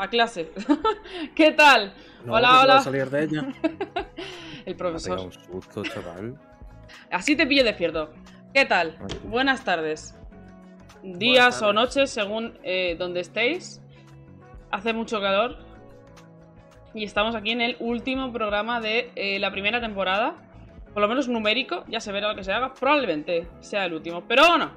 A 0.00 0.08
clase. 0.08 0.50
¿Qué 1.34 1.50
tal? 1.52 1.92
No, 2.24 2.32
hola, 2.32 2.48
puedo 2.48 2.62
hola. 2.62 2.80
salir 2.80 3.10
de 3.10 3.24
ella. 3.24 3.42
El 4.64 4.64
Me 4.64 4.72
ha 4.72 4.76
profesor. 4.76 5.10
pegado 5.10 5.24
un 5.26 5.32
susto, 5.32 5.82
chaval. 5.82 6.38
Así 7.10 7.36
te 7.36 7.46
pillo 7.46 7.64
despierto. 7.64 8.10
¿Qué 8.54 8.64
tal? 8.64 8.96
Buenas 9.24 9.62
tardes. 9.62 10.16
Días 11.02 11.58
o 11.58 11.60
tardes. 11.66 11.74
noches, 11.74 12.10
según 12.10 12.58
eh, 12.62 12.96
donde 12.98 13.20
estéis. 13.20 13.82
Hace 14.70 14.94
mucho 14.94 15.20
calor. 15.20 15.58
Y 16.94 17.04
estamos 17.04 17.34
aquí 17.34 17.50
en 17.50 17.60
el 17.60 17.76
último 17.78 18.32
programa 18.32 18.80
de 18.80 19.10
eh, 19.16 19.38
la 19.38 19.50
primera 19.52 19.82
temporada. 19.82 20.34
Por 20.94 21.02
lo 21.02 21.08
menos 21.08 21.28
numérico, 21.28 21.84
ya 21.88 22.00
se 22.00 22.10
verá 22.10 22.28
lo 22.30 22.36
que 22.36 22.44
se 22.44 22.52
haga. 22.54 22.72
Probablemente 22.72 23.48
sea 23.60 23.84
el 23.84 23.92
último. 23.92 24.24
Pero 24.26 24.48
bueno, 24.48 24.72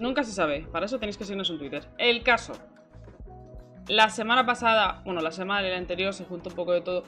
nunca 0.00 0.24
se 0.24 0.32
sabe. 0.32 0.66
Para 0.72 0.86
eso 0.86 0.98
tenéis 0.98 1.16
que 1.16 1.22
seguirnos 1.22 1.50
en 1.50 1.58
Twitter. 1.58 1.84
El 1.98 2.24
caso. 2.24 2.54
La 3.88 4.08
semana 4.10 4.46
pasada, 4.46 5.02
bueno, 5.04 5.20
la 5.20 5.32
semana 5.32 5.62
del 5.62 5.74
anterior 5.74 6.12
se 6.14 6.24
juntó 6.24 6.50
un 6.50 6.56
poco 6.56 6.72
de 6.72 6.80
todo. 6.80 7.04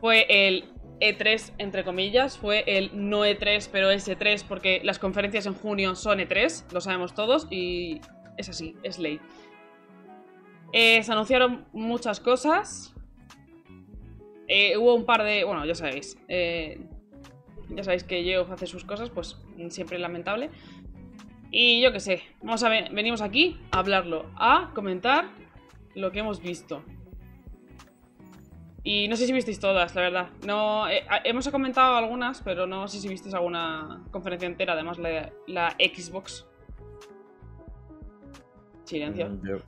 Fue 0.00 0.26
el 0.28 0.64
E3, 1.00 1.52
entre 1.58 1.84
comillas. 1.84 2.38
Fue 2.38 2.64
el 2.66 2.90
no 2.92 3.24
E3, 3.24 3.68
pero 3.70 3.90
es 3.90 4.08
E3 4.08 4.44
porque 4.46 4.80
las 4.82 4.98
conferencias 4.98 5.46
en 5.46 5.54
junio 5.54 5.94
son 5.94 6.18
E3, 6.18 6.72
lo 6.72 6.80
sabemos 6.80 7.14
todos, 7.14 7.46
y 7.50 8.00
es 8.36 8.48
así, 8.48 8.76
es 8.82 8.98
ley. 8.98 9.20
Eh, 10.72 11.02
se 11.02 11.12
anunciaron 11.12 11.66
muchas 11.72 12.20
cosas. 12.20 12.94
Eh, 14.48 14.76
hubo 14.76 14.94
un 14.94 15.04
par 15.04 15.22
de. 15.22 15.44
Bueno, 15.44 15.64
ya 15.64 15.74
sabéis. 15.74 16.18
eh, 16.28 16.80
ya 17.70 17.84
sabéis 17.84 18.04
que 18.04 18.22
Geoff 18.22 18.50
hace 18.50 18.66
sus 18.66 18.84
cosas, 18.84 19.10
pues 19.10 19.36
siempre 19.68 19.98
lamentable. 19.98 20.50
Y 21.50 21.80
yo 21.80 21.92
qué 21.92 22.00
sé, 22.00 22.22
vamos 22.42 22.62
a 22.62 22.68
ver, 22.68 22.90
venimos 22.92 23.22
aquí 23.22 23.58
a 23.70 23.78
hablarlo, 23.78 24.26
a 24.36 24.70
comentar 24.74 25.30
lo 25.94 26.10
que 26.12 26.20
hemos 26.20 26.40
visto. 26.42 26.82
Y 28.84 29.08
no 29.08 29.16
sé 29.16 29.26
si 29.26 29.32
visteis 29.32 29.58
todas, 29.60 29.94
la 29.94 30.00
verdad. 30.02 30.28
No, 30.46 30.88
eh, 30.88 31.02
hemos 31.24 31.46
comentado 31.48 31.96
algunas, 31.96 32.40
pero 32.42 32.66
no 32.66 32.88
sé 32.88 33.00
si 33.00 33.08
visteis 33.08 33.34
alguna 33.34 34.02
conferencia 34.10 34.46
entera, 34.46 34.72
además 34.72 34.98
la, 34.98 35.30
la 35.46 35.70
Xbox. 35.78 36.46
Silencio. 38.84 39.38
Yo, 39.42 39.58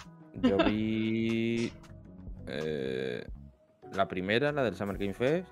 yo 0.49 0.57
vi. 0.65 1.71
eh, 2.47 3.27
la 3.95 4.09
primera, 4.09 4.53
la 4.53 4.63
del 4.63 4.75
Summer 4.75 4.97
Game 4.97 5.13
Fest. 5.15 5.49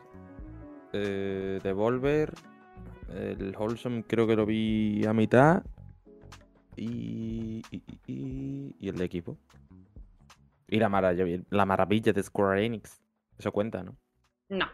Eh, 0.93 1.59
Devolver. 1.63 2.33
El 3.15 3.55
Wholesome 3.59 4.05
creo 4.05 4.27
que 4.27 4.37
lo 4.37 4.47
vi 4.47 5.05
a 5.05 5.13
mitad. 5.13 5.63
Y. 6.77 7.63
Y, 7.71 7.83
y- 7.87 7.99
y- 8.07 8.75
y 8.79 8.89
el 8.89 8.97
de 8.97 9.05
equipo. 9.05 9.37
Y 10.69 10.79
la 10.79 10.89
maravilla, 10.89 11.43
la 11.51 11.65
maravilla 11.67 12.13
de 12.13 12.23
Square 12.23 12.65
Enix. 12.65 13.01
Eso 13.39 13.53
cuenta, 13.53 13.83
¿no? 13.83 13.97
No. 14.49 14.67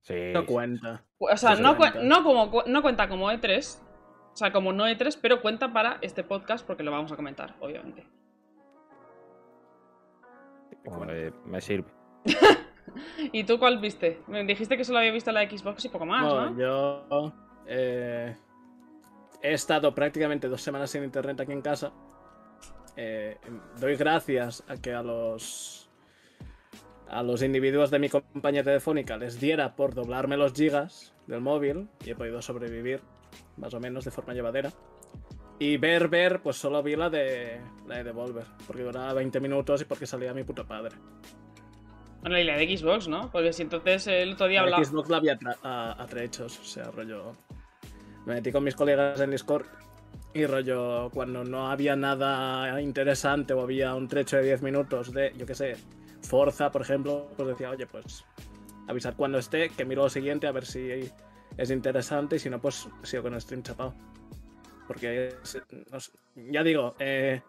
Sí. 0.00 0.32
No 0.32 0.44
cuenta. 0.44 1.04
O 1.18 1.36
sea, 1.36 1.54
no, 1.56 1.76
cuenta. 1.76 2.00
cue- 2.00 2.04
no, 2.04 2.22
como, 2.24 2.50
cu- 2.50 2.62
no 2.66 2.82
cuenta 2.82 3.08
como 3.08 3.30
E3. 3.30 3.80
O 4.32 4.36
sea, 4.36 4.52
como 4.52 4.72
no 4.72 4.86
E3, 4.88 5.18
pero 5.22 5.40
cuenta 5.40 5.72
para 5.72 5.98
este 6.02 6.24
podcast 6.24 6.66
porque 6.66 6.82
lo 6.82 6.90
vamos 6.90 7.12
a 7.12 7.16
comentar, 7.16 7.54
obviamente. 7.60 8.04
Hombre, 10.86 11.32
me 11.46 11.60
sirve. 11.60 11.88
¿Y 13.32 13.44
tú 13.44 13.58
cuál 13.58 13.78
viste? 13.78 14.20
Me 14.26 14.44
dijiste 14.44 14.76
que 14.76 14.84
solo 14.84 14.98
había 14.98 15.12
visto 15.12 15.32
la 15.32 15.48
Xbox 15.48 15.84
y 15.84 15.88
poco 15.88 16.06
más, 16.06 16.22
No, 16.22 16.50
¿no? 16.50 16.58
yo 16.58 17.32
eh, 17.66 18.36
he 19.40 19.52
estado 19.52 19.94
prácticamente 19.94 20.48
dos 20.48 20.60
semanas 20.60 20.90
sin 20.90 21.02
internet 21.04 21.40
aquí 21.40 21.52
en 21.52 21.62
casa. 21.62 21.92
Eh, 22.96 23.36
doy 23.80 23.96
gracias 23.96 24.62
a 24.68 24.76
que 24.76 24.92
a 24.92 25.02
los 25.02 25.90
a 27.08 27.22
los 27.22 27.42
individuos 27.42 27.90
de 27.90 27.98
mi 27.98 28.08
compañía 28.08 28.62
telefónica 28.64 29.16
les 29.16 29.38
diera 29.38 29.76
por 29.76 29.94
doblarme 29.94 30.36
los 30.36 30.52
gigas 30.54 31.14
del 31.26 31.40
móvil 31.40 31.88
y 32.04 32.10
he 32.10 32.14
podido 32.16 32.40
sobrevivir 32.42 33.00
más 33.56 33.74
o 33.74 33.80
menos 33.80 34.04
de 34.04 34.10
forma 34.10 34.32
llevadera. 34.32 34.72
Y 35.58 35.76
ver, 35.76 36.08
ver, 36.08 36.40
pues 36.42 36.56
solo 36.56 36.82
vi 36.82 36.96
la 36.96 37.10
de 37.10 37.60
la 37.86 37.96
de 37.98 38.04
Devolver, 38.04 38.44
porque 38.66 38.82
duraba 38.82 39.12
20 39.12 39.38
minutos 39.40 39.82
y 39.82 39.84
porque 39.84 40.06
salía 40.06 40.34
mi 40.34 40.42
puto 40.42 40.66
padre. 40.66 40.96
Bueno, 42.22 42.38
y 42.38 42.44
la 42.44 42.56
de 42.56 42.76
Xbox, 42.76 43.06
¿no? 43.06 43.30
Porque 43.30 43.52
si 43.52 43.62
entonces 43.62 44.06
el 44.08 44.32
otro 44.32 44.48
día 44.48 44.60
La 44.60 44.64
hablaba. 44.64 44.84
Xbox 44.84 45.08
la 45.10 45.16
había 45.18 45.38
tra- 45.38 45.58
a, 45.62 46.02
a 46.02 46.06
trechos, 46.06 46.58
o 46.58 46.64
sea, 46.64 46.90
rollo. 46.90 47.32
Me 48.24 48.34
metí 48.34 48.50
con 48.50 48.64
mis 48.64 48.74
colegas 48.74 49.20
en 49.20 49.30
Discord 49.30 49.66
y 50.34 50.46
rollo, 50.46 51.10
cuando 51.12 51.44
no 51.44 51.70
había 51.70 51.94
nada 51.96 52.80
interesante 52.80 53.54
o 53.54 53.60
había 53.62 53.94
un 53.94 54.08
trecho 54.08 54.36
de 54.36 54.42
10 54.44 54.62
minutos 54.62 55.12
de, 55.12 55.32
yo 55.36 55.46
qué 55.46 55.54
sé, 55.54 55.76
Forza, 56.22 56.70
por 56.70 56.82
ejemplo, 56.82 57.28
pues 57.36 57.48
decía, 57.50 57.70
oye, 57.70 57.86
pues 57.86 58.24
avisar 58.88 59.14
cuando 59.14 59.38
esté, 59.38 59.68
que 59.70 59.84
miro 59.84 60.02
lo 60.02 60.10
siguiente 60.10 60.46
a 60.46 60.52
ver 60.52 60.66
si 60.66 61.10
es 61.56 61.70
interesante 61.70 62.36
y 62.36 62.38
si 62.38 62.50
no, 62.50 62.60
pues 62.60 62.88
sigo 63.02 63.22
con 63.22 63.34
el 63.34 63.40
stream 63.40 63.62
chapado. 63.62 63.94
Porque, 64.88 65.28
es- 65.42 65.62
no 65.90 66.00
sé, 66.00 66.12
ya 66.34 66.62
digo, 66.62 66.94
eh, 66.98 67.40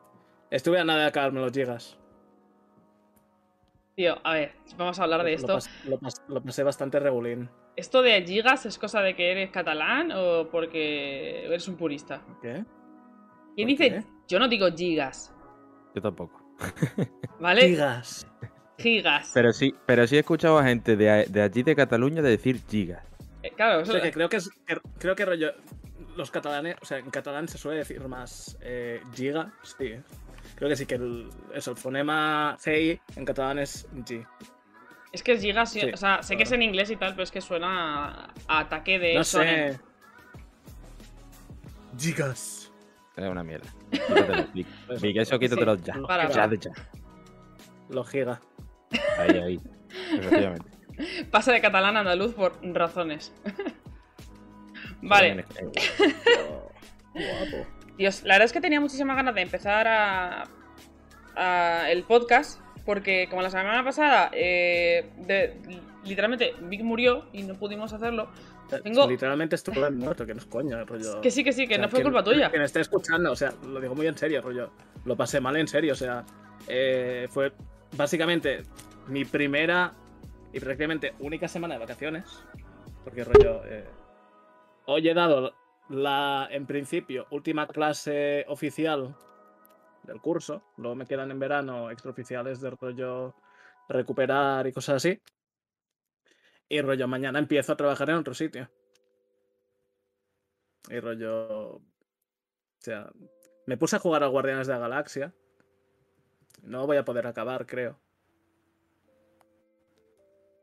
estuve 0.51 0.79
a 0.79 0.83
nada 0.85 1.01
de 1.01 1.05
acabarme 1.07 1.41
los 1.41 1.51
gigas. 1.51 1.97
Tío, 3.95 4.17
a 4.23 4.33
ver, 4.33 4.51
vamos 4.77 4.99
a 4.99 5.03
hablar 5.03 5.23
de 5.23 5.31
Lo 5.31 5.35
esto. 5.37 5.57
pas- 5.57 5.69
lo 5.85 5.97
pas- 5.99 6.21
lo 6.27 6.41
pasé 6.43 6.63
bastante 6.63 6.99
regulín. 6.99 7.49
¿Esto 7.77 8.01
de 8.01 8.21
gigas 8.23 8.65
es 8.65 8.77
cosa 8.77 9.01
de 9.01 9.15
que 9.15 9.31
eres 9.31 9.51
catalán 9.51 10.11
o 10.13 10.49
porque 10.49 11.45
eres 11.45 11.67
un 11.67 11.75
purista? 11.77 12.21
¿Qué? 12.41 12.63
¿Quién 13.55 13.67
¿Por 13.67 13.77
dice? 13.77 13.89
qué? 13.89 14.03
Yo 14.27 14.39
no 14.39 14.47
digo 14.47 14.67
gigas, 14.75 15.33
Yo 15.93 16.01
tampoco. 16.01 16.41
¿vale? 17.39 17.61
Gigas. 17.69 18.27
Gigas. 18.77 19.31
Pero 19.33 19.53
sí, 19.53 19.73
pero 19.85 20.05
sí 20.07 20.17
he 20.17 20.19
escuchado 20.19 20.57
a 20.59 20.63
gente 20.63 20.95
de, 20.95 21.25
de 21.29 21.41
allí 21.41 21.63
de 21.63 21.75
Cataluña 21.75 22.21
de 22.21 22.29
decir 22.31 22.61
gigas. 22.69 23.03
Eh, 23.43 23.51
Claro, 23.55 23.79
O 23.79 23.81
eso- 23.83 23.91
sea, 23.93 24.01
que 24.01 24.11
creo 24.11 24.27
que 24.29 24.37
es. 24.37 24.49
que- 24.65 24.79
creo 24.99 25.15
que 25.15 25.25
rollo. 25.25 25.53
Los 26.17 26.31
catalanes. 26.31 26.75
O 26.81 26.85
sea, 26.85 26.97
en 26.97 27.09
catalán 27.11 27.47
se 27.47 27.57
suele 27.57 27.79
decir 27.79 27.99
más 28.07 28.57
eh, 28.61 29.01
giga. 29.13 29.53
Sí. 29.63 29.95
Creo 30.55 30.69
que 30.69 30.75
sí 30.77 30.85
que 30.85 30.95
el, 30.95 31.29
eso, 31.53 31.71
el 31.71 31.77
fonema 31.77 32.57
GI 32.63 32.99
en 33.17 33.25
catalán 33.25 33.59
es 33.59 33.85
G. 33.93 34.25
es 35.11 35.21
que 35.23 35.33
es 35.33 35.41
gigas, 35.41 35.71
sí, 35.71 35.81
Sí, 35.81 35.91
o 35.93 35.97
sea, 35.97 36.23
sé 36.23 36.37
que 36.37 36.43
es 36.43 36.51
en 36.53 36.61
inglés 36.61 36.89
y 36.91 36.95
tal, 36.95 37.11
pero 37.11 37.23
es 37.23 37.31
que 37.31 37.41
suena 37.41 38.05
a, 38.07 38.33
a 38.47 38.59
ataque 38.59 38.97
de 38.99 39.15
No 39.15 39.23
sé. 39.25 39.77
Gigas. 41.97 42.64
Es 43.17 43.29
una 43.29 43.43
mierda. 43.43 43.67
Quítatelo, 43.91 44.47
Vic. 44.53 44.67
Eso. 44.89 45.01
Vic, 45.01 45.17
eso 45.17 45.39
quítatelo 45.39 45.75
ya. 45.77 45.95
Lo 45.95 46.07
Para, 46.07 46.23
giga. 46.27 46.35
Ya 46.35 46.47
de 46.47 46.57
ya. 46.57 46.71
Lo 47.89 48.03
giga. 48.03 48.41
Ahí, 49.17 49.37
ahí. 49.37 49.59
Efectivamente. 50.13 50.69
Pasa 51.31 51.51
de 51.51 51.61
catalán 51.61 51.97
a 51.97 52.01
andaluz 52.01 52.33
por 52.33 52.57
razones. 52.73 53.33
vale. 55.01 55.45
Guapo. 57.13 57.67
Dios, 57.97 58.23
la 58.23 58.33
verdad 58.35 58.45
es 58.45 58.53
que 58.53 58.61
tenía 58.61 58.81
muchísimas 58.81 59.15
ganas 59.15 59.33
de 59.35 59.41
empezar 59.41 59.87
a, 59.87 60.43
a 61.35 61.89
el 61.89 62.03
podcast 62.03 62.59
porque 62.85 63.27
como 63.29 63.41
la 63.41 63.49
semana 63.49 63.83
pasada 63.83 64.29
eh, 64.33 65.09
de- 65.25 65.57
literalmente 66.03 66.53
Vic 66.63 66.81
murió 66.83 67.25
y 67.33 67.43
no 67.43 67.55
pudimos 67.55 67.93
hacerlo. 67.93 68.29
Tengo- 68.81 69.07
Literalmente 69.07 69.55
estuve 69.55 69.89
muerto, 69.91 70.25
que 70.25 70.33
no 70.33 70.39
es 70.39 70.45
coña, 70.45 70.83
rollo. 70.83 71.21
Que 71.21 71.31
sí, 71.31 71.43
que 71.43 71.51
sí, 71.53 71.67
que 71.67 71.75
O 71.75 71.77
sea, 71.77 71.85
no 71.85 71.89
fue 71.89 72.03
culpa 72.03 72.23
tuya. 72.23 72.49
Quien 72.49 72.61
esté 72.61 72.81
escuchando, 72.81 73.31
o 73.31 73.35
sea, 73.35 73.53
lo 73.67 73.79
digo 73.81 73.95
muy 73.95 74.07
en 74.07 74.17
serio, 74.17 74.41
rollo. 74.41 74.71
Lo 75.05 75.15
pasé 75.15 75.39
mal 75.41 75.55
en 75.57 75.67
serio, 75.67 75.93
o 75.93 75.95
sea, 75.95 76.23
eh, 76.67 77.27
fue 77.29 77.51
básicamente 77.97 78.63
mi 79.07 79.25
primera 79.25 79.91
y 80.53 80.59
prácticamente 80.59 81.13
única 81.19 81.47
semana 81.47 81.75
de 81.75 81.79
vacaciones. 81.81 82.43
Porque, 83.03 83.23
rollo, 83.23 83.61
eh, 83.65 83.85
hoy 84.85 85.07
he 85.07 85.13
dado 85.13 85.53
la, 85.89 86.47
en 86.49 86.65
principio, 86.65 87.27
última 87.29 87.67
clase 87.67 88.45
oficial 88.47 89.15
del 90.03 90.19
curso. 90.21 90.63
Luego 90.77 90.95
me 90.95 91.05
quedan 91.05 91.29
en 91.31 91.39
verano 91.39 91.91
extraoficiales 91.91 92.61
de 92.61 92.71
rollo 92.71 93.35
recuperar 93.89 94.65
y 94.67 94.71
cosas 94.73 94.95
así. 94.95 95.19
Y 96.69 96.81
rollo, 96.81 97.07
mañana 97.07 97.39
empiezo 97.39 97.73
a 97.73 97.77
trabajar 97.77 98.09
en 98.09 98.15
otro 98.17 98.33
sitio. 98.33 98.69
Y 100.89 100.99
rollo. 100.99 101.75
O 101.77 101.81
sea, 102.79 103.11
me 103.67 103.77
puse 103.77 103.95
a 103.95 103.99
jugar 103.99 104.23
a 104.23 104.27
Guardianes 104.27 104.67
de 104.67 104.73
la 104.73 104.79
Galaxia. 104.79 105.33
No 106.63 106.87
voy 106.87 106.97
a 106.97 107.05
poder 107.05 107.27
acabar, 107.27 107.65
creo. 107.65 107.99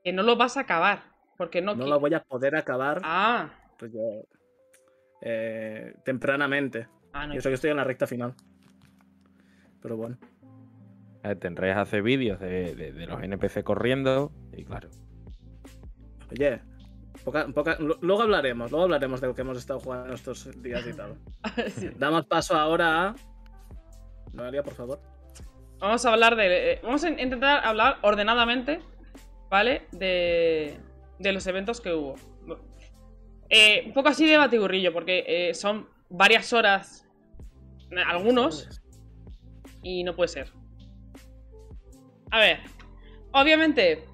Que 0.05 0.13
no 0.13 0.23
lo 0.23 0.37
vas 0.37 0.57
a 0.57 0.61
acabar. 0.61 1.05
Porque 1.39 1.63
no, 1.63 1.75
No 1.75 1.87
lo 1.87 1.99
voy 2.01 2.15
a 2.15 2.23
poder 2.23 2.55
acabar 2.57 3.01
Ah, 3.05 3.51
rollo, 3.79 4.27
eh, 5.23 5.95
tempranamente. 6.05 6.89
ah, 7.13 7.27
no. 7.27 7.35
Y 7.35 7.39
eso 7.39 7.49
que 7.49 7.55
estoy 7.55 7.71
en 7.71 7.77
la 7.79 7.85
recta 7.85 8.07
final. 8.07 8.35
Pero 9.81 9.97
bueno. 9.97 10.19
Tendréis 11.41 11.77
hacer 11.77 12.03
vídeos 12.03 12.41
de, 12.41 12.75
de- 12.75 12.93
de 12.93 13.07
los 13.07 13.23
NPC 13.23 13.63
corriendo. 13.65 14.33
Y 14.53 14.65
claro. 14.65 14.91
Oye, 16.33 16.61
poca- 17.25 17.47
poca- 17.49 17.77
luego 18.01 18.23
hablaremos, 18.23 18.71
luego 18.71 18.85
hablaremos 18.85 19.21
de 19.21 19.27
lo 19.29 19.35
que 19.35 19.43
hemos 19.43 19.59
estado 19.59 19.81
jugando 19.81 20.15
estos 20.15 20.51
días 20.63 20.87
y 20.87 20.93
tal. 20.95 21.17
Sí. 21.75 21.91
Damos 21.99 22.27
paso 22.27 22.55
ahora 22.57 23.09
a. 23.09 23.15
Noelia, 24.33 24.63
por 24.63 24.75
favor. 24.75 25.01
Vamos 25.79 26.05
a 26.07 26.13
hablar 26.13 26.37
de. 26.37 26.73
eh, 26.75 26.81
Vamos 26.83 27.05
a 27.05 27.11
intentar 27.11 27.65
hablar 27.65 27.99
ordenadamente, 28.03 28.81
¿vale? 29.51 29.87
De, 29.93 30.79
de 31.19 31.33
los 31.33 31.47
eventos 31.47 31.81
que 31.81 31.93
hubo. 31.93 32.15
Eh, 33.51 33.83
un 33.87 33.93
poco 33.93 34.09
así 34.09 34.27
de 34.27 34.39
batiburrillo, 34.39 34.93
porque 34.95 35.25
eh, 35.27 35.55
son 35.55 35.87
varias 36.09 36.53
horas, 36.55 37.07
algunos, 38.09 38.81
y 39.83 40.05
no 40.05 40.17
puede 40.17 40.29
ser. 40.29 40.51
A 42.31 42.39
ver, 42.39 42.61
obviamente, 43.33 44.05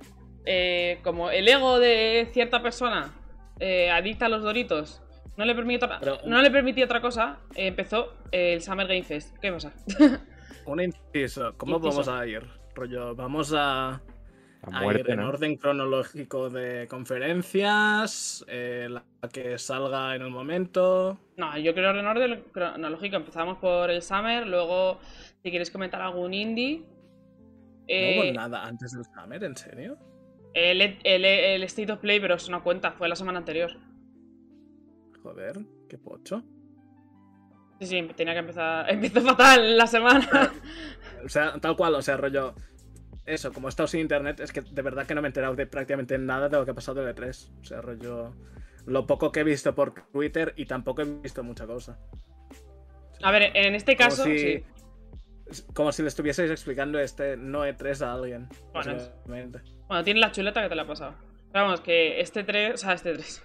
eh, 0.45 1.01
como 1.03 1.31
el 1.31 1.47
ego 1.49 1.79
de 1.79 2.29
cierta 2.33 2.63
persona 2.63 3.15
eh, 3.61 3.91
adicta 3.91 4.27
a 4.27 4.29
los 4.29 4.43
doritos 4.43 5.03
no 5.39 5.45
le 5.45 5.55
permitió 5.55 5.87
otra, 5.87 6.01
Pero- 6.01 6.19
no 6.27 6.43
le 6.43 6.51
permitía 6.51 6.85
otra 6.85 7.01
cosa, 7.01 7.39
eh, 7.55 7.69
empezó 7.69 8.13
el 8.33 8.61
Summer 8.61 8.89
Game 8.89 9.05
Fest. 9.05 9.39
¿Qué 9.39 9.53
pasa? 9.53 9.73
Un 10.67 10.81
inciso. 10.83 11.55
¿Cómo 11.57 11.77
Inciso. 11.77 11.91
vamos 11.91 12.09
a 12.09 12.27
ir? 12.27 12.43
Rollo, 12.75 13.15
vamos 13.15 13.55
a, 13.57 14.03
ir 14.93 15.05
en 15.09 15.21
¿no? 15.21 15.29
orden 15.29 15.57
cronológico 15.57 16.51
de 16.51 16.89
conferencias, 16.89 18.45
eh, 18.49 18.89
la 18.91 19.05
que 19.33 19.59
salga 19.59 20.17
en 20.17 20.23
el 20.23 20.31
momento. 20.31 21.19
No, 21.37 21.57
yo 21.57 21.73
creo 21.73 21.91
en 21.91 22.05
orden 22.05 22.45
cronológico. 22.53 23.17
Empezamos 23.17 23.59
por 23.59 23.91
el 23.91 24.03
Summer, 24.03 24.45
luego, 24.45 24.99
si 25.43 25.51
quieres 25.51 25.71
comentar 25.71 26.03
algún 26.03 26.35
indie. 26.35 26.83
no 27.89 28.23
hubo 28.23 28.33
nada 28.33 28.65
antes 28.65 28.91
del 28.93 29.05
Summer, 29.05 29.43
¿en 29.45 29.57
serio? 29.57 29.97
El, 30.59 30.81
el- 31.05 31.25
el 31.25 31.63
State 31.65 31.93
of 31.93 32.01
Play, 32.01 32.21
pero 32.21 32.35
eso 32.37 32.51
no 32.51 32.63
cuenta, 32.63 32.93
fue 32.93 33.09
la 33.09 33.17
semana 33.17 33.39
anterior. 33.39 33.71
Joder, 35.23 35.59
qué 35.89 35.99
pocho. 35.99 36.43
Sí, 37.81 37.87
sí, 37.87 38.09
tenía 38.17 38.33
que 38.35 38.41
empezar. 38.41 38.91
Empezó 38.93 39.21
fatal 39.23 39.77
la 39.77 39.87
semana. 39.87 40.53
O 41.25 41.29
sea, 41.29 41.55
tal 41.61 41.77
cual, 41.77 41.97
o 41.97 42.03
sea, 42.03 42.17
rollo. 42.17 42.55
Eso, 43.27 43.53
como 43.53 43.67
he 43.67 43.71
estado 43.71 43.89
sin 43.89 44.01
internet, 44.01 44.39
es 44.39 44.53
que 44.53 44.61
de 44.61 44.83
verdad 44.83 45.05
que 45.05 45.15
no 45.17 45.21
me 45.21 45.27
he 45.27 45.31
enterado 45.31 45.57
de 45.57 45.67
prácticamente 45.67 46.17
nada 46.17 46.49
de 46.49 46.57
lo 46.57 46.65
que 46.65 46.71
ha 46.71 46.75
pasado 46.75 47.07
en 47.07 47.15
E3. 47.15 47.61
O 47.61 47.65
sea, 47.65 47.81
rollo. 47.83 48.35
Lo 48.87 49.05
poco 49.05 49.33
que 49.33 49.41
he 49.41 49.45
visto 49.45 49.75
por 49.75 49.93
Twitter 50.13 50.55
y 50.57 50.67
tampoco 50.67 51.03
he 51.03 51.05
visto 51.21 51.43
mucha 51.43 51.67
cosa. 51.67 51.99
A 53.21 53.33
ver, 53.33 53.51
en 53.55 53.75
este 53.75 53.97
Como 53.97 54.09
caso, 54.11 54.25
si, 54.25 54.39
sí. 54.39 54.65
como 55.75 55.91
si 55.91 56.03
le 56.03 56.09
estuvieseis 56.09 56.53
explicando 56.53 57.01
este 57.01 57.37
no 57.37 57.67
E3 57.67 58.01
a 58.07 58.13
alguien. 58.15 58.49
Bueno. 59.27 59.59
Bueno, 59.89 60.05
tiene 60.05 60.21
la 60.21 60.33
chuleta 60.33 60.63
que 60.63 60.69
te 60.69 60.75
la 60.75 60.83
ha 60.83 60.87
pasado. 60.87 61.17
Pero 61.51 61.65
vamos, 61.65 61.81
que 61.81 62.21
este 62.21 62.45
3, 62.45 62.75
o 62.75 62.77
sea, 62.77 62.93
este 62.93 63.15
3. 63.15 63.43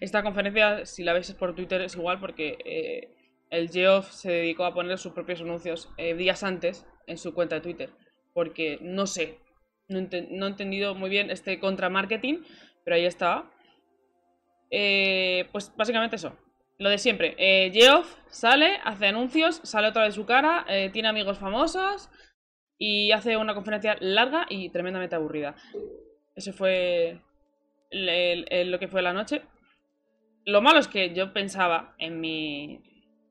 Esta 0.00 0.24
conferencia, 0.24 0.84
si 0.86 1.04
la 1.04 1.12
veis 1.12 1.32
por 1.34 1.54
Twitter, 1.54 1.80
es 1.80 1.94
igual 1.94 2.18
porque 2.18 2.58
eh, 2.64 3.14
el 3.50 3.70
Geoff 3.70 4.10
se 4.10 4.32
dedicó 4.32 4.64
a 4.64 4.74
poner 4.74 4.98
sus 4.98 5.12
propios 5.12 5.40
anuncios 5.40 5.88
eh, 5.96 6.14
días 6.14 6.42
antes 6.42 6.84
en 7.06 7.16
su 7.16 7.32
cuenta 7.32 7.54
de 7.54 7.60
Twitter. 7.60 7.90
Porque 8.32 8.78
no 8.82 9.06
sé, 9.06 9.38
no, 9.88 10.00
he 10.00 10.48
entendido 10.48 10.96
muy 10.96 11.10
bien 11.10 11.30
este 11.30 11.60
contra-marketing, 11.60 12.42
pero 12.84 12.96
ahí 12.96 13.06
estaba. 13.06 13.52
Eh, 14.72 15.48
pues 15.52 15.72
básicamente 15.76 16.16
eso. 16.16 16.36
Lo 16.78 16.88
de 16.88 16.98
siempre. 16.98 17.36
Eh, 17.38 17.70
Geoff 17.72 18.16
sale, 18.26 18.80
hace 18.82 19.06
anuncios, 19.06 19.60
sale 19.62 19.86
otra 19.86 20.02
vez 20.02 20.14
su 20.16 20.26
cara, 20.26 20.66
tiene 20.92 21.06
amigos 21.06 21.38
famosos 21.38 22.10
y 22.86 23.12
hace 23.12 23.36
una 23.38 23.54
conferencia 23.54 23.96
larga 24.00 24.46
y 24.50 24.68
tremendamente 24.68 25.14
aburrida. 25.16 25.54
Ese 26.36 26.52
fue 26.52 27.18
lo 27.90 28.78
que 28.78 28.88
fue 28.88 29.00
la 29.00 29.14
noche. 29.14 29.40
Lo 30.44 30.60
malo 30.60 30.80
es 30.80 30.88
que 30.88 31.14
yo 31.14 31.32
pensaba 31.32 31.94
en 31.98 32.20
mi, 32.20 32.82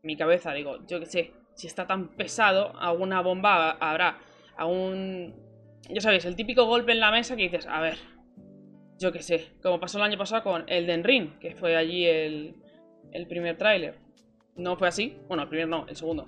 mi 0.01 0.17
cabeza, 0.17 0.53
digo, 0.53 0.79
yo 0.87 0.99
qué 0.99 1.05
sé, 1.05 1.31
si 1.53 1.67
está 1.67 1.85
tan 1.85 2.15
pesado, 2.15 2.73
alguna 2.79 3.21
bomba 3.21 3.71
ha- 3.71 3.89
habrá. 3.91 4.17
Algún. 4.57 5.35
Ya 5.89 6.01
sabéis, 6.01 6.25
el 6.25 6.35
típico 6.35 6.65
golpe 6.65 6.93
en 6.93 6.99
la 6.99 7.11
mesa 7.11 7.35
que 7.35 7.43
dices, 7.43 7.67
a 7.67 7.79
ver, 7.79 7.97
yo 8.97 9.11
qué 9.11 9.21
sé, 9.21 9.49
como 9.61 9.79
pasó 9.79 9.97
el 9.99 10.03
año 10.05 10.17
pasado 10.17 10.41
con 10.43 10.63
Elden 10.67 11.03
Ring, 11.03 11.37
que 11.39 11.53
fue 11.55 11.75
allí 11.75 12.05
el, 12.05 12.55
el 13.11 13.27
primer 13.27 13.57
tráiler. 13.57 13.99
No 14.55 14.77
fue 14.77 14.87
así. 14.87 15.17
Bueno, 15.27 15.43
el 15.43 15.49
primer 15.49 15.67
no, 15.67 15.85
el 15.87 15.95
segundo. 15.95 16.27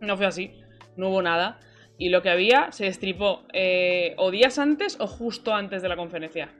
No 0.00 0.16
fue 0.16 0.24
así. 0.26 0.52
No 0.96 1.10
hubo 1.10 1.20
nada. 1.20 1.58
Y 1.98 2.08
lo 2.08 2.22
que 2.22 2.30
había 2.30 2.72
se 2.72 2.84
destripó 2.86 3.42
eh, 3.52 4.14
o 4.18 4.30
días 4.30 4.58
antes 4.58 4.98
o 5.00 5.06
justo 5.06 5.54
antes 5.54 5.82
de 5.82 5.88
la 5.88 5.96
conferencia. 5.96 6.50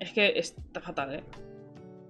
Es 0.00 0.12
que 0.12 0.38
está 0.38 0.80
fatal, 0.80 1.14
¿eh? 1.14 1.24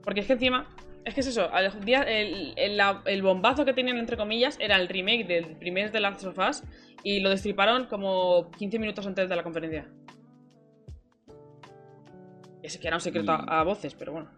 Porque 0.03 0.21
es 0.21 0.27
que 0.27 0.33
encima. 0.33 0.67
Es 1.05 1.15
que 1.15 1.21
es 1.21 1.27
eso. 1.29 1.51
el, 1.55 2.55
el- 2.57 2.77
la- 2.77 3.03
el 3.05 3.23
bombazo 3.23 3.65
que 3.65 3.75
tenían, 3.75 3.99
entre 3.99 4.17
comillas, 4.17 4.57
era 4.59 4.77
el 4.77 4.89
remake 4.89 5.27
del 5.27 5.57
primer 5.57 5.93
de 5.93 6.01
Last 6.01 6.25
of 6.25 6.39
Us. 6.39 6.63
Y 7.03 7.21
lo 7.21 7.29
destriparon 7.31 7.87
como 7.87 8.51
15 8.53 8.79
minutos 8.79 9.07
antes 9.07 9.29
de 9.29 9.37
la 9.37 9.43
conferencia. 9.43 9.87
Ese 12.63 12.81
que 12.81 12.89
era 12.89 12.97
un 12.97 13.01
secreto 13.03 13.31
a, 13.33 13.37
Y- 13.43 13.45
a 13.49 13.63
voces, 13.63 13.95
pero 13.95 14.13
bueno. 14.13 14.31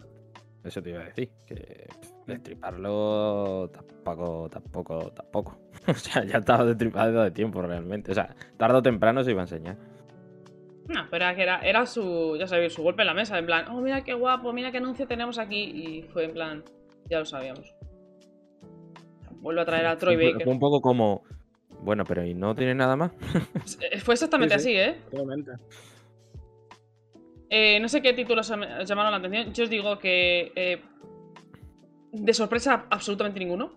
Eso 0.65 0.83
te 0.83 0.91
iba 0.91 1.01
a 1.01 1.05
decir. 1.05 1.31
Que 1.47 1.87
destriparlo 2.27 3.71
tampoco, 3.71 4.49
tampoco, 4.51 5.11
tampoco. 5.13 5.59
o 5.89 5.95
sea, 5.95 6.25
ya 6.25 6.39
estaba 6.39 6.65
destripado 6.65 7.23
de 7.23 7.31
tiempo 7.31 7.63
realmente. 7.63 8.11
O 8.11 8.15
sea, 8.15 8.35
tarde 8.57 8.79
o 8.79 8.83
temprano 8.83 9.23
se 9.23 9.31
iba 9.33 9.41
a 9.43 9.45
enseñar. 9.45 9.77
No, 10.89 11.05
pero 11.11 11.25
era 11.25 11.35
que 11.35 11.43
era, 11.43 11.59
era 11.61 11.85
su, 11.87 12.37
ya 12.39 12.47
sabéis, 12.47 12.73
su 12.73 12.83
golpe 12.83 13.03
en 13.03 13.07
la 13.09 13.15
mesa, 13.15 13.37
en 13.39 13.47
plan, 13.47 13.67
oh, 13.69 13.81
mira 13.81 14.05
qué 14.05 14.15
guapo, 14.15 14.53
mira 14.53 14.71
qué 14.71 14.79
anuncio 14.79 15.07
tenemos 15.07 15.39
aquí. 15.39 15.61
Y 15.63 16.03
fue 16.03 16.25
en 16.27 16.33
plan, 16.33 16.65
ya 17.11 17.19
lo 17.19 17.25
sabíamos. 17.25 17.75
Vuelve 19.41 19.61
a 19.63 19.65
traer 19.65 19.87
a 19.87 19.97
Troy 19.99 20.17
Baker. 20.17 20.45
Fue 20.45 20.53
un 20.53 20.61
poco 20.61 20.81
como. 20.81 21.23
Bueno, 21.83 22.05
pero 22.05 22.25
¿y 22.25 22.35
no 22.35 22.55
tiene 22.55 22.75
nada 22.75 22.97
más? 22.97 23.13
Eh, 23.93 23.99
Fue 24.01 24.15
exactamente 24.15 24.59
Sí, 24.59 24.71
sí. 24.71 24.79
así, 24.79 24.91
¿eh? 24.91 25.01
Realmente. 25.13 25.51
Eh, 27.51 27.79
No 27.81 27.89
sé 27.89 28.01
qué 28.03 28.13
títulos 28.13 28.51
os 28.51 28.59
os 28.81 28.89
llamaron 28.89 29.13
la 29.13 29.19
atención. 29.19 29.53
Yo 29.53 29.65
os 29.65 29.71
digo 29.71 29.99
que. 29.99 30.53
eh, 30.57 30.81
de 32.25 32.35
sorpresa, 32.35 32.87
absolutamente 32.91 33.39
ninguno. 33.39 33.73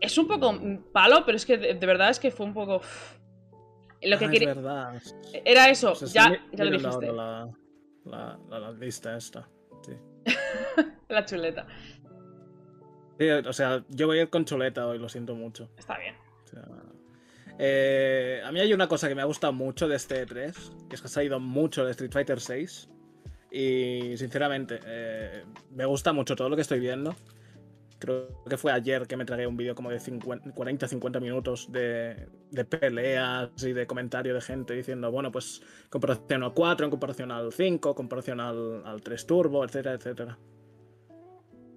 Es 0.00 0.16
un 0.18 0.26
poco 0.26 0.58
palo, 0.92 1.24
pero 1.26 1.36
es 1.36 1.44
que 1.44 1.58
de, 1.58 1.74
de 1.74 1.86
verdad 1.86 2.10
es 2.10 2.18
que 2.18 2.30
fue 2.30 2.46
un 2.46 2.54
poco. 2.54 2.80
Lo 4.02 4.18
que 4.18 4.24
Ah, 4.24 4.30
quería. 4.30 4.92
Es. 4.96 5.14
Era 5.44 5.68
eso, 5.68 5.94
Se 5.94 6.06
ya, 6.06 6.30
lo 6.52 6.70
dijiste. 6.70 7.12
La, 7.12 7.50
la, 8.04 8.38
la, 8.48 8.58
la 8.58 8.72
lista 8.72 9.16
esta. 9.16 9.46
Sí. 9.82 9.92
La 11.08 11.24
chuleta. 11.24 11.66
Sí, 13.18 13.28
o 13.28 13.52
sea, 13.52 13.84
yo 13.88 14.06
voy 14.06 14.18
a 14.18 14.22
ir 14.22 14.30
con 14.30 14.44
chuleta 14.44 14.86
hoy, 14.86 14.98
lo 14.98 15.08
siento 15.08 15.34
mucho. 15.34 15.68
Está 15.76 15.98
bien. 15.98 16.14
O 16.44 16.46
sea, 16.46 16.64
eh, 17.58 18.40
a 18.44 18.50
mí 18.52 18.60
hay 18.60 18.72
una 18.72 18.88
cosa 18.88 19.08
que 19.08 19.14
me 19.14 19.20
ha 19.20 19.26
gustado 19.26 19.52
mucho 19.52 19.86
de 19.88 19.96
este 19.96 20.26
E3, 20.26 20.88
que 20.88 20.94
es 20.94 21.00
que 21.02 21.06
ha 21.06 21.10
salido 21.10 21.38
mucho 21.40 21.84
de 21.84 21.90
Street 21.90 22.12
Fighter 22.12 22.40
6. 22.40 22.88
Y 23.50 24.16
sinceramente, 24.16 24.80
eh, 24.86 25.44
me 25.72 25.84
gusta 25.84 26.12
mucho 26.12 26.36
todo 26.36 26.48
lo 26.48 26.56
que 26.56 26.62
estoy 26.62 26.80
viendo. 26.80 27.14
Creo 27.98 28.42
que 28.48 28.56
fue 28.56 28.72
ayer 28.72 29.06
que 29.06 29.16
me 29.16 29.26
tragué 29.26 29.46
un 29.46 29.56
vídeo 29.56 29.74
como 29.74 29.90
de 29.90 29.98
40-50 29.98 31.20
minutos 31.20 31.70
de, 31.70 32.28
de 32.50 32.64
peleas 32.64 33.50
y 33.62 33.72
de 33.74 33.86
comentario 33.86 34.32
de 34.32 34.40
gente 34.40 34.74
diciendo, 34.74 35.10
bueno, 35.10 35.30
pues 35.30 35.60
comparación 35.90 36.42
al 36.42 36.54
4, 36.54 36.86
en 36.86 36.90
comparación 36.90 37.30
al 37.30 37.52
5, 37.52 37.94
comparación 37.94 38.40
al, 38.40 38.82
al 38.86 39.02
3 39.02 39.26
Turbo, 39.26 39.64
etcétera, 39.64 39.96
etcétera. 39.96 40.38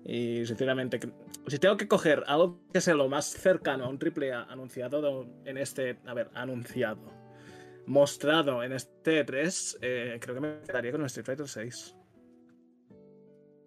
Y 0.06 0.46
sinceramente, 0.46 1.00
si 1.48 1.60
tengo 1.60 1.78
que 1.78 1.88
coger 1.88 2.24
algo 2.28 2.60
que 2.74 2.82
sea 2.82 2.94
lo 2.94 3.08
más 3.08 3.26
cercano 3.26 3.86
a 3.86 3.90
un 3.90 4.00
triple 4.00 4.34
anunciado 4.34 5.28
en 5.46 5.58
este. 5.58 5.98
A 6.06 6.14
ver, 6.14 6.30
anunciado. 6.34 7.23
Mostrado 7.86 8.64
en 8.64 8.72
este 8.74 9.24
3, 9.24 9.78
creo 9.82 10.36
que 10.36 10.40
me 10.40 10.62
quedaría 10.66 10.92
con 10.92 11.04
Street 11.06 11.26
Fighter 11.26 11.48
6. 11.48 11.96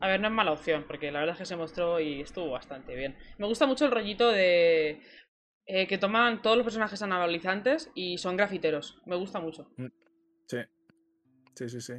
A 0.00 0.08
ver, 0.08 0.20
no 0.20 0.28
es 0.28 0.32
mala 0.32 0.52
opción, 0.52 0.84
porque 0.86 1.10
la 1.10 1.20
verdad 1.20 1.34
es 1.34 1.38
que 1.40 1.46
se 1.46 1.56
mostró 1.56 2.00
y 2.00 2.20
estuvo 2.20 2.50
bastante 2.50 2.94
bien. 2.94 3.16
Me 3.38 3.46
gusta 3.46 3.66
mucho 3.66 3.86
el 3.86 3.90
rollito 3.92 4.30
de 4.30 5.00
eh, 5.66 5.86
que 5.86 5.98
toman 5.98 6.42
todos 6.42 6.56
los 6.56 6.64
personajes 6.64 7.00
anabolizantes 7.02 7.90
y 7.94 8.18
son 8.18 8.36
grafiteros. 8.36 9.00
Me 9.06 9.16
gusta 9.16 9.40
mucho. 9.40 9.68
Sí. 10.46 10.58
Sí, 11.54 11.68
sí, 11.68 11.80
sí. 11.80 11.94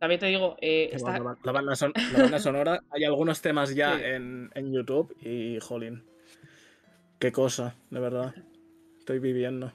También 0.00 0.20
te 0.20 0.26
digo, 0.26 0.56
eh, 0.60 0.90
está- 0.92 1.12
La, 1.12 1.18
ba- 1.24 1.38
la 1.42 1.52
banda 1.52 1.74
son- 1.76 1.92
la 2.12 2.22
banda 2.22 2.38
sonora, 2.38 2.80
hay 2.90 3.04
algunos 3.04 3.40
temas 3.40 3.74
ya 3.74 3.96
Sí. 3.96 4.02
en, 4.04 4.50
en 4.54 4.72
YouTube 4.72 5.16
y, 5.22 5.58
jolín. 5.60 6.04
Qué 7.18 7.32
cosa, 7.32 7.74
de 7.90 7.98
verdad. 8.00 8.34
Estoy 8.98 9.18
viviendo. 9.20 9.72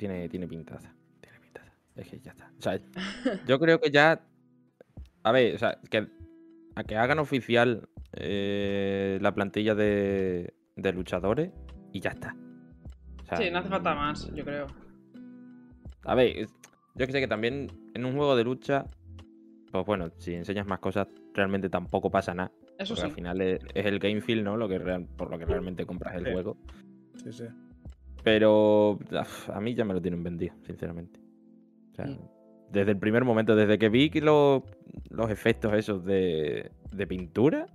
Tiene, 0.00 0.30
tiene 0.30 0.48
pintaza. 0.48 0.94
Tiene 1.20 1.38
pintaza. 1.40 1.70
Es 1.94 2.08
que 2.08 2.18
ya 2.20 2.30
está. 2.30 2.50
O 2.58 2.62
sea, 2.62 2.80
yo 3.46 3.60
creo 3.60 3.78
que 3.82 3.90
ya. 3.90 4.18
A 5.22 5.30
ver, 5.30 5.54
o 5.54 5.58
sea, 5.58 5.78
que 5.90 6.08
a 6.74 6.84
que 6.84 6.96
hagan 6.96 7.18
oficial 7.18 7.86
eh, 8.14 9.18
la 9.20 9.34
plantilla 9.34 9.74
de, 9.74 10.54
de 10.76 10.92
luchadores 10.94 11.50
y 11.92 12.00
ya 12.00 12.10
está. 12.12 12.34
O 13.22 13.26
sea, 13.26 13.36
sí, 13.36 13.50
no 13.50 13.58
hace 13.58 13.68
falta 13.68 13.94
más, 13.94 14.32
yo 14.34 14.42
creo. 14.42 14.68
A 16.04 16.14
ver, 16.14 16.48
yo 16.94 17.06
que 17.06 17.12
sé 17.12 17.20
que 17.20 17.28
también 17.28 17.70
en 17.92 18.06
un 18.06 18.16
juego 18.16 18.34
de 18.36 18.44
lucha, 18.44 18.86
pues 19.70 19.84
bueno, 19.84 20.10
si 20.16 20.32
enseñas 20.32 20.66
más 20.66 20.78
cosas, 20.78 21.08
realmente 21.34 21.68
tampoco 21.68 22.10
pasa 22.10 22.32
nada. 22.32 22.50
Eso 22.78 22.94
Porque 22.94 23.02
sí. 23.02 23.06
al 23.08 23.12
final 23.14 23.40
es, 23.42 23.60
es 23.74 23.84
el 23.84 23.98
game 23.98 24.22
feel, 24.22 24.42
¿no? 24.42 24.56
Lo 24.56 24.66
que 24.66 24.78
real- 24.78 25.06
por 25.18 25.30
lo 25.30 25.38
que 25.38 25.44
realmente 25.44 25.84
compras 25.84 26.14
el 26.16 26.24
Sí. 26.24 26.32
juego. 26.32 26.56
Sí, 27.22 27.32
sí. 27.32 27.44
Pero 28.22 28.98
uf, 29.10 29.50
a 29.50 29.60
mí 29.60 29.74
ya 29.74 29.84
me 29.84 29.94
lo 29.94 30.00
tienen 30.02 30.22
vendido, 30.22 30.54
sinceramente. 30.66 31.18
O 31.92 31.94
sea, 31.94 32.06
Mm. 32.06 32.18
desde 32.70 32.92
el 32.92 32.98
primer 32.98 33.24
momento, 33.24 33.56
desde 33.56 33.78
que 33.78 33.88
vi 33.88 34.10
que 34.10 34.20
lo- 34.20 34.64
los 35.10 35.30
efectos 35.30 35.72
esos 35.74 36.04
de, 36.04 36.70
de 36.92 37.06
pintura, 37.06 37.66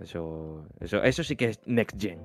eso, 0.00 0.66
eso, 0.80 1.02
eso 1.02 1.24
sí 1.24 1.36
que 1.36 1.46
es 1.46 1.60
next 1.66 1.98
gen. 2.00 2.18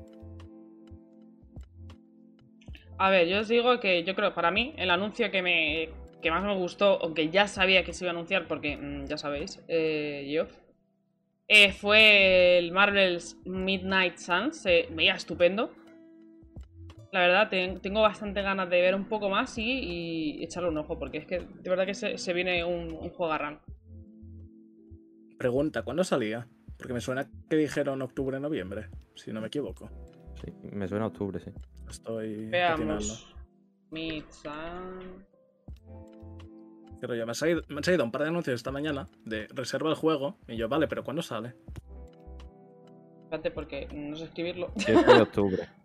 A 2.98 3.10
ver, 3.10 3.28
yo 3.28 3.40
os 3.40 3.48
digo 3.48 3.80
que 3.80 4.04
yo 4.04 4.14
creo, 4.16 4.34
para 4.34 4.52
mí, 4.52 4.74
el 4.78 4.90
anuncio 4.92 5.32
que 5.32 5.42
me 5.42 5.90
que 6.22 6.30
más 6.30 6.44
me 6.44 6.56
gustó, 6.56 7.00
aunque 7.02 7.30
ya 7.30 7.48
sabía 7.48 7.84
que 7.84 7.94
se 7.94 8.04
iba 8.04 8.12
a 8.12 8.14
anunciar, 8.14 8.48
porque 8.48 8.78
mm, 8.78 9.06
ya 9.06 9.18
sabéis, 9.18 9.60
eh, 9.68 10.24
Geoff, 10.30 10.52
eh, 11.48 11.72
fue 11.74 12.60
el 12.60 12.72
Marvel's 12.72 13.38
Midnight 13.46 14.18
Suns. 14.18 14.58
Se 14.62 14.88
veía 14.92 15.16
estupendo. 15.16 15.72
La 17.12 17.20
verdad, 17.20 17.50
ten- 17.50 17.82
tengo 17.82 18.02
bastante 18.02 18.42
ganas 18.42 18.70
de 18.70 18.82
ver 18.82 18.96
un 18.96 19.06
poco 19.06 19.30
más 19.30 19.58
y, 19.58 19.64
y 19.64 20.44
echarle 20.44 20.70
un 20.70 20.78
ojo, 20.78 20.98
porque 20.98 21.18
es 21.18 21.26
que 21.26 21.40
de 21.40 21.70
verdad 21.70 21.86
que 21.86 21.94
se, 21.94 22.18
se 22.18 22.34
viene 22.34 22.64
un, 22.64 22.94
un 22.94 23.10
juego 23.10 23.34
Pregunta, 25.38 25.84
¿cuándo 25.84 26.04
salía? 26.04 26.48
Porque 26.78 26.94
me 26.94 27.02
suena 27.02 27.30
que 27.50 27.56
dijeron 27.58 28.02
octubre, 28.02 28.40
noviembre, 28.40 28.90
si 29.16 29.34
no 29.34 29.42
me 29.42 29.48
equivoco. 29.48 29.90
Sí, 30.44 30.54
me 30.72 30.88
suena 30.88 31.06
a 31.06 31.08
octubre, 31.10 31.40
sí. 31.40 31.52
Estoy. 31.90 32.46
Veamos. 32.46 33.36
Pero 37.02 37.16
ya 37.16 37.26
me, 37.26 37.34
salido, 37.34 37.64
me 37.68 37.78
han 37.78 37.84
salido 37.84 38.04
un 38.06 38.12
par 38.12 38.22
de 38.22 38.30
anuncios 38.30 38.56
esta 38.56 38.72
mañana 38.72 39.08
de 39.26 39.48
reserva 39.48 39.90
el 39.90 39.96
juego. 39.96 40.38
Y 40.48 40.56
yo, 40.56 40.70
vale, 40.70 40.88
pero 40.88 41.04
¿cuándo 41.04 41.22
sale? 41.22 41.56
Espérate, 43.24 43.52
porque 43.52 43.88
no 43.94 44.16
sé 44.16 44.26
escribirlo. 44.26 44.72
7 44.78 45.14
de 45.14 45.22
octubre. 45.22 45.68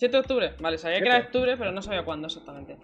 7 0.00 0.16
de 0.16 0.20
octubre. 0.20 0.54
Vale, 0.60 0.78
sabía 0.78 0.98
que 1.02 1.08
era 1.08 1.18
octubre, 1.18 1.56
pero 1.58 1.72
no 1.72 1.82
sabía 1.82 2.02
cuándo 2.06 2.26
exactamente. 2.26 2.78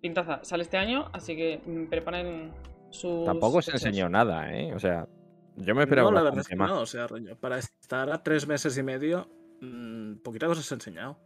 Pintaza, 0.00 0.40
sale 0.44 0.62
este 0.62 0.78
año, 0.78 1.10
así 1.12 1.36
que 1.36 1.60
mm, 1.64 1.86
preparen 1.88 2.52
su. 2.90 3.22
Tampoco 3.26 3.60
se 3.60 3.72
enseñó 3.72 4.08
nada, 4.08 4.50
¿eh? 4.56 4.72
O 4.74 4.78
sea, 4.78 5.06
yo 5.56 5.74
me 5.74 5.82
esperaba 5.82 6.10
no, 6.10 6.16
la 6.16 6.22
verdad 6.22 6.40
es 6.40 6.48
que 6.48 6.56
más. 6.56 6.70
no. 6.70 6.80
O 6.80 6.86
sea, 6.86 7.06
rollo, 7.06 7.36
para 7.38 7.58
estar 7.58 8.08
a 8.10 8.22
tres 8.22 8.46
meses 8.46 8.76
y 8.78 8.82
medio, 8.82 9.28
mm, 9.60 10.16
poquita 10.24 10.46
cosa 10.46 10.62
se 10.62 10.72
ha 10.74 10.76
enseñado. 10.76 11.18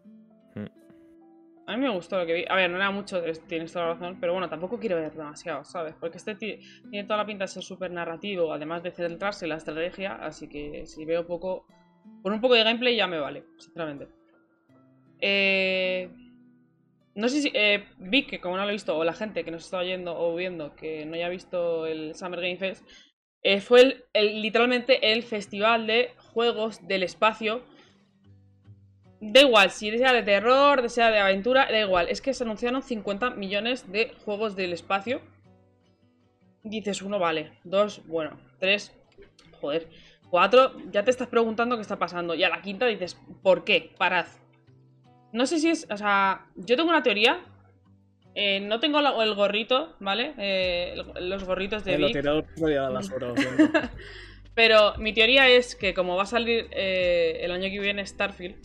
A 1.67 1.77
mí 1.77 1.83
me 1.85 1.91
gustó 1.95 2.19
lo 2.19 2.27
que 2.27 2.35
vi. 2.35 2.45
A 2.49 2.57
ver, 2.57 2.69
no 2.69 2.79
era 2.79 2.91
mucho, 2.91 3.25
es- 3.25 3.47
tienes 3.47 3.73
toda 3.73 3.87
la 3.87 3.93
razón, 3.95 4.19
pero 4.21 4.33
bueno, 4.33 4.49
tampoco 4.49 4.77
quiero 4.81 4.97
ver 4.97 5.13
demasiado, 5.13 5.63
¿sabes? 5.63 5.95
Porque 6.01 6.17
este 6.19 6.35
ti- 6.35 6.59
tiene 6.91 7.07
toda 7.07 7.19
la 7.19 7.27
pinta 7.27 7.45
de 7.45 7.49
ser 7.49 7.63
súper 7.63 7.93
narrativo, 7.93 8.53
además 8.53 8.83
de 8.83 8.91
centrarse 8.91 9.45
en 9.45 9.51
la 9.51 9.57
estrategia, 9.57 10.17
así 10.17 10.49
que 10.49 10.85
si 10.87 11.05
veo 11.05 11.25
poco. 11.29 11.67
Con 12.23 12.33
un 12.33 12.41
poco 12.41 12.55
de 12.55 12.65
gameplay 12.65 12.97
ya 12.97 13.07
me 13.07 13.19
vale, 13.19 13.45
sinceramente. 13.59 14.09
Eh. 15.21 16.09
No 17.15 17.29
sé 17.29 17.43
si. 17.43 17.51
Eh, 17.55 17.85
Vic, 17.99 18.29
que 18.31 18.41
como 18.41 18.57
no 18.57 18.63
lo 18.65 18.71
he 18.71 18.73
visto, 18.73 18.97
o 18.97 19.05
la 19.05 19.13
gente 19.13 19.45
que 19.45 19.51
nos 19.51 19.65
está 19.65 19.79
oyendo 19.79 20.17
o 20.19 20.35
viendo 20.37 20.75
que 20.77 21.05
no 21.07 21.15
haya 21.15 21.29
visto 21.29 21.87
el 21.87 22.15
Summer 22.15 22.41
Game 22.41 22.57
Fest, 22.57 22.87
eh, 23.43 23.61
fue 23.61 23.81
el- 23.81 24.05
el- 24.13 24.43
literalmente 24.43 25.13
el 25.13 25.23
festival 25.23 25.87
de 25.87 26.11
juegos 26.33 26.87
del 26.87 27.03
espacio 27.03 27.63
Da 29.23 29.43
igual, 29.43 29.71
si 29.71 29.91
sea 29.99 30.15
de 30.15 30.23
terror, 30.23 30.89
sea 30.89 31.11
de 31.11 31.19
aventura, 31.19 31.67
da 31.71 31.79
igual. 31.79 32.09
Es 32.09 32.23
que 32.23 32.33
se 32.33 32.43
anunciaron 32.43 32.81
50 32.83 33.29
millones 33.29 33.93
de 33.93 34.15
juegos 34.25 34.57
del 34.57 34.73
espacio. 34.73 35.21
Dices 36.63 37.03
uno, 37.03 37.19
vale. 37.19 37.53
Dos, 37.63 38.01
bueno. 38.07 38.41
Tres, 38.59 38.97
joder. 39.61 39.89
Cuatro, 40.31 40.73
ya 40.93 41.05
te 41.05 41.11
estás 41.11 41.29
preguntando 41.29 41.77
qué 41.77 41.83
está 41.83 41.99
pasando. 41.99 42.35
Y 42.35 42.45
a 42.45 42.49
la 42.49 42.63
quinta 42.63 42.87
dices, 42.87 43.19
¿por 43.43 43.65
qué? 43.65 43.93
Parad. 43.99 44.27
No 45.33 45.47
sé 45.47 45.59
si 45.59 45.69
es, 45.71 45.87
o 45.91 45.97
sea, 45.97 46.47
yo 46.57 46.77
tengo 46.77 46.89
una 46.89 47.03
teoría. 47.03 47.41
Eh, 48.37 48.61
no 48.61 48.79
tengo 48.79 49.01
la- 49.01 49.23
el 49.25 49.35
gorrito, 49.35 49.97
¿vale? 49.99 50.35
Eh, 50.39 50.95
los 51.21 51.43
gorritos 51.45 51.85
de 51.85 51.93
lo. 51.99 52.07
Pero 54.55 54.95
mi 54.99 55.13
teoría 55.13 55.49
es 55.49 55.75
que 55.75 55.95
como 55.95 56.17
va 56.17 56.23
a 56.25 56.27
salir 56.27 56.69
eh, 56.71 57.39
el 57.43 57.51
año 57.51 57.69
que 57.71 57.81
viene 57.81 58.07
Starfield, 58.07 58.57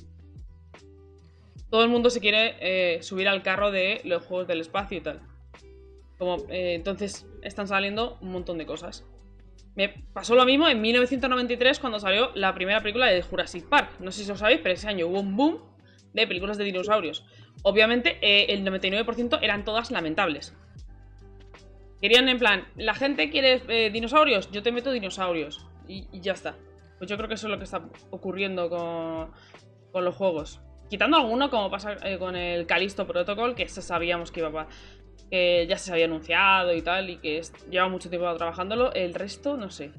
todo 1.70 1.84
el 1.84 1.90
mundo 1.90 2.10
se 2.10 2.20
quiere 2.20 2.56
eh, 2.60 3.02
subir 3.04 3.28
al 3.28 3.42
carro 3.44 3.72
de 3.72 4.02
los 4.04 4.24
juegos 4.24 4.48
del 4.48 4.62
espacio 4.62 4.98
y 4.98 5.02
tal. 5.02 5.22
Como, 6.18 6.38
eh, 6.50 6.74
entonces 6.76 7.28
están 7.42 7.68
saliendo 7.68 8.18
un 8.22 8.32
montón 8.32 8.58
de 8.58 8.66
cosas. 8.66 9.06
Me 9.76 9.90
pasó 10.14 10.36
lo 10.36 10.46
mismo 10.46 10.68
en 10.70 10.82
1993 10.82 11.80
cuando 11.80 12.00
salió 12.00 12.32
la 12.34 12.54
primera 12.54 12.82
película 12.82 13.08
de 13.08 13.22
Jurassic 13.22 13.68
Park. 13.68 14.00
No 14.00 14.12
sé 14.12 14.24
si 14.24 14.30
lo 14.30 14.38
sabéis, 14.38 14.62
pero 14.64 14.74
ese 14.74 14.88
año 14.88 15.08
hubo 15.08 15.20
un 15.20 15.36
boom 15.36 15.60
de 16.14 16.28
películas 16.28 16.58
de 16.58 16.64
dinosaurios. 16.64 17.26
Obviamente 17.64 18.18
eh, 18.22 18.54
el 18.54 18.64
99% 18.64 19.40
eran 19.42 19.66
todas 19.66 19.92
lamentables. 19.92 20.56
Querían 22.02 22.30
en 22.30 22.40
plan, 22.40 22.68
la 22.76 22.94
gente 22.94 23.30
quiere 23.30 23.62
eh, 23.68 23.90
dinosaurios, 23.90 24.52
yo 24.52 24.64
te 24.64 24.72
meto 24.72 24.92
dinosaurios. 24.92 25.66
Y, 25.88 26.08
ya 26.20 26.34
está. 26.34 26.56
Pues 26.98 27.10
yo 27.10 27.18
creo 27.18 27.28
que 27.28 27.36
eso 27.36 27.48
es 27.48 27.52
lo 27.52 27.58
que 27.58 27.66
está 27.66 27.84
ocurriendo 28.10 28.70
con, 28.70 29.32
con 29.92 30.06
los 30.06 30.16
juegos. 30.16 30.62
Quitando 30.90 31.18
alguno, 31.18 31.50
como 31.50 31.70
pasa 31.70 31.98
eh, 32.04 32.18
con 32.18 32.36
el 32.36 32.66
Callisto 32.66 33.08
Protocol, 33.08 33.56
que 33.56 33.68
sabíamos 33.68 34.32
que 34.32 34.40
iba 34.40 34.62
a, 34.62 34.68
que 35.30 35.66
ya 35.68 35.78
se 35.78 35.92
había 35.92 36.06
anunciado 36.06 36.74
y 36.74 36.82
tal, 36.82 37.10
y 37.10 37.18
que 37.18 37.42
lleva 37.70 37.88
mucho 37.90 38.10
tiempo 38.10 38.34
trabajándolo. 38.36 38.94
El 38.94 39.14
resto, 39.14 39.58
no 39.58 39.70
sé. 39.70 39.92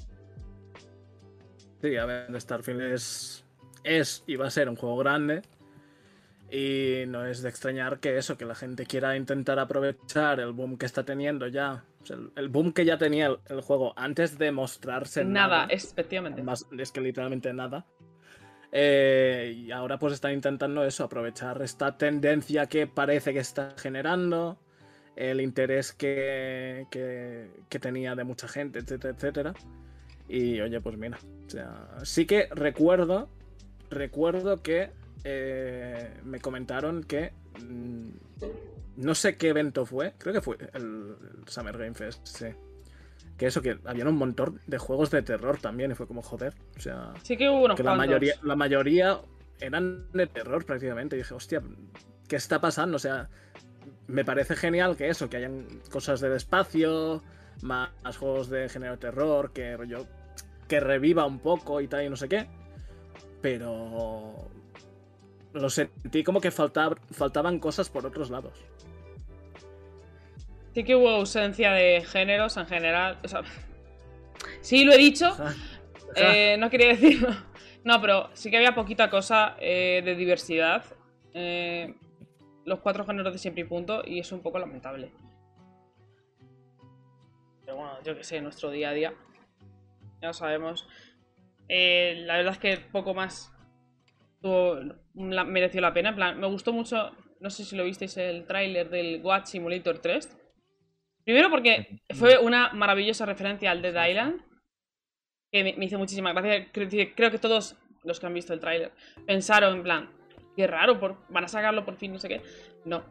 Sí, 1.83 1.97
a 1.97 2.06
ver, 2.06 2.40
Starfield 2.40 2.80
es, 2.83 3.45
es 3.85 4.25
y 4.26 4.37
va 4.37 4.47
a 4.47 4.50
ser 4.50 4.68
un 4.68 4.76
juego 4.76 4.97
grande. 4.97 5.42
Y 6.50 7.04
no 7.09 7.26
es 7.26 7.42
de 7.42 7.49
extrañar 7.49 7.99
que 7.99 8.16
eso, 8.16 8.38
que 8.38 8.45
la 8.45 8.54
gente 8.54 8.87
quiera 8.87 9.16
intentar 9.16 9.59
aprovechar 9.59 10.38
el 10.38 10.52
boom 10.52 10.78
que 10.78 10.87
está 10.87 11.04
teniendo 11.04 11.49
ya. 11.49 11.85
o 12.02 12.06
sea, 12.06 12.16
el, 12.37 12.49
boom 12.49 12.73
que 12.73 12.85
ya 12.85 12.99
tenía 12.99 13.26
el, 13.26 13.38
el 13.49 13.61
juego 13.62 13.92
antes 13.97 14.38
de 14.38 14.52
mostrarse 14.52 15.25
Nada, 15.25 15.62
nada. 15.62 15.66
efectivamente. 15.71 16.42
Más, 16.42 16.64
es 16.78 16.92
que 16.92 17.00
literalmente 17.00 17.52
nada. 17.52 17.85
Eh, 18.73 19.54
y 19.56 19.71
ahora 19.71 19.99
pues 19.99 20.12
están 20.14 20.33
intentando 20.33 20.85
eso, 20.85 21.04
aprovechar 21.04 21.62
esta 21.62 21.97
tendencia 21.97 22.66
que 22.66 22.87
parece 22.87 23.33
que 23.33 23.38
está 23.38 23.75
generando, 23.78 24.59
el 25.16 25.40
interés 25.40 25.92
que, 25.92 26.87
que, 26.90 27.50
que 27.68 27.78
tenía 27.78 28.14
de 28.14 28.25
mucha 28.25 28.46
gente, 28.46 28.78
etcétera, 28.78 29.14
etcétera. 29.14 29.54
Y 30.28 30.61
oye, 30.61 30.80
pues 30.80 30.96
mira, 30.96 31.18
o 31.46 31.50
sea, 31.50 31.88
sí 32.04 32.26
que 32.26 32.49
recuerdo, 32.50 33.28
recuerdo 33.90 34.62
que 34.62 34.90
eh, 35.25 36.20
me 36.25 36.40
comentaron 36.40 37.02
que 37.04 37.32
mm, 37.61 38.08
no 38.96 39.14
sé 39.14 39.37
qué 39.37 39.49
evento 39.49 39.87
fue, 39.87 40.14
creo 40.18 40.35
que 40.35 40.40
fue 40.40 40.56
el, 40.75 40.82
el 40.82 41.49
Summer 41.49 41.76
Game 41.78 41.94
Fest, 41.94 42.26
sí. 42.26 42.46
Que 43.37 43.46
eso, 43.46 43.61
que 43.61 43.78
había 43.85 44.06
un 44.06 44.16
montón 44.16 44.61
de 44.66 44.78
juegos 44.78 45.11
de 45.11 45.23
terror 45.23 45.58
también, 45.58 45.90
y 45.90 45.94
fue 45.94 46.06
como 46.06 46.23
joder. 46.23 46.54
O 46.76 46.80
sea, 46.80 47.12
Sí 47.23 47.37
que 47.37 47.49
hubo 47.50 47.64
unos 47.64 47.76
que 47.76 47.82
la 47.82 47.94
mayoría, 47.94 48.35
la 48.42 48.56
mayoría 48.56 49.20
eran 49.61 50.11
de 50.12 50.26
terror 50.26 50.64
prácticamente. 50.64 51.16
Y 51.16 51.18
dije, 51.18 51.35
hostia, 51.35 51.62
¿qué 52.28 52.37
está 52.37 52.61
pasando? 52.62 52.96
O 52.96 52.99
sea, 52.99 53.28
me 54.08 54.25
parece 54.25 54.56
genial 54.56 54.96
que 54.96 55.08
eso, 55.08 55.28
que 55.28 55.38
hayan 55.38 55.66
cosas 55.90 56.20
del 56.20 56.32
espacio, 56.32 57.22
más, 57.62 57.90
juegos 58.18 58.48
de 58.48 58.68
género 58.68 58.92
de 58.92 58.98
terror, 58.98 59.52
que 59.52 59.76
rollo, 59.76 60.06
que 60.68 60.80
reviva 60.80 61.26
un 61.26 61.38
poco 61.38 61.80
y 61.80 61.88
tal 61.88 62.04
y 62.04 62.08
no 62.10 62.16
sé 62.16 62.28
qué. 62.28 62.46
Pero 63.42 64.48
lo 65.52 65.70
sentí 65.70 66.22
como 66.25 66.40
que 66.40 66.50
faltab- 66.50 66.98
faltaban 67.10 67.58
cosas 67.58 67.88
por 67.88 68.04
otros 68.06 68.30
lados. 68.30 68.54
Sí 70.75 70.84
que 70.84 70.94
hubo 70.94 71.08
ausencia 71.08 71.72
de 71.72 72.04
géneros 72.04 72.56
en 72.58 72.66
general. 72.66 73.18
O 73.25 73.28
sea, 73.28 73.42
sí, 74.60 74.84
lo 74.84 74.92
he 74.92 74.98
dicho. 74.98 75.36
Eh, 76.18 76.56
no 76.58 76.70
quería 76.70 76.88
decirlo. 76.88 77.28
No, 77.84 78.00
pero 78.00 78.30
sí 78.32 78.50
que 78.50 78.56
había 78.56 78.75
poquita 78.75 79.10
cosa 79.10 79.54
eh, 79.60 80.00
de 80.04 80.14
diversidad. 80.16 80.82
Eh, 81.34 81.94
los 82.66 82.80
cuatro 82.80 83.06
géneros 83.06 83.32
de 83.32 83.38
siempre 83.38 83.62
y 83.62 83.66
punto. 83.66 84.02
Y 84.04 84.18
es 84.18 84.30
un 84.32 84.40
poco 84.42 84.58
lamentable. 84.58 85.11
Pero 87.64 87.76
bueno, 87.76 88.02
yo 88.04 88.16
que 88.16 88.25
sé, 88.25 88.40
nuestro 88.40 88.70
día 88.70 88.90
a 88.90 88.92
día. 88.92 89.14
Ya 90.20 90.28
lo 90.28 90.32
sabemos. 90.35 90.87
Eh, 91.68 92.23
la 92.26 92.37
verdad 92.37 92.52
es 92.52 92.58
que 92.58 92.76
poco 92.78 93.12
más 93.14 93.52
tuvo- 94.40 94.78
la- 95.14 95.44
mereció 95.44 95.80
la 95.80 95.92
pena. 95.92 96.11
En 96.11 96.14
plan, 96.16 96.38
me 96.40 96.46
gustó 96.46 96.73
mucho. 96.73 97.11
No 97.40 97.50
sé 97.50 97.64
si 97.64 97.76
lo 97.76 97.85
visteis 97.85 98.16
el 98.16 98.46
tráiler 98.46 98.88
del 98.88 99.20
Goat 99.20 99.46
Simulator 99.46 99.99
3. 99.99 100.37
Primero 101.25 101.50
porque 101.50 102.00
fue 102.14 102.38
una 102.38 102.73
maravillosa 102.73 103.26
referencia 103.26 103.70
al 103.70 103.82
Dead 103.82 104.08
Island. 104.08 104.40
Que 105.52 105.64
me, 105.64 105.75
me 105.76 105.85
hizo 105.87 105.99
muchísima 105.99 106.32
gracia. 106.32 106.70
Creo, 106.73 106.88
que- 106.88 107.14
creo 107.14 107.30
que 107.30 107.38
todos 107.38 107.76
los 108.04 108.20
que 108.20 108.26
han 108.26 108.35
visto 108.35 108.52
el 108.54 108.61
tráiler 108.61 108.92
pensaron 109.26 109.76
en 109.78 109.82
plan, 109.82 110.11
qué 110.56 110.66
raro, 110.66 110.98
por, 110.98 111.16
van 111.28 111.44
a 111.44 111.48
sacarlo 111.48 111.84
por 111.84 111.96
fin, 111.96 112.12
no 112.12 112.18
sé 112.18 112.28
qué. 112.28 112.42
No. 112.84 113.04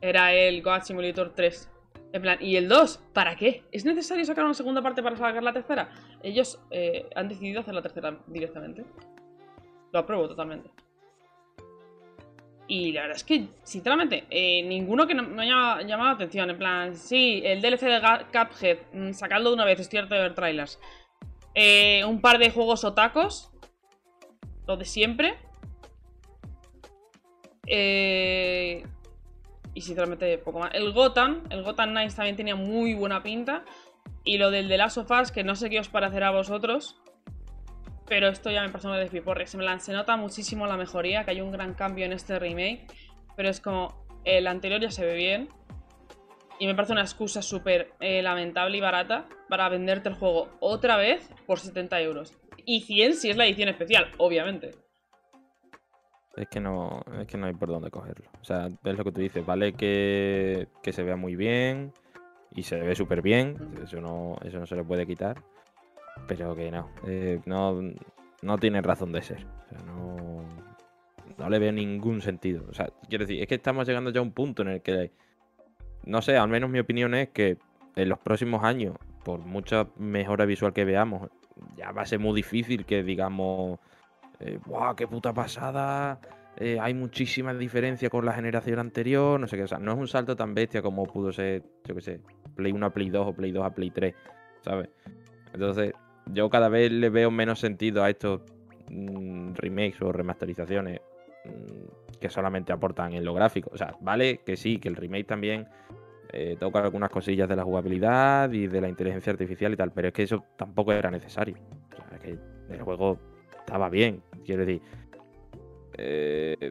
Era 0.00 0.32
el 0.32 0.62
Goat 0.62 0.84
Simulator 0.84 1.32
3. 1.34 1.70
En 2.12 2.22
plan, 2.22 2.38
¿y 2.40 2.56
el 2.56 2.68
2? 2.68 3.00
¿Para 3.14 3.36
qué? 3.36 3.64
¿Es 3.72 3.84
necesario 3.84 4.24
sacar 4.24 4.44
una 4.44 4.54
segunda 4.54 4.82
parte 4.82 5.02
para 5.02 5.16
sacar 5.16 5.42
la 5.42 5.52
tercera? 5.52 5.88
Ellos 6.22 6.60
eh, 6.70 7.08
han 7.14 7.28
decidido 7.28 7.60
hacer 7.60 7.74
la 7.74 7.82
tercera 7.82 8.18
directamente. 8.26 8.84
Lo 9.92 10.00
apruebo 10.00 10.28
totalmente. 10.28 10.70
Y 12.68 12.92
la 12.92 13.02
verdad 13.02 13.16
es 13.16 13.24
que, 13.24 13.48
sinceramente, 13.62 14.24
eh, 14.30 14.62
ninguno 14.62 15.06
que 15.06 15.14
no 15.14 15.22
me 15.22 15.42
haya 15.42 15.82
llamado 15.82 16.10
la 16.10 16.14
atención. 16.14 16.50
En 16.50 16.58
plan, 16.58 16.96
sí, 16.96 17.42
el 17.44 17.60
DLC 17.60 17.86
de 17.86 18.00
Cuphead, 18.32 18.78
mm, 18.92 19.12
sacadlo 19.12 19.50
de 19.50 19.54
una 19.54 19.64
vez, 19.64 19.80
estoy 19.80 19.98
harto 19.98 20.14
de 20.14 20.22
ver 20.22 20.34
trailers. 20.34 20.78
Eh, 21.54 22.04
un 22.04 22.20
par 22.20 22.38
de 22.38 22.50
juegos 22.50 22.84
otacos. 22.84 23.50
Lo 24.66 24.76
de 24.76 24.84
siempre. 24.84 25.34
Eh, 27.66 28.84
y 29.74 29.80
sinceramente, 29.80 30.38
poco 30.38 30.60
más. 30.60 30.74
El 30.74 30.92
Gotham, 30.92 31.42
el 31.50 31.62
Gotham 31.62 31.90
Knights 31.90 32.16
también 32.16 32.36
tenía 32.36 32.56
muy 32.56 32.94
buena 32.94 33.22
pinta. 33.22 33.64
Y 34.24 34.38
lo 34.38 34.50
del 34.50 34.68
The 34.68 34.76
Last 34.76 34.98
of 34.98 35.10
Us, 35.10 35.32
que 35.32 35.44
no 35.44 35.56
sé 35.56 35.70
qué 35.70 35.80
os 35.80 35.88
parecerá 35.88 36.28
a 36.28 36.32
vosotros. 36.32 37.00
Pero 38.06 38.28
esto 38.28 38.50
ya 38.50 38.62
me 38.62 38.68
pasó 38.68 38.88
una 38.88 38.98
despiporre. 38.98 39.46
Se, 39.46 39.58
se 39.78 39.92
nota 39.92 40.16
muchísimo 40.16 40.66
la 40.66 40.76
mejoría, 40.76 41.24
que 41.24 41.30
hay 41.32 41.40
un 41.40 41.50
gran 41.50 41.74
cambio 41.74 42.04
en 42.04 42.12
este 42.12 42.38
remake. 42.38 42.86
Pero 43.36 43.48
es 43.48 43.60
como, 43.60 44.06
el 44.24 44.46
anterior 44.46 44.80
ya 44.80 44.90
se 44.90 45.04
ve 45.06 45.14
bien. 45.14 45.48
Y 46.58 46.66
me 46.66 46.74
parece 46.74 46.92
una 46.92 47.02
excusa 47.02 47.42
súper 47.42 47.92
eh, 48.00 48.22
lamentable 48.22 48.76
y 48.76 48.80
barata 48.80 49.26
para 49.48 49.68
venderte 49.68 50.10
el 50.10 50.14
juego 50.14 50.48
otra 50.60 50.96
vez 50.96 51.28
por 51.46 51.58
70 51.58 52.00
euros. 52.02 52.34
Y 52.64 52.82
100 52.82 53.14
si 53.14 53.30
es 53.30 53.36
la 53.36 53.46
edición 53.46 53.68
especial, 53.68 54.12
obviamente. 54.18 54.81
Es 56.36 56.48
que 56.48 56.60
no, 56.60 57.02
es 57.20 57.26
que 57.26 57.36
no 57.36 57.46
hay 57.46 57.52
por 57.52 57.68
dónde 57.68 57.90
cogerlo. 57.90 58.26
O 58.40 58.44
sea, 58.44 58.66
es 58.66 58.98
lo 58.98 59.04
que 59.04 59.12
tú 59.12 59.20
dices, 59.20 59.44
vale 59.44 59.74
que, 59.74 60.68
que 60.82 60.92
se 60.92 61.02
vea 61.02 61.16
muy 61.16 61.36
bien 61.36 61.92
y 62.54 62.62
se 62.62 62.80
ve 62.80 62.94
súper 62.94 63.22
bien, 63.22 63.56
eso 63.82 64.00
no, 64.00 64.36
eso 64.42 64.58
no 64.58 64.66
se 64.66 64.76
le 64.76 64.84
puede 64.84 65.06
quitar, 65.06 65.42
pero 66.26 66.54
que 66.54 66.70
no, 66.70 66.90
eh, 67.06 67.40
no, 67.44 67.80
no 68.42 68.58
tiene 68.58 68.80
razón 68.80 69.12
de 69.12 69.22
ser. 69.22 69.46
O 69.66 69.68
sea, 69.68 69.78
no, 69.86 70.42
no 71.38 71.50
le 71.50 71.58
veo 71.58 71.72
ningún 71.72 72.20
sentido. 72.20 72.64
O 72.68 72.74
sea, 72.74 72.88
quiero 73.08 73.24
decir, 73.24 73.40
es 73.40 73.46
que 73.46 73.54
estamos 73.54 73.86
llegando 73.86 74.10
ya 74.10 74.20
a 74.20 74.22
un 74.22 74.32
punto 74.32 74.62
en 74.62 74.68
el 74.68 74.82
que, 74.82 75.12
no 76.04 76.22
sé, 76.22 76.36
al 76.36 76.48
menos 76.48 76.70
mi 76.70 76.78
opinión 76.78 77.14
es 77.14 77.28
que 77.30 77.58
en 77.96 78.08
los 78.08 78.18
próximos 78.18 78.64
años, 78.64 78.96
por 79.24 79.40
mucha 79.40 79.86
mejora 79.96 80.44
visual 80.46 80.72
que 80.72 80.84
veamos, 80.84 81.30
ya 81.76 81.92
va 81.92 82.02
a 82.02 82.06
ser 82.06 82.18
muy 82.18 82.34
difícil 82.34 82.84
que 82.84 83.02
digamos 83.02 83.78
eh, 84.42 84.58
¡Buah, 84.66 84.94
qué 84.94 85.06
puta 85.06 85.32
pasada! 85.32 86.20
Eh, 86.56 86.78
hay 86.80 86.92
muchísima 86.92 87.54
diferencia 87.54 88.10
con 88.10 88.26
la 88.26 88.32
generación 88.34 88.78
anterior, 88.78 89.40
no 89.40 89.46
sé 89.46 89.56
qué, 89.56 89.62
o 89.62 89.68
sea, 89.68 89.78
no 89.78 89.92
es 89.92 89.98
un 89.98 90.08
salto 90.08 90.36
tan 90.36 90.54
bestia 90.54 90.82
como 90.82 91.06
pudo 91.06 91.32
ser, 91.32 91.62
yo 91.84 91.94
qué 91.94 92.00
sé, 92.02 92.20
Play 92.54 92.72
1 92.72 92.86
a 92.86 92.90
Play 92.90 93.08
2 93.08 93.26
o 93.26 93.32
Play 93.32 93.52
2 93.52 93.64
a 93.64 93.70
Play 93.70 93.90
3, 93.90 94.14
¿sabes? 94.62 94.90
Entonces, 95.54 95.92
yo 96.26 96.50
cada 96.50 96.68
vez 96.68 96.92
le 96.92 97.08
veo 97.08 97.30
menos 97.30 97.58
sentido 97.58 98.04
a 98.04 98.10
estos 98.10 98.42
mm, 98.90 99.54
remakes 99.54 100.02
o 100.02 100.12
remasterizaciones 100.12 101.00
mm, 101.44 102.18
que 102.20 102.28
solamente 102.28 102.72
aportan 102.72 103.14
en 103.14 103.24
lo 103.24 103.34
gráfico. 103.34 103.70
O 103.72 103.76
sea, 103.76 103.96
vale 104.00 104.42
que 104.44 104.56
sí, 104.56 104.78
que 104.78 104.88
el 104.88 104.96
remake 104.96 105.26
también 105.26 105.66
eh, 106.32 106.56
toca 106.60 106.80
algunas 106.80 107.10
cosillas 107.10 107.48
de 107.48 107.56
la 107.56 107.64
jugabilidad 107.64 108.50
y 108.52 108.66
de 108.66 108.80
la 108.80 108.88
inteligencia 108.88 109.32
artificial 109.32 109.72
y 109.72 109.76
tal, 109.76 109.90
pero 109.92 110.08
es 110.08 110.14
que 110.14 110.22
eso 110.22 110.44
tampoco 110.56 110.92
era 110.92 111.10
necesario. 111.10 111.56
O 111.92 112.08
sea, 112.08 112.18
es 112.18 112.20
que 112.20 112.38
el 112.72 112.82
juego 112.82 113.18
estaba 113.72 113.88
bien. 113.88 114.22
Quiero 114.44 114.66
decir, 114.66 114.82
eh, 115.96 116.70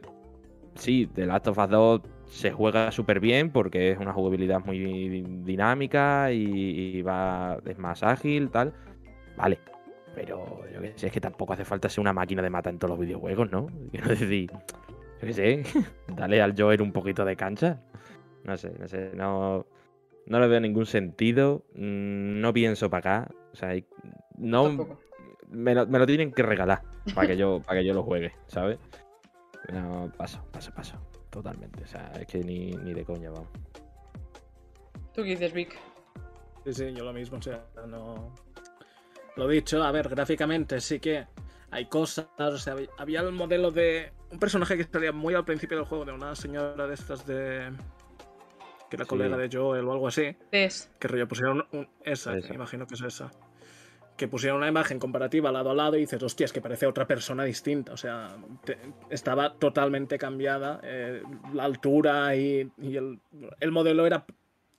sí, 0.76 1.08
The 1.12 1.26
Last 1.26 1.48
of 1.48 1.58
Us 1.58 1.68
2 1.68 2.00
se 2.26 2.52
juega 2.52 2.92
súper 2.92 3.18
bien 3.18 3.50
porque 3.50 3.90
es 3.90 3.98
una 3.98 4.12
jugabilidad 4.12 4.64
muy 4.64 5.24
dinámica 5.44 6.30
y, 6.30 7.02
va, 7.02 7.58
es 7.66 7.76
más 7.76 8.04
ágil, 8.04 8.50
tal. 8.50 8.72
Vale, 9.36 9.58
pero 10.14 10.60
yo 10.72 10.80
que 10.80 10.92
sé, 10.94 11.08
es 11.08 11.12
que 11.12 11.20
tampoco 11.20 11.54
hace 11.54 11.64
falta 11.64 11.88
ser 11.88 12.02
una 12.02 12.12
máquina 12.12 12.40
de 12.40 12.50
mata 12.50 12.70
en 12.70 12.78
todos 12.78 12.90
los 12.90 13.00
videojuegos, 13.00 13.50
¿no? 13.50 13.66
Quiero 13.90 14.08
decir, 14.08 14.52
yo 14.52 15.26
qué 15.26 15.32
sé, 15.32 15.64
dale 16.16 16.40
al 16.40 16.54
Joel 16.56 16.82
un 16.82 16.92
poquito 16.92 17.24
de 17.24 17.34
cancha. 17.34 17.80
No 18.44 18.56
sé, 18.56 18.72
no 18.78 18.86
sé, 18.86 19.10
no, 19.16 19.66
no 20.26 20.38
le 20.38 20.46
veo 20.46 20.60
ningún 20.60 20.86
sentido. 20.86 21.64
Mm, 21.74 22.40
no 22.40 22.52
pienso 22.52 22.90
para 22.90 23.22
acá. 23.22 23.34
O 23.52 23.56
sea, 23.56 23.74
no, 24.38 24.98
me 25.52 25.74
lo, 25.74 26.06
tienen 26.06 26.32
que 26.32 26.42
regalar 26.42 26.82
para 27.14 27.28
que 27.28 27.36
yo, 27.36 27.60
para 27.66 27.80
que 27.80 27.86
yo 27.86 27.94
lo 27.94 28.02
juegue, 28.02 28.32
¿sabes? 28.46 28.78
No, 29.72 30.10
paso, 30.16 30.42
paso, 30.50 30.72
paso. 30.74 30.96
Totalmente. 31.30 31.84
O 31.84 31.86
sea, 31.86 32.12
es 32.20 32.26
que 32.26 32.40
ni, 32.40 32.72
de 32.72 33.04
coña, 33.04 33.30
vamos. 33.30 33.48
¿Tú 35.14 35.22
qué 35.22 35.30
dices, 35.30 35.52
Vic? 35.52 35.78
Sí, 36.64 36.74
sí, 36.74 36.92
yo 36.92 37.04
lo 37.04 37.12
mismo. 37.12 37.38
O 37.38 37.42
sea, 37.42 37.64
no. 37.86 38.34
Lo 39.36 39.48
dicho, 39.48 39.82
a 39.82 39.90
ver, 39.92 40.08
gráficamente 40.08 40.80
sí 40.80 41.00
que 41.00 41.26
hay 41.70 41.86
cosas. 41.86 42.26
O 42.38 42.58
sea, 42.58 42.76
había 42.98 43.20
el 43.20 43.32
modelo 43.32 43.70
de. 43.70 44.12
Un 44.30 44.38
personaje 44.38 44.76
que 44.76 44.82
estaría 44.82 45.12
muy 45.12 45.34
al 45.34 45.44
principio 45.44 45.76
del 45.76 45.86
juego, 45.86 46.04
de 46.04 46.12
una 46.12 46.34
señora 46.34 46.86
de 46.86 46.94
estas 46.94 47.26
de. 47.26 47.72
Que 48.90 48.96
era 48.96 49.06
colega 49.06 49.36
de 49.38 49.48
Joel 49.50 49.86
o 49.86 49.92
algo 49.92 50.08
así. 50.08 50.36
Es. 50.50 50.90
Que 50.98 51.08
rollo 51.08 51.28
pusieron 51.28 51.66
un, 51.72 51.88
esa, 52.04 52.38
imagino 52.38 52.86
que 52.86 52.94
es 52.94 53.00
esa 53.02 53.30
que 54.16 54.28
pusieron 54.28 54.58
una 54.58 54.68
imagen 54.68 54.98
comparativa 54.98 55.50
lado 55.50 55.70
a 55.70 55.74
lado 55.74 55.96
y 55.96 56.00
dices, 56.00 56.22
hostia, 56.22 56.44
es 56.44 56.52
que 56.52 56.60
parece 56.60 56.86
otra 56.86 57.06
persona 57.06 57.44
distinta. 57.44 57.92
O 57.92 57.96
sea, 57.96 58.36
estaba 59.10 59.54
totalmente 59.54 60.18
cambiada. 60.18 60.80
Eh, 60.82 61.22
la 61.54 61.64
altura 61.64 62.36
y, 62.36 62.70
el, 62.80 63.72
modelo 63.72 64.06
era 64.06 64.24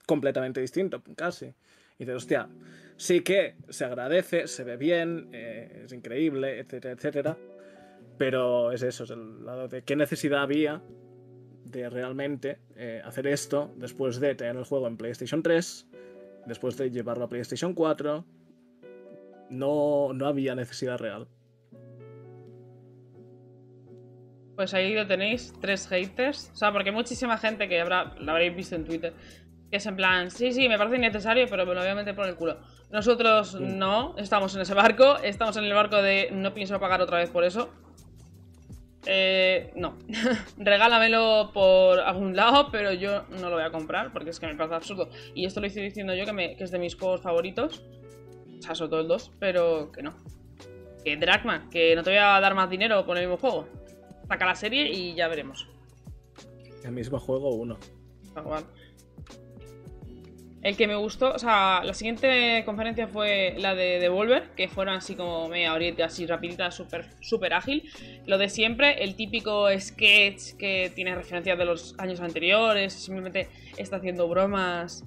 completamente 0.06 0.62
distinto, 0.62 1.02
casi. 1.16 1.48
Y 1.48 2.06
dices, 2.06 2.16
hostia, 2.16 2.50
sí 2.96 3.22
que 3.22 3.56
se 3.70 3.86
agradece, 3.86 4.48
se 4.48 4.64
ve 4.64 4.78
bien, 4.78 5.30
eh, 5.34 5.84
es 5.86 5.94
increíble, 5.94 6.60
etcétera, 6.60 6.94
etcétera. 6.94 7.38
Pero 8.18 8.72
es 8.72 8.84
eso, 8.84 9.06
es 9.06 9.10
el 9.10 9.46
lado 9.46 9.68
de 9.68 9.82
qué 9.82 9.96
necesidad 9.96 10.44
había 10.44 10.82
de 11.66 11.90
realmente 11.90 12.60
eh, 12.76 13.02
hacer 13.04 13.26
esto 13.26 13.74
después 13.78 14.20
de 14.20 14.36
tener 14.36 14.56
el 14.56 14.64
juego 14.64 14.88
en 14.88 14.96
PlayStation 14.96 15.42
3, 15.42 15.88
después 16.46 16.78
de 16.78 16.92
llevarlo 16.92 17.26
a 17.26 17.30
PlayStation 17.30 17.74
4 17.74 18.24
no, 19.54 20.12
había 20.26 20.56
necesidad 20.56 20.98
real. 20.98 21.28
Pues 24.56 24.74
ahí 24.74 24.94
lo 24.94 25.08
tenéis, 25.08 25.54
tres 25.62 25.88
haters. 25.88 26.52
O 26.54 26.56
sea, 26.56 26.72
porque 26.72 26.92
muchísima 26.92 27.38
gente 27.38 27.68
que 27.68 27.82
habrá, 27.82 28.16
la 28.20 28.34
habréis 28.34 28.56
visto 28.56 28.76
en 28.76 28.86
Twitter, 28.86 29.14
que 29.72 29.78
es 29.78 29.86
en 29.86 29.96
plan, 29.96 30.30
sí, 30.30 30.52
sí, 30.52 30.70
me 30.70 30.78
parece 30.78 30.98
innecesario, 30.98 31.48
pero 31.50 31.66
me 31.66 31.74
lo 31.74 31.82
voy 31.82 31.90
a 31.90 31.96
meter 31.96 32.16
por 32.16 32.28
el 32.28 32.36
culo. 32.36 32.58
Nosotros 32.92 33.60
no, 33.60 34.16
estamos 34.18 34.56
en 34.56 34.62
ese 34.62 34.76
barco, 34.76 35.18
estamos 35.18 35.58
en 35.58 35.64
el 35.64 35.74
barco 35.74 36.02
de 36.02 36.30
no 36.32 36.54
pienso 36.54 36.80
pagar 36.80 37.02
otra 37.02 37.18
vez 37.18 37.30
por 37.32 37.44
eso. 37.44 37.74
Eh, 39.06 39.72
no. 39.76 39.98
Regálamelo 40.58 41.52
por 41.54 42.00
algún 42.00 42.36
lado, 42.36 42.70
pero 42.72 42.94
yo 42.94 43.26
no 43.42 43.50
lo 43.50 43.56
voy 43.56 43.66
a 43.66 43.72
comprar 43.72 44.14
porque 44.14 44.30
es 44.30 44.40
que 44.40 44.46
me 44.46 44.56
parece 44.56 44.76
absurdo. 44.76 45.10
Y 45.34 45.46
esto 45.46 45.60
lo 45.60 45.68
estoy 45.68 45.84
diciendo 45.84 46.14
yo 46.14 46.26
que, 46.26 46.56
que 46.56 46.64
es 46.64 46.72
de 46.72 46.80
mis 46.80 46.96
juegos 46.96 47.22
favoritos 47.22 47.84
o 48.64 48.66
sea, 48.66 48.76
sobre 48.76 48.92
todo 48.92 49.02
el 49.02 49.08
2, 49.10 49.32
pero 49.40 49.92
que 49.92 50.02
no. 50.02 50.14
Que 51.04 51.18
Dragman, 51.18 51.70
que 51.70 51.98
no 51.98 52.04
te 52.04 52.12
voy 52.12 52.20
a 52.20 52.40
dar 52.40 52.56
más 52.56 52.70
dinero 52.70 53.06
por 53.06 53.18
el 53.18 53.28
mismo 53.28 53.38
juego. 53.38 53.68
Saca 54.30 54.46
la 54.46 54.56
serie 54.56 54.90
y 54.90 55.14
ya 55.16 55.28
veremos. 55.28 55.68
El 56.86 56.94
mismo 56.94 57.20
juego, 57.20 57.50
uno. 57.50 57.78
Igual. 58.38 58.64
El 60.62 60.78
que 60.78 60.88
me 60.88 60.96
gustó, 60.96 61.34
o 61.34 61.40
sea, 61.40 61.82
la 61.84 61.94
siguiente 61.94 62.64
conferencia 62.64 63.06
fue 63.10 63.54
la 63.58 63.76
de 63.76 64.00
Devolver, 64.00 64.52
que 64.56 64.70
fueron 64.70 64.96
así 64.96 65.14
como 65.14 65.50
media 65.50 65.74
horita, 65.74 66.06
así 66.06 66.26
rapidita, 66.26 66.72
súper 66.72 67.10
super 67.20 67.54
ágil. 67.54 67.84
Lo 68.26 68.38
de 68.38 68.48
siempre, 68.48 69.04
el 69.04 69.16
típico 69.16 69.68
sketch 69.78 70.54
que 70.58 70.90
tiene 70.96 71.16
referencias 71.16 71.58
de 71.58 71.66
los 71.66 72.00
años 72.00 72.22
anteriores, 72.22 72.94
simplemente 72.94 73.50
está 73.76 73.98
haciendo 73.98 74.30
bromas 74.30 75.04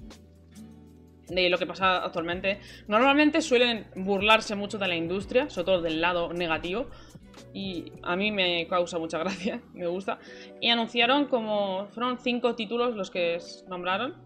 de 1.29 1.49
lo 1.49 1.57
que 1.57 1.65
pasa 1.65 2.03
actualmente. 2.03 2.59
Normalmente 2.87 3.41
suelen 3.41 3.87
burlarse 3.95 4.55
mucho 4.55 4.77
de 4.77 4.87
la 4.87 4.95
industria, 4.95 5.49
sobre 5.49 5.65
todo 5.65 5.81
del 5.81 6.01
lado 6.01 6.33
negativo. 6.33 6.87
Y 7.53 7.91
a 8.01 8.15
mí 8.15 8.31
me 8.31 8.67
causa 8.67 8.97
mucha 8.97 9.19
gracia, 9.19 9.61
me 9.73 9.87
gusta. 9.87 10.19
Y 10.59 10.69
anunciaron 10.69 11.25
como. 11.25 11.87
Fueron 11.91 12.17
cinco 12.19 12.55
títulos 12.55 12.95
los 12.95 13.11
que 13.11 13.39
nombraron. 13.67 14.25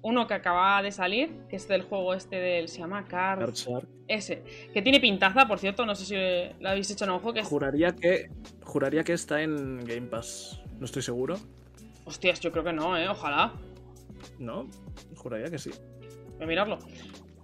Uno 0.00 0.28
que 0.28 0.34
acababa 0.34 0.80
de 0.80 0.92
salir, 0.92 1.30
que 1.48 1.56
es 1.56 1.66
del 1.68 1.82
juego 1.82 2.14
este 2.14 2.36
del. 2.36 2.68
Se 2.68 2.78
llama 2.78 3.06
Card. 3.06 3.52
Ese. 4.06 4.42
Que 4.72 4.80
tiene 4.80 5.00
pintaza, 5.00 5.46
por 5.46 5.58
cierto, 5.58 5.84
no 5.84 5.94
sé 5.94 6.04
si 6.04 6.14
lo 6.60 6.68
habéis 6.68 6.90
hecho 6.90 7.04
en 7.04 7.10
ojo. 7.10 7.32
Que 7.32 7.42
juraría, 7.42 7.94
que, 7.94 8.30
juraría 8.62 9.04
que 9.04 9.12
está 9.12 9.42
en 9.42 9.84
Game 9.84 10.08
Pass. 10.08 10.60
No 10.78 10.84
estoy 10.84 11.02
seguro. 11.02 11.36
Hostias, 12.04 12.40
yo 12.40 12.50
creo 12.52 12.64
que 12.64 12.72
no, 12.72 12.96
eh. 12.96 13.08
Ojalá. 13.08 13.52
No, 14.38 14.68
juraría 15.16 15.48
que 15.50 15.58
sí 15.58 15.70
mirarlo. 16.46 16.78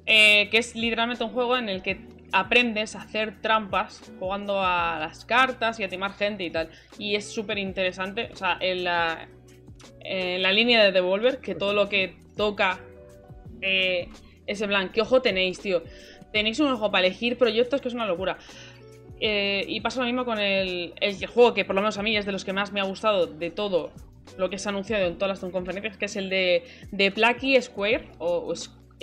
Eh, 0.07 0.49
que 0.51 0.59
es 0.59 0.75
literalmente 0.75 1.25
un 1.25 1.31
juego 1.31 1.57
en 1.57 1.69
el 1.69 1.83
que 1.83 2.07
aprendes 2.33 2.97
a 2.97 3.03
hacer 3.03 3.41
trampas 3.41 4.13
jugando 4.19 4.61
a 4.61 4.99
las 4.99 5.25
cartas 5.25 5.79
y 5.79 5.85
a 5.85 5.89
timar 5.89 6.13
gente 6.15 6.45
y 6.45 6.51
tal. 6.51 6.69
Y 6.99 7.15
es 7.15 7.33
súper 7.33 7.59
interesante. 7.59 8.29
O 8.33 8.37
sea, 8.37 8.59
en 8.61 8.85
la, 8.85 9.29
en 10.01 10.43
la 10.43 10.53
línea 10.53 10.83
de 10.85 10.93
Devolver, 10.93 11.39
que 11.39 11.55
todo 11.55 11.73
lo 11.73 11.89
que 11.89 12.17
toca 12.37 12.81
eh, 13.61 14.09
es 14.47 14.63
¿qué 14.93 15.01
ojo 15.01 15.23
tenéis, 15.23 15.61
tío? 15.61 15.83
Tenéis 16.33 16.61
un 16.61 16.73
ojo 16.73 16.91
para 16.91 17.07
elegir 17.07 17.39
proyectos 17.39 17.81
que 17.81 17.89
es 17.89 17.95
una 17.95 18.07
locura. 18.07 18.37
Eh, 19.21 19.65
y 19.69 19.81
pasa 19.81 20.01
lo 20.01 20.07
mismo 20.07 20.25
con 20.25 20.39
el, 20.39 20.93
el 21.01 21.27
juego 21.27 21.55
que 21.55 21.65
por 21.65 21.75
lo 21.77 21.81
menos 21.81 21.97
a 21.99 22.03
mí 22.03 22.17
es 22.17 22.27
de 22.27 22.33
los 22.33 22.45
que 22.45 22.53
más 22.53 22.73
me 22.73 22.81
ha 22.81 22.85
gustado 22.85 23.27
de 23.27 23.51
todo 23.51 23.93
lo 24.37 24.51
que 24.51 24.59
se 24.59 24.69
ha 24.69 24.71
anunciado 24.71 25.07
en 25.07 25.17
todas 25.17 25.41
las 25.41 25.53
conferencias, 25.53 25.97
que 25.97 26.07
es 26.07 26.17
el 26.17 26.29
de, 26.29 26.65
de 26.91 27.11
Plucky 27.13 27.61
Square, 27.63 28.09
o, 28.19 28.49
o 28.49 28.55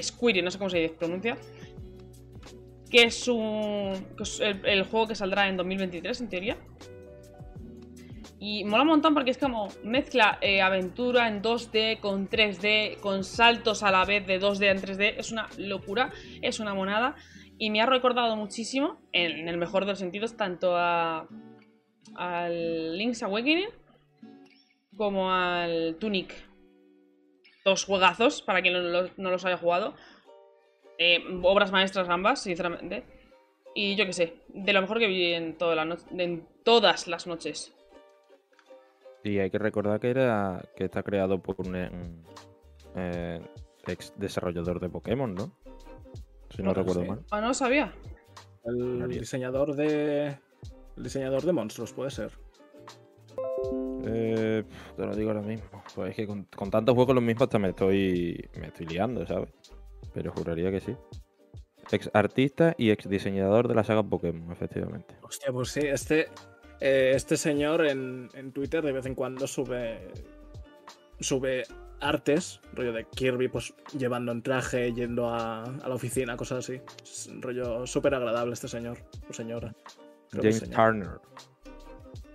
Squire, 0.01 0.41
no 0.41 0.51
sé 0.51 0.57
cómo 0.57 0.69
se 0.69 0.89
pronuncia, 0.89 1.37
que 2.89 3.03
es, 3.03 3.27
un, 3.27 3.93
el 4.65 4.83
juego 4.83 5.07
que 5.07 5.15
saldrá 5.15 5.47
en 5.47 5.57
2023 5.57 6.21
en 6.21 6.29
teoría. 6.29 6.57
Y 8.43 8.63
mola 8.63 8.81
un 8.81 8.89
montón 8.89 9.13
porque 9.13 9.29
es 9.29 9.37
como 9.37 9.67
mezcla 9.83 10.39
eh, 10.41 10.63
aventura 10.63 11.27
en 11.27 11.43
2D 11.43 11.99
con 11.99 12.27
3D, 12.27 12.99
con 12.99 13.23
saltos 13.23 13.83
a 13.83 13.91
la 13.91 14.03
vez 14.03 14.25
de 14.25 14.41
2D 14.41 14.71
en 14.71 14.77
3D. 14.79 15.13
Es 15.17 15.31
una 15.31 15.47
locura, 15.59 16.11
es 16.41 16.59
una 16.59 16.73
monada. 16.73 17.15
Y 17.59 17.69
me 17.69 17.81
ha 17.81 17.85
recordado 17.85 18.35
muchísimo, 18.35 18.99
en, 19.13 19.47
el 19.47 19.57
mejor 19.57 19.85
de 19.85 19.91
los 19.91 19.99
sentidos, 19.99 20.37
tanto 20.37 20.75
a 20.75 21.27
al 22.15 22.97
Link's 22.97 23.21
Awakening 23.21 23.69
como 24.97 25.31
al 25.31 25.97
Tunic. 25.99 26.33
Dos 27.63 27.85
juegazos, 27.85 28.41
para 28.41 28.61
quien 28.61 28.73
no, 28.73 28.79
los- 28.81 29.17
no 29.17 29.29
los 29.31 29.45
haya 29.45 29.57
jugado. 29.57 29.93
Eh, 30.97 31.19
obras 31.43 31.71
maestras 31.71 32.09
ambas, 32.09 32.41
sinceramente. 32.43 33.03
Y 33.73 33.95
yo 33.95 34.05
qué 34.05 34.13
sé, 34.13 34.33
de 34.49 34.73
lo 34.73 34.81
mejor 34.81 34.99
que 34.99 35.07
vi 35.07 35.33
en, 35.33 35.57
toda 35.57 35.75
la 35.75 35.85
no- 35.85 35.97
en 36.17 36.45
todas 36.63 37.07
las 37.07 37.27
noches. 37.27 37.73
Y 39.23 39.37
hay 39.39 39.49
que 39.51 39.59
recordar 39.59 39.99
que 39.99 40.09
era 40.09 40.61
que 40.75 40.85
está 40.85 41.03
creado 41.03 41.39
por 41.41 41.55
un, 41.59 41.75
un, 41.75 42.25
eh, 42.95 43.39
ex 43.87 44.13
desarrollador 44.17 44.79
de 44.79 44.89
Pokémon, 44.89 45.33
¿no? 45.33 45.55
Si 46.49 46.61
no 46.63 46.73
recuerdo 46.73 47.03
sí. 47.03 47.07
mal. 47.07 47.23
Ah, 47.31 47.39
no 47.39 47.49
lo 47.49 47.53
sabía. 47.53 47.93
El 48.65 49.07
diseñador 49.07 49.75
de. 49.75 50.37
El 50.97 51.03
diseñador 51.03 51.43
de 51.43 51.53
monstruos, 51.53 51.93
puede 51.93 52.11
ser. 52.11 52.31
Eh, 54.05 54.63
te 54.95 55.05
lo 55.05 55.15
digo 55.15 55.31
ahora 55.31 55.41
mismo. 55.41 55.83
Pues 55.95 56.11
es 56.11 56.15
que 56.15 56.27
con, 56.27 56.43
con 56.45 56.69
tantos 56.69 56.95
juegos 56.95 57.15
los 57.15 57.23
mismos 57.23 57.43
hasta 57.43 57.59
me 57.59 57.69
estoy, 57.69 58.49
me 58.59 58.67
estoy 58.67 58.85
liando, 58.87 59.25
¿sabes? 59.25 59.49
Pero 60.13 60.31
juraría 60.31 60.71
que 60.71 60.79
sí. 60.79 60.95
Ex 61.91 62.09
artista 62.13 62.75
y 62.77 62.91
ex 62.91 63.09
diseñador 63.09 63.67
de 63.67 63.75
la 63.75 63.83
saga 63.83 64.03
Pokémon, 64.03 64.51
efectivamente. 64.51 65.15
Hostia, 65.21 65.51
pues 65.51 65.69
sí, 65.69 65.81
este. 65.81 66.27
eh, 66.79 67.13
este 67.15 67.37
señor 67.37 67.85
en, 67.85 68.29
en 68.33 68.51
Twitter 68.51 68.83
de 68.83 68.91
vez 68.91 69.05
en 69.05 69.15
cuando 69.15 69.47
sube. 69.47 70.09
Sube 71.19 71.63
artes, 71.99 72.61
rollo 72.73 72.93
de 72.93 73.05
Kirby, 73.05 73.47
pues 73.47 73.75
llevando 73.95 74.31
en 74.31 74.41
traje, 74.41 74.91
yendo 74.91 75.29
a, 75.29 75.63
a 75.65 75.87
la 75.87 75.93
oficina, 75.93 76.35
cosas 76.35 76.59
así. 76.67 76.81
Es 77.03 77.27
un 77.27 77.43
rollo 77.43 77.85
súper 77.85 78.15
agradable 78.15 78.53
este 78.53 78.67
señor, 78.67 78.97
o 79.29 79.33
señora. 79.33 79.75
Creo 80.31 80.41
James 80.41 80.57
señor. 80.57 80.75
Turner. 80.75 81.09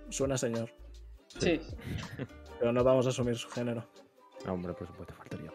Suena 0.09 0.37
señor, 0.37 0.69
Sí. 1.39 1.59
pero 2.59 2.71
no 2.73 2.83
vamos 2.83 3.05
a 3.05 3.09
asumir 3.09 3.35
su 3.35 3.49
género. 3.49 3.85
No, 4.45 4.53
hombre, 4.53 4.73
por 4.73 4.87
supuesto, 4.87 5.13
faltaría. 5.13 5.51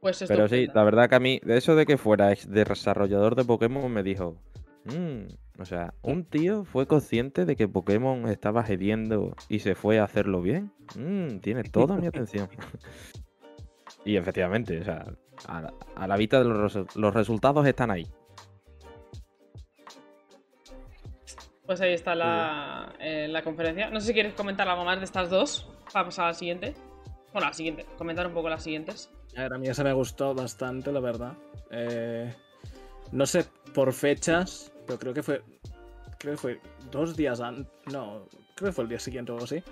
Pues 0.00 0.20
esto. 0.20 0.34
Pero 0.34 0.48
sí, 0.48 0.66
la 0.74 0.82
verdad 0.84 1.08
que 1.08 1.14
a 1.14 1.20
mí, 1.20 1.40
de 1.44 1.56
eso 1.58 1.76
de 1.76 1.86
que 1.86 1.96
fuera 1.96 2.32
ex 2.32 2.50
desarrollador 2.50 3.36
de 3.36 3.44
Pokémon, 3.44 3.90
me 3.92 4.02
dijo. 4.02 4.36
"Mm", 4.84 5.60
o 5.60 5.64
sea, 5.64 5.94
un 6.02 6.24
tío 6.24 6.64
fue 6.64 6.86
consciente 6.88 7.44
de 7.44 7.54
que 7.54 7.68
Pokémon 7.68 8.26
estaba 8.28 8.64
gediendo 8.64 9.36
y 9.48 9.60
se 9.60 9.74
fue 9.76 10.00
a 10.00 10.04
hacerlo 10.04 10.42
bien. 10.42 10.72
Mm, 10.96 11.38
tiene 11.38 11.62
toda 11.64 11.96
mi 11.96 12.06
atención. 12.08 12.48
y 14.04 14.16
efectivamente, 14.16 14.80
o 14.80 14.84
sea, 14.84 15.04
a, 15.46 15.60
la- 15.62 15.74
a 15.94 16.06
la 16.08 16.16
vista 16.16 16.42
de 16.42 16.46
los 16.46 17.14
resultados 17.14 17.64
están 17.66 17.92
ahí. 17.92 18.06
Pues 21.72 21.80
ahí 21.80 21.94
está 21.94 22.14
la, 22.14 22.92
eh, 23.00 23.28
la 23.30 23.40
conferencia. 23.42 23.88
No 23.88 23.98
sé 23.98 24.08
si 24.08 24.12
quieres 24.12 24.34
comentar 24.34 24.68
algo 24.68 24.84
más 24.84 24.98
de 24.98 25.06
estas 25.06 25.30
dos. 25.30 25.66
Para 25.90 26.04
pasar 26.04 26.26
a 26.26 26.28
la 26.28 26.34
siguiente. 26.34 26.74
Bueno, 27.32 27.46
a 27.46 27.48
la 27.48 27.54
siguiente. 27.54 27.86
Comentar 27.96 28.26
un 28.26 28.34
poco 28.34 28.50
las 28.50 28.62
siguientes. 28.62 29.10
A 29.38 29.44
ver, 29.44 29.54
a 29.54 29.56
mí 29.58 29.68
esa 29.68 29.82
me 29.82 29.94
gustó 29.94 30.34
bastante, 30.34 30.92
la 30.92 31.00
verdad. 31.00 31.32
Eh, 31.70 32.30
no 33.12 33.24
sé 33.24 33.46
por 33.72 33.90
fechas, 33.94 34.70
pero 34.86 34.98
creo 34.98 35.14
que 35.14 35.22
fue. 35.22 35.42
Creo 36.18 36.34
que 36.34 36.36
fue 36.36 36.60
dos 36.90 37.16
días 37.16 37.40
antes. 37.40 37.72
No, 37.90 38.28
creo 38.54 38.68
que 38.68 38.72
fue 38.72 38.84
el 38.84 38.90
día 38.90 38.98
siguiente 38.98 39.32
o 39.32 39.36
algo 39.36 39.46
así. 39.46 39.62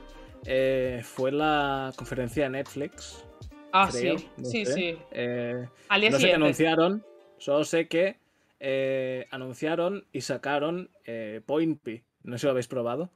Eh, 0.46 1.02
fue 1.04 1.32
la 1.32 1.92
conferencia 1.96 2.44
de 2.44 2.48
Netflix. 2.48 3.26
Ah, 3.72 3.90
creo, 3.92 4.16
sí. 4.16 4.30
no 4.38 4.44
sí, 4.46 4.64
sé. 4.64 4.72
sí. 4.72 4.98
Eh, 5.10 5.68
Al 5.90 6.00
día 6.00 6.10
no 6.10 6.16
sé 6.16 6.22
qué 6.22 6.32
siguiente. 6.32 6.34
anunciaron, 6.46 7.04
solo 7.36 7.62
sé 7.64 7.88
que 7.88 8.16
eh, 8.60 9.26
anunciaron 9.30 10.06
y 10.12 10.20
sacaron 10.20 10.90
eh, 11.04 11.40
Point 11.44 11.80
P. 11.82 12.04
No 12.22 12.32
sé 12.36 12.40
si 12.42 12.46
lo 12.46 12.50
habéis 12.52 12.68
probado. 12.68 13.10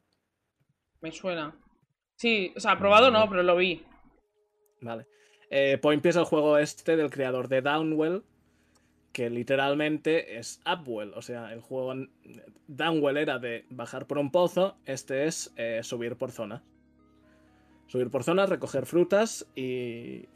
Me 1.00 1.12
suena. 1.12 1.54
Sí, 2.16 2.52
o 2.56 2.60
sea, 2.60 2.78
probado 2.78 3.10
no, 3.10 3.28
pero 3.28 3.42
lo 3.42 3.56
vi. 3.56 3.84
Vale. 4.80 5.06
Eh, 5.50 5.78
Point 5.80 6.02
P 6.02 6.08
es 6.08 6.16
el 6.16 6.24
juego 6.24 6.58
este 6.58 6.96
del 6.96 7.10
creador 7.10 7.48
de 7.48 7.60
Downwell, 7.60 8.22
que 9.12 9.30
literalmente 9.30 10.38
es 10.38 10.60
Upwell. 10.66 11.12
O 11.14 11.22
sea, 11.22 11.52
el 11.52 11.60
juego 11.60 11.92
en- 11.92 12.10
Downwell 12.66 13.18
era 13.18 13.38
de 13.38 13.66
bajar 13.70 14.06
por 14.06 14.18
un 14.18 14.30
pozo, 14.30 14.76
este 14.86 15.26
es 15.26 15.52
eh, 15.56 15.80
subir 15.82 16.16
por 16.16 16.30
zona. 16.32 16.62
Subir 17.86 18.10
por 18.10 18.24
zonas, 18.24 18.48
recoger 18.48 18.86
frutas 18.86 19.46
y 19.54 20.26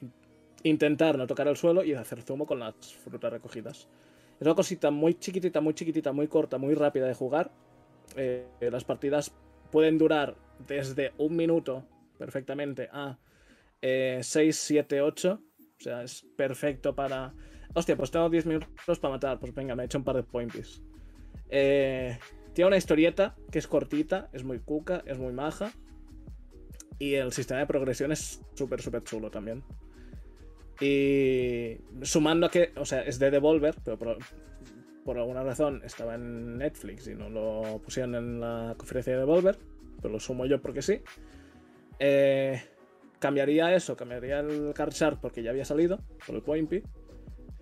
intentar 0.63 1.17
no 1.17 1.27
tocar 1.27 1.49
el 1.49 1.57
suelo 1.57 1.83
y 1.83 1.95
hacer 1.95 2.21
zumo 2.23 2.47
con 2.47 2.61
las 2.61 2.75
frutas 2.95 3.33
recogidas. 3.33 3.89
Es 4.41 4.47
una 4.47 4.55
cosita 4.55 4.91
muy 4.91 5.15
chiquitita, 5.15 5.61
muy 5.61 5.75
chiquitita, 5.75 6.13
muy 6.13 6.29
corta, 6.29 6.59
muy 6.59 6.75
rápida 6.75 7.07
de 7.07 7.15
jugar. 7.15 7.51
Eh, 8.17 8.47
las 8.61 8.85
partidas 8.85 9.33
pueden 9.71 9.99
durar 9.99 10.37
desde 10.67 11.13
un 11.19 11.37
minuto 11.37 11.85
perfectamente 12.19 12.89
a 12.93 13.19
6, 13.81 14.23
7, 14.57 15.03
8. 15.03 15.41
O 15.79 15.81
sea, 15.81 16.03
es 16.03 16.25
perfecto 16.37 16.95
para. 16.95 17.35
Hostia, 17.75 17.97
pues 17.97 18.11
tengo 18.11 18.29
10 18.29 18.47
minutos 18.47 18.99
para 19.01 19.15
matar. 19.15 19.39
Pues 19.39 19.55
venga, 19.55 19.75
me 19.75 19.83
he 19.83 19.87
hecho 19.87 19.99
un 19.99 20.05
par 20.05 20.17
de 20.17 20.23
pointies. 20.23 20.83
Eh, 21.51 22.19
tiene 22.53 22.69
una 22.69 22.77
historieta 22.77 23.37
que 23.51 23.59
es 23.59 23.67
cortita, 23.67 24.29
es 24.33 24.45
muy 24.45 24.59
cuca, 24.59 25.03
es 25.07 25.19
muy 25.19 25.33
maja. 25.33 25.73
Y 26.99 27.15
el 27.15 27.33
sistema 27.33 27.61
de 27.61 27.67
progresión 27.67 28.11
es 28.11 28.41
súper, 28.55 28.83
súper 28.83 29.05
chulo 29.05 29.31
también. 29.31 29.63
Y 30.81 31.77
sumando 32.03 32.47
a 32.47 32.51
que, 32.51 32.73
o 32.77 32.85
sea, 32.85 33.03
es 33.03 33.19
de 33.19 33.31
Devolver, 33.31 33.75
pero 33.85 33.99
por, 35.05 35.19
alguna 35.19 35.43
razón 35.43 35.83
estaba 35.85 36.15
en 36.15 36.59
Netflix 36.59 37.09
y 37.09 37.15
no 37.15 37.29
lo 37.31 37.81
pusieron 37.83 38.15
en 38.15 38.41
la 38.41 38.75
conferencia 38.77 39.15
de 39.15 39.21
Devolver, 39.21 39.59
pero 40.01 40.13
lo 40.13 40.21
sumo 40.21 40.47
yo 40.47 40.61
porque 40.61 40.83
sí. 40.83 41.01
Eh, 41.99 42.63
cambiaría 43.19 43.75
eso, 43.75 43.97
cambiaría 43.97 44.41
el 44.41 44.73
card 44.75 44.93
chart 44.93 45.19
porque 45.21 45.43
ya 45.43 45.51
había 45.51 45.65
salido 45.65 45.99
por 46.27 46.37
el 46.37 46.43
Point 46.43 46.69
P. 46.69 46.83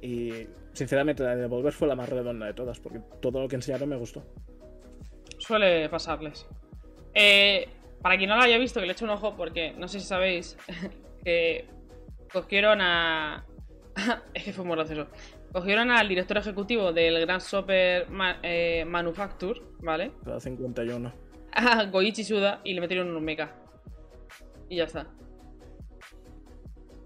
Y 0.02 0.46
sinceramente 0.72 1.22
la 1.22 1.34
de 1.34 1.42
Devolver 1.42 1.72
fue 1.72 1.88
la 1.88 1.94
más 1.94 2.08
redonda 2.08 2.46
de 2.46 2.52
todas, 2.52 2.80
porque 2.80 3.00
todo 3.20 3.40
lo 3.40 3.48
que 3.48 3.56
enseñaron 3.56 3.88
me 3.88 3.96
gustó. 3.96 4.22
Suele 5.38 5.88
pasarles. 5.88 6.46
Eh, 7.14 7.66
para 8.02 8.18
quien 8.18 8.28
no 8.28 8.36
lo 8.36 8.42
haya 8.42 8.58
visto, 8.58 8.78
que 8.78 8.86
le 8.86 8.92
eche 8.92 9.04
un 9.04 9.10
ojo, 9.10 9.36
porque 9.36 9.72
no 9.72 9.88
sé 9.88 10.00
si 10.00 10.06
sabéis 10.06 10.58
que 11.24 11.66
cogieron 12.42 12.80
a. 12.82 13.44
es 14.34 14.44
que 14.44 14.52
fue 14.52 14.64
muy 14.64 14.76
gracioso. 14.76 15.08
Cogieron 15.52 15.90
al 15.90 16.06
director 16.08 16.36
ejecutivo 16.36 16.92
del 16.92 17.18
Grand 17.20 17.40
Super 17.40 18.10
Ma- 18.10 18.38
eh, 18.42 18.84
Manufacture, 18.86 19.60
¿vale? 19.80 20.12
Cada 20.24 20.38
51. 20.40 21.12
A 21.52 21.84
Goichi 21.86 22.22
Suda 22.24 22.60
y 22.64 22.74
le 22.74 22.80
metieron 22.82 23.14
un 23.16 23.24
mecha. 23.24 23.52
Y 24.68 24.76
ya 24.76 24.84
está. 24.84 25.06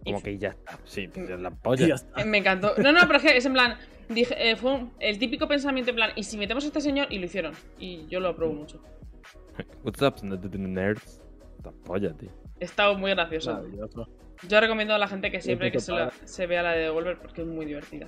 Y 0.04 0.12
Como 0.12 0.22
que 0.24 0.36
ya 0.38 0.48
está. 0.48 0.78
Sí, 0.84 1.06
pues 1.08 1.30
es 1.30 1.38
la 1.40 1.50
Y 1.50 1.54
polla. 1.62 1.86
ya 1.86 1.94
está. 1.94 2.24
Me 2.24 2.38
encantó. 2.38 2.72
No, 2.78 2.90
no, 2.90 3.00
pero 3.06 3.16
es 3.18 3.22
que 3.22 3.36
es 3.36 3.46
en 3.46 3.52
plan. 3.52 3.76
Dije, 4.08 4.34
eh, 4.50 4.56
fue 4.56 4.72
un- 4.72 4.92
el 4.98 5.18
típico 5.20 5.46
pensamiento 5.46 5.90
en 5.90 5.96
plan, 5.96 6.10
¿y 6.16 6.24
si 6.24 6.36
metemos 6.36 6.64
a 6.64 6.66
este 6.68 6.80
señor? 6.80 7.06
Y 7.12 7.18
lo 7.20 7.26
hicieron. 7.26 7.52
Y 7.78 8.06
yo 8.08 8.18
lo 8.18 8.30
apruebo 8.30 8.52
mucho. 8.54 8.82
What's 9.84 10.02
up, 10.02 10.16
nerds? 10.24 11.20
La 11.62 11.70
polla, 11.84 12.12
tío. 12.14 12.30
Está 12.58 12.92
muy 12.94 13.10
gracioso. 13.12 13.52
Maravilloso. 13.52 14.08
Yo 14.48 14.60
recomiendo 14.60 14.94
a 14.94 14.98
la 14.98 15.08
gente 15.08 15.30
que 15.30 15.40
siempre 15.40 15.70
que 15.70 15.80
se, 15.80 15.92
la- 15.92 16.10
se 16.24 16.46
vea 16.46 16.62
la 16.62 16.72
de 16.72 16.80
Devolver 16.84 17.18
porque 17.18 17.42
es 17.42 17.46
muy 17.46 17.66
divertida. 17.66 18.06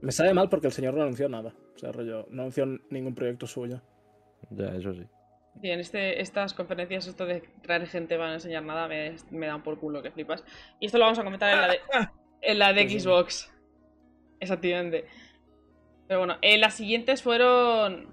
Me 0.00 0.12
sabe 0.12 0.34
mal 0.34 0.48
porque 0.48 0.66
el 0.66 0.72
señor 0.72 0.94
no 0.94 1.02
anunció 1.02 1.28
nada. 1.28 1.54
O 1.74 1.78
sea, 1.78 1.92
rollo, 1.92 2.26
no 2.30 2.42
anunció 2.42 2.66
ningún 2.90 3.14
proyecto 3.14 3.46
suyo. 3.46 3.80
Ya, 4.50 4.66
eso 4.74 4.92
sí. 4.92 5.04
Y 5.62 5.70
en 5.70 5.80
este, 5.80 6.20
estas 6.20 6.52
conferencias, 6.52 7.06
esto 7.06 7.24
de 7.26 7.40
traer 7.62 7.86
gente 7.86 8.16
para 8.16 8.28
no 8.28 8.34
enseñar 8.34 8.64
nada, 8.64 8.88
me, 8.88 9.14
me 9.30 9.46
dan 9.46 9.62
por 9.62 9.78
culo 9.78 10.02
que 10.02 10.10
flipas. 10.10 10.44
Y 10.80 10.86
esto 10.86 10.98
lo 10.98 11.04
vamos 11.04 11.18
a 11.18 11.24
comentar 11.24 11.50
en 11.54 11.60
la 11.60 11.68
de, 11.68 11.78
en 12.42 12.58
la 12.58 12.72
de 12.72 12.82
Sí, 12.82 12.88
sí. 12.90 13.00
Xbox. 13.00 13.52
Exactamente. 14.40 15.06
Pero 16.08 16.18
bueno, 16.20 16.36
eh, 16.42 16.58
las 16.58 16.74
siguientes 16.74 17.22
fueron 17.22 18.12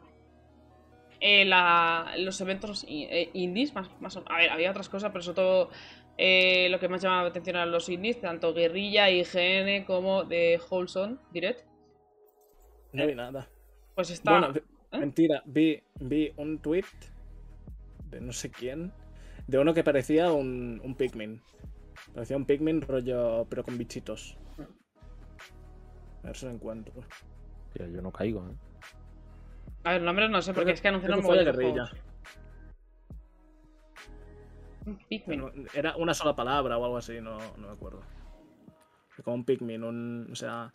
eh, 1.19 1.43
la- 1.45 2.13
los 2.17 2.39
eventos 2.41 2.86
eh, 2.88 3.30
indies. 3.34 3.73
Más, 3.75 3.89
más 3.99 4.15
a 4.17 4.38
ver, 4.38 4.49
había 4.49 4.69
otras 4.71 4.88
cosas, 4.88 5.12
pero 5.12 5.23
sobre 5.23 5.36
todo 5.36 5.69
eh, 6.17 6.67
lo 6.69 6.80
que 6.80 6.88
más 6.89 7.02
llamaba 7.02 7.24
la 7.24 7.30
atención 7.30 7.56
eran 7.56 7.71
los 7.71 7.89
indies, 7.89 8.19
tanto 8.21 8.54
Guerrilla, 8.54 9.10
IGN 9.10 9.86
como 9.86 10.24
de 10.24 10.60
Wholesome 10.69 11.17
Direct. 11.32 11.65
No 12.93 13.08
vi 13.08 13.15
nada. 13.15 13.50
Pues 13.95 14.10
está. 14.12 14.32
Bueno, 14.32 14.54
¿eh? 14.56 14.63
Mentira, 15.00 15.41
vi, 15.45 15.82
vi 16.00 16.32
un 16.38 16.60
tweet 16.60 16.86
de 18.10 18.21
no 18.21 18.34
sé 18.34 18.52
quién, 18.52 18.91
de 19.47 19.58
uno 19.60 19.74
que 19.74 19.84
parecía 19.84 20.32
un, 20.32 20.82
un 20.84 20.95
Pikmin. 20.95 21.41
Parecía 22.13 22.38
un 22.38 22.45
Pikmin 22.45 22.82
rollo, 22.82 23.45
pero 23.50 23.63
con 23.63 23.78
bichitos. 23.78 24.38
A 26.24 26.28
ver 26.28 26.36
si 26.36 26.45
lo 26.45 26.52
encuentro. 26.52 26.93
Tío, 27.74 27.88
yo 27.88 28.02
no 28.02 28.12
caigo, 28.12 28.47
¿eh? 28.50 28.56
A 29.84 29.93
ver, 29.93 30.02
nombres 30.02 30.30
no 30.30 30.41
sé, 30.41 30.54
porque 30.54 30.74
Creo 30.74 30.74
es 30.74 30.82
que 30.82 30.88
anunciaron 30.89 31.21
mogollón 31.21 31.45
de 31.45 31.45
guerrilla. 31.45 31.88
juegos. 31.88 32.11
Un 34.86 34.98
Pikmin. 35.08 35.67
Era 35.74 35.96
una 35.98 36.13
sola 36.13 36.36
palabra 36.36 36.78
o 36.78 36.84
algo 36.86 36.98
así, 36.98 37.20
no, 37.22 37.38
no 37.58 37.67
me 37.67 37.74
acuerdo. 37.74 38.02
Como 39.24 39.36
un 39.36 39.46
Pikmin, 39.46 39.84
un. 39.84 40.30
O 40.32 40.36
sea. 40.36 40.74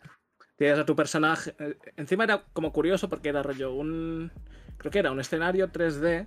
Tienes 0.55 0.79
a 0.79 0.85
tu 0.85 0.95
personaje. 0.95 1.53
eh, 1.59 1.77
Encima 1.97 2.23
era 2.23 2.43
como 2.53 2.71
curioso 2.71 3.09
porque 3.09 3.29
era 3.29 3.43
rollo 3.43 3.73
un. 3.73 4.31
Creo 4.77 4.91
que 4.91 4.99
era 4.99 5.11
un 5.11 5.19
escenario 5.19 5.71
3D. 5.71 6.25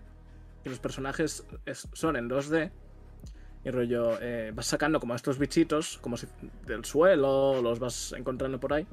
Y 0.64 0.69
los 0.69 0.79
personajes 0.79 1.47
es- 1.64 1.88
son 1.95 2.16
en 2.16 2.29
2D. 2.29 2.71
Y 3.64 3.71
rollo. 3.71 4.19
eh, 4.21 4.53
vas 4.55 4.66
sacando 4.66 5.01
como 5.01 5.14
estos 5.14 5.38
bichitos, 5.38 5.99
como 5.99 6.16
si 6.16 6.27
del 6.66 6.85
suelo, 6.85 7.61
los 7.62 7.79
vas 7.79 8.12
encontrando 8.12 8.61
por 8.61 8.73
ahí. 8.75 8.87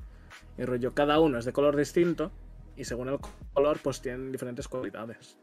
Y 0.58 0.64
rollo, 0.66 0.94
cada 0.94 1.20
uno 1.20 1.38
es 1.38 1.46
de 1.46 1.54
color 1.54 1.76
distinto. 1.76 2.32
Y 2.76 2.86
según 2.86 3.10
el 3.10 3.20
color, 3.54 3.80
pues 3.84 4.02
tienen 4.02 4.32
diferentes 4.32 4.68
cualidades. 4.68 5.38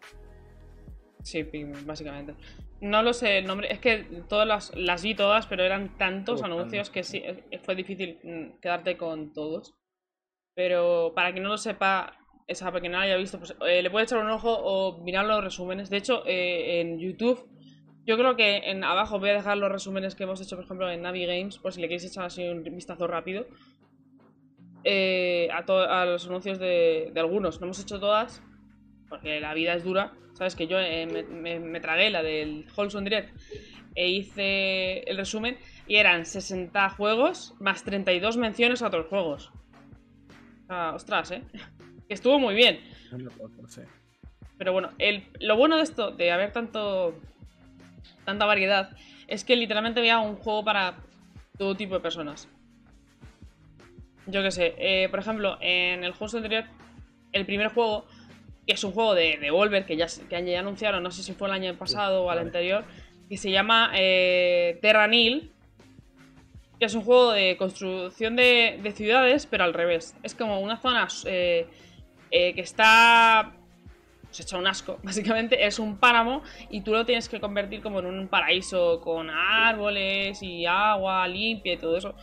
Sí, 1.24 1.42
básicamente. 1.86 2.34
No 2.82 3.02
lo 3.02 3.14
sé 3.14 3.38
el 3.38 3.46
nombre, 3.46 3.72
es 3.72 3.78
que 3.78 4.04
todas 4.28 4.46
las, 4.46 4.76
las 4.76 5.02
vi 5.02 5.14
todas, 5.14 5.46
pero 5.46 5.64
eran 5.64 5.96
tantos 5.96 6.42
anuncios 6.42 6.90
que 6.90 7.02
sí, 7.02 7.22
eh, 7.24 7.58
fue 7.62 7.74
difícil 7.74 8.18
mm, 8.22 8.60
quedarte 8.60 8.98
con 8.98 9.32
todos. 9.32 9.74
Pero 10.54 11.12
para 11.14 11.32
quien 11.32 11.44
no 11.44 11.48
lo 11.48 11.56
sepa, 11.56 12.18
esa 12.46 12.66
para 12.66 12.80
quien 12.80 12.92
no 12.92 12.98
lo 12.98 13.04
haya 13.04 13.16
visto, 13.16 13.38
pues 13.38 13.56
eh, 13.66 13.82
le 13.82 13.90
puede 13.90 14.04
echar 14.04 14.22
un 14.22 14.30
ojo 14.30 14.52
o 14.52 15.02
mirar 15.02 15.24
los 15.24 15.42
resúmenes. 15.42 15.88
De 15.88 15.96
hecho, 15.96 16.24
eh, 16.26 16.82
en 16.82 16.98
YouTube, 16.98 17.48
yo 18.04 18.18
creo 18.18 18.36
que 18.36 18.58
en 18.70 18.84
abajo 18.84 19.18
voy 19.18 19.30
a 19.30 19.34
dejar 19.34 19.56
los 19.56 19.72
resúmenes 19.72 20.14
que 20.14 20.24
hemos 20.24 20.42
hecho, 20.42 20.56
por 20.56 20.66
ejemplo, 20.66 20.90
en 20.90 21.00
Navi 21.00 21.24
Games, 21.24 21.56
por 21.56 21.72
si 21.72 21.80
le 21.80 21.88
queréis 21.88 22.04
echar 22.04 22.24
así 22.24 22.46
un 22.46 22.62
vistazo 22.64 23.06
rápido. 23.06 23.46
Eh, 24.84 25.48
a, 25.50 26.02
a 26.02 26.04
los 26.04 26.26
anuncios 26.26 26.58
de, 26.58 27.10
de 27.14 27.20
algunos. 27.20 27.62
No 27.62 27.66
hemos 27.66 27.80
hecho 27.80 27.98
todas, 27.98 28.42
porque 29.08 29.40
la 29.40 29.54
vida 29.54 29.72
es 29.72 29.84
dura. 29.84 30.12
Sabes 30.34 30.54
que 30.56 30.66
yo 30.66 30.78
eh, 30.78 31.06
me, 31.06 31.22
me- 31.22 31.60
me 31.60 31.80
tragué 31.80 32.10
la 32.10 32.22
del 32.22 32.66
Wholesome 32.76 33.04
Direct 33.08 33.34
e 33.94 34.08
hice 34.08 35.00
el 35.08 35.16
resumen 35.16 35.56
y 35.86 35.96
eran 35.96 36.26
60 36.26 36.90
juegos 36.90 37.54
más 37.60 37.84
32 37.84 38.36
menciones 38.36 38.82
a 38.82 38.88
otros 38.88 39.06
juegos. 39.06 39.50
Ah, 40.68 40.92
ostras, 40.94 41.30
¿eh? 41.30 41.42
Que 42.08 42.14
estuvo 42.14 42.38
muy 42.38 42.54
bien. 42.54 42.80
Pero 44.58 44.72
bueno, 44.72 44.90
el, 44.98 45.24
lo 45.40 45.56
bueno 45.56 45.76
de 45.76 45.82
esto, 45.84 46.10
de 46.10 46.30
haber 46.32 46.52
tanto 46.52 47.18
tanta 48.26 48.44
variedad, 48.44 48.90
es 49.26 49.42
que 49.44 49.56
literalmente 49.56 50.00
había 50.00 50.18
un 50.18 50.36
juego 50.36 50.64
para 50.64 50.96
todo 51.56 51.74
tipo 51.76 51.94
de 51.94 52.00
personas. 52.00 52.48
Yo 54.26 54.42
qué 54.42 54.50
sé, 54.50 54.74
eh, 54.78 55.08
por 55.08 55.18
ejemplo, 55.20 55.56
en 55.60 56.04
el 56.04 56.12
juego 56.12 56.36
anterior, 56.36 56.64
el 57.32 57.46
primer 57.46 57.68
juego, 57.68 58.06
es 58.66 58.84
un 58.84 58.92
juego 58.92 59.14
de, 59.14 59.38
de 59.38 59.50
Volver, 59.50 59.84
que 59.84 59.96
ya, 59.96 60.06
que 60.28 60.44
ya 60.44 60.60
anunciaron, 60.60 61.02
no 61.02 61.10
sé 61.10 61.22
si 61.22 61.32
fue 61.32 61.48
el 61.48 61.54
año 61.54 61.74
pasado 61.76 62.24
o 62.24 62.30
al 62.30 62.38
anterior, 62.38 62.84
que 63.28 63.36
se 63.36 63.50
llama 63.50 63.90
eh, 63.94 64.78
Terra 64.80 65.06
Nil, 65.06 65.50
que 66.78 66.86
es 66.86 66.94
un 66.94 67.02
juego 67.02 67.32
de 67.32 67.56
construcción 67.56 68.36
de, 68.36 68.78
de 68.82 68.92
ciudades, 68.92 69.46
pero 69.46 69.64
al 69.64 69.74
revés. 69.74 70.14
Es 70.22 70.34
como 70.34 70.60
una 70.60 70.76
zona 70.78 71.08
eh, 71.26 71.66
eh, 72.30 72.54
que 72.54 72.60
está 72.60 73.54
se 74.30 74.42
echa 74.42 74.58
un 74.58 74.66
asco. 74.66 74.98
Básicamente 75.02 75.64
es 75.64 75.78
un 75.78 75.96
páramo 75.98 76.42
y 76.70 76.80
tú 76.80 76.92
lo 76.92 77.06
tienes 77.06 77.28
que 77.28 77.40
convertir 77.40 77.80
como 77.80 78.00
en 78.00 78.06
un 78.06 78.28
paraíso 78.28 79.00
con 79.00 79.30
árboles 79.30 80.42
y 80.42 80.66
agua 80.66 81.26
limpia 81.28 81.74
y 81.74 81.76
todo 81.76 81.96
eso. 81.96 82.14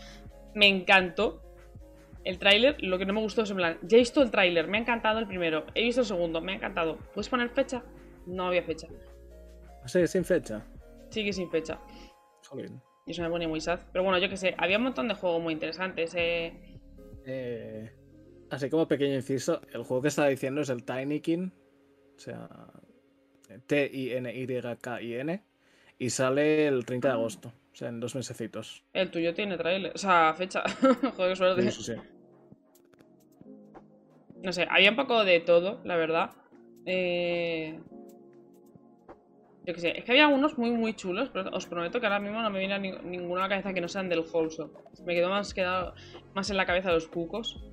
Me 0.53 0.67
encantó 0.67 1.41
el 2.23 2.39
tráiler. 2.39 2.81
Lo 2.83 2.97
que 2.97 3.05
no 3.05 3.13
me 3.13 3.21
gustó 3.21 3.43
es 3.43 3.51
en 3.51 3.57
plan, 3.57 3.77
ya 3.81 3.97
he 3.97 3.99
visto 3.99 4.21
el 4.21 4.31
tráiler, 4.31 4.67
me 4.67 4.77
ha 4.77 4.81
encantado 4.81 5.19
el 5.19 5.27
primero, 5.27 5.65
he 5.75 5.83
visto 5.83 6.01
el 6.01 6.07
segundo, 6.07 6.41
me 6.41 6.53
ha 6.53 6.55
encantado. 6.55 6.97
¿Puedes 7.13 7.29
poner 7.29 7.49
fecha? 7.49 7.83
No 8.25 8.47
había 8.47 8.63
fecha. 8.63 8.87
Sí, 9.85 10.05
sin 10.07 10.23
fecha. 10.23 10.65
Sigue 11.09 11.33
sin 11.33 11.49
fecha. 11.49 11.79
Jolín. 12.47 12.81
Y 13.05 13.11
eso 13.11 13.23
me 13.23 13.29
pone 13.29 13.47
muy 13.47 13.59
sad. 13.59 13.79
Pero 13.91 14.03
bueno, 14.03 14.19
yo 14.19 14.29
que 14.29 14.37
sé, 14.37 14.55
había 14.57 14.77
un 14.77 14.83
montón 14.83 15.07
de 15.07 15.15
juegos 15.15 15.41
muy 15.41 15.53
interesantes. 15.53 16.13
Eh... 16.15 16.53
Eh, 17.25 17.91
así 18.49 18.69
como 18.69 18.87
pequeño 18.87 19.15
inciso, 19.15 19.61
el 19.73 19.83
juego 19.83 20.03
que 20.03 20.07
estaba 20.09 20.27
diciendo 20.27 20.61
es 20.61 20.69
el 20.69 20.83
Tinykin. 20.83 21.51
O 22.15 22.19
sea, 22.19 22.47
T-I-N-Y-K-I-N. 23.67 25.43
Y 25.97 26.09
sale 26.09 26.67
el 26.67 26.85
30 26.85 27.07
de 27.07 27.13
agosto. 27.13 27.53
O 27.71 27.75
sea, 27.75 27.89
en 27.89 27.99
dos 27.99 28.15
mesecitos. 28.15 28.83
El 28.93 29.11
tuyo 29.11 29.33
tiene 29.33 29.57
tráiler, 29.57 29.93
o 29.95 29.97
sea, 29.97 30.33
fecha. 30.37 30.63
Joder, 31.17 31.37
suerte. 31.37 31.71
Sí, 31.71 31.83
sí, 31.83 31.95
sí. 31.95 32.01
No 34.43 34.51
sé, 34.51 34.67
había 34.69 34.89
un 34.89 34.95
poco 34.95 35.23
de 35.23 35.39
todo, 35.39 35.79
la 35.85 35.95
verdad. 35.95 36.31
Eh... 36.85 37.79
Yo 39.63 39.75
qué 39.75 39.79
sé, 39.79 39.97
es 39.99 40.03
que 40.03 40.11
había 40.11 40.27
unos 40.27 40.57
muy 40.57 40.71
muy 40.71 40.95
chulos, 40.95 41.29
pero 41.31 41.51
os 41.51 41.67
prometo 41.67 41.99
que 41.99 42.07
ahora 42.07 42.19
mismo 42.19 42.41
no 42.41 42.49
me 42.49 42.57
viene 42.57 42.73
a 42.73 42.79
ni- 42.79 42.97
ninguno 43.03 43.41
a 43.41 43.43
la 43.43 43.49
cabeza 43.49 43.73
que 43.73 43.79
no 43.81 43.87
sean 43.87 44.09
del 44.09 44.21
Wholesome. 44.33 44.73
Me 45.05 45.13
quedó 45.13 45.29
más, 45.29 45.53
quedado 45.53 45.93
más 46.33 46.49
en 46.49 46.57
la 46.57 46.65
cabeza 46.65 46.91
los 46.91 47.07
cucos. 47.07 47.63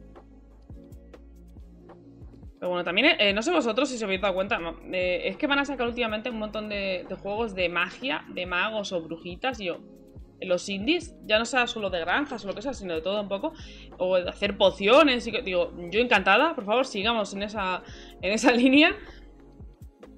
Pero 2.58 2.70
bueno, 2.70 2.84
también, 2.84 3.16
eh, 3.20 3.32
no 3.32 3.42
sé 3.42 3.52
vosotros 3.52 3.88
si 3.88 3.96
os 3.96 4.02
habéis 4.02 4.20
dado 4.20 4.34
cuenta, 4.34 4.58
eh, 4.92 5.22
es 5.24 5.36
que 5.36 5.46
van 5.46 5.60
a 5.60 5.64
sacar 5.64 5.86
últimamente 5.86 6.28
un 6.28 6.38
montón 6.38 6.68
de, 6.68 7.06
de 7.08 7.14
juegos 7.14 7.54
de 7.54 7.68
magia, 7.68 8.24
de 8.28 8.46
magos 8.46 8.92
o 8.92 9.00
brujitas, 9.00 9.60
y 9.60 9.66
yo, 9.66 9.78
en 10.40 10.48
los 10.48 10.68
indies, 10.68 11.14
ya 11.24 11.38
no 11.38 11.44
sea 11.44 11.66
solo 11.66 11.90
de 11.90 12.00
granjas 12.00 12.44
o 12.44 12.48
lo 12.48 12.54
que 12.54 12.62
sea, 12.62 12.74
sino 12.74 12.94
de 12.94 13.00
todo 13.00 13.20
un 13.20 13.28
poco, 13.28 13.52
o 13.98 14.16
de 14.16 14.28
hacer 14.28 14.56
pociones, 14.56 15.26
y 15.26 15.32
que, 15.32 15.42
digo, 15.42 15.72
yo 15.90 16.00
encantada, 16.00 16.54
por 16.54 16.64
favor, 16.64 16.86
sigamos 16.86 17.32
en 17.34 17.42
esa, 17.42 17.82
en 18.22 18.32
esa 18.32 18.52
línea. 18.52 18.96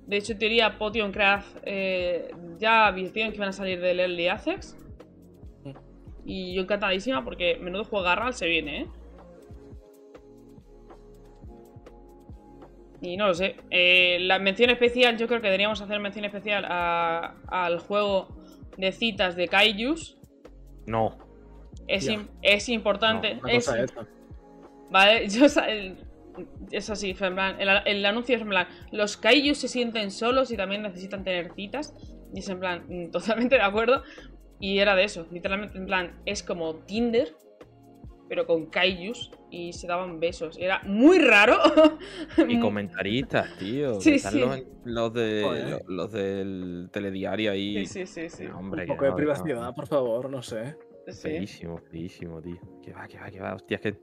De 0.07 0.17
hecho, 0.17 0.33
en 0.33 0.39
teoría, 0.39 0.79
Potion 0.79 1.13
Craft 1.13 1.59
eh, 1.63 2.35
ya 2.59 2.89
advirtieron 2.89 3.31
que 3.33 3.37
iban 3.37 3.51
a 3.51 3.53
salir 3.53 3.81
del 3.81 4.01
Early 4.01 4.29
Access. 4.29 4.77
Y 6.25 6.55
yo 6.55 6.63
encantadísima 6.63 7.25
porque 7.25 7.59
menudo 7.61 7.85
juegarral 7.85 8.35
se 8.35 8.47
viene, 8.47 8.81
¿eh? 8.83 8.87
Y 13.03 13.17
no 13.17 13.29
lo 13.29 13.35
sé. 13.35 13.57
Eh, 13.71 14.19
la 14.21 14.39
mención 14.39 14.71
especial, 14.71 15.17
yo 15.17 15.27
creo 15.27 15.41
que 15.41 15.47
deberíamos 15.47 15.81
hacer 15.81 15.99
mención 16.01 16.25
especial 16.25 16.65
a- 16.69 17.35
al 17.49 17.79
juego 17.79 18.29
de 18.77 18.93
citas 18.93 19.37
de 19.37 19.49
Kaijus. 19.49 20.19
No. 20.87 21.19
Es, 21.87 22.09
es 22.43 22.69
importante. 22.69 23.39
Una 23.43 23.53
es, 23.53 23.67
cosa 23.67 23.83
esta. 23.83 24.07
Vale, 24.91 25.29
yo 25.29 25.47
es 26.71 26.91
así, 26.91 27.17
en 27.19 27.35
plan, 27.35 27.61
el, 27.61 27.69
el 27.85 28.07
anuncio 28.07 28.37
es 28.37 28.43
en 28.43 28.49
plan, 28.49 28.69
los 28.93 29.17
kaijus 29.17 29.59
se 29.59 29.69
sienten 29.69 30.11
solos 30.11 30.51
y 30.51 30.57
también 30.57 30.83
necesitan 30.83 31.25
tener 31.25 31.53
citas. 31.55 31.95
Y 32.35 32.41
es 32.41 32.49
en 32.49 32.61
plan, 32.61 32.85
mm, 32.89 33.11
totalmente 33.13 33.57
de 33.57 33.63
acuerdo. 33.63 34.03
Y 34.59 34.79
era 34.79 34.95
de 34.95 35.05
eso, 35.05 35.27
literalmente 35.31 35.79
en 35.79 35.87
plan, 35.87 36.21
es 36.27 36.43
como 36.43 36.75
Tinder, 36.77 37.35
pero 38.29 38.47
con 38.47 38.67
kaijus 38.67 39.31
y 39.51 39.73
se 39.73 39.87
daban 39.87 40.21
besos. 40.21 40.57
Era 40.59 40.81
muy 40.85 41.19
raro. 41.19 41.57
Y 42.49 42.59
comentaristas, 42.61 43.57
tío. 43.59 43.97
Mm. 43.97 44.01
Sí, 44.01 44.15
están 44.15 44.33
sí. 44.33 44.39
Los, 44.41 44.61
los 44.85 45.13
de, 45.15 45.43
los, 45.71 45.83
los 45.89 46.13
del 46.13 46.89
telediario 46.93 47.53
ahí. 47.53 47.87
Sí, 47.87 48.07
sí, 48.07 48.07
sí, 48.07 48.29
sí. 48.31 48.45
No, 48.45 48.59
hombre, 48.59 48.83
Un 48.83 48.89
poco 48.89 49.05
de 49.05 49.11
no, 49.11 49.17
privacidad, 49.17 49.63
no. 49.63 49.75
por 49.75 49.87
favor, 49.87 50.31
no 50.31 50.43
sé. 50.43 50.77
Sí. 51.09 51.23
Feísimo, 51.23 51.79
feísimo, 51.91 52.41
tío. 52.41 52.57
Que 52.83 52.93
va, 52.93 53.09
que 53.09 53.19
va, 53.19 53.31
que 53.31 53.41
va. 53.41 53.55
Hostia, 53.55 53.77
es 53.77 53.81
que. 53.81 53.97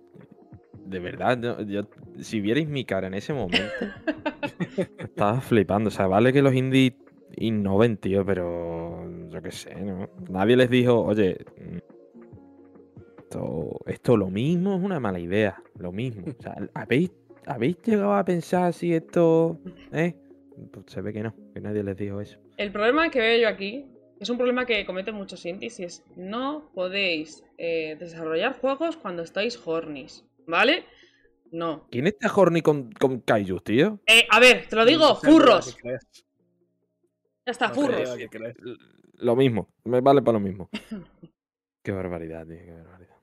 De 0.85 0.99
verdad, 0.99 1.37
yo, 1.41 1.61
yo- 1.61 1.87
si 2.21 2.39
vierais 2.39 2.67
mi 2.67 2.85
cara 2.85 3.07
en 3.07 3.13
ese 3.13 3.33
momento, 3.33 3.57
estaba 4.97 5.41
flipando. 5.41 5.89
O 5.89 5.91
sea, 5.91 6.07
vale 6.07 6.31
que 6.33 6.41
los 6.41 6.53
indies 6.53 6.93
innoven, 7.35 7.97
tío, 7.97 8.25
pero 8.25 9.03
yo 9.29 9.41
qué 9.41 9.51
sé, 9.51 9.75
¿no? 9.75 10.09
Nadie 10.29 10.55
les 10.55 10.69
dijo, 10.69 11.01
oye, 11.03 11.37
mm, 11.57 11.77
esto, 13.27 13.81
esto 13.85 14.15
lo 14.15 14.29
mismo 14.29 14.75
es 14.75 14.81
una 14.81 14.99
mala 14.99 15.19
idea. 15.19 15.61
Lo 15.77 15.91
mismo. 15.91 16.25
O 16.27 16.41
sea, 16.41 16.55
¿habéis, 16.73 17.11
¿habéis 17.45 17.77
llegado 17.83 18.13
a 18.13 18.23
pensar 18.23 18.73
si 18.73 18.93
esto. 18.93 19.59
¿Eh? 19.91 20.15
Pues 20.71 20.85
se 20.87 21.01
ve 21.01 21.11
que 21.11 21.23
no, 21.23 21.35
que 21.53 21.59
nadie 21.59 21.83
les 21.83 21.97
dijo 21.97 22.21
eso. 22.21 22.39
El 22.55 22.71
problema 22.71 23.09
que 23.09 23.19
veo 23.19 23.41
yo 23.41 23.49
aquí 23.49 23.85
es 24.19 24.29
un 24.29 24.37
problema 24.37 24.65
que 24.65 24.85
cometen 24.85 25.15
muchos 25.15 25.45
indies 25.45 25.79
y 25.79 25.83
es 25.83 26.03
no 26.15 26.71
podéis 26.73 27.43
eh, 27.57 27.97
desarrollar 27.99 28.57
juegos 28.59 28.97
cuando 28.97 29.21
estáis 29.21 29.59
hornies, 29.63 30.25
¿vale? 30.47 30.85
No. 31.51 31.85
¿Quién 31.91 32.07
está 32.07 32.33
horny 32.33 32.61
con, 32.61 32.91
con 32.93 33.19
Kaijus, 33.19 33.63
tío? 33.63 33.99
Eh, 34.07 34.25
a 34.29 34.39
ver, 34.39 34.67
te 34.67 34.75
lo 34.75 34.85
digo, 34.85 35.07
No 35.07 35.15
furros. 35.15 35.77
Ya 35.83 35.99
está, 37.45 37.67
No 37.67 37.75
furros. 37.75 38.17
Lo 39.19 39.35
mismo, 39.35 39.69
me 39.83 40.01
vale 40.01 40.21
para 40.21 40.39
lo 40.39 40.43
mismo. 40.43 40.69
qué 41.83 41.91
barbaridad, 41.91 42.47
tío, 42.47 42.57
qué 42.57 42.71
barbaridad. 42.71 43.16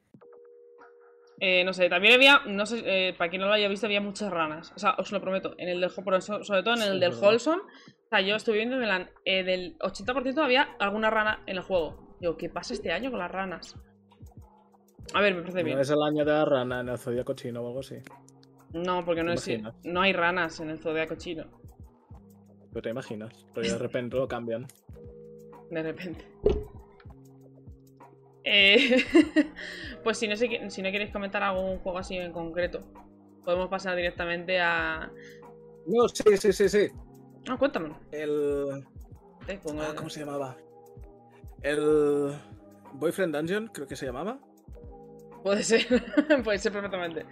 Eh, 1.40 1.64
no 1.64 1.73
sé, 1.73 1.88
también 1.88 2.14
había, 2.14 2.40
no 2.47 2.64
sé, 2.64 2.83
eh, 2.85 3.14
para 3.18 3.29
quien 3.29 3.42
no 3.42 3.49
lo 3.49 3.55
haya 3.55 3.68
visto, 3.68 3.87
había 3.87 4.01
muchas 4.01 4.31
ranas. 4.31 4.73
O 4.77 4.79
sea, 4.79 4.94
os 4.99 5.11
lo 5.12 5.20
prometo. 5.20 5.55
En 5.59 5.68
el 5.68 5.81
del, 5.81 5.90
por 6.05 6.14
eso- 6.14 6.42
sobre 6.44 6.62
todo 6.62 6.75
en 6.75 6.83
el 6.83 6.92
Sí, 6.94 6.99
del 7.01 7.11
verdad. 7.11 7.23
Wholesome. 7.23 7.62
O 7.62 8.09
sea, 8.09 8.20
yo 8.20 8.37
estuve 8.37 8.57
viendo 8.57 8.77
en 8.77 8.83
plan, 8.83 9.11
eh, 9.25 9.42
del 9.42 9.77
80% 9.81 10.42
había 10.42 10.62
alguna 10.79 11.11
rana 11.11 11.42
en 11.47 11.57
el 11.57 11.62
juego. 11.62 12.16
Digo, 12.20 12.37
¿qué 12.37 12.49
pasa 12.49 12.73
este 12.75 12.92
año 12.92 13.11
con 13.11 13.18
las 13.18 13.31
ranas? 13.31 13.75
A 15.12 15.20
ver, 15.20 15.35
me 15.35 15.40
parece 15.42 15.59
¿No 15.61 15.64
bien. 15.64 15.79
es 15.81 15.90
el 15.90 16.03
año 16.03 16.25
de 16.25 16.33
la 16.33 16.44
rana 16.44 16.81
en 16.81 16.88
el 16.88 16.99
zodiaco 16.99 17.35
chino 17.35 17.62
o 17.62 17.66
algo 17.68 17.81
así? 17.81 17.97
No, 18.73 19.05
porque 19.05 19.23
no, 19.23 19.35
¿Te 19.35 19.55
es, 19.55 19.62
no 19.85 20.01
hay 20.01 20.12
ranas 20.12 20.59
en 20.61 20.70
el 20.70 20.79
zodiaco 20.79 21.16
chino. 21.16 21.44
Pero 22.70 22.83
te 22.83 22.90
imaginas. 22.90 23.47
Pero 23.55 23.68
de 23.68 23.79
repente 23.79 24.16
lo 24.16 24.27
cambian. 24.27 24.66
De 25.70 25.83
repente. 25.83 26.25
Eh, 28.44 29.02
pues 30.04 30.18
si 30.18 30.28
no, 30.28 30.37
si 30.37 30.48
no 30.83 30.90
queréis 30.90 31.11
comentar 31.12 31.42
algún 31.42 31.78
juego 31.78 31.98
así 31.98 32.16
en 32.16 32.33
concreto, 32.33 32.80
podemos 33.44 33.68
pasar 33.68 33.96
directamente 33.96 34.61
a. 34.61 35.11
No, 35.87 36.09
sí, 36.09 36.37
sí, 36.37 36.52
sí, 36.52 36.68
sí. 36.68 36.88
Ah, 37.48 37.57
cuéntamelo. 37.59 37.96
El. 38.11 38.85
Te 39.46 39.59
pongo- 39.59 39.83
Ah, 39.83 39.94
¿Cómo 39.96 40.09
se 40.11 40.20
llamaba? 40.20 40.57
El. 41.62 42.35
Boyfriend 42.94 43.35
Dungeon, 43.35 43.66
creo 43.68 43.87
que 43.88 43.96
se 43.96 44.07
llamaba. 44.07 44.38
Puede 45.42 45.62
ser, 45.62 45.87
puede 46.44 46.59
ser 46.59 46.72
perfectamente. 46.72 47.26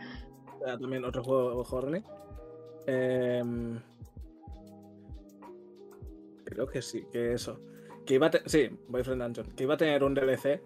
Era 0.61 0.79
también 0.79 1.05
otro 1.05 1.23
juego 1.23 1.63
horny. 1.71 2.03
Em, 2.87 3.81
creo 6.45 6.67
que 6.67 6.83
sí, 6.83 7.05
que 7.13 7.33
eso. 7.33 7.61
Que 8.05 8.15
iba 8.15 8.27
a 8.27 8.31
Sí, 8.47 8.71
Boyfriend 8.89 9.23
Dungeon. 9.23 9.47
Que 9.57 9.63
iba 9.65 9.75
a 9.75 9.77
tener 9.77 10.03
un 10.03 10.15
DLC. 10.15 10.61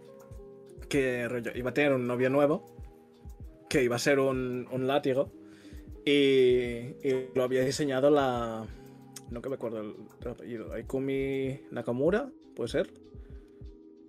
Que 0.89 1.27
rollo, 1.29 1.51
iba 1.55 1.71
a 1.71 1.75
tener 1.75 1.93
un 1.93 2.07
novio 2.07 2.31
nuevo. 2.31 2.65
Que 3.69 3.83
iba 3.83 3.97
a 3.97 3.99
ser 3.99 4.19
un, 4.21 4.69
un 4.71 4.87
látigo. 4.87 5.33
Y, 6.05 6.11
y 7.03 7.29
lo 7.35 7.43
había 7.43 7.63
diseñado 7.65 8.11
la. 8.11 8.65
No 9.31 9.43
que 9.43 9.49
me 9.49 9.57
acuerdo 9.57 9.81
el, 9.81 9.95
el 10.23 10.29
apellido. 10.29 10.73
Aikumi 10.73 11.63
Nakamura, 11.73 12.31
puede 12.55 12.69
ser. 12.69 12.91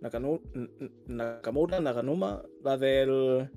Nakanu- 0.02 0.42
Nakamura, 1.08 1.80
Naganuma, 1.80 2.44
la 2.64 2.78
del. 2.78 3.50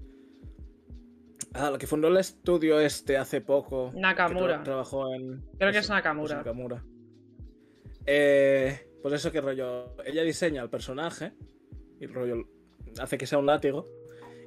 Ah, 1.52 1.70
la 1.70 1.76
que 1.78 1.86
fundó 1.86 2.08
el 2.08 2.16
estudio 2.16 2.80
este 2.80 3.18
hace 3.18 3.42
poco. 3.42 3.92
Nakamura. 3.94 4.60
tra- 4.60 4.64
trabajó 4.64 5.12
en. 5.14 5.42
Creo 5.58 5.70
que 5.72 5.78
es 5.78 5.90
Nakamura. 5.90 6.36
pues 6.42 6.46
Nakamura. 6.46 6.84
Eh, 8.06 8.88
pues 9.02 9.14
eso 9.14 9.30
que 9.30 9.42
rollo. 9.42 9.96
Ella 10.06 10.22
diseña 10.22 10.62
el 10.62 10.70
personaje. 10.70 11.32
Y 12.00 12.06
rollo. 12.06 12.46
Hace 12.98 13.18
que 13.18 13.26
sea 13.26 13.38
un 13.38 13.46
látigo. 13.46 13.86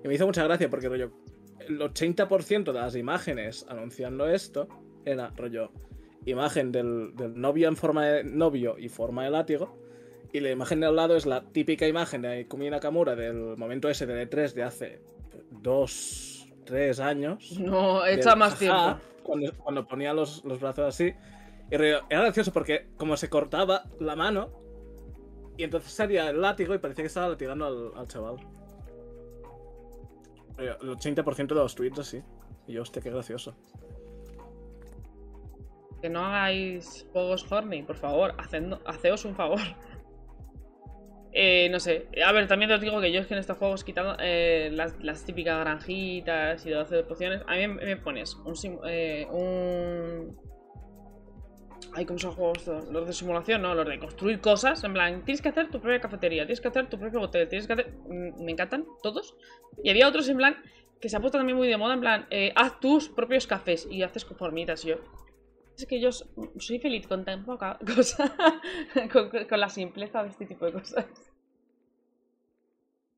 Y 0.03 0.07
me 0.07 0.15
hizo 0.15 0.25
mucha 0.25 0.43
gracia 0.43 0.69
porque 0.69 0.89
rollo. 0.89 1.11
El 1.59 1.79
80% 1.79 2.65
de 2.65 2.73
las 2.73 2.95
imágenes 2.95 3.65
anunciando 3.69 4.27
esto 4.27 4.67
era 5.05 5.29
rollo. 5.35 5.71
Imagen 6.25 6.71
del, 6.71 7.15
del 7.15 7.39
novio 7.39 7.67
en 7.67 7.75
forma 7.75 8.05
de 8.05 8.23
novio 8.23 8.77
y 8.77 8.89
forma 8.89 9.23
de 9.23 9.29
látigo. 9.29 9.77
Y 10.33 10.39
la 10.39 10.49
imagen 10.49 10.79
de 10.79 10.87
al 10.87 10.95
lado 10.95 11.15
es 11.15 11.25
la 11.25 11.43
típica 11.43 11.87
imagen 11.87 12.23
de 12.23 12.47
Kumi 12.47 12.69
Nakamura 12.69 13.15
del 13.15 13.55
momento 13.55 13.87
ese 13.87 14.07
de 14.07 14.27
E3 14.27 14.53
de 14.53 14.63
hace 14.63 15.01
dos, 15.61 16.47
tres 16.65 16.99
años. 16.99 17.59
No, 17.59 18.05
echa 18.05 18.35
más 18.35 18.57
tiempo. 18.57 18.97
Cuando, 19.21 19.53
cuando 19.53 19.87
ponía 19.87 20.13
los, 20.13 20.43
los 20.43 20.59
brazos 20.59 20.85
así. 20.87 21.13
Y 21.71 21.75
era 21.75 22.05
gracioso 22.09 22.51
porque 22.51 22.87
como 22.97 23.15
se 23.15 23.29
cortaba 23.29 23.85
la 23.99 24.15
mano. 24.15 24.62
Y 25.57 25.63
entonces 25.63 25.91
salía 25.91 26.29
el 26.29 26.41
látigo 26.41 26.73
y 26.73 26.79
parecía 26.79 27.03
que 27.03 27.07
estaba 27.07 27.29
latigando 27.29 27.65
al, 27.67 27.91
al 27.95 28.07
chaval. 28.07 28.37
Rollo, 30.57 30.77
El 30.81 30.89
80% 30.89 31.47
de 31.47 31.55
los 31.55 31.75
tweets 31.75 31.99
así. 31.99 32.21
Y 32.67 32.73
yo, 32.73 32.81
hostia, 32.81 33.01
qué 33.01 33.09
gracioso. 33.09 33.55
Que 36.01 36.09
no 36.09 36.25
hagáis 36.25 37.07
juegos 37.13 37.49
horny, 37.51 37.83
por 37.83 37.95
favor, 37.95 38.33
hacedno- 38.37 38.79
haceos 38.85 39.25
un 39.25 39.35
favor. 39.35 39.59
Eh, 41.35 41.67
no 41.71 41.79
sé, 41.79 42.07
a 42.23 42.31
ver, 42.31 42.47
también 42.47 42.71
os 42.71 42.79
digo 42.79 43.01
que 43.01 43.11
yo 43.11 43.19
es 43.19 43.25
que 43.25 43.33
en 43.33 43.39
estos 43.39 43.57
juegos, 43.57 43.83
quitando 43.83 44.15
eh, 44.19 44.69
las, 44.71 45.03
las 45.03 45.25
típicas 45.25 45.59
granjitas 45.61 46.63
y 46.63 46.69
de 46.69 46.75
12 46.75 47.03
pociones, 47.05 47.41
a 47.47 47.55
mí 47.55 47.67
me 47.69 47.97
pones 47.97 48.35
un. 48.35 48.53
eh, 48.85 49.25
un... 49.31 50.37
Ay, 51.95 52.05
¿cómo 52.05 52.17
son 52.17 52.29
los 52.29 52.35
juegos? 52.37 52.57
estos? 52.59 52.87
Los 52.89 53.05
de 53.07 53.13
simulación, 53.13 53.61
no, 53.61 53.75
los 53.75 53.87
de 53.87 53.99
construir 53.99 54.39
cosas. 54.41 54.83
En 54.83 54.93
plan, 54.93 55.23
tienes 55.25 55.41
que 55.41 55.49
hacer 55.49 55.69
tu 55.69 55.79
propia 55.79 56.01
cafetería, 56.01 56.43
tienes 56.45 56.59
que 56.61 56.67
hacer 56.69 56.89
tu 56.89 56.97
propio 56.97 57.21
hotel, 57.21 57.47
tienes 57.47 57.67
que 57.67 57.73
hacer. 57.73 57.93
Mm, 58.07 58.43
Me 58.43 58.51
encantan 58.51 58.85
todos. 59.03 59.35
Y 59.83 59.89
había 59.89 60.07
otros 60.07 60.27
en 60.29 60.37
plan 60.37 60.57
que 60.99 61.09
se 61.09 61.17
ha 61.17 61.19
puesto 61.19 61.37
también 61.37 61.57
muy 61.57 61.67
de 61.67 61.77
moda, 61.77 61.93
en 61.95 61.99
plan, 61.99 62.27
eh, 62.29 62.51
haz 62.55 62.79
tus 62.79 63.09
propios 63.09 63.45
cafés 63.45 63.87
y 63.91 64.01
haces 64.03 64.25
conformitas. 64.25 64.83
Y 64.85 64.89
yo, 64.89 64.95
es 65.77 65.85
que 65.85 65.99
yo 65.99 66.11
soy 66.11 66.79
feliz 66.79 67.05
con 67.07 67.25
tan 67.25 67.43
poca 67.45 67.77
cosa, 67.95 68.33
con, 69.11 69.29
con 69.29 69.59
la 69.59 69.69
simpleza 69.69 70.23
de 70.23 70.29
este 70.29 70.45
tipo 70.45 70.65
de 70.65 70.73
cosas. 70.73 71.05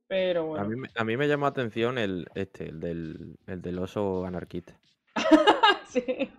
Pero 0.08 0.42
A 0.44 0.46
bueno. 0.64 0.70
mí, 0.70 0.76
me- 0.76 0.90
a 0.96 1.04
mí 1.04 1.18
me 1.18 1.28
llamó 1.28 1.48
atención 1.48 1.98
el, 1.98 2.28
este, 2.36 2.70
el 2.70 2.80
del, 2.80 3.36
el 3.48 3.62
del 3.62 3.80
oso 3.80 4.26
anarquista. 4.26 4.78
sí. 5.88 6.30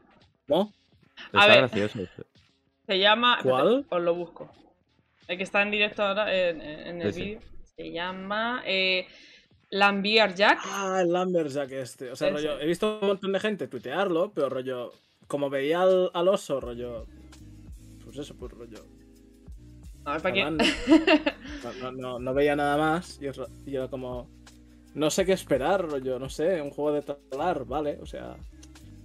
¿No? 0.46 0.72
Está 1.26 1.46
ver. 1.46 1.58
gracioso. 1.58 2.00
Se 2.86 2.98
llama. 2.98 3.38
¿Cuál? 3.42 3.86
Os 3.88 4.02
lo 4.02 4.14
busco. 4.14 4.50
El 5.28 5.36
que 5.38 5.42
está 5.42 5.62
en 5.62 5.70
directo 5.72 6.02
ahora 6.04 6.32
en, 6.34 6.60
en 6.60 7.02
el 7.02 7.12
Sí, 7.12 7.20
sí. 7.20 7.26
vídeo. 7.26 7.40
Se 7.76 7.90
llama. 7.92 8.62
Eh, 8.64 9.06
Lambier 9.70 10.34
Jack. 10.34 10.60
Ah, 10.64 11.00
el 11.02 11.12
Lumberjack 11.12 11.72
este. 11.72 12.10
O 12.12 12.16
sea, 12.16 12.28
Ese. 12.28 12.36
rollo, 12.36 12.60
he 12.60 12.66
visto 12.66 13.00
un 13.02 13.08
montón 13.08 13.32
de 13.32 13.40
gente 13.40 13.66
tuitearlo, 13.68 14.30
pero 14.32 14.48
rollo. 14.48 14.92
Como 15.26 15.50
veía 15.50 15.82
al, 15.82 16.10
al 16.14 16.28
oso, 16.28 16.60
rollo. 16.60 17.06
Pues 18.04 18.16
eso, 18.18 18.36
pues 18.36 18.52
rollo. 18.52 18.86
A 20.04 20.12
ver, 20.12 20.22
¿para 20.22 20.34
qué? 20.34 20.44
No, 20.44 20.56
no, 21.82 21.92
no- 21.92 22.18
no 22.20 22.34
veía 22.34 22.54
nada 22.54 22.76
más. 22.76 23.18
Y, 23.20 23.26
es 23.26 23.36
ro- 23.36 23.48
y 23.66 23.74
era 23.74 23.88
como. 23.88 24.30
No 24.94 25.10
sé 25.10 25.26
qué 25.26 25.32
esperar, 25.32 25.84
rollo. 25.90 26.20
No 26.20 26.28
sé, 26.30 26.62
un 26.62 26.70
juego 26.70 26.92
de 26.92 27.02
talar, 27.02 27.64
vale. 27.64 27.98
O 28.00 28.06
sea. 28.06 28.36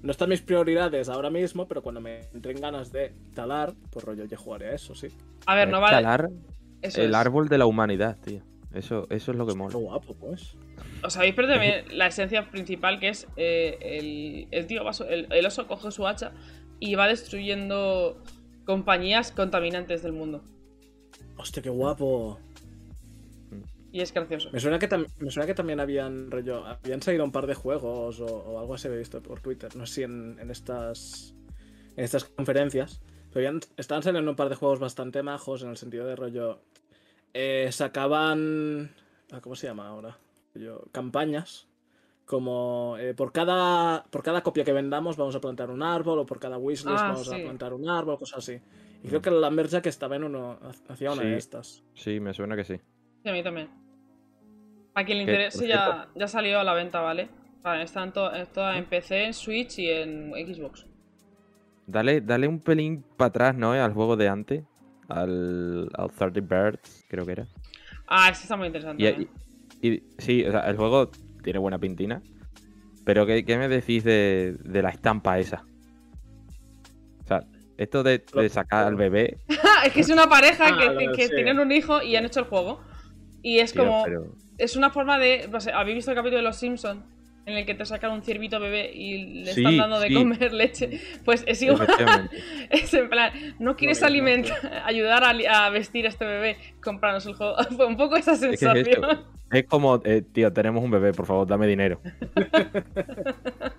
No 0.04 0.12
están 0.12 0.30
mis 0.30 0.42
prioridades 0.42 1.10
ahora 1.10 1.30
mismo, 1.30 1.68
pero 1.68 1.82
cuando 1.84 2.02
me 2.02 2.22
entren 2.34 2.60
ganas 2.60 2.92
de 2.92 3.14
talar, 3.36 3.74
pues 3.92 4.04
rollo, 4.04 4.26
yo 4.26 4.38
jugaré 4.38 4.70
a 4.70 4.74
eso, 4.76 4.96
sí. 4.96 5.08
A 5.46 5.56
ver, 5.56 5.68
Es 5.68 5.72
no 5.72 5.80
vale. 5.82 5.98
talar 5.98 6.30
Eso 6.82 7.02
el 7.02 7.12
es. 7.12 7.16
árbol 7.16 7.50
de 7.50 7.58
la 7.60 7.66
humanidad, 7.68 8.18
tío. 8.24 8.42
Eso, 8.74 9.06
eso 9.10 9.32
es 9.32 9.38
lo 9.38 9.46
que 9.46 9.52
Qué 9.52 9.58
mola. 9.58 9.76
guapo, 9.76 10.16
pues. 10.16 10.56
Os 11.04 11.18
habéis 11.18 11.36
perdido 11.36 11.56
también 11.56 11.86
la 11.98 12.08
esencia 12.08 12.50
principal 12.50 13.00
que 13.00 13.10
es 13.10 13.28
eh, 13.36 13.78
el, 13.82 14.48
el 14.52 14.66
tío 14.66 14.84
va 14.84 14.92
el, 15.10 15.28
el 15.32 15.46
oso 15.46 15.68
coge 15.68 15.92
su 15.92 16.08
hacha 16.08 16.32
y 16.80 16.96
va 16.96 17.08
destruyendo 17.08 18.24
compañías 18.66 19.32
contaminantes 19.32 20.02
del 20.04 20.14
mundo. 20.14 20.42
Hostia, 21.38 21.62
qué 21.62 21.70
guapo. 21.70 22.40
Y 23.92 24.00
es 24.02 24.14
gracioso. 24.14 24.50
Me 24.54 24.60
suena 24.60 24.80
que, 24.80 24.88
tam- 24.90 25.08
me 25.20 25.30
suena 25.32 25.46
que 25.48 25.54
también 25.54 25.80
habían 25.82 26.32
rollo, 26.32 26.66
habían 26.66 27.02
salido 27.02 27.26
un 27.26 27.32
par 27.32 27.46
de 27.48 27.56
juegos 27.56 28.20
o, 28.22 28.26
o 28.26 28.60
algo 28.60 28.76
así 28.76 28.88
he 28.88 28.98
visto 28.98 29.22
por 29.22 29.42
Twitter, 29.42 29.76
no 29.76 29.86
sé 29.86 29.94
si 29.94 30.04
en, 30.04 30.38
en 30.40 30.50
estas 30.50 31.36
en 31.98 32.06
estas 32.06 32.24
conferencias, 32.24 33.02
pero 33.34 33.48
habían- 33.48 33.62
estaban 33.76 34.02
saliendo 34.02 34.32
un 34.32 34.38
par 34.38 34.48
de 34.50 34.56
juegos 34.56 34.80
bastante 34.80 35.24
majos 35.24 35.62
en 35.64 35.70
el 35.72 35.78
sentido 35.78 36.06
de 36.08 36.16
rollo 36.16 36.62
eh, 37.34 37.68
sacaban 37.72 38.92
ah, 39.32 39.42
¿cómo 39.42 39.56
se 39.56 39.68
llama 39.68 39.88
ahora? 39.90 40.18
Rollo, 40.56 40.86
campañas 40.94 41.68
como 42.26 42.96
eh, 42.98 43.14
por 43.14 43.34
cada 43.34 44.06
por 44.10 44.24
cada 44.24 44.42
copia 44.42 44.64
que 44.64 44.72
vendamos 44.72 45.18
vamos 45.18 45.36
a 45.36 45.42
plantar 45.42 45.70
un 45.70 45.84
árbol 45.84 46.20
o 46.20 46.26
por 46.26 46.40
cada 46.40 46.58
wishlist 46.58 46.98
Ah, 47.02 47.10
vamos 47.12 47.28
sí. 47.28 47.36
a 47.36 47.44
plantar 47.44 47.74
un 47.74 47.90
árbol, 47.90 48.18
cosas 48.18 48.38
así. 48.40 48.62
Y 49.04 49.08
creo 49.10 49.22
que 49.22 49.30
el 49.30 49.42
Lumberjack 49.42 49.86
estaba 49.88 50.16
en 50.16 50.24
uno 50.24 50.60
hacía 50.88 51.12
una 51.12 51.24
Sí. 51.24 51.28
de 51.28 51.38
estas. 51.38 51.84
Sí, 51.94 52.20
me 52.22 52.34
suena 52.34 52.56
que 52.56 52.64
sí. 52.64 52.78
Sí, 53.24 53.30
a 53.30 53.34
mí 53.34 53.44
también. 53.44 53.70
Para 54.94 55.06
quien 55.06 55.18
le 55.20 55.24
interese 55.24 55.68
ya, 55.68 56.08
ya 56.16 56.28
salió 56.28 56.60
a 56.60 56.64
la 56.64 56.74
venta, 56.74 57.00
¿vale? 57.00 57.30
Vale, 57.64 57.84
está 57.84 58.04
en, 58.04 58.12
to- 58.12 58.34
en 58.34 58.86
PC, 58.86 59.26
en 59.26 59.34
Switch 59.34 59.80
y 59.80 59.90
en 59.90 60.32
Xbox. 60.34 60.86
Dale, 61.86 62.22
dale 62.22 62.48
un 62.48 62.60
pelín 62.60 63.04
para 63.18 63.28
atrás, 63.30 63.56
¿no? 63.56 63.72
Al 63.74 63.94
juego 63.94 64.16
de 64.18 64.28
antes. 64.28 64.64
Al, 65.08 65.90
al 65.94 66.10
30 66.12 66.40
Birds, 66.42 67.06
creo 67.10 67.26
que 67.26 67.32
era. 67.34 67.48
Ah, 68.08 68.30
ese 68.30 68.44
está 68.44 68.56
muy 68.58 68.68
interesante. 68.68 69.04
Y, 69.04 69.06
¿eh? 69.08 69.28
y- 69.82 69.88
y- 69.90 70.04
sí, 70.18 70.44
o 70.46 70.52
sea, 70.52 70.62
el 70.62 70.78
juego 70.78 71.12
tiene 71.44 71.60
buena 71.60 71.78
pintina. 71.80 72.22
Pero 73.04 73.26
¿qué, 73.26 73.44
qué 73.46 73.58
me 73.58 73.68
decís 73.68 74.04
de, 74.04 74.56
de 74.64 74.82
la 74.82 74.90
estampa 74.90 75.40
esa? 75.40 75.66
O 77.24 77.28
sea, 77.28 77.44
esto 77.78 78.04
de, 78.04 78.24
de 78.34 78.50
sacar 78.50 78.86
al 78.88 78.96
bebé. 78.96 79.40
es 79.86 79.94
que 79.94 80.02
es 80.02 80.10
una 80.10 80.28
pareja 80.28 80.68
Ah, 80.68 80.78
que, 80.98 81.12
que 81.16 81.30
tienen 81.30 81.60
un 81.60 81.72
hijo 81.72 82.02
y 82.02 82.16
han 82.16 82.26
hecho 82.26 82.42
el 82.42 82.46
juego. 82.46 82.82
Y 83.42 83.60
es 83.60 83.74
tío, 83.74 83.84
como. 83.86 84.04
pero- 84.04 84.36
Es 84.62 84.76
una 84.76 84.90
forma 84.92 85.18
de. 85.18 85.48
No 85.52 85.60
sé, 85.60 85.72
¿habéis 85.72 85.96
visto 85.96 86.12
el 86.12 86.16
capítulo 86.16 86.38
de 86.38 86.44
Los 86.44 86.58
Simpsons? 86.58 87.04
en 87.44 87.58
el 87.58 87.66
que 87.66 87.74
te 87.74 87.84
sacan 87.86 88.12
un 88.12 88.22
ciervito 88.22 88.60
bebé 88.60 88.92
y 88.94 89.44
le 89.44 89.54
Sí, 89.54 89.62
están 89.62 89.76
dando 89.78 90.00
de 90.00 90.10
sí. 90.10 90.14
comer 90.14 90.54
leche. 90.54 91.02
Pues 91.26 91.44
es 91.48 91.60
igual. 91.64 91.88
Es 92.70 92.94
en 92.94 93.10
plan, 93.10 93.32
no 93.58 93.76
quieres 93.76 94.00
No, 94.00 94.06
no, 94.06 94.08
alimentar, 94.14 94.84
ayudar 94.86 95.24
a, 95.24 95.70
vestir 95.72 96.06
a 96.06 96.10
este 96.10 96.24
bebé, 96.24 96.58
compranos 96.84 97.26
el 97.26 97.34
juego. 97.34 97.56
Fue 97.76 97.88
un 97.88 97.98
poco 97.98 98.16
esa 98.16 98.34
es 98.34 98.42
sensación. 98.42 99.22
Es 99.52 99.64
como, 99.66 100.00
eh, 100.06 100.22
tío, 100.22 100.54
tenemos 100.54 100.84
un 100.84 100.92
bebé, 100.92 101.14
por 101.14 101.26
favor, 101.26 101.48
dame 101.48 101.66
dinero. 101.66 102.00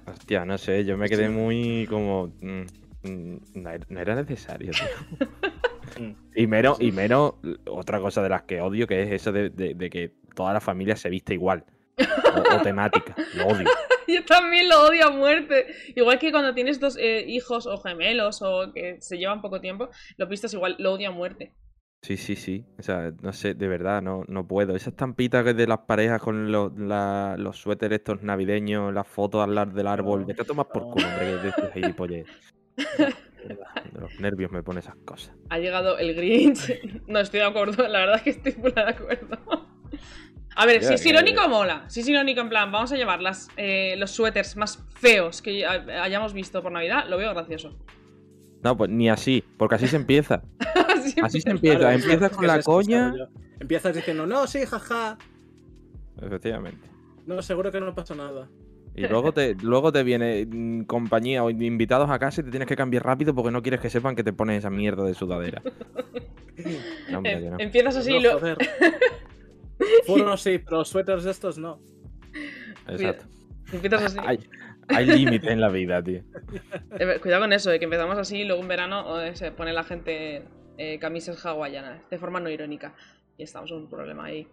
Hostia, 0.06 0.44
no 0.44 0.58
sé, 0.58 0.84
yo 0.84 0.96
me 0.98 1.08
quedé 1.08 1.28
muy 1.28 1.86
como. 1.88 2.32
mm, 2.40 2.62
mm, 3.04 3.36
no 3.54 4.00
era- 4.00 4.14
necesario, 4.16 4.72
tío. 4.72 6.14
Y 6.34 6.46
menos, 6.46 6.80
y 6.80 6.90
menos 6.92 7.34
otra 7.68 8.00
cosa 8.00 8.22
de 8.22 8.28
las 8.28 8.42
que 8.42 8.60
odio, 8.60 8.86
que 8.86 9.02
es 9.02 9.12
eso 9.12 9.30
de, 9.32 9.50
de- 9.50 9.74
de 9.74 9.88
que 9.90 10.12
toda 10.34 10.52
la 10.52 10.60
familia 10.60 10.96
se 10.96 11.08
viste 11.10 11.34
igual. 11.34 11.64
O, 11.98 12.56
o 12.56 12.62
temática. 12.62 13.14
Lo 13.34 13.46
odio. 13.48 13.68
Yo 14.08 14.24
también 14.24 14.68
lo 14.68 14.86
odio 14.86 15.06
a 15.06 15.10
muerte. 15.10 15.66
Igual 15.94 16.18
que 16.18 16.32
cuando 16.32 16.54
tienes 16.54 16.80
dos 16.80 16.96
eh, 16.98 17.24
hijos 17.26 17.66
o 17.66 17.78
gemelos 17.78 18.42
o 18.42 18.72
que 18.72 19.00
se 19.00 19.16
llevan 19.18 19.40
poco 19.42 19.60
tiempo, 19.60 19.88
lo 20.16 20.26
vistes 20.26 20.52
igual, 20.54 20.76
lo 20.78 20.92
odio 20.94 21.08
a 21.08 21.12
muerte. 21.12 21.52
Sí, 22.02 22.16
sí, 22.16 22.34
sí. 22.34 22.66
O 22.78 22.82
sea, 22.82 23.12
no 23.22 23.32
sé, 23.32 23.54
de 23.54 23.68
verdad, 23.68 24.02
no, 24.02 24.24
no 24.26 24.46
puedo. 24.48 24.74
Esa 24.74 24.90
estampita 24.90 25.44
que 25.44 25.54
de 25.54 25.68
las 25.68 25.78
parejas 25.80 26.20
con 26.20 26.50
los, 26.50 26.76
la- 26.76 27.36
los 27.38 27.58
suéteres 27.58 28.00
estos 28.00 28.22
navideños, 28.22 28.92
las 28.92 29.06
fotos 29.06 29.42
al 29.44 29.54
lado 29.54 29.70
del 29.72 29.86
árbol. 29.86 30.24
Vete 30.24 30.42
a 30.42 30.44
tomar 30.44 30.66
por 30.68 30.82
no. 30.82 30.90
culo, 30.90 31.06
hombre, 31.06 31.26
que 31.26 31.36
de 31.36 31.48
este 31.50 31.70
gilipollez. 31.72 32.26
De 33.42 34.00
los 34.00 34.20
nervios 34.20 34.50
me 34.52 34.62
pone 34.62 34.80
esas 34.80 34.94
cosas. 35.04 35.34
Ha 35.50 35.58
llegado 35.58 35.98
el 35.98 36.14
Grinch. 36.14 37.02
No 37.08 37.18
estoy 37.18 37.40
de 37.40 37.46
acuerdo, 37.46 37.86
la 37.88 37.98
verdad 38.00 38.16
es 38.16 38.22
que 38.22 38.30
estoy 38.30 38.52
full 38.52 38.70
de 38.72 38.80
acuerdo. 38.82 39.38
A 40.56 40.66
ver, 40.66 40.82
si 40.84 40.94
es 40.94 41.02
que- 41.02 41.08
irónico, 41.10 41.48
mola. 41.48 41.84
Si 41.88 42.00
es 42.00 42.08
irónico, 42.08 42.40
en 42.40 42.48
plan, 42.48 42.70
vamos 42.72 42.92
a 42.92 42.96
llevar 42.96 43.20
las, 43.22 43.48
eh, 43.56 43.94
los 43.98 44.10
suéteres 44.10 44.56
más 44.56 44.78
feos 44.94 45.40
que 45.42 45.64
ha- 45.66 46.02
hayamos 46.02 46.32
visto 46.34 46.62
por 46.62 46.72
Navidad, 46.72 47.06
lo 47.08 47.16
veo 47.16 47.32
gracioso. 47.32 47.76
No, 48.62 48.76
pues 48.76 48.90
ni 48.90 49.08
así, 49.10 49.42
porque 49.56 49.74
así 49.76 49.86
se 49.88 49.96
empieza. 49.96 50.42
Así 50.92 51.14
Así 51.20 51.40
se 51.40 51.50
empieza. 51.50 51.78
Claro, 51.78 51.94
Empiezas 51.96 52.30
que 52.30 52.36
con 52.36 52.46
la 52.46 52.62
coña. 52.62 53.12
Empiezas 53.58 53.94
diciendo, 53.94 54.24
no, 54.26 54.46
sí, 54.46 54.64
jaja. 54.66 55.18
Efectivamente. 56.20 56.86
No, 57.26 57.42
seguro 57.42 57.72
que 57.72 57.80
no 57.80 57.92
pasa 57.94 58.14
nada. 58.14 58.48
Y 58.94 59.06
luego 59.08 59.32
te, 59.32 59.54
luego 59.62 59.90
te 59.90 60.02
viene 60.04 60.46
mm, 60.46 60.82
compañía 60.84 61.42
o 61.42 61.50
invitados 61.50 62.08
a 62.10 62.18
casa 62.20 62.40
y 62.40 62.44
te 62.44 62.50
tienes 62.50 62.68
que 62.68 62.76
cambiar 62.76 63.04
rápido 63.04 63.34
porque 63.34 63.50
no 63.50 63.62
quieres 63.62 63.80
que 63.80 63.90
sepan 63.90 64.14
que 64.14 64.22
te 64.22 64.32
pones 64.32 64.58
esa 64.58 64.70
mierda 64.70 65.04
de 65.04 65.14
sudadera. 65.14 65.62
No, 67.10 67.18
hombre, 67.18 67.32
que 67.40 67.46
Em- 67.46 67.50
no. 67.50 67.58
Empiezas 67.58 67.96
así 67.96 68.10
no, 68.10 68.16
y 68.18 68.22
lo... 68.22 68.38
Furros 70.06 70.42
sí, 70.42 70.58
pero 70.58 70.84
suéteres 70.84 71.24
de 71.24 71.30
estos 71.30 71.58
no. 71.58 71.80
Exacto. 72.88 73.24
Empiezas 73.72 74.02
así. 74.04 74.18
Hay, 74.26 74.38
hay 74.88 75.06
límite 75.06 75.50
en 75.52 75.60
la 75.60 75.68
vida, 75.68 76.02
tío. 76.02 76.22
Eh, 76.98 77.18
Cuidado 77.20 77.42
con 77.42 77.52
eso, 77.52 77.70
de 77.70 77.78
que 77.78 77.84
empezamos 77.84 78.18
así 78.18 78.40
y 78.40 78.44
luego 78.44 78.60
en 78.62 78.68
verano 78.68 79.20
eh, 79.20 79.34
se 79.36 79.52
pone 79.52 79.72
la 79.72 79.84
gente 79.84 80.44
eh, 80.78 80.98
camisas 80.98 81.44
hawaianas, 81.46 82.00
de 82.10 82.18
forma 82.18 82.40
no 82.40 82.50
irónica. 82.50 82.94
Y 83.38 83.44
estamos 83.44 83.70
en 83.70 83.78
un 83.78 83.88
problema 83.88 84.24
ahí. 84.26 84.46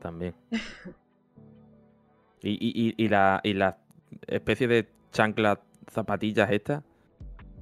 También. 0.00 0.34
Y, 2.42 2.52
y, 2.52 2.94
y, 2.96 3.04
y 3.04 3.08
la, 3.08 3.40
y 3.44 3.52
la 3.52 3.76
especie 4.26 4.66
de 4.66 4.88
chancla 5.12 5.60
zapatillas 5.90 6.50
esta. 6.50 6.82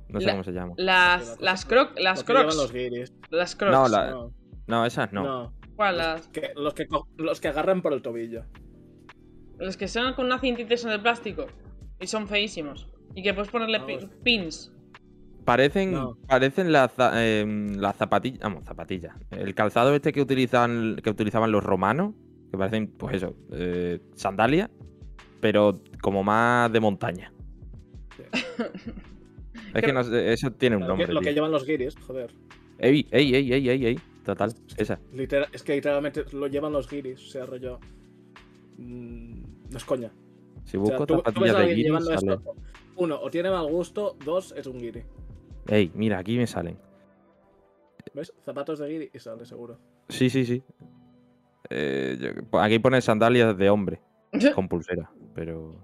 No 0.08 0.20
sé 0.20 0.26
La- 0.26 0.32
cómo 0.32 0.44
se 0.44 0.52
llama. 0.52 0.74
Las, 0.76 1.40
las, 1.40 1.64
croc, 1.64 1.98
las 1.98 2.22
crocs. 2.22 2.54
los. 2.56 2.72
Las 3.30 3.56
crocs. 3.56 3.72
No, 3.72 3.88
la- 3.88 4.10
No, 4.10 4.32
No, 4.68 4.86
esas 4.86 5.12
no. 5.12 5.22
no. 5.24 5.52
¿Cuál? 5.78 5.96
Las, 5.98 6.26
Que- 6.28 6.50
los, 6.56 6.74
que, 6.74 6.88
los 7.16 7.40
que 7.40 7.46
agarran 7.48 7.82
por 7.82 7.92
el 7.92 8.02
tobillo. 8.02 8.42
los 9.60 9.76
que 9.76 9.86
son 9.86 10.12
con 10.14 10.26
una 10.26 10.40
cintita 10.40 10.74
y 10.74 10.76
son 10.76 10.90
de 10.90 10.98
plástico. 10.98 11.46
Y 12.00 12.08
son 12.08 12.26
feísimos. 12.26 12.88
Y 13.14 13.22
que 13.22 13.32
puedes 13.32 13.48
ponerle 13.50 13.78
Vamos. 13.78 14.08
pins. 14.24 14.72
Parecen, 15.44 15.92
No. 15.92 16.18
parecen 16.26 16.72
las, 16.72 16.92
za- 16.96 17.12
em, 17.24 17.76
las 17.76 17.94
zapatillas. 17.96 18.40
Vamos, 18.40 18.64
zapatillas. 18.64 19.14
El 19.30 19.54
calzado 19.54 19.94
este 19.94 20.12
que 20.12 20.20
utilizan, 20.20 20.96
que 21.02 21.10
utilizaban 21.10 21.52
los 21.52 21.62
romanos. 21.62 22.12
Que 22.50 22.58
parecen, 22.58 22.88
pues 22.88 23.14
eso, 23.16 23.36
eh, 23.52 24.00
sandalias. 24.16 24.68
Pero 25.40 25.74
como 26.02 26.24
más 26.24 26.72
de 26.72 26.80
montaña. 26.80 27.32
Es 29.74 29.82
que 29.82 29.92
no 29.92 30.02
sé, 30.02 30.32
eso 30.32 30.50
tiene 30.52 30.76
un 30.76 30.82
Lo 30.82 30.86
que, 30.86 30.90
nombre. 31.04 31.12
lo 31.14 31.20
que 31.20 31.34
llevan 31.34 31.50
los 31.52 31.64
guiris, 31.66 31.94
joder. 32.06 32.32
Ey, 32.78 33.06
ey, 33.10 33.34
ey, 33.34 33.52
ey, 33.52 33.68
ey, 33.68 33.86
ey. 33.86 33.98
Total, 34.28 34.52
esa. 34.76 35.00
Literal- 35.14 35.48
es 35.54 35.62
que 35.62 35.74
literalmente 35.76 36.22
lo 36.32 36.48
llevan 36.48 36.70
los 36.74 36.86
guiris. 36.86 37.18
O 37.28 37.30
sea, 37.30 37.46
rollo. 37.46 37.80
mm, 38.76 39.42
no 39.70 39.76
es 39.78 39.84
coña. 39.86 40.12
Si 40.64 40.76
O 40.76 40.84
sea, 40.84 40.98
busco 40.98 41.06
tú, 41.06 41.14
tú 41.32 41.40
ves 41.40 41.52
zapatillas 41.52 41.56
a 41.56 41.58
de 41.60 41.66
guiris, 41.68 41.84
llevando 41.86 42.06
sale. 42.18 42.34
esto. 42.34 42.54
Uno, 42.96 43.18
o 43.22 43.30
tiene 43.30 43.50
mal 43.50 43.66
gusto. 43.70 44.18
Dos, 44.22 44.52
es 44.52 44.66
un 44.66 44.78
guiri. 44.78 45.02
Ey, 45.66 45.90
mira, 45.94 46.18
aquí 46.18 46.36
me 46.36 46.46
salen. 46.46 46.78
¿Ves? 48.12 48.34
Zapatos 48.44 48.78
de 48.80 48.88
guiri 48.90 49.10
y 49.14 49.18
sale 49.18 49.46
seguro. 49.46 49.78
Sí, 50.10 50.28
sí, 50.28 50.44
sí. 50.44 50.62
Eh, 51.70 52.42
po- 52.50 52.60
aquí 52.60 52.78
pone 52.78 53.00
sandalias 53.00 53.56
de 53.56 53.70
hombre 53.70 54.02
con 54.54 54.68
pulsera, 54.68 55.10
pero 55.34 55.74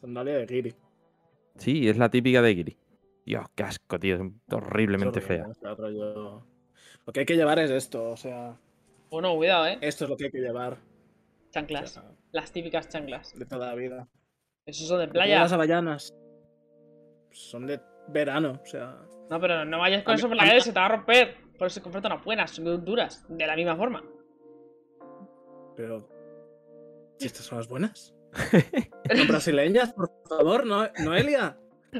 Sandalia 0.00 0.38
de 0.38 0.46
guiri. 0.46 0.74
sí, 1.56 1.88
es 1.88 1.96
la 1.98 2.10
típica 2.10 2.42
de 2.42 2.52
Giri. 2.54 2.76
Dios, 3.26 3.46
qué 3.54 3.62
asco, 3.62 3.98
tío, 4.00 4.16
es 4.16 4.22
horriblemente 4.50 5.20
Es 5.20 5.24
horrible, 5.24 5.44
fea. 5.62 6.40
Lo 7.06 7.12
que 7.12 7.20
hay 7.20 7.26
que 7.26 7.36
llevar 7.36 7.58
es 7.58 7.70
esto. 7.70 8.10
O 8.10 8.16
sea, 8.16 8.56
Bueno, 9.10 9.34
cuidado, 9.36 9.66
eh. 9.66 9.78
esto 9.80 10.04
es 10.04 10.10
lo 10.10 10.16
que 10.16 10.26
hay 10.26 10.30
que 10.30 10.38
llevar. 10.40 10.74
o 10.74 11.50
Chanclas. 11.50 11.90
sea, 11.92 12.04
Las 12.32 12.52
típicas 12.52 12.88
chanclas. 12.88 13.32
de 13.34 13.46
toda 13.46 13.66
la 13.68 13.74
vida. 13.74 14.08
Esos 14.66 14.86
son 14.88 15.00
de 15.00 15.08
playa. 15.08 15.40
Las 15.40 15.52
avellanas 15.52 16.14
son 17.32 17.66
de 17.66 17.80
verano, 18.08 18.60
o 18.62 18.66
sea. 18.66 18.96
No, 19.30 19.40
pero 19.40 19.64
no 19.64 19.78
vayas 19.78 20.02
con 20.02 20.12
A 20.12 20.16
eso 20.16 20.26
por 20.28 20.36
la 20.36 20.44
calle, 20.44 20.60
se 20.60 20.72
te 20.72 20.78
va 20.80 20.86
a 20.86 20.90
romper. 20.90 21.36
Por 21.58 21.66
eso 21.68 21.82
comprate 21.82 22.06
unas 22.08 22.24
buenas, 22.24 22.50
son 22.50 22.84
duras. 22.84 23.24
De 23.28 23.46
la 23.46 23.54
misma 23.56 23.76
forma. 23.76 24.02
Pero. 25.76 26.08
¿Y 27.18 27.26
estas 27.26 27.44
son 27.44 27.58
las 27.58 27.68
buenas? 27.68 28.14
¿Son 29.16 29.28
brasileñas, 29.28 29.92
por 29.92 30.10
favor, 30.28 30.64
no, 30.66 30.88
Noelia? 31.04 31.58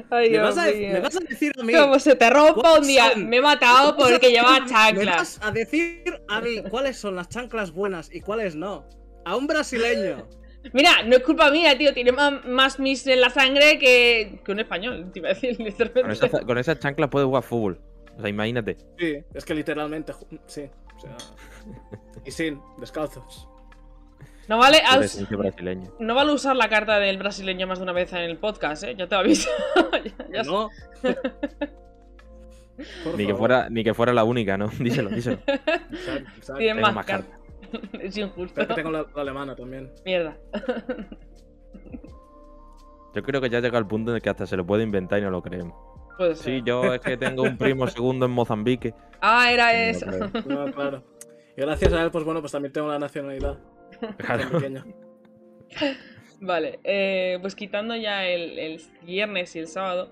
Ay, 0.09 0.29
¿Me 0.29 0.37
vas, 0.39 0.57
a, 0.57 0.65
mío. 0.67 0.89
me 0.93 0.99
vas 1.01 1.15
a 1.17 1.19
decir 1.19 1.51
a 1.59 1.63
mí? 1.63 1.73
Como 1.73 1.99
se 1.99 2.15
te 2.15 2.29
rompa 2.29 2.53
un 2.53 2.61
¿Cuáles 2.61 2.87
día. 2.87 3.11
son? 3.11 3.29
Me 3.29 3.37
he 3.37 3.41
matado 3.41 3.91
¿Me 3.93 3.97
vas 4.03 4.07
a 4.07 4.11
porque 4.13 4.29
llevaba 4.31 4.59
decir- 4.59 4.63
¿Me 4.63 4.69
chanclas. 4.73 5.17
vas 5.17 5.39
a 5.41 5.51
decir 5.51 6.21
a 6.27 6.41
mí 6.41 6.63
cuáles 6.69 6.97
son 6.97 7.15
las 7.15 7.27
chanclas 7.29 7.71
buenas 7.71 8.09
y 8.13 8.21
cuáles 8.21 8.55
no? 8.55 8.87
A 9.25 9.35
un 9.35 9.47
brasileño. 9.47 10.27
Mira, 10.73 11.03
no 11.03 11.15
es 11.17 11.23
culpa 11.23 11.49
mía, 11.51 11.77
tío. 11.77 11.93
Tiene 11.93 12.11
ma- 12.11 12.41
más 12.45 12.79
mis 12.79 13.05
en 13.07 13.19
la 13.19 13.29
sangre 13.31 13.79
que, 13.79 14.39
que 14.45 14.51
un 14.51 14.59
español, 14.59 15.09
te 15.11 15.19
iba 15.19 15.29
a 15.29 15.33
decir. 15.33 15.57
Con 15.93 16.11
esas 16.11 16.29
con 16.29 16.57
esas 16.57 16.79
chanclas 16.79 17.09
puedes 17.09 17.25
jugar 17.25 17.43
fútbol. 17.43 17.81
O 18.17 18.21
sea, 18.21 18.29
imagínate. 18.29 18.77
Sí, 18.99 19.17
es 19.33 19.43
que 19.45 19.55
literalmente, 19.55 20.13
sí. 20.45 20.69
O 20.95 20.99
sea. 20.99 21.17
Y 22.25 22.29
sin, 22.31 22.61
descalzos. 22.79 23.47
No 24.47 24.57
vale, 24.57 24.79
no 25.99 26.15
vale 26.15 26.31
usar 26.33 26.55
la 26.55 26.67
carta 26.67 26.99
del 26.99 27.17
brasileño 27.17 27.67
más 27.67 27.79
de 27.79 27.83
una 27.83 27.93
vez 27.93 28.11
en 28.13 28.19
el 28.19 28.37
podcast, 28.37 28.83
¿eh? 28.83 28.95
Ya 28.97 29.07
te 29.07 29.15
aviso. 29.15 29.49
Ya- 30.03 30.27
ya- 30.31 30.43
No. 30.43 30.69
Ni 33.15 33.27
que, 33.27 33.35
fuera, 33.35 33.69
ni 33.69 33.83
que 33.83 33.93
fuera 33.93 34.11
la 34.11 34.23
única, 34.23 34.57
¿no? 34.57 34.67
Díselo, 34.79 35.09
díselo. 35.11 35.37
Tienen 36.57 36.77
Tengo 36.77 36.81
más 36.81 36.95
más 36.95 37.05
cartas. 37.05 37.39
es 37.99 38.17
injusto. 38.17 38.53
Pero 38.55 38.67
que 38.69 38.73
tengo 38.73 38.89
la, 38.91 39.05
la 39.13 39.21
alemana 39.21 39.55
también. 39.55 39.91
Mierda. 40.03 40.35
Yo 43.13 43.21
creo 43.23 43.41
que 43.41 43.49
ya 43.49 43.59
llega 43.59 43.77
al 43.77 43.87
punto 43.87 44.11
en 44.11 44.15
el 44.15 44.21
que 44.21 44.29
hasta 44.29 44.47
se 44.47 44.57
lo 44.57 44.65
puede 44.65 44.83
inventar 44.83 45.19
y 45.19 45.21
no 45.23 45.29
lo 45.29 45.41
creemos. 45.43 45.75
Puede 46.17 46.35
ser. 46.35 46.45
Sí, 46.45 46.61
yo 46.65 46.93
es 46.93 47.01
que 47.01 47.17
tengo 47.17 47.43
un 47.43 47.57
primo 47.57 47.85
segundo 47.87 48.25
en 48.25 48.31
Mozambique. 48.31 48.93
Ah, 49.21 49.51
era 49.51 49.73
eso. 49.89 50.05
No, 50.45 50.71
claro. 50.71 51.03
Y 51.55 51.61
gracias 51.61 51.93
a 51.93 52.01
él, 52.03 52.09
pues 52.11 52.23
bueno, 52.23 52.39
pues 52.39 52.51
también 52.51 52.71
tengo 52.73 52.87
la 52.87 52.97
nacionalidad. 52.99 53.59
Claro. 54.17 54.59
Vale, 56.39 56.79
eh, 56.83 57.37
pues 57.41 57.55
quitando 57.55 57.95
ya 57.95 58.25
el, 58.27 58.57
el 58.57 58.81
viernes 59.03 59.55
y 59.55 59.59
el 59.59 59.67
sábado, 59.67 60.11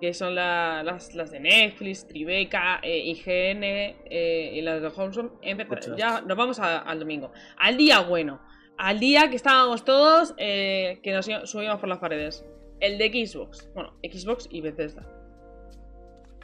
que 0.00 0.12
son 0.12 0.34
la- 0.34 0.82
las, 0.84 1.14
las 1.14 1.30
de 1.30 1.40
Netflix, 1.40 2.06
Tribeca, 2.06 2.80
eh, 2.82 2.98
IGN 2.98 3.62
eh, 4.10 4.50
y 4.54 4.60
las 4.60 4.82
de 4.82 4.88
Wholesome, 4.88 5.30
empezar- 5.42 5.68
Muchas. 5.90 5.96
ya 5.96 6.20
nos 6.20 6.36
vamos 6.36 6.58
a- 6.58 6.78
al 6.80 6.98
domingo. 6.98 7.32
Al 7.58 7.76
día 7.76 8.00
bueno, 8.00 8.40
al 8.76 8.98
día 8.98 9.30
que 9.30 9.36
estábamos 9.36 9.84
todos, 9.84 10.34
eh, 10.36 10.98
que 11.02 11.12
nos 11.12 11.26
subíamos 11.44 11.78
por 11.80 11.88
las 11.88 11.98
paredes. 11.98 12.44
El 12.80 12.98
de 12.98 13.08
Xbox, 13.08 13.70
bueno, 13.74 13.94
Xbox 14.02 14.48
y 14.50 14.60
Bethesda. 14.60 15.06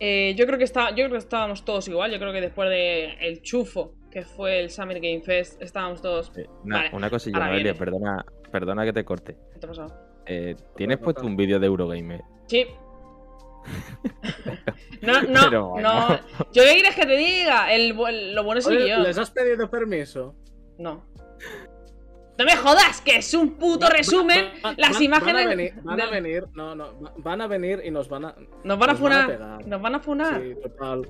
Eh, 0.00 0.34
yo 0.36 0.46
creo 0.46 0.58
que 0.58 0.64
está, 0.64 0.90
yo 0.90 0.96
creo 0.96 1.10
que 1.10 1.16
estábamos 1.18 1.64
todos 1.64 1.86
igual. 1.88 2.10
Yo 2.10 2.18
creo 2.18 2.32
que 2.32 2.40
después 2.40 2.70
de 2.70 3.14
el 3.20 3.42
chufo 3.42 3.94
que 4.12 4.22
fue 4.22 4.60
el 4.60 4.70
Summer 4.70 5.00
Game 5.00 5.22
Fest, 5.22 5.60
estábamos 5.62 6.02
todos. 6.02 6.30
Eh, 6.36 6.46
Una, 6.64 6.76
Vale, 6.78 6.90
una 6.92 7.10
cosilla, 7.10 7.38
Noelia, 7.38 7.74
perdona, 7.74 8.24
perdona 8.50 8.84
que 8.84 8.92
te 8.92 9.04
corte. 9.04 9.36
¿Qué 9.52 9.58
te 9.58 9.66
ha 9.66 9.68
pasado? 9.68 9.94
Eh, 10.26 10.54
¿Tienes 10.76 10.98
puesto 10.98 11.26
un 11.26 11.34
vídeo 11.36 11.58
de 11.58 11.66
Eurogamer? 11.66 12.20
Sí. 12.46 12.66
No, 15.02 15.20
no, 15.22 15.40
Pero 15.50 15.68
bueno. 15.70 16.08
no. 16.10 16.14
¿Yo 16.52 16.62
qué 16.62 16.74
quieres 16.74 16.94
que 16.94 17.06
te 17.06 17.16
diga? 17.16 17.72
El, 17.74 17.88
lo 18.34 18.44
bueno 18.44 18.60
es 18.60 18.66
el 18.68 18.76
Oye, 18.76 18.84
guion. 18.84 19.02
¿Les 19.02 19.18
has 19.18 19.32
pedido 19.32 19.68
permiso? 19.68 20.36
No. 20.78 21.04
No 22.38 22.44
me 22.44 22.56
jodas, 22.56 23.00
que 23.00 23.16
es 23.16 23.34
un 23.34 23.54
puto 23.54 23.86
Va- 23.86 23.90
resumen. 23.90 24.46
va- 24.64 24.70
va- 24.70 24.74
las 24.78 24.92
van- 24.92 25.02
imágenes. 25.02 25.34
Van 25.34 25.46
a 25.46 25.48
venir, 25.48 25.74
van 25.82 26.00
a 26.00 26.06
venir, 26.10 26.44
no, 26.54 26.74
no, 26.76 27.00
va- 27.02 27.12
van 27.16 27.40
a 27.40 27.46
venir 27.48 27.82
y 27.84 27.90
nos 27.90 28.08
van 28.08 28.26
a. 28.26 28.34
Nos 28.64 28.78
van 28.78 28.90
a 28.90 28.92
nos 28.92 29.00
van 29.00 29.12
a 29.12 29.26
funar. 29.26 29.66
Nos 29.66 29.82
van 29.82 29.94
a 29.96 30.00
funar. 30.00 30.40
Sí, 30.40 30.54
total. 30.62 31.02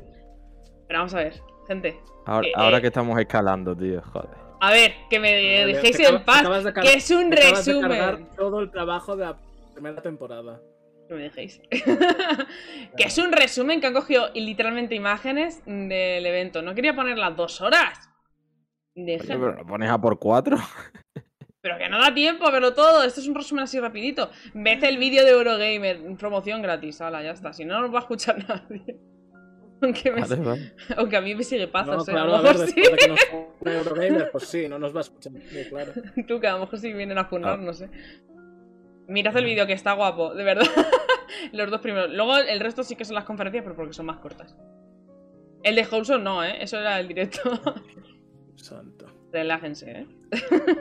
Pero 0.89 0.99
vamos 1.01 1.15
a 1.15 1.19
ver, 1.19 1.35
gente. 1.67 2.01
Ahora, 2.27 2.47
Eh, 2.49 2.53
ahora 2.55 2.79
eh. 2.79 2.81
que 2.81 2.87
estamos 2.89 3.19
escalando, 3.19 3.77
tío, 3.77 4.01
joder. 4.03 4.31
A 4.61 4.71
ver, 4.71 4.95
que 5.11 5.19
me 5.19 5.33
dejéis 5.67 5.99
en 6.01 6.17
acabas- 6.17 6.23
paz. 6.45 6.65
de 6.65 6.73
Que 6.75 6.93
es 6.95 7.11
un 7.11 7.31
te 7.31 7.41
acabas 7.41 7.65
de 7.67 7.73
resumen. 7.73 8.29
todo 8.37 8.61
el 8.61 8.71
trabajo 8.71 9.17
de 9.17 9.25
la 9.25 9.37
primera 9.75 10.01
temporada. 10.01 10.61
Que 11.09 11.15
me 11.15 11.23
dejéis. 11.23 11.61
que 12.97 13.05
es 13.05 13.19
un 13.19 13.33
resumen 13.33 13.81
que 13.81 13.89
han 13.89 13.93
cogido 13.95 14.29
literalmente 14.35 14.95
imágenes 14.95 15.63
del 15.67 16.25
evento. 16.25 16.63
No 16.63 16.75
quería 16.75 16.95
poner 16.95 17.19
las 17.19 17.37
dos 17.37 17.61
horas. 17.61 18.09
Oye, 18.95 19.19
pero 19.27 19.53
lo 19.53 19.67
pones 19.67 19.91
a 19.91 19.99
por 20.01 20.19
cuatro. 20.19 20.57
Pero 21.65 21.79
que 21.79 21.89
no 21.89 22.01
da 22.01 22.13
tiempo 22.13 22.45
a 22.45 22.51
verlo 22.51 22.75
todo. 22.75 23.05
Esto 23.05 23.21
es 23.21 23.29
un 23.29 23.37
resumen 23.37 23.63
así 23.63 23.79
rapidito. 23.79 24.31
Vete 24.53 24.89
el 24.89 24.99
vídeo 24.99 25.25
de 25.25 25.31
Eurogamer. 25.31 26.01
Promoción 26.19 26.61
gratis. 26.61 27.01
Hala, 27.01 27.23
ya 27.23 27.31
está. 27.31 27.53
Si 27.53 27.65
no, 27.65 27.75
no 27.75 27.83
nos 27.83 27.95
va 27.95 27.99
a 27.99 28.03
escuchar 28.03 28.37
nadie. 28.49 28.99
Aunque, 29.83 30.11
me- 30.13 30.21
Vale, 30.21 30.37
vale. 30.37 30.73
aunque 30.97 31.17
a 31.17 31.21
mí 31.21 31.35
me 31.35 31.43
sigue 31.43 31.67
paz. 31.69 31.87
No, 31.87 31.97
o 31.99 32.01
sea, 32.05 32.15
claro, 32.15 32.35
a 32.35 32.39
a 32.39 32.43
ver, 32.43 32.53
mejor 32.55 32.69
sí. 32.69 32.75
después 32.81 32.91
de 32.93 32.97
que 32.97 33.09
nos 33.09 33.21
pone 33.61 33.77
Eurogamer, 33.77 34.31
pues 34.31 34.45
sí, 34.47 34.69
no 34.69 34.79
nos 34.79 34.95
va 34.95 34.99
a 34.99 35.03
escuchar. 35.03 35.33
Sí, 35.49 35.65
claro. 35.69 35.93
Tú, 36.29 36.41
que 36.41 36.47
a 36.47 36.53
lo 36.53 36.61
mejor 36.61 36.79
sí 36.79 36.93
vienen 36.93 37.19
a 37.19 37.25
funar, 37.27 37.59
Ah. 37.59 37.63
no 37.63 37.73
sé. 37.73 37.89
Mirad 39.09 39.37
el 39.37 39.45
vídeo 39.45 39.67
que 39.67 39.73
está 39.73 39.93
guapo, 39.95 40.35
de 40.35 40.45
verdad. 40.45 40.67
Los 41.53 41.71
dos 41.71 41.81
primeros. 41.81 42.11
Luego 42.13 42.37
el 42.39 42.61
resto 42.61 42.83
sí 42.85 42.95
que 42.97 43.05
son 43.05 43.15
las 43.17 43.25
conferencias, 43.25 43.65
pero 43.65 43.75
porque 43.75 43.93
son 43.93 44.07
más 44.07 44.19
cortas. 44.19 44.55
El 45.65 45.75
de 45.77 45.87
Wholesome 45.91 46.23
no, 46.25 46.45
¿eh? 46.45 46.57
Eso 46.63 46.79
era 46.79 46.99
el 47.01 47.09
directo. 47.09 47.41
Santo. 48.57 49.07
Relájense, 49.33 49.91
¿eh? 49.91 50.07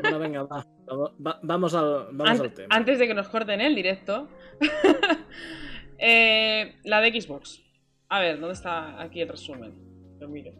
Bueno, 0.02 0.20
venga, 0.20 0.44
va. 0.44 0.66
Vamos, 0.86 1.12
va- 1.26 1.40
vamos 1.42 1.74
al, 1.74 2.08
vamos 2.12 2.40
Ant- 2.40 2.42
al 2.42 2.54
tema. 2.54 2.68
antes 2.76 3.00
de 3.00 3.08
que 3.08 3.14
nos 3.14 3.30
corten 3.30 3.62
el 3.62 3.74
directo. 3.76 4.28
eh, 5.98 6.76
la 6.84 7.02
de 7.02 7.22
Xbox. 7.22 7.62
A 8.12 8.20
ver, 8.20 8.40
¿dónde 8.40 8.54
está 8.54 9.02
aquí 9.02 9.22
el 9.22 9.30
resumen? 9.30 9.74
Lo 10.20 10.28
miro. 10.28 10.52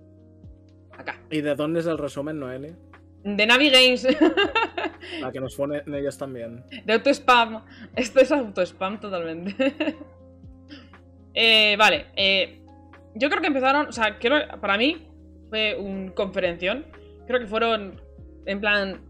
Acá. 0.98 1.20
¿Y 1.30 1.42
de 1.42 1.54
dónde 1.56 1.82
es 1.82 1.86
el 1.86 1.98
resumen, 1.98 2.40
Noeli? 2.40 2.74
De 3.24 3.46
Navi 3.46 3.70
Games. 3.70 4.08
La 5.20 5.32
que 5.32 5.40
nos 5.40 5.56
pone 5.56 5.84
en 5.86 5.94
ellos 5.94 6.18
también. 6.18 6.64
De 6.86 6.94
auto-spam. 6.94 7.64
Esto 7.96 8.20
es 8.22 8.32
auto-spam 8.32 9.00
totalmente. 9.00 9.54
Eh, 11.34 11.76
vale. 11.78 12.08
eh, 12.18 12.62
yo 13.16 13.30
creo 13.30 13.40
que 13.42 13.48
empezaron. 13.48 13.88
O 13.88 13.92
sea, 13.94 14.20
creo, 14.20 14.60
para 14.60 14.78
mí 14.78 15.08
fue 15.50 15.78
un 15.80 16.10
conferención. 16.10 16.86
Creo 17.26 17.40
que 17.40 17.48
fueron. 17.48 18.02
En 18.46 18.60
plan. 18.60 19.02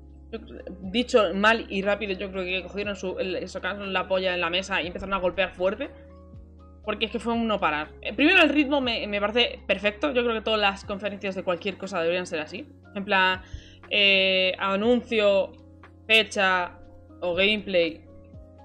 Dicho 0.81 1.33
mal 1.33 1.65
y 1.69 1.81
rápido, 1.81 2.13
yo 2.13 2.31
creo 2.31 2.43
que 2.43 2.61
cogieron 2.61 2.95
su. 2.95 3.17
el- 3.17 3.43
la 3.91 4.07
polla 4.07 4.35
en 4.35 4.41
la 4.41 4.51
mesa 4.51 4.81
y 4.83 4.87
empezaron 4.87 5.13
a 5.15 5.17
golpear 5.17 5.53
fuerte. 5.55 5.89
Porque 6.83 7.05
es 7.05 7.11
que 7.11 7.19
fue 7.19 7.33
un 7.33 7.47
no 7.47 7.59
parar. 7.59 7.89
Eh, 8.01 8.13
Primero, 8.13 8.41
el 8.41 8.49
ritmo 8.49 8.81
me, 8.81 9.05
me 9.07 9.19
parece 9.19 9.59
perfecto. 9.67 10.11
Yo 10.13 10.23
creo 10.23 10.33
que 10.35 10.41
todas 10.41 10.59
las 10.59 10.83
conferencias 10.83 11.35
de 11.35 11.43
cualquier 11.43 11.77
cosa 11.77 11.99
deberían 12.01 12.25
ser 12.25 12.39
así. 12.39 12.67
En 12.95 13.05
plan, 13.05 13.41
eh, 13.89 14.53
anuncio, 14.57 15.51
fecha 16.07 16.79
o 17.21 17.35
gameplay. 17.35 18.01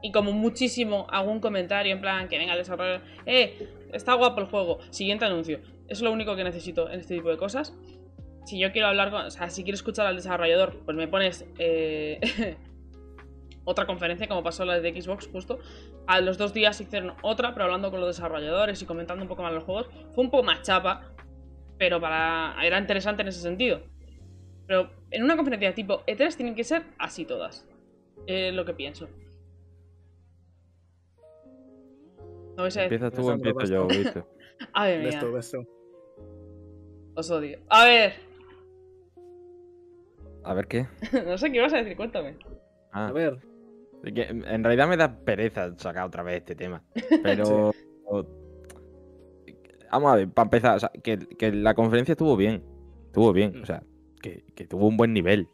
Y 0.02 0.12
como 0.12 0.32
muchísimo 0.32 1.06
algún 1.10 1.40
comentario 1.40 1.92
en 1.92 2.00
plan 2.00 2.28
que 2.28 2.38
venga 2.38 2.52
el 2.52 2.58
desarrollador. 2.58 3.02
Eh, 3.26 3.68
está 3.92 4.14
guapo 4.14 4.40
el 4.40 4.46
juego. 4.46 4.78
Siguiente 4.90 5.24
anuncio. 5.24 5.60
Es 5.88 6.00
lo 6.00 6.10
único 6.10 6.36
que 6.36 6.44
necesito 6.44 6.90
en 6.90 7.00
este 7.00 7.16
tipo 7.16 7.28
de 7.28 7.36
cosas. 7.36 7.74
Si 8.46 8.58
yo 8.58 8.72
quiero 8.72 8.88
hablar 8.88 9.10
con. 9.10 9.26
O 9.26 9.30
sea, 9.30 9.50
si 9.50 9.62
quiero 9.62 9.74
escuchar 9.74 10.06
al 10.06 10.16
desarrollador, 10.16 10.80
pues 10.84 10.96
me 10.96 11.08
pones. 11.08 11.44
eh, 11.58 12.20
otra 13.66 13.84
conferencia, 13.84 14.26
como 14.28 14.42
pasó 14.42 14.64
la 14.64 14.80
de 14.80 15.02
Xbox, 15.02 15.28
justo. 15.28 15.58
A 16.06 16.20
los 16.20 16.38
dos 16.38 16.54
días 16.54 16.80
hicieron 16.80 17.14
otra, 17.22 17.52
pero 17.52 17.64
hablando 17.64 17.90
con 17.90 18.00
los 18.00 18.16
desarrolladores 18.16 18.80
y 18.80 18.86
comentando 18.86 19.22
un 19.22 19.28
poco 19.28 19.42
más 19.42 19.52
los 19.52 19.64
juegos. 19.64 19.90
Fue 20.14 20.24
un 20.24 20.30
poco 20.30 20.44
más 20.44 20.62
chapa, 20.62 21.12
pero 21.76 22.00
para 22.00 22.54
era 22.62 22.78
interesante 22.78 23.22
en 23.22 23.28
ese 23.28 23.40
sentido. 23.40 23.80
Pero 24.66 24.90
en 25.10 25.22
una 25.22 25.36
conferencia 25.36 25.74
tipo 25.74 26.02
E3 26.06 26.34
tienen 26.36 26.54
que 26.54 26.64
ser 26.64 26.84
así 26.98 27.24
todas. 27.24 27.68
Es 28.26 28.54
lo 28.54 28.64
que 28.64 28.72
pienso. 28.72 29.08
No 32.56 32.62
vais 32.62 32.76
a 32.76 32.82
decir. 32.82 32.94
Empiezas 32.94 33.12
tú 33.12 33.28
o 33.28 33.32
empiezo 33.32 33.64
yo. 33.64 33.86
¿viste? 33.86 34.24
A 34.72 34.86
ver, 34.86 35.04
mira, 35.04 35.22
os 37.14 37.30
odio. 37.30 37.58
A 37.68 37.84
ver, 37.84 38.14
A 40.46 40.54
ver 40.54 40.68
qué. 40.68 40.86
no 41.26 41.36
sé 41.36 41.50
qué 41.50 41.56
ibas 41.58 41.72
a 41.72 41.78
decir, 41.78 41.96
cuéntame. 41.96 42.36
Ah, 42.92 43.08
A 43.08 43.12
ver, 43.12 43.38
en 44.04 44.64
realidad 44.64 44.88
me 44.88 44.96
da 44.96 45.18
pereza 45.18 45.76
sacar 45.78 46.06
otra 46.06 46.22
vez 46.22 46.38
este 46.38 46.54
tema. 46.54 46.82
Pero. 47.22 47.72
Vamos 49.90 50.12
a 50.12 50.16
ver, 50.16 50.28
para 50.28 50.46
empezar, 50.46 50.76
o 50.76 50.80
sea, 50.80 50.90
que, 51.02 51.18
que 51.18 51.52
la 51.52 51.74
conferencia 51.74 52.12
estuvo 52.12 52.36
bien. 52.36 52.62
Estuvo 53.06 53.32
bien, 53.32 53.62
o 53.62 53.66
sea, 53.66 53.82
que, 54.20 54.44
que 54.54 54.66
tuvo 54.66 54.86
un 54.88 54.96
buen 54.96 55.12
nivel. 55.12 55.48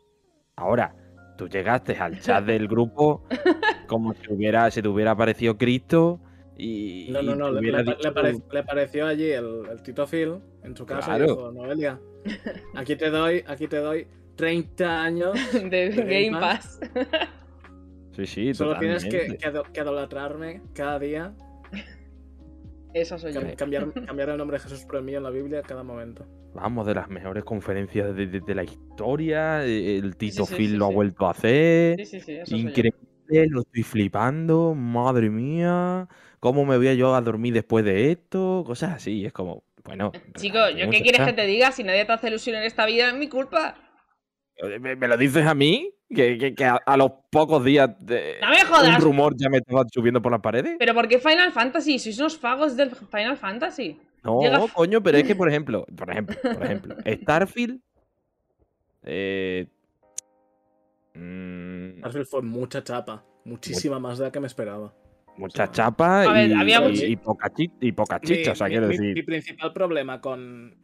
Ahora, 0.57 0.97
tú 1.39 1.49
llegaste 1.49 1.97
al 1.97 2.19
chat 2.21 2.45
del 2.45 2.67
grupo 2.67 3.23
como 3.87 4.15
si 4.15 4.33
hubiera, 4.33 4.69
te 4.83 4.89
hubiera 4.89 5.13
aparecido 5.13 5.57
Cristo 5.59 6.19
y. 6.57 7.09
no, 7.11 7.23
no, 7.23 7.35
no, 7.37 7.53
le, 7.53 7.61
le- 7.71 7.97
allí 9.07 9.31
el, 9.31 9.63
el 9.71 9.83
Tito 9.83 10.07
Phil 10.07 10.39
en 10.65 10.77
su 10.77 10.87
casa 10.87 11.07
Claro. 11.07 11.25
y 11.25 11.29
dijo, 11.29 11.53
Noelia, 11.53 12.01
aquí 12.75 12.97
te 12.97 13.11
doy, 13.11 13.45
aquí 13.47 13.69
te 13.69 13.77
doy 13.77 14.07
30 14.37 15.03
años, 15.03 15.33
De 15.53 15.91
Game 15.91 16.31
Game 16.31 16.41
Pass. 16.41 16.81
Sí, 18.15 18.27
sí, 18.27 18.55
solo 18.55 18.79
tienes 18.79 19.05
que, 19.05 19.11
que, 19.11 19.39
cada 20.75 20.99
día, 20.99 21.35
Esa 22.93 23.19
soy 23.19 23.33
yo. 23.33 23.41
cam- 23.41 23.57
cambiar, 23.57 23.93
cambiar 24.07 24.29
el 24.31 24.37
nombre 24.37 24.59
de 24.59 24.63
Jesús 24.65 24.85
por 24.85 24.97
el 24.97 25.03
mío 25.05 25.17
en 25.19 25.25
la 25.25 25.31
Biblia 25.31 25.61
a 25.61 25.63
cada 25.63 25.83
momento. 25.83 26.27
Vamos, 26.55 26.87
de 26.87 26.95
las 26.95 27.09
mejores 27.09 27.45
conferencias 27.45 28.15
de, 28.15 28.27
de- 28.27 28.41
de 28.41 28.55
la 28.55 28.65
historia. 28.65 29.65
eh, 29.65 29.97
El 29.97 30.17
Tito 30.17 30.45
sí, 30.45 30.55
Phil 30.55 30.71
sí, 30.73 30.77
lo 30.77 30.87
sí. 30.87 30.93
ha 30.93 30.95
vuelto 30.95 31.27
a 31.27 31.31
hacer. 31.31 31.97
Sí, 32.01 32.05
sí, 32.07 32.21
sí, 32.21 32.33
eso 32.33 32.51
soy 32.51 32.61
yo. 32.61 32.69
Increíble, 32.69 33.47
lo 33.49 33.61
estoy 33.63 33.83
flipando, 33.83 34.75
madre 34.75 35.31
mía, 35.31 36.07
¿cómo 36.39 36.67
me 36.67 36.77
voy 36.77 36.89
a 36.89 36.95
yo 36.95 37.15
a 37.15 37.21
dormir 37.23 37.55
después 37.55 37.83
de 37.87 38.11
esto? 38.13 38.63
Cosas 38.67 38.93
así, 38.97 39.25
es 39.25 39.33
como, 39.33 39.65
bueno. 39.85 40.13
Chico, 40.37 40.59
¿yo 40.77 40.91
qué 40.91 41.01
quieres 41.01 41.23
que 41.23 41.33
te 41.33 41.47
diga? 41.47 41.73
Si 41.73 41.83
nadie 41.83 42.05
te 42.05 42.13
hace 42.13 42.29
ilusión 42.29 42.57
en 42.57 42.65
esta 42.65 42.85
vida, 42.85 43.09
es 43.09 43.15
mi 43.15 43.31
culpa. 43.31 43.77
¿Me, 44.81 44.95
me 44.97 45.09
lo 45.09 45.17
dices 45.17 45.47
a 45.47 45.55
mí? 45.55 45.95
Que, 46.15 46.37
que- 46.39 46.55
que 46.55 46.65
a, 46.65 46.75
a 46.85 46.97
los 46.97 47.11
pocos 47.31 47.65
días 47.65 47.91
de 48.01 48.37
¡No 48.41 48.51
me 48.51 48.61
jodas! 48.65 48.97
un 48.97 49.03
rumor 49.03 49.35
ya 49.37 49.49
me 49.49 49.59
estaba 49.59 49.85
subiendo 49.93 50.21
por 50.21 50.31
las 50.33 50.41
paredes. 50.41 50.77
¿Pero 50.79 50.95
por 50.95 51.09
qué 51.09 51.19
Final 51.19 51.53
Fantasy? 51.53 51.99
¿Sois 51.99 52.19
unos 52.19 52.37
fagos 52.39 52.77
del 52.77 52.91
Final 52.91 53.37
Fantasy? 53.37 53.99
No, 54.23 54.41
llega- 54.41 54.61
coño, 54.75 55.03
pero 55.03 55.19
es 55.19 55.25
que, 55.25 55.35
por 55.37 55.49
ejemplo, 55.49 55.85
por 55.97 56.11
ejemplo, 56.11 56.37
por 56.43 56.63
ejemplo, 56.65 56.97
Starfield. 57.05 57.81
Eh, 59.05 59.67
mm, 61.15 61.99
Starfield 61.99 62.27
fue 62.27 62.43
mucha 62.43 62.83
chapa, 62.85 63.25
muchísima 63.45 63.99
más 63.99 64.19
de 64.19 64.25
la 64.27 64.33
que 64.33 64.41
me 64.41 64.47
esperaba. 64.47 64.93
mucha 65.37 65.71
chapa 65.71 66.31
ver, 66.33 66.51
y, 66.51 66.53
había 66.55 66.79
y- 66.79 66.89
mucho- 66.91 67.07
y 67.07 67.17
poca, 67.17 67.51
chi- 67.53 67.73
y 67.81 67.93
poca 67.93 68.21
chicha, 68.21 68.51
Mi- 68.51 68.53
o 68.53 68.55
sea, 68.57 68.67
mi- 68.67 68.73
quiero 68.73 68.87
mi- 68.89 68.97
decir. 68.99 69.15
Mi 69.15 69.23
principal 69.23 69.73
problema 69.73 70.21
con, 70.21 70.77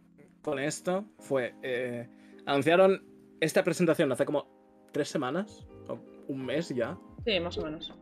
con 0.42 0.58
esto 0.58 1.04
fue. 1.18 1.54
eh, 1.62 2.08
anunciaron 2.46 3.04
esta 3.40 3.62
presentación 3.62 4.10
hace 4.10 4.24
como 4.24 4.57
tres 4.92 5.08
semanas, 5.08 5.66
o 5.88 5.98
un 6.28 6.44
mes 6.46 6.68
ya. 6.70 6.98
Sí, 7.26 7.40
más 7.40 7.58
o 7.58 7.62
menos. 7.64 7.94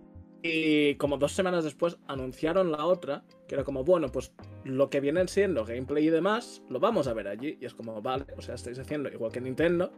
Y 0.43 0.95
como 0.97 1.17
dos 1.17 1.33
semanas 1.33 1.65
después 1.65 1.99
anunciaron 2.07 2.71
la 2.71 2.85
otra, 2.87 3.25
que 3.49 3.55
era 3.57 3.65
como, 3.65 3.83
bueno, 3.85 4.09
pues 4.13 4.33
lo 4.65 4.91
que 4.91 5.01
vienen 5.01 5.29
siendo 5.29 5.65
gameplay 5.65 6.07
y 6.07 6.11
demás, 6.11 6.63
lo 6.69 6.79
vamos 6.79 7.09
a 7.09 7.15
ver 7.15 7.27
allí. 7.29 7.59
Y 7.61 7.65
es 7.65 7.75
como, 7.75 8.01
vale, 8.01 8.27
o 8.37 8.43
sea, 8.43 8.55
estáis 8.55 8.79
haciendo, 8.79 9.09
igual 9.09 9.33
que 9.33 9.41
Nintendo, 9.41 9.91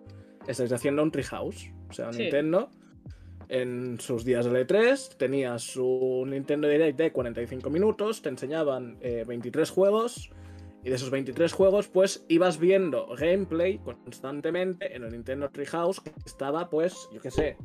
estáis 0.47 0.73
haciendo 0.73 1.03
un 1.03 1.11
Treehouse. 1.11 1.71
O 1.91 1.93
sea, 1.93 2.13
Sí. 2.13 2.23
Nintendo, 2.23 2.71
en 3.49 4.01
sus 4.01 4.25
días 4.25 4.47
de 4.47 4.67
E3, 4.67 5.17
tenía 5.17 5.59
su 5.59 6.25
Nintendo 6.27 6.69
Direct 6.69 6.97
de 6.99 7.13
45 7.13 7.69
minutos, 7.69 8.23
te 8.23 8.29
enseñaban 8.31 8.97
eh, 9.01 9.25
23 9.27 9.69
juegos. 9.71 10.31
Y 10.85 10.91
de 10.91 10.97
esos 10.97 11.11
23 11.11 11.53
juegos, 11.53 11.89
pues 11.89 12.25
ibas 12.29 12.59
viendo 12.59 13.07
gameplay 13.17 13.79
constantemente 13.79 14.95
en 14.95 15.05
el 15.05 15.13
Nintendo 15.13 15.51
Treehouse, 15.51 16.01
que 16.01 16.13
estaba, 16.25 16.71
pues, 16.71 17.09
yo 17.13 17.21
qué 17.21 17.31
sé, 17.31 17.57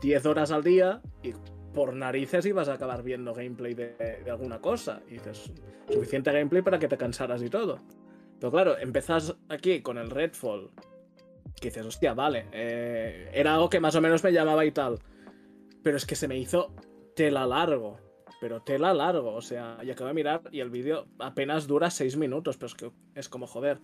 10 0.00 0.26
horas 0.26 0.50
al 0.50 0.64
día 0.64 1.02
y 1.22 1.32
por 1.72 1.94
narices 1.94 2.46
ibas 2.46 2.68
a 2.68 2.74
acabar 2.74 3.02
viendo 3.02 3.34
gameplay 3.34 3.74
de, 3.74 4.24
alguna 4.30 4.60
cosa. 4.60 5.02
Y 5.08 5.14
dices, 5.14 5.52
suficiente 5.88 6.32
gameplay 6.32 6.62
para 6.62 6.78
que 6.78 6.88
te 6.88 6.96
cansaras 6.96 7.42
y 7.42 7.50
todo. 7.50 7.80
Pero 8.38 8.50
claro, 8.50 8.78
empezás 8.78 9.36
aquí 9.48 9.82
con 9.82 9.98
el 9.98 10.10
Redfall, 10.10 10.70
que 11.60 11.68
dices, 11.68 11.84
hostia, 11.84 12.14
vale, 12.14 12.46
eh, 12.52 13.30
era 13.32 13.54
algo 13.54 13.68
que 13.68 13.80
más 13.80 13.94
o 13.94 14.00
menos 14.00 14.22
me 14.24 14.32
llamaba 14.32 14.64
y 14.64 14.70
tal. 14.70 14.98
Pero 15.82 15.96
es 15.96 16.06
que 16.06 16.16
se 16.16 16.28
me 16.28 16.38
hizo 16.38 16.74
tela 17.14 17.46
largo. 17.46 17.98
Pero 18.44 18.60
tela 18.60 18.92
largo, 18.92 19.32
o 19.32 19.40
sea, 19.40 19.78
y 19.82 19.90
acabo 19.90 20.08
de 20.08 20.12
mirar 20.12 20.42
y 20.52 20.60
el 20.60 20.68
vídeo 20.68 21.06
apenas 21.18 21.66
dura 21.66 21.88
6 21.88 22.18
minutos, 22.18 22.58
pero 22.58 22.66
es 22.66 22.74
que 22.74 22.90
es 23.14 23.26
como 23.30 23.46
joder. 23.46 23.78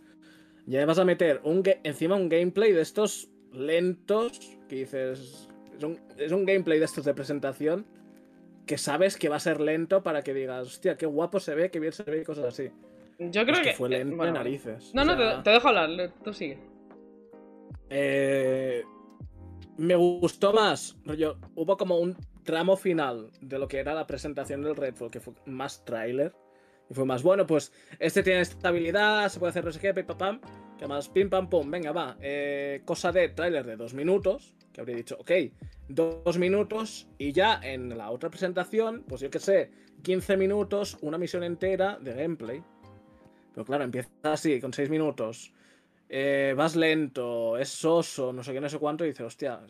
Ya 0.66 0.84
vas 0.84 0.98
a 0.98 1.06
meter 1.06 1.40
un 1.44 1.62
encima 1.82 2.16
un 2.16 2.28
gameplay 2.28 2.70
de 2.74 2.82
estos 2.82 3.30
lentos 3.54 4.38
que 4.68 4.76
dices, 4.76 5.48
Es 5.78 5.82
un, 5.82 5.98
es 6.18 6.30
un 6.32 6.44
gameplay 6.44 6.78
de 6.78 6.84
estos 6.84 7.06
de 7.06 7.14
presentación 7.14 7.86
que 8.66 8.76
sabes 8.76 9.16
que 9.16 9.30
va 9.30 9.36
a 9.36 9.40
ser 9.40 9.62
lento 9.62 10.02
para 10.02 10.20
que 10.20 10.34
digas, 10.34 10.66
hostia, 10.66 10.98
qué 10.98 11.06
guapo 11.06 11.40
se 11.40 11.54
ve, 11.54 11.70
qué 11.70 11.80
bien 11.80 11.94
se 11.94 12.02
ve 12.02 12.20
y 12.20 12.24
cosas 12.24 12.44
así. 12.44 12.70
Yo 13.18 13.44
creo 13.46 13.54
Es 13.54 13.58
que 13.60 13.70
que. 13.70 13.72
fue 13.76 13.88
eh, 13.88 14.04
lento 14.04 14.22
de 14.22 14.32
narices. 14.32 14.94
No, 14.94 15.06
no, 15.06 15.16
sea, 15.16 15.38
te, 15.38 15.44
te 15.44 15.50
dejo 15.52 15.68
hablar, 15.68 16.12
tú 16.22 16.34
sigue. 16.34 16.58
Eh, 17.88 18.84
me 19.78 19.96
gustó 19.96 20.52
más, 20.52 20.98
rollo, 21.06 21.38
hubo 21.54 21.78
como 21.78 21.98
un 21.98 22.14
tramo 22.44 22.76
final 22.76 23.30
de 23.40 23.58
lo 23.58 23.68
que 23.68 23.78
era 23.78 23.94
la 23.94 24.06
presentación 24.06 24.62
del 24.62 24.76
Redfall, 24.76 25.10
que 25.10 25.20
fue 25.20 25.34
más 25.46 25.84
tráiler. 25.84 26.34
Y 26.88 26.94
fue 26.94 27.04
más, 27.04 27.22
bueno, 27.22 27.46
pues 27.46 27.72
este 28.00 28.22
tiene 28.22 28.40
estabilidad, 28.40 29.28
se 29.28 29.38
puede 29.38 29.50
hacer 29.50 29.64
no 29.64 29.70
sé 29.70 29.78
qué, 29.78 29.94
pim, 29.94 30.06
pam, 30.06 30.18
pam. 30.18 30.40
Que 30.76 30.86
más, 30.86 31.08
pim, 31.08 31.30
pam, 31.30 31.48
pum, 31.48 31.70
venga, 31.70 31.92
va. 31.92 32.16
eh, 32.20 32.82
cosa 32.84 33.12
de 33.12 33.28
tráiler 33.28 33.64
de 33.64 33.76
dos 33.76 33.94
minutos, 33.94 34.54
que 34.72 34.80
habría 34.80 34.96
dicho, 34.96 35.16
ok, 35.20 35.30
dos 35.88 36.38
minutos, 36.38 37.08
y 37.18 37.32
ya 37.32 37.60
en 37.62 37.96
la 37.96 38.10
otra 38.10 38.30
presentación, 38.30 39.04
pues 39.06 39.20
yo 39.20 39.30
qué 39.30 39.38
sé, 39.38 39.70
15 40.02 40.36
minutos, 40.36 40.98
una 41.02 41.18
misión 41.18 41.44
entera 41.44 41.98
de 42.00 42.14
gameplay. 42.14 42.62
Pero 43.54 43.64
claro, 43.64 43.84
empieza 43.84 44.10
así, 44.22 44.60
con 44.60 44.72
6 44.72 44.90
minutos 44.90 45.52
eh, 46.12 46.54
vas 46.56 46.74
lento, 46.74 47.56
es 47.56 47.68
soso, 47.68 48.32
no 48.32 48.42
sé 48.42 48.52
qué, 48.52 48.60
no 48.60 48.68
sé 48.68 48.78
cuánto, 48.78 49.04
y 49.04 49.08
dices, 49.08 49.26
hostia, 49.26 49.60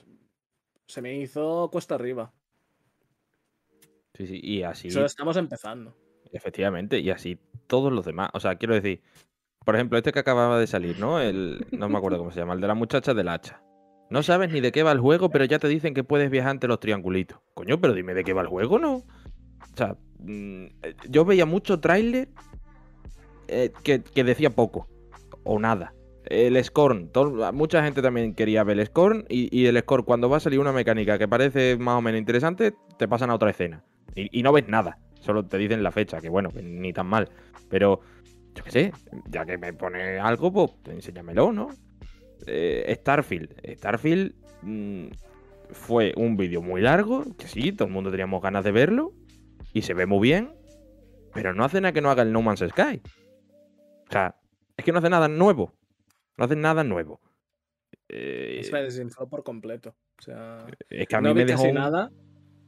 se 0.87 1.03
me 1.03 1.15
hizo 1.15 1.69
cuesta 1.71 1.97
arriba. 1.97 2.33
Sí, 4.21 4.27
sí, 4.27 4.41
y 4.43 4.63
así, 4.65 4.91
Solo 4.91 5.07
estamos 5.07 5.39
empezando. 5.39 5.97
efectivamente, 6.31 6.99
y 6.99 7.09
así 7.09 7.39
todos 7.67 7.91
los 7.91 8.05
demás. 8.05 8.29
O 8.35 8.41
sea, 8.41 8.57
quiero 8.57 8.75
decir, 8.75 9.01
por 9.65 9.77
ejemplo, 9.77 9.97
este 9.97 10.13
que 10.13 10.19
acababa 10.19 10.59
de 10.59 10.67
salir, 10.67 10.99
¿no? 10.99 11.21
El, 11.21 11.65
no 11.73 11.89
me 11.89 11.97
acuerdo 11.97 12.19
cómo 12.19 12.31
se 12.31 12.41
llama, 12.41 12.53
el 12.53 12.61
de 12.61 12.67
la 12.69 12.75
muchacha 12.75 13.15
del 13.15 13.29
hacha. 13.29 13.63
No 14.11 14.23
sabes 14.23 14.53
ni 14.53 14.61
de 14.61 14.73
qué 14.73 14.83
va 14.83 14.93
el 14.93 15.01
juego, 15.01 15.31
pero 15.31 15.47
ya 15.47 15.59
te 15.59 15.69
dicen 15.69 15.95
que 15.95 16.05
puedes 16.05 16.31
viajar 16.31 16.51
entre 16.51 16.69
los 16.69 16.81
triangulitos. 16.81 17.39
Coño, 17.55 17.81
pero 17.81 17.95
dime 17.95 18.13
de 18.13 18.23
qué 18.25 18.35
va 18.35 18.43
el 18.43 18.49
juego, 18.49 18.79
¿no? 18.79 18.97
O 18.97 19.77
sea, 19.77 19.97
mm, 20.19 20.65
eh, 20.83 20.95
yo 21.09 21.25
veía 21.25 21.47
mucho 21.47 21.81
tráiler 21.81 22.29
eh, 23.49 23.73
que, 23.83 24.03
que 24.03 24.25
decía 24.25 24.51
poco 24.51 24.87
o 25.45 25.59
nada. 25.59 25.95
El 26.27 26.63
Scorn, 26.63 27.09
todo- 27.11 27.53
mucha 27.53 27.83
gente 27.83 28.03
también 28.03 28.35
quería 28.35 28.63
ver 28.63 28.79
el 28.79 28.87
Scorn 28.87 29.25
y, 29.29 29.49
y 29.59 29.67
el 29.67 29.79
Scorn 29.81 30.05
cuando 30.05 30.29
va 30.29 30.37
a 30.37 30.41
salir 30.41 30.61
una 30.61 30.73
mecánica 30.73 31.19
que 31.19 31.27
parece 31.27 31.77
más 31.79 31.97
o 31.97 32.03
menos 32.03 32.19
interesante, 32.19 32.75
te 32.99 33.09
pasan 33.09 33.31
a 33.31 33.35
otra 33.35 33.51
escena. 33.51 33.85
Y, 34.15 34.41
y 34.41 34.43
no 34.43 34.53
ves 34.53 34.69
nada, 34.69 34.99
solo 35.21 35.47
te 35.47 35.59
dicen 35.59 35.83
la 35.83 35.93
fecha, 35.93 36.21
que 36.21 36.29
bueno, 36.29 36.51
que 36.51 36.63
ni 36.63 36.93
tan 36.93 37.07
mal. 37.07 37.29
Pero, 37.69 38.01
yo 38.55 38.65
qué 38.65 38.71
sé, 38.71 38.93
ya 39.29 39.45
que 39.47 39.57
me 39.59 39.73
pone 39.73 40.19
algo, 40.19 40.53
pues 40.53 40.73
enséñamelo, 40.89 41.53
¿no? 41.53 41.69
Eh, 42.47 42.93
Starfield. 43.01 43.55
Starfield 43.77 44.35
mm, 44.63 45.07
fue 45.71 46.13
un 46.17 46.37
vídeo 46.37 46.63
muy 46.63 46.81
largo, 46.81 47.25
que 47.37 47.47
sí, 47.47 47.73
todo 47.73 47.87
el 47.89 47.95
mundo 47.95 48.11
teníamos 48.11 48.43
ganas 48.43 48.65
de 48.65 48.73
verlo, 48.73 49.13
y 49.73 49.83
se 49.83 49.95
ve 49.95 50.07
muy 50.07 50.21
bien, 50.21 50.53
pero 51.33 51.55
no 51.55 51.65
hace 51.65 51.81
nada 51.81 51.93
que 51.93 52.01
no 52.01 52.11
haga 52.11 52.23
el 52.23 52.33
No 52.33 52.43
Man's 52.43 52.65
Sky. 52.69 53.01
O 54.09 54.13
sea, 54.13 54.35
es 54.77 54.85
que 54.85 54.91
no 54.91 54.99
hace 54.99 55.11
nada 55.11 55.29
nuevo. 55.29 55.73
No 56.37 56.45
hace 56.47 56.57
nada 56.57 56.83
nuevo. 56.83 57.21
Eh, 58.09 58.57
Es 58.61 58.73
me 58.73 58.83
desinfló 58.83 59.29
por 59.29 59.45
completo. 59.45 59.95
O 60.19 60.23
sea, 60.23 60.67
es 60.89 61.07
que 61.07 61.15
a 61.17 61.21
mí 61.21 61.29
no 61.29 61.35
me 61.35 61.45
dejó. 61.45 61.59
casi 61.59 61.69
un- 61.69 61.75
nada. 61.75 62.11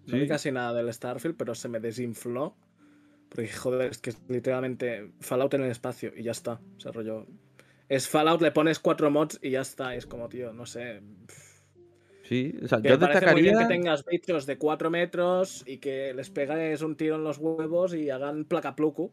No 0.06 0.14
vi 0.16 0.22
Sí. 0.22 0.28
casi 0.28 0.52
nada 0.52 0.72
del 0.74 0.92
Starfield, 0.92 1.36
pero 1.36 1.54
se 1.54 1.68
me 1.68 1.80
desinfló. 1.80 2.56
Porque, 3.28 3.48
joder, 3.48 3.90
es 3.90 3.98
que 3.98 4.10
es 4.10 4.18
literalmente 4.28 5.12
Fallout 5.20 5.54
en 5.54 5.62
el 5.62 5.70
espacio 5.70 6.12
y 6.16 6.22
ya 6.24 6.32
está. 6.32 6.60
O 6.76 6.80
sea, 6.80 6.92
rollo. 6.92 7.26
Es 7.88 8.08
Fallout, 8.08 8.40
le 8.42 8.52
pones 8.52 8.78
cuatro 8.78 9.10
mods 9.10 9.38
y 9.42 9.50
ya 9.50 9.60
está. 9.62 9.94
Es 9.94 10.06
como, 10.06 10.28
tío, 10.28 10.52
no 10.52 10.66
sé. 10.66 11.00
Sí, 12.24 12.54
o 12.62 12.68
sea, 12.68 12.80
Que 12.80 12.88
yo 12.90 12.98
me 12.98 13.06
parece 13.06 13.26
muy 13.32 13.42
bien 13.42 13.54
destacaría. 13.54 13.68
que 13.68 13.82
tengas 13.82 14.04
bichos 14.04 14.46
de 14.46 14.56
4 14.58 14.90
metros 14.90 15.64
y 15.66 15.78
que 15.78 16.14
les 16.14 16.30
pegues 16.30 16.82
un 16.82 16.96
tiro 16.96 17.16
en 17.16 17.24
los 17.24 17.38
huevos 17.38 17.94
y 17.94 18.10
hagan 18.10 18.44
placaplucu 18.44 19.12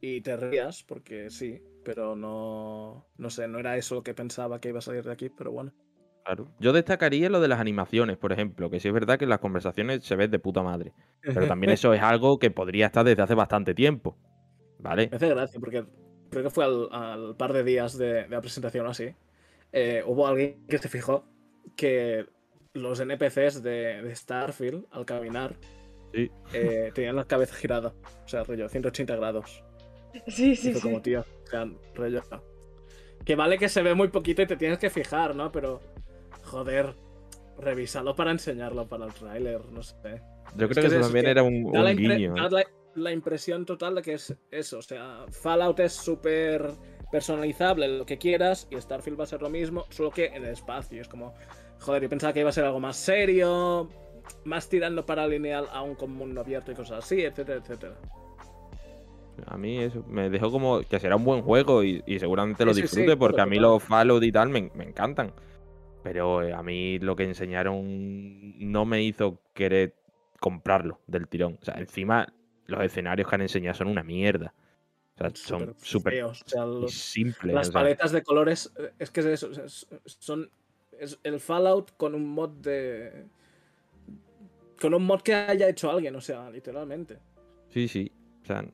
y 0.00 0.20
te 0.22 0.36
rías, 0.36 0.82
porque 0.84 1.28
sí, 1.30 1.60
pero 1.84 2.16
no, 2.16 3.06
no 3.18 3.30
sé, 3.30 3.48
no 3.48 3.58
era 3.58 3.76
eso 3.76 3.96
lo 3.96 4.02
que 4.02 4.14
pensaba 4.14 4.60
que 4.60 4.68
iba 4.68 4.78
a 4.78 4.82
salir 4.82 5.04
de 5.04 5.12
aquí, 5.12 5.28
pero 5.28 5.50
bueno. 5.50 5.72
Claro. 6.24 6.48
Yo 6.60 6.72
destacaría 6.72 7.28
lo 7.30 7.40
de 7.40 7.48
las 7.48 7.60
animaciones, 7.60 8.16
por 8.16 8.32
ejemplo, 8.32 8.70
que 8.70 8.78
sí 8.78 8.88
es 8.88 8.94
verdad 8.94 9.18
que 9.18 9.26
las 9.26 9.38
conversaciones 9.40 10.04
se 10.04 10.16
ve 10.16 10.28
de 10.28 10.38
puta 10.38 10.62
madre. 10.62 10.92
Pero 11.22 11.46
también 11.46 11.72
eso 11.72 11.92
es 11.94 12.02
algo 12.02 12.38
que 12.38 12.50
podría 12.50 12.86
estar 12.86 13.04
desde 13.04 13.22
hace 13.22 13.34
bastante 13.34 13.74
tiempo. 13.74 14.16
¿Vale? 14.78 15.08
Me 15.10 15.16
hace 15.16 15.28
gracia, 15.28 15.58
porque 15.60 15.84
creo 16.30 16.44
que 16.44 16.50
fue 16.50 16.64
al, 16.64 16.88
al 16.92 17.36
par 17.36 17.52
de 17.52 17.64
días 17.64 17.98
de, 17.98 18.24
de 18.24 18.28
la 18.28 18.40
presentación 18.40 18.86
o 18.86 18.90
así. 18.90 19.14
eh, 19.72 20.02
hubo 20.06 20.26
alguien 20.26 20.66
que 20.68 20.78
se 20.78 20.88
fijó 20.88 21.24
que 21.76 22.26
los 22.74 23.00
NPCs 23.00 23.62
de, 23.62 24.02
de 24.02 24.14
Starfield, 24.14 24.86
al 24.92 25.04
caminar, 25.06 25.56
Sí. 26.12 26.30
eh, 26.52 26.90
tenían 26.94 27.16
la 27.16 27.24
cabeza 27.24 27.54
girada. 27.54 27.94
O 28.24 28.28
sea, 28.28 28.42
rollo, 28.44 28.68
180 28.68 29.16
grados. 29.16 29.64
Sí, 30.26 30.56
sí, 30.56 30.72
fue 30.72 30.80
sí. 30.80 30.88
como, 30.88 31.00
tío, 31.02 31.20
o 31.20 31.46
sea, 31.46 31.68
rollo. 31.94 32.22
Que 33.24 33.36
vale 33.36 33.58
que 33.58 33.68
se 33.68 33.82
ve 33.82 33.94
muy 33.94 34.08
poquito 34.08 34.42
y 34.42 34.46
te 34.46 34.56
tienes 34.56 34.78
que 34.78 34.90
fijar, 34.90 35.36
¿no? 35.36 35.52
Pero, 35.52 35.80
joder, 36.50 36.94
revísalo 37.58 38.14
para 38.14 38.30
enseñarlo 38.32 38.88
para 38.88 39.06
el 39.06 39.14
tráiler, 39.14 39.64
no 39.70 39.82
sé. 39.82 40.22
Yo 40.56 40.68
Es 40.68 40.68
creo 40.68 40.82
que 40.82 40.88
que 40.88 40.88
es 40.88 40.92
eso 40.92 41.00
también 41.00 41.16
que 41.16 41.28
era 41.28 41.42
un, 41.42 41.64
Da, 41.72 41.82
la, 41.82 41.92
un 41.92 41.96
impre- 41.96 41.96
guiño. 41.96 42.36
da 42.36 42.48
¿eh? 42.48 42.50
la- 42.50 42.66
la 42.94 43.12
impresión 43.12 43.64
total 43.66 43.94
de 43.94 44.02
que 44.02 44.14
es 44.14 44.36
eso, 44.50 44.78
o 44.78 44.82
sea, 44.82 45.24
Fallout 45.30 45.78
es 45.80 45.92
súper 45.92 46.72
personalizable, 47.10 47.86
lo 47.88 48.04
que 48.06 48.18
quieras, 48.18 48.66
y 48.70 48.80
Starfield 48.80 49.18
va 49.18 49.24
a 49.24 49.26
ser 49.28 49.42
lo 49.42 49.50
mismo, 49.50 49.86
solo 49.90 50.12
que 50.12 50.26
en 50.26 50.44
el 50.44 50.50
espacio. 50.52 51.00
Es 51.00 51.08
como, 51.08 51.34
joder, 51.80 52.02
yo 52.02 52.08
pensaba 52.08 52.32
que 52.32 52.40
iba 52.40 52.50
a 52.50 52.52
ser 52.52 52.64
algo 52.64 52.80
más 52.80 52.96
serio, 52.96 53.88
más 54.44 54.68
tirando 54.68 55.06
para 55.06 55.26
lineal 55.26 55.68
aún 55.72 55.94
con 55.94 56.12
mundo 56.12 56.40
abierto 56.40 56.72
y 56.72 56.74
cosas 56.74 57.04
así, 57.04 57.22
etcétera, 57.22 57.60
etcétera. 57.60 57.94
A 59.46 59.56
mí 59.56 59.78
eso 59.78 60.04
me 60.06 60.28
dejó 60.28 60.50
como 60.50 60.80
que 60.82 61.00
será 61.00 61.16
un 61.16 61.24
buen 61.24 61.42
juego 61.42 61.82
y, 61.82 62.02
y 62.06 62.18
seguramente 62.18 62.64
lo 62.64 62.72
Sí, 62.72 62.74
sí, 62.74 62.88
sí, 62.88 63.02
disfrute 63.02 63.16
porque 63.16 63.40
a 63.40 63.46
mí 63.46 63.58
los 63.58 63.82
Fallout 63.82 64.22
y 64.22 64.32
tal 64.32 64.50
me, 64.50 64.70
me 64.74 64.84
encantan. 64.84 65.32
Pero 66.02 66.42
eh, 66.42 66.52
a 66.52 66.62
mí 66.62 66.98
lo 66.98 67.14
que 67.16 67.24
enseñaron 67.24 68.58
no 68.70 68.84
me 68.84 69.02
hizo 69.02 69.40
querer 69.54 69.94
comprarlo 70.38 71.00
del 71.06 71.28
tirón. 71.28 71.58
O 71.60 71.64
sea, 71.64 71.74
encima 71.74 72.32
los 72.66 72.82
escenarios 72.82 73.28
que 73.28 73.34
han 73.34 73.42
enseñado 73.42 73.74
son 73.74 73.88
una 73.88 74.02
mierda. 74.02 74.54
O 75.14 75.18
sea, 75.18 75.30
son 75.34 75.74
Súper 75.82 76.24
o 76.24 76.32
sea, 76.34 76.64
simples. 76.88 77.54
Las 77.54 77.68
o 77.68 77.72
sea, 77.72 77.80
paletas 77.82 78.12
de 78.12 78.22
colores, 78.22 78.72
eh, 78.78 78.92
es 78.98 79.10
que 79.10 79.20
es 79.20 79.26
eso, 79.26 79.50
es- 79.50 79.86
son 80.04 80.50
es 80.98 81.18
el 81.22 81.40
Fallout 81.40 81.92
con 81.96 82.14
un 82.14 82.28
mod 82.28 82.50
de 82.50 83.26
con 84.80 84.94
un 84.94 85.04
mod 85.04 85.20
que 85.20 85.34
haya 85.34 85.68
hecho 85.68 85.90
alguien, 85.90 86.16
o 86.16 86.20
sea, 86.20 86.50
literalmente. 86.50 87.18
Sí, 87.68 87.86
sí. 87.86 88.10
O 88.42 88.46
sea, 88.46 88.64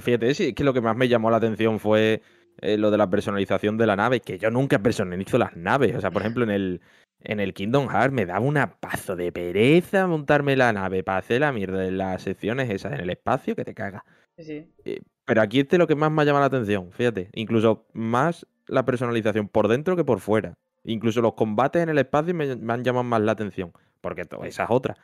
fíjate, 0.00 0.34
sí, 0.34 0.48
es 0.48 0.54
que 0.54 0.62
lo 0.64 0.72
que 0.72 0.80
más 0.80 0.96
me 0.96 1.08
llamó 1.08 1.30
la 1.30 1.38
atención 1.38 1.80
fue 1.80 2.22
eh, 2.60 2.76
lo 2.76 2.90
de 2.90 2.98
la 2.98 3.08
personalización 3.08 3.76
de 3.78 3.86
la 3.86 3.96
nave, 3.96 4.20
que 4.20 4.38
yo 4.38 4.50
nunca 4.50 4.78
personalizo 4.78 5.38
las 5.38 5.56
naves. 5.56 5.94
O 5.96 6.00
sea, 6.00 6.10
por 6.10 6.22
ejemplo, 6.22 6.44
en 6.44 6.50
el, 6.50 6.80
en 7.22 7.40
el 7.40 7.54
Kingdom 7.54 7.88
Hearts 7.88 8.12
me 8.12 8.26
daba 8.26 8.40
una 8.40 8.78
pazo 8.80 9.16
de 9.16 9.32
pereza 9.32 10.06
montarme 10.06 10.56
la 10.56 10.72
nave 10.72 11.02
para 11.02 11.18
hacer 11.18 11.40
la 11.40 11.52
mierda 11.52 11.78
de 11.78 11.90
las 11.90 12.22
secciones 12.22 12.70
esas 12.70 12.92
en 12.92 13.00
el 13.00 13.10
espacio 13.10 13.54
que 13.56 13.64
te 13.64 13.74
caga. 13.74 14.04
Sí, 14.38 14.70
sí. 14.84 14.98
Pero 15.24 15.42
aquí 15.42 15.60
este 15.60 15.76
es 15.76 15.78
lo 15.78 15.86
que 15.86 15.94
más 15.94 16.10
me 16.10 16.22
ha 16.22 16.24
llamado 16.24 16.42
la 16.42 16.46
atención, 16.46 16.90
fíjate. 16.92 17.28
Incluso 17.34 17.86
más 17.92 18.46
la 18.66 18.84
personalización 18.84 19.48
por 19.48 19.68
dentro 19.68 19.96
que 19.96 20.04
por 20.04 20.20
fuera. 20.20 20.54
Incluso 20.84 21.20
los 21.20 21.34
combates 21.34 21.82
en 21.82 21.88
el 21.88 21.98
espacio 21.98 22.34
me, 22.34 22.56
me 22.56 22.72
han 22.72 22.82
llamado 22.84 23.04
más 23.04 23.20
la 23.20 23.32
atención. 23.32 23.72
Porque 24.00 24.22
esa 24.44 24.64
es 24.64 24.70
otra. 24.70 24.96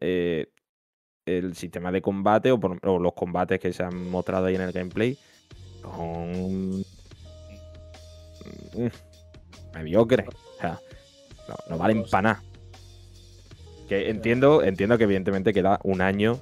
Eh, 0.00 0.46
el 1.26 1.54
sistema 1.54 1.92
de 1.92 2.00
combate 2.00 2.50
o, 2.50 2.58
por- 2.58 2.78
o 2.86 2.98
los 2.98 3.12
combates 3.12 3.60
que 3.60 3.72
se 3.72 3.82
han 3.82 4.10
mostrado 4.10 4.46
ahí 4.46 4.54
en 4.54 4.62
el 4.62 4.72
gameplay 4.72 5.18
son 5.82 6.80
mm, 8.74 8.86
mediocres. 9.74 10.26
O 10.28 10.60
sea, 10.60 10.80
no, 11.48 11.56
no 11.70 11.78
valen 11.78 12.04
para 12.04 12.22
nada. 12.22 12.42
Que 13.88 14.10
entiendo, 14.10 14.62
entiendo 14.62 14.98
que 14.98 15.04
evidentemente 15.04 15.54
queda 15.54 15.80
un 15.82 16.00
año, 16.00 16.38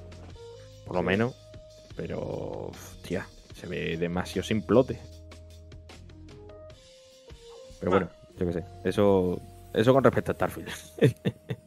por 0.85 0.97
lo 0.97 1.03
menos, 1.03 1.33
pero 1.95 2.71
hostia, 2.71 3.27
se 3.53 3.67
ve 3.67 3.97
demasiado 3.97 4.45
simplote. 4.45 4.99
Pero 7.79 7.91
bueno, 7.91 8.09
yo 8.37 8.47
qué 8.47 8.53
sé. 8.53 8.63
Eso, 8.83 9.39
eso 9.73 9.93
con 9.93 10.03
respecto 10.03 10.31
a 10.31 10.35
Starfield. 10.35 10.69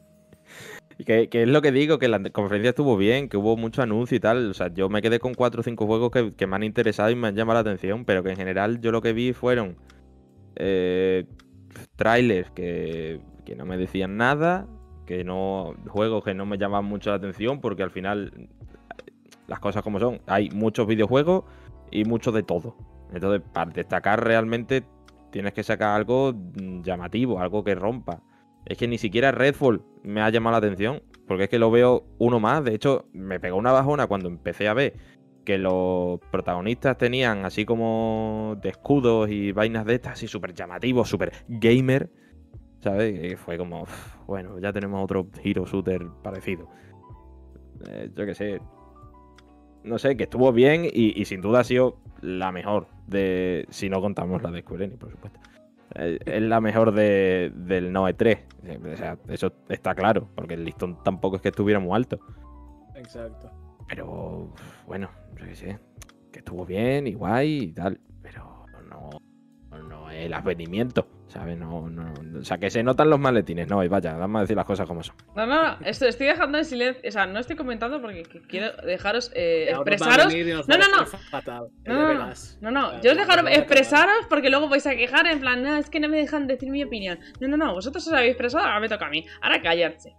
Que, 1.05 1.29
que 1.29 1.43
es 1.43 1.47
lo 1.47 1.61
que 1.61 1.71
digo, 1.71 1.99
que 1.99 2.07
la 2.07 2.21
conferencia 2.31 2.69
estuvo 2.69 2.97
bien, 2.97 3.29
que 3.29 3.37
hubo 3.37 3.57
mucho 3.57 3.81
anuncio 3.81 4.17
y 4.17 4.19
tal. 4.19 4.49
O 4.51 4.53
sea, 4.53 4.73
yo 4.73 4.89
me 4.89 5.01
quedé 5.01 5.19
con 5.19 5.33
cuatro 5.33 5.61
o 5.61 5.63
cinco 5.63 5.85
juegos 5.85 6.11
que, 6.11 6.47
me 6.47 6.55
han 6.55 6.63
interesado 6.63 7.09
y 7.09 7.15
me 7.15 7.27
han 7.27 7.35
llamado 7.35 7.55
la 7.55 7.61
atención, 7.61 8.05
pero 8.05 8.23
que 8.23 8.31
en 8.31 8.37
general 8.37 8.81
yo 8.81 8.91
lo 8.91 9.01
que 9.01 9.13
vi 9.13 9.33
fueron 9.33 9.77
eh, 10.55 11.25
trailers 11.95 12.51
que, 12.51 13.21
que 13.45 13.55
no 13.55 13.65
me 13.65 13.77
decían 13.77 14.17
nada, 14.17 14.67
que 15.05 15.23
no 15.23 15.75
juegos 15.87 16.23
que 16.23 16.33
no 16.33 16.45
me 16.45 16.57
llamaban 16.57 16.85
mucho 16.85 17.09
la 17.09 17.17
atención, 17.17 17.61
porque 17.61 17.83
al 17.83 17.91
final 17.91 18.49
las 19.47 19.59
cosas 19.59 19.83
como 19.83 19.99
son, 19.99 20.21
hay 20.27 20.49
muchos 20.51 20.87
videojuegos 20.87 21.43
y 21.91 22.05
mucho 22.05 22.31
de 22.31 22.43
todo. 22.43 22.75
Entonces, 23.13 23.41
para 23.53 23.71
destacar 23.71 24.23
realmente 24.23 24.83
tienes 25.31 25.53
que 25.53 25.63
sacar 25.63 25.95
algo 25.95 26.33
mm, 26.33 26.81
llamativo, 26.81 27.39
algo 27.39 27.63
que 27.63 27.75
rompa. 27.75 28.21
Es 28.65 28.77
que 28.77 28.87
ni 28.87 28.97
siquiera 28.97 29.31
Redfall 29.31 29.83
me 30.03 30.21
ha 30.21 30.29
llamado 30.29 30.53
la 30.53 30.57
atención. 30.57 31.01
Porque 31.27 31.45
es 31.45 31.49
que 31.49 31.59
lo 31.59 31.71
veo 31.71 32.03
uno 32.17 32.39
más. 32.39 32.63
De 32.63 32.73
hecho, 32.73 33.05
me 33.13 33.39
pegó 33.39 33.57
una 33.57 33.71
bajona 33.71 34.07
cuando 34.07 34.27
empecé 34.27 34.67
a 34.67 34.73
ver 34.73 34.95
que 35.45 35.57
los 35.57 36.19
protagonistas 36.31 36.97
tenían 36.97 37.45
así 37.45 37.65
como 37.65 38.57
de 38.61 38.69
escudos 38.69 39.29
y 39.29 39.51
vainas 39.51 39.85
de 39.85 39.95
estas, 39.95 40.13
así 40.13 40.27
súper 40.27 40.53
llamativos, 40.53 41.09
súper 41.09 41.31
gamer. 41.47 42.11
¿Sabes? 42.79 43.39
Fue 43.39 43.57
como, 43.57 43.85
bueno, 44.27 44.59
ya 44.59 44.73
tenemos 44.73 45.03
otro 45.03 45.27
Hero 45.43 45.65
Shooter 45.65 46.01
parecido. 46.21 46.67
Eh, 47.87 48.09
yo 48.15 48.25
qué 48.25 48.35
sé. 48.35 48.61
No 49.83 49.97
sé, 49.97 50.15
que 50.15 50.23
estuvo 50.23 50.51
bien 50.51 50.85
y, 50.85 51.19
y 51.19 51.25
sin 51.25 51.41
duda 51.41 51.61
ha 51.61 51.63
sido 51.63 51.97
la 52.21 52.51
mejor 52.51 52.87
de. 53.07 53.65
Si 53.69 53.89
no 53.89 54.01
contamos 54.01 54.43
la 54.43 54.51
de 54.51 54.61
Square 54.61 54.85
Enix, 54.85 54.99
por 54.99 55.11
supuesto. 55.11 55.39
Eh, 55.95 56.19
Es 56.25 56.41
la 56.41 56.61
mejor 56.61 56.91
de, 56.93 57.51
del 57.55 57.91
Noe 57.91 58.13
3. 58.13 58.37
Eh, 58.65 58.79
O 58.93 58.97
sea, 58.97 59.17
eso 59.27 59.51
está 59.69 59.93
claro, 59.95 60.27
porque 60.35 60.53
el 60.55 60.63
listón 60.65 61.01
tampoco 61.03 61.35
es 61.37 61.41
que 61.41 61.49
estuviera 61.49 61.79
muy 61.79 61.95
alto. 61.95 62.19
Exacto. 62.95 63.51
Pero 63.87 64.53
bueno, 64.87 65.09
yo 65.37 65.45
qué 65.45 65.55
sé. 65.55 65.79
Que 66.31 66.39
estuvo 66.39 66.65
bien 66.65 67.07
y 67.07 67.13
guay 67.13 67.63
y 67.63 67.71
tal. 67.73 67.99
Pero 68.21 68.65
no, 68.89 69.09
no 69.87 70.09
es 70.09 70.25
el 70.25 70.33
advenimiento. 70.33 71.07
¿Sabes? 71.31 71.57
No, 71.57 71.89
no, 71.89 72.13
o 72.39 72.43
sea, 72.43 72.57
que 72.57 72.69
se 72.69 72.83
notan 72.83 73.09
los 73.09 73.17
maletines. 73.17 73.65
No, 73.69 73.81
y 73.85 73.87
vaya, 73.87 74.15
vamos 74.17 74.39
a 74.39 74.41
decir 74.41 74.57
las 74.57 74.65
cosas 74.65 74.85
como 74.85 75.01
son. 75.01 75.15
No, 75.33 75.45
no, 75.45 75.63
no. 75.63 75.77
Esto, 75.85 76.05
estoy 76.05 76.27
dejando 76.27 76.57
en 76.57 76.65
silencio. 76.65 77.07
O 77.07 77.11
sea, 77.11 77.25
no 77.25 77.39
estoy 77.39 77.55
comentando 77.55 78.01
porque 78.01 78.23
que- 78.23 78.41
quiero 78.41 78.73
dejaros 78.85 79.31
eh, 79.33 79.67
expresaros. 79.69 80.25
nos 80.33 80.67
No, 80.67 80.77
no, 80.77 80.87
no. 80.89 81.05
Fatal, 81.05 81.67
No, 81.85 82.69
no, 82.71 83.01
yo 83.01 83.11
os 83.11 83.17
dejaros 83.17 83.49
expresaros 83.49 84.25
porque 84.27 84.49
luego 84.49 84.67
vais 84.67 84.85
a 84.87 84.95
quejar 84.97 85.25
en 85.27 85.39
plan, 85.39 85.63
no, 85.63 85.77
es 85.77 85.89
que 85.89 86.01
no 86.01 86.09
me 86.09 86.17
dejan 86.17 86.47
decir 86.47 86.69
mi 86.69 86.83
opinión. 86.83 87.17
No, 87.39 87.47
no, 87.47 87.55
no, 87.55 87.73
vosotros 87.73 88.05
os 88.05 88.11
habéis 88.11 88.31
expresado, 88.31 88.65
ahora 88.65 88.81
me 88.81 88.89
toca 88.89 89.05
a 89.05 89.09
mí. 89.09 89.25
Ahora 89.41 89.61
callarse. 89.61 90.13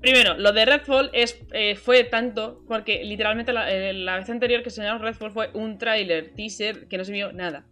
Primero, 0.00 0.34
lo 0.34 0.52
de 0.52 0.66
Redfall 0.66 1.10
es, 1.14 1.40
eh, 1.52 1.74
fue 1.74 2.04
tanto 2.04 2.62
porque 2.68 3.02
literalmente 3.02 3.52
la, 3.52 3.72
eh, 3.72 3.92
la 3.92 4.18
vez 4.18 4.30
anterior 4.30 4.62
que 4.62 4.68
enseñaron 4.68 5.02
Redfall 5.02 5.32
fue 5.32 5.50
un 5.54 5.78
tráiler, 5.78 6.32
teaser, 6.36 6.86
que 6.86 6.96
no 6.96 7.02
se 7.04 7.10
vio 7.12 7.32
nada. 7.32 7.64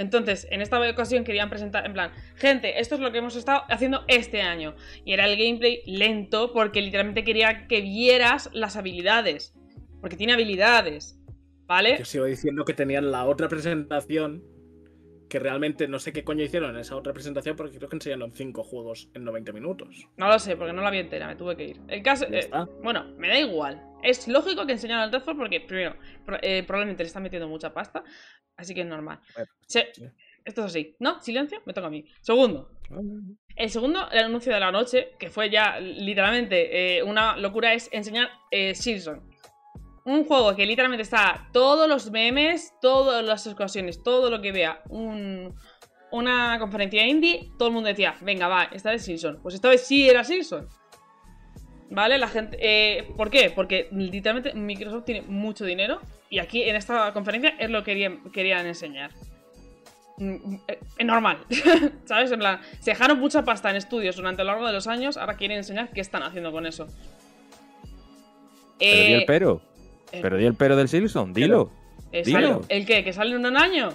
Entonces, 0.00 0.48
en 0.50 0.62
esta 0.62 0.80
ocasión 0.80 1.24
querían 1.24 1.50
presentar, 1.50 1.84
en 1.84 1.92
plan, 1.92 2.10
gente, 2.34 2.80
esto 2.80 2.94
es 2.94 3.02
lo 3.02 3.12
que 3.12 3.18
hemos 3.18 3.36
estado 3.36 3.64
haciendo 3.68 4.02
este 4.08 4.40
año. 4.40 4.74
Y 5.04 5.12
era 5.12 5.26
el 5.26 5.36
gameplay 5.36 5.82
lento 5.84 6.54
porque 6.54 6.80
literalmente 6.80 7.22
quería 7.22 7.66
que 7.68 7.82
vieras 7.82 8.48
las 8.54 8.76
habilidades. 8.76 9.52
Porque 10.00 10.16
tiene 10.16 10.32
habilidades. 10.32 11.20
¿Vale? 11.66 11.98
Yo 11.98 12.06
sigo 12.06 12.24
diciendo 12.24 12.64
que 12.64 12.72
tenían 12.72 13.10
la 13.10 13.26
otra 13.26 13.50
presentación 13.50 14.42
que 15.30 15.38
realmente 15.38 15.88
no 15.88 15.98
sé 15.98 16.12
qué 16.12 16.24
coño 16.24 16.44
hicieron 16.44 16.70
en 16.74 16.80
esa 16.80 16.96
otra 16.96 17.14
presentación 17.14 17.56
porque 17.56 17.76
creo 17.78 17.88
que 17.88 17.96
enseñaron 17.96 18.32
cinco 18.32 18.62
juegos 18.64 19.08
en 19.14 19.24
90 19.24 19.52
minutos. 19.52 20.06
No 20.18 20.28
lo 20.28 20.38
sé, 20.38 20.56
porque 20.56 20.74
no 20.74 20.82
la 20.82 20.90
vi 20.90 20.98
entera, 20.98 21.28
me 21.28 21.36
tuve 21.36 21.56
que 21.56 21.64
ir. 21.64 21.80
El 21.88 22.02
caso. 22.02 22.26
Eh, 22.30 22.50
bueno, 22.82 23.14
me 23.16 23.28
da 23.28 23.38
igual. 23.38 23.80
Es 24.02 24.28
lógico 24.28 24.66
que 24.66 24.72
enseñaran 24.72 25.04
el 25.06 25.12
Redfall 25.12 25.36
porque, 25.36 25.60
primero, 25.60 25.96
pro- 26.26 26.38
eh, 26.42 26.62
probablemente 26.66 27.02
le 27.02 27.06
están 27.06 27.22
metiendo 27.22 27.48
mucha 27.48 27.72
pasta. 27.72 28.02
Así 28.56 28.74
que 28.74 28.82
es 28.82 28.86
normal. 28.86 29.20
Bueno, 29.34 29.50
Se- 29.66 29.88
sí. 29.94 30.04
Esto 30.44 30.62
es 30.62 30.66
así. 30.68 30.96
¿No? 30.98 31.20
Silencio, 31.20 31.62
me 31.66 31.72
toca 31.74 31.86
a 31.86 31.90
mí. 31.90 32.04
Segundo. 32.22 32.70
El 33.54 33.70
segundo, 33.70 34.10
el 34.10 34.24
anuncio 34.24 34.52
de 34.52 34.58
la 34.58 34.72
noche, 34.72 35.12
que 35.18 35.28
fue 35.30 35.48
ya 35.50 35.78
literalmente 35.78 36.96
eh, 36.98 37.02
una 37.02 37.36
locura, 37.36 37.72
es 37.74 37.88
enseñar 37.92 38.30
eh. 38.50 38.74
Un 40.04 40.24
juego 40.24 40.56
que 40.56 40.66
literalmente 40.66 41.02
está 41.02 41.48
todos 41.52 41.88
los 41.88 42.10
memes, 42.10 42.72
todas 42.80 43.24
las 43.24 43.46
ocasiones, 43.46 44.02
todo 44.02 44.30
lo 44.30 44.40
que 44.40 44.50
vea 44.52 44.82
un- 44.88 45.54
una 46.10 46.58
conferencia 46.58 47.06
indie, 47.06 47.50
todo 47.58 47.68
el 47.68 47.74
mundo 47.74 47.88
decía, 47.88 48.16
venga, 48.22 48.48
va, 48.48 48.64
esta 48.64 48.90
vez 48.90 49.04
Silson. 49.04 49.38
Pues 49.42 49.54
esta 49.54 49.68
vez 49.68 49.86
sí 49.86 50.08
era 50.08 50.24
Silson. 50.24 50.68
¿Vale? 51.90 52.18
La 52.18 52.28
gente. 52.28 52.56
eh, 52.60 53.08
¿Por 53.16 53.30
qué? 53.30 53.50
Porque 53.50 53.88
literalmente 53.92 54.54
Microsoft 54.54 55.04
tiene 55.04 55.22
mucho 55.22 55.64
dinero 55.64 56.00
y 56.28 56.38
aquí 56.38 56.62
en 56.62 56.76
esta 56.76 57.12
conferencia 57.12 57.50
es 57.58 57.68
lo 57.68 57.80
que 57.80 57.90
querían, 57.92 58.30
querían 58.32 58.66
enseñar. 58.66 59.10
Mm, 60.16 60.54
eh, 60.68 60.78
Es 60.98 61.06
normal, 61.06 61.38
¿sabes? 62.04 62.30
En 62.30 62.38
plan, 62.38 62.60
se 62.80 62.92
dejaron 62.92 63.18
mucha 63.18 63.42
pasta 63.44 63.70
en 63.70 63.76
estudios 63.76 64.16
durante 64.16 64.42
lo 64.44 64.52
largo 64.52 64.66
de 64.66 64.72
los 64.72 64.86
años, 64.86 65.16
ahora 65.16 65.36
quieren 65.36 65.58
enseñar 65.58 65.90
qué 65.90 66.00
están 66.00 66.22
haciendo 66.22 66.52
con 66.52 66.64
eso. 66.66 66.86
Pero 68.78 69.02
di 69.02 69.12
Eh, 69.12 69.16
el 69.18 69.24
pero. 69.26 69.60
Pero 70.10 70.36
di 70.36 70.44
el 70.46 70.54
pero 70.54 70.76
del 70.76 70.88
Silson, 70.88 71.32
dilo. 71.32 71.70
dilo. 72.12 72.24
sale- 72.40 72.56
¿El 72.68 72.86
qué? 72.86 73.04
¿Que 73.04 73.12
sale 73.12 73.34
en 73.36 73.44
un 73.46 73.56
año? 73.56 73.90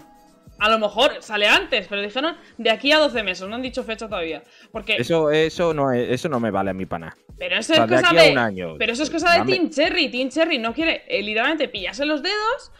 A 0.57 0.70
lo 0.70 0.80
mejor 0.80 1.11
sale 1.20 1.47
antes, 1.47 1.86
pero 1.89 2.01
dijeron 2.01 2.38
de 2.57 2.70
aquí 2.70 2.91
a 2.93 2.97
12 2.99 3.24
meses, 3.24 3.45
no 3.47 3.55
han 3.55 3.61
dicho 3.61 3.84
fecha 3.84 4.07
todavía. 4.07 4.41
Porque. 4.72 4.95
Eso, 4.95 5.30
eso, 5.32 5.74
no 5.74 5.91
es- 5.91 6.09
eso 6.09 6.30
no 6.30 6.39
me 6.39 6.49
vale 6.51 6.70
a 6.72 6.74
mí 6.74 6.86
para 6.86 7.07
nada. 7.07 7.18
pero 7.38 7.57
eso 7.57 7.74
O 7.74 7.76
sea, 7.76 7.84
es 7.84 7.89
de 7.89 7.95
cosa 7.97 8.13
de. 8.13 8.32
un 8.32 8.38
año. 8.38 8.76
Pero 8.78 8.93
eso 8.93 9.03
es 9.03 9.09
cosa 9.09 9.34
de 9.34 9.51
Team 9.51 9.70
Cherry. 9.70 10.09
Team 10.09 10.30
Cherry 10.30 10.57
no 10.57 10.74
quiere 10.74 11.03
eh, 11.09 11.22
literalmente 11.22 11.68
pillarse 11.68 12.05
los 12.05 12.24
dedos 12.24 12.72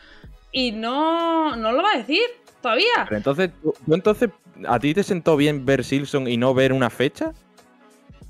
y 0.54 0.72
no, 0.72 1.58
no 1.58 1.74
lo 1.74 1.84
va 1.84 1.92
a 1.96 1.98
decir 1.98 2.22
todavía. 2.62 2.86
Pero 3.04 3.18
entonces, 3.18 3.50
¿tú, 3.62 3.74
entonces, 3.94 4.30
¿a 4.66 4.80
ti 4.80 4.94
te 4.94 5.04
sentó 5.04 5.36
bien 5.36 5.66
ver 5.66 5.84
Silson 5.84 6.30
y 6.30 6.38
no 6.38 6.54
ver 6.54 6.72
una 6.72 6.90
fecha? 6.90 7.34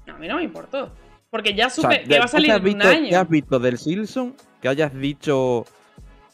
A 0.07 0.13
mí 0.17 0.27
no 0.27 0.37
me 0.37 0.43
importó. 0.43 0.91
Porque 1.35 1.53
ya 1.53 1.67
O 1.67 1.69
supe 1.69 1.87
sea, 1.95 2.01
que 2.03 2.07
de- 2.07 2.17
va 2.19 2.23
a 2.23 2.27
¿tú 2.27 2.31
salir 2.31 2.45
qué 2.47 2.51
has 2.53 2.57
en 2.59 2.63
un 2.65 2.73
visto, 2.73 2.87
año. 2.87 3.09
¿Qué 3.09 3.15
has 3.17 3.29
visto 3.29 3.59
del 3.59 3.77
Silson 3.77 4.35
que 4.61 4.67
hayas 4.69 4.93
dicho, 4.93 5.65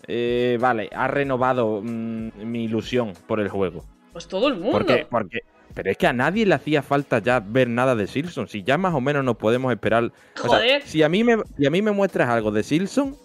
eh, 0.08 0.58
vale, 0.62 0.90
ha 0.96 1.08
renovado 1.08 1.82
mm, 1.84 2.30
mi 2.46 2.66
ilusión 2.66 3.14
por 3.28 3.40
el 3.40 3.50
juego? 3.50 3.84
Pues 4.14 4.28
todo 4.28 4.48
el 4.50 4.56
mundo. 4.56 4.72
Porque, 4.74 5.08
porque, 5.10 5.40
pero 5.74 5.90
es 5.90 5.98
que 5.98 6.06
a 6.06 6.14
nadie 6.14 6.46
le 6.46 6.54
hacía 6.54 6.84
falta 6.84 7.18
ya 7.20 7.40
ver 7.40 7.68
nada 7.70 7.96
de 7.96 8.06
Silson. 8.06 8.48
Si 8.48 8.62
ya 8.62 8.78
más 8.78 8.94
o 8.94 9.02
menos 9.02 9.24
nos 9.24 9.38
podemos 9.38 9.72
esperar. 9.74 10.04
O 10.04 10.12
sea, 10.42 10.50
Joder. 10.50 10.82
si 10.84 11.02
a 11.02 11.10
mí 11.10 11.24
me, 11.24 11.38
si 11.58 11.66
a 11.66 11.72
mí 11.72 11.82
me 11.82 11.92
muestras 11.92 12.30
algo 12.30 12.52
de 12.52 12.62
Silson, 12.62 13.16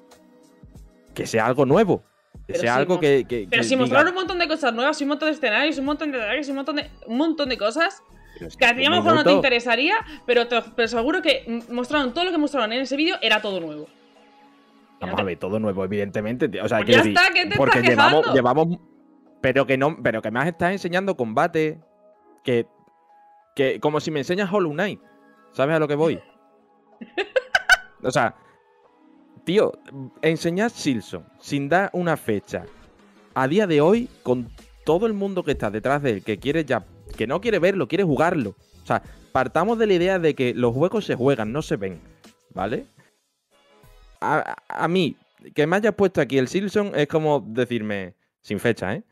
que 1.14 1.26
sea 1.26 1.46
algo 1.46 1.66
nuevo. 1.66 2.04
Que 2.46 2.52
Pero 2.52 2.60
sea 2.60 2.74
si 2.74 2.78
algo 2.78 3.00
que, 3.00 3.24
que- 3.28 3.46
Pero 3.50 3.62
que 3.62 3.64
si 3.64 3.70
diga, 3.70 3.80
mostraron 3.80 4.08
un 4.10 4.14
montón 4.14 4.38
de 4.38 4.46
cosas 4.46 4.72
nuevas, 4.72 5.00
un 5.00 5.08
montón 5.08 5.28
de 5.28 5.34
escenarios, 5.34 5.78
un 5.78 5.84
montón 5.86 6.12
de 6.12 6.18
detalles, 6.18 6.48
un 6.48 6.56
montón 6.56 6.76
de, 6.76 6.90
un 7.06 7.16
montón 7.16 7.48
de 7.48 7.58
cosas 7.58 8.02
"Pero 8.06 8.14
es 8.14 8.15
que 8.58 8.66
a 8.66 8.74
ti 8.74 8.84
a 8.84 8.90
lo 8.90 8.96
mejor 8.96 9.14
no 9.14 9.22
te 9.22 9.30
minuto". 9.30 9.36
interesaría, 9.36 9.96
pero, 10.26 10.46
te, 10.48 10.60
pero 10.74 10.88
seguro 10.88 11.22
que 11.22 11.62
mostraron 11.70 12.12
todo 12.14 12.24
lo 12.24 12.30
que 12.30 12.38
mostraron 12.38 12.72
en 12.72 12.80
ese 12.80 12.96
vídeo 12.96 13.16
era 13.22 13.40
todo 13.40 13.60
nuevo. 13.60 13.86
Vamos 15.00 15.20
a 15.20 15.22
ver, 15.24 15.38
todo 15.38 15.58
nuevo, 15.58 15.84
evidentemente. 15.84 16.48
tío. 16.48 16.64
O 16.64 16.68
sea, 16.68 16.78
Pues 16.78 16.90
ya 16.90 16.96
decir, 17.02 17.14
está, 17.16 17.32
¿qué 17.34 17.46
te 17.46 17.56
porque 17.56 17.78
estás 17.78 17.90
llevamos, 17.90 18.20
quejando? 18.20 18.34
llevamos. 18.34 18.78
Pero 19.42 19.66
que 19.66 19.76
no, 19.76 19.96
pero 20.02 20.22
que 20.22 20.30
me 20.30 20.48
estado 20.48 20.72
enseñando 20.72 21.16
combate. 21.16 21.78
Que. 22.42 22.66
Que 23.54 23.78
como 23.80 24.00
si 24.00 24.10
me 24.10 24.20
enseñas 24.20 24.50
Hollow 24.52 24.72
Knight. 24.72 25.00
¿Sabes 25.52 25.76
a 25.76 25.78
lo 25.78 25.86
que 25.88 25.94
voy? 25.94 26.18
o 28.02 28.10
sea. 28.10 28.34
Tío, 29.44 29.72
enseñar 30.22 30.70
Silson 30.70 31.24
sin 31.38 31.68
dar 31.68 31.90
una 31.92 32.16
fecha. 32.16 32.64
A 33.34 33.46
día 33.46 33.66
de 33.66 33.80
hoy, 33.80 34.08
con 34.22 34.48
todo 34.84 35.06
el 35.06 35.12
mundo 35.12 35.44
que 35.44 35.52
está 35.52 35.70
detrás 35.70 36.02
de 36.02 36.10
él, 36.10 36.24
que 36.24 36.38
quiere 36.38 36.64
ya. 36.64 36.84
Que 37.16 37.26
no 37.26 37.40
quiere 37.40 37.58
verlo, 37.58 37.88
quiere 37.88 38.04
jugarlo. 38.04 38.56
O 38.82 38.86
sea, 38.86 39.02
partamos 39.32 39.78
de 39.78 39.86
la 39.86 39.94
idea 39.94 40.18
de 40.18 40.34
que 40.34 40.54
los 40.54 40.74
juegos 40.74 41.04
se 41.04 41.14
juegan, 41.14 41.52
no 41.52 41.62
se 41.62 41.76
ven. 41.76 42.00
¿Vale? 42.54 42.86
a, 44.20 44.56
a 44.68 44.88
mí, 44.88 45.16
que 45.54 45.66
me 45.66 45.76
hayas 45.76 45.94
puesto 45.94 46.20
aquí 46.20 46.38
el 46.38 46.48
Silson 46.48 46.92
es 46.94 47.06
como 47.06 47.44
decirme, 47.46 48.14
sin 48.40 48.58
fecha, 48.58 48.94
¿eh? 48.94 49.04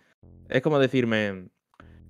Es 0.48 0.62
como 0.62 0.78
decirme, 0.78 1.48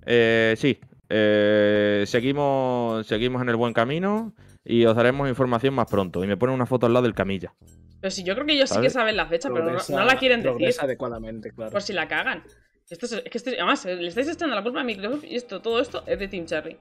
eh, 0.07 0.55
sí, 0.57 0.79
eh, 1.09 2.05
seguimos, 2.07 3.07
seguimos 3.07 3.43
en 3.43 3.49
el 3.49 3.57
buen 3.57 3.73
camino 3.73 4.35
y 4.65 4.85
os 4.87 4.97
daremos 4.97 5.29
información 5.29 5.75
más 5.75 5.87
pronto. 5.87 6.25
Y 6.25 6.27
me 6.27 6.37
ponen 6.37 6.55
una 6.55 6.67
foto 6.67 6.87
al 6.87 6.93
lado 6.93 7.05
del 7.05 7.15
camilla. 7.15 7.55
Pero 8.01 8.11
si 8.11 8.25
yo 8.25 8.35
creo 8.35 8.47
que 8.47 8.53
ellos 8.55 8.71
sí 8.71 8.81
que 8.81 8.91
saben 8.91 9.17
la 9.17 9.27
fecha, 9.27 9.49
pero 9.51 9.71
no, 9.89 10.05
la 10.05 10.19
quieren 10.19 10.43
decir. 10.43 10.75
adecuadamente, 10.79 11.53
claro. 11.53 11.71
Por 11.71 11.83
si 11.83 11.93
la 11.93 12.09
cagan. 12.09 12.43
Esto 12.91 13.07
es, 13.07 13.13
es 13.33 13.43
que 13.43 13.51
además, 13.51 13.85
eh, 13.87 13.97
le 13.97 14.09
estáis 14.09 14.29
echando 14.29 14.55
la 14.55 14.63
culpa 14.63 14.81
a 14.81 14.85
Microsoft 14.85 15.25
y 15.25 15.37
esto, 15.37 15.61
todo 15.61 15.81
esto 15.81 16.03
es 16.07 16.19
de 16.19 16.29
Team 16.29 16.45
Cherry. 16.47 16.77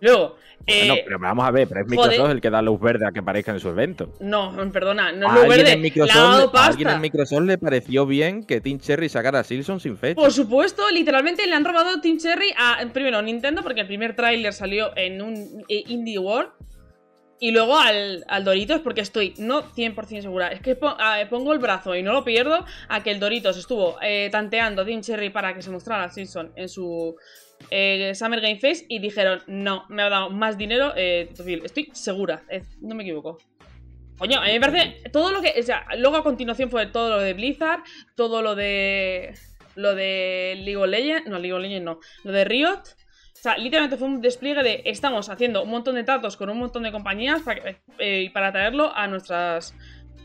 Luego, 0.00 0.36
eh, 0.66 0.86
Bueno, 0.86 0.94
pero 1.04 1.18
vamos 1.18 1.44
a 1.46 1.50
ver, 1.50 1.66
pero 1.68 1.80
es 1.80 1.86
joder. 1.86 2.10
Microsoft 2.10 2.30
el 2.34 2.40
que 2.40 2.50
da 2.50 2.62
luz 2.62 2.80
verde 2.80 3.06
a 3.06 3.12
que 3.12 3.18
aparezca 3.20 3.50
en 3.52 3.58
su 3.60 3.68
evento. 3.68 4.12
no, 4.20 4.52
perdona, 4.70 5.10
no 5.12 5.26
es 5.26 5.32
alguien, 5.32 5.48
verde, 5.48 5.72
en 5.72 5.82
le 6.06 6.12
ha 6.12 6.16
dado 6.16 6.52
le- 6.52 6.58
a 6.58 6.66
alguien 6.66 6.84
pasta. 6.86 6.94
en 6.94 7.00
Microsoft 7.00 7.42
le 7.42 7.58
pareció 7.58 8.06
bien 8.06 8.44
que 8.44 8.60
Team 8.60 8.78
Cherry 8.78 9.08
sacara 9.08 9.40
a 9.40 9.44
Silson 9.44 9.80
sin 9.80 9.96
fecha. 9.96 10.14
Por 10.20 10.32
supuesto, 10.32 10.88
literalmente 10.90 11.46
le 11.46 11.54
han 11.54 11.64
robado 11.64 12.00
Team 12.00 12.18
Cherry 12.18 12.52
a 12.56 12.84
primero 12.92 13.22
Nintendo, 13.22 13.62
porque 13.62 13.80
el 13.80 13.86
primer 13.86 14.14
tráiler 14.14 14.52
salió 14.52 14.96
en 14.96 15.22
un 15.22 15.64
eh, 15.68 15.82
Indie 15.88 16.18
World. 16.18 16.50
Y 17.44 17.50
luego 17.50 17.76
al, 17.76 18.24
al 18.28 18.44
Doritos, 18.44 18.80
porque 18.82 19.00
estoy 19.00 19.34
no 19.38 19.64
100% 19.64 20.22
segura. 20.22 20.48
Es 20.52 20.60
que 20.60 20.76
po- 20.76 20.94
a- 20.96 21.26
pongo 21.28 21.52
el 21.52 21.58
brazo 21.58 21.96
y 21.96 22.02
no 22.04 22.12
lo 22.12 22.22
pierdo 22.22 22.64
a 22.88 23.02
que 23.02 23.10
el 23.10 23.18
Doritos 23.18 23.56
estuvo 23.56 23.96
eh, 24.00 24.28
tanteando 24.30 24.82
a 24.82 24.84
Team 24.84 25.00
Cherry 25.00 25.30
para 25.30 25.52
que 25.52 25.60
se 25.60 25.70
mostrara 25.70 26.08
Simpson 26.08 26.52
en 26.54 26.68
su 26.68 27.16
eh, 27.68 28.12
Summer 28.14 28.40
Game 28.40 28.60
Face 28.60 28.86
y 28.88 29.00
dijeron, 29.00 29.42
no, 29.48 29.86
me 29.88 30.02
ha 30.02 30.08
dado 30.08 30.30
más 30.30 30.56
dinero. 30.56 30.92
eh, 30.94 31.26
Tito 31.30 31.42
Phil". 31.42 31.62
Estoy 31.64 31.90
segura, 31.92 32.44
eh, 32.48 32.62
no 32.80 32.94
me 32.94 33.02
equivoco. 33.02 33.38
Coño, 34.18 34.38
a 34.40 34.44
mí 34.44 34.52
me 34.52 34.60
parece 34.60 35.10
todo 35.10 35.32
lo 35.32 35.42
que. 35.42 35.52
O 35.58 35.62
sea, 35.64 35.84
luego 35.98 36.16
a 36.18 36.22
continuación 36.22 36.70
fue 36.70 36.86
todo 36.86 37.10
lo 37.10 37.18
de 37.20 37.34
Blizzard, 37.34 37.80
todo 38.14 38.40
lo 38.40 38.54
de. 38.54 39.34
Lo 39.74 39.96
de 39.96 40.54
League 40.58 40.76
of 40.76 40.86
Legends. 40.86 41.28
No, 41.28 41.38
League 41.40 41.54
of 41.54 41.60
Legends 41.60 41.84
no. 41.84 41.98
Lo 42.22 42.30
de 42.30 42.44
Riot. 42.44 42.82
Sea, 43.42 43.58
literalmente 43.58 43.96
fue 43.96 44.06
un 44.06 44.20
despliegue 44.20 44.62
de 44.62 44.82
estamos 44.84 45.28
haciendo 45.28 45.64
un 45.64 45.70
montón 45.70 45.96
de 45.96 46.04
tratos 46.04 46.36
con 46.36 46.48
un 46.48 46.58
montón 46.58 46.84
de 46.84 46.92
compañías 46.92 47.42
para, 47.42 47.76
eh, 47.98 48.30
traerlo 48.32 48.94
a 48.94 49.08
nuestras 49.08 49.74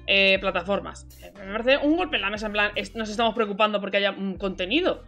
eh, 0.05 0.37
plataformas. 0.39 1.07
Me 1.33 1.51
parece 1.51 1.77
un 1.77 1.97
golpe 1.97 2.17
en 2.17 2.21
la 2.21 2.29
mesa, 2.29 2.45
en 2.45 2.51
plan, 2.51 2.71
nos 2.93 3.09
estamos 3.09 3.33
preocupando 3.33 3.81
porque 3.81 3.97
haya 3.97 4.11
un 4.11 4.37
contenido. 4.37 5.03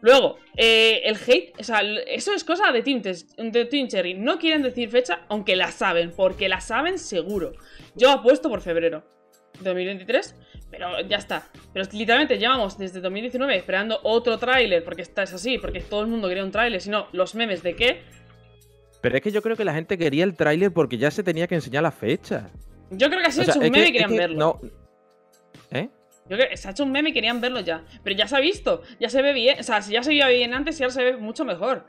Luego, 0.00 0.38
eh, 0.56 1.02
el 1.04 1.16
hate, 1.16 1.52
o 1.58 1.62
sea, 1.62 1.80
eso 2.06 2.32
es 2.32 2.42
cosa 2.42 2.72
de 2.72 2.82
Team, 2.82 3.02
de 3.02 3.64
Team. 3.66 3.88
No 4.24 4.38
quieren 4.38 4.62
decir 4.62 4.88
fecha, 4.88 5.20
aunque 5.28 5.56
la 5.56 5.70
saben, 5.72 6.12
porque 6.16 6.48
la 6.48 6.60
saben 6.62 6.98
seguro. 6.98 7.52
Yo 7.94 8.10
apuesto 8.10 8.48
por 8.48 8.62
febrero 8.62 9.04
de 9.58 9.64
2023, 9.64 10.34
pero 10.70 11.00
ya 11.02 11.16
está. 11.18 11.46
Pero 11.72 11.86
literalmente 11.92 12.38
llevamos 12.38 12.76
desde 12.78 13.00
2019 13.00 13.56
esperando 13.56 13.98
otro 14.02 14.38
tráiler, 14.38 14.84
porque 14.84 15.02
esta 15.02 15.22
es 15.22 15.32
así, 15.32 15.58
porque 15.58 15.80
todo 15.80 16.02
el 16.02 16.06
mundo 16.08 16.28
quería 16.28 16.44
un 16.44 16.50
tráiler, 16.50 16.80
si 16.80 16.90
no, 16.90 17.08
los 17.12 17.34
memes 17.34 17.62
de 17.62 17.74
qué. 17.76 18.02
Pero 19.00 19.16
es 19.16 19.22
que 19.22 19.30
yo 19.30 19.42
creo 19.42 19.56
que 19.56 19.64
la 19.64 19.74
gente 19.74 19.96
quería 19.98 20.24
el 20.24 20.34
tráiler 20.34 20.72
porque 20.72 20.98
ya 20.98 21.10
se 21.10 21.22
tenía 21.22 21.46
que 21.46 21.54
enseñar 21.54 21.82
la 21.82 21.92
fecha. 21.92 22.50
Yo 22.90 23.08
creo 23.08 23.20
que 23.20 23.26
ha 23.26 23.30
sido 23.30 23.42
O 23.42 23.44
sea, 23.46 23.54
hecho 23.54 23.60
un 23.60 23.66
es 23.66 23.70
meme 23.72 23.84
que- 23.84 23.88
y 23.90 23.92
querían 23.92 24.10
es 24.10 24.14
que 24.14 24.18
verlo. 24.20 24.38
No... 24.38 24.60
¿Eh? 25.70 25.88
Yo 26.28 26.36
creo 26.36 26.48
que 26.48 26.56
se 26.56 26.66
ha 26.66 26.70
hecho 26.72 26.82
un 26.82 26.90
meme 26.92 27.10
y 27.10 27.12
querían 27.12 27.40
verlo 27.40 27.60
ya. 27.60 27.84
Pero 28.02 28.16
ya 28.16 28.26
se 28.26 28.36
ha 28.36 28.40
visto. 28.40 28.82
Ya 28.98 29.08
se 29.08 29.22
ve 29.22 29.32
bien. 29.32 29.60
O 29.60 29.62
sea, 29.62 29.80
si 29.82 29.92
ya 29.92 30.02
se 30.02 30.10
veía 30.10 30.26
bien 30.28 30.54
antes, 30.54 30.76
ya 30.78 30.90
se 30.90 31.04
ve 31.04 31.16
mucho 31.16 31.44
mejor. 31.44 31.86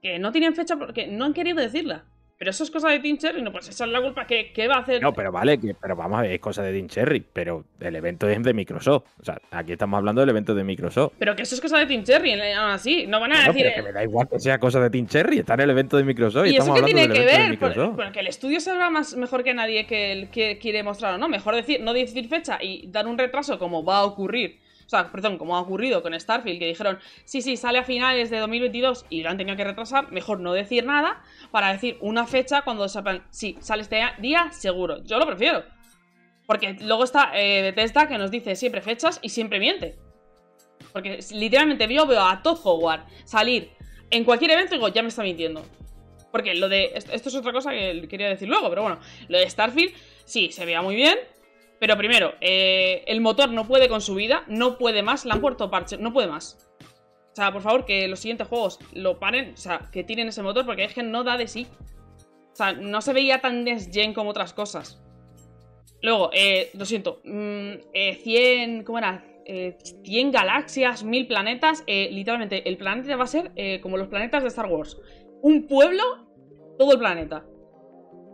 Que 0.00 0.18
no 0.18 0.32
tienen 0.32 0.54
fecha 0.54 0.76
porque 0.76 1.06
no 1.06 1.26
han 1.26 1.34
querido 1.34 1.58
decirla. 1.60 2.06
Pero 2.42 2.50
eso 2.50 2.64
es 2.64 2.72
cosa 2.72 2.88
de 2.88 2.98
Team 2.98 3.18
Cherry, 3.18 3.40
no 3.40 3.52
pues 3.52 3.68
esa 3.68 3.84
es 3.84 3.90
la 3.92 4.02
culpa. 4.02 4.26
¿Qué, 4.26 4.50
qué 4.52 4.66
va 4.66 4.74
a 4.74 4.78
hacer? 4.80 5.00
No, 5.00 5.12
pero 5.12 5.30
vale, 5.30 5.60
que, 5.60 5.76
pero 5.80 5.94
vamos 5.94 6.18
a 6.18 6.22
ver, 6.22 6.32
es 6.32 6.40
cosa 6.40 6.60
de 6.64 6.72
Dean 6.72 6.88
Cherry, 6.88 7.24
pero 7.32 7.64
el 7.78 7.94
evento 7.94 8.28
es 8.28 8.42
de 8.42 8.52
Microsoft. 8.52 9.04
O 9.20 9.24
sea, 9.24 9.40
aquí 9.52 9.70
estamos 9.70 9.96
hablando 9.98 10.22
del 10.22 10.30
evento 10.30 10.52
de 10.52 10.64
Microsoft. 10.64 11.12
Pero 11.20 11.36
que 11.36 11.42
eso 11.42 11.54
es 11.54 11.60
cosa 11.60 11.78
de 11.78 11.86
Team 11.86 12.02
Cherry, 12.02 12.32
eh, 12.32 12.52
aún 12.54 12.72
así. 12.72 13.06
No 13.06 13.20
van 13.20 13.30
a 13.32 13.46
decir. 13.46 13.62
pero 13.62 13.76
que 13.76 13.82
me 13.82 13.92
da 13.92 14.02
igual 14.02 14.28
que 14.28 14.40
sea 14.40 14.58
cosa 14.58 14.80
de 14.80 14.90
Team 14.90 15.06
Cherry, 15.06 15.38
está 15.38 15.54
en 15.54 15.60
el 15.60 15.70
evento 15.70 15.96
de 15.96 16.02
Microsoft 16.02 16.46
y, 16.46 16.48
¿Y 16.48 16.56
eso 16.56 16.62
estamos 16.62 16.80
qué 16.80 16.90
hablando 16.90 17.14
tiene 17.14 17.30
que 17.30 17.32
ver? 17.32 17.58
Por- 17.60 17.68
Microsoft. 17.68 17.94
Porque 17.96 18.18
el 18.18 18.26
estudio 18.26 18.58
sabrá 18.58 18.90
más 18.90 19.14
mejor 19.14 19.44
que 19.44 19.54
nadie 19.54 19.86
que 19.86 20.10
el 20.10 20.28
que 20.30 20.58
quiere 20.58 20.82
mostrar 20.82 21.14
o 21.14 21.18
no. 21.18 21.28
Mejor 21.28 21.54
decir, 21.54 21.80
no 21.80 21.92
decir 21.92 22.26
fecha 22.26 22.58
y 22.60 22.88
dar 22.88 23.06
un 23.06 23.18
retraso 23.18 23.56
como 23.56 23.84
va 23.84 23.98
a 23.98 24.04
ocurrir. 24.04 24.58
Sea, 24.92 25.10
perdón, 25.10 25.38
como 25.38 25.56
ha 25.56 25.60
ocurrido 25.60 26.02
con 26.02 26.12
Starfield, 26.12 26.58
que 26.58 26.66
dijeron, 26.66 26.98
sí, 27.24 27.40
sí, 27.40 27.56
sale 27.56 27.78
a 27.78 27.82
finales 27.82 28.28
de 28.28 28.38
2022 28.38 29.06
y 29.08 29.22
lo 29.22 29.30
han 29.30 29.38
tenido 29.38 29.56
que 29.56 29.64
retrasar. 29.64 30.12
Mejor 30.12 30.38
no 30.40 30.52
decir 30.52 30.84
nada 30.84 31.22
para 31.50 31.72
decir 31.72 31.96
una 32.02 32.26
fecha 32.26 32.60
cuando 32.60 32.86
sepan, 32.90 33.24
sí, 33.30 33.56
sale 33.60 33.80
este 33.80 34.02
día, 34.18 34.52
seguro. 34.52 35.02
Yo 35.02 35.18
lo 35.18 35.26
prefiero. 35.26 35.64
Porque 36.46 36.76
luego 36.82 37.04
está 37.04 37.30
eh, 37.34 37.62
Bethesda 37.62 38.06
que 38.06 38.18
nos 38.18 38.30
dice 38.30 38.54
siempre 38.54 38.82
fechas 38.82 39.18
y 39.22 39.30
siempre 39.30 39.58
miente. 39.58 39.96
Porque 40.92 41.20
literalmente 41.30 41.88
yo 41.88 42.06
veo 42.06 42.20
a 42.20 42.42
Todd 42.42 42.58
Howard 42.62 43.06
salir 43.24 43.70
en 44.10 44.24
cualquier 44.24 44.50
evento 44.50 44.74
y 44.74 44.76
digo, 44.76 44.88
ya 44.88 45.00
me 45.00 45.08
está 45.08 45.22
mintiendo. 45.22 45.64
Porque 46.30 46.54
lo 46.54 46.68
de. 46.68 46.92
Esto 46.94 47.12
esto 47.12 47.30
es 47.30 47.34
otra 47.34 47.52
cosa 47.52 47.70
que 47.70 48.06
quería 48.10 48.28
decir 48.28 48.46
luego, 48.46 48.68
pero 48.68 48.82
bueno. 48.82 49.00
Lo 49.28 49.38
de 49.38 49.48
Starfield, 49.48 49.94
sí, 50.26 50.52
se 50.52 50.66
veía 50.66 50.82
muy 50.82 50.96
bien. 50.96 51.18
Pero 51.82 51.96
primero, 51.96 52.34
eh, 52.40 53.02
el 53.08 53.20
motor 53.20 53.50
no 53.50 53.66
puede 53.66 53.88
con 53.88 54.00
su 54.00 54.14
vida, 54.14 54.44
no 54.46 54.78
puede 54.78 55.02
más, 55.02 55.24
le 55.24 55.32
han 55.32 55.40
puesto 55.40 55.68
parche, 55.68 55.98
no 55.98 56.12
puede 56.12 56.28
más. 56.28 56.70
O 57.32 57.34
sea, 57.34 57.50
por 57.50 57.60
favor, 57.60 57.84
que 57.84 58.06
los 58.06 58.20
siguientes 58.20 58.46
juegos 58.46 58.78
lo 58.92 59.18
paren, 59.18 59.54
o 59.54 59.56
sea, 59.56 59.88
que 59.90 60.04
tiren 60.04 60.28
ese 60.28 60.44
motor, 60.44 60.64
porque 60.64 60.84
es 60.84 60.94
que 60.94 61.02
no 61.02 61.24
da 61.24 61.36
de 61.36 61.48
sí. 61.48 61.66
O 62.52 62.54
sea, 62.54 62.72
no 62.72 63.00
se 63.00 63.12
veía 63.12 63.40
tan 63.40 63.64
desgen 63.64 64.14
como 64.14 64.30
otras 64.30 64.52
cosas. 64.52 65.02
Luego, 66.02 66.30
eh, 66.32 66.70
lo 66.74 66.84
siento, 66.84 67.20
mm, 67.24 67.72
eh, 67.92 68.14
100, 68.22 68.84
¿cómo 68.84 68.98
era? 68.98 69.24
Eh, 69.44 69.76
100 70.04 70.30
galaxias, 70.30 71.02
1000 71.02 71.26
planetas. 71.26 71.82
eh, 71.88 72.10
literalmente, 72.12 72.68
el 72.68 72.76
planeta 72.76 73.16
va 73.16 73.24
a 73.24 73.26
ser 73.26 73.50
eh, 73.56 73.80
como 73.80 73.96
los 73.96 74.06
planetas 74.06 74.44
de 74.44 74.50
Star 74.50 74.66
Wars. 74.66 75.00
Un 75.42 75.66
pueblo, 75.66 76.04
todo 76.78 76.92
el 76.92 77.00
planeta. 77.00 77.44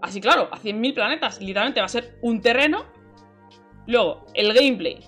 Así 0.02 0.20
claro, 0.20 0.48
a 0.52 0.58
100.000 0.58 0.92
planetas, 0.92 1.40
literalmente 1.40 1.80
va 1.80 1.86
a 1.86 1.88
ser 1.88 2.18
un 2.20 2.42
terreno. 2.42 2.97
Luego, 3.88 4.26
el 4.34 4.52
gameplay. 4.52 4.98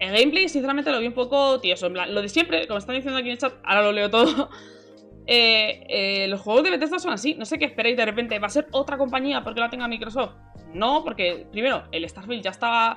El 0.00 0.12
gameplay, 0.12 0.48
sinceramente, 0.48 0.90
lo 0.90 0.98
vi 0.98 1.06
un 1.06 1.14
poco 1.14 1.60
tieso. 1.60 1.86
En 1.86 1.92
plan, 1.92 2.12
lo 2.12 2.20
de 2.20 2.28
siempre, 2.28 2.66
como 2.66 2.78
están 2.78 2.96
diciendo 2.96 3.18
aquí 3.18 3.28
en 3.28 3.32
el 3.32 3.38
chat, 3.38 3.54
ahora 3.64 3.82
lo 3.82 3.92
leo 3.92 4.10
todo. 4.10 4.50
Eh, 5.30 5.84
eh, 5.90 6.28
los 6.28 6.40
juegos 6.40 6.64
de 6.64 6.70
Bethesda 6.70 6.98
son 6.98 7.12
así. 7.12 7.34
No 7.34 7.44
sé 7.44 7.58
qué 7.58 7.66
esperéis 7.66 7.98
de 7.98 8.06
repente. 8.06 8.38
¿Va 8.38 8.46
a 8.46 8.48
ser 8.48 8.66
otra 8.70 8.96
compañía 8.96 9.44
porque 9.44 9.60
la 9.60 9.68
tenga 9.68 9.86
Microsoft? 9.86 10.32
No, 10.72 11.04
porque 11.04 11.46
primero, 11.52 11.82
el 11.92 12.08
Starfield 12.08 12.42
ya 12.42 12.48
estaba. 12.48 12.96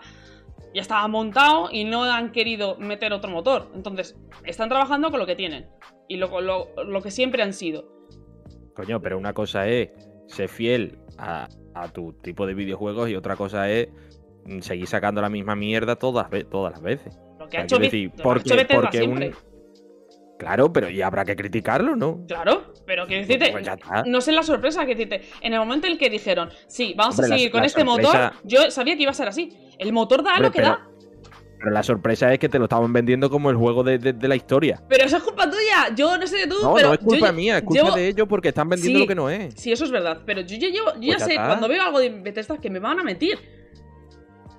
Ya 0.74 0.82
estaba 0.82 1.06
montado 1.10 1.68
y 1.70 1.84
no 1.84 2.06
han 2.06 2.32
querido 2.32 2.78
meter 2.78 3.12
otro 3.12 3.30
motor. 3.30 3.70
Entonces, 3.76 4.18
están 4.46 4.70
trabajando 4.70 5.12
con 5.12 5.20
lo 5.20 5.26
que 5.26 5.36
tienen. 5.36 5.68
Y 6.08 6.16
lo, 6.16 6.40
lo, 6.40 6.70
lo 6.86 7.02
que 7.02 7.12
siempre 7.12 7.44
han 7.44 7.52
sido. 7.52 7.84
Coño, 8.78 9.02
pero 9.02 9.18
una 9.18 9.34
cosa 9.34 9.68
es 9.68 9.90
ser 10.28 10.48
fiel 10.48 11.00
a 11.18 11.50
tu 11.94 12.14
tipo 12.14 12.48
de 12.48 12.54
videojuegos 12.54 13.10
y 13.10 13.16
otra 13.18 13.36
cosa 13.36 13.70
es 13.70 13.90
mm, 14.46 14.60
seguir 14.62 14.88
sacando 14.88 15.22
la 15.22 15.30
misma 15.30 15.56
mierda 15.56 15.96
todas, 15.96 16.28
todas 16.50 16.74
las 16.74 16.82
veces. 16.82 17.18
Lo 17.40 17.48
que 17.50 17.58
O 17.58 17.62
ha 17.62 17.62
sea, 17.62 17.64
hecho, 17.64 17.78
quiero 17.78 17.80
Beth- 17.80 17.92
decir, 17.92 18.10
lo 18.10 18.16
que 18.16 18.22
ha 18.22 18.82
porque- 18.82 18.98
hecho 19.00 19.10
un-. 19.10 19.52
Claro, 20.38 20.74
pero 20.74 20.90
y 20.90 21.02
habrá 21.04 21.24
que 21.24 21.36
criticarlo, 21.36 21.96
¿no? 21.96 22.26
Claro, 22.28 22.74
pero 22.88 23.06
quiero 23.06 23.28
decirte, 23.28 23.52
Pues 23.52 23.64
ya 23.64 23.74
está. 23.74 24.04
no 24.08 24.22
sé 24.22 24.32
la 24.32 24.42
sorpresa 24.42 24.86
que 24.88 24.96
decirte. 24.96 25.22
En 25.42 25.54
el 25.54 25.60
momento 25.60 25.86
en 25.86 25.94
el 25.94 26.00
que 26.00 26.10
dijeron, 26.10 26.50
sí, 26.68 26.96
vamos 26.98 27.14
Hombre, 27.16 27.28
a 27.28 27.30
la- 27.30 27.36
seguir 27.36 27.52
con 27.52 27.60
la 27.62 27.68
este 27.68 27.86
sorpresa- 27.86 28.12
motor, 28.32 28.42
yo 28.44 28.72
sabía 28.72 28.96
que 28.96 29.04
iba 29.04 29.12
a 29.12 29.14
ser 29.14 29.28
así. 29.28 29.56
El 29.78 29.94
motor 29.94 30.24
da 30.24 30.32
Hombre, 30.32 30.48
lo 30.48 30.52
que 30.52 30.58
pero- 30.62 30.68
da. 30.70 30.88
Pero 31.60 31.70
la 31.70 31.84
sorpresa 31.84 32.34
es 32.34 32.40
que 32.40 32.50
te 32.50 32.58
lo 32.58 32.64
estaban 32.66 32.92
vendiendo 32.92 33.30
como 33.30 33.52
el 33.52 33.56
juego 33.56 33.84
de, 33.84 34.00
de- 34.00 34.14
de 34.14 34.28
la 34.28 34.36
historia. 34.36 34.82
Pero 34.90 35.04
eso 35.06 35.18
es 35.18 35.22
culpa 35.22 35.44
tuya. 35.48 35.94
Yo 35.96 36.18
no 36.18 36.26
sé 36.26 36.38
de 36.38 36.48
tú, 36.48 36.56
No, 36.60 36.74
pero. 36.74 36.88
no 36.88 36.94
es 36.96 37.00
culpa 37.02 37.28
yo- 37.28 37.34
mía, 37.34 37.58
es 37.60 37.64
culpa 37.64 37.84
llevo- 37.84 37.96
de 37.96 38.08
ellos 38.08 38.28
porque 38.28 38.48
están 38.48 38.68
vendiendo 38.68 38.98
Sí. 38.98 39.04
lo 39.04 39.08
que 39.08 39.14
no 39.14 39.30
es. 39.30 39.54
Sí, 39.54 39.72
eso 39.72 39.86
es 39.86 39.92
verdad. 39.92 40.22
Pero 40.26 40.42
yo 40.42 40.58
ya 40.58 40.70
llevo. 40.70 40.88
Yo 40.88 40.94
Pues 40.94 41.08
ya 41.08 41.18
ya 41.20 41.26
sé, 41.26 41.36
cuando 41.36 41.68
veo 41.68 41.84
algo 41.84 42.00
de 42.00 42.10
Bethesda, 42.10 42.58
que 42.58 42.72
me 42.72 42.80
van 42.80 43.00
a 43.00 43.04
mentir. 43.04 43.38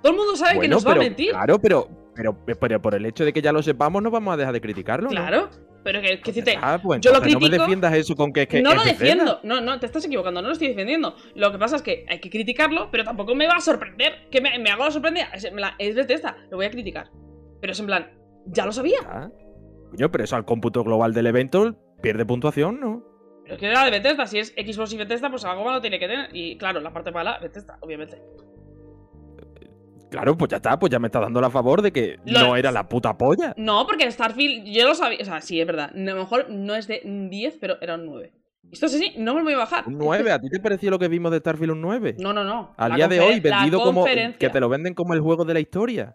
Todo 0.02 0.12
el 0.12 0.18
mundo 0.18 0.36
sabe 0.36 0.52
que 0.52 0.56
Bueno, 0.58 0.74
nos 0.76 0.84
pero, 0.84 0.96
va 0.96 1.00
a 1.00 1.04
mentir. 1.04 1.30
Claro, 1.30 1.58
pero, 1.60 1.88
pero, 2.14 2.44
pero 2.60 2.82
por 2.82 2.94
el 2.94 3.06
hecho 3.06 3.24
de 3.24 3.32
que 3.32 3.40
ya 3.42 3.52
lo 3.52 3.62
sepamos, 3.62 4.02
no 4.02 4.10
vamos 4.10 4.34
a 4.34 4.36
dejar 4.36 4.52
de 4.52 4.60
criticarlo. 4.60 5.04
¿no? 5.08 5.10
Claro. 5.10 5.48
Pero 5.84 6.00
que, 6.00 6.20
que 6.20 6.30
decirte, 6.30 6.56
Ah, 6.62 6.78
pues 6.80 7.00
yo 7.00 7.10
lo 7.10 7.16
entonces 7.16 7.34
no 7.34 7.40
me 7.40 7.46
critico- 7.48 7.62
defiendas 7.62 7.94
eso 7.94 8.14
con 8.14 8.32
que 8.32 8.42
es 8.42 8.48
que 8.48 8.62
no 8.62 8.70
es 8.70 8.76
lo 8.76 8.84
defiendo. 8.84 9.40
No, 9.42 9.60
no, 9.60 9.80
te 9.80 9.86
estás 9.86 10.04
equivocando. 10.04 10.40
No 10.40 10.46
lo 10.48 10.52
estoy 10.52 10.68
defendiendo. 10.68 11.16
Lo 11.34 11.50
que 11.50 11.58
pasa 11.58 11.76
es 11.76 11.82
que 11.82 12.06
hay 12.08 12.20
que 12.20 12.30
criticarlo, 12.30 12.88
pero 12.92 13.02
tampoco 13.02 13.34
me 13.34 13.48
va 13.48 13.54
a 13.54 13.60
sorprender. 13.60 14.28
Que 14.30 14.40
me, 14.40 14.56
me 14.60 14.70
hago 14.70 14.84
la 14.84 14.90
sorprendida. 14.92 15.26
Es, 15.34 15.44
en 15.44 15.56
plan, 15.56 15.72
es 15.78 15.94
Bethesda. 15.96 16.36
Lo 16.50 16.56
voy 16.58 16.66
a 16.66 16.70
criticar. 16.70 17.10
Pero 17.60 17.72
es 17.72 17.80
en 17.80 17.86
plan, 17.86 18.10
ya 18.46 18.64
lo 18.64 18.70
sabía. 18.72 18.98
Ah. 19.06 19.28
Coño, 19.90 20.10
pero 20.12 20.22
eso 20.24 20.36
al 20.36 20.44
cómputo 20.44 20.84
global 20.84 21.14
del 21.14 21.26
evento 21.26 21.74
pierde 22.00 22.24
puntuación, 22.24 22.78
¿no? 22.78 23.02
Pero 23.42 23.54
es 23.54 23.60
que 23.60 23.66
era 23.66 23.84
de 23.84 23.90
Bethesda. 23.90 24.26
Si 24.26 24.38
es 24.38 24.54
Xbox 24.56 24.92
y 24.92 24.98
Bethesda, 24.98 25.30
pues 25.30 25.44
algo 25.44 25.64
malo 25.64 25.80
tiene 25.80 25.98
que 25.98 26.06
tener. 26.06 26.28
Y 26.32 26.56
claro, 26.58 26.78
la 26.80 26.92
parte 26.92 27.10
mala, 27.10 27.38
Bethesda, 27.40 27.76
obviamente. 27.80 28.22
Claro, 30.12 30.36
pues 30.36 30.50
ya 30.50 30.58
está, 30.58 30.78
pues 30.78 30.92
ya 30.92 30.98
me 30.98 31.08
está 31.08 31.20
dando 31.20 31.40
la 31.40 31.48
favor 31.48 31.80
de 31.80 31.90
que 31.90 32.18
Lo- 32.26 32.40
no 32.40 32.56
era 32.56 32.70
la 32.70 32.86
puta 32.86 33.16
polla. 33.16 33.54
No, 33.56 33.86
porque 33.86 34.04
el 34.04 34.12
Starfield, 34.12 34.66
yo 34.66 34.86
lo 34.86 34.94
sabía. 34.94 35.18
O 35.22 35.24
sea, 35.24 35.40
sí, 35.40 35.58
es 35.58 35.66
verdad. 35.66 35.90
A 35.90 35.98
lo 35.98 36.16
mejor 36.16 36.50
no 36.50 36.74
es 36.74 36.86
de 36.86 37.00
10, 37.30 37.56
pero 37.58 37.76
era 37.80 37.94
un 37.94 38.04
9. 38.04 38.30
Esto 38.70 38.86
es 38.86 38.94
así, 38.94 39.14
no 39.16 39.32
me 39.32 39.40
lo 39.40 39.44
voy 39.44 39.54
a 39.54 39.58
bajar. 39.58 39.84
Un 39.86 39.96
9, 39.96 40.30
¿a 40.30 40.38
ti 40.38 40.48
te 40.50 40.60
pareció 40.60 40.90
lo 40.90 40.98
que 40.98 41.08
vimos 41.08 41.32
de 41.32 41.38
Starfield 41.38 41.72
un 41.72 41.80
9? 41.80 42.16
No, 42.18 42.34
no, 42.34 42.44
no. 42.44 42.74
Al 42.76 42.90
La 42.90 42.96
día 42.96 43.08
de 43.08 43.20
hoy, 43.20 43.40
vendido 43.40 43.80
como. 43.80 44.04
Que 44.04 44.50
te 44.50 44.60
lo 44.60 44.68
venden 44.68 44.92
como 44.92 45.14
el 45.14 45.20
juego 45.20 45.46
de 45.46 45.54
la 45.54 45.60
historia. 45.60 46.14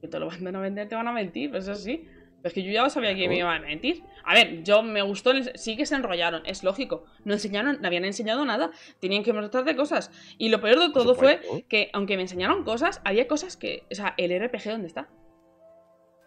Que 0.00 0.06
te 0.06 0.20
lo 0.20 0.28
van 0.28 0.54
a 0.54 0.60
vender, 0.60 0.88
te 0.88 0.94
van 0.94 1.08
a 1.08 1.12
mentir, 1.12 1.50
pues 1.50 1.64
eso 1.66 1.74
sí. 1.74 2.04
Pero 2.40 2.48
es 2.48 2.52
que 2.54 2.62
yo 2.62 2.70
ya 2.72 2.88
sabía 2.88 3.14
que 3.14 3.28
me 3.28 3.36
iban 3.38 3.64
a 3.64 3.66
mentir. 3.66 4.02
A 4.24 4.32
ver, 4.34 4.62
yo 4.62 4.82
me 4.82 5.02
gustó, 5.02 5.32
el- 5.32 5.50
sí 5.58 5.76
que 5.76 5.86
se 5.86 5.94
enrollaron, 5.96 6.42
es 6.46 6.62
lógico. 6.62 7.04
No 7.24 7.32
enseñaron, 7.34 7.78
no 7.80 7.86
habían 7.88 8.04
enseñado 8.04 8.44
nada. 8.44 8.70
Tenían 9.00 9.24
que 9.24 9.32
mostrarte 9.32 9.74
cosas. 9.74 10.10
Y 10.38 10.48
lo 10.48 10.60
peor 10.60 10.78
de 10.78 10.90
todo 10.90 11.14
fue 11.14 11.40
que, 11.68 11.90
aunque 11.92 12.16
me 12.16 12.22
enseñaron 12.22 12.62
cosas, 12.64 13.00
había 13.04 13.26
cosas 13.26 13.56
que. 13.56 13.84
O 13.90 13.94
sea, 13.94 14.14
el 14.16 14.30
RPG, 14.30 14.70
¿dónde 14.70 14.86
está? 14.86 15.08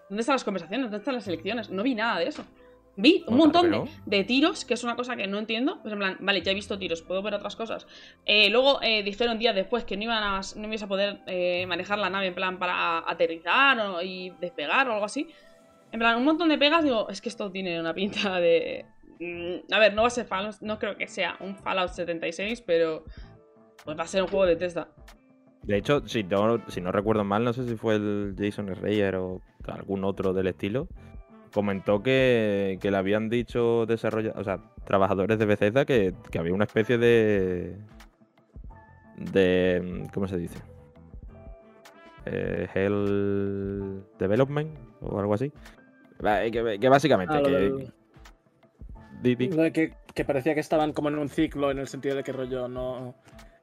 ¿Dónde 0.10 0.22
están 0.22 0.36
las 0.36 0.44
conversaciones? 0.44 0.86
¿Dónde 0.86 0.98
están 0.98 1.16
las 1.16 1.28
elecciones? 1.28 1.70
No 1.70 1.84
vi 1.84 1.96
nada 1.96 2.20
de 2.20 2.28
eso. 2.28 2.44
Vi 2.98 3.24
un 3.28 3.38
montón 3.38 3.72
de, 4.06 4.18
de 4.18 4.24
tiros, 4.26 4.66
que 4.66 4.74
es 4.74 4.84
una 4.84 4.98
cosa 4.98 5.16
que 5.16 5.26
no 5.26 5.40
entiendo. 5.40 5.80
Pues 5.82 5.94
en 5.94 6.00
plan, 6.00 6.18
vale, 6.20 6.42
ya 6.42 6.52
he 6.52 6.56
visto 6.56 6.78
tiros, 6.78 7.02
puedo 7.02 7.22
ver 7.22 7.34
otras 7.36 7.56
cosas. 7.56 7.88
Eh, 8.26 8.50
luego 8.50 8.82
eh, 8.82 9.02
dijeron 9.04 9.40
días 9.40 9.56
después 9.56 9.86
que 9.86 9.96
no 9.96 10.04
iban 10.04 10.22
a, 10.22 10.42
no 10.58 10.68
ibas 10.68 10.84
a 10.84 10.88
poder 10.90 11.20
eh, 11.28 11.66
manejar 11.68 11.98
la 12.00 12.10
nave 12.10 12.28
en 12.28 12.36
plan 12.36 12.60
para 12.60 13.10
aterrizar 13.10 13.80
o- 13.80 14.02
y 14.02 14.32
despegar 14.42 14.90
o 14.90 14.94
algo 14.94 15.06
así. 15.06 15.30
En 15.92 16.00
plan, 16.00 16.18
un 16.18 16.26
montón 16.26 16.50
de 16.50 16.58
pegas, 16.58 16.84
digo, 16.84 17.10
es 17.10 17.22
que 17.22 17.30
esto 17.30 17.52
tiene 17.52 17.80
una 17.80 17.94
pinta 17.94 18.40
de. 18.40 18.86
mm, 19.20 19.74
a 19.74 19.80
ver, 19.80 19.94
no 19.94 20.04
va 20.04 20.08
a 20.08 20.12
ser 20.12 20.26
Fallout, 20.26 20.62
no 20.62 20.80
creo 20.80 20.96
que 20.96 21.08
sea 21.08 21.38
un 21.40 21.56
Fallout 21.56 21.90
76, 21.90 22.62
pero. 22.62 23.04
Pues 23.84 23.98
va 23.98 24.04
a 24.04 24.08
ser 24.08 24.22
un 24.22 24.28
juego 24.28 24.46
de 24.46 24.56
Tesla. 24.56 24.90
De 25.64 25.78
hecho, 25.78 26.08
si 26.08 26.24
no, 26.24 26.62
si 26.70 26.82
no 26.82 26.92
recuerdo 26.92 27.24
mal, 27.24 27.44
no 27.44 27.54
sé 27.54 27.68
si 27.68 27.76
fue 27.76 27.96
el 27.96 28.36
Jason 28.38 28.74
Schreier 28.76 29.16
o 29.16 29.42
algún 29.68 30.04
otro 30.04 30.34
del 30.34 30.48
estilo, 30.48 30.88
comentó 31.54 32.02
que, 32.02 32.80
le 32.82 32.98
habían 32.98 33.30
dicho 33.30 33.86
desarrolladores, 33.86 34.42
o 34.42 34.44
sea, 34.44 34.60
trabajadores 34.86 35.40
de 35.40 35.46
Bethesda 35.46 35.86
que, 35.86 36.14
que 36.30 36.40
había 36.40 36.54
una 36.54 36.66
especie 36.66 36.98
de. 36.98 37.76
de. 39.18 40.08
¿Cómo 40.14 40.28
se 40.28 40.38
dice? 40.38 40.60
Eh, 42.26 42.68
Hell 42.74 44.04
Development 44.20 44.70
o 45.02 45.20
algo 45.20 45.34
así. 45.34 45.52
Eh, 46.24 46.52
Que, 46.52 46.80
que 46.80 46.90
básicamente 46.90 47.34
Ah, 47.36 47.42
que, 47.44 47.52
de 49.22 49.72
que, 49.72 49.94
que 50.14 50.26
parecía 50.26 50.54
que 50.54 50.60
estaban 50.60 50.94
como 50.94 51.10
en 51.10 51.18
un 51.18 51.30
ciclo 51.30 51.72
en 51.72 51.80
el 51.80 51.88
sentido 51.88 52.16
de 52.16 52.24
que 52.24 52.32
rollo 52.32 52.68
no. 52.68 53.14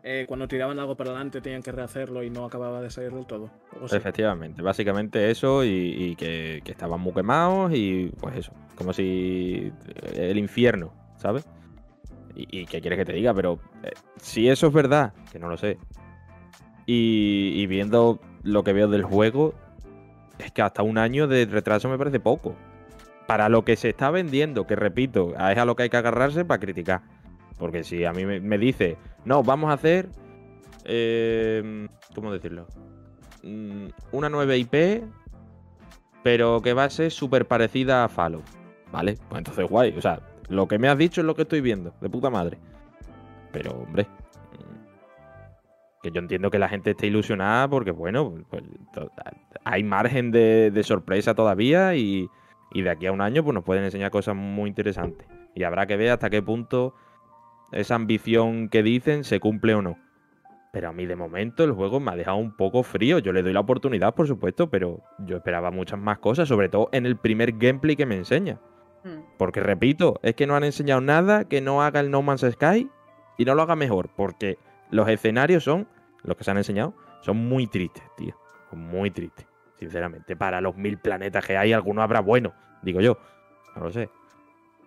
eh, 0.05 0.25
cuando 0.29 0.47
tiraban 0.47 0.79
algo 0.79 0.97
para 0.97 1.11
adelante 1.11 1.41
tenían 1.41 1.63
que 1.63 1.73
rehacerlo 1.73 2.23
y 2.23 2.31
no 2.31 2.45
acababa 2.45 2.81
de 2.81 2.91
salir 2.91 3.13
del 3.13 3.27
todo. 3.27 3.51
Efectivamente, 3.91 4.63
básicamente 4.63 5.31
eso 5.31 5.65
y, 5.65 5.69
y 5.71 6.17
que, 6.17 6.61
que 6.65 6.73
estaban 6.73 7.01
muy 7.01 7.13
quemados 7.13 7.73
y 7.75 8.13
pues 8.21 8.37
eso, 8.37 8.53
como 8.77 8.93
si 8.93 9.73
eh, 10.13 10.31
el 10.31 10.39
infierno, 10.39 10.93
¿sabes? 11.17 11.47
Y, 12.37 12.61
y 12.61 12.67
qué 12.67 12.81
quieres 12.81 12.99
que 13.01 13.05
te 13.05 13.13
diga, 13.15 13.35
pero 13.35 13.59
eh, 13.83 13.91
si 14.17 14.49
eso 14.49 14.69
es 14.69 14.73
verdad, 14.73 15.13
que 15.33 15.41
no 15.41 15.49
lo 15.49 15.57
sé, 15.57 15.77
y, 16.87 17.53
y 17.57 17.67
viendo 17.67 18.21
lo 18.45 18.63
que 18.63 18.73
veo 18.73 18.87
del 18.87 19.03
juego, 19.03 19.55
es 20.39 20.53
que 20.53 20.63
hasta 20.63 20.83
un 20.83 20.99
año 20.99 21.27
de 21.27 21.47
retraso 21.47 21.89
me 21.89 21.99
parece 21.99 22.21
poco. 22.21 22.55
Para 23.27 23.49
lo 23.49 23.65
que 23.65 23.77
se 23.77 23.91
está 23.91 24.11
vendiendo, 24.11 24.67
que 24.67 24.75
repito, 24.77 25.35
es 25.35 25.59
a 25.59 25.65
lo 25.65 25.77
que 25.77 25.85
hay 25.85 25.91
que 25.91 25.97
agarrarse 25.99 26.45
para 26.45 26.61
criticar. 26.61 27.03
Porque 27.59 27.85
si 27.85 28.05
a 28.05 28.13
mí 28.13 28.25
me, 28.25 28.59
dice, 28.59 28.97
no, 29.25 29.43
vamos 29.43 29.71
a 29.71 29.75
hacer. 29.75 30.09
eh, 30.85 31.89
¿Cómo 32.15 32.33
decirlo? 32.33 32.67
Mm, 33.43 33.89
Una 34.13 34.29
nueva 34.31 34.57
IP, 34.57 35.03
pero 36.23 36.63
que 36.63 36.73
va 36.73 36.85
a 36.85 36.91
ser 36.91 37.11
súper 37.11 37.47
parecida 37.47 38.05
a 38.05 38.09
Fallout. 38.09 38.45
Vale, 38.93 39.17
pues 39.29 39.39
entonces 39.41 39.69
guay. 39.69 39.95
O 39.99 40.01
sea, 40.01 40.21
lo 40.49 40.67
que 40.67 40.79
me 40.79 40.89
has 40.89 40.97
dicho 40.97 41.21
es 41.21 41.27
lo 41.27 41.35
que 41.35 41.43
estoy 41.43 41.61
viendo, 41.61 41.93
de 42.01 42.09
puta 42.09 42.31
madre. 42.31 42.59
Pero, 43.53 43.73
hombre. 43.73 44.07
Que 46.03 46.11
yo 46.11 46.21
entiendo 46.21 46.51
que 46.51 46.59
la 46.59 46.69
gente 46.69 46.91
esté 46.91 47.09
ilusionada 47.09 47.69
porque, 47.69 47.91
bueno, 47.91 48.45
pues, 48.51 48.63
hay 49.65 49.83
margen 49.83 50.31
de, 50.31 50.71
de 50.71 50.83
sorpresa 50.85 51.35
todavía 51.35 51.97
y, 51.97 52.29
y 52.73 52.83
de 52.83 52.91
aquí 52.91 53.07
a 53.07 53.13
un 53.13 53.21
año 53.21 53.43
pues 53.43 53.55
nos 53.55 53.65
pueden 53.65 53.85
enseñar 53.85 54.11
cosas 54.11 54.37
muy 54.37 54.69
interesantes. 54.69 55.27
Y 55.55 55.65
habrá 55.65 55.87
que 55.87 55.97
ver 55.97 56.11
hasta 56.11 56.31
qué 56.31 56.43
punto 56.43 56.95
esa 57.73 57.95
ambición 57.95 58.69
que 58.69 58.83
dicen 58.83 59.25
se 59.25 59.41
cumple 59.41 59.75
o 59.75 59.83
no. 59.83 59.99
Pero 60.73 60.91
a 60.91 60.93
mí 60.93 61.07
de 61.07 61.17
momento 61.17 61.65
el 61.65 61.73
juego 61.73 61.99
me 61.99 62.11
ha 62.11 62.17
dejado 62.17 62.37
un 62.37 62.55
poco 62.55 62.83
frío. 62.83 63.19
Yo 63.19 63.33
le 63.33 63.43
doy 63.43 63.53
la 63.53 63.61
oportunidad, 63.61 64.15
por 64.15 64.27
supuesto, 64.27 64.69
pero 64.69 65.01
yo 65.19 65.39
esperaba 65.39 65.71
muchas 65.71 65.99
más 65.99 66.19
cosas, 66.19 66.47
sobre 66.47 66.69
todo 66.69 66.91
en 66.93 67.07
el 67.07 67.17
primer 67.17 67.53
gameplay 67.53 67.97
que 67.97 68.07
me 68.07 68.17
enseña. 68.17 68.61
Hmm. 69.03 69.23
Porque 69.39 69.61
repito, 69.61 70.21
es 70.23 70.35
que 70.35 70.47
no 70.47 70.55
han 70.55 70.65
enseñado 70.65 71.01
nada 71.01 71.45
que 71.45 71.61
no 71.61 71.83
haga 71.83 72.01
el 72.01 72.11
No 72.11 72.21
Man's 72.23 72.45
Sky 72.53 72.89
y 73.39 73.45
no 73.45 73.55
lo 73.55 73.63
haga 73.63 73.77
mejor. 73.77 74.11
Porque 74.15 74.59
los 74.91 75.09
escenarios 75.09 75.65
son, 75.65 75.89
los 76.23 76.37
que 76.37 76.45
se 76.45 76.51
han 76.51 76.59
enseñado, 76.59 76.95
son 77.21 77.37
muy 77.37 77.67
tristes, 77.67 78.05
tío. 78.17 78.35
Muy 78.73 79.11
tristes, 79.11 79.47
sinceramente. 79.79 80.37
Para 80.37 80.61
los 80.61 80.77
mil 80.77 80.99
planetas 80.99 81.45
que 81.47 81.57
hay, 81.57 81.73
alguno 81.73 82.03
habrá 82.03 82.21
bueno, 82.21 82.53
digo 82.83 83.01
yo. 83.01 83.19
No 83.75 83.85
lo 83.85 83.93
sé. 83.93 84.11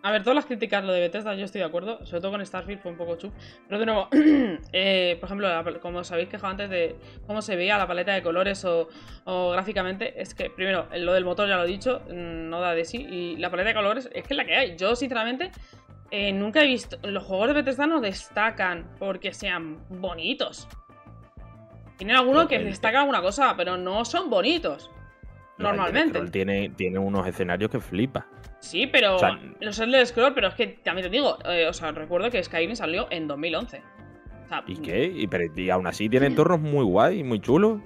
A 0.03 0.11
ver, 0.11 0.23
todas 0.23 0.35
las 0.35 0.45
críticas 0.45 0.83
lo 0.83 0.93
de 0.93 0.99
Bethesda, 0.99 1.35
yo 1.35 1.45
estoy 1.45 1.59
de 1.59 1.65
acuerdo. 1.65 2.03
Sobre 2.05 2.21
todo 2.21 2.31
con 2.31 2.45
Starfield 2.45 2.81
fue 2.81 2.91
un 2.91 2.97
poco 2.97 3.17
chup. 3.17 3.31
Pero 3.67 3.79
de 3.79 3.85
nuevo, 3.85 4.07
eh, 4.73 5.17
por 5.19 5.27
ejemplo, 5.27 5.49
como 5.79 5.99
os 5.99 6.11
habéis 6.11 6.27
quejado 6.29 6.51
antes 6.51 6.69
de 6.69 6.95
cómo 7.27 7.41
se 7.41 7.55
veía 7.55 7.77
la 7.77 7.87
paleta 7.87 8.13
de 8.13 8.23
colores 8.23 8.65
o, 8.65 8.89
o 9.25 9.51
gráficamente, 9.51 10.19
es 10.19 10.33
que 10.33 10.49
primero, 10.49 10.87
lo 10.97 11.13
del 11.13 11.23
motor 11.23 11.47
ya 11.47 11.57
lo 11.57 11.65
he 11.65 11.67
dicho, 11.67 12.01
mm, 12.09 12.49
no 12.49 12.61
da 12.61 12.73
de 12.73 12.85
sí. 12.85 12.97
Y 12.97 13.37
la 13.37 13.51
paleta 13.51 13.69
de 13.69 13.75
colores 13.75 14.09
es 14.11 14.23
que 14.23 14.33
es 14.33 14.37
la 14.37 14.45
que 14.45 14.55
hay. 14.55 14.75
Yo, 14.75 14.95
sinceramente, 14.95 15.51
eh, 16.11 16.33
nunca 16.33 16.63
he 16.63 16.67
visto. 16.67 16.97
Los 17.03 17.23
juegos 17.23 17.47
de 17.47 17.53
Bethesda 17.53 17.87
no 17.87 18.01
destacan 18.01 18.85
porque 18.99 19.33
sean 19.33 19.79
bonitos. 19.89 20.67
Tienen 21.97 22.17
algunos 22.17 22.47
que 22.47 22.59
destacan 22.59 23.01
alguna 23.01 23.21
cosa, 23.21 23.55
pero 23.55 23.77
no 23.77 24.03
son 24.05 24.29
bonitos. 24.29 24.91
No, 25.57 25.67
Normalmente. 25.67 26.19
Tiene, 26.31 26.69
tiene 26.69 26.99
unos 26.99 27.27
escenarios 27.27 27.69
que 27.69 27.79
flipa. 27.79 28.25
Sí, 28.59 28.87
pero 28.87 29.15
O 29.15 29.19
sea, 29.19 29.39
los 29.59 29.79
Elder 29.79 30.05
Scroll, 30.05 30.33
pero 30.33 30.49
es 30.49 30.55
que 30.55 30.67
también 30.67 31.07
te 31.07 31.11
digo, 31.11 31.37
eh, 31.45 31.67
o 31.67 31.73
sea, 31.73 31.91
recuerdo 31.91 32.29
que 32.29 32.43
Skyrim 32.43 32.75
salió 32.75 33.07
en 33.09 33.27
2011. 33.27 33.81
O 34.45 34.47
sea, 34.47 34.63
¿Y 34.67 34.77
qué? 34.77 35.05
Y, 35.05 35.27
pero, 35.27 35.45
y 35.55 35.69
aún 35.69 35.87
así 35.87 36.09
tiene 36.09 36.25
entornos 36.25 36.59
muy 36.59 36.83
guay, 36.83 37.23
muy 37.23 37.39
chulos. 37.39 37.81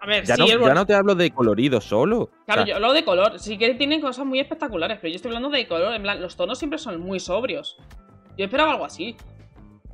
A 0.00 0.06
ver, 0.06 0.24
Ya, 0.24 0.36
sí, 0.36 0.42
no, 0.58 0.74
ya 0.74 0.84
te 0.84 0.94
hablo 0.94 1.14
de 1.14 1.30
colorido 1.30 1.80
solo. 1.80 2.30
Claro, 2.46 2.62
O 2.62 2.64
sea, 2.64 2.70
yo 2.70 2.76
hablo 2.76 2.92
de 2.92 3.04
color. 3.04 3.38
Sí 3.38 3.58
que 3.58 3.74
tienen 3.74 4.00
cosas 4.00 4.24
muy 4.24 4.40
espectaculares, 4.40 4.98
pero 5.00 5.10
yo 5.10 5.16
estoy 5.16 5.28
hablando 5.30 5.50
de 5.50 5.66
color. 5.66 5.94
En 5.94 6.02
plan, 6.02 6.20
los 6.20 6.36
tonos 6.36 6.58
siempre 6.58 6.78
son 6.78 7.00
muy 7.00 7.20
sobrios. 7.20 7.76
Yo 8.38 8.44
esperaba 8.46 8.72
algo 8.72 8.84
así. 8.84 9.16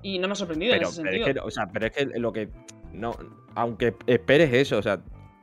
Y 0.02 0.18
no 0.18 0.28
me 0.28 0.32
ha 0.32 0.36
sorprendido 0.36 0.72
pero, 0.72 0.86
en 0.86 0.92
ese 0.92 1.02
pero 1.02 1.14
es 1.16 1.24
sentido. 1.24 1.42
que, 1.42 1.48
o 1.48 1.50
sea, 1.50 1.66
pero 1.72 1.86
es 1.86 1.92
que 1.92 2.04
lo 2.18 2.32
que. 2.32 2.48
No, 2.92 3.16
aunque 3.56 3.94
esperes 4.06 4.52
eso, 4.52 4.78
o 4.78 4.82
sea, 4.82 5.00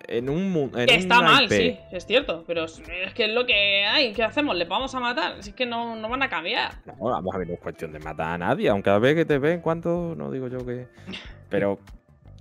en 0.07 0.29
un 0.29 0.51
mundo. 0.51 0.77
Que 0.77 0.95
está 0.95 1.21
mal, 1.21 1.49
sí, 1.49 1.77
es 1.91 2.05
cierto. 2.05 2.43
Pero 2.47 2.65
es 2.65 2.81
que 3.13 3.25
es 3.25 3.33
lo 3.33 3.45
que 3.45 3.85
hay. 3.85 4.13
¿Qué 4.13 4.23
hacemos? 4.23 4.55
¿Les 4.55 4.67
vamos 4.67 4.93
a 4.95 4.99
matar? 4.99 5.41
Si 5.43 5.49
es 5.49 5.55
que 5.55 5.65
no, 5.65 5.95
no 5.95 6.07
van 6.09 6.23
a 6.23 6.29
cambiar. 6.29 6.71
No, 6.85 6.93
vamos 7.09 7.35
a 7.35 7.37
ver, 7.37 7.47
no 7.47 7.53
es 7.55 7.59
cuestión 7.59 7.91
de 7.91 7.99
matar 7.99 8.33
a 8.33 8.37
nadie, 8.37 8.69
aunque 8.69 8.89
a 8.89 8.97
ver 8.99 9.15
que 9.15 9.25
te 9.25 9.37
ven, 9.37 9.61
¿cuánto? 9.61 10.13
No 10.15 10.31
digo 10.31 10.47
yo 10.47 10.65
que. 10.65 10.87
Pero, 11.49 11.79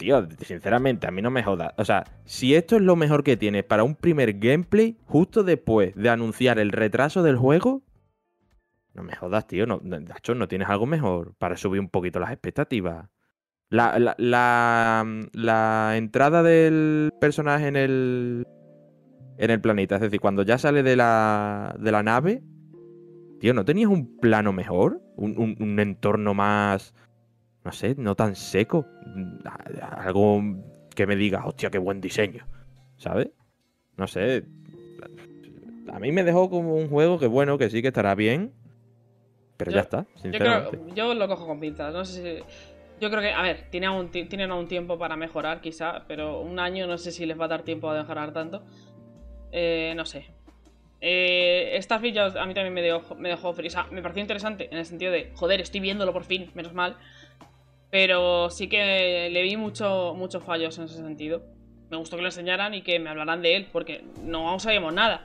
tío, 0.02 0.26
sinceramente, 0.44 1.06
a 1.06 1.12
mí 1.12 1.22
no 1.22 1.30
me 1.30 1.44
jodas. 1.44 1.74
O 1.76 1.84
sea, 1.84 2.02
si 2.24 2.56
esto 2.56 2.74
es 2.74 2.82
lo 2.82 2.96
mejor 2.96 3.22
que 3.22 3.36
tienes 3.36 3.62
para 3.62 3.84
un 3.84 3.94
primer 3.94 4.32
gameplay, 4.34 4.96
justo 5.06 5.44
después 5.44 5.94
de 5.94 6.08
anunciar 6.08 6.58
el 6.58 6.72
retraso 6.72 7.22
del 7.22 7.36
juego. 7.36 7.82
No 8.94 9.04
me 9.04 9.14
jodas, 9.14 9.46
tío. 9.46 9.64
No, 9.64 9.80
Nacho, 9.80 10.34
no 10.34 10.48
tienes 10.48 10.68
algo 10.68 10.86
mejor 10.86 11.34
para 11.38 11.56
subir 11.56 11.80
un 11.80 11.88
poquito 11.88 12.18
las 12.18 12.32
expectativas. 12.32 13.08
La, 13.70 13.96
la, 14.00 14.16
la, 15.32 15.96
entrada 15.96 16.42
del 16.42 17.12
personaje 17.20 17.68
en 17.68 17.76
el. 17.76 18.46
En 19.38 19.50
el 19.52 19.60
planeta. 19.60 19.94
Es 19.94 20.00
decir, 20.02 20.18
cuando 20.20 20.42
ya 20.42 20.58
sale 20.58 20.82
de 20.82 20.96
la, 20.96 21.76
de 21.78 21.92
la 21.92 22.02
nave. 22.02 22.42
Tío, 23.38 23.54
¿no 23.54 23.64
tenías 23.64 23.88
un 23.88 24.18
plano 24.18 24.52
mejor? 24.52 25.00
Un- 25.16 25.56
un 25.58 25.78
entorno 25.78 26.34
más. 26.34 26.92
No 27.64 27.72
sé, 27.72 27.94
no 27.96 28.14
tan 28.14 28.34
seco. 28.34 28.86
Algo 29.96 30.42
que 30.94 31.06
me 31.06 31.16
diga, 31.16 31.46
hostia, 31.46 31.70
qué 31.70 31.78
buen 31.78 32.00
diseño. 32.00 32.46
¿Sabes? 32.96 33.28
No 33.96 34.06
sé. 34.06 34.44
A 35.92 35.98
mí 35.98 36.12
me 36.12 36.24
dejó 36.24 36.48
como 36.50 36.74
un 36.76 36.88
juego 36.88 37.18
que, 37.18 37.26
bueno, 37.26 37.58
que 37.58 37.70
sí 37.70 37.82
que 37.82 37.88
estará 37.88 38.14
bien. 38.14 38.52
Pero 39.56 39.70
Yo- 39.70 39.76
ya 39.76 39.80
está, 39.82 40.06
Yo 40.14 40.20
sinceramente. 40.22 40.78
creo, 40.78 40.94
yo 40.94 41.14
lo 41.14 41.28
cojo 41.28 41.46
con 41.46 41.60
pinzas. 41.60 41.92
No 41.92 42.04
sé 42.04 42.22
si. 42.38 42.44
Yo 43.00 43.10
creo 43.10 43.20
que, 43.22 43.32
a 43.32 43.42
ver, 43.42 43.68
tiene 43.70 43.86
aún, 43.86 44.10
ti- 44.10 44.24
tienen 44.26 44.50
aún 44.50 44.68
tiempo 44.68 44.96
para 44.98 45.16
mejorar, 45.16 45.60
quizá, 45.60 46.04
pero 46.06 46.40
un 46.40 46.58
año 46.60 46.86
no 46.86 46.98
sé 46.98 47.10
si 47.10 47.26
les 47.26 47.38
va 47.38 47.46
a 47.46 47.48
dar 47.48 47.62
tiempo 47.62 47.90
a 47.90 47.98
mejorar 47.98 48.32
tanto. 48.32 48.62
Eh, 49.50 49.92
no 49.96 50.04
sé. 50.04 50.26
Eh, 51.00 51.76
Starfield 51.82 52.14
ya 52.14 52.26
a 52.26 52.46
mí 52.46 52.54
también 52.54 52.72
me 52.72 52.80
dejó, 52.80 53.14
me 53.16 53.28
dejó 53.28 53.52
frío. 53.52 53.68
O 53.68 53.70
sea, 53.70 53.86
me 53.90 54.02
pareció 54.02 54.20
interesante 54.22 54.68
en 54.70 54.78
el 54.78 54.86
sentido 54.86 55.10
de, 55.10 55.32
joder, 55.34 55.60
estoy 55.60 55.80
viéndolo 55.80 56.12
por 56.12 56.22
fin, 56.24 56.50
menos 56.54 56.72
mal. 56.74 56.96
Pero 57.92 58.48
sí 58.48 58.68
que 58.68 59.28
le 59.30 59.42
vi 59.42 59.58
mucho, 59.58 60.14
muchos 60.16 60.42
fallos 60.42 60.78
en 60.78 60.84
ese 60.84 60.94
sentido. 60.94 61.42
Me 61.90 61.98
gustó 61.98 62.16
que 62.16 62.22
lo 62.22 62.28
enseñaran 62.28 62.72
y 62.72 62.80
que 62.80 62.98
me 62.98 63.10
hablaran 63.10 63.42
de 63.42 63.54
él, 63.54 63.66
porque 63.70 64.02
no 64.22 64.58
sabíamos 64.58 64.94
nada. 64.94 65.22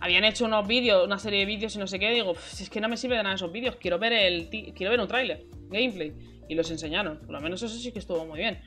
Habían 0.00 0.24
hecho 0.24 0.46
unos 0.46 0.66
vídeos, 0.66 1.04
una 1.04 1.18
serie 1.18 1.40
de 1.40 1.44
vídeos 1.44 1.76
y 1.76 1.78
no 1.78 1.86
sé 1.86 1.98
qué. 1.98 2.08
Digo, 2.08 2.32
"Pff, 2.32 2.52
si 2.54 2.62
es 2.64 2.70
que 2.70 2.80
no 2.80 2.88
me 2.88 2.96
sirve 2.96 3.18
de 3.18 3.22
nada 3.22 3.34
esos 3.34 3.52
vídeos. 3.52 3.76
Quiero 3.76 3.98
ver 3.98 4.14
el 4.14 4.48
quiero 4.48 4.92
ver 4.92 5.00
un 5.00 5.08
tráiler, 5.08 5.42
gameplay. 5.68 6.14
Y 6.48 6.54
los 6.54 6.70
enseñaron. 6.70 7.18
Por 7.18 7.32
lo 7.32 7.40
menos 7.42 7.62
eso 7.62 7.76
sí 7.76 7.92
que 7.92 7.98
estuvo 7.98 8.24
muy 8.24 8.38
bien. 8.38 8.60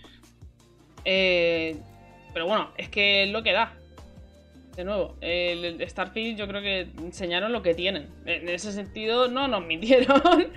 Eh, 1.03 1.75
pero 2.35 2.45
bueno, 2.45 2.69
es 2.77 2.89
que 2.89 3.23
es 3.23 3.31
lo 3.31 3.41
que 3.41 3.53
da. 3.53 3.73
De 4.75 4.83
nuevo, 4.83 5.17
el 5.21 5.83
Starfield 5.89 6.37
yo 6.37 6.47
creo 6.47 6.61
que 6.61 6.81
enseñaron 7.03 7.51
lo 7.51 7.63
que 7.63 7.73
tienen. 7.73 8.09
En 8.27 8.47
ese 8.47 8.71
sentido, 8.71 9.27
no 9.27 9.47
nos 9.47 9.65
mintieron. 9.65 10.21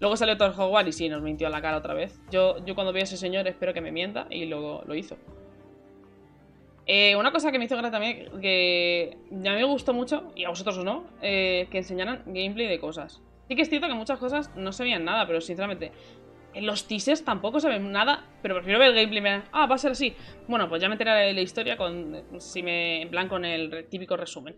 Luego 0.00 0.16
salió 0.16 0.36
Thor 0.36 0.54
Howard 0.56 0.88
y 0.88 0.92
sí, 0.92 1.08
nos 1.08 1.22
mintió 1.22 1.46
a 1.46 1.50
la 1.50 1.62
cara 1.62 1.76
otra 1.76 1.94
vez. 1.94 2.20
Yo, 2.30 2.64
yo 2.64 2.74
cuando 2.74 2.92
veo 2.92 3.02
a 3.02 3.04
ese 3.04 3.16
señor 3.16 3.46
espero 3.46 3.72
que 3.72 3.80
me 3.80 3.92
mienta 3.92 4.26
y 4.30 4.46
luego 4.46 4.82
lo 4.86 4.94
hizo. 4.94 5.16
Eh, 6.86 7.16
una 7.16 7.32
cosa 7.32 7.50
que 7.50 7.58
me 7.58 7.64
hizo 7.64 7.76
gracia 7.76 7.92
también, 7.92 8.28
que 8.40 9.16
a 9.30 9.34
mí 9.34 9.40
me 9.40 9.64
gustó 9.64 9.94
mucho, 9.94 10.32
y 10.36 10.44
a 10.44 10.50
vosotros 10.50 10.84
no, 10.84 11.04
eh, 11.22 11.66
que 11.70 11.78
enseñaran 11.78 12.22
gameplay 12.26 12.66
de 12.66 12.78
cosas. 12.78 13.22
Sí 13.48 13.56
que 13.56 13.62
es 13.62 13.70
cierto 13.70 13.88
que 13.88 13.94
muchas 13.94 14.18
cosas 14.18 14.54
no 14.54 14.72
se 14.72 14.82
veían 14.82 15.04
nada, 15.04 15.26
pero 15.26 15.40
sinceramente, 15.40 15.92
en 16.52 16.66
los 16.66 16.86
teasers 16.86 17.24
tampoco 17.24 17.58
se 17.60 17.68
ven 17.68 17.90
nada, 17.90 18.26
pero 18.42 18.54
prefiero 18.54 18.78
ver 18.78 18.90
el 18.90 18.94
gameplay 18.96 19.18
y 19.18 19.22
me 19.22 19.42
ah, 19.52 19.66
va 19.66 19.74
a 19.76 19.78
ser 19.78 19.92
así. 19.92 20.14
Bueno, 20.46 20.68
pues 20.68 20.82
ya 20.82 20.88
me 20.88 20.94
enteraré 20.94 21.32
la 21.32 21.40
historia 21.40 21.76
con, 21.78 22.22
si 22.38 22.62
me, 22.62 23.02
en 23.02 23.10
plan 23.10 23.28
con 23.28 23.46
el 23.46 23.86
típico 23.88 24.16
resumen, 24.16 24.54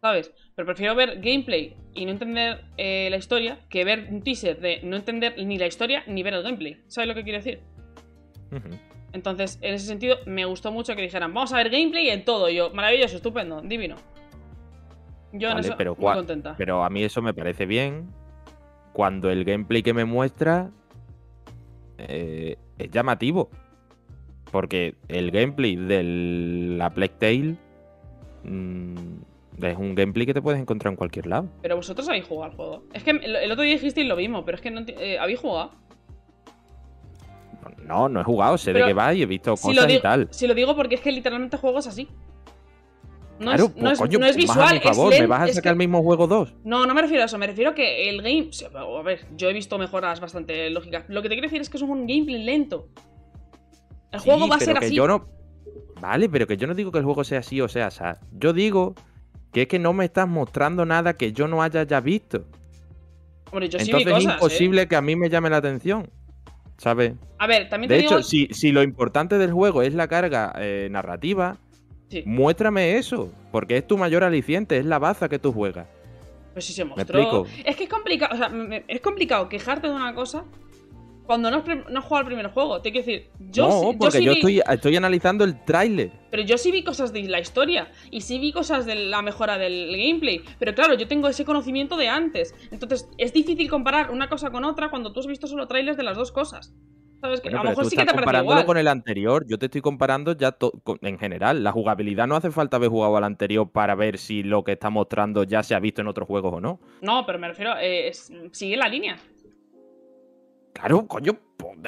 ¿sabes? 0.00 0.32
Pero 0.54 0.66
prefiero 0.66 0.94
ver 0.94 1.20
gameplay 1.20 1.76
y 1.94 2.04
no 2.04 2.12
entender 2.12 2.64
eh, 2.76 3.08
la 3.10 3.16
historia 3.16 3.58
que 3.68 3.84
ver 3.84 4.08
un 4.10 4.22
teaser 4.22 4.60
de 4.60 4.80
no 4.82 4.96
entender 4.96 5.34
ni 5.44 5.58
la 5.58 5.66
historia 5.66 6.04
ni 6.06 6.22
ver 6.22 6.34
el 6.34 6.42
gameplay. 6.42 6.82
¿Sabes 6.86 7.08
lo 7.08 7.14
que 7.14 7.24
quiero 7.24 7.38
decir? 7.38 7.60
Entonces, 9.12 9.58
en 9.62 9.74
ese 9.74 9.86
sentido, 9.86 10.16
me 10.26 10.44
gustó 10.44 10.70
mucho 10.72 10.94
que 10.94 11.02
dijeran, 11.02 11.32
vamos 11.32 11.52
a 11.52 11.56
ver 11.56 11.70
gameplay 11.70 12.10
en 12.10 12.24
todo. 12.24 12.48
Y 12.48 12.56
yo, 12.56 12.70
maravilloso, 12.70 13.16
estupendo, 13.16 13.60
divino. 13.62 13.96
Yo 15.32 15.48
en 15.48 15.56
Vale, 15.56 15.68
eso 15.68 15.76
pero 15.76 15.96
muy 15.96 16.14
contenta. 16.14 16.54
Pero 16.56 16.84
a 16.84 16.90
mí 16.90 17.02
eso 17.02 17.20
me 17.20 17.34
parece 17.34 17.66
bien 17.66 18.08
cuando 18.92 19.30
el 19.30 19.44
gameplay 19.44 19.82
que 19.82 19.92
me 19.92 20.04
muestra 20.04 20.70
eh, 21.98 22.56
es 22.78 22.90
llamativo. 22.90 23.50
Porque 24.50 24.94
el 25.08 25.30
gameplay 25.30 25.76
de 25.76 26.02
la 26.78 26.88
Plague 26.90 27.14
Tale 27.18 27.56
mm, 28.44 29.20
es 29.62 29.76
un 29.76 29.94
gameplay 29.94 30.26
que 30.26 30.34
te 30.34 30.42
puedes 30.42 30.60
encontrar 30.60 30.92
en 30.92 30.96
cualquier 30.96 31.26
lado. 31.26 31.48
Pero 31.62 31.76
vosotros 31.76 32.08
habéis 32.08 32.26
jugado 32.26 32.50
al 32.50 32.56
juego. 32.56 32.84
Es 32.92 33.02
que 33.02 33.10
el, 33.10 33.50
otro 33.50 33.64
día 33.64 33.74
dijisteis 33.74 34.06
lo 34.06 34.16
mismo, 34.16 34.44
pero 34.44 34.56
es 34.56 34.62
que 34.62 34.70
no 34.70 34.82
eh, 34.86 35.18
habéis 35.18 35.40
jugado. 35.40 35.72
No, 37.84 38.08
no 38.08 38.20
he 38.20 38.24
jugado, 38.24 38.58
sé 38.58 38.72
Pero 38.72 38.86
de 38.86 38.90
qué 38.90 38.94
va 38.94 39.14
y 39.14 39.22
he 39.22 39.26
visto 39.26 39.56
Si 39.56 39.68
cosas 39.68 39.92
y 39.92 40.00
tal. 40.00 40.28
si 40.30 40.46
lo 40.46 40.54
digo 40.54 40.76
porque 40.76 40.94
es 40.96 41.00
que 41.00 41.12
literalmente 41.12 41.56
el 41.56 41.60
juego 41.60 41.78
es 41.78 41.86
así. 41.86 42.08
No, 43.38 43.46
claro, 43.46 43.64
es, 43.66 43.76
no, 43.76 43.82
pues, 43.82 43.92
es, 43.92 43.98
coño, 44.00 44.18
no 44.18 44.26
es 44.26 44.36
visual, 44.36 44.76
a 44.76 44.80
favor, 44.80 45.12
es 45.12 45.20
¿me 45.20 45.26
vas 45.26 45.42
a 45.42 45.48
sacar 45.48 45.62
que- 45.62 45.68
el 45.70 45.76
mismo 45.76 46.02
juego 46.02 46.26
2? 46.26 46.54
No, 46.64 46.86
no 46.86 46.94
me 46.94 47.02
refiero 47.02 47.22
a 47.22 47.26
eso, 47.26 47.38
me 47.38 47.46
refiero 47.46 47.70
a 47.70 47.74
que 47.74 48.08
el 48.08 48.20
game. 48.20 48.50
A 48.74 49.02
ver, 49.02 49.26
yo 49.36 49.48
he 49.48 49.52
visto 49.52 49.78
mejoras 49.78 50.20
bastante 50.20 50.68
lógicas. 50.70 51.04
Lo 51.08 51.22
que 51.22 51.28
te 51.28 51.36
quiero 51.36 51.46
decir 51.46 51.60
es 51.60 51.70
que 51.70 51.76
es 51.76 51.82
un 51.82 52.06
gameplay 52.06 52.42
lento. 52.42 52.88
El 54.10 54.20
juego 54.20 54.48
va 54.48 54.56
a 54.56 54.60
ser 54.60 54.76
así. 54.76 54.94
Yo 54.94 55.06
no... 55.06 55.28
Vale, 56.00 56.28
pero 56.28 56.46
que 56.46 56.56
yo 56.56 56.66
no 56.66 56.74
digo 56.74 56.90
que 56.90 56.98
el 56.98 57.04
juego 57.04 57.24
sea 57.24 57.40
así 57.40 57.60
o 57.60 57.68
sea 57.68 57.88
así. 57.88 58.02
Yo 58.32 58.52
digo 58.52 58.94
que 59.58 59.62
es 59.62 59.68
que 59.68 59.78
no 59.80 59.92
me 59.92 60.04
estás 60.04 60.28
mostrando 60.28 60.84
nada 60.86 61.14
que 61.14 61.32
yo 61.32 61.48
no 61.48 61.62
haya 61.62 61.82
ya 61.82 62.00
visto. 62.00 62.44
Hombre, 63.50 63.68
yo 63.68 63.78
sí 63.80 63.86
Entonces 63.86 64.06
vi 64.06 64.12
cosas. 64.12 64.24
es 64.24 64.30
¿eh? 64.30 64.34
imposible 64.34 64.86
que 64.88 64.94
a 64.96 65.00
mí 65.02 65.16
me 65.16 65.28
llame 65.28 65.50
la 65.50 65.56
atención. 65.56 66.08
¿Sabes? 66.76 67.14
A 67.38 67.46
ver, 67.48 67.68
también 67.68 67.88
te 67.88 67.94
De 67.94 68.00
digo. 68.02 68.12
hecho, 68.18 68.22
si, 68.22 68.46
si 68.52 68.70
lo 68.70 68.84
importante 68.84 69.36
del 69.36 69.52
juego 69.52 69.82
es 69.82 69.94
la 69.94 70.06
carga 70.06 70.52
eh, 70.58 70.88
narrativa, 70.90 71.56
Sí, 72.08 72.22
muéstrame 72.24 72.96
eso. 72.98 73.32
Porque 73.50 73.76
es 73.76 73.86
tu 73.86 73.98
mayor 73.98 74.22
aliciente, 74.24 74.78
es 74.78 74.86
la 74.86 74.98
baza 75.00 75.28
que 75.28 75.38
tú 75.40 75.52
juegas. 75.52 75.86
pues 76.54 76.64
sí 76.64 76.72
se 76.72 76.84
¿Me 76.84 76.90
mostró. 76.90 77.20
explico? 77.20 77.46
Es 77.68 77.76
que 77.76 77.84
es 77.84 77.90
complicado. 77.90 78.34
O 78.34 78.38
sea, 78.38 78.50
es 78.86 79.00
complicado 79.00 79.48
quejarte 79.48 79.88
de 79.88 79.94
una 79.94 80.14
cosa 80.14 80.44
cuando 81.28 81.50
no 81.50 81.62
no 81.90 81.98
has 81.98 82.04
jugado 82.06 82.22
el 82.22 82.26
primer 82.34 82.46
juego. 82.52 82.80
Te 82.80 82.90
quiero 82.90 83.06
decir, 83.06 83.28
yo, 83.50 83.70
sí- 83.70 83.86
no, 83.86 83.92
yo 83.92 83.98
porque 83.98 84.18
sí 84.18 84.24
yo, 84.24 84.32
vi- 84.32 84.38
estoy, 84.38 84.62
estoy 84.74 84.96
analizando 84.96 85.44
el 85.44 85.62
tráiler. 85.64 86.10
Pero 86.30 86.42
yo 86.42 86.56
sí 86.56 86.70
vi 86.72 86.82
cosas 86.82 87.12
de 87.12 87.22
la 87.24 87.38
historia 87.38 87.88
y 88.10 88.22
sí 88.22 88.38
vi 88.38 88.50
cosas 88.50 88.86
de 88.86 88.94
la 88.94 89.20
mejora 89.20 89.58
del 89.58 89.90
gameplay. 89.96 90.40
Pero 90.58 90.74
claro, 90.74 90.94
yo 90.94 91.06
tengo 91.06 91.28
ese 91.28 91.44
conocimiento 91.44 91.96
de 91.98 92.08
antes. 92.08 92.54
Entonces 92.72 93.08
es 93.18 93.32
difícil 93.34 93.68
comparar 93.68 94.10
una 94.10 94.28
cosa 94.30 94.50
con 94.50 94.64
otra 94.64 94.88
cuando 94.88 95.12
tú 95.12 95.20
has 95.20 95.26
visto 95.26 95.46
solo 95.46 95.68
trailers 95.68 95.96
de 95.98 96.02
las 96.02 96.16
dos 96.16 96.32
cosas. 96.32 96.74
¿Sabes? 97.20 97.40
Que 97.40 97.48
Bueno, 97.48 97.60
a 97.60 97.64
lo 97.64 97.70
mejor 97.70 97.84
sí 97.86 97.96
que 97.96 98.04
te 98.04 98.12
comparándolo 98.12 98.52
igual. 98.60 98.64
con 98.66 98.78
el 98.78 98.86
anterior. 98.86 99.44
Yo 99.48 99.58
te 99.58 99.66
estoy 99.66 99.80
comparando 99.80 100.36
ya 100.36 100.52
con- 100.52 100.98
en 101.02 101.18
general. 101.18 101.64
La 101.64 101.72
jugabilidad 101.72 102.28
no 102.28 102.36
hace 102.36 102.52
falta 102.52 102.76
haber 102.76 102.90
jugado 102.90 103.16
al 103.16 103.24
anterior 103.24 103.68
para 103.70 103.96
ver 103.96 104.18
si 104.18 104.44
lo 104.44 104.62
que 104.62 104.72
está 104.72 104.88
mostrando 104.88 105.42
ya 105.42 105.62
se 105.64 105.74
ha 105.74 105.80
visto 105.80 106.00
en 106.00 106.06
otros 106.06 106.28
juegos 106.28 106.54
o 106.54 106.60
no. 106.60 106.78
No, 107.02 107.26
pero 107.26 107.40
me 107.40 107.48
refiero, 107.48 107.76
eh, 107.76 108.06
es- 108.08 108.32
sigue 108.52 108.76
la 108.76 108.88
línea. 108.88 109.18
Claro, 110.74 111.06
coño, 111.08 111.32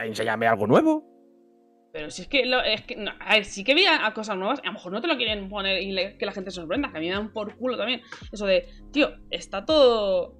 enséñame 0.04 0.46
algo 0.46 0.66
nuevo. 0.66 1.04
Pero 1.92 2.10
si 2.10 2.22
es 2.22 2.28
que, 2.28 2.46
lo- 2.46 2.62
es 2.62 2.82
que 2.82 2.94
no, 2.96 3.10
a 3.20 3.34
ver, 3.34 3.44
sí 3.44 3.64
que 3.64 3.74
vi 3.74 3.84
a, 3.84 4.06
a 4.06 4.14
cosas 4.14 4.36
nuevas. 4.36 4.60
A 4.60 4.66
lo 4.66 4.72
mejor 4.74 4.92
no 4.92 5.00
te 5.00 5.08
lo 5.08 5.16
quieren 5.16 5.48
poner 5.48 5.82
y 5.82 5.90
le- 5.92 6.16
que 6.18 6.26
la 6.26 6.32
gente 6.32 6.50
se 6.50 6.56
sorprenda. 6.60 6.90
Que 6.92 6.98
a 6.98 7.00
mí 7.00 7.08
me 7.08 7.14
dan 7.14 7.32
por 7.32 7.56
culo 7.56 7.76
también. 7.76 8.00
Eso 8.30 8.46
de, 8.46 8.68
tío, 8.92 9.10
está 9.30 9.64
todo. 9.64 10.36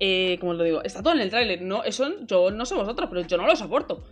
Eh, 0.00 0.38
¿Cómo 0.40 0.52
os 0.52 0.58
lo 0.58 0.64
digo? 0.64 0.82
Está 0.82 1.02
todo 1.02 1.14
en 1.14 1.20
el 1.20 1.30
tráiler. 1.30 1.62
No, 1.62 1.82
eso 1.84 2.24
yo 2.26 2.50
no 2.50 2.64
sé 2.64 2.74
vosotros, 2.74 3.08
pero 3.10 3.22
yo 3.26 3.36
no 3.36 3.46
lo 3.46 3.54
soporto. 3.54 4.04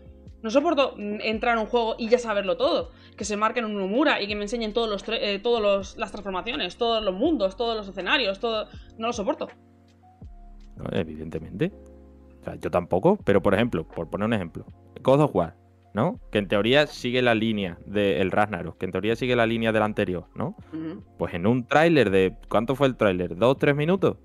No 0.43 0.51
soporto 0.51 0.95
mm, 0.97 1.21
entrar 1.23 1.55
en 1.55 1.61
un 1.61 1.67
juego 1.67 1.97
y 1.99 2.09
ya 2.09 2.19
saberlo 2.19 2.57
todo. 2.57 2.91
Que 3.17 3.25
se 3.25 3.37
marquen 3.37 3.65
un 3.65 3.77
Nomura 3.77 4.21
y 4.21 4.27
que 4.29 4.35
me 4.37 4.43
enseñen 4.43 4.73
todos 4.73 4.89
los, 4.91 5.05
eh, 5.09 5.39
todos 5.43 5.61
los 5.63 5.97
las 5.97 6.11
transformaciones, 6.13 6.77
todos 6.77 7.03
los 7.03 7.15
mundos, 7.15 7.57
todos 7.57 7.77
los 7.77 7.89
escenarios, 7.89 8.39
todo. 8.39 8.69
No 8.99 9.07
lo 9.09 9.13
soporto. 9.13 9.49
No, 10.77 10.85
evidentemente. 10.93 11.73
O 12.43 12.45
sea, 12.45 12.57
yo 12.57 12.71
tampoco, 12.71 13.19
pero 13.25 13.41
por 13.43 13.55
ejemplo, 13.55 13.87
por 13.87 14.11
poner 14.11 14.27
un 14.27 14.33
ejemplo, 14.35 14.67
God 15.03 15.21
of 15.23 15.35
War, 15.35 15.57
¿no? 15.95 16.19
Que 16.33 16.39
en 16.39 16.49
teoría 16.49 16.87
sigue 16.89 17.23
la 17.23 17.35
línea 17.35 17.79
del 17.87 18.31
Ragnarok, 18.33 18.77
que 18.79 18.87
en 18.87 18.93
teoría 18.93 19.15
sigue 19.17 19.37
la 19.37 19.47
línea 19.47 19.71
del 19.73 19.83
anterior, 19.83 20.25
¿no? 20.35 20.57
Pues 21.19 21.35
en 21.35 21.47
un 21.47 21.67
tráiler 21.67 22.11
de. 22.11 22.35
¿Cuánto 22.49 22.75
fue 22.75 22.89
el 22.89 22.97
tráiler? 22.97 23.37
¿Dos, 23.37 23.57
tres 23.59 23.77
minutos? 23.77 24.17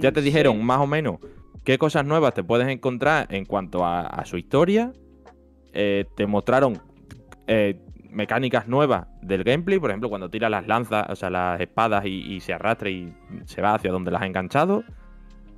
Ya 0.00 0.10
te 0.10 0.20
Mm, 0.20 0.24
dijeron 0.24 0.56
sí. 0.56 0.62
más 0.62 0.80
o 0.80 0.86
menos 0.86 1.18
qué 1.64 1.78
cosas 1.78 2.04
nuevas 2.04 2.34
te 2.34 2.42
puedes 2.42 2.66
encontrar 2.68 3.26
en 3.32 3.44
cuanto 3.44 3.84
a, 3.84 4.00
a 4.06 4.24
su 4.24 4.36
historia. 4.38 4.92
Eh, 5.72 6.06
te 6.16 6.26
mostraron 6.26 6.80
eh, 7.46 7.78
mecánicas 8.10 8.66
nuevas 8.66 9.06
del 9.22 9.44
gameplay. 9.44 9.78
Por 9.78 9.90
ejemplo, 9.90 10.08
cuando 10.08 10.30
tira 10.30 10.48
las 10.48 10.66
lanzas, 10.66 11.06
o 11.10 11.14
sea, 11.14 11.30
las 11.30 11.60
espadas 11.60 12.06
y, 12.06 12.34
y 12.34 12.40
se 12.40 12.54
arrastra 12.54 12.88
y 12.90 13.14
se 13.44 13.60
va 13.62 13.74
hacia 13.74 13.92
donde 13.92 14.10
las 14.10 14.22
ha 14.22 14.26
enganchado. 14.26 14.82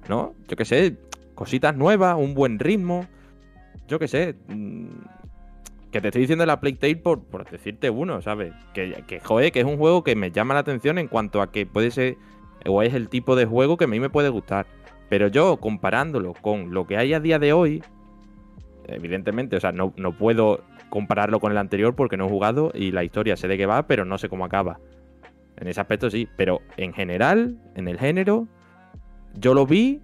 ¿No? 0.08 0.34
Yo 0.48 0.56
qué 0.56 0.64
sé, 0.64 0.96
cositas 1.38 1.76
nuevas, 1.76 2.16
un 2.18 2.34
buen 2.34 2.58
ritmo. 2.58 3.06
Yo 3.86 4.00
qué 4.00 4.08
sé. 4.08 4.34
mm, 4.48 4.88
Que 5.92 6.00
te 6.00 6.08
estoy 6.08 6.22
diciendo 6.22 6.44
la 6.44 6.58
Playtale 6.58 6.96
por, 6.96 7.22
por 7.22 7.48
decirte 7.48 7.90
uno, 7.90 8.20
¿sabes? 8.22 8.52
Que, 8.74 9.04
que, 9.06 9.20
joder, 9.20 9.52
que 9.52 9.60
es 9.60 9.64
un 9.64 9.76
juego 9.78 10.02
que 10.02 10.16
me 10.16 10.32
llama 10.32 10.54
la 10.54 10.60
atención 10.60 10.98
en 10.98 11.06
cuanto 11.06 11.40
a 11.40 11.52
que 11.52 11.64
puede 11.64 11.92
ser 11.92 12.16
o 12.66 12.82
es 12.82 12.92
el 12.92 13.08
tipo 13.08 13.36
de 13.36 13.46
juego 13.46 13.76
que 13.76 13.84
a 13.84 13.86
mí 13.86 14.00
me 14.00 14.10
puede 14.10 14.30
gustar. 14.30 14.66
Pero 15.08 15.28
yo, 15.28 15.58
comparándolo 15.58 16.34
con 16.34 16.74
lo 16.74 16.88
que 16.88 16.96
hay 16.96 17.14
a 17.14 17.20
día 17.20 17.38
de 17.38 17.52
hoy, 17.52 17.84
evidentemente, 18.88 19.54
o 19.56 19.60
sea, 19.60 19.70
no, 19.70 19.94
no 19.96 20.10
puedo 20.18 20.64
compararlo 20.90 21.38
con 21.38 21.52
el 21.52 21.58
anterior 21.58 21.94
porque 21.94 22.16
no 22.16 22.26
he 22.26 22.28
jugado 22.28 22.72
y 22.74 22.90
la 22.90 23.04
historia 23.04 23.36
sé 23.36 23.46
de 23.46 23.56
qué 23.56 23.66
va, 23.66 23.86
pero 23.86 24.04
no 24.04 24.18
sé 24.18 24.28
cómo 24.28 24.44
acaba. 24.44 24.80
En 25.56 25.68
ese 25.68 25.80
aspecto 25.80 26.10
sí, 26.10 26.28
pero 26.36 26.62
en 26.76 26.92
general, 26.92 27.56
en 27.76 27.86
el 27.86 27.96
género, 27.96 28.48
yo 29.34 29.54
lo 29.54 29.66
vi 29.66 30.02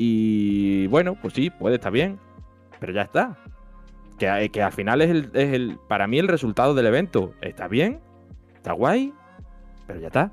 y 0.00 0.86
bueno, 0.86 1.16
pues 1.20 1.34
sí, 1.34 1.50
puede 1.50 1.74
estar 1.74 1.90
bien, 1.92 2.18
pero 2.78 2.92
ya 2.92 3.02
está. 3.02 3.36
Que, 4.18 4.48
que 4.52 4.62
al 4.62 4.72
final 4.72 5.02
es 5.02 5.10
el, 5.10 5.30
es 5.34 5.52
el, 5.52 5.78
para 5.88 6.06
mí 6.06 6.18
el 6.18 6.28
resultado 6.28 6.72
del 6.74 6.86
evento. 6.86 7.34
Está 7.40 7.66
bien, 7.68 8.00
está 8.54 8.72
guay, 8.72 9.12
pero 9.86 10.00
ya 10.00 10.06
está. 10.06 10.32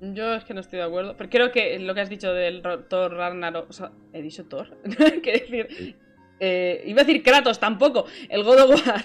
Yo 0.00 0.34
es 0.34 0.44
que 0.44 0.52
no 0.54 0.60
estoy 0.60 0.78
de 0.78 0.84
acuerdo. 0.84 1.16
Pero 1.16 1.30
creo 1.30 1.52
que 1.52 1.78
lo 1.78 1.94
que 1.94 2.00
has 2.00 2.10
dicho 2.10 2.32
del 2.32 2.62
Thor 2.88 3.12
Ragnarok. 3.14 3.70
O 3.70 3.72
sea, 3.72 3.92
¿he 4.12 4.20
dicho 4.22 4.44
Thor? 4.46 4.76
Quiero 5.22 5.38
decir. 5.40 5.96
eh, 6.38 6.82
iba 6.86 7.00
a 7.00 7.04
decir 7.04 7.22
Kratos 7.22 7.58
tampoco. 7.58 8.04
El 8.28 8.44
God 8.44 8.60
of 8.70 8.86
War. 8.86 9.04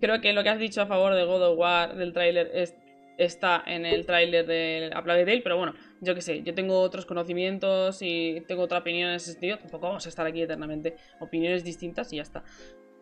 Creo 0.00 0.20
que 0.20 0.32
lo 0.32 0.42
que 0.42 0.48
has 0.48 0.58
dicho 0.58 0.80
a 0.80 0.86
favor 0.86 1.14
de 1.14 1.24
God 1.24 1.42
of 1.52 1.58
War 1.58 1.94
del 1.96 2.12
tráiler 2.12 2.50
es- 2.54 2.74
está 3.18 3.62
en 3.66 3.84
el 3.84 4.06
tráiler 4.06 4.46
de 4.46 4.90
A 4.94 5.02
Plague 5.02 5.24
Tale, 5.24 5.42
pero 5.42 5.56
bueno, 5.58 5.74
yo 6.00 6.14
qué 6.14 6.22
sé, 6.22 6.42
yo 6.42 6.54
tengo 6.54 6.80
otros 6.80 7.04
conocimientos 7.04 7.98
y 8.00 8.42
tengo 8.46 8.62
otra 8.62 8.78
opinión 8.78 9.10
en 9.10 9.16
ese 9.16 9.32
sentido. 9.32 9.58
Tampoco 9.58 9.88
vamos 9.88 10.06
a 10.06 10.08
estar 10.08 10.26
aquí 10.26 10.40
eternamente. 10.40 10.96
Opiniones 11.20 11.64
distintas 11.64 12.12
y 12.12 12.16
ya 12.16 12.22
está. 12.22 12.44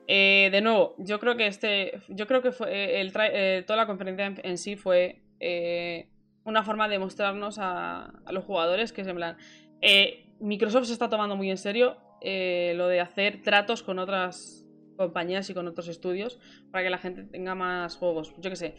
Eh, 0.08 0.48
de 0.50 0.60
nuevo, 0.60 0.94
yo 0.98 1.20
creo 1.20 1.36
que 1.36 1.46
este. 1.46 2.00
Yo 2.08 2.26
creo 2.26 2.40
que 2.42 2.52
fue. 2.52 2.72
eh, 2.72 3.00
El 3.00 3.12
eh, 3.14 3.64
toda 3.66 3.76
la 3.76 3.86
conferencia 3.86 4.34
en, 4.42 4.58
sí 4.58 4.76
fue. 4.76 5.20
eh, 5.40 6.08
una 6.44 6.62
forma 6.62 6.88
de 6.88 6.98
mostrarnos 7.00 7.58
a, 7.58 8.04
a 8.24 8.32
los 8.32 8.44
jugadores 8.44 8.92
que 8.92 9.00
es 9.02 9.08
en 9.08 9.16
plan. 9.16 9.36
eh, 9.80 10.26
Microsoft 10.38 10.86
se 10.86 10.92
está 10.92 11.08
tomando 11.08 11.34
muy 11.36 11.50
en 11.50 11.58
serio 11.58 11.96
lo 12.22 12.88
de 12.88 13.00
hacer 13.00 13.42
tratos 13.42 13.82
con 13.82 13.98
otras 13.98 14.64
compañías 14.96 15.48
y 15.50 15.54
con 15.54 15.68
otros 15.68 15.88
estudios 15.88 16.38
para 16.70 16.82
que 16.84 16.90
la 16.90 16.98
gente 16.98 17.24
tenga 17.24 17.54
más 17.54 17.96
juegos. 17.96 18.32
Yo 18.38 18.50
qué 18.50 18.56
sé. 18.56 18.74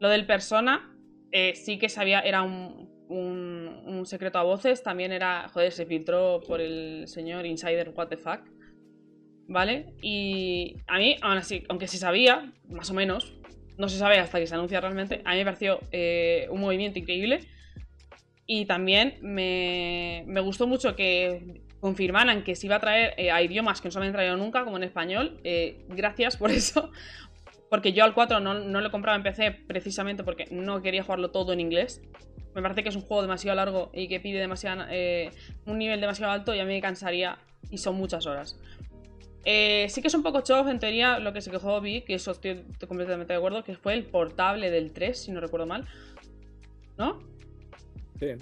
Lo 0.00 0.08
del 0.08 0.26
Persona 0.26 0.90
eh, 1.30 1.54
sí 1.54 1.78
que 1.78 1.88
sabía, 1.88 2.20
era 2.20 2.42
un, 2.42 2.88
un, 3.08 4.06
secreto 4.06 4.38
a 4.38 4.42
voces. 4.42 4.82
También 4.82 5.12
era. 5.12 5.48
Joder, 5.50 5.70
se 5.72 5.86
filtró 5.86 6.40
por 6.40 6.60
el 6.60 7.06
señor 7.06 7.46
Insider 7.46 7.92
What 7.94 8.08
the 8.08 8.16
Fuck. 8.16 8.40
¿Vale? 9.46 9.94
Y 10.00 10.76
a 10.86 10.98
mí, 10.98 11.16
aún 11.20 11.36
así, 11.36 11.64
aunque 11.68 11.86
se 11.86 11.98
sabía, 11.98 12.52
más 12.68 12.90
o 12.90 12.94
menos, 12.94 13.34
no 13.76 13.88
se 13.88 13.98
sabe 13.98 14.18
hasta 14.18 14.38
que 14.38 14.46
se 14.46 14.54
anuncia 14.54 14.80
realmente, 14.80 15.22
a 15.24 15.32
mí 15.32 15.38
me 15.38 15.44
pareció 15.44 15.80
eh, 15.92 16.46
un 16.50 16.60
movimiento 16.60 16.98
increíble. 16.98 17.40
Y 18.46 18.64
también 18.64 19.18
me, 19.20 20.24
me 20.26 20.40
gustó 20.40 20.66
mucho 20.66 20.96
que 20.96 21.62
confirmaran 21.80 22.42
que 22.42 22.54
se 22.56 22.66
iba 22.66 22.76
a 22.76 22.80
traer 22.80 23.14
eh, 23.16 23.30
a 23.30 23.42
idiomas 23.42 23.80
que 23.80 23.88
no 23.88 23.92
se 23.92 23.98
habían 23.98 24.12
traído 24.12 24.36
nunca, 24.36 24.64
como 24.64 24.76
en 24.76 24.84
español. 24.84 25.40
Gracias 25.88 26.36
por 26.36 26.50
eso. 26.50 26.90
Porque 27.70 27.92
yo 27.92 28.04
al 28.04 28.12
4 28.12 28.40
no, 28.40 28.54
no 28.54 28.80
lo 28.80 28.90
compraba 28.90 29.16
en 29.16 29.22
PC 29.22 29.52
precisamente 29.66 30.24
porque 30.24 30.46
no 30.50 30.82
quería 30.82 31.04
jugarlo 31.04 31.30
todo 31.30 31.52
en 31.52 31.60
inglés. 31.60 32.02
Me 32.54 32.62
parece 32.62 32.82
que 32.82 32.88
es 32.88 32.96
un 32.96 33.02
juego 33.02 33.22
demasiado 33.22 33.54
largo 33.54 33.90
y 33.94 34.08
que 34.08 34.18
pide 34.18 34.40
demasiado, 34.40 34.84
eh, 34.90 35.30
un 35.66 35.78
nivel 35.78 36.00
demasiado 36.00 36.32
alto 36.32 36.52
y 36.52 36.58
a 36.58 36.64
mí 36.64 36.74
me 36.74 36.80
cansaría 36.80 37.38
y 37.70 37.78
son 37.78 37.94
muchas 37.94 38.26
horas. 38.26 38.58
Eh, 39.44 39.86
sí 39.88 40.02
que 40.02 40.08
es 40.08 40.14
un 40.14 40.24
poco 40.24 40.40
chof, 40.40 40.66
en 40.66 40.80
teoría, 40.80 41.20
lo 41.20 41.32
que 41.32 41.40
se 41.40 41.50
quejó 41.50 41.80
Vi, 41.80 42.02
que 42.02 42.14
eso 42.14 42.32
estoy 42.32 42.64
completamente 42.86 43.32
de 43.32 43.38
acuerdo, 43.38 43.62
que 43.62 43.76
fue 43.76 43.94
el 43.94 44.04
portable 44.04 44.70
del 44.70 44.92
3, 44.92 45.16
si 45.16 45.32
no 45.32 45.40
recuerdo 45.40 45.66
mal. 45.66 45.86
¿No? 46.98 47.20
Sí. 48.18 48.34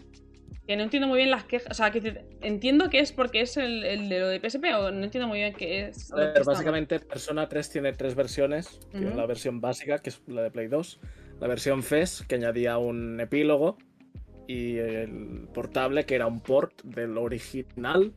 Que 0.69 0.77
no 0.77 0.82
entiendo 0.82 1.09
muy 1.09 1.16
bien 1.16 1.31
las 1.31 1.45
quejas. 1.45 1.70
O 1.70 1.74
sea, 1.74 1.90
que 1.90 2.23
entiendo 2.43 2.90
que 2.90 3.01
es 3.01 3.11
porque 3.11 3.40
es 3.40 3.57
el, 3.57 3.85
el 3.85 4.11
de 4.11 4.20
lo 4.20 4.28
de 4.28 4.39
PSP, 4.39 4.65
o 4.78 4.90
no 4.90 5.03
entiendo 5.03 5.27
muy 5.27 5.39
bien 5.39 5.55
qué 5.55 5.89
es. 5.89 6.12
A 6.12 6.16
que 6.16 6.20
ver, 6.20 6.36
está 6.36 6.43
básicamente 6.43 7.01
Persona 7.01 7.49
3 7.49 7.70
tiene 7.70 7.93
tres 7.95 8.15
versiones. 8.15 8.78
La 8.93 9.24
versión 9.24 9.62
básica, 9.62 9.99
que 9.99 10.11
es 10.11 10.20
la 10.27 10.43
de 10.43 10.51
Play 10.51 10.69
2. 10.69 11.01
La 11.40 11.49
versión 11.49 11.82
FES, 11.82 12.27
que 12.28 12.35
añadía 12.35 12.77
un 12.77 13.19
epílogo. 13.19 13.78
Y 14.47 14.77
el 14.77 15.49
portable, 15.55 16.05
que 16.05 16.16
era 16.16 16.27
un 16.27 16.40
port 16.40 16.82
del 16.82 17.16
original 17.16 18.12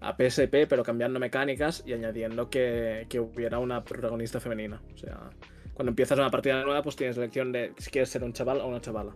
a 0.00 0.16
PSP, 0.16 0.66
pero 0.68 0.82
cambiando 0.82 1.20
mecánicas 1.20 1.84
y 1.86 1.92
añadiendo 1.92 2.50
que, 2.50 3.06
que 3.08 3.20
hubiera 3.20 3.60
una 3.60 3.84
protagonista 3.84 4.40
femenina. 4.40 4.82
O 4.92 4.98
sea, 4.98 5.30
cuando 5.74 5.90
empiezas 5.90 6.18
una 6.18 6.30
partida 6.30 6.64
nueva, 6.64 6.82
pues 6.82 6.96
tienes 6.96 7.16
elección 7.16 7.52
de 7.52 7.74
si 7.78 7.90
quieres 7.92 8.08
ser 8.08 8.24
un 8.24 8.32
chaval 8.32 8.60
o 8.60 8.66
una 8.66 8.80
chavala. 8.80 9.14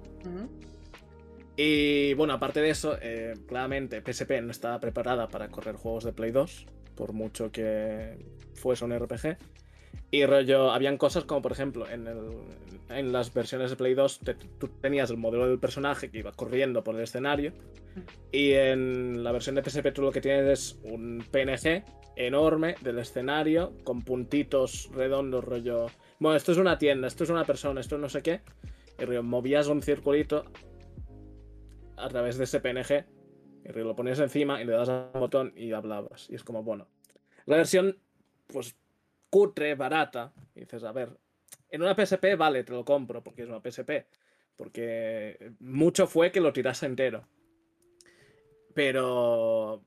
Y 1.62 2.14
bueno, 2.14 2.32
aparte 2.32 2.62
de 2.62 2.70
eso, 2.70 2.96
eh, 3.02 3.34
claramente 3.46 4.00
PSP 4.00 4.40
no 4.40 4.50
estaba 4.50 4.80
preparada 4.80 5.28
para 5.28 5.48
correr 5.48 5.74
juegos 5.76 6.04
de 6.04 6.12
Play 6.14 6.30
2, 6.30 6.66
por 6.94 7.12
mucho 7.12 7.52
que 7.52 8.16
fuese 8.54 8.82
un 8.86 8.98
RPG. 8.98 9.36
Y 10.10 10.24
rollo, 10.24 10.70
habían 10.70 10.96
cosas 10.96 11.24
como 11.24 11.42
por 11.42 11.52
ejemplo, 11.52 11.86
en, 11.86 12.06
el, 12.06 12.18
en 12.88 13.12
las 13.12 13.34
versiones 13.34 13.68
de 13.68 13.76
Play 13.76 13.92
2 13.92 14.20
te- 14.20 14.34
tú 14.58 14.68
tenías 14.80 15.10
el 15.10 15.18
modelo 15.18 15.46
del 15.46 15.58
personaje 15.58 16.10
que 16.10 16.20
iba 16.20 16.32
corriendo 16.32 16.82
por 16.82 16.94
el 16.94 17.02
escenario. 17.02 17.52
Y 18.32 18.52
en 18.52 19.22
la 19.22 19.30
versión 19.30 19.54
de 19.56 19.62
PSP 19.62 19.92
tú 19.92 20.00
lo 20.00 20.12
que 20.12 20.22
tienes 20.22 20.48
es 20.48 20.78
un 20.84 21.22
PNG 21.30 21.84
enorme 22.16 22.76
del 22.80 23.00
escenario 23.00 23.74
con 23.84 24.00
puntitos 24.02 24.88
redondos, 24.94 25.44
rollo. 25.44 25.88
Bueno, 26.20 26.38
esto 26.38 26.52
es 26.52 26.58
una 26.58 26.78
tienda, 26.78 27.06
esto 27.06 27.24
es 27.24 27.28
una 27.30 27.44
persona, 27.44 27.82
esto 27.82 27.98
no 27.98 28.08
sé 28.08 28.22
qué. 28.22 28.40
Y 28.98 29.04
rollo, 29.04 29.22
movías 29.22 29.66
un 29.66 29.82
circulito 29.82 30.44
a 32.04 32.08
través 32.08 32.38
de 32.38 32.44
ese 32.44 32.60
PNG. 32.60 33.06
Y 33.64 33.72
lo 33.72 33.94
ponías 33.94 34.18
encima 34.18 34.60
y 34.60 34.64
le 34.64 34.72
das 34.72 34.88
al 34.88 35.10
botón 35.12 35.52
y 35.56 35.72
hablabas. 35.72 36.28
Y 36.30 36.34
es 36.34 36.44
como, 36.44 36.62
bueno. 36.62 36.88
La 37.46 37.56
versión, 37.56 37.98
pues, 38.46 38.76
cutre, 39.28 39.74
barata. 39.74 40.32
Y 40.54 40.60
dices, 40.60 40.84
a 40.84 40.92
ver, 40.92 41.16
en 41.68 41.82
una 41.82 41.94
PSP, 41.94 42.36
vale, 42.36 42.64
te 42.64 42.72
lo 42.72 42.84
compro 42.84 43.22
porque 43.22 43.42
es 43.42 43.48
una 43.48 43.60
PSP. 43.60 44.06
Porque 44.56 45.52
mucho 45.60 46.06
fue 46.06 46.32
que 46.32 46.40
lo 46.40 46.52
tirase 46.52 46.86
entero. 46.86 47.26
Pero 48.74 49.82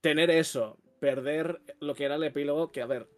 tener 0.00 0.30
eso, 0.30 0.78
perder 1.00 1.60
lo 1.80 1.94
que 1.94 2.04
era 2.04 2.16
el 2.16 2.24
epílogo, 2.24 2.72
que 2.72 2.82
a 2.82 2.86
ver, 2.86 3.08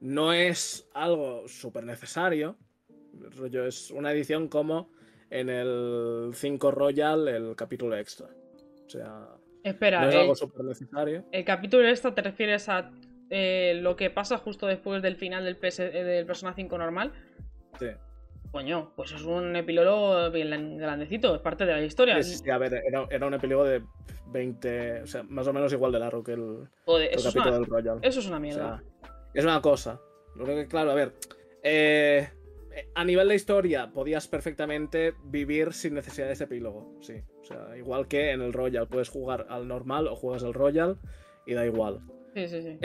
no 0.00 0.32
es 0.32 0.88
algo 0.94 1.46
súper 1.48 1.84
necesario. 1.84 2.56
Rollo, 3.36 3.66
es 3.66 3.90
una 3.90 4.12
edición 4.12 4.48
como 4.48 4.90
en 5.30 5.48
el 5.48 6.30
5 6.34 6.70
Royal, 6.70 7.28
el 7.28 7.56
capítulo 7.56 7.96
extra. 7.96 8.26
O 8.86 8.88
sea, 8.90 9.28
Espera, 9.62 10.02
no 10.02 10.08
es 10.08 10.14
el, 10.14 10.20
algo 10.22 10.34
súper 10.36 10.64
necesario. 10.64 11.24
el 11.32 11.44
capítulo 11.44 11.88
extra 11.88 12.14
te 12.14 12.22
refieres 12.22 12.68
a 12.68 12.90
eh, 13.30 13.78
lo 13.82 13.96
que 13.96 14.10
pasa 14.10 14.38
justo 14.38 14.66
después 14.66 15.02
del 15.02 15.16
final 15.16 15.44
del, 15.44 15.56
PS, 15.56 15.80
eh, 15.80 16.04
del 16.04 16.26
Persona 16.26 16.54
5 16.54 16.78
normal. 16.78 17.12
Sí. 17.78 17.88
Coño, 18.52 18.92
pues 18.94 19.10
es 19.12 19.22
un 19.22 19.54
epílogo 19.56 20.30
bien 20.30 20.78
grandecito, 20.78 21.34
es 21.34 21.40
parte 21.42 21.66
de 21.66 21.72
la 21.72 21.82
historia. 21.82 22.22
Sí, 22.22 22.36
sí, 22.36 22.48
a 22.50 22.58
ver, 22.58 22.74
era, 22.86 23.06
era 23.10 23.26
un 23.26 23.34
epílogo 23.34 23.64
de 23.64 23.82
20, 24.28 25.02
o 25.02 25.06
sea, 25.06 25.24
más 25.24 25.46
o 25.48 25.52
menos 25.52 25.72
igual 25.72 25.90
de 25.92 25.98
largo 25.98 26.22
que 26.22 26.32
el, 26.34 26.68
Joder, 26.84 27.10
el 27.12 27.22
capítulo 27.22 27.48
una, 27.48 27.54
del 27.58 27.66
Royal. 27.66 27.98
eso 28.02 28.20
es 28.20 28.26
una 28.28 28.36
O 28.36 28.40
mierda. 28.40 28.78
sea, 28.78 29.10
es 29.34 29.44
una 29.44 29.60
cosa. 29.60 30.00
Lo 30.36 30.44
que, 30.46 30.66
claro, 30.68 30.92
a 30.92 30.94
ver. 30.94 31.12
eh, 31.62 32.28
a 32.94 33.04
nivel 33.04 33.28
de 33.28 33.34
historia, 33.34 33.90
podías 33.92 34.28
perfectamente 34.28 35.14
vivir 35.24 35.72
sin 35.72 35.94
necesidad 35.94 36.26
de 36.26 36.32
ese 36.34 36.44
epílogo. 36.44 36.96
Sí. 37.00 37.14
O 37.40 37.44
sea, 37.44 37.76
igual 37.76 38.08
que 38.08 38.30
en 38.32 38.42
el 38.42 38.52
Royal, 38.52 38.88
puedes 38.88 39.08
jugar 39.08 39.46
al 39.48 39.66
normal 39.68 40.08
o 40.08 40.16
juegas 40.16 40.42
al 40.44 40.54
Royal 40.54 40.98
y 41.46 41.54
da 41.54 41.64
igual. 41.66 42.00
sí, 42.34 42.48
sí, 42.48 42.62
sí. 42.62 42.78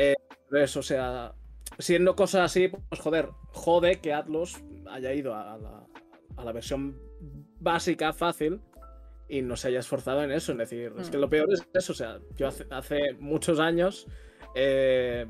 Pero 0.50 0.64
eso, 0.64 0.80
o 0.82 0.84
sea, 0.84 1.34
siendo 1.80 2.16
cosas 2.16 2.42
así, 2.42 2.68
pues 2.90 3.02
joder, 3.02 3.30
jode 3.54 4.00
que 4.02 4.14
Atlus 4.14 4.62
haya 4.90 5.14
ido 5.14 5.34
a 5.34 5.58
la, 5.58 5.88
a 6.38 6.44
la 6.46 6.52
versión 6.52 6.98
básica, 7.60 8.12
fácil, 8.14 8.60
y 9.30 9.42
no 9.42 9.56
se 9.56 9.70
haya 9.70 9.80
esforzado 9.80 10.24
en 10.24 10.32
eso. 10.32 10.52
En 10.52 10.58
decir, 10.58 10.92
es 11.00 11.10
que 11.10 11.18
Mm. 11.18 11.22
lo 11.22 11.30
peor 11.30 11.48
es 11.54 11.66
eso, 11.74 11.94
o 11.94 11.96
sea, 11.96 12.20
yo 12.36 12.48
hace, 12.50 12.66
hace 12.70 13.14
muchos 13.20 13.60
años, 13.62 14.08
eh, 14.56 15.26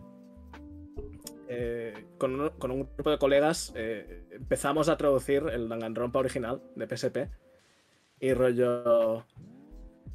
eh, 1.54 1.94
con, 2.18 2.34
uno- 2.36 2.52
con 2.58 2.72
un 2.72 2.88
grupo 2.96 3.12
de 3.12 3.18
colegas, 3.18 3.74
eh, 3.76 4.24
empezamos 4.32 4.88
a 4.88 4.96
traducir 4.96 5.44
el 5.52 5.68
Danganronpa 5.68 6.20
original 6.20 6.62
de 6.76 6.88
PSP, 6.88 7.18
y 8.20 8.34
rollo... 8.34 9.26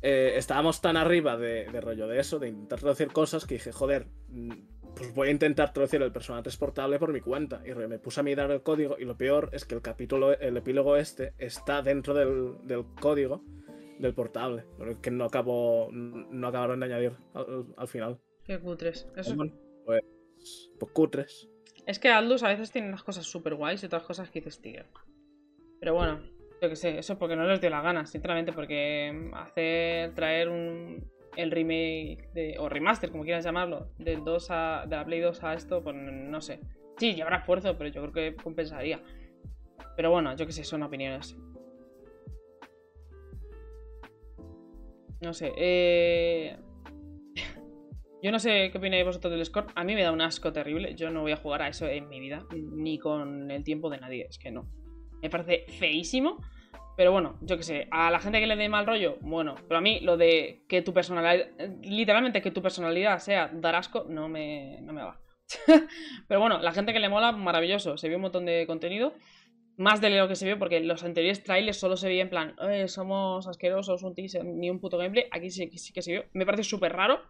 eh, 0.03 0.33
estábamos 0.37 0.81
tan 0.81 0.97
arriba 0.97 1.37
de, 1.37 1.67
de 1.71 1.81
rollo 1.81 2.07
de 2.09 2.21
eso, 2.21 2.39
de 2.39 2.49
intentar 2.49 2.79
traducir 2.81 3.09
cosas, 3.13 3.45
que 3.47 3.55
dije, 3.55 3.73
joder, 3.73 4.07
mm, 4.29 4.53
pues 4.95 5.15
voy 5.15 5.29
a 5.29 5.31
intentar 5.33 5.73
traducir 5.75 6.01
el 6.01 6.13
Persona 6.13 6.43
3 6.43 6.57
portable 6.57 6.99
por 6.99 7.13
mi 7.13 7.21
cuenta. 7.21 7.61
Y 7.67 7.73
rollo, 7.73 7.89
me 7.89 7.99
puse 7.99 8.21
a 8.21 8.23
mirar 8.23 8.51
el 8.51 8.63
código 8.63 8.97
y 8.99 9.05
lo 9.05 9.17
peor 9.17 9.51
es 9.53 9.65
que 9.67 9.75
el 9.75 9.83
capítulo, 9.83 10.33
el 10.39 10.57
epílogo 10.57 10.97
este 10.97 11.35
está 11.39 11.83
dentro 11.83 12.15
del, 12.15 12.55
del 12.65 12.85
código 13.01 13.43
del 13.99 14.15
portable. 14.15 14.65
Que 15.03 15.11
no 15.11 15.25
acabó, 15.25 15.89
no 15.93 16.49
acabaron 16.49 16.81
de 16.81 16.87
añadir 16.87 17.13
al, 17.35 17.67
al 17.77 17.89
final. 17.89 18.19
Qué 18.45 18.59
cutres. 18.59 19.07
Eso- 19.17 19.35
pues, 19.85 20.03
pues 20.79 20.93
cutres. 20.93 21.49
Es 21.87 21.99
que 21.99 22.09
Aldous 22.09 22.43
a 22.43 22.49
veces 22.49 22.73
tiene 22.73 22.89
unas 22.89 23.03
cosas 23.03 23.25
súper 23.25 23.55
guays 23.55 23.83
y 23.83 23.87
otras 23.87 24.03
cosas 24.03 24.31
que 24.31 24.41
dices, 24.41 24.61
tío. 24.61 24.83
Pero 25.79 25.95
bueno, 25.95 26.21
yo 26.61 26.69
que 26.69 26.77
sé, 26.77 26.99
eso 26.99 27.13
es 27.13 27.19
porque 27.19 27.37
no 27.37 27.47
les 27.47 27.61
dio 27.61 27.71
la 27.71 27.83
gana, 27.83 28.07
sinceramente, 28.07 28.53
porque 28.53 29.31
hacer, 29.35 30.15
traer 30.15 30.49
un, 30.49 31.11
el 31.37 31.51
remake 31.51 32.31
de, 32.33 32.57
o 32.59 32.69
remaster, 32.69 33.11
como 33.11 33.23
quieras 33.23 33.45
llamarlo, 33.45 33.91
del 33.99 34.25
2 34.25 34.47
a, 34.51 34.85
de 34.89 34.97
la 34.97 35.05
Play 35.05 35.21
2 35.21 35.45
a 35.45 35.55
esto, 35.55 35.83
pues 35.83 35.95
no 35.95 36.41
sé. 36.41 36.61
Sí, 36.99 37.15
llevará 37.15 37.39
esfuerzo, 37.39 37.77
pero 37.77 37.91
yo 37.91 38.01
creo 38.03 38.13
que 38.13 38.43
compensaría. 38.43 39.01
Pero 39.97 40.11
bueno, 40.11 40.35
yo 40.35 40.47
que 40.47 40.53
sé, 40.53 40.65
son 40.65 40.83
opiniones. 40.83 41.37
No 45.21 45.33
sé, 45.33 45.53
eh... 45.57 46.57
Yo 48.23 48.33
no 48.33 48.39
sé 48.39 48.71
qué 48.71 48.79
opináis 48.79 49.05
vosotros 49.05 49.33
del 49.33 49.45
score. 49.45 49.67
A 49.75 49.85
mí 49.85 49.95
me 49.95 50.03
da 50.03 50.11
un 50.11 50.21
asco 50.21 50.53
terrible. 50.53 50.95
Yo 50.95 51.11
no 51.11 51.21
voy 51.23 51.33
a 51.33 51.37
jugar 51.37 51.63
a 51.63 51.69
eso 51.69 51.87
en 51.87 52.09
mi 52.09 52.19
vida. 52.19 52.45
Ni 52.55 52.99
con 52.99 53.51
el 53.51 53.63
tiempo 53.63 53.91
de 53.91 53.99
nadie. 53.99 54.27
Es 54.29 54.39
que 54.39 54.51
no. 54.51 54.69
Me 55.23 55.31
parece 55.31 55.65
feísimo. 55.79 56.43
Pero 56.97 57.13
bueno, 57.13 57.39
yo 57.43 57.57
qué 57.59 57.63
sé. 57.63 57.89
A 57.91 58.11
la 58.11 58.19
gente 58.19 58.41
que 58.41 58.47
le 58.47 58.57
dé 58.57 58.69
mal 58.69 58.87
rollo, 58.87 59.19
bueno. 59.21 59.55
Pero 59.69 59.79
a 59.79 59.81
mí 59.83 60.01
lo 60.01 60.17
de 60.17 60.63
que 60.67 60.81
tu 60.83 60.95
personalidad. 60.95 61.47
Literalmente 61.83 62.41
que 62.41 62.51
tu 62.51 62.63
personalidad 62.63 63.19
sea 63.19 63.51
dar 63.53 63.75
asco, 63.75 64.07
no 64.09 64.29
me, 64.29 64.81
no 64.81 64.93
me 64.95 65.03
va. 65.03 65.21
pero 66.27 66.41
bueno, 66.41 66.59
la 66.59 66.73
gente 66.73 66.93
que 66.93 67.01
le 67.01 67.11
mola, 67.11 67.33
maravilloso. 67.33 67.99
Se 67.99 68.09
vio 68.09 68.17
un 68.17 68.23
montón 68.23 68.47
de 68.47 68.67
contenido. 68.67 69.13
Más 69.77 70.01
de 70.01 70.09
lo 70.09 70.27
que 70.27 70.37
se 70.37 70.47
vio, 70.47 70.59
porque 70.59 70.81
los 70.81 71.05
anteriores 71.05 71.45
trailers 71.45 71.79
solo 71.79 71.99
se 71.99 72.09
veía 72.09 72.23
en 72.23 72.31
plan, 72.31 72.57
"Eh, 72.63 72.89
somos 72.89 73.47
asquerosos, 73.47 74.03
un 74.03 74.15
teaser, 74.15 74.43
ni 74.43 74.71
un 74.71 74.81
puto 74.81 74.97
gameplay. 74.97 75.27
Aquí 75.31 75.51
sí, 75.51 75.69
sí 75.77 75.93
que 75.93 76.01
se 76.01 76.13
vio. 76.13 76.25
Me 76.33 76.47
parece 76.47 76.65
súper 76.65 76.95
raro. 76.95 77.21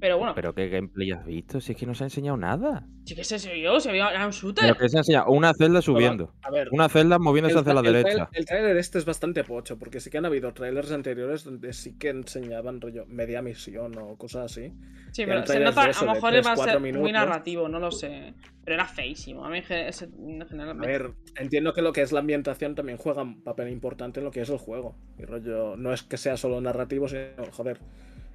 Pero 0.00 0.16
bueno, 0.18 0.34
Pero 0.34 0.54
qué 0.54 0.68
gameplay 0.68 1.10
has 1.12 1.24
visto, 1.26 1.60
si 1.60 1.72
es 1.72 1.78
que 1.78 1.84
no 1.86 1.94
se 1.94 2.04
ha 2.04 2.06
enseñado 2.06 2.36
nada. 2.38 2.86
sí 3.04 3.14
que 3.14 3.22
se 3.24 3.36
vio, 3.54 3.78
se 3.80 3.92
vio, 3.92 4.08
era 4.08 4.24
un 4.24 4.32
shooter. 4.32 4.64
Pero 4.64 4.78
que 4.78 4.88
se 4.88 4.96
ha 4.96 5.00
enseñado 5.00 5.30
una 5.30 5.52
celda 5.52 5.82
subiendo. 5.82 6.32
A 6.42 6.50
ver, 6.50 6.68
Una 6.72 6.88
celda 6.88 7.18
moviéndose 7.18 7.58
hacia 7.58 7.74
la 7.74 7.80
el, 7.80 7.92
derecha. 7.92 8.28
el 8.32 8.44
trailer 8.46 8.76
este 8.78 8.98
es 8.98 9.04
bastante 9.04 9.44
pocho, 9.44 9.78
porque 9.78 10.00
sí 10.00 10.08
que 10.10 10.18
han 10.18 10.24
habido 10.24 10.52
trailers 10.54 10.90
anteriores 10.92 11.44
donde 11.44 11.72
sí 11.72 11.98
que 11.98 12.08
enseñaban 12.08 12.80
rollo 12.80 13.04
media 13.06 13.42
misión 13.42 13.96
o 13.98 14.16
cosas 14.16 14.50
así. 14.52 14.72
Sí, 15.12 15.22
Y 15.22 15.26
pero 15.26 15.44
se 15.46 15.60
nota, 15.60 15.82
a 15.82 16.04
lo 16.04 16.14
mejor 16.14 16.30
tres, 16.32 16.46
va 16.46 16.52
a 16.52 16.56
ser 16.56 16.80
muy 16.80 17.12
narrativo, 17.12 17.68
no 17.68 17.78
lo 17.78 17.90
sé. 17.90 18.32
Pero 18.64 18.74
era 18.76 18.86
feísimo. 18.86 19.44
A 19.44 19.50
mí 19.50 19.58
ese- 19.58 19.88
ese- 19.88 20.04
en 20.04 20.46
general 20.46 20.70
A 20.70 20.74
me- 20.74 20.86
ver, 20.86 21.10
entiendo 21.36 21.72
que 21.74 21.82
lo 21.82 21.92
que 21.92 22.02
es 22.02 22.12
la 22.12 22.20
ambientación 22.20 22.74
también 22.74 22.96
juega 22.98 23.22
un 23.22 23.42
papel 23.42 23.68
importante 23.70 24.20
en 24.20 24.24
lo 24.24 24.30
que 24.30 24.40
es 24.42 24.48
el 24.50 24.58
juego. 24.58 24.96
Y 25.18 25.24
rollo, 25.24 25.76
no 25.76 25.92
es 25.92 26.02
que 26.04 26.16
sea 26.16 26.36
solo 26.36 26.60
narrativo, 26.60 27.08
sino, 27.08 27.22
joder, 27.52 27.80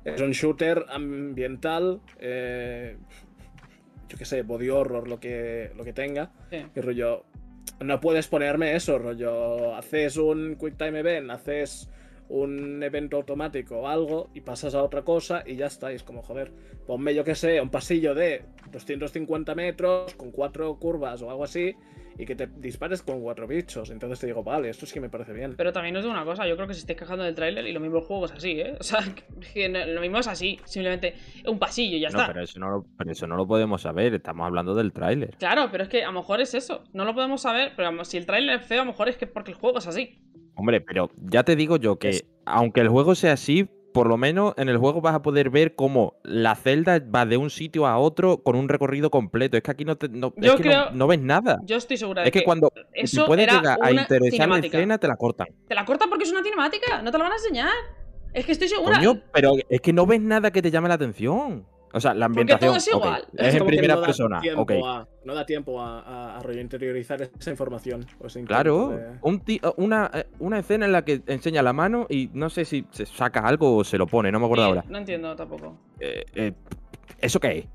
es 0.06 0.22
un 0.22 0.32
shooter 0.32 0.86
ambiental, 0.90 2.00
eh, 2.20 2.98
yo 4.08 4.18
qué 4.18 4.26
sé, 4.26 4.44
body 4.44 4.70
horror, 4.70 5.08
lo 5.08 5.20
que, 5.20 5.72
lo 5.76 5.84
que 5.84 5.94
tenga. 5.94 6.32
sí. 6.52 6.66
Y 6.76 6.82
rollo, 6.82 7.26
no 7.80 8.00
puedes 8.00 8.28
ponerme 8.28 8.76
eso, 8.76 9.00
rollo, 9.00 9.76
haces 9.76 10.18
un 10.18 10.56
quick 10.56 10.78
time 10.78 11.00
event, 11.00 11.30
haces 11.32 11.90
un 12.30 12.82
evento 12.82 13.18
automático 13.18 13.82
o 13.82 13.88
algo 13.88 14.30
y 14.34 14.42
pasas 14.42 14.74
a 14.76 14.84
otra 14.84 15.04
cosa 15.04 15.44
y 15.46 15.56
ya 15.56 15.68
está. 15.68 15.92
Y 15.92 15.96
es 15.96 16.04
como, 16.04 16.22
joder, 16.22 16.52
ponme 16.88 17.14
yo 17.14 17.24
que 17.24 17.36
sé, 17.36 17.60
un 17.60 17.70
pasillo 17.70 18.16
de 18.16 18.44
250 18.72 19.56
metros 19.56 20.16
con 20.16 20.32
cuatro 20.32 20.78
curvas 20.80 21.22
o 21.22 21.30
algo 21.30 21.44
así 21.44 21.76
y 22.18 22.26
que 22.26 22.36
te 22.36 22.48
dispares 22.48 23.02
con 23.02 23.22
cuatro 23.22 23.48
bichos. 23.48 23.90
Entonces 23.90 24.20
te 24.20 24.28
digo, 24.28 24.44
vale, 24.44 24.70
esto 24.70 24.86
sí 24.86 24.94
que 24.94 25.00
me 25.02 25.10
parece 25.10 25.34
bien. 25.34 25.56
Pero 25.58 25.74
también 25.74 25.96
os 25.98 26.04
digo 26.04 26.14
una 26.14 26.24
cosa, 26.26 26.48
yo 26.48 26.56
creo 26.56 26.68
que 26.68 26.74
se 26.74 26.80
estáis 26.82 26.98
quejando 27.00 27.24
del 27.24 27.36
tráiler 27.36 27.66
y 27.68 27.74
lo 27.74 27.80
mismo 27.80 27.98
el 27.98 28.04
juego 28.06 28.26
es 28.26 28.32
así, 28.32 28.60
¿eh? 28.62 28.76
O 28.80 28.84
sea, 28.84 29.00
que 29.54 29.70
lo 29.70 30.02
mismo 30.02 30.18
es 30.20 30.28
así, 30.28 30.60
simplemente 30.66 31.16
un 31.48 31.60
pasillo 31.60 31.98
y 31.98 32.00
ya 32.02 32.10
No, 32.10 32.20
está. 32.22 32.32
pero 32.32 32.44
eso 32.44 32.60
no, 32.60 32.70
lo, 32.70 32.86
pero 32.98 33.12
eso 33.12 33.28
no 33.28 33.36
lo 33.36 33.46
podemos 33.48 33.82
saber, 33.82 34.14
estamos 34.14 34.46
hablando 34.46 34.74
del 34.76 34.94
tráiler. 34.94 35.36
Claro, 35.38 35.68
pero 35.72 35.84
es 35.84 35.90
que 35.90 36.04
a 36.04 36.08
lo 36.08 36.14
mejor 36.14 36.40
es 36.42 36.54
eso. 36.54 36.84
No 36.94 37.06
lo 37.06 37.14
podemos 37.14 37.42
saber, 37.42 37.74
pero 37.76 38.04
si 38.06 38.18
el 38.18 38.26
tráiler 38.26 38.60
es 38.60 38.66
feo, 38.66 38.82
a 38.82 38.86
lo 38.86 38.92
mejor 38.92 39.10
es 39.10 39.18
que 39.18 39.28
porque 39.28 39.52
el 39.52 39.58
juego 39.58 39.80
es 39.80 39.88
así. 39.88 40.20
Hombre, 40.56 40.80
pero 40.82 41.10
ya 41.18 41.44
te 41.44 41.56
digo 41.58 41.76
yo 41.78 42.00
que 42.00 42.10
Es- 42.10 42.26
aunque 42.46 42.80
el 42.82 42.88
juego 42.90 43.16
sea 43.16 43.34
así, 43.34 43.68
por 43.96 44.08
lo 44.08 44.18
menos 44.18 44.54
en 44.58 44.68
el 44.68 44.78
juego 44.78 45.00
vas 45.00 45.16
a 45.16 45.22
poder 45.22 45.50
ver 45.50 45.74
cómo 45.74 46.20
la 46.24 46.54
celda 46.56 47.00
va 47.00 47.26
de 47.26 47.38
un 47.38 47.50
sitio 47.50 47.88
a 47.88 47.98
otro 47.98 48.44
con 48.44 48.58
un 48.58 48.68
recorrido 48.68 49.10
completo. 49.10 49.56
Es 49.56 49.64
que 49.64 49.72
aquí 49.72 49.86
no, 49.86 49.96
te- 49.96 50.10
no- 50.10 50.34
es 50.36 50.46
Yo 50.46 50.58
que 50.58 50.64
no- 50.64 50.70
creo- 50.70 50.92
no, 50.92 51.08
ves 51.08 51.22
nada. 51.22 51.60
Yo 51.64 51.78
estoy 51.78 51.96
segura 51.96 52.22
de 52.24 52.28
Es 52.28 52.34
que 52.34 52.44
cuando 52.44 52.74
si 52.94 53.02
eso 53.04 53.26
puede 53.26 53.44
era 53.44 53.54
llegar 53.54 53.80
a 53.82 53.92
interesar 53.94 54.50
la 54.50 54.60
escena, 54.60 54.98
te 54.98 55.08
la 55.08 55.16
cortan. 55.16 55.48
Te 55.70 55.74
la 55.76 55.86
cortan 55.86 56.10
porque 56.10 56.26
es 56.26 56.32
una 56.32 56.44
cinemática, 56.44 57.02
no 57.02 57.10
te 57.10 57.18
la 57.18 57.24
van 57.24 57.34
a 57.34 57.36
enseñar. 57.38 57.70
Es 58.34 58.46
que 58.46 58.52
estoy 58.52 58.68
segura. 58.68 58.98
Coño, 58.98 59.22
pero 59.32 59.54
es 59.70 59.80
que 59.80 59.94
no 59.94 60.06
ves 60.06 60.20
nada 60.20 60.52
que 60.52 60.62
te 60.62 60.70
llame 60.70 60.90
la 60.90 60.96
atención. 60.96 61.66
O 61.96 62.00
sea, 62.02 62.14
la 62.14 62.28
Porque 62.28 62.44
todo 62.58 62.74
ambientación. 62.74 63.04
es 63.38 63.56
en 63.56 63.66
primera 63.66 63.96
no 63.96 64.02
persona. 64.02 64.40
a- 64.40 65.08
no 65.24 65.34
da 65.34 65.46
tiempo 65.46 65.82
a, 65.82 66.02
a- 66.02 66.38
a 66.38 66.44
rollo 66.44 66.60
interiorizar 66.60 67.22
esa 67.22 67.50
información. 67.50 68.06
o 68.20 68.28
ese 68.28 68.40
intento 68.42 68.48
Claro, 68.48 68.90
de- 68.90 69.18
un 69.22 69.40
ti- 69.40 69.62
una, 69.78 70.12
eh, 70.14 70.26
una 70.40 70.60
escena 70.60 70.86
en 70.88 70.92
la 70.92 71.06
que 71.06 71.22
enseña 71.28 71.64
la 71.64 71.72
mano 71.72 72.06
y 72.10 72.30
no 72.34 72.50
sé 72.50 72.66
si 72.66 72.86
se 72.92 73.06
saca 73.06 73.40
algo 73.40 73.78
o 73.78 73.84
se 73.86 73.98
lo 73.98 74.08
pone, 74.08 74.30
no 74.30 74.40
me 74.40 74.46
acuerdo 74.46 74.66
Sí, 74.66 74.70
ahora. 74.70 74.84
No 74.90 74.98
entiendo 74.98 75.34
tampoco. 75.38 75.78
Eh, 76.02 76.26
eh, 76.36 76.52
¿Eso 77.22 77.40
qué 77.40 77.60
es? 77.60 77.66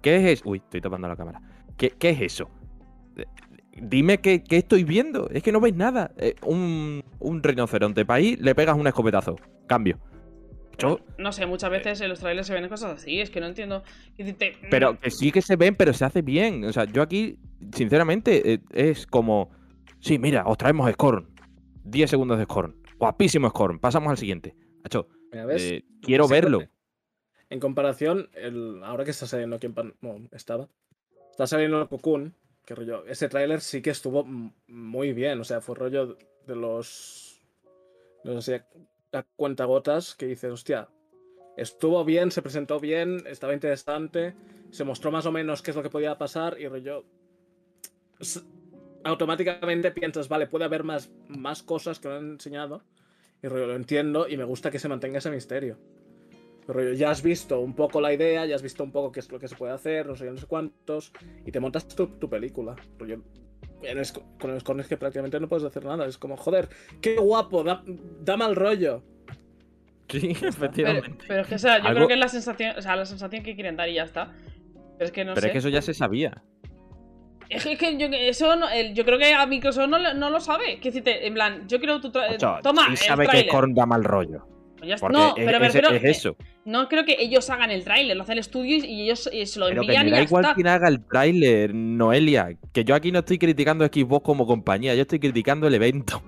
¿Qué 0.00 0.16
es 0.16 0.38
eso? 0.40 0.48
Uy, 0.50 0.58
estoy 0.58 0.80
tapando 0.80 1.08
la 1.08 1.16
cámara. 1.16 1.40
¿Qué, 1.76 1.90
qué 1.90 2.10
es 2.10 2.20
eso? 2.20 2.48
Eh, 3.16 3.24
Dime 3.76 4.18
qué, 4.18 4.44
qué 4.44 4.58
estoy 4.58 4.84
viendo. 4.84 5.28
Es 5.30 5.42
que 5.42 5.50
no 5.50 5.58
ves 5.60 5.74
nada. 5.74 6.12
Eh, 6.16 6.36
un, 6.46 7.02
un 7.18 7.42
rinoceronte 7.42 8.04
país, 8.04 8.38
le 8.40 8.54
pegas 8.54 8.76
un 8.78 8.86
escopetazo. 8.86 9.34
Cambio. 9.66 9.98
Yo- 10.78 11.00
No 11.18 11.32
sé, 11.32 11.46
muchas 11.46 11.70
veces 11.70 12.00
en 12.00 12.08
los 12.08 12.20
trailers 12.20 12.46
se 12.46 12.54
ven 12.54 12.68
cosas 12.68 12.96
así, 13.02 13.20
es 13.20 13.30
que 13.30 13.40
no 13.40 13.46
entiendo. 13.46 13.82
Te- 14.16 14.56
pero 14.70 14.98
que 14.98 15.10
sí 15.10 15.30
que 15.32 15.42
se 15.42 15.56
ven, 15.56 15.74
pero 15.76 15.92
se 15.92 16.04
hace 16.04 16.22
bien. 16.22 16.64
O 16.64 16.72
sea, 16.72 16.84
yo 16.84 17.02
aquí, 17.02 17.38
sinceramente, 17.72 18.54
eh, 18.54 18.60
es 18.72 19.06
como. 19.06 19.50
Sí, 20.00 20.18
mira, 20.18 20.44
os 20.46 20.58
traemos 20.58 20.90
Scorn. 20.92 21.28
10 21.84 22.08
segundos 22.10 22.38
de 22.38 22.44
Scorn. 22.44 22.76
Guapísimo 22.98 23.48
Scorn. 23.50 23.78
Pasamos 23.78 24.10
al 24.10 24.18
siguiente. 24.18 24.54
Hacho, 24.84 25.08
eh, 25.32 25.82
quiero 26.02 26.24
Sí, 26.24 26.32
verlo. 26.32 26.62
En 27.50 27.60
comparación, 27.60 28.28
el, 28.34 28.82
ahora 28.84 29.04
que 29.04 29.10
está 29.10 29.26
saliendo 29.26 29.56
aquí 29.56 29.66
en 29.66 29.74
Pan- 29.74 29.94
bueno, 30.00 30.28
estaba. 30.32 30.68
Está 31.30 31.46
saliendo 31.46 31.80
el 31.80 31.88
Cocoon. 31.88 32.34
Que 32.64 32.74
rollo. 32.74 33.04
Ese 33.06 33.28
tráiler 33.28 33.60
sí 33.60 33.82
que 33.82 33.90
estuvo 33.90 34.24
muy 34.68 35.12
bien. 35.12 35.38
O 35.40 35.44
sea, 35.44 35.60
fue 35.60 35.74
rollo 35.74 36.16
de 36.46 36.56
los. 36.56 37.42
No 38.24 38.40
sé, 38.40 38.62
a 39.14 39.22
cuentagotas 39.36 40.14
que 40.14 40.26
dices, 40.26 40.52
hostia. 40.52 40.88
Estuvo 41.56 42.04
bien, 42.04 42.30
se 42.30 42.42
presentó 42.42 42.80
bien, 42.80 43.22
estaba 43.26 43.54
interesante. 43.54 44.34
Se 44.70 44.84
mostró 44.84 45.12
más 45.12 45.26
o 45.26 45.32
menos 45.32 45.62
qué 45.62 45.70
es 45.70 45.76
lo 45.76 45.82
que 45.82 45.90
podía 45.90 46.18
pasar. 46.18 46.60
Y 46.60 46.66
rollo. 46.66 47.04
Automáticamente 49.04 49.90
piensas, 49.92 50.28
vale, 50.28 50.46
puede 50.46 50.64
haber 50.64 50.82
más, 50.82 51.12
más 51.28 51.62
cosas 51.62 52.00
que 52.00 52.08
no 52.08 52.14
han 52.16 52.32
enseñado. 52.32 52.82
Y 53.42 53.48
rollo, 53.48 53.66
lo 53.66 53.76
entiendo 53.76 54.26
y 54.28 54.36
me 54.36 54.44
gusta 54.44 54.70
que 54.70 54.78
se 54.78 54.88
mantenga 54.88 55.18
ese 55.18 55.30
misterio. 55.30 55.78
Rollo, 56.66 56.94
ya 56.94 57.10
has 57.10 57.22
visto 57.22 57.60
un 57.60 57.74
poco 57.74 58.00
la 58.00 58.12
idea, 58.12 58.46
ya 58.46 58.54
has 58.54 58.62
visto 58.62 58.82
un 58.82 58.90
poco 58.90 59.12
qué 59.12 59.20
es 59.20 59.30
lo 59.30 59.38
que 59.38 59.48
se 59.48 59.56
puede 59.56 59.74
hacer, 59.74 60.06
no 60.06 60.16
sé, 60.16 60.30
no 60.30 60.38
sé 60.38 60.46
cuántos, 60.46 61.12
y 61.44 61.52
te 61.52 61.60
montas 61.60 61.86
tu, 61.86 62.06
tu 62.06 62.30
película. 62.30 62.74
Rollo, 62.98 63.22
en 63.82 63.98
es- 63.98 64.12
con 64.40 64.50
el 64.50 64.60
Scorn 64.60 64.80
es 64.80 64.88
que 64.88 64.96
prácticamente 64.96 65.38
no 65.40 65.48
puedes 65.48 65.64
hacer 65.64 65.84
nada. 65.84 66.06
Es 66.06 66.18
como, 66.18 66.36
joder, 66.36 66.68
qué 67.00 67.16
guapo, 67.16 67.62
da, 67.64 67.82
da 68.20 68.36
mal 68.36 68.54
rollo. 68.56 69.02
Sí, 70.08 70.36
efectivamente. 70.42 71.24
pero 71.26 71.42
es 71.42 71.46
que, 71.48 71.54
o 71.54 71.58
sea, 71.58 71.78
yo 71.78 71.84
Algo- 71.88 71.94
creo 71.96 72.08
que 72.08 72.14
es 72.14 72.20
la 72.20 72.28
sensación, 72.28 72.76
o 72.78 72.82
sea, 72.82 72.94
la 72.96 73.06
sensación 73.06 73.42
que 73.42 73.54
quieren 73.54 73.76
dar 73.76 73.88
y 73.88 73.94
ya 73.94 74.04
está. 74.04 74.32
Pero 74.98 75.06
es 75.06 75.12
que 75.12 75.24
no 75.24 75.32
pero 75.34 75.40
sé. 75.42 75.46
es 75.48 75.52
que 75.52 75.58
eso 75.58 75.68
ya 75.70 75.82
se 75.82 75.94
sabía. 75.94 76.42
Es 77.50 77.64
que, 77.64 77.76
que 77.76 77.98
yo, 77.98 78.06
eso 78.10 78.56
no- 78.56 78.68
el- 78.70 78.94
yo 78.94 79.04
creo 79.04 79.18
que 79.18 79.34
a 79.34 79.46
Microsoft 79.46 79.88
no, 79.88 79.98
lo- 79.98 80.14
no 80.14 80.30
lo 80.30 80.40
sabe. 80.40 80.78
Que 80.80 80.88
decirte, 80.90 81.26
en 81.26 81.34
plan, 81.34 81.68
yo 81.68 81.80
creo 81.80 82.00
tu 82.00 82.10
tra- 82.10 82.30
Hacho, 82.34 82.58
Toma, 82.62 82.84
sí 82.86 82.90
el 82.92 82.96
sabe 82.98 83.26
que. 83.28 83.40
Scorn 83.48 83.74
da 83.74 83.86
mal 83.86 84.04
rollo. 84.04 84.46
Pues 84.84 84.88
ya 84.88 84.94
está. 84.94 85.06
Porque 85.06 85.18
no, 85.18 85.62
es, 85.64 85.72
pero 85.72 85.90
es- 85.90 86.04
eso. 86.04 86.36
No 86.64 86.88
creo 86.88 87.04
que 87.04 87.16
ellos 87.18 87.48
hagan 87.50 87.70
el 87.70 87.84
tráiler, 87.84 88.16
lo 88.16 88.22
hace 88.22 88.32
el 88.32 88.38
estudio 88.38 88.76
y 88.76 89.02
ellos 89.02 89.28
eh, 89.32 89.44
se 89.46 89.58
lo 89.60 89.66
Pero 89.66 89.82
que 89.82 89.86
envían 89.88 90.04
me 90.04 90.08
y 90.08 90.12
da 90.12 90.18
ya 90.18 90.24
igual 90.24 90.44
está. 90.44 90.54
quien 90.54 90.66
haga 90.68 90.88
el 90.88 91.04
tráiler, 91.06 91.74
Noelia. 91.74 92.56
Que 92.72 92.84
yo 92.84 92.94
aquí 92.94 93.12
no 93.12 93.18
estoy 93.20 93.38
criticando 93.38 93.84
a 93.84 93.88
Xbox 93.88 94.24
como 94.24 94.46
compañía, 94.46 94.94
yo 94.94 95.02
estoy 95.02 95.18
criticando 95.20 95.66
el 95.66 95.74
evento. 95.74 96.22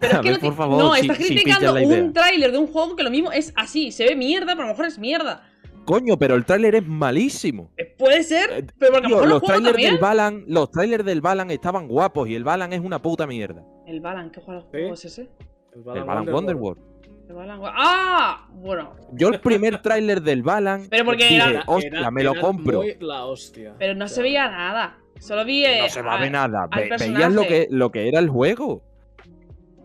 Pero 0.00 0.12
a 0.14 0.16
es 0.16 0.22
que 0.22 0.28
ver, 0.28 0.32
no, 0.32 0.38
te- 0.38 0.40
por 0.46 0.54
favor, 0.56 0.78
no, 0.78 0.94
si- 0.94 1.00
estás 1.02 1.16
criticando 1.18 1.74
un 1.74 2.12
tráiler 2.12 2.52
de 2.52 2.58
un 2.58 2.66
juego 2.66 2.96
que 2.96 3.02
lo 3.02 3.10
mismo 3.10 3.30
es 3.32 3.52
así, 3.56 3.92
se 3.92 4.04
ve 4.06 4.16
mierda, 4.16 4.52
pero 4.54 4.62
a 4.62 4.66
lo 4.66 4.72
mejor 4.72 4.86
es 4.86 4.98
mierda. 4.98 5.48
Coño, 5.84 6.16
pero 6.16 6.36
el 6.36 6.44
tráiler 6.44 6.76
es 6.76 6.86
malísimo. 6.86 7.72
Eh, 7.76 7.92
Puede 7.98 8.22
ser, 8.22 8.50
Eh, 8.52 8.66
pero 8.78 8.92
porque 8.92 9.06
a 9.06 9.10
lo 9.10 9.16
mejor 9.16 9.24
el 9.24 9.30
los 9.30 9.42
trailers 9.42 9.72
también. 9.72 9.90
del 9.94 10.00
Balan, 10.00 10.44
los 10.46 10.70
trailers 10.70 11.04
del 11.04 11.20
Balan 11.20 11.50
estaban 11.50 11.88
guapos 11.88 12.28
y 12.28 12.36
el 12.36 12.44
Balan 12.44 12.72
es 12.72 12.80
una 12.80 13.02
puta 13.02 13.26
mierda. 13.26 13.64
El 13.86 14.00
Balan, 14.00 14.30
¿qué 14.30 14.40
juego 14.40 14.62
juego 14.70 14.94
es 14.94 15.04
ese? 15.04 15.28
El 15.74 15.82
Balan 15.82 16.28
Wonderworld. 16.28 16.80
Balan... 17.28 17.60
¡Ah! 17.64 18.48
Bueno, 18.52 18.94
Yo 19.12 19.28
el 19.28 19.40
primer 19.40 19.80
tráiler 19.80 20.20
del 20.22 20.42
Balan 20.42 20.86
Pero 20.90 21.04
porque 21.04 21.24
dije, 21.24 21.36
era- 21.50 21.64
hostia, 21.66 22.10
me 22.10 22.22
lo 22.24 22.34
compro. 22.40 22.82
la 23.00 23.24
hostia. 23.24 23.74
pero 23.78 23.94
no 23.94 24.06
se 24.08 24.22
veía 24.22 24.48
nada. 24.50 24.98
Solo 25.18 25.44
vi. 25.44 25.64
eh, 25.64 25.78
No 25.82 25.88
se 25.88 26.02
va 26.02 26.16
a 26.16 26.20
ver 26.20 26.32
nada. 26.32 26.66
Ve- 26.74 26.90
veías 26.98 27.32
lo 27.32 27.42
que, 27.42 27.68
lo 27.70 27.90
que 27.92 28.08
era 28.08 28.18
el 28.18 28.28
juego. 28.28 28.82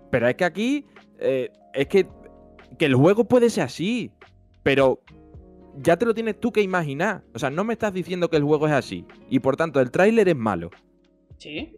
Pero 0.09 0.27
es 0.27 0.35
que 0.35 0.45
aquí, 0.45 0.85
eh, 1.19 1.51
es 1.73 1.87
que, 1.87 2.07
que 2.79 2.85
el 2.85 2.95
juego 2.95 3.25
puede 3.25 3.49
ser 3.49 3.63
así. 3.65 4.11
Pero 4.63 4.99
ya 5.77 5.95
te 5.95 6.05
lo 6.05 6.13
tienes 6.13 6.39
tú 6.39 6.51
que 6.51 6.61
imaginar. 6.61 7.23
O 7.33 7.39
sea, 7.39 7.49
no 7.49 7.63
me 7.63 7.73
estás 7.73 7.93
diciendo 7.93 8.29
que 8.29 8.37
el 8.37 8.43
juego 8.43 8.67
es 8.67 8.73
así. 8.73 9.05
Y 9.29 9.39
por 9.39 9.55
tanto, 9.55 9.79
el 9.79 9.91
tráiler 9.91 10.27
es 10.27 10.35
malo. 10.35 10.71
Sí. 11.37 11.75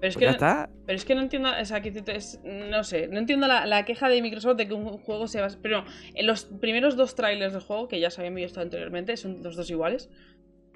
Pero 0.00 0.10
es, 0.10 0.14
Pues 0.14 0.16
que 0.16 0.24
ya 0.24 0.30
no, 0.30 0.32
está. 0.36 0.70
pero 0.86 0.96
es 0.96 1.04
que 1.04 1.14
no 1.16 1.22
entiendo, 1.22 1.50
o 1.60 1.64
sea, 1.64 1.80
que 1.82 1.88
es- 2.06 2.40
no 2.44 2.84
sé, 2.84 3.08
no 3.08 3.18
entiendo 3.18 3.48
la, 3.48 3.66
la 3.66 3.84
queja 3.84 4.08
de 4.08 4.22
Microsoft 4.22 4.56
de 4.56 4.68
que 4.68 4.74
un 4.74 4.84
juego 4.98 5.26
se 5.26 5.40
va... 5.40 5.48
Pero 5.60 5.84
en 6.14 6.26
los 6.26 6.44
primeros 6.44 6.96
dos 6.96 7.14
trailers 7.16 7.52
del 7.52 7.62
juego, 7.62 7.88
que 7.88 7.98
ya 7.98 8.10
se 8.10 8.20
habían 8.20 8.36
visto 8.36 8.60
anteriormente, 8.60 9.16
son 9.16 9.42
los 9.42 9.56
dos 9.56 9.68
iguales. 9.70 10.08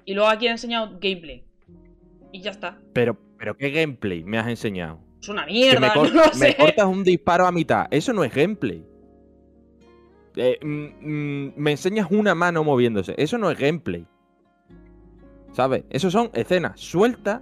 Y 0.05 0.13
luego 0.13 0.29
aquí 0.29 0.47
han 0.47 0.53
enseñado 0.53 0.97
gameplay. 0.99 1.45
Y 2.33 2.41
ya 2.41 2.51
está. 2.51 2.77
Pero, 2.91 3.17
pero 3.37 3.55
¿qué 3.55 3.69
gameplay 3.69 4.23
me 4.25 4.37
has 4.37 4.47
enseñado? 4.49 4.99
Es 5.21 5.29
una 5.29 5.45
mierda, 5.45 5.79
me, 5.79 5.89
cor- 5.93 6.13
no 6.13 6.21
lo 6.25 6.27
me 6.27 6.33
sé. 6.51 6.55
cortas 6.57 6.85
un 6.85 7.03
disparo 7.05 7.45
a 7.47 7.51
mitad. 7.53 7.85
Eso 7.91 8.11
no 8.11 8.25
es 8.25 8.33
gameplay. 8.35 8.83
Eh, 10.35 10.59
mm, 10.61 10.85
mm, 11.47 11.53
me 11.55 11.71
enseñas 11.71 12.07
una 12.11 12.35
mano 12.35 12.63
moviéndose. 12.65 13.13
Eso 13.17 13.37
no 13.37 13.49
es 13.51 13.57
gameplay. 13.57 14.05
¿Sabes? 15.53 15.83
Eso 15.91 16.09
son 16.11 16.29
escenas 16.33 16.79
sueltas 16.79 17.41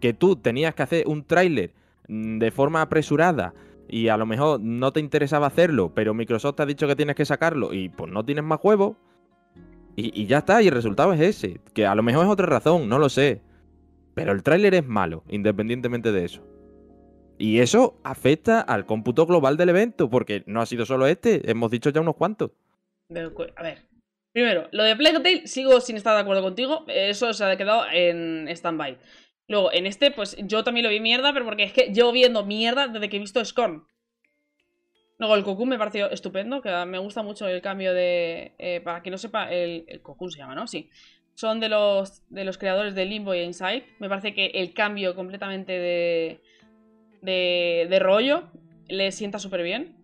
que 0.00 0.12
tú 0.12 0.36
tenías 0.36 0.74
que 0.74 0.82
hacer 0.82 1.06
un 1.06 1.24
tráiler 1.24 1.72
mm, 2.08 2.38
de 2.38 2.50
forma 2.50 2.82
apresurada 2.82 3.54
y 3.88 4.08
a 4.08 4.16
lo 4.16 4.26
mejor 4.26 4.60
no 4.60 4.92
te 4.92 5.00
interesaba 5.00 5.46
hacerlo, 5.46 5.92
pero 5.94 6.12
Microsoft 6.12 6.56
te 6.56 6.62
ha 6.62 6.66
dicho 6.66 6.86
que 6.86 6.96
tienes 6.96 7.16
que 7.16 7.24
sacarlo 7.24 7.72
y 7.72 7.88
pues 7.88 8.12
no 8.12 8.24
tienes 8.24 8.44
más 8.44 8.60
huevos. 8.62 8.96
Y, 10.00 10.26
ya 10.26 10.38
está, 10.38 10.62
y 10.62 10.68
el 10.68 10.74
resultado 10.74 11.12
es 11.12 11.20
ese. 11.20 11.60
Que 11.74 11.84
a 11.84 11.94
lo 11.96 12.04
mejor 12.04 12.24
es 12.24 12.30
otra 12.30 12.46
razón, 12.46 12.88
no 12.88 13.00
lo 13.00 13.08
sé. 13.08 13.40
Pero 14.14 14.30
el 14.30 14.44
tráiler 14.44 14.74
es 14.74 14.86
malo, 14.86 15.24
independientemente 15.28 16.12
de 16.12 16.24
eso. 16.24 16.46
Y 17.36 17.58
eso 17.58 17.98
afecta 18.04 18.60
al 18.60 18.86
cómputo 18.86 19.26
global 19.26 19.56
del 19.56 19.70
evento, 19.70 20.08
porque 20.08 20.44
no 20.46 20.60
ha 20.60 20.66
sido 20.66 20.86
solo 20.86 21.08
este, 21.08 21.50
hemos 21.50 21.72
dicho 21.72 21.90
ya 21.90 22.00
unos 22.00 22.14
cuantos. 22.14 22.52
A 23.56 23.62
ver. 23.64 23.88
Primero, 24.32 24.68
lo 24.70 24.84
de 24.84 24.94
Plague 24.94 25.18
Tale 25.18 25.46
sigo 25.48 25.80
sin 25.80 25.96
estar 25.96 26.14
de 26.14 26.20
acuerdo 26.20 26.42
contigo. 26.42 26.84
Eso 26.86 27.32
se 27.32 27.44
ha 27.44 27.56
quedado 27.56 27.84
en 27.90 28.46
stand-by. 28.48 28.98
Luego, 29.48 29.72
en 29.72 29.86
este, 29.86 30.10
pues 30.10 30.36
yo 30.40 30.62
también 30.62 30.84
lo 30.84 30.90
vi 30.90 31.00
mierda, 31.00 31.32
pero 31.32 31.46
porque 31.46 31.64
es 31.64 31.72
que 31.72 31.92
llevo 31.92 32.12
viendo 32.12 32.44
mierda 32.44 32.86
desde 32.86 33.08
que 33.08 33.16
he 33.16 33.20
visto 33.20 33.44
Scorn. 33.44 33.84
Luego, 35.18 35.34
el 35.34 35.42
Cocoon 35.42 35.70
me 35.70 35.78
pareció 35.78 36.10
estupendo, 36.10 36.62
que 36.62 36.70
me 36.86 36.98
gusta 36.98 37.22
mucho 37.22 37.48
el 37.48 37.60
cambio 37.60 37.92
de. 37.92 38.52
eh, 38.58 38.80
para 38.84 39.02
quien 39.02 39.12
no 39.12 39.18
sepa, 39.18 39.50
el, 39.50 39.84
el 39.88 40.00
Cocoon 40.00 40.30
se 40.30 40.38
llama, 40.38 40.54
¿no? 40.54 40.66
Sí. 40.66 40.90
Son 41.34 41.60
de 41.60 41.68
los, 41.68 42.22
de 42.30 42.44
los 42.44 42.58
creadores 42.58 42.94
de 42.94 43.04
Limbo 43.04 43.34
y 43.34 43.40
Inside. 43.40 43.84
Me 44.00 44.08
parece 44.08 44.34
que 44.34 44.46
el 44.46 44.74
cambio 44.74 45.14
completamente 45.14 45.72
de, 45.72 46.40
de, 47.22 47.86
de 47.88 47.98
rollo 47.98 48.50
le 48.88 49.10
sienta 49.12 49.38
súper 49.38 49.62
bien. 49.62 49.96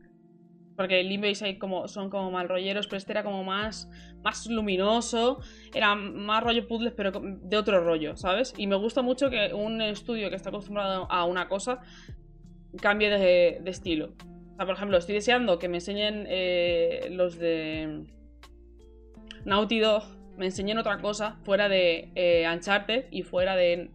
Porque 0.77 1.03
Limbo 1.05 1.27
y 1.27 1.31
Inside 1.31 1.59
como, 1.59 1.87
son 1.87 2.09
como 2.09 2.31
mal 2.31 2.49
rolleros, 2.49 2.87
pero 2.87 2.99
este 2.99 3.13
era 3.13 3.23
como 3.23 3.45
más, 3.45 3.89
más 4.25 4.47
luminoso. 4.47 5.41
Era 5.73 5.95
más 5.95 6.43
rollo 6.43 6.67
puzzles, 6.67 6.95
pero 6.97 7.13
de 7.13 7.57
otro 7.57 7.85
rollo, 7.85 8.17
¿sabes? 8.17 8.55
Y 8.57 8.67
me 8.67 8.77
gusta 8.77 9.03
mucho 9.03 9.31
que 9.31 9.53
un 9.55 9.81
estudio 9.81 10.31
que 10.31 10.37
está 10.37 10.49
acostumbrado 10.49 11.07
a 11.11 11.25
una 11.25 11.47
cosa 11.47 11.81
cambie 12.81 13.11
de, 13.11 13.61
de 13.63 13.71
estilo. 13.71 14.15
O 14.55 14.57
sea, 14.57 14.67
por 14.67 14.77
ejemplo, 14.77 14.97
estoy 14.97 15.17
deseando 15.17 15.59
que 15.59 15.69
me 15.69 15.77
enseñen 15.77 16.27
eh, 16.29 17.09
los 17.11 17.39
de 17.39 18.05
Naughty 19.45 19.81
Dog, 19.81 20.05
me 20.37 20.47
enseñen 20.47 20.79
otra 20.79 20.99
cosa 20.99 21.37
fuera 21.45 21.69
de 21.69 22.11
eh, 22.15 22.49
Uncharted 22.53 23.07
y 23.11 23.23
fuera 23.23 23.57
de, 23.57 23.91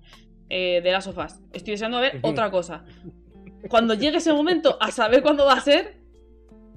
eh, 0.49 0.81
de 0.83 0.91
Last 0.91 1.07
of 1.07 1.17
Us. 1.17 1.39
Estoy 1.53 1.71
deseando 1.71 1.99
ver 1.99 2.19
otra 2.21 2.51
cosa. 2.51 2.85
Cuando 3.69 3.93
llegue 3.93 4.17
ese 4.17 4.33
momento, 4.33 4.77
a 4.79 4.91
saber 4.91 5.21
cuándo 5.21 5.45
va 5.45 5.53
a 5.53 5.61
ser, 5.61 5.98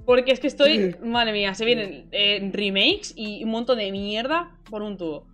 porque 0.05 0.31
es 0.31 0.39
que 0.39 0.47
estoy, 0.47 0.95
madre 1.03 1.31
mía, 1.31 1.53
se 1.53 1.65
vienen 1.65 2.07
eh, 2.11 2.49
remakes 2.53 3.13
y 3.15 3.43
un 3.43 3.51
montón 3.51 3.77
de 3.77 3.91
mierda 3.91 4.57
por 4.69 4.81
un 4.81 4.97
tubo. 4.97 5.27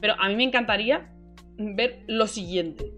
Pero 0.00 0.14
a 0.18 0.28
mí 0.28 0.36
me 0.36 0.44
encantaría 0.44 1.12
ver 1.56 2.04
lo 2.06 2.26
siguiente. 2.26 2.92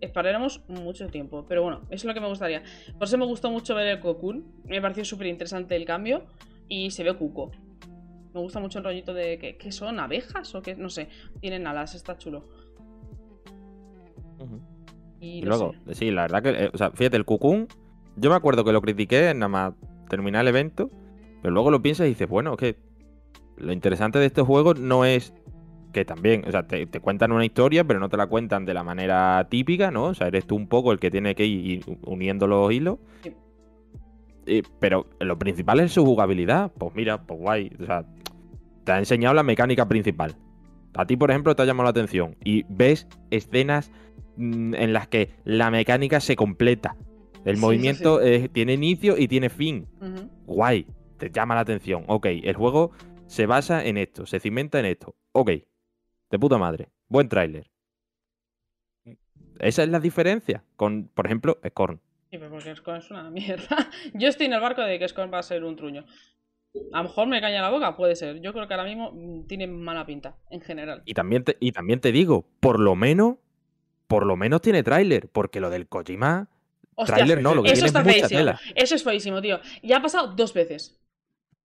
Esperaremos 0.00 0.62
mucho 0.68 1.08
tiempo, 1.08 1.44
pero 1.48 1.62
bueno, 1.62 1.80
eso 1.90 1.94
es 1.96 2.04
lo 2.04 2.14
que 2.14 2.20
me 2.20 2.28
gustaría. 2.28 2.62
Por 2.98 3.08
eso 3.08 3.18
me 3.18 3.26
gustó 3.26 3.50
mucho 3.50 3.74
ver 3.74 3.88
el 3.88 4.00
Cocoon. 4.00 4.44
Me 4.64 4.80
pareció 4.80 5.04
súper 5.04 5.26
interesante 5.26 5.74
el 5.74 5.84
cambio 5.84 6.24
y 6.68 6.90
se 6.90 7.02
ve 7.02 7.14
cuco. 7.14 7.50
Me 8.32 8.40
gusta 8.40 8.60
mucho 8.60 8.78
el 8.78 8.84
rollito 8.84 9.14
de 9.14 9.38
que, 9.38 9.56
¿qué 9.56 9.72
son 9.72 9.98
abejas 9.98 10.54
o 10.54 10.62
qué, 10.62 10.76
no 10.76 10.90
sé. 10.90 11.08
Tienen 11.40 11.66
alas, 11.66 11.94
está 11.94 12.16
chulo. 12.16 12.48
Y, 15.20 15.42
luego, 15.42 15.74
sé. 15.86 15.94
sí, 15.94 16.10
la 16.12 16.22
verdad 16.22 16.42
que, 16.42 16.50
eh, 16.50 16.70
o 16.72 16.78
sea, 16.78 16.92
fíjate, 16.92 17.16
el 17.16 17.24
Cocoon, 17.24 17.66
yo 18.16 18.30
me 18.30 18.36
acuerdo 18.36 18.64
que 18.64 18.72
lo 18.72 18.80
critiqué 18.80 19.34
nada 19.34 19.48
más 19.48 19.74
terminar 20.08 20.42
el 20.42 20.48
evento, 20.48 20.90
pero 21.42 21.52
luego 21.54 21.70
lo 21.70 21.82
piensas 21.82 22.06
y 22.06 22.10
dices, 22.10 22.28
bueno, 22.28 22.56
que 22.56 22.76
lo 23.56 23.72
interesante 23.72 24.18
de 24.18 24.26
estos 24.26 24.46
juegos 24.46 24.78
no 24.80 25.04
es 25.04 25.32
que 25.92 26.04
también, 26.04 26.44
o 26.46 26.50
sea, 26.50 26.66
te, 26.66 26.86
te 26.86 27.00
cuentan 27.00 27.32
una 27.32 27.44
historia, 27.44 27.82
pero 27.84 27.98
no 27.98 28.08
te 28.08 28.16
la 28.16 28.26
cuentan 28.26 28.64
de 28.66 28.74
la 28.74 28.84
manera 28.84 29.46
típica, 29.50 29.90
¿no? 29.90 30.04
O 30.04 30.14
sea, 30.14 30.28
eres 30.28 30.46
tú 30.46 30.54
un 30.54 30.68
poco 30.68 30.92
el 30.92 30.98
que 30.98 31.10
tiene 31.10 31.34
que 31.34 31.46
ir 31.46 31.82
uniendo 32.04 32.46
los 32.46 32.70
hilos. 32.72 32.98
Sí. 33.22 33.32
Y- 34.46 34.62
pero 34.80 35.06
lo 35.20 35.38
principal 35.38 35.80
es 35.80 35.92
su 35.92 36.04
jugabilidad. 36.04 36.70
Pues 36.76 36.94
mira, 36.94 37.22
pues 37.22 37.40
guay. 37.40 37.70
O 37.80 37.86
sea, 37.86 38.04
te 38.84 38.92
ha 38.92 38.98
enseñado 38.98 39.34
la 39.34 39.42
mecánica 39.42 39.88
principal. 39.88 40.34
A 40.94 41.06
ti, 41.06 41.16
por 41.16 41.30
ejemplo, 41.30 41.54
te 41.56 41.62
ha 41.62 41.66
llamado 41.66 41.84
la 41.84 41.90
atención 41.90 42.36
y 42.44 42.64
ves 42.68 43.06
escenas 43.30 43.90
mm, 44.36 44.74
en 44.74 44.92
las 44.92 45.08
que 45.08 45.30
la 45.44 45.70
mecánica 45.70 46.20
se 46.20 46.36
completa. 46.36 46.96
El 47.44 47.56
Sí, 47.56 47.60
movimiento 47.60 48.20
eh, 48.20 48.48
tiene 48.48 48.74
inicio 48.74 49.16
y 49.16 49.28
tiene 49.28 49.48
fin. 49.48 49.86
Guay, 50.46 50.86
te 51.18 51.30
llama 51.30 51.54
la 51.54 51.60
atención. 51.62 52.04
Ok, 52.08 52.26
el 52.26 52.54
juego 52.54 52.92
se 53.26 53.46
basa 53.46 53.84
en 53.84 53.96
esto, 53.98 54.26
se 54.26 54.40
cimenta 54.40 54.80
en 54.80 54.86
esto. 54.86 55.14
Ok, 55.32 55.50
de 56.30 56.38
puta 56.38 56.58
madre. 56.58 56.88
Buen 57.08 57.28
tráiler. 57.28 57.70
Esa 59.58 59.82
es 59.82 59.88
la 59.88 60.00
diferencia 60.00 60.64
con, 60.76 61.08
por 61.08 61.26
ejemplo, 61.26 61.58
Scorn. 61.66 62.00
Sí, 62.30 62.38
pero 62.38 62.50
porque 62.50 62.74
Scorn 62.76 62.98
es 62.98 63.10
una 63.10 63.30
mierda. 63.30 63.90
Yo 64.14 64.28
estoy 64.28 64.46
en 64.46 64.52
el 64.52 64.60
barco 64.60 64.82
de 64.82 64.98
que 64.98 65.08
Scorn 65.08 65.32
va 65.32 65.38
a 65.38 65.42
ser 65.42 65.64
un 65.64 65.76
truño. 65.76 66.04
A 66.92 66.98
lo 66.98 67.04
mejor 67.04 67.26
me 67.26 67.40
calla 67.40 67.62
la 67.62 67.70
boca, 67.70 67.96
puede 67.96 68.14
ser. 68.14 68.40
Yo 68.40 68.52
creo 68.52 68.68
que 68.68 68.74
ahora 68.74 68.86
mismo 68.86 69.10
mm, 69.12 69.46
tiene 69.46 69.66
mala 69.66 70.06
pinta, 70.06 70.36
en 70.50 70.60
general. 70.60 71.02
Y 71.06 71.14
también 71.14 71.42
te, 71.42 71.56
y 71.60 71.72
también 71.72 72.00
te 72.00 72.12
digo, 72.12 72.46
por 72.60 72.78
lo 72.78 72.94
menos, 72.94 73.36
por 74.06 74.26
lo 74.26 74.36
menos 74.36 74.60
tiene 74.60 74.82
tráiler, 74.82 75.28
porque 75.28 75.60
lo 75.60 75.70
del 75.70 75.88
Kojima, 75.88 76.48
Hostias, 76.98 77.16
tráiler 77.18 77.42
no, 77.42 77.54
lo 77.54 77.62
que 77.62 77.68
eso 77.70 77.74
tiene 77.74 77.86
es 77.86 77.90
está 77.90 78.00
mucha 78.00 78.12
feísimo. 78.12 78.38
tela. 78.40 78.60
Eso 78.74 78.94
es 78.94 79.04
feísimo, 79.04 79.40
tío. 79.40 79.60
Ya 79.82 79.96
ha 79.98 80.02
pasado 80.02 80.28
dos 80.34 80.52
veces. 80.52 80.98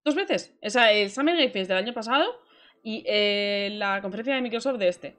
Dos 0.06 0.16
veces. 0.16 0.56
O 0.62 0.70
sea, 0.70 0.92
el 0.92 1.10
Summer 1.10 1.36
Game 1.36 1.50
Fest 1.50 1.70
del 1.70 1.78
año 1.78 1.94
pasado 1.94 2.26
y 2.84 3.04
eh, 3.08 3.70
la 3.74 4.02
conferencia 4.02 4.36
de 4.36 4.42
Microsoft 4.42 4.78
de 4.78 4.88
este. 4.90 5.18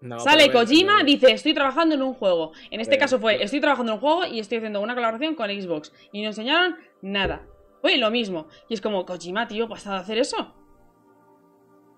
No, 0.00 0.18
Sale 0.20 0.46
pero 0.48 0.58
a 0.58 0.62
Kojima, 0.64 0.94
pero- 0.96 1.06
dice, 1.06 1.32
estoy 1.32 1.54
trabajando 1.54 1.94
en 1.94 2.02
un 2.02 2.14
juego. 2.14 2.52
En 2.70 2.80
este 2.80 2.92
Pero- 2.96 3.00
caso 3.00 3.18
fue, 3.18 3.42
estoy 3.42 3.60
trabajando 3.60 3.92
en 3.92 3.96
un 3.96 4.00
juego 4.00 4.26
y 4.26 4.40
estoy 4.40 4.58
haciendo 4.58 4.80
una 4.80 4.94
colaboración 4.94 5.34
con 5.34 5.48
Xbox. 5.48 5.92
Y 6.12 6.20
no 6.22 6.28
enseñaron 6.28 6.76
nada. 7.02 7.46
Fue 7.80 7.96
lo 7.98 8.10
mismo. 8.10 8.48
Y 8.68 8.74
es 8.74 8.80
como, 8.80 9.06
Kojima, 9.06 9.46
tío, 9.48 9.68
¿basta 9.68 9.92
de 9.92 9.96
hacer 9.98 10.18
eso? 10.18 10.54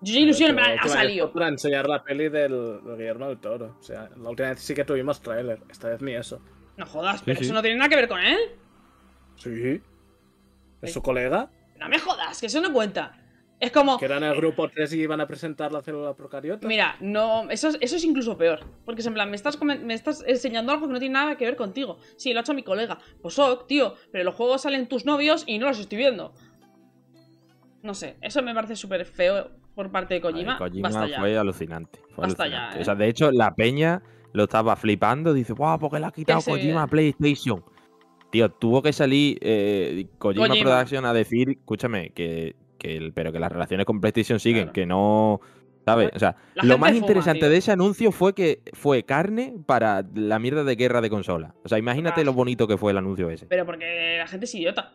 Yo 0.01 0.13
ya 0.13 0.19
ilusión, 0.21 0.55
plan, 0.55 0.75
la 0.77 0.81
ha 0.81 0.87
salido. 0.87 1.31
Para 1.33 1.49
enseñar 1.49 1.87
la 1.89 2.01
peli 2.03 2.29
del, 2.29 2.81
del 2.85 2.95
Guillermo 2.97 3.27
del 3.27 3.39
Toro. 3.39 3.75
O 3.79 3.83
sea, 3.83 4.09
la 4.15 4.29
última 4.29 4.49
vez 4.49 4.59
sí 4.61 4.73
que 4.73 4.85
tuvimos 4.85 5.21
tráiler. 5.21 5.59
Esta 5.69 5.89
vez 5.89 6.01
ni 6.01 6.13
eso. 6.13 6.41
No 6.79 6.85
jodas, 6.85 7.21
pero 7.25 7.37
sí. 7.37 7.45
eso 7.45 7.53
no 7.53 7.61
tiene 7.61 7.77
nada 7.77 7.89
que 7.89 7.95
ver 7.97 8.07
con 8.07 8.19
él. 8.21 8.37
Sí. 9.35 9.81
¿Es 10.81 10.89
Sí. 10.89 10.93
su 10.93 11.01
colega? 11.01 11.51
No 11.77 11.89
me 11.89 11.99
jodas, 11.99 12.39
que 12.39 12.47
eso 12.47 12.61
no 12.61 12.71
cuenta. 12.73 13.15
Es 13.59 13.71
como, 13.71 13.97
Que 13.99 14.05
eran 14.05 14.23
el 14.23 14.33
grupo 14.35 14.69
3 14.69 14.93
y 14.93 15.01
iban 15.01 15.19
a 15.19 15.27
presentar 15.27 15.73
la 15.73 15.81
célula 15.81 16.13
procariota. 16.15 16.65
Mira, 16.65 16.95
no, 17.01 17.49
eso 17.49 17.67
es, 17.67 17.77
eso 17.81 17.97
es 17.97 18.03
incluso 18.05 18.37
peor. 18.37 18.61
Porque 18.85 19.01
es 19.01 19.07
en 19.07 19.13
plan, 19.13 19.29
me 19.29 19.35
estás, 19.35 19.61
me 19.61 19.93
estás 19.93 20.23
enseñando 20.25 20.71
algo 20.71 20.87
que 20.87 20.93
no 20.93 20.99
tiene 20.99 21.13
nada 21.13 21.35
que 21.35 21.43
ver 21.43 21.57
contigo. 21.57 21.97
Sí, 22.15 22.31
lo 22.31 22.39
ha 22.39 22.41
hecho 22.41 22.53
mi 22.53 22.63
colega. 22.63 22.97
Pues 23.21 23.37
ok, 23.37 23.67
tío, 23.67 23.95
pero 24.13 24.23
los 24.23 24.35
juegos 24.35 24.61
salen 24.61 24.87
tus 24.87 25.05
novios 25.05 25.43
y 25.45 25.59
no 25.59 25.67
los 25.67 25.77
estoy 25.79 25.97
viendo. 25.97 26.33
No 27.83 27.93
sé, 27.93 28.15
eso 28.21 28.41
me 28.41 28.53
parece 28.53 28.77
súper 28.77 29.05
feo 29.05 29.51
por 29.75 29.91
parte 29.91 30.13
de 30.13 30.21
Kojima. 30.21 30.53
Ay, 30.53 30.57
Kojima 30.59 30.87
Basta 30.89 31.07
ya. 31.07 31.19
fue 31.19 31.37
alucinante. 31.37 31.99
fue 32.15 32.25
Basta 32.27 32.43
alucinante. 32.43 32.75
ya, 32.75 32.81
O 32.81 32.85
sea, 32.85 32.93
¿eh? 32.93 32.97
de 32.97 33.07
hecho, 33.09 33.31
la 33.31 33.55
peña 33.55 34.01
lo 34.33 34.43
estaba 34.43 34.75
flipando. 34.75 35.33
Dice, 35.33 35.53
guau, 35.53 35.79
porque 35.79 35.99
le 35.99 36.05
ha 36.05 36.11
quitado 36.11 36.41
Kojima 36.41 36.83
a 36.83 36.87
PlayStation. 36.87 37.63
Tío, 38.29 38.49
tuvo 38.49 38.81
que 38.81 38.93
salir 38.93 39.37
eh, 39.41 40.07
Kojima, 40.17 40.47
Kojima. 40.47 40.63
Production 40.69 41.05
a 41.05 41.13
decir, 41.13 41.49
escúchame, 41.49 42.11
que, 42.11 42.55
que 42.77 42.95
el- 42.97 43.13
pero 43.13 43.31
que 43.31 43.39
las 43.39 43.51
relaciones 43.51 43.85
con 43.85 43.99
PlayStation 43.99 44.39
siguen, 44.39 44.63
Claro. 44.65 44.73
que 44.73 44.85
no. 44.85 45.41
¿Sabes? 45.85 46.11
O 46.13 46.19
sea, 46.19 46.35
La 46.53 46.63
lo 46.65 46.77
más 46.77 46.91
fuma, 46.91 46.99
interesante 46.99 47.39
tío. 47.39 47.49
de 47.49 47.57
ese 47.57 47.71
anuncio 47.71 48.11
fue 48.11 48.35
que 48.35 48.61
fue 48.73 49.03
carne 49.03 49.55
para 49.65 50.05
la 50.13 50.37
mierda 50.37 50.63
de 50.63 50.75
guerra 50.75 51.01
de 51.01 51.09
consola. 51.09 51.55
O 51.63 51.69
sea, 51.69 51.79
imagínate 51.79 52.21
Ah. 52.21 52.23
lo 52.25 52.33
bonito 52.33 52.67
que 52.67 52.77
fue 52.77 52.91
el 52.91 52.99
anuncio 52.99 53.27
ese. 53.31 53.47
Pero 53.47 53.65
porque 53.65 54.17
la 54.19 54.27
gente 54.27 54.45
es 54.45 54.53
idiota. 54.53 54.93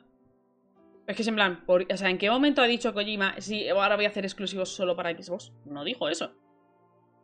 Es 1.09 1.17
que 1.17 1.23
es 1.23 1.29
en 1.29 1.35
plan, 1.35 1.65
por- 1.67 1.85
o 1.93 1.97
sea, 1.97 2.11
¿en 2.11 2.19
qué 2.19 2.31
momento 2.31 2.63
ha 2.63 2.67
dicho 2.67 2.95
Kojima, 2.95 3.35
sí, 3.39 3.69
ahora 3.69 3.97
voy 3.97 4.05
a 4.05 4.09
hacer 4.09 4.25
exclusivos 4.25 4.69
solo 4.69 4.95
para 4.95 5.11
Xbox? 5.11 5.53
No 5.65 5.83
dijo 5.83 6.09
eso. 6.09 6.31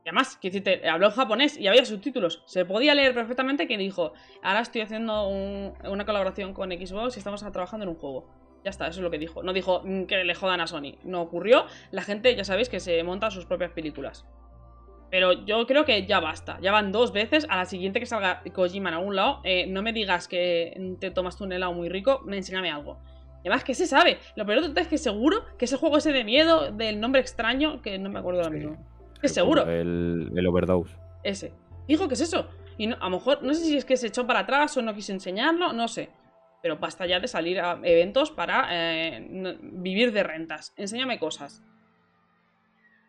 Y 0.04 0.08
además, 0.08 0.36
que 0.40 0.48
decirte, 0.50 0.88
habló 0.88 1.06
en 1.08 1.12
japonés 1.12 1.58
y 1.58 1.66
había 1.66 1.84
subtítulos. 1.84 2.42
Se 2.46 2.64
podía 2.64 2.94
leer 2.94 3.14
perfectamente 3.14 3.66
que 3.68 3.76
dijo, 3.76 4.12
ahora 4.42 4.60
estoy 4.60 4.80
haciendo 4.80 5.28
un- 5.28 5.74
una 5.86 6.06
colaboración 6.06 6.54
con 6.54 6.70
Xbox 6.70 7.16
y 7.16 7.20
estamos 7.20 7.40
trabajando 7.52 7.84
en 7.84 7.90
un 7.90 7.96
juego. 7.96 8.26
Ya 8.64 8.70
está, 8.70 8.86
eso 8.88 9.00
es 9.00 9.02
lo 9.04 9.10
que 9.10 9.18
dijo. 9.18 9.42
No 9.42 9.52
dijo 9.52 9.82
mm, 9.84 10.04
que 10.04 10.24
le 10.24 10.34
jodan 10.34 10.60
a 10.60 10.66
Sony. 10.66 10.96
No 11.04 11.20
ocurrió. 11.22 11.66
La 11.90 12.02
gente, 12.02 12.34
ya 12.34 12.44
sabéis, 12.44 12.68
que 12.68 12.80
se 12.80 13.02
monta 13.02 13.30
sus 13.30 13.44
propias 13.46 13.70
películas. 13.72 14.26
Pero 15.10 15.32
yo 15.44 15.66
creo 15.66 15.84
que 15.84 16.06
ya 16.06 16.20
basta. 16.20 16.58
Ya 16.62 16.70
van 16.72 16.92
dos 16.92 17.12
veces. 17.12 17.46
A 17.50 17.56
la 17.56 17.64
siguiente 17.64 18.00
que 18.00 18.06
salga 18.06 18.42
Kojima 18.54 18.90
en 18.90 18.94
algún 18.96 19.16
lado, 19.16 19.40
eh, 19.44 19.66
no 19.66 19.82
me 19.82 19.92
digas 19.92 20.28
que 20.28 20.94
te 21.00 21.10
tomas 21.10 21.36
tú 21.36 21.44
un 21.44 21.52
helado 21.52 21.72
muy 21.72 21.88
rico, 21.88 22.22
enséñame 22.30 22.70
algo. 22.70 22.98
Y 23.42 23.48
además, 23.48 23.64
que 23.64 23.74
se 23.74 23.86
sabe? 23.86 24.18
Lo 24.36 24.44
peor 24.46 24.60
de 24.60 24.68
todo 24.68 24.80
es 24.80 24.88
que 24.88 24.98
seguro 24.98 25.44
que 25.58 25.64
ese 25.64 25.76
juego 25.76 25.96
ese 25.96 26.12
de 26.12 26.24
miedo, 26.24 26.70
del 26.70 27.00
nombre 27.00 27.20
extraño, 27.22 27.80
que 27.82 27.98
no 27.98 28.08
me 28.10 28.18
acuerdo 28.18 28.40
ahora 28.42 28.50
mismo. 28.54 28.76
Que 29.20 29.28
seguro, 29.28 29.68
El, 29.70 30.30
el 30.34 30.46
overdose. 30.46 30.96
ese. 31.22 31.52
Dijo 31.86 32.08
que 32.08 32.14
es 32.14 32.20
eso. 32.20 32.48
Y 32.78 32.86
no- 32.86 32.96
a 33.00 33.04
lo 33.10 33.16
mejor, 33.16 33.42
no 33.42 33.52
sé 33.54 33.64
si 33.64 33.76
es 33.76 33.84
que 33.84 33.96
se 33.96 34.06
echó 34.06 34.26
para 34.26 34.40
atrás 34.40 34.76
o 34.76 34.82
no 34.82 34.94
quiso 34.94 35.12
enseñarlo, 35.12 35.72
no 35.72 35.88
sé. 35.88 36.08
Pero 36.62 36.78
basta 36.78 37.06
ya 37.06 37.20
de 37.20 37.28
salir 37.28 37.60
a 37.60 37.78
eventos 37.82 38.30
para 38.30 38.68
eh, 38.70 39.20
no- 39.30 39.54
vivir 39.60 40.12
de 40.12 40.22
rentas. 40.22 40.72
Enséñame 40.76 41.18
cosas. 41.18 41.62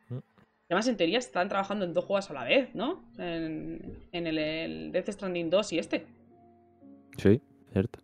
Mm. 0.09 0.17
Además, 0.69 0.87
en 0.87 0.97
teoría 0.97 1.19
están 1.19 1.47
trabajando 1.49 1.85
en 1.85 1.93
dos 1.93 2.05
juegos 2.05 2.29
a 2.29 2.33
la 2.33 2.43
vez, 2.43 2.73
¿no? 2.75 3.03
En, 3.17 3.99
en 4.11 4.27
el, 4.27 4.37
el 4.37 4.91
Death 4.91 5.09
Stranding 5.09 5.49
2 5.49 5.73
y 5.73 5.79
este. 5.79 6.07
Sí, 7.17 7.41
cierto. 7.71 7.99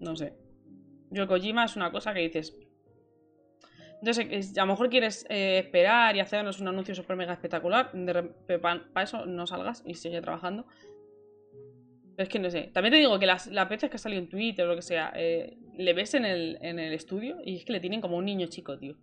No 0.00 0.14
sé. 0.16 0.34
Yo 1.10 1.26
Kojima 1.28 1.64
es 1.64 1.76
una 1.76 1.90
cosa 1.92 2.12
que 2.14 2.20
dices. 2.20 2.56
Entonces, 4.00 4.26
es- 4.30 4.58
a 4.58 4.62
lo 4.62 4.72
mejor 4.72 4.88
quieres 4.90 5.24
eh, 5.28 5.58
esperar 5.58 6.14
y 6.16 6.20
hacernos 6.20 6.60
un 6.60 6.68
anuncio 6.68 6.94
super 6.94 7.16
mega 7.16 7.32
espectacular. 7.32 7.90
Para 8.92 9.04
eso 9.04 9.26
no 9.26 9.46
salgas 9.46 9.82
y 9.86 9.94
sigue 9.94 10.20
trabajando. 10.20 10.66
Pero 12.16 12.22
es 12.24 12.28
que 12.28 12.38
no 12.38 12.50
sé. 12.50 12.70
También 12.72 12.92
te 12.92 12.98
digo 12.98 13.18
que 13.18 13.26
las, 13.26 13.46
las 13.48 13.68
veces 13.68 13.90
que 13.90 13.96
ha 13.96 13.98
salido 13.98 14.22
en 14.22 14.28
Twitter 14.28 14.64
o 14.64 14.68
lo 14.68 14.76
que 14.76 14.82
sea, 14.82 15.12
eh, 15.14 15.58
le 15.76 15.92
ves 15.92 16.14
en 16.14 16.24
el, 16.24 16.58
en 16.62 16.78
el 16.78 16.92
estudio 16.94 17.36
y 17.44 17.56
es 17.56 17.64
que 17.64 17.72
le 17.72 17.80
tienen 17.80 18.00
como 18.00 18.16
un 18.16 18.24
niño 18.24 18.46
chico, 18.46 18.78
tío. 18.78 18.96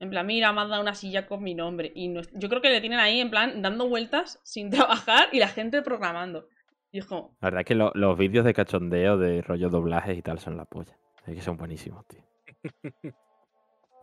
En 0.00 0.10
plan, 0.10 0.26
mira, 0.26 0.52
me 0.52 0.62
has 0.62 0.68
dado 0.68 0.82
una 0.82 0.94
silla 0.96 1.26
con 1.28 1.42
mi 1.44 1.54
nombre. 1.54 1.92
Y 1.94 2.08
no 2.08 2.22
yo 2.34 2.48
creo 2.48 2.60
que 2.60 2.70
le 2.70 2.80
tienen 2.80 2.98
ahí, 2.98 3.20
en 3.20 3.30
plan, 3.30 3.62
dando 3.62 3.88
vueltas 3.88 4.40
sin 4.42 4.70
trabajar 4.70 5.28
y 5.30 5.38
la 5.38 5.46
gente 5.48 5.82
programando. 5.82 6.48
Y 6.90 6.98
es 6.98 7.06
como, 7.06 7.36
La 7.40 7.46
verdad 7.46 7.60
es 7.60 7.66
que 7.66 7.74
lo- 7.76 7.92
los 7.94 8.18
vídeos 8.18 8.44
de 8.44 8.52
cachondeo 8.54 9.16
de 9.18 9.40
rollo 9.42 9.68
doblajes 9.70 10.18
y 10.18 10.22
tal 10.22 10.38
son 10.40 10.56
la 10.56 10.64
polla. 10.64 10.96
Es 11.26 11.34
que 11.36 11.40
son 11.40 11.56
buenísimos, 11.56 12.04
tío. 12.06 12.22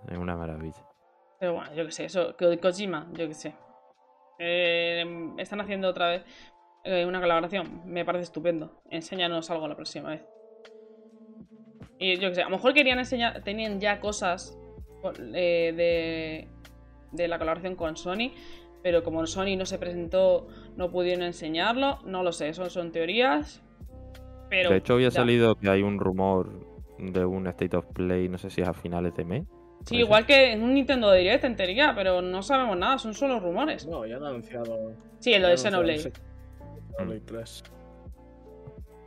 es 0.07 0.17
una 0.17 0.35
maravilla. 0.37 0.81
Pero 1.39 1.53
bueno, 1.55 1.73
yo 1.73 1.85
qué 1.85 1.91
sé, 1.91 2.05
eso, 2.05 2.35
Ko- 2.37 2.59
Kojima, 2.61 3.07
yo 3.13 3.27
qué 3.27 3.33
sé. 3.33 3.55
Eh, 4.37 5.33
están 5.37 5.61
haciendo 5.61 5.89
otra 5.89 6.09
vez 6.09 6.23
eh, 6.83 7.05
una 7.05 7.19
colaboración, 7.19 7.81
me 7.85 8.05
parece 8.05 8.23
estupendo. 8.23 8.81
Enséñanos 8.89 9.49
algo 9.49 9.67
la 9.67 9.75
próxima 9.75 10.09
vez. 10.09 10.21
Y 11.97 12.15
yo 12.17 12.29
qué 12.29 12.35
sé, 12.35 12.41
a 12.41 12.45
lo 12.45 12.51
mejor 12.51 12.73
querían 12.73 12.99
enseñar, 12.99 13.41
tenían 13.43 13.79
ya 13.79 13.99
cosas 13.99 14.57
eh, 15.33 15.73
de, 15.75 16.47
de 17.11 17.27
la 17.27 17.37
colaboración 17.39 17.75
con 17.75 17.97
Sony, 17.97 18.31
pero 18.81 19.03
como 19.03 19.25
Sony 19.27 19.57
no 19.57 19.65
se 19.65 19.77
presentó, 19.77 20.47
no 20.77 20.89
pudieron 20.91 21.23
enseñarlo, 21.23 21.99
no 22.05 22.23
lo 22.23 22.31
sé, 22.31 22.49
eso 22.49 22.69
son 22.69 22.91
teorías. 22.91 23.61
Pero 24.49 24.69
de 24.71 24.77
hecho, 24.77 24.93
había 24.93 25.09
ya. 25.09 25.15
salido 25.15 25.55
que 25.55 25.69
hay 25.69 25.83
un 25.83 25.99
rumor 25.99 26.49
de 26.97 27.25
un 27.25 27.47
State 27.47 27.75
of 27.77 27.85
Play, 27.93 28.29
no 28.29 28.37
sé 28.37 28.49
si 28.49 28.61
es 28.61 28.67
a 28.67 28.73
finales 28.73 29.13
de 29.15 29.25
mes. 29.25 29.43
Sí, 29.85 29.97
igual 29.97 30.25
que 30.25 30.51
en 30.51 30.61
un 30.61 30.73
Nintendo 30.73 31.11
Direct 31.11 31.43
en 31.45 31.55
teoría, 31.55 31.93
pero 31.95 32.21
no 32.21 32.41
sabemos 32.43 32.77
nada, 32.77 32.97
son 32.99 33.13
solo 33.13 33.39
rumores. 33.39 33.87
No, 33.87 34.05
ya 34.05 34.17
han 34.17 34.25
anunciado. 34.25 34.93
Sí, 35.19 35.33
en 35.33 35.41
lo 35.41 35.47
de 35.47 35.57
Xenoblade. 35.57 36.11
Xenoblade 36.97 37.21
3. 37.25 37.63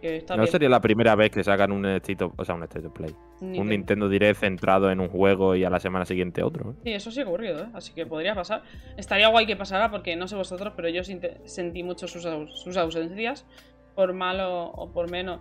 que 0.01 0.17
está 0.17 0.35
No 0.37 0.43
bien. 0.43 0.51
sería 0.51 0.69
la 0.69 0.81
primera 0.81 1.15
vez 1.15 1.31
que 1.31 1.45
sacan 1.45 1.71
un 1.71 1.87
State 1.87 2.25
of, 2.25 2.33
o 2.37 2.45
sea, 2.45 2.57
un 2.57 2.65
State 2.65 2.87
of 2.89 2.93
Play. 2.93 3.15
Nintendo. 3.41 3.61
Un 3.63 3.69
Nintendo 3.69 4.09
Direct 4.09 4.41
centrado 4.41 4.91
en 4.91 4.99
un 5.01 5.09
juego 5.09 5.55
y 5.55 5.63
a 5.65 5.71
la 5.71 5.79
semana 5.79 6.05
siguiente 6.05 6.43
otro. 6.43 6.73
¿eh? 6.73 6.75
Sí, 6.85 6.93
eso 6.93 7.11
sí 7.13 7.21
ha 7.21 7.25
ocurrido, 7.25 7.63
¿eh? 7.65 7.69
Así 7.75 7.93
que 7.93 8.05
podría 8.07 8.35
pasar. 8.35 8.63
Estaría 8.97 9.29
guay 9.29 9.47
que 9.47 9.55
pasara 9.57 9.91
porque 9.91 10.17
no 10.17 10.27
sé 10.27 10.35
vosotros, 10.35 10.73
pero 10.75 10.89
yo 10.89 11.03
sentí 11.05 11.83
mucho 11.85 12.09
sus, 12.09 12.27
aus- 12.27 12.51
sus 12.57 12.77
ausencias. 12.77 13.47
Por 13.95 14.13
malo 14.15 14.71
o 14.71 14.91
por 14.91 15.09
menos. 15.11 15.41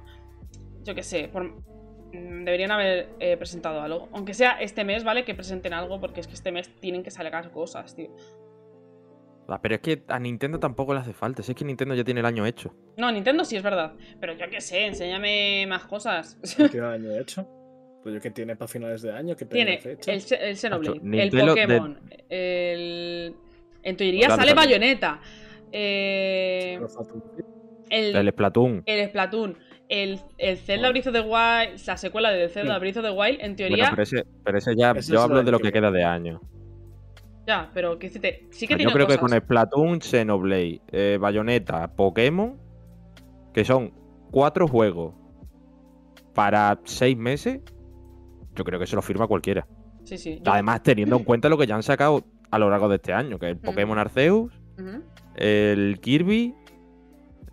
Yo 0.83 0.93
qué 0.93 1.03
sé, 1.03 1.27
por... 1.31 1.53
mm, 2.13 2.43
deberían 2.45 2.71
haber 2.71 3.09
eh, 3.19 3.38
presentado 3.38 3.81
algo. 3.81 4.09
Aunque 4.13 4.33
sea 4.33 4.59
este 4.61 4.83
mes, 4.83 5.03
¿vale? 5.03 5.23
Que 5.25 5.33
presenten 5.35 5.73
algo 5.73 5.99
porque 5.99 6.19
es 6.21 6.27
que 6.27 6.33
este 6.33 6.51
mes 6.51 6.69
tienen 6.79 7.03
que 7.03 7.11
salir 7.11 7.31
cosas, 7.51 7.95
tío. 7.95 8.09
Ah, 9.47 9.59
Pero 9.61 9.75
es 9.75 9.81
que 9.81 10.03
a 10.07 10.17
Nintendo 10.19 10.59
tampoco 10.59 10.93
le 10.93 11.01
hace 11.01 11.11
falta. 11.13 11.43
Si 11.43 11.51
es 11.51 11.57
que 11.57 11.65
Nintendo 11.65 11.93
ya 11.93 12.03
tiene 12.05 12.21
el 12.21 12.25
año 12.25 12.45
hecho. 12.45 12.73
No, 12.97 13.11
Nintendo 13.11 13.43
sí 13.43 13.57
es 13.57 13.63
verdad. 13.63 13.93
Pero 14.19 14.33
yo 14.33 14.49
qué 14.49 14.61
sé, 14.61 14.85
enséñame 14.85 15.65
más 15.67 15.83
cosas. 15.85 16.38
¿Qué 16.71 16.79
año 16.79 17.11
he 17.11 17.19
hecho? 17.21 17.45
Rollo 18.03 18.19
que 18.21 18.31
tiene 18.31 18.55
para 18.55 18.67
finales 18.69 19.01
de 19.01 19.11
año, 19.11 19.35
que 19.35 19.45
Tiene 19.45 19.77
fecha. 19.79 20.11
el, 20.13 20.23
el 20.41 20.55
Xenoblade, 20.57 20.99
el 21.23 21.29
de- 21.29 21.41
Pokémon, 21.45 21.99
el... 22.29 23.35
En 23.83 23.97
teoría 23.97 24.27
Claro, 24.27 24.41
sale 24.41 24.53
claro. 24.53 24.67
Bayonetta. 24.69 25.21
eh, 25.71 26.79
el, 27.89 28.15
El 28.15 28.29
Splatoon. 28.31 28.83
el 28.85 29.09
Splatoon, 29.09 29.57
el, 29.91 30.19
el 30.38 30.57
Zelda 30.57 30.89
Breath 30.91 31.07
of 31.07 31.13
the 31.13 31.19
Wild, 31.22 31.80
la 31.85 31.97
secuela 31.97 32.31
del 32.31 32.49
Zelda 32.49 32.76
Sí. 32.76 32.80
Breath 32.80 32.97
of 32.97 33.03
the 33.03 33.11
Wild, 33.11 33.34
en 33.39 33.39
Bueno, 33.39 33.55
teoría, 33.55 33.88
pero 33.91 34.03
ese, 34.03 34.26
pero 34.43 34.57
ese 34.57 34.76
ya, 34.76 34.91
Ese 34.91 35.11
yo 35.11 35.19
es 35.19 35.23
hablo 35.26 35.43
de 35.43 35.51
lo 35.51 35.59
que 35.59 35.63
que 35.68 35.72
queda 35.73 35.91
de 35.91 36.03
año. 36.03 36.39
ya, 37.45 37.69
pero 37.73 37.99
que 37.99 38.07
decirte, 38.07 38.47
sí 38.51 38.68
que 38.68 38.73
Yo 38.73 38.77
tiene 38.77 38.93
creo 38.93 39.07
que 39.07 39.18
con 39.18 39.30
Splatoon, 39.31 39.99
Xenoblade, 40.01 40.81
eh, 40.91 41.18
Bayonetta, 41.19 41.93
Pokémon, 41.95 42.57
que 43.53 43.65
son 43.65 43.91
cuatro 44.31 44.68
juegos 44.68 45.13
para 46.34 46.80
seis 46.85 47.18
meses, 47.18 47.59
yo 48.55 48.63
creo 48.63 48.80
que 48.80 48.88
se 48.88 48.95
lo 48.95 49.01
firma 49.01 49.27
cualquiera. 49.27 49.68
Sí, 50.03 50.18
sí. 50.18 50.39
yo- 50.43 50.51
Además, 50.53 50.81
teniendo 50.84 51.18
en 51.18 51.23
cuenta 51.26 51.49
lo 51.49 51.57
que 51.57 51.68
ya 51.68 51.76
han 51.76 51.84
sacado 51.84 52.23
a 52.49 52.57
lo 52.59 52.69
largo 52.69 52.88
de 52.89 52.95
este 52.95 53.11
año, 53.13 53.38
que 53.39 53.47
es 53.47 53.51
el 53.53 53.57
Pokémon 53.57 53.97
Arceus, 53.97 54.53
el 55.35 55.99
Kirby, 56.01 56.53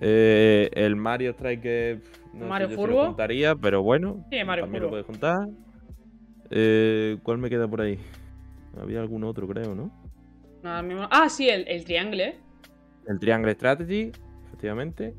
eh, 0.01 0.71
el 0.73 0.97
Mario 0.97 1.31
Strike 1.33 2.01
no 2.39 2.47
Mario 2.49 2.69
sé 2.69 2.75
yo 2.75 2.81
si 2.81 2.87
Furbo. 2.87 3.01
lo 3.03 3.07
juntaría, 3.09 3.55
pero 3.57 3.83
bueno, 3.83 4.25
Sí, 4.31 4.43
Mario 4.45 4.65
también 4.65 4.83
Furbo. 4.83 4.87
lo 4.87 4.91
puedes 4.91 5.07
juntar. 5.07 5.49
Eh, 6.51 7.19
¿Cuál 7.23 7.39
me 7.39 7.51
queda 7.51 7.69
por 7.69 7.81
ahí? 7.81 7.99
Había 8.81 9.01
algún 9.01 9.25
otro, 9.25 9.47
creo, 9.49 9.75
¿no? 9.75 9.91
Ahora 10.65 10.83
mismo- 10.83 11.09
Ah, 11.11 11.29
sí, 11.29 11.49
el, 11.49 11.67
el 11.69 11.85
Triangle. 11.85 12.37
El 13.07 13.19
Triangle 13.19 13.53
Strategy, 13.53 14.13
efectivamente. 14.47 15.15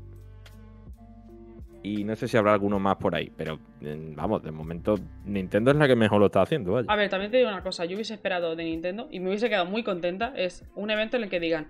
Y 1.82 2.04
no 2.04 2.14
sé 2.14 2.28
si 2.28 2.36
habrá 2.36 2.52
alguno 2.52 2.78
más 2.78 2.96
por 2.96 3.14
ahí, 3.14 3.32
pero 3.34 3.58
eh, 3.80 4.12
vamos, 4.14 4.42
de 4.42 4.50
momento 4.50 4.96
Nintendo 5.24 5.70
es 5.70 5.78
la 5.78 5.88
que 5.88 5.96
mejor 5.96 6.20
lo 6.20 6.26
está 6.26 6.42
haciendo, 6.42 6.72
vaya. 6.72 6.86
A 6.92 6.96
ver, 6.96 7.08
también 7.08 7.30
te 7.30 7.38
digo 7.38 7.48
una 7.48 7.62
cosa, 7.62 7.86
yo 7.86 7.94
hubiese 7.94 8.12
esperado 8.12 8.54
de 8.54 8.64
Nintendo 8.64 9.08
y 9.10 9.18
me 9.18 9.28
hubiese 9.28 9.48
quedado 9.48 9.64
muy 9.64 9.82
contenta, 9.82 10.34
es 10.36 10.62
un 10.74 10.90
evento 10.90 11.16
en 11.16 11.22
el 11.22 11.30
que 11.30 11.40
digan, 11.40 11.68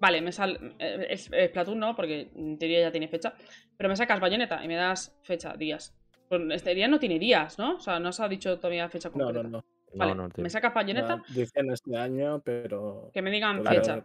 vale, 0.00 0.20
me 0.20 0.32
sal... 0.32 0.74
eh, 0.78 1.06
es- 1.10 1.30
es 1.32 1.68
no, 1.68 1.94
porque 1.96 2.30
en 2.34 2.58
teoría 2.58 2.80
ya 2.80 2.90
tiene 2.92 3.08
fecha, 3.08 3.34
pero 3.76 3.88
me 3.88 3.96
sacas 3.96 4.20
Bayonetta 4.20 4.64
y 4.64 4.68
me 4.68 4.76
das 4.76 5.16
fecha, 5.22 5.54
días. 5.56 5.94
Pues 6.28 6.42
este 6.50 6.74
día 6.74 6.88
no 6.88 6.98
tiene 6.98 7.18
días, 7.18 7.58
¿no? 7.58 7.76
O 7.76 7.80
sea, 7.80 7.98
no 7.98 8.12
se 8.12 8.22
ha 8.22 8.28
dicho 8.28 8.56
todavía 8.58 8.88
fecha 8.88 9.08
No, 9.08 9.14
concreta. 9.26 9.42
no, 9.42 9.48
no. 9.58 9.64
Vale, 9.94 10.14
no, 10.14 10.28
no, 10.28 10.34
me 10.36 10.50
sacas 10.50 10.74
Bayonetta, 10.74 11.22
Ya 11.28 11.34
Dicen 11.34 11.70
este 11.72 11.96
año, 11.96 12.40
pero. 12.44 13.10
que 13.14 13.22
me 13.22 13.30
digan 13.30 13.64
fecha. 13.64 14.04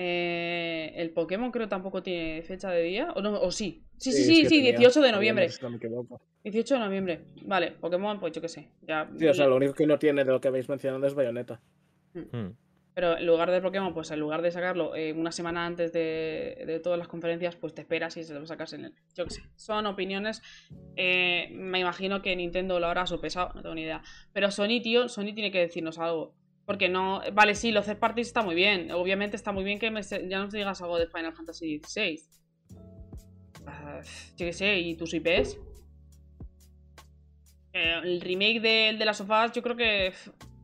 Eh, 0.00 0.92
el 0.94 1.10
Pokémon 1.10 1.50
creo 1.50 1.68
tampoco 1.68 2.02
tiene 2.02 2.42
fecha 2.42 2.70
de 2.70 2.82
día, 2.82 3.10
o, 3.16 3.20
no, 3.20 3.40
o 3.40 3.50
sí. 3.50 3.82
Sí, 3.96 4.12
sí, 4.12 4.22
sí, 4.22 4.44
sí, 4.46 4.56
tenía 4.62 4.78
18 4.78 5.00
de 5.00 5.10
noviembre. 5.10 5.48
No 5.60 5.74
equivoco. 5.74 6.20
18 6.44 6.74
de 6.74 6.80
noviembre. 6.80 7.20
Vale, 7.46 7.72
Pokémon, 7.72 8.20
pues 8.20 8.32
yo 8.32 8.40
qué 8.40 8.48
sé. 8.48 8.68
Ya, 8.82 9.10
Sí, 9.16 9.26
o 9.26 9.34
sea, 9.34 9.46
lo 9.48 9.56
único 9.56 9.74
que 9.74 9.86
no 9.86 9.98
tiene 9.98 10.24
de 10.24 10.30
lo 10.30 10.40
que 10.40 10.48
habéis 10.48 10.68
mencionado 10.68 11.04
es 11.06 11.14
Bayonetta. 11.14 11.60
Hmm. 12.14 12.50
Pero 12.98 13.16
en 13.16 13.26
lugar 13.26 13.48
de 13.52 13.60
Pokémon, 13.60 13.94
pues 13.94 14.10
en 14.10 14.18
lugar 14.18 14.42
de 14.42 14.50
sacarlo 14.50 14.96
eh, 14.96 15.12
una 15.12 15.30
semana 15.30 15.64
antes 15.64 15.92
de, 15.92 16.64
de 16.66 16.80
todas 16.80 16.98
las 16.98 17.06
conferencias, 17.06 17.54
pues 17.54 17.72
te 17.72 17.82
esperas 17.82 18.16
y 18.16 18.24
se 18.24 18.34
lo 18.34 18.44
sacas 18.44 18.72
en 18.72 18.86
el. 18.86 18.94
Yo 19.14 19.24
qué 19.24 19.34
sé. 19.34 19.42
Son 19.54 19.86
opiniones. 19.86 20.42
eh, 20.96 21.48
me 21.52 21.78
imagino 21.78 22.22
que 22.22 22.34
Nintendo 22.34 22.80
lo 22.80 22.86
habrá 22.88 23.06
sopesado, 23.06 23.52
no 23.54 23.62
tengo 23.62 23.76
ni 23.76 23.82
idea. 23.82 24.02
Pero 24.32 24.50
Sony, 24.50 24.82
tío, 24.82 25.08
Sony 25.08 25.32
tiene 25.32 25.52
que 25.52 25.60
decirnos 25.60 26.00
algo. 26.00 26.34
Porque 26.66 26.88
no. 26.88 27.22
Vale, 27.34 27.54
sí, 27.54 27.70
los 27.70 27.86
third 27.86 28.00
parties 28.00 28.26
está 28.26 28.42
muy 28.42 28.56
bien. 28.56 28.90
Obviamente 28.90 29.36
está 29.36 29.52
muy 29.52 29.62
bien 29.62 29.78
que 29.78 29.92
ya 30.28 30.40
nos 30.40 30.50
digas 30.52 30.82
algo 30.82 30.98
de 30.98 31.06
Final 31.06 31.32
Fantasy 31.34 31.78
XVI. 31.78 32.20
Ah, 33.64 34.00
yo 34.36 34.44
qué 34.44 34.52
sé, 34.52 34.76
y 34.76 34.96
tus 34.96 35.14
IPs. 35.14 35.56
Eh, 37.74 38.00
el 38.02 38.20
remake 38.20 38.60
del 38.60 38.98
de 38.98 39.04
las 39.04 39.18
sofás, 39.18 39.52
yo 39.52 39.62
creo 39.62 39.76
que. 39.76 40.12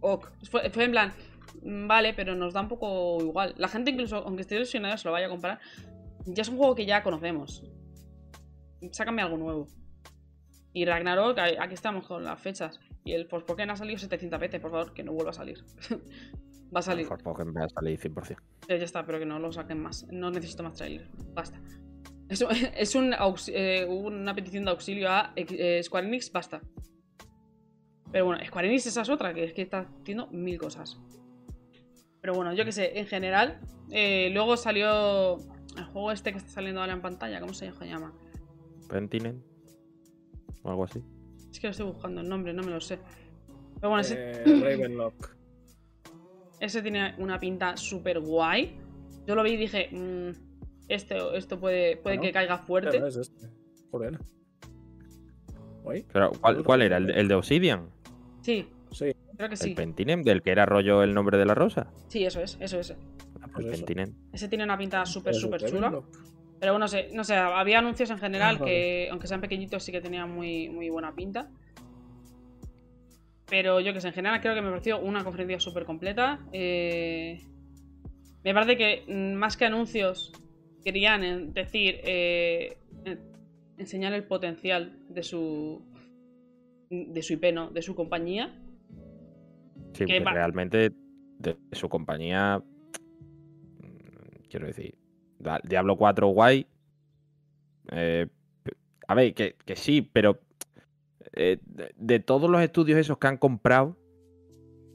ok. 0.01 0.32
Fue, 0.51 0.69
fue 0.70 0.82
en 0.82 0.90
plan. 0.90 1.15
Mm, 1.62 1.86
Vale, 1.86 2.14
pero 2.14 2.35
nos 2.35 2.52
da 2.52 2.60
un 2.60 2.68
poco 2.68 3.18
igual. 3.20 3.55
La 3.56 3.68
gente, 3.68 3.90
incluso, 3.90 4.16
aunque 4.16 4.43
esté 4.43 4.56
ilusionada, 4.56 4.97
se 4.97 5.09
lo 5.09 5.12
vaya 5.12 5.26
a 5.26 5.31
comprar. 5.31 5.60
Ya 6.26 6.43
es 6.43 6.48
un 6.48 6.56
juego 6.56 6.74
que 6.74 6.86
ya 6.86 7.02
conocemos. 7.02 7.64
Sácame 8.93 9.22
algo 9.22 9.36
nuevo. 9.36 9.66
Y 10.72 10.85
Ragnarok, 10.85 11.39
aquí 11.39 11.74
estamos 11.74 12.06
con 12.06 12.24
las 12.24 12.40
fechas. 12.40 12.81
Y 13.05 13.12
el 13.12 13.26
Forspoken 13.26 13.70
ha 13.70 13.76
salido 13.76 13.98
700 13.98 14.40
veces, 14.40 14.60
por 14.60 14.70
favor, 14.70 14.93
que 14.93 15.05
no 15.05 15.12
vuelva 15.12 15.31
a 15.31 15.35
salir. 15.35 15.64
Va 16.74 16.81
a 16.81 16.82
salir. 16.82 17.05
Mejor 17.05 17.22
Pokémon 17.22 17.55
va 17.55 17.66
a 17.66 17.68
salir 17.68 18.01
100%. 18.01 18.36
Ya, 18.68 18.76
ya 18.76 18.85
está, 18.85 19.06
pero 19.06 19.20
que 19.20 19.26
no 19.26 19.39
lo 19.39 19.52
saquen 19.52 19.81
más. 19.81 20.09
No 20.10 20.32
necesito 20.32 20.64
más 20.64 20.74
trailer. 20.74 21.09
Basta. 21.32 21.60
Es, 22.28 22.44
es 22.76 22.94
un 22.97 23.14
eh, 23.48 23.86
una 23.86 24.35
petición 24.35 24.64
de 24.64 24.70
auxilio 24.70 25.09
a 25.09 25.32
eh, 25.36 25.81
Square 25.85 26.09
Enix, 26.09 26.32
basta. 26.32 26.60
Pero 28.10 28.26
bueno, 28.26 28.44
Square 28.44 28.68
Enix 28.68 28.86
esa 28.86 29.02
es 29.02 29.09
otra, 29.09 29.32
que 29.35 29.44
es 29.44 29.52
que 29.52 29.62
está 29.62 29.86
haciendo 30.01 30.26
mil 30.28 30.59
cosas. 30.59 30.98
Pero 32.24 32.32
bueno, 32.32 32.55
yo 32.55 32.64
qué 32.64 32.72
sé, 32.72 32.98
en 32.98 33.06
general. 33.06 33.60
eh, 33.90 34.30
luego 34.32 34.56
salió 34.56 35.36
el 35.76 35.84
juego 35.92 36.10
este 36.10 36.32
que 36.32 36.38
está 36.38 36.52
saliendo 36.52 36.80
ahora 36.80 36.94
en 36.94 37.02
pantalla, 37.02 37.38
¿cómo 37.38 37.52
se 37.52 37.70
llama? 37.82 38.14
Pentinen. 38.88 39.44
O 40.62 40.70
algo 40.70 40.84
así. 40.84 41.02
Es 41.52 41.60
que 41.60 41.66
lo 41.66 41.72
estoy 41.72 41.84
buscando 41.84 42.22
el 42.22 42.28
nombre, 42.30 42.55
no 42.55 42.62
me 42.62 42.70
lo 42.70 42.80
sé. 42.80 42.98
Pero 43.74 43.90
bueno, 43.90 44.01
ese, 44.01 44.14
Eh, 44.16 44.42
Ravenlock. 44.46 45.36
ese 46.60 46.80
tiene 46.80 47.14
una 47.18 47.38
pinta 47.38 47.76
súper 47.76 48.20
guay. 48.20 48.74
Yo 49.26 49.34
lo 49.34 49.42
vi 49.42 49.51
y 49.51 49.56
dije, 49.59 49.90
mm, 49.92 50.30
este, 50.88 51.18
esto 51.36 51.60
puede, 51.60 51.98
puede 51.98 52.16
Bueno, 52.16 52.22
que 52.22 52.32
caiga 52.32 52.56
fuerte. 52.56 52.90
Pero 52.92 53.06
es 53.06 53.16
este. 53.16 53.51
Joder. 53.90 54.18
Pero, 56.10 56.32
¿cuál, 56.40 56.64
cuál 56.64 56.80
era? 56.80 56.96
¿El, 56.96 57.09
de- 57.09 57.20
el 57.20 57.28
de 57.28 57.34
Obsidian? 57.34 57.90
Sí. 58.40 58.66
Creo 59.36 59.48
que 59.48 59.55
¿El 59.55 59.61
sí. 59.61 59.74
Pentinen? 59.74 60.23
¿Del 60.23 60.43
que 60.43 60.51
era 60.51 60.66
rollo 60.66 61.02
el 61.02 61.15
nombre 61.15 61.39
de 61.39 61.44
la 61.44 61.55
rosa? 61.55 61.93
Sí, 62.09 62.24
eso 62.24 62.40
es, 62.40 62.56
eso 62.61 62.78
es. 62.81 62.90
Ah, 63.40 63.48
pues 63.52 63.66
Pues 63.66 63.82
eso. 63.82 64.12
Ese 64.32 64.48
tiene 64.48 64.65
una 64.65 64.78
pinta 64.78 65.05
súper, 65.06 65.35
súper 65.35 65.62
el 65.65 65.70
chula. 65.70 66.02
Pero 66.61 66.73
bueno, 66.73 66.85
no 66.85 66.89
sé, 66.89 67.11
no 67.12 67.24
sé, 67.24 67.35
había 67.35 67.78
anuncios 67.78 68.11
en 68.11 68.19
general 68.19 68.59
Ah, 68.61 68.65
que, 68.65 69.09
aunque 69.11 69.27
sean 69.27 69.40
pequeñitos, 69.40 69.82
sí 69.82 69.93
que 69.93 70.01
tenían 70.01 70.31
muy, 70.31 70.69
muy 70.69 70.89
buena 70.89 71.15
pinta. 71.15 71.51
Pero 73.47 73.81
yo 73.81 73.93
que 73.93 74.01
sé, 74.01 74.09
en 74.09 74.15
general 74.15 74.40
creo 74.40 74.55
que 74.55 74.62
me 74.62 74.70
pareció 74.70 74.98
una 74.98 75.23
conferencia 75.23 75.61
súper 75.61 75.85
completa. 75.85 76.40
Eh, 76.52 77.40
me 78.43 78.55
parece 78.55 78.77
que 78.77 79.05
mm, 79.06 79.35
más 79.35 79.56
que 79.56 79.66
anuncios, 79.66 80.32
querían 80.82 81.23
eh, 81.24 81.47
decir, 81.52 82.01
eh, 82.05 82.78
enseñar 83.77 84.12
el 84.15 84.24
potencial 84.24 84.97
de 85.09 85.23
su, 85.23 85.82
de 86.90 87.23
su 87.23 87.35
IP, 87.35 87.52
¿no? 87.52 87.70
De 87.70 87.82
su 87.82 87.94
compañía. 87.94 88.55
Sí, 89.94 90.04
Que 90.06 90.20
realmente 90.20 90.92
de 91.38 91.56
su 91.72 91.88
compañía. 91.88 92.62
mm, 93.80 94.48
Quiero 94.48 94.66
decir. 94.66 94.94
Diablo 95.64 95.96
4 95.96 96.28
guay. 96.28 96.66
eh, 97.92 98.26
a 99.06 99.14
ver, 99.14 99.34
que, 99.34 99.56
que 99.64 99.76
sí, 99.76 100.02
pero. 100.02 100.40
eh, 101.36 101.58
de, 101.66 101.92
de 101.96 102.20
todos 102.20 102.48
los 102.50 102.60
estudios 102.62 102.98
esos 102.98 103.18
que 103.18 103.26
han 103.26 103.36
comprado. 103.38 103.96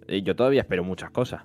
eh, 0.08 0.22
yo 0.24 0.36
todavía 0.36 0.62
espero 0.62 0.84
muchas 0.84 1.12
cosas. 1.12 1.44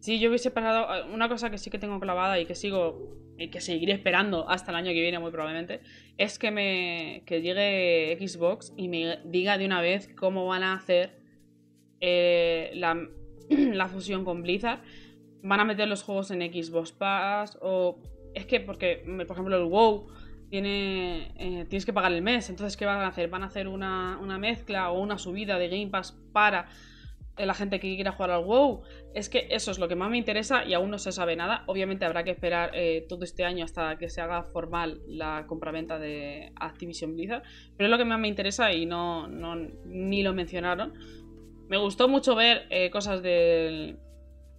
Sí, 0.00 0.18
yo 0.18 0.30
hubiese 0.30 0.50
pasado. 0.50 1.06
Una 1.12 1.28
cosa 1.28 1.50
que 1.50 1.58
sí 1.58 1.70
que 1.70 1.78
tengo 1.78 2.00
clavada 2.00 2.38
y 2.40 2.46
que 2.46 2.54
sigo. 2.54 3.18
Y 3.38 3.48
que 3.50 3.60
seguiré 3.60 3.92
esperando 3.92 4.48
hasta 4.48 4.70
el 4.70 4.76
año 4.76 4.92
que 4.92 5.00
viene, 5.00 5.18
muy 5.18 5.30
probablemente. 5.30 5.80
Es 6.18 6.38
que 6.38 6.50
me. 6.50 7.22
que 7.26 7.40
llegue 7.42 8.16
Xbox 8.26 8.72
y 8.76 8.88
me 8.88 9.18
diga 9.24 9.58
de 9.58 9.66
una 9.66 9.80
vez 9.80 10.08
cómo 10.16 10.46
van 10.46 10.62
a 10.62 10.74
hacer 10.74 11.21
eh, 12.04 12.72
la, 12.74 13.08
la 13.48 13.88
fusión 13.88 14.24
con 14.24 14.42
Blizzard. 14.42 14.80
Van 15.44 15.60
a 15.60 15.64
meter 15.64 15.88
los 15.88 16.02
juegos 16.02 16.30
en 16.32 16.40
Xbox 16.40 16.92
Pass. 16.92 17.56
O. 17.62 17.98
Es 18.34 18.46
que, 18.46 18.60
porque, 18.60 19.02
por 19.06 19.36
ejemplo, 19.36 19.56
el 19.56 19.64
WoW 19.64 20.08
tiene. 20.50 21.32
eh, 21.36 21.64
tienes 21.68 21.86
que 21.86 21.92
pagar 21.92 22.12
el 22.12 22.22
mes. 22.22 22.50
Entonces, 22.50 22.76
¿qué 22.76 22.84
van 22.84 23.00
a 23.00 23.06
hacer? 23.06 23.30
¿Van 23.30 23.44
a 23.44 23.46
hacer 23.46 23.68
una, 23.68 24.18
una 24.20 24.36
mezcla 24.36 24.90
o 24.90 25.00
una 25.00 25.16
subida 25.16 25.58
de 25.58 25.68
Game 25.68 25.88
Pass 25.88 26.18
para 26.32 26.66
eh, 27.36 27.46
la 27.46 27.54
gente 27.54 27.78
que 27.78 27.94
quiera 27.94 28.10
jugar 28.10 28.32
al 28.32 28.44
WoW? 28.44 28.82
Es 29.14 29.28
que 29.28 29.46
eso 29.50 29.70
es 29.70 29.78
lo 29.78 29.86
que 29.86 29.94
más 29.94 30.10
me 30.10 30.18
interesa 30.18 30.64
y 30.64 30.74
aún 30.74 30.90
no 30.90 30.98
se 30.98 31.12
sabe 31.12 31.36
nada. 31.36 31.62
Obviamente 31.66 32.04
habrá 32.04 32.24
que 32.24 32.30
esperar 32.30 32.72
todo 33.08 33.22
este 33.22 33.44
año 33.44 33.64
hasta 33.64 33.96
que 33.98 34.08
se 34.08 34.22
haga 34.22 34.42
formal 34.42 35.02
la 35.06 35.44
compraventa 35.46 35.98
de 36.00 36.52
Activision 36.56 37.14
Blizzard. 37.14 37.42
Pero 37.76 37.86
es 37.86 37.90
lo 37.90 37.98
que 37.98 38.06
más 38.06 38.18
me 38.18 38.28
interesa 38.28 38.72
y 38.72 38.86
no, 38.86 39.28
no 39.28 39.54
ni 39.84 40.22
lo 40.24 40.32
mencionaron. 40.32 40.94
Me 41.72 41.78
gustó 41.78 42.06
mucho 42.06 42.34
ver 42.34 42.66
eh, 42.68 42.90
cosas 42.90 43.22
del, 43.22 43.96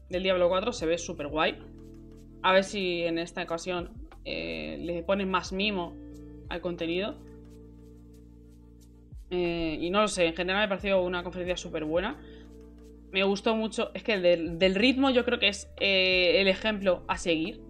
del 0.09 0.23
Diablo 0.23 0.49
4, 0.49 0.73
se 0.73 0.87
ve 0.87 0.97
súper 0.97 1.27
guay. 1.27 1.59
A 2.41 2.53
ver 2.53 2.63
si 2.63 3.03
en 3.03 3.19
esta 3.19 3.43
ocasión 3.43 3.91
eh, 4.25 4.79
le 4.81 5.03
ponen 5.03 5.29
más 5.29 5.53
mimo 5.53 5.95
al 6.49 6.59
contenido. 6.59 7.13
Eh, 9.29 9.77
y 9.79 9.91
no 9.91 10.01
lo 10.01 10.07
sé, 10.07 10.25
en 10.25 10.35
general 10.35 10.63
me 10.63 10.67
pareció 10.69 11.03
una 11.03 11.21
conferencia 11.21 11.55
súper 11.55 11.85
buena 11.85 12.19
me 13.11 13.23
gustó 13.23 13.55
mucho. 13.55 13.91
Es 13.93 14.01
que 14.01 14.19
del, 14.19 14.57
del 14.57 14.73
ritmo 14.73 15.11
yo 15.11 15.23
creo 15.23 15.37
que 15.37 15.49
es 15.49 15.69
el 15.77 16.47
ejemplo 16.47 17.03
a 17.07 17.19
seguir. 17.19 17.61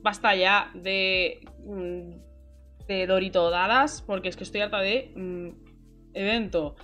Basta 0.00 0.34
ya 0.34 0.70
de. 0.72 1.46
mm, 1.66 2.86
de 2.86 3.06
Dorito 3.06 3.50
dadas, 3.50 4.00
porque 4.06 4.30
es 4.30 4.38
que 4.38 4.44
estoy 4.44 4.62
harta 4.62 4.80
de. 4.80 5.12
mm, 5.14 5.48
evento. 6.14 6.76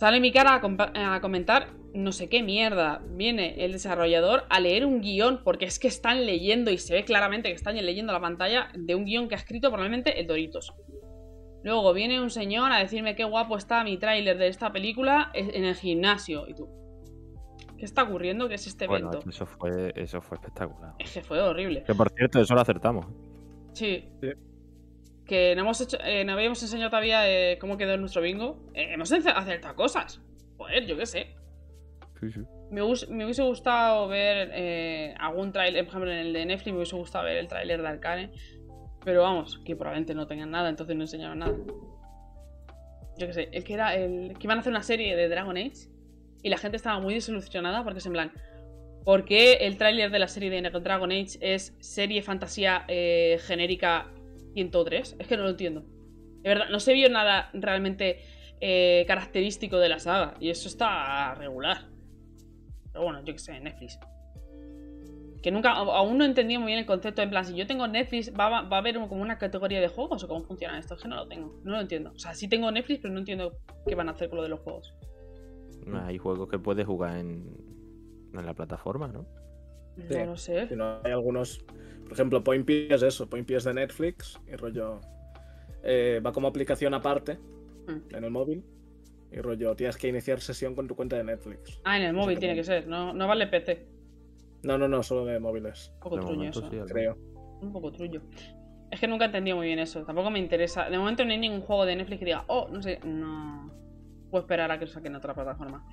Sale 0.00 0.18
mi 0.18 0.32
cara 0.32 0.54
a, 0.54 1.20
comentar 1.20 1.74
no 1.92 2.10
sé 2.12 2.30
qué 2.30 2.42
mierda. 2.42 3.02
Viene 3.10 3.62
el 3.62 3.72
desarrollador 3.72 4.44
a 4.48 4.58
leer 4.58 4.86
un 4.86 5.02
guion, 5.02 5.42
porque 5.44 5.66
es 5.66 5.78
que 5.78 5.88
están 5.88 6.24
leyendo 6.24 6.70
y 6.70 6.78
se 6.78 6.94
ve 6.94 7.04
claramente 7.04 7.50
que 7.50 7.54
están 7.54 7.76
leyendo 7.76 8.10
la 8.10 8.20
pantalla 8.20 8.68
de 8.74 8.94
un 8.94 9.04
guion 9.04 9.28
que 9.28 9.34
ha 9.34 9.38
escrito 9.38 9.68
probablemente 9.68 10.18
el 10.18 10.26
Doritos. 10.26 10.72
Luego 11.64 11.92
viene 11.92 12.18
un 12.18 12.30
señor 12.30 12.72
a 12.72 12.78
decirme 12.78 13.14
qué 13.14 13.24
guapo 13.24 13.58
está 13.58 13.84
mi 13.84 13.98
tráiler 13.98 14.38
de 14.38 14.48
esta 14.48 14.72
película 14.72 15.30
en 15.34 15.66
el 15.66 15.74
gimnasio. 15.74 16.48
Y 16.48 16.54
tú, 16.54 16.66
¿qué 17.76 17.84
está 17.84 18.04
ocurriendo? 18.04 18.48
¿Qué 18.48 18.54
es 18.54 18.66
este 18.66 18.86
Bueno, 18.86 19.10
evento? 19.10 19.28
eso 19.28 19.44
fue, 19.44 19.92
eso 19.96 20.22
fue 20.22 20.36
espectacular. 20.36 20.94
Es 20.98 21.12
que 21.12 21.20
fue 21.20 21.42
horrible. 21.42 21.82
Que 21.82 21.94
por 21.94 22.10
cierto, 22.12 22.40
eso 22.40 22.54
lo 22.54 22.62
acertamos. 22.62 23.04
Sí. 23.74 24.08
Sí. 24.22 24.30
Que 25.30 25.54
no 25.54 25.60
hemos 25.62 25.80
hecho, 25.80 25.96
eh, 26.02 26.24
no 26.24 26.32
habíamos 26.32 26.60
enseñado 26.60 26.90
todavía 26.90 27.22
eh, 27.30 27.56
cómo 27.60 27.76
quedó 27.76 27.96
nuestro 27.96 28.20
bingo. 28.20 28.58
Eh, 28.74 28.94
hemos 28.94 29.12
acertado 29.12 29.76
cosas. 29.76 30.20
Joder, 30.56 30.86
yo 30.86 30.96
qué 30.96 31.06
sé. 31.06 31.36
Sí, 32.18 32.32
sí. 32.32 32.40
Me, 32.72 32.82
hubiese 32.82 33.44
gustado 33.44 34.08
ver 34.08 34.50
eh, 34.52 35.14
algún 35.20 35.52
trailer, 35.52 35.84
por 35.84 35.90
ejemplo, 35.90 36.10
en 36.10 36.18
el 36.18 36.32
de 36.32 36.46
Netflix 36.46 36.72
me 36.72 36.78
hubiese 36.78 36.96
gustado 36.96 37.26
ver 37.26 37.36
el 37.36 37.46
tráiler 37.46 37.80
de 37.80 37.86
Arcane. 37.86 38.32
Pero 39.04 39.22
vamos, 39.22 39.60
que 39.64 39.76
probablemente 39.76 40.16
no 40.16 40.26
tengan 40.26 40.50
nada, 40.50 40.68
entonces 40.68 40.96
no 40.96 41.04
enseñaban 41.04 41.38
nada. 41.38 41.56
Yo 43.16 43.28
qué 43.28 43.32
sé, 43.32 43.48
el 43.52 43.62
que 43.62 43.74
era 43.74 43.94
el 43.94 44.36
que 44.36 44.48
iban 44.48 44.56
a 44.56 44.62
hacer 44.62 44.72
una 44.72 44.82
serie 44.82 45.14
de 45.14 45.28
Dragon 45.28 45.56
Age 45.56 45.90
y 46.42 46.48
la 46.48 46.58
gente 46.58 46.76
estaba 46.76 46.98
muy 46.98 47.14
desilusionada 47.14 47.84
porque 47.84 48.00
es 48.00 48.06
en 48.06 48.14
plan, 48.14 48.32
¿por 49.04 49.24
qué 49.24 49.58
el 49.60 49.78
tráiler 49.78 50.10
de 50.10 50.18
la 50.18 50.26
serie 50.26 50.50
de 50.50 50.60
Dragon 50.68 51.12
Age 51.12 51.38
es 51.40 51.76
serie 51.78 52.20
fantasía 52.20 52.84
genérica 53.46 54.10
103? 54.54 55.16
Es 55.18 55.26
que 55.26 55.36
no 55.36 55.44
lo 55.44 55.50
entiendo. 55.50 55.82
De 56.42 56.48
verdad, 56.48 56.66
no 56.70 56.80
se 56.80 56.92
vio 56.94 57.08
nada 57.10 57.50
realmente 57.52 58.20
eh, 58.60 59.04
característico 59.06 59.78
de 59.78 59.88
la 59.88 59.98
saga 59.98 60.34
y 60.40 60.50
eso 60.50 60.68
está 60.68 61.34
regular. 61.34 61.88
Pero 62.92 63.04
bueno, 63.04 63.20
yo 63.24 63.32
qué 63.34 63.38
sé, 63.38 63.58
Netflix. 63.60 63.98
Que 65.42 65.50
nunca, 65.50 65.70
aún 65.72 66.18
no 66.18 66.24
entendía 66.26 66.58
muy 66.58 66.66
bien 66.66 66.80
el 66.80 66.86
concepto. 66.86 67.22
En 67.22 67.30
plan, 67.30 67.44
si 67.46 67.54
yo 67.54 67.66
tengo 67.66 67.86
Netflix, 67.88 68.30
¿va, 68.38 68.58
a- 68.58 68.62
va 68.62 68.76
a 68.76 68.80
haber 68.80 68.96
como 68.96 69.22
una 69.22 69.38
categoría 69.38 69.80
de 69.80 69.88
juegos 69.88 70.22
o 70.22 70.28
cómo 70.28 70.44
funciona 70.44 70.78
esto? 70.78 70.94
Es 70.96 71.02
que 71.02 71.08
no 71.08 71.16
lo 71.16 71.28
tengo, 71.28 71.58
no 71.64 71.72
lo 71.72 71.80
entiendo. 71.80 72.10
O 72.14 72.18
sea, 72.18 72.34
sí 72.34 72.46
tengo 72.48 72.70
Netflix, 72.70 73.00
pero 73.00 73.14
no 73.14 73.20
entiendo 73.20 73.56
qué 73.86 73.94
van 73.94 74.08
a 74.08 74.12
hacer 74.12 74.28
con 74.28 74.36
lo 74.38 74.42
de 74.42 74.50
los 74.50 74.60
juegos. 74.60 74.94
Hay 76.04 76.18
juegos 76.18 76.48
que 76.50 76.58
puedes 76.58 76.84
jugar 76.86 77.16
en, 77.16 77.46
en 78.34 78.44
la 78.46 78.52
plataforma, 78.52 79.08
¿no? 79.08 79.24
Sí. 80.08 80.14
No 80.18 80.26
lo 80.26 80.36
sé. 80.36 80.68
Si 80.68 80.76
no, 80.76 81.00
hay 81.02 81.12
algunos. 81.12 81.64
Por 82.10 82.16
ejemplo, 82.16 82.42
Point 82.42 82.66
P 82.66 82.92
es 82.92 83.02
eso. 83.04 83.30
Point 83.30 83.46
P 83.46 83.54
es 83.54 83.62
de 83.62 83.72
Netflix 83.72 84.36
y 84.52 84.56
rollo. 84.56 85.00
eh, 85.84 86.20
va 86.26 86.32
como 86.32 86.48
aplicación 86.48 86.92
aparte 86.92 87.38
Mm. 87.86 88.14
en 88.16 88.24
el 88.24 88.30
móvil. 88.32 88.64
Y 89.32 89.36
rollo, 89.36 89.76
tienes 89.76 89.96
que 89.96 90.08
iniciar 90.08 90.40
sesión 90.40 90.74
con 90.74 90.88
tu 90.88 90.96
cuenta 90.96 91.16
de 91.16 91.22
Netflix. 91.22 91.80
Ah, 91.84 91.96
en 91.98 92.02
el 92.02 92.12
móvil 92.12 92.36
tiene 92.40 92.56
que 92.56 92.64
ser, 92.64 92.88
no, 92.88 93.14
no 93.14 93.28
vale 93.28 93.46
PC. 93.46 93.86
No, 94.64 94.76
no, 94.76 94.88
no, 94.88 95.04
solo 95.04 95.24
de 95.24 95.38
móviles, 95.38 95.92
Un 95.94 96.00
poco 96.00 96.16
De 96.16 96.22
truño 96.22 96.50
eso. 96.50 96.68
sí, 96.68 96.76
creo. 96.88 97.16
Un 97.62 97.72
poco 97.72 97.92
trullo. 97.92 98.20
Es 98.90 98.98
que 98.98 99.06
nunca 99.06 99.24
he 99.24 99.26
entendido 99.28 99.56
muy 99.56 99.68
bien 99.68 99.78
eso. 99.78 100.04
Tampoco 100.04 100.30
me 100.30 100.40
interesa. 100.40 100.90
De 100.90 100.98
momento 100.98 101.24
no 101.24 101.30
hay 101.30 101.38
ningún 101.38 101.60
juego 101.62 101.86
de 101.86 101.94
Netflix 101.94 102.18
que 102.18 102.24
diga, 102.24 102.44
oh, 102.48 102.66
no 102.70 102.82
sé, 102.82 102.98
no. 103.04 103.72
Puedo 104.32 104.42
esperar 104.42 104.70
a 104.72 104.78
que 104.80 104.86
lo 104.86 104.90
saquen 104.90 105.12
en 105.12 105.16
otra 105.16 105.32
plataforma. 105.32 105.86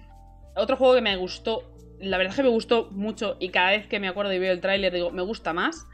Otro 0.55 0.75
juego 0.77 0.95
que 0.95 1.01
me 1.01 1.15
gustó, 1.15 1.61
la 1.99 2.17
verdad 2.17 2.31
es 2.31 2.37
que 2.37 2.43
me 2.43 2.49
gustó 2.49 2.89
mucho 2.91 3.37
y 3.39 3.49
cada 3.49 3.69
vez 3.69 3.87
que 3.87 3.99
me 3.99 4.07
acuerdo 4.07 4.33
y 4.33 4.39
veo 4.39 4.51
el 4.51 4.59
tráiler 4.61 4.91
digo, 4.91 5.11
me 5.11 5.21
gusta 5.21 5.53
más. 5.53 5.85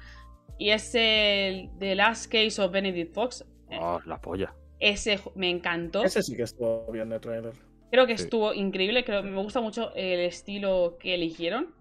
Y 0.63 0.69
es 0.69 0.95
el 0.95 1.71
The 1.77 1.93
Last 1.93 2.31
Case 2.31 2.61
of 2.61 2.71
Benedict 2.71 3.13
Fox. 3.13 3.43
Oh, 3.81 3.99
la 4.05 4.21
polla. 4.21 4.55
Ese 4.79 5.19
me 5.35 5.49
encantó. 5.49 6.05
Ese 6.05 6.23
sí 6.23 6.37
que 6.37 6.43
estuvo 6.43 6.89
bien 6.89 7.09
de 7.09 7.19
trailer. 7.19 7.51
Creo 7.91 8.07
que 8.07 8.17
Sí. 8.17 8.23
estuvo 8.23 8.53
increíble. 8.53 9.03
Creo, 9.03 9.23
me 9.23 9.41
gusta 9.41 9.59
mucho 9.59 9.93
el 9.93 10.21
estilo 10.21 10.95
que 11.01 11.15
eligieron. 11.15 11.75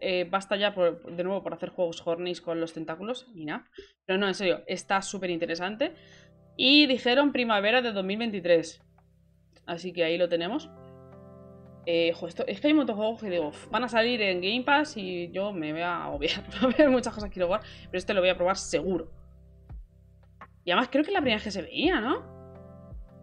Eh, 0.00 0.26
basta 0.30 0.54
ya 0.56 0.74
por- 0.74 1.02
de 1.16 1.24
nuevo 1.24 1.42
por 1.42 1.54
hacer 1.54 1.70
juegos 1.70 2.06
hornies 2.06 2.42
con 2.42 2.60
los 2.60 2.74
tentáculos 2.74 3.26
y 3.34 3.46
nada. 3.46 3.70
Pero 4.04 4.18
no, 4.18 4.28
en 4.28 4.34
serio, 4.34 4.62
está 4.66 5.00
súper 5.00 5.30
interesante. 5.30 5.94
Y 6.58 6.84
dijeron 6.88 7.32
primavera 7.32 7.80
de 7.80 7.92
2023. 7.92 8.82
Así 9.64 9.94
que 9.94 10.04
ahí 10.04 10.18
lo 10.18 10.28
tenemos. 10.28 10.68
Eh, 11.88 12.12
jo, 12.14 12.26
esto- 12.26 12.44
es 12.48 12.60
que 12.60 12.66
hay 12.66 12.74
muchos 12.74 12.96
juegos 12.96 13.20
que 13.20 13.30
digo, 13.30 13.48
"Uf, 13.48 13.70
van 13.70 13.84
a 13.84 13.88
salir 13.88 14.20
en 14.20 14.40
Game 14.40 14.62
Pass 14.64 14.96
y 14.96 15.30
yo 15.30 15.52
me 15.52 15.72
voy 15.72 15.82
a 15.82 16.08
obviar. 16.08 16.42
Va 16.64 16.68
a 16.68 16.72
haber 16.72 16.90
muchas 16.90 17.14
cosas 17.14 17.30
que 17.30 17.34
quiero 17.34 17.46
jugar, 17.46 17.60
pero 17.84 17.98
este 17.98 18.12
lo 18.12 18.20
voy 18.20 18.28
a 18.30 18.36
probar 18.36 18.56
seguro. 18.56 19.08
Y 20.64 20.72
además 20.72 20.88
creo 20.90 21.04
que 21.04 21.10
es 21.10 21.14
la 21.14 21.20
primera 21.20 21.36
vez 21.36 21.44
que 21.44 21.50
se 21.52 21.62
veía, 21.62 22.00
¿no? 22.00 22.22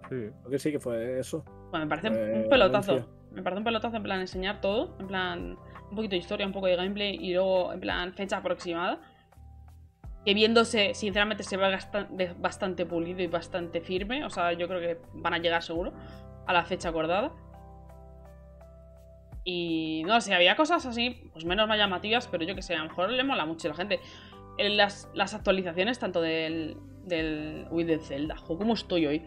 Sí. 0.09 0.15
Creo 0.39 0.49
que 0.49 0.59
sí 0.59 0.71
que 0.71 0.79
fue 0.79 1.19
eso. 1.19 1.43
Bueno, 1.71 1.85
me 1.85 1.89
parece 1.89 2.09
un- 2.09 2.15
Eh, 2.15 2.41
un 2.43 2.49
pelotazo. 2.49 2.91
anuncio. 2.93 3.13
Me 3.31 3.41
parece 3.41 3.57
un 3.57 3.63
pelotazo 3.65 3.97
en 3.97 4.03
plan 4.03 4.19
enseñar 4.21 4.61
todo. 4.61 4.95
En 4.99 5.07
plan, 5.07 5.57
un 5.89 5.95
poquito 5.95 6.11
de 6.11 6.17
historia, 6.17 6.45
un 6.45 6.53
poco 6.53 6.67
de 6.67 6.75
gameplay 6.77 7.17
y 7.19 7.33
luego 7.33 7.73
en 7.73 7.79
plan 7.81 8.13
fecha 8.13 8.37
aproximada. 8.37 8.99
Que 10.25 10.33
viéndose, 10.33 10.93
sinceramente, 10.93 11.43
se 11.43 11.57
ve 11.57 12.33
bastante 12.39 12.85
pulido 12.85 13.21
y 13.21 13.27
bastante 13.27 13.81
firme. 13.81 14.23
O 14.23 14.29
sea, 14.29 14.53
yo 14.53 14.69
creo 14.69 14.79
que 14.79 14.97
van 15.15 15.33
a 15.33 15.37
llegar 15.39 15.61
seguro 15.63 15.91
a 16.47 16.53
la 16.53 16.63
fecha 16.63 16.89
acordada. 16.89 17.31
Y 19.45 20.03
no 20.05 20.21
sé, 20.21 20.33
había 20.33 20.55
cosas 20.55 20.85
así, 20.85 21.29
pues 21.33 21.45
menos 21.45 21.67
más 21.67 21.77
llamativas, 21.77 22.27
pero 22.27 22.45
yo 22.45 22.55
que 22.55 22.61
sé, 22.61 22.75
a 22.75 22.79
lo 22.79 22.89
mejor 22.89 23.09
le 23.09 23.23
mola 23.23 23.45
mucho 23.45 23.67
a 23.67 23.71
la 23.71 23.75
gente. 23.75 23.99
En 24.57 24.77
las, 24.77 25.09
las 25.13 25.33
actualizaciones, 25.33 25.99
tanto 25.99 26.21
del, 26.21 26.77
del. 27.05 27.67
Uy, 27.71 27.83
del 27.83 27.99
Zelda, 28.01 28.37
jo, 28.37 28.57
¿cómo 28.57 28.73
estoy 28.73 29.05
hoy? 29.05 29.21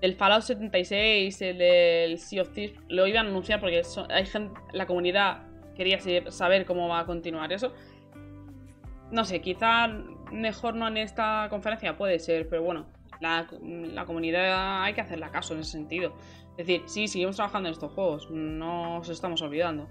Del 0.00 0.14
Fallout 0.14 0.42
76, 0.42 1.42
el 1.42 1.58
del 1.58 2.18
Sea 2.18 2.42
of 2.42 2.52
Thieves, 2.52 2.78
lo 2.88 3.06
iban 3.06 3.26
a 3.26 3.30
anunciar 3.30 3.60
porque 3.60 3.82
hay 4.10 4.26
gente, 4.26 4.60
la 4.72 4.86
comunidad 4.86 5.46
quería 5.74 5.98
saber 6.30 6.66
cómo 6.66 6.88
va 6.88 7.00
a 7.00 7.06
continuar 7.06 7.52
eso. 7.52 7.72
No 9.10 9.24
sé, 9.24 9.40
quizá 9.40 9.88
mejor 10.30 10.74
no 10.74 10.86
en 10.88 10.98
esta 10.98 11.46
conferencia, 11.48 11.96
puede 11.96 12.18
ser, 12.18 12.48
pero 12.48 12.62
bueno, 12.62 12.86
la, 13.20 13.46
la 13.62 14.04
comunidad 14.04 14.82
hay 14.82 14.94
que 14.94 15.00
hacerle 15.00 15.30
caso 15.30 15.54
en 15.54 15.60
ese 15.60 15.72
sentido. 15.72 16.14
Es 16.56 16.66
decir, 16.66 16.82
sí, 16.86 17.06
seguimos 17.08 17.36
trabajando 17.36 17.68
en 17.68 17.74
estos 17.74 17.92
juegos, 17.92 18.30
no 18.30 18.98
os 18.98 19.08
estamos 19.08 19.42
olvidando. 19.42 19.84
No, 19.84 19.88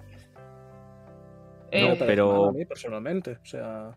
Eh, 1.71 1.95
pero- 1.99 2.45
a 2.45 2.51
mí, 2.51 2.65
personalmente. 2.65 3.31
O 3.41 3.45
sea. 3.45 3.95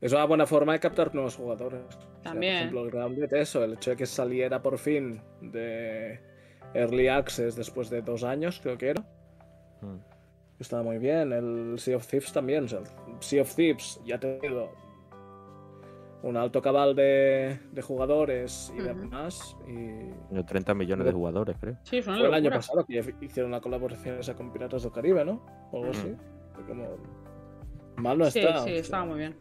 Es 0.00 0.12
una 0.12 0.24
buena 0.26 0.46
forma 0.46 0.72
de 0.74 0.80
captar 0.80 1.12
nuevos 1.14 1.36
jugadores. 1.36 1.80
O 1.88 1.90
sea, 1.92 2.00
También. 2.22 2.52
por 2.54 2.60
ejemplo, 2.60 2.84
el 2.84 2.90
Grounded, 2.90 3.32
eso, 3.34 3.64
el 3.64 3.74
hecho 3.74 3.90
de 3.90 3.96
que 3.96 4.06
saliera 4.06 4.62
por 4.62 4.78
fin 4.78 5.20
de 5.40 6.20
Early 6.74 7.08
Access 7.08 7.56
después 7.56 7.90
de 7.90 8.02
dos 8.02 8.22
años, 8.24 8.60
creo 8.62 8.78
que 8.78 8.90
era. 8.90 9.02
Mm. 9.80 9.96
Estaba 10.60 10.82
muy 10.84 10.98
bien. 10.98 11.32
El 11.32 11.78
Sea 11.78 11.96
of 11.96 12.06
Thieves 12.06 12.32
también. 12.32 12.64
O 12.64 12.68
sea, 12.68 12.78
el 12.80 12.86
sea 13.22 13.42
of 13.42 13.54
Thieves 13.54 14.00
ya 14.04 14.16
ha 14.16 14.20
tenido 14.20 14.70
un 16.22 16.36
alto 16.36 16.60
cabal 16.60 16.94
de, 16.96 17.58
de 17.72 17.82
jugadores 17.82 18.72
y 18.76 18.80
Ujú. 18.80 18.88
demás. 18.88 19.56
Y 19.66 19.74
Tiene 20.28 20.44
30 20.44 20.74
millones 20.74 21.06
de 21.06 21.12
jugadores, 21.12 21.56
creo. 21.60 21.76
sí, 21.84 22.02
fue 22.02 22.14
el 22.16 22.26
año 22.26 22.44
locura. 22.50 22.56
pasado 22.56 22.84
que 22.84 23.14
hicieron 23.20 23.50
una 23.52 23.60
colaboración 23.60 24.18
esa 24.18 24.34
con 24.34 24.52
Piratas 24.52 24.82
del 24.82 24.92
Caribe, 24.92 25.24
¿no? 25.24 25.44
O 25.72 25.78
algo 25.78 25.90
así. 25.90 26.14
Como... 26.66 26.84
Mal 27.96 28.18
no 28.18 28.24
sí, 28.30 28.40
está. 28.40 28.60
o 28.60 28.64
sí, 28.64 28.70
sea, 28.70 28.78
estaba 28.80 29.04
muy 29.04 29.18
bien. 29.18 29.36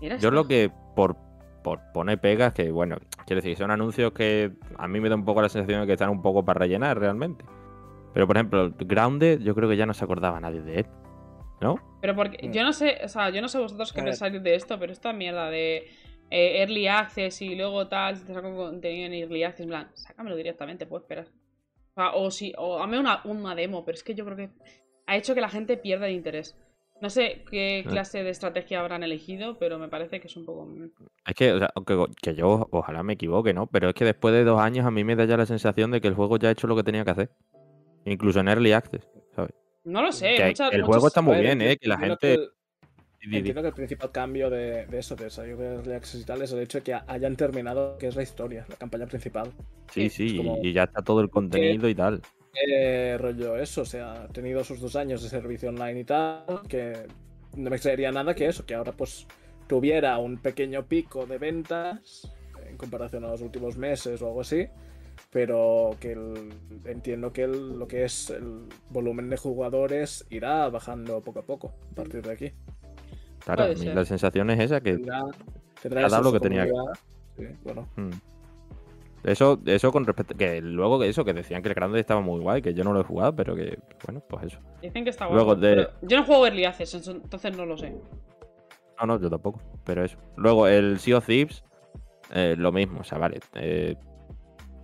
Yo 0.00 0.14
esto. 0.14 0.30
lo 0.30 0.46
que, 0.46 0.70
por, 0.94 1.16
por 1.62 1.80
poner 1.92 2.20
pegas, 2.20 2.52
que 2.54 2.70
bueno, 2.70 2.96
quiero 3.26 3.42
decir, 3.42 3.56
son 3.56 3.70
anuncios 3.70 4.12
que 4.12 4.52
a 4.76 4.86
mí 4.88 5.00
me 5.00 5.08
da 5.08 5.16
un 5.16 5.24
poco 5.24 5.42
la 5.42 5.48
sensación 5.48 5.80
de 5.82 5.86
que 5.86 5.92
están 5.94 6.10
un 6.10 6.22
poco 6.22 6.44
para 6.44 6.60
rellenar 6.60 6.98
realmente. 6.98 7.44
Pero 8.14 8.26
por 8.26 8.36
ejemplo, 8.36 8.72
Grounded, 8.78 9.40
yo 9.40 9.54
creo 9.54 9.68
que 9.68 9.76
ya 9.76 9.86
no 9.86 9.92
se 9.94 10.04
acordaba 10.04 10.40
nadie 10.40 10.62
de 10.62 10.80
él. 10.80 10.86
¿No? 11.60 11.76
Pero 12.00 12.14
porque 12.14 12.46
Mm. 12.48 12.52
yo 12.52 12.62
no 12.62 12.72
sé, 12.72 12.98
o 13.04 13.08
sea, 13.08 13.30
yo 13.30 13.40
no 13.40 13.48
sé 13.48 13.58
vosotros 13.58 13.92
qué 13.92 14.02
pensáis 14.02 14.42
de 14.42 14.54
esto, 14.54 14.78
pero 14.78 14.92
esta 14.92 15.12
mierda 15.12 15.50
de 15.50 15.88
eh, 16.30 16.60
Early 16.60 16.86
Access 16.88 17.40
y 17.42 17.54
luego 17.56 17.88
tal, 17.88 18.16
si 18.16 18.24
te 18.26 18.34
saco 18.34 18.54
contenido 18.54 19.06
en 19.06 19.14
Early 19.14 19.42
Access, 19.44 19.64
en 19.64 19.68
plan, 19.70 19.88
sácamelo 19.94 20.36
directamente, 20.36 20.86
puedo 20.86 21.02
esperar. 21.02 21.26
O, 21.26 21.94
sea, 21.94 22.10
o 22.12 22.30
si, 22.30 22.52
o 22.56 22.78
dame 22.78 22.98
una, 23.00 23.22
una 23.24 23.54
demo, 23.54 23.84
pero 23.84 23.96
es 23.96 24.04
que 24.04 24.14
yo 24.14 24.24
creo 24.24 24.36
que 24.36 24.50
ha 25.06 25.16
hecho 25.16 25.34
que 25.34 25.40
la 25.40 25.48
gente 25.48 25.76
pierda 25.76 26.06
el 26.06 26.14
interés. 26.14 26.56
No 27.00 27.10
sé 27.10 27.44
qué 27.50 27.82
Ah. 27.86 27.90
clase 27.90 28.22
de 28.22 28.30
estrategia 28.30 28.80
habrán 28.80 29.02
elegido, 29.02 29.56
pero 29.58 29.78
me 29.78 29.88
parece 29.88 30.20
que 30.20 30.26
es 30.26 30.36
un 30.36 30.44
poco... 30.44 30.66
mm, 30.66 30.90
Es 31.26 31.34
que, 31.34 31.52
o 31.52 31.58
sea, 31.58 31.72
que, 31.86 32.04
que 32.20 32.34
yo 32.34 32.68
ojalá 32.72 33.02
me 33.02 33.14
equivoque, 33.14 33.54
¿no? 33.54 33.66
Pero 33.66 33.88
es 33.88 33.94
que 33.94 34.04
después 34.04 34.34
de 34.34 34.44
dos 34.44 34.60
años 34.60 34.84
a 34.84 34.90
mí 34.90 35.02
me 35.04 35.16
da 35.16 35.24
ya 35.24 35.36
la 35.36 35.46
sensación 35.46 35.90
de 35.92 36.00
que 36.00 36.08
el 36.08 36.14
juego 36.14 36.36
ya 36.38 36.48
ha 36.48 36.52
hecho 36.52 36.66
lo 36.66 36.76
que 36.76 36.82
tenía 36.84 37.04
que 37.04 37.10
hacer. 37.10 37.30
Incluso 38.04 38.40
en 38.40 38.48
Early 38.48 38.72
Access, 38.72 39.08
¿sabes? 39.34 39.52
No 39.84 40.02
lo 40.02 40.12
sé, 40.12 40.34
Que 40.36 40.46
muchas- 40.46 40.72
el 40.72 40.82
juego 40.82 41.06
está 41.08 41.20
muy 41.22 41.34
ver, 41.36 41.44
bien, 41.44 41.62
¿eh? 41.62 41.76
Que 41.76 41.88
la 41.88 41.98
gente... 41.98 42.34
el- 42.34 42.50
di. 43.30 43.36
Entiendo 43.38 43.62
que 43.62 43.68
el 43.68 43.74
principal 43.74 44.10
cambio 44.12 44.48
de, 44.48 44.86
de 44.86 44.98
eso, 44.98 45.16
de 45.16 45.24
de 45.28 45.74
Early 45.74 45.92
Access 45.92 46.20
y 46.20 46.24
tal, 46.24 46.40
es 46.42 46.52
el 46.52 46.60
hecho 46.60 46.78
de 46.78 46.84
que 46.84 46.94
hayan 47.06 47.36
terminado 47.36 47.98
que 47.98 48.06
es 48.08 48.16
la 48.16 48.22
historia, 48.22 48.64
la 48.68 48.76
campaña 48.76 49.06
principal. 49.06 49.50
Sí, 49.92 50.08
sí, 50.08 50.36
como- 50.36 50.58
y 50.62 50.72
ya 50.72 50.84
está 50.84 51.02
todo 51.02 51.20
el 51.20 51.28
contenido 51.30 51.88
y 51.88 51.94
tal. 51.94 52.22
Eh, 52.66 53.16
rollo 53.18 53.56
eso, 53.58 53.82
o 53.82 53.84
sea, 53.84 54.22
ha 54.24 54.28
tenido 54.28 54.64
sus 54.64 54.80
dos 54.80 54.96
años 54.96 55.22
de 55.22 55.28
servicio 55.28 55.68
online 55.68 56.00
y 56.00 56.04
tal, 56.04 56.44
que 56.68 57.06
no 57.56 57.70
me 57.70 57.76
extrañaría 57.76 58.10
nada 58.12 58.34
que 58.34 58.46
eso, 58.46 58.64
que 58.64 58.74
ahora 58.74 58.92
pues 58.92 59.26
tuviera 59.66 60.16
un 60.18 60.38
pequeño 60.38 60.86
pico 60.86 61.26
de 61.26 61.38
ventas 61.38 62.32
en 62.68 62.76
comparación 62.76 63.24
a 63.24 63.28
los 63.28 63.42
últimos 63.42 63.76
meses 63.76 64.22
o 64.22 64.26
algo 64.28 64.40
así, 64.40 64.66
pero 65.30 65.90
que 66.00 66.12
el- 66.12 66.52
entiendo 66.86 67.32
que 67.32 67.42
el- 67.44 67.78
lo 67.78 67.86
que 67.86 68.04
es 68.04 68.30
el 68.30 68.64
volumen 68.90 69.28
de 69.30 69.36
jugadores 69.36 70.26
irá 70.30 70.68
bajando 70.70 71.20
poco 71.20 71.40
a 71.40 71.42
poco 71.42 71.72
a 71.92 71.94
partir 71.94 72.22
de 72.22 72.32
aquí. 72.32 72.52
Claro, 73.44 73.64
a 73.64 73.68
mí 73.68 73.84
la 73.86 74.04
sensación 74.04 74.50
es 74.50 74.60
esa, 74.60 74.80
que 74.80 74.94
Tendrá, 74.94 75.24
tendrá 75.82 76.00
ha 76.06 76.08
dado 76.08 76.22
eso, 76.22 76.32
lo 76.32 76.32
que 76.32 76.40
tenía 76.40 76.64
que-. 76.66 76.72
Sí, 77.36 77.44
bueno, 77.64 77.88
Mm. 77.96 78.10
Eso, 79.24 79.58
eso 79.66 79.90
con 79.90 80.06
respecto. 80.06 80.36
Que 80.36 80.60
luego 80.62 80.98
que 81.00 81.08
eso, 81.08 81.24
que 81.24 81.32
decían 81.34 81.60
que 81.60 81.68
el 81.68 81.74
grande 81.74 81.98
estaba 81.98 82.20
muy 82.20 82.40
guay, 82.40 82.62
que 82.62 82.72
yo 82.72 82.84
no 82.84 82.92
lo 82.92 83.00
he 83.00 83.04
jugado, 83.04 83.34
pero 83.34 83.56
que, 83.56 83.76
bueno, 84.06 84.20
pues 84.28 84.44
eso. 84.44 84.60
Dicen 84.80 85.02
que 85.02 85.10
está 85.10 85.26
Luego 85.28 85.44
guapo. 85.56 85.60
de- 85.60 85.88
Yo 86.02 86.16
no 86.18 86.24
juego 86.24 86.46
Early 86.46 86.64
Access, 86.64 87.08
entonces 87.08 87.56
no 87.56 87.66
lo 87.66 87.76
sé. 87.76 87.96
No, 89.00 89.06
no, 89.06 89.20
yo 89.20 89.28
tampoco, 89.28 89.60
pero 89.84 90.04
eso. 90.04 90.16
Luego, 90.36 90.68
el 90.68 91.00
Sea 91.00 91.18
of 91.18 91.26
Thieves, 91.26 91.64
eh, 92.32 92.54
lo 92.56 92.70
mismo, 92.70 93.00
o 93.00 93.04
sea, 93.04 93.18
vale. 93.18 93.40
Eh, 93.56 93.96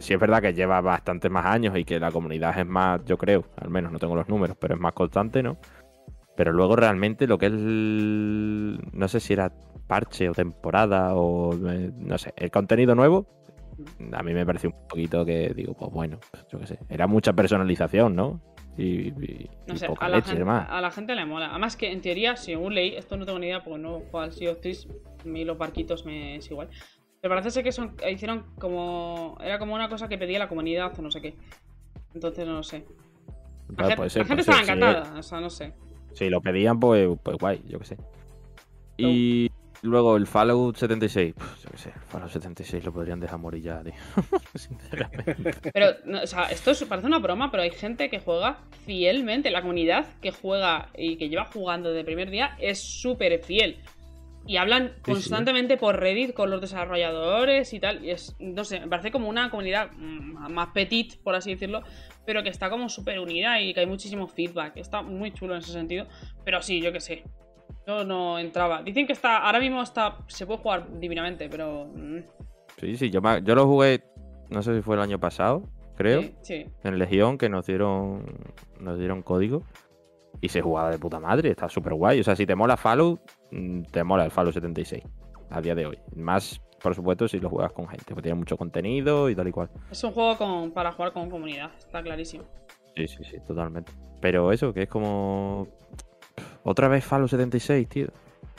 sí 0.04 0.14
es 0.14 0.20
verdad 0.20 0.40
que 0.42 0.52
lleva 0.54 0.80
bastantes 0.80 1.30
más 1.30 1.46
años 1.46 1.76
y 1.76 1.84
que 1.84 1.98
la 1.98 2.10
comunidad 2.12 2.58
es 2.58 2.66
más, 2.66 3.04
yo 3.04 3.16
creo, 3.18 3.44
al 3.56 3.70
menos 3.70 3.90
no 3.92 3.98
tengo 3.98 4.14
los 4.14 4.28
números, 4.28 4.56
pero 4.60 4.74
es 4.74 4.80
más 4.80 4.92
constante, 4.92 5.42
¿no? 5.42 5.56
Pero 6.36 6.52
luego 6.52 6.76
realmente 6.76 7.26
lo 7.26 7.38
que 7.38 7.46
es, 7.46 7.52
el- 7.52 8.80
no 8.92 9.08
sé 9.08 9.20
si 9.20 9.32
era 9.32 9.52
parche 9.86 10.28
o 10.28 10.32
temporada 10.32 11.14
o, 11.14 11.54
eh, 11.70 11.90
no 11.96 12.18
sé, 12.18 12.32
el 12.36 12.50
contenido 12.50 12.94
nuevo, 12.94 13.26
a 14.12 14.22
mí 14.22 14.32
me 14.34 14.46
pareció 14.46 14.70
un 14.70 14.88
poquito 14.88 15.24
que 15.24 15.52
digo, 15.54 15.74
pues 15.74 15.90
bueno, 15.92 16.18
yo 16.50 16.58
qué 16.60 16.66
sé, 16.66 16.78
era 16.88 17.06
mucha 17.06 17.32
personalización, 17.32 18.14
¿no? 18.14 18.40
Y, 18.76 19.08
y- 19.08 19.50
No 19.68 19.74
y 19.74 19.78
sé, 19.78 19.86
poca 19.86 20.06
a 20.06 20.08
la, 20.08 20.16
leche 20.16 20.32
y 20.34 20.36
gente, 20.38 20.50
a 20.52 20.80
la 20.80 20.90
gente 20.90 21.14
le 21.14 21.24
mola. 21.24 21.50
Además 21.50 21.76
que 21.76 21.92
en 21.92 22.00
teoría, 22.00 22.34
según 22.36 22.74
leí, 22.74 22.96
esto 22.96 23.16
no 23.16 23.24
tengo 23.24 23.38
ni 23.38 23.46
idea 23.46 23.62
porque 23.62 23.78
no 23.78 24.00
juego 24.00 24.20
al 24.20 24.32
Sea 24.32 24.50
of 24.52 24.60
Thieves, 24.60 24.88
a 25.24 25.28
mí 25.28 25.44
los 25.44 25.56
barquitos 25.56 26.04
me 26.04 26.36
es 26.36 26.50
igual. 26.50 26.68
Pero 27.24 27.36
parece 27.36 27.52
ser 27.52 27.64
que 27.64 27.72
son, 27.72 27.96
hicieron 28.12 28.44
como... 28.58 29.38
Era 29.40 29.58
como 29.58 29.74
una 29.74 29.88
cosa 29.88 30.08
que 30.08 30.18
pedía 30.18 30.38
la 30.38 30.46
comunidad 30.46 30.92
o 30.98 31.00
no 31.00 31.10
sé 31.10 31.22
qué. 31.22 31.34
Entonces 32.12 32.46
no 32.46 32.52
lo 32.52 32.62
sé. 32.62 32.84
La, 33.70 33.74
Vale, 33.76 33.88
gente, 33.88 33.96
puede 33.96 34.10
ser, 34.10 34.20
la 34.20 34.28
gente 34.28 34.44
puede 34.44 34.58
estaba 34.58 34.58
ser, 34.66 34.76
encantada, 34.76 35.18
o 35.18 35.22
sea, 35.22 35.40
no 35.40 35.48
sé. 35.48 35.72
Si 36.12 36.28
lo 36.28 36.42
pedían, 36.42 36.78
pues, 36.78 37.08
pues 37.22 37.38
guay, 37.38 37.62
yo 37.66 37.78
qué 37.78 37.86
sé. 37.86 37.96
Y 38.98 39.50
luego 39.80 40.18
el 40.18 40.26
Fallout 40.26 40.76
76. 40.76 41.32
Puf, 41.32 41.64
yo 41.64 41.70
qué 41.70 41.78
sé, 41.78 41.88
el 41.96 42.00
Fallout 42.02 42.30
76 42.30 42.84
lo 42.84 42.92
podrían 42.92 43.20
dejar 43.20 43.38
morir 43.38 43.62
ya, 43.62 43.82
tío. 43.82 43.94
Sinceramente. 44.54 45.70
Pero, 45.72 45.96
no, 46.04 46.22
o 46.24 46.26
sea, 46.26 46.50
esto 46.50 46.72
es- 46.72 46.84
parece 46.84 47.06
una 47.06 47.20
broma, 47.20 47.50
pero 47.50 47.62
hay 47.62 47.70
gente 47.70 48.10
que 48.10 48.20
juega 48.20 48.58
fielmente. 48.84 49.50
La 49.50 49.62
comunidad 49.62 50.04
que 50.20 50.30
juega 50.30 50.90
y 50.94 51.16
que 51.16 51.30
lleva 51.30 51.46
jugando 51.46 51.88
desde 51.88 52.00
el 52.00 52.06
primer 52.06 52.28
día 52.28 52.54
es 52.60 52.80
súper 52.82 53.42
fiel. 53.42 53.78
Y 54.46 54.58
hablan 54.58 54.92
sí. 54.96 55.12
constantemente 55.12 55.76
por 55.76 55.98
Reddit 55.98 56.34
con 56.34 56.50
los 56.50 56.60
desarrolladores 56.60 57.72
y 57.72 57.80
tal. 57.80 58.04
Y 58.04 58.10
es, 58.10 58.36
no 58.38 58.64
sé, 58.64 58.80
me 58.80 58.88
parece 58.88 59.10
como 59.10 59.28
una 59.28 59.50
comunidad 59.50 59.90
mm, 59.92 60.52
más 60.52 60.68
petit, 60.68 61.22
por 61.22 61.34
así 61.34 61.50
decirlo, 61.50 61.82
pero 62.26 62.42
que 62.42 62.50
está 62.50 62.68
como 62.68 62.88
súper 62.88 63.18
unida 63.18 63.60
y 63.60 63.72
que 63.72 63.80
hay 63.80 63.86
muchísimo 63.86 64.28
feedback. 64.28 64.76
Está 64.76 65.02
muy 65.02 65.32
chulo 65.32 65.54
en 65.54 65.60
ese 65.60 65.72
sentido. 65.72 66.06
Pero 66.44 66.60
sí, 66.60 66.80
yo 66.80 66.92
qué 66.92 67.00
sé. 67.00 67.24
Yo 67.86 68.04
no 68.04 68.38
entraba. 68.38 68.82
Dicen 68.82 69.06
que 69.06 69.12
está, 69.12 69.38
ahora 69.38 69.60
mismo 69.60 69.82
está, 69.82 70.18
se 70.26 70.46
puede 70.46 70.58
jugar 70.60 71.00
divinamente, 71.00 71.48
pero... 71.48 71.86
mm, 71.94 72.18
Sí, 72.78 72.96
sí, 72.96 73.10
yo, 73.10 73.20
yo 73.42 73.54
lo 73.54 73.66
jugué, 73.66 74.02
no 74.50 74.62
sé 74.62 74.74
si 74.74 74.82
fue 74.82 74.96
el 74.96 75.02
año 75.02 75.18
pasado, 75.20 75.62
creo, 75.96 76.22
sí, 76.22 76.34
sí. 76.42 76.66
en 76.82 76.98
Legión, 76.98 77.38
que 77.38 77.48
nos 77.48 77.66
dieron, 77.66 78.24
nos 78.80 78.98
dieron 78.98 79.22
código. 79.22 79.62
Y 80.40 80.48
se 80.48 80.60
jugaba 80.60 80.90
de 80.90 80.98
puta 80.98 81.18
madre, 81.20 81.50
está 81.50 81.68
súper 81.68 81.94
guay. 81.94 82.20
O 82.20 82.24
sea, 82.24 82.36
si 82.36 82.44
te 82.46 82.54
mola 82.54 82.76
Fallout, 82.76 83.20
mm, 83.50 83.82
te 83.84 84.04
mola 84.04 84.24
el 84.24 84.30
Fallout 84.30 84.54
76 84.54 85.02
a 85.50 85.60
día 85.60 85.74
de 85.74 85.86
hoy. 85.86 85.98
Más, 86.16 86.60
por 86.82 86.94
supuesto, 86.94 87.26
si 87.28 87.38
lo 87.40 87.48
juegas 87.48 87.72
con 87.72 87.88
gente, 87.88 88.04
porque 88.08 88.22
tiene 88.22 88.38
mucho 88.38 88.56
contenido 88.56 89.30
y 89.30 89.34
tal 89.34 89.48
y 89.48 89.52
cual. 89.52 89.70
Es 89.90 90.02
un 90.04 90.12
juego 90.12 90.36
con, 90.36 90.70
para 90.72 90.92
jugar 90.92 91.12
con 91.12 91.30
comunidad, 91.30 91.70
está 91.78 92.02
clarísimo. 92.02 92.44
Sí, 92.96 93.08
sí, 93.08 93.24
sí, 93.24 93.38
totalmente. 93.46 93.92
Pero 94.20 94.52
eso, 94.52 94.72
que 94.72 94.82
es 94.82 94.88
como. 94.88 95.68
Otra 96.62 96.88
vez 96.88 97.04
Fallout 97.04 97.30
76, 97.30 97.88
tío. 97.88 98.06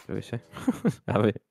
Yo 0.08 0.16
qué 0.16 0.22
sé. 0.22 0.42
a 1.08 1.18
ver. 1.20 1.42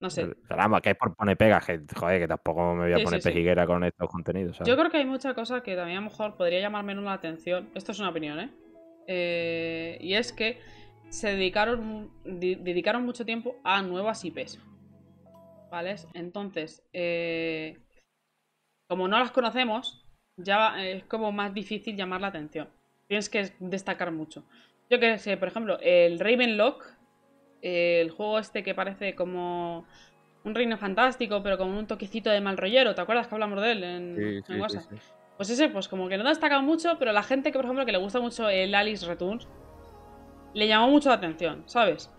No 0.00 0.10
sé. 0.10 0.28
Vamos, 0.48 0.80
que 0.80 0.90
es 0.90 0.96
por 0.96 1.14
poner 1.14 1.36
pegas, 1.36 1.64
que 1.64 1.80
joder, 1.96 2.20
que 2.20 2.28
tampoco 2.28 2.74
me 2.74 2.84
voy 2.84 2.92
a 2.92 2.98
Sí, 2.98 3.04
poner 3.04 3.20
sí, 3.22 3.28
sí. 3.28 3.32
pejiguera 3.32 3.66
con 3.66 3.84
estos 3.84 4.08
contenidos, 4.10 4.56
¿sabes? 4.56 4.68
Yo 4.68 4.76
creo 4.76 4.90
que 4.90 4.96
hay 4.96 5.04
mucha 5.06 5.32
cosa 5.34 5.62
que 5.62 5.76
también 5.76 5.98
a 5.98 6.00
lo 6.00 6.10
mejor 6.10 6.36
podría 6.36 6.60
llamar 6.60 6.84
menos 6.84 7.04
la 7.04 7.12
atención. 7.12 7.68
Esto 7.74 7.92
es 7.92 8.00
una 8.00 8.08
opinión, 8.10 8.40
¿eh? 8.40 8.50
Eh, 9.06 9.98
y 10.00 10.14
es 10.14 10.32
que 10.32 10.60
se 11.08 11.28
dedicaron, 11.34 12.10
di- 12.24 12.54
dedicaron 12.54 13.04
mucho 13.04 13.24
tiempo 13.24 13.56
a 13.64 13.82
nuevas 13.82 14.24
IPs. 14.24 14.58
¿Vale? 15.70 15.96
Entonces, 16.14 16.82
eh, 16.92 17.78
como 18.88 19.08
no 19.08 19.18
las 19.18 19.30
conocemos, 19.30 20.04
ya 20.36 20.82
es 20.84 21.04
como 21.04 21.32
más 21.32 21.54
difícil 21.54 21.96
llamar 21.96 22.20
la 22.20 22.28
atención. 22.28 22.68
Tienes 23.08 23.28
que 23.28 23.52
destacar 23.58 24.10
mucho. 24.12 24.44
Yo 24.90 25.00
que 25.00 25.18
sé, 25.18 25.36
por 25.36 25.48
ejemplo, 25.48 25.78
el 25.80 26.18
Ravenlock, 26.18 26.84
el 27.62 28.10
juego 28.10 28.38
este 28.38 28.62
que 28.62 28.74
parece 28.74 29.14
como 29.14 29.86
un 30.44 30.54
reino 30.54 30.76
fantástico, 30.76 31.42
pero 31.42 31.56
con 31.56 31.68
un 31.68 31.86
toquecito 31.86 32.28
de 32.30 32.40
mal 32.40 32.56
rollero. 32.56 32.94
¿Te 32.94 33.00
acuerdas 33.00 33.28
que 33.28 33.34
hablamos 33.34 33.62
de 33.62 33.72
él 33.72 33.84
en, 33.84 34.14
Sí, 34.16 34.22
en 34.22 34.42
sí, 34.42 34.42
sí, 34.54 34.60
WhatsApp? 34.60 34.90
sí. 34.90 34.96
Pues 35.36 35.50
ese, 35.50 35.68
pues 35.68 35.88
como 35.88 36.08
que 36.08 36.18
no 36.18 36.28
destaca 36.28 36.60
mucho, 36.60 36.98
pero 36.98 37.12
la 37.12 37.22
gente 37.22 37.50
que, 37.50 37.58
por 37.58 37.64
ejemplo, 37.64 37.84
que 37.86 37.92
le 37.92 37.98
gusta 37.98 38.20
mucho 38.20 38.48
el 38.48 38.74
Alice 38.74 39.04
Returns, 39.06 39.48
le 40.54 40.68
llamó 40.68 40.88
mucho 40.88 41.08
la 41.08 41.16
atención, 41.16 41.62
¿sabes? 41.66 42.10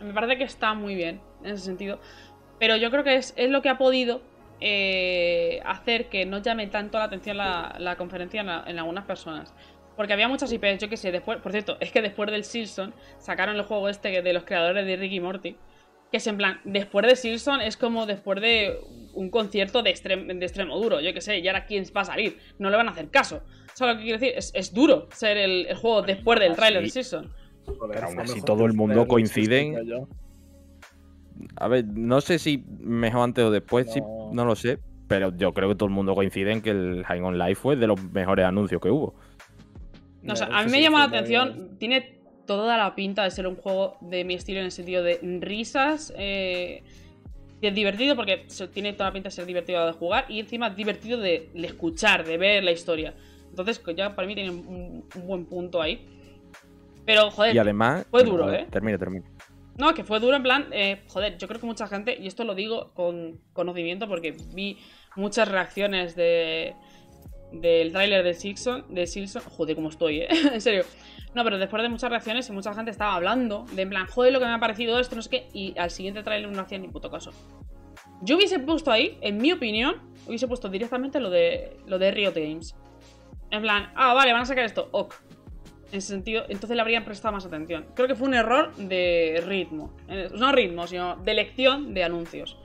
Me 0.00 0.12
parece 0.12 0.36
que 0.36 0.44
está 0.44 0.74
muy 0.74 0.94
bien 0.94 1.20
en 1.42 1.50
ese 1.54 1.64
sentido. 1.64 1.98
Pero 2.58 2.76
yo 2.76 2.90
creo 2.90 3.04
que 3.04 3.14
es, 3.16 3.32
es 3.36 3.48
lo 3.50 3.62
que 3.62 3.68
ha 3.68 3.78
podido 3.78 4.20
eh, 4.60 5.60
hacer 5.64 6.08
que 6.08 6.26
no 6.26 6.38
llame 6.38 6.66
tanto 6.66 6.98
la 6.98 7.04
atención 7.04 7.36
la, 7.36 7.74
la 7.78 7.96
conferencia 7.96 8.40
en, 8.40 8.48
la- 8.48 8.64
en 8.66 8.78
algunas 8.78 9.04
personas. 9.04 9.54
Porque 9.96 10.12
había 10.12 10.28
muchas 10.28 10.52
IPs, 10.52 10.78
yo 10.80 10.88
que 10.88 10.96
sé, 10.96 11.10
después, 11.10 11.38
por 11.40 11.52
cierto, 11.52 11.76
es 11.80 11.90
que 11.90 12.02
después 12.02 12.30
del 12.30 12.44
Silson 12.44 12.92
sacaron 13.18 13.56
el 13.56 13.62
juego 13.62 13.88
este 13.88 14.22
de 14.22 14.32
los 14.32 14.44
creadores 14.44 14.84
de 14.86 14.96
Ricky 14.96 15.20
Morty. 15.20 15.56
Que 16.10 16.16
es 16.18 16.26
en 16.26 16.36
plan, 16.38 16.60
después 16.64 17.06
de 17.06 17.16
Silson 17.16 17.60
es 17.60 17.76
como 17.76 18.06
después 18.06 18.40
de 18.40 18.78
un 19.12 19.30
concierto 19.30 19.82
de, 19.82 19.90
extrem- 19.94 20.26
de 20.38 20.44
extremo 20.46 20.78
duro, 20.78 21.00
yo 21.00 21.12
que 21.12 21.20
sé, 21.20 21.38
y 21.40 21.46
ahora 21.48 21.66
quién 21.66 21.84
va 21.94 22.00
a 22.00 22.04
salir, 22.06 22.38
no 22.58 22.70
le 22.70 22.76
van 22.76 22.88
a 22.88 22.92
hacer 22.92 23.10
caso. 23.10 23.42
¿Sabes 23.74 23.94
lo 23.94 23.98
que 23.98 24.04
quiero 24.04 24.18
decir? 24.18 24.34
Es, 24.36 24.50
es 24.54 24.72
duro 24.72 25.08
ser 25.12 25.36
el, 25.36 25.66
el 25.66 25.76
juego 25.76 26.02
después 26.02 26.40
del 26.40 26.54
tráiler 26.56 26.82
de. 26.82 26.88
Silson. 26.90 27.30
Pero 27.92 28.06
aún 28.06 28.20
así 28.20 28.40
todo 28.42 28.64
el 28.64 28.72
mundo 28.72 28.94
Trailer 28.94 29.08
coincide. 29.08 29.76
A 31.56 31.68
ver, 31.68 31.84
no 31.86 32.20
sé 32.20 32.38
si 32.38 32.64
mejor 32.80 33.20
antes 33.22 33.44
o 33.44 33.50
después, 33.50 33.92
sí, 33.92 34.00
No. 34.00 34.30
no 34.32 34.44
lo 34.44 34.56
sé. 34.56 34.78
Pero 35.08 35.34
yo 35.36 35.52
creo 35.54 35.68
que 35.70 35.74
todo 35.74 35.88
el 35.88 35.94
mundo 35.94 36.14
coincide 36.14 36.52
en 36.52 36.60
que 36.60 36.70
el 36.70 37.02
Hang 37.04 37.22
On 37.24 37.38
Live 37.38 37.54
fue 37.54 37.76
de 37.76 37.86
los 37.86 38.02
mejores 38.12 38.44
anuncios 38.44 38.80
que 38.80 38.90
hubo. 38.90 39.14
No, 40.22 40.32
o 40.34 40.36
sea, 40.36 40.48
a 40.48 40.64
mí 40.64 40.70
me 40.70 40.78
sí, 40.78 40.82
llama 40.82 40.98
la 40.98 41.04
atención. 41.04 41.76
Tiene 41.78 42.17
toda 42.48 42.76
la 42.76 42.96
pinta 42.96 43.22
de 43.22 43.30
ser 43.30 43.46
un 43.46 43.54
juego 43.54 43.96
de 44.00 44.24
mi 44.24 44.34
estilo 44.34 44.58
en 44.58 44.64
el 44.64 44.72
sentido 44.72 45.04
de 45.04 45.20
risas. 45.40 46.12
Eh, 46.16 46.82
y 47.60 47.66
es 47.68 47.74
divertido 47.74 48.16
porque 48.16 48.44
se- 48.48 48.66
tiene 48.68 48.92
toda 48.94 49.10
la 49.10 49.12
pinta 49.12 49.28
de 49.28 49.34
ser 49.36 49.46
divertido 49.46 49.86
de 49.86 49.92
jugar 49.92 50.26
y 50.28 50.40
encima 50.40 50.70
divertido 50.70 51.18
de, 51.20 51.50
de 51.54 51.66
escuchar, 51.66 52.24
de 52.24 52.36
ver 52.38 52.64
la 52.64 52.72
historia. 52.72 53.14
Entonces, 53.50 53.80
ya 53.96 54.16
para 54.16 54.26
mí 54.26 54.34
tiene 54.34 54.50
un, 54.50 55.04
un 55.14 55.26
buen 55.26 55.46
punto 55.46 55.80
ahí. 55.80 56.04
Pero, 57.04 57.30
joder, 57.30 57.54
Y 57.54 57.58
además. 57.58 58.06
fue 58.10 58.24
duro, 58.24 58.52
¿eh? 58.52 58.66
Termina, 58.70 58.98
termina. 58.98 59.24
no, 59.76 59.94
que 59.94 60.04
fue 60.04 60.20
duro 60.20 60.36
en 60.36 60.42
plan, 60.42 60.66
eh, 60.72 61.02
joder, 61.08 61.38
yo 61.38 61.48
creo 61.48 61.60
que 61.60 61.66
mucha 61.66 61.86
gente, 61.86 62.16
y 62.20 62.26
esto 62.26 62.44
lo 62.44 62.54
digo 62.54 62.92
con 62.94 63.40
conocimiento 63.52 64.08
porque 64.08 64.36
vi 64.54 64.78
muchas 65.16 65.48
reacciones 65.48 66.16
de 66.16 66.74
del 67.52 67.92
tráiler 67.92 68.22
de 68.24 68.34
Silson, 68.34 68.84
de 68.94 69.06
Silson, 69.06 69.42
joder, 69.42 69.74
cómo 69.74 69.88
estoy, 69.88 70.20
eh, 70.20 70.28
en 70.52 70.60
serio. 70.60 70.84
No, 71.34 71.44
pero 71.44 71.58
después 71.58 71.82
de 71.82 71.88
muchas 71.88 72.10
reacciones 72.10 72.48
y 72.48 72.52
mucha 72.52 72.72
gente 72.74 72.90
estaba 72.90 73.14
hablando 73.14 73.64
de 73.72 73.82
en 73.82 73.90
plan, 73.90 74.06
joder, 74.06 74.32
lo 74.32 74.38
que 74.40 74.46
me 74.46 74.52
ha 74.52 74.58
parecido 74.58 74.98
esto, 74.98 75.14
no 75.14 75.22
sé 75.22 75.30
qué, 75.30 75.48
y 75.52 75.78
al 75.78 75.90
siguiente 75.90 76.22
tráiler 76.22 76.50
no 76.50 76.62
hacían 76.62 76.82
ni 76.82 76.88
puto 76.88 77.10
caso. 77.10 77.32
Yo 78.22 78.36
hubiese 78.36 78.58
puesto 78.58 78.90
ahí, 78.90 79.18
en 79.20 79.38
mi 79.38 79.52
opinión, 79.52 79.96
hubiese 80.26 80.48
puesto 80.48 80.68
directamente 80.68 81.20
lo 81.20 81.30
de 81.30 81.76
lo 81.86 81.98
de 81.98 82.10
Riot 82.10 82.34
Games. 82.34 82.74
En 83.50 83.62
plan, 83.62 83.92
ah, 83.94 84.14
vale, 84.14 84.32
van 84.32 84.42
a 84.42 84.46
sacar 84.46 84.64
esto, 84.64 84.88
ok. 84.90 85.14
En 85.90 85.98
ese 85.98 86.08
sentido, 86.08 86.42
entonces 86.48 86.76
le 86.76 86.82
habrían 86.82 87.04
prestado 87.04 87.32
más 87.32 87.46
atención. 87.46 87.86
Creo 87.94 88.08
que 88.08 88.14
fue 88.14 88.28
un 88.28 88.34
error 88.34 88.74
de 88.76 89.42
ritmo. 89.46 89.96
Eh, 90.08 90.28
No 90.34 90.52
ritmo, 90.52 90.86
sino 90.86 91.16
de 91.16 91.32
elección 91.32 91.94
de 91.94 92.04
anuncios. 92.04 92.58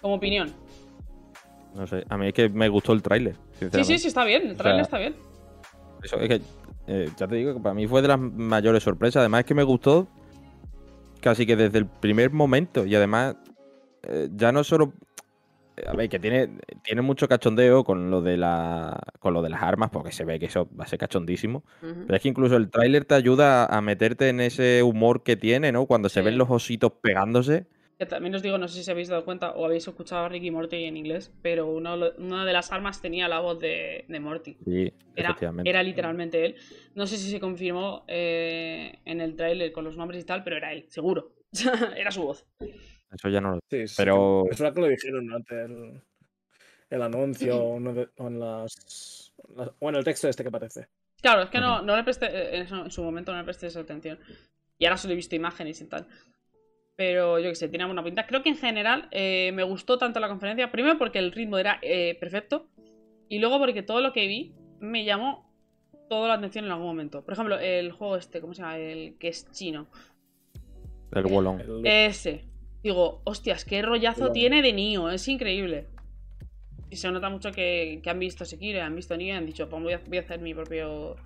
Como 0.00 0.16
opinión. 0.16 0.52
No 1.74 1.86
sé. 1.86 2.04
A 2.10 2.18
mí 2.18 2.26
es 2.26 2.34
que 2.34 2.50
me 2.50 2.68
gustó 2.68 2.92
el 2.92 3.02
tráiler. 3.02 3.36
Sí, 3.58 3.84
sí, 3.84 3.98
sí, 3.98 4.08
está 4.08 4.24
bien. 4.24 4.48
El 4.48 4.56
trailer 4.58 4.84
sea, 4.84 4.98
está 4.98 4.98
bien. 4.98 5.16
Eso 6.02 6.16
es 6.20 6.28
que, 6.28 6.40
eh, 6.86 7.08
ya 7.16 7.26
te 7.28 7.36
digo 7.36 7.54
que 7.54 7.60
para 7.60 7.74
mí 7.74 7.86
fue 7.86 8.02
de 8.02 8.08
las 8.08 8.18
mayores 8.18 8.82
sorpresas. 8.82 9.20
Además 9.20 9.40
es 9.40 9.46
que 9.46 9.54
me 9.54 9.62
gustó 9.62 10.08
casi 11.20 11.46
que 11.46 11.56
desde 11.56 11.78
el 11.78 11.86
primer 11.86 12.30
momento. 12.32 12.84
Y 12.84 12.94
además, 12.94 13.36
eh, 14.02 14.28
ya 14.34 14.52
no 14.52 14.64
solo... 14.64 14.92
eh, 15.76 15.84
A 15.86 15.92
ver, 15.94 16.08
que 16.08 16.18
tiene, 16.18 16.50
tiene 16.82 17.02
mucho 17.02 17.28
cachondeo 17.28 17.84
con 17.84 18.10
lo, 18.10 18.20
de 18.22 18.36
la, 18.36 19.00
con 19.20 19.32
lo 19.32 19.42
de 19.42 19.50
las 19.50 19.62
armas, 19.62 19.90
porque 19.90 20.12
se 20.12 20.24
ve 20.24 20.38
que 20.38 20.46
eso 20.46 20.68
va 20.78 20.84
a 20.84 20.88
ser 20.88 20.98
cachondísimo. 20.98 21.62
Pero 21.80 22.16
es 22.16 22.22
que 22.22 22.28
incluso 22.28 22.56
el 22.56 22.70
tráiler 22.70 23.04
te 23.04 23.14
ayuda 23.14 23.66
a 23.66 23.80
meterte 23.80 24.28
en 24.28 24.40
ese 24.40 24.82
humor 24.82 25.22
que 25.22 25.36
tiene, 25.36 25.72
¿no? 25.72 25.86
Cuando 25.86 26.08
se 26.08 26.22
ven 26.22 26.38
los 26.38 26.50
ositos 26.50 26.92
pegándose. 27.00 27.66
Que 28.02 28.06
también 28.06 28.34
os 28.34 28.42
digo, 28.42 28.58
no 28.58 28.66
sé 28.66 28.82
si 28.82 28.90
habéis 28.90 29.06
dado 29.06 29.24
cuenta 29.24 29.52
o 29.52 29.64
habéis 29.64 29.86
escuchado 29.86 30.24
a 30.24 30.28
Ricky 30.28 30.50
Morty 30.50 30.86
en 30.86 30.96
inglés, 30.96 31.30
pero 31.40 31.68
uno, 31.68 31.94
una 32.18 32.44
de 32.44 32.52
las 32.52 32.72
armas 32.72 33.00
tenía 33.00 33.28
la 33.28 33.38
voz 33.38 33.60
de, 33.60 34.04
de 34.08 34.18
Morty. 34.18 34.56
Sí, 34.64 34.92
Era, 35.14 35.28
efectivamente. 35.28 35.70
era 35.70 35.84
literalmente 35.84 36.44
él. 36.44 36.56
No 36.96 37.06
sé 37.06 37.16
si 37.16 37.30
se 37.30 37.38
confirmó 37.38 38.04
eh, 38.08 38.98
en 39.04 39.20
el 39.20 39.36
tráiler 39.36 39.70
con 39.70 39.84
los 39.84 39.96
nombres 39.96 40.20
y 40.20 40.26
tal, 40.26 40.42
pero 40.42 40.56
era 40.56 40.72
él, 40.72 40.84
seguro. 40.88 41.30
era 41.96 42.10
su 42.10 42.22
voz. 42.24 42.44
Eso 42.58 43.28
ya 43.28 43.40
no 43.40 43.52
lo 43.52 43.60
Sí, 43.70 43.86
sí, 43.86 43.94
Pero- 43.96 44.46
Es 44.50 44.58
verdad 44.58 44.74
que 44.74 44.80
lo 44.80 44.88
dijeron 44.88 45.24
durante 45.24 45.62
el, 45.62 46.00
el 46.90 47.02
anuncio 47.02 47.56
o 47.56 47.74
uno 47.74 47.94
de- 47.94 48.08
o 48.18 48.26
en 48.26 48.40
las, 48.40 49.32
las- 49.54 49.70
Bueno, 49.78 49.98
el 50.00 50.04
texto 50.04 50.28
este 50.28 50.42
que 50.42 50.48
aparece. 50.48 50.88
Claro, 51.20 51.42
es 51.42 51.50
que 51.50 51.60
no, 51.60 51.82
no 51.82 51.94
le 51.96 52.02
presté, 52.02 52.26
eh, 52.26 52.56
en 52.58 52.66
su- 52.66 52.74
en 52.74 52.90
su 52.90 53.04
momento 53.04 53.30
no 53.30 53.38
le 53.38 53.44
presté 53.44 53.68
esa 53.68 53.78
atención. 53.78 54.18
Y 54.76 54.86
ahora 54.86 54.96
solo 54.96 55.12
he 55.12 55.16
visto 55.16 55.36
imágenes 55.36 55.80
y 55.80 55.84
tal. 55.86 56.08
Pero 57.04 57.40
yo 57.40 57.48
que 57.48 57.56
sé, 57.56 57.68
tiene 57.68 57.84
buena 57.84 58.04
pinta. 58.04 58.28
Creo 58.28 58.44
que 58.44 58.48
en 58.50 58.56
general 58.56 59.08
eh, 59.10 59.50
me 59.54 59.64
gustó 59.64 59.98
tanto 59.98 60.20
la 60.20 60.28
conferencia. 60.28 60.70
Primero 60.70 60.98
porque 60.98 61.18
el 61.18 61.32
ritmo 61.32 61.58
era 61.58 61.80
eh, 61.82 62.16
perfecto. 62.20 62.68
Y 63.28 63.40
luego 63.40 63.58
porque 63.58 63.82
todo 63.82 64.00
lo 64.00 64.12
que 64.12 64.28
vi 64.28 64.54
me 64.78 65.04
llamó 65.04 65.52
toda 66.08 66.28
la 66.28 66.34
atención 66.34 66.64
en 66.66 66.70
algún 66.70 66.86
momento. 66.86 67.24
Por 67.24 67.34
ejemplo, 67.34 67.58
el 67.58 67.90
juego 67.90 68.14
este, 68.16 68.40
¿cómo 68.40 68.54
se 68.54 68.62
llama? 68.62 68.78
El 68.78 69.18
que 69.18 69.26
es 69.26 69.50
chino. 69.50 69.88
El 71.12 71.24
Wolong. 71.24 71.60
El- 71.60 71.84
Ese. 71.84 72.44
Digo, 72.84 73.20
hostias, 73.24 73.64
qué 73.64 73.82
rollazo 73.82 74.30
tiene 74.30 74.62
de 74.62 74.72
Nio, 74.72 75.10
es 75.10 75.26
increíble. 75.26 75.88
Y 76.88 76.94
se 76.96 77.10
nota 77.10 77.30
mucho 77.30 77.50
que, 77.50 77.98
que 78.00 78.10
han 78.10 78.20
visto 78.20 78.44
Sekiro, 78.44 78.80
han 78.80 78.94
visto 78.94 79.16
Nio 79.16 79.26
y 79.26 79.30
han 79.36 79.46
dicho, 79.46 79.68
pues 79.68 79.82
voy 79.82 79.92
a, 79.94 80.00
voy 80.06 80.18
a 80.18 80.20
hacer 80.20 80.38
mi 80.40 80.54
propio. 80.54 81.16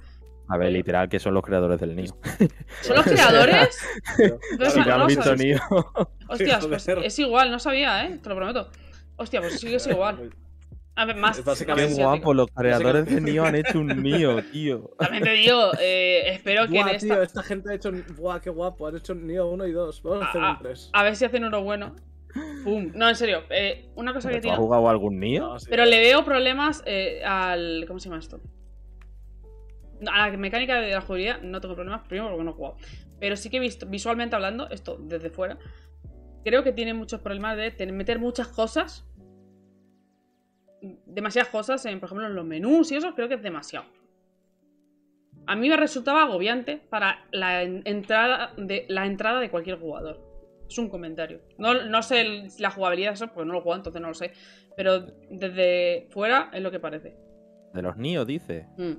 A 0.49 0.57
ver, 0.57 0.71
literal, 0.73 1.09
que 1.09 1.19
son 1.19 1.35
los 1.35 1.43
creadores 1.43 1.81
del 1.81 1.97
Nio. 1.97 2.17
¿Son 2.83 2.97
los 2.97 3.05
creadores? 3.05 3.79
No 4.59 4.85
ya 4.85 4.95
han 4.95 5.01
lo 5.01 5.07
visto 5.07 5.23
sabes. 5.25 5.41
Nio. 5.41 5.61
Hostias, 6.29 6.67
pues 6.67 6.89
es 6.89 7.19
igual, 7.19 7.51
no 7.51 7.59
sabía, 7.59 8.07
¿eh? 8.07 8.19
Te 8.23 8.29
lo 8.29 8.37
prometo. 8.37 8.71
Hostia, 9.17 9.41
pues 9.41 9.59
sí 9.59 9.69
que 9.69 9.77
es 9.77 9.87
igual. 9.87 10.31
A 10.99 11.05
ver, 11.05 11.17
más. 11.17 11.39
Es 11.39 11.65
Qué 11.65 11.87
guapo, 11.95 12.33
los 12.33 12.49
creadores 12.51 13.05
de 13.07 13.21
Nio 13.21 13.45
han 13.45 13.55
hecho 13.55 13.79
un 13.81 13.89
Nio, 14.03 14.43
tío. 14.45 14.93
También 14.99 15.25
te 15.25 15.31
digo, 15.33 15.73
eh, 15.81 16.23
espero 16.33 16.67
que 16.69 16.79
en 16.81 16.89
esta. 16.89 16.99
tío, 17.15 17.23
esta 17.23 17.43
gente 17.43 17.71
ha 17.71 17.75
hecho. 17.75 17.91
Buah, 18.17 18.41
qué 18.41 18.49
guapo. 18.51 18.87
Han 18.87 18.97
hecho 18.97 19.15
Nio 19.15 19.47
1 19.49 19.67
y 19.67 19.73
2. 19.73 20.03
Vamos 20.03 20.23
a 20.25 20.29
hacer 20.31 20.41
Ah, 20.43 20.51
un 20.53 20.59
3. 20.63 20.91
A 20.95 21.03
ver 21.03 21.17
si 21.17 21.25
hacen 21.27 21.45
uno 21.45 21.63
bueno. 21.63 21.95
Pum. 22.65 22.93
No, 22.95 23.09
en 23.11 23.15
serio. 23.17 23.43
eh, 23.51 23.91
una 23.95 24.13
cosa 24.15 24.29
que 24.29 24.35
¿Tú 24.35 24.39
has 24.39 24.43
tiene. 24.43 24.57
jugado 24.57 24.89
algún 24.89 25.19
Nio? 25.21 25.43
No, 25.49 25.59
sí. 25.59 25.67
Pero 25.69 25.85
le 25.85 25.99
veo 25.99 26.25
problemas 26.25 26.83
eh, 26.87 27.23
al. 27.25 27.85
¿Cómo 27.87 27.99
se 28.01 28.09
llama 28.09 28.19
esto? 28.21 28.41
A 30.13 30.29
la 30.31 30.37
mecánica 30.37 30.81
de 30.81 30.91
la 30.93 31.01
jugabilidad 31.01 31.41
no 31.43 31.61
tengo 31.61 31.75
problemas, 31.75 32.07
primero 32.09 32.31
porque 32.31 32.45
no 32.45 32.51
he 32.51 32.55
jugado. 32.55 32.77
Pero 33.19 33.37
sí 33.37 33.49
que 33.51 33.57
he 33.57 33.61
visto, 33.61 33.87
visualmente 33.87 34.37
hablando, 34.37 34.69
esto 34.71 34.97
desde 35.01 35.31
fuera, 35.31 35.59
creo 36.45 36.63
que 36.63 36.73
tiene 36.73 36.93
muchos 36.95 37.21
problemas 37.21 37.57
de 37.57 37.71
tener- 37.71 37.95
meter 37.95 38.19
muchas 38.19 38.49
cosas. 38.49 39.07
Demasiadas 41.07 41.51
cosas, 41.51 41.85
en, 41.87 41.99
por 41.99 42.09
ejemplo, 42.09 42.27
en 42.27 42.35
los 42.35 42.45
menús 42.45 42.93
y 42.93 42.97
eso, 42.97 43.15
creo 43.15 43.29
que 43.29 43.35
es 43.35 43.43
demasiado. 43.43 43.87
A 45.47 45.57
mí 45.57 45.69
me 45.69 45.77
resultaba 45.77 46.23
agobiante 46.25 46.77
para 46.77 47.25
la 47.33 47.63
en- 47.63 47.83
entrada 47.85 48.53
de, 48.57 48.85
la 48.89 49.07
entrada 49.07 49.41
de 49.41 49.51
cualquier 49.51 49.79
jugador. 49.79 50.21
Es 50.69 50.77
un 50.79 50.89
comentario. 50.89 51.41
No, 51.59 51.85
no 51.85 52.03
sé 52.03 52.21
el- 52.21 52.49
la 52.59 52.71
jugabilidad 52.71 53.11
de 53.11 53.15
eso, 53.15 53.29
porque 53.29 53.47
no 53.47 53.55
lo 53.55 53.61
juego, 53.63 53.77
entonces 53.77 54.03
no 54.03 54.09
lo 54.09 54.15
sé. 54.15 54.33
Pero 54.77 55.01
desde 55.31 56.09
fuera 56.11 56.51
es 56.53 56.61
lo 56.63 56.71
que 56.71 56.81
parece. 56.81 57.17
De 57.73 57.83
los 57.83 57.97
Nio, 57.97 58.25
dice. 58.25 58.67
Mm. 58.77 58.93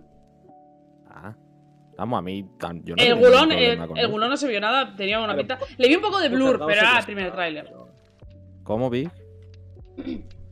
Vamos, 1.98 2.20
a 2.20 2.22
mí. 2.22 2.48
tan- 2.60 2.84
Yo 2.84 2.96
no 2.96 3.02
el 3.04 3.16
gulón, 3.16 3.52
el, 3.52 4.08
gulón 4.08 4.30
no 4.30 4.38
se 4.38 4.48
vio 4.48 4.60
nada, 4.62 4.96
tenía 4.96 5.20
una 5.20 5.36
pinta. 5.36 5.58
Le 5.78 5.88
vi 5.88 5.96
un 5.96 6.02
poco 6.02 6.20
de 6.20 6.30
blur, 6.30 6.60
pero 6.60 6.72
sí 6.82 6.86
era 6.88 7.00
el 7.00 7.06
primer 7.06 7.24
está, 7.26 7.36
tráiler. 7.36 7.74
¿Cómo 8.64 8.90
vi? 8.90 9.10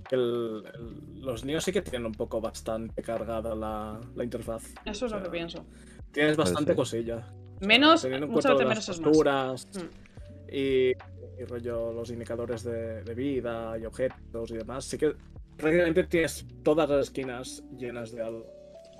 que 0.07 0.15
el- 0.15 0.63
el- 0.73 1.21
los 1.21 1.43
Nio 1.45 1.59
sí 1.61 1.71
que 1.71 1.81
tienen 1.81 2.05
un 2.05 2.11
poco 2.13 2.39
bastante 2.41 3.01
cargada 3.01 3.55
la, 3.55 3.99
la 4.15 4.23
interfaz. 4.23 4.63
Eso 4.85 5.05
es 5.07 5.11
lo 5.11 5.17
O 5.17 5.21
que 5.21 5.25
sea, 5.25 5.31
pienso. 5.31 5.65
Tienes 6.11 6.37
básante 6.37 6.65
ser. 6.67 6.75
cosilla. 6.75 7.17
O 7.17 7.19
sea, 7.59 7.67
Menos, 7.67 8.01
teniendo 8.03 8.27
en 8.27 8.31
muchas 8.31 8.51
veces 8.51 8.65
las 8.65 8.69
menos 8.69 8.89
es 8.89 9.25
más. 9.25 9.67
Mm. 9.75 10.51
y, 10.55 10.91
y 11.41 11.45
rollo 11.47 11.91
los 11.93 12.09
indicadores 12.11 12.63
de, 12.63 13.03
de 13.03 13.13
vida 13.15 13.77
y 13.79 13.85
objetos 13.85 14.51
y 14.51 14.57
demás, 14.57 14.85
sí 14.85 14.97
que 14.97 15.13
prácticamente 15.57 16.03
tienes 16.05 16.45
todas 16.63 16.89
las 16.89 17.07
esquinas 17.07 17.63
llenas 17.77 18.11
de 18.11 18.21
algo. 18.21 18.45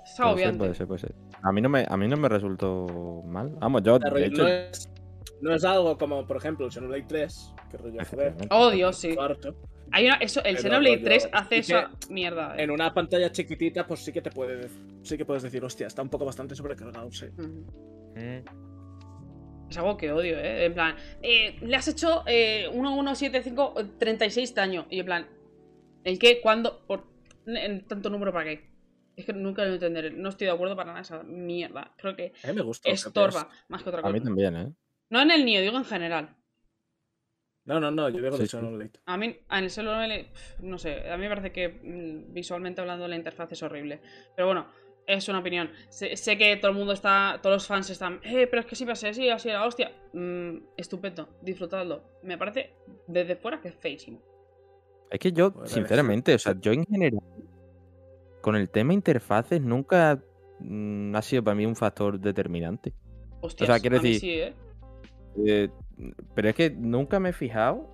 Es 0.04 0.14
Puede 0.16 0.16
ser, 0.16 0.24
agobiante. 0.26 0.58
puede 0.58 0.74
ser, 0.74 0.86
puede 0.86 1.00
ser. 1.00 1.14
A 1.46 1.52
mí 1.52 1.60
no 1.60 1.68
me, 1.68 1.86
a 1.88 1.96
mí 1.96 2.08
no 2.08 2.16
me 2.16 2.28
resultó 2.28 3.22
mal. 3.24 3.50
Vamos, 3.60 3.82
yo, 3.84 3.98
de 4.00 4.26
hecho. 4.26 4.42
no, 4.42 4.48
es, 4.48 4.90
no 5.40 5.54
es 5.54 5.64
algo 5.64 5.96
como, 5.96 6.26
por 6.26 6.38
ejemplo, 6.38 6.66
el 6.66 6.72
Xenoblade 6.72 7.04
3, 7.06 7.54
que 7.70 7.76
rollo, 7.76 8.00
joder. 8.10 8.34
Oh, 8.50 8.70
Dios, 8.70 8.98
sí. 8.98 9.14
Hay 9.92 10.06
una, 10.06 10.16
eso, 10.16 10.42
el 10.42 10.58
Xenoblade 10.58 10.96
rollo, 10.96 11.04
3 11.04 11.28
hace 11.32 11.58
esa 11.58 11.90
mierda. 12.10 12.56
eh. 12.56 12.64
En 12.64 12.72
una 12.72 12.92
pantalla 12.92 13.30
chiquitita, 13.30 13.86
pues 13.86 14.00
sí 14.00 14.12
que 14.12 14.22
te 14.22 14.30
puede, 14.30 14.68
sí 15.02 15.16
que 15.16 15.24
puedes 15.24 15.44
decir, 15.44 15.64
hostia, 15.64 15.86
está 15.86 16.02
un 16.02 16.08
poco 16.08 16.24
bastante 16.24 16.56
sobrecargado, 16.56 17.12
sí. 17.12 17.26
Mm. 17.26 18.40
Es 19.70 19.78
algo 19.78 19.96
que 19.96 20.10
odio, 20.10 20.38
¿eh? 20.38 20.64
En 20.64 20.74
plan, 20.74 20.96
eh, 21.22 21.58
le 21.60 21.76
has 21.76 21.86
hecho 21.86 22.22
eh, 22.26 22.68
1175, 22.72 23.74
eh, 23.78 23.84
36 23.98 24.54
daño. 24.54 24.86
Y 24.90 25.00
en 25.00 25.06
plan, 25.06 25.26
¿el 26.02 26.18
qué? 26.18 26.40
¿Cuándo? 26.40 26.84
¿Por 26.86 27.04
en 27.46 27.86
tanto 27.86 28.10
número 28.10 28.32
para 28.32 28.44
qué? 28.46 28.75
Es 29.16 29.24
que 29.24 29.32
nunca 29.32 29.64
lo 29.64 29.72
entenderé. 29.74 30.10
No 30.10 30.28
estoy 30.28 30.46
de 30.46 30.52
acuerdo 30.52 30.76
para 30.76 30.90
nada 30.90 31.00
esa 31.00 31.22
mierda. 31.22 31.94
Creo 31.96 32.14
que 32.14 32.32
A 32.44 32.48
mí 32.48 32.52
me 32.54 32.62
gusta. 32.62 32.88
los 32.90 33.06
estorba 33.06 33.48
más 33.68 33.82
que 33.82 33.88
otra 33.88 34.02
A 34.02 34.06
mí 34.12 34.18
cosa. 34.18 34.24
también, 34.24 34.56
¿eh? 34.56 34.72
No 35.10 35.20
en 35.22 35.30
el 35.30 35.44
Nio, 35.44 35.60
digo 35.62 35.76
en 35.78 35.84
general. 35.84 36.36
No, 37.64 37.80
no, 37.80 37.90
no, 37.90 38.08
yo 38.10 38.18
digo 38.22 38.36
Sí, 38.36 38.42
de 38.42 38.48
sí. 38.48 38.56
Xenoblade. 38.56 38.92
A 39.06 39.16
mí, 39.16 39.26
en 39.50 39.64
el 39.64 39.70
celular, 39.70 40.08
no 40.60 40.78
sé, 40.78 41.10
a 41.10 41.16
mí 41.16 41.22
me 41.24 41.28
parece 41.30 41.50
que 41.50 41.68
mm, 41.68 42.32
visualmente 42.32 42.80
hablando 42.80 43.08
la 43.08 43.16
interfaz 43.16 43.50
es 43.52 43.62
horrible. 43.62 44.00
Pero 44.36 44.46
bueno, 44.46 44.66
es 45.06 45.28
una 45.28 45.40
opinión. 45.40 45.70
Sé, 45.88 46.16
sé 46.16 46.38
que 46.38 46.56
todo 46.58 46.70
el 46.70 46.76
mundo 46.76 46.92
está, 46.92 47.40
todos 47.42 47.56
los 47.56 47.66
fans 47.66 47.90
están, 47.90 48.20
eh, 48.22 48.46
pero 48.46 48.60
es 48.60 48.66
que 48.66 48.76
si 48.76 48.84
pasa 48.84 49.08
así, 49.08 49.28
así 49.30 49.48
la 49.48 49.66
hostia. 49.66 49.90
Mm, 50.12 50.58
estupendo, 50.76 51.28
disfrutadlo. 51.42 52.04
Me 52.22 52.38
parece 52.38 52.74
desde 53.08 53.34
fuera 53.34 53.60
que 53.60 53.68
es 53.68 53.74
feísimo. 53.74 54.22
Es 55.10 55.18
que 55.18 55.32
yo, 55.32 55.52
Pues, 55.52 55.70
sinceramente, 55.72 56.34
o 56.34 56.38
sea, 56.38 56.54
yo 56.60 56.72
en 56.72 56.84
general, 56.84 57.20
con 58.46 58.54
el 58.54 58.70
tema 58.70 58.94
interfaces 58.94 59.60
nunca 59.60 60.22
mm, 60.60 61.16
ha 61.16 61.22
sido 61.22 61.42
para 61.42 61.56
mí 61.56 61.66
un 61.66 61.74
factor 61.74 62.20
determinante. 62.20 62.94
Hostias, 63.40 63.80
quiero 63.80 63.98
a 63.98 64.00
mí 64.00 64.08
decir- 64.12 64.20
sí, 64.20 64.30
¿eh? 64.30 64.54
Eh, 65.44 65.68
pero 66.32 66.50
es 66.50 66.54
que 66.54 66.70
nunca 66.70 67.18
me 67.18 67.30
he 67.30 67.32
fijado. 67.32 67.92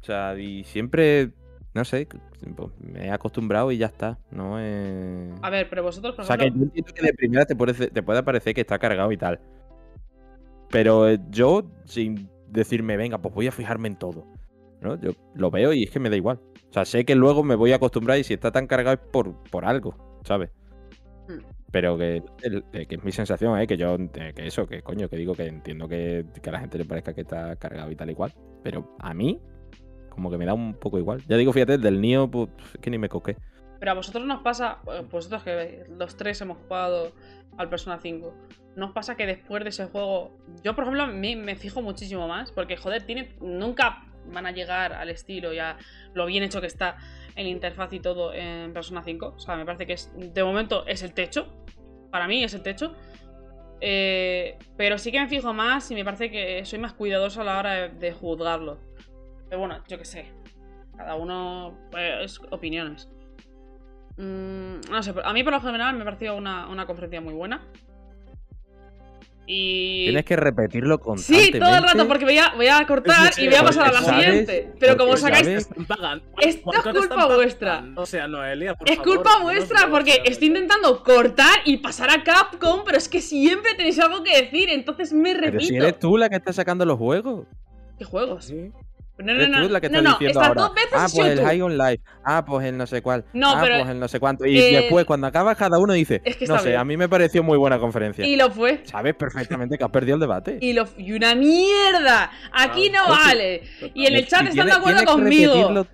O 0.00 0.04
sea, 0.04 0.36
y 0.36 0.64
siempre, 0.64 1.30
no 1.74 1.84
sé, 1.84 2.08
pues, 2.56 2.72
me 2.80 3.06
he 3.06 3.10
acostumbrado 3.12 3.70
y 3.70 3.78
ya 3.78 3.86
está. 3.86 4.18
No. 4.32 4.56
A 4.56 5.50
ver, 5.50 5.68
pero 5.70 5.84
vosotros, 5.84 6.16
por 6.16 6.24
O 6.24 6.26
sea, 6.26 6.36
que 6.36 6.50
yo 6.50 6.64
entiendo 6.64 6.92
que 6.92 7.02
de 7.02 7.14
primera 7.14 7.46
te 7.46 7.54
puede, 7.54 7.72
te 7.72 8.02
puede 8.02 8.24
parecer 8.24 8.52
que 8.52 8.62
está 8.62 8.80
cargado 8.80 9.12
y 9.12 9.16
tal. 9.16 9.38
Pero 10.70 11.08
eh, 11.08 11.20
yo, 11.30 11.70
sin 11.84 12.28
decirme, 12.48 12.96
venga, 12.96 13.18
pues 13.18 13.32
voy 13.32 13.46
a 13.46 13.52
fijarme 13.52 13.86
en 13.86 13.94
todo. 13.96 14.26
¿no? 14.80 15.00
Yo 15.00 15.12
lo 15.36 15.52
veo 15.52 15.72
y 15.72 15.84
es 15.84 15.90
que 15.92 16.00
me 16.00 16.10
da 16.10 16.16
igual. 16.16 16.40
O 16.76 16.78
sea, 16.78 16.84
sé 16.84 17.04
que 17.06 17.14
luego 17.14 17.42
me 17.42 17.54
voy 17.54 17.72
a 17.72 17.76
acostumbrar 17.76 18.18
y 18.18 18.24
si 18.24 18.34
está 18.34 18.52
tan 18.52 18.66
cargado 18.66 18.94
es 18.94 19.00
por, 19.10 19.42
por 19.50 19.64
algo, 19.64 20.20
¿sabes? 20.24 20.50
Hmm. 21.28 21.40
Pero 21.70 21.98
que, 21.98 22.22
el- 22.42 22.64
eh, 22.72 22.86
que 22.86 22.96
es 22.96 23.04
mi 23.04 23.12
sensación, 23.12 23.58
¿eh? 23.60 23.66
Que 23.66 23.76
yo, 23.76 23.96
eh, 23.96 24.32
que 24.34 24.46
eso, 24.46 24.66
que 24.66 24.82
coño, 24.82 25.08
que 25.08 25.16
digo 25.16 25.34
que 25.36 25.46
entiendo 25.46 25.88
que, 25.88 26.26
que 26.42 26.50
a 26.50 26.52
la 26.52 26.60
gente 26.60 26.78
le 26.78 26.84
parezca 26.84 27.14
que 27.14 27.22
está 27.22 27.56
cargado 27.56 27.90
y 27.90 27.96
tal 27.96 28.10
y 28.10 28.14
cual. 28.14 28.34
Pero 28.62 28.94
a 28.98 29.14
mí, 29.14 29.40
como 30.10 30.30
que 30.30 30.38
me 30.38 30.46
da 30.46 30.54
un 30.54 30.74
poco 30.78 30.98
igual. 30.98 31.22
Ya 31.28 31.36
digo, 31.36 31.52
fíjate, 31.52 31.78
del 31.78 32.00
Nio, 32.00 32.30
pues, 32.30 32.50
es 32.74 32.80
que 32.80 32.90
ni 32.90 32.98
me 32.98 33.08
coqué. 33.08 33.38
pero 33.78 33.92
a 33.92 33.94
vosotros 33.94 34.24
nos 34.26 34.42
pasa, 34.42 34.82
eh, 34.92 35.02
vosotros 35.10 35.42
que 35.44 35.84
los 35.90 36.16
tres 36.16 36.40
hemos 36.40 36.58
jugado 36.58 37.12
al 37.58 37.68
Persona 37.68 37.98
5, 38.00 38.34
nos 38.76 38.92
pasa 38.92 39.16
que 39.16 39.26
después 39.26 39.62
de 39.64 39.70
ese 39.70 39.86
juego, 39.86 40.38
yo 40.62 40.74
por 40.74 40.84
ejemplo, 40.84 41.02
a 41.04 41.06
mí 41.08 41.36
me 41.36 41.56
fijo 41.56 41.82
muchísimo 41.82 42.28
más, 42.28 42.52
porque 42.52 42.76
joder, 42.76 43.04
tiene, 43.06 43.36
nunca 43.40 44.04
van 44.32 44.46
a 44.46 44.52
llegar 44.52 44.92
al 44.92 45.08
estilo 45.08 45.52
y 45.52 45.58
a 45.58 45.76
lo 46.14 46.26
bien 46.26 46.42
hecho 46.42 46.60
que 46.60 46.66
está 46.66 46.96
en 47.34 47.46
interfaz 47.46 47.92
y 47.92 48.00
todo 48.00 48.32
en 48.32 48.72
Persona 48.72 49.02
5. 49.02 49.34
O 49.36 49.38
sea, 49.38 49.56
me 49.56 49.64
parece 49.64 49.86
que 49.86 49.92
es, 49.92 50.10
de 50.14 50.42
momento 50.42 50.86
es 50.86 51.02
el 51.02 51.12
techo, 51.12 51.46
para 52.10 52.26
mí 52.26 52.42
es 52.42 52.54
el 52.54 52.62
techo. 52.62 52.94
Eh, 53.80 54.58
pero 54.76 54.96
sí 54.96 55.12
que 55.12 55.20
me 55.20 55.28
fijo 55.28 55.52
más 55.52 55.90
y 55.90 55.94
me 55.94 56.04
parece 56.04 56.30
que 56.30 56.64
soy 56.64 56.78
más 56.78 56.94
cuidadoso 56.94 57.42
a 57.42 57.44
la 57.44 57.58
hora 57.58 57.88
de, 57.88 58.12
juzgarlo. 58.12 58.78
Pero 59.48 59.60
bueno, 59.60 59.82
yo 59.86 59.98
qué 59.98 60.04
sé. 60.04 60.32
Cada 60.96 61.14
uno 61.14 61.76
eh, 61.96 62.20
es 62.22 62.40
opiniones. 62.50 63.08
Mm, 64.16 64.80
no 64.90 65.02
sé, 65.02 65.14
a 65.22 65.32
mí 65.34 65.44
por 65.44 65.52
lo 65.52 65.60
general 65.60 65.94
me 65.94 66.02
ha 66.02 66.04
parecido 66.04 66.36
una, 66.36 66.68
una 66.68 66.86
conferencia 66.86 67.20
muy 67.20 67.34
buena. 67.34 67.60
Y. 69.46 70.06
Tienes 70.06 70.24
que 70.24 70.34
repetirlo 70.36 70.98
constantemente. 70.98 71.58
Sí, 71.58 71.62
todo 71.64 71.76
el 71.76 71.82
rato, 71.82 72.08
porque 72.08 72.24
voy 72.24 72.38
a, 72.38 72.52
voy 72.56 72.66
a 72.66 72.84
cortar 72.86 73.28
Sí, 73.32 73.32
sí, 73.34 73.42
y 73.44 73.46
voy 73.48 73.56
a 73.56 73.62
pasar 73.62 73.88
a 73.88 73.92
la 73.92 74.00
sabes- 74.00 74.24
siguiente. 74.24 74.72
Pero 74.80 74.96
como 74.96 75.16
sacáis. 75.16 75.46
Esto 75.46 75.74
es 76.40 76.56
¿Cuánto 76.62 76.92
te 76.92 76.98
culpa 76.98 77.26
vuestra. 77.34 77.84
O 77.94 78.06
sea, 78.06 78.26
Noelia, 78.26 78.74
por 78.74 78.90
Es 78.90 78.98
culpa 78.98 79.38
vuestra 79.42 79.88
porque 79.88 80.22
estoy 80.24 80.48
intentando 80.48 81.02
cortar 81.04 81.60
y 81.64 81.76
pasar 81.76 82.10
a 82.10 82.24
Capcom, 82.24 82.82
pero 82.84 82.98
es 82.98 83.08
que 83.08 83.20
siempre 83.20 83.74
tenéis 83.74 83.98
algo 84.00 84.22
que 84.24 84.36
decir, 84.42 84.68
entonces 84.68 85.12
me 85.12 85.32
Pero 85.34 85.46
repito. 85.52 85.64
si 85.64 85.76
eres 85.76 85.98
tú 85.98 86.16
la 86.16 86.28
que 86.28 86.36
está 86.36 86.52
sacando 86.52 86.84
los 86.84 86.98
juegos. 86.98 87.46
¿Qué 87.98 88.04
juegos? 88.04 88.44
Sí. 88.46 88.72
No, 89.18 89.32
no, 89.32 89.48
no, 89.48 89.62
tú 89.66 89.72
la 89.72 89.80
que 89.80 89.88
no, 89.88 90.02
no, 90.02 90.10
diciendo 90.10 90.26
estas 90.40 90.48
ahora. 90.48 90.62
dos 90.62 90.74
veces 90.74 90.90
ah, 90.94 91.06
pues 91.14 91.26
el. 91.38 91.40
High 91.46 91.62
on 91.62 91.78
Life. 91.78 92.02
Ah, 92.22 92.44
pues 92.44 92.66
el 92.66 92.76
no 92.76 92.86
sé 92.86 93.00
cuál. 93.00 93.24
No, 93.32 93.52
ah, 93.52 93.58
pero- 93.62 93.78
pues 93.78 93.88
el 93.90 93.98
no 93.98 94.08
sé 94.08 94.20
cuánto. 94.20 94.44
Y 94.44 94.58
eh, 94.58 94.80
después, 94.82 95.06
cuando 95.06 95.26
acaba 95.26 95.54
cada 95.54 95.78
uno 95.78 95.94
dice, 95.94 96.20
Es 96.22 96.36
que 96.36 96.46
no 96.46 96.58
sé, 96.58 96.68
bien. 96.68 96.80
a 96.80 96.84
mí 96.84 96.98
me 96.98 97.08
pareció 97.08 97.42
muy 97.42 97.56
buena 97.56 97.78
conferencia. 97.78 98.26
Y 98.26 98.36
lo 98.36 98.50
fue. 98.50 98.82
Sabes 98.84 99.14
perfectamente 99.14 99.78
que 99.78 99.84
has 99.84 99.90
perdido 99.90 100.16
el 100.16 100.20
debate. 100.20 100.58
Y, 100.60 100.74
lo, 100.74 100.86
y 100.98 101.12
una 101.12 101.34
mierda. 101.34 102.30
Aquí 102.52 102.90
Ah, 102.94 102.98
no 103.06 103.12
oye, 103.14 103.22
vale. 103.24 103.62
Y 103.94 104.06
en 104.06 104.14
el 104.16 104.26
chat 104.26 104.46
están 104.48 104.66
de 104.66 104.72
acuerdo 104.72 104.98
tienes 105.00 105.00
que 105.00 105.22
conmigo. 105.22 105.54
repetirlo- 105.54 105.86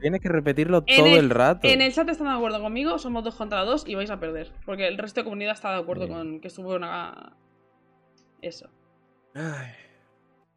Tienes 0.00 0.20
que 0.22 0.28
repetirlo 0.30 0.82
En 0.86 0.96
todo 0.96 1.06
el- 1.08 1.18
el, 1.18 1.28
rato. 1.30 1.68
En 1.68 1.82
el 1.82 1.92
chat 1.92 2.08
están 2.08 2.28
de 2.28 2.32
acuerdo 2.32 2.62
conmigo, 2.62 2.98
somos 2.98 3.22
dos 3.22 3.34
contra 3.34 3.62
dos 3.66 3.84
y 3.86 3.94
vais 3.94 4.10
a 4.10 4.18
perder. 4.18 4.50
Porque 4.64 4.88
el 4.88 4.96
resto 4.96 5.20
de 5.20 5.24
comunidad 5.24 5.52
está 5.52 5.72
de 5.74 5.80
acuerdo 5.82 6.06
Bien. 6.06 6.18
con 6.18 6.40
que 6.40 6.48
estuvo 6.48 6.74
una. 6.74 7.34
Eso. 8.40 8.70
Ay. 9.34 9.68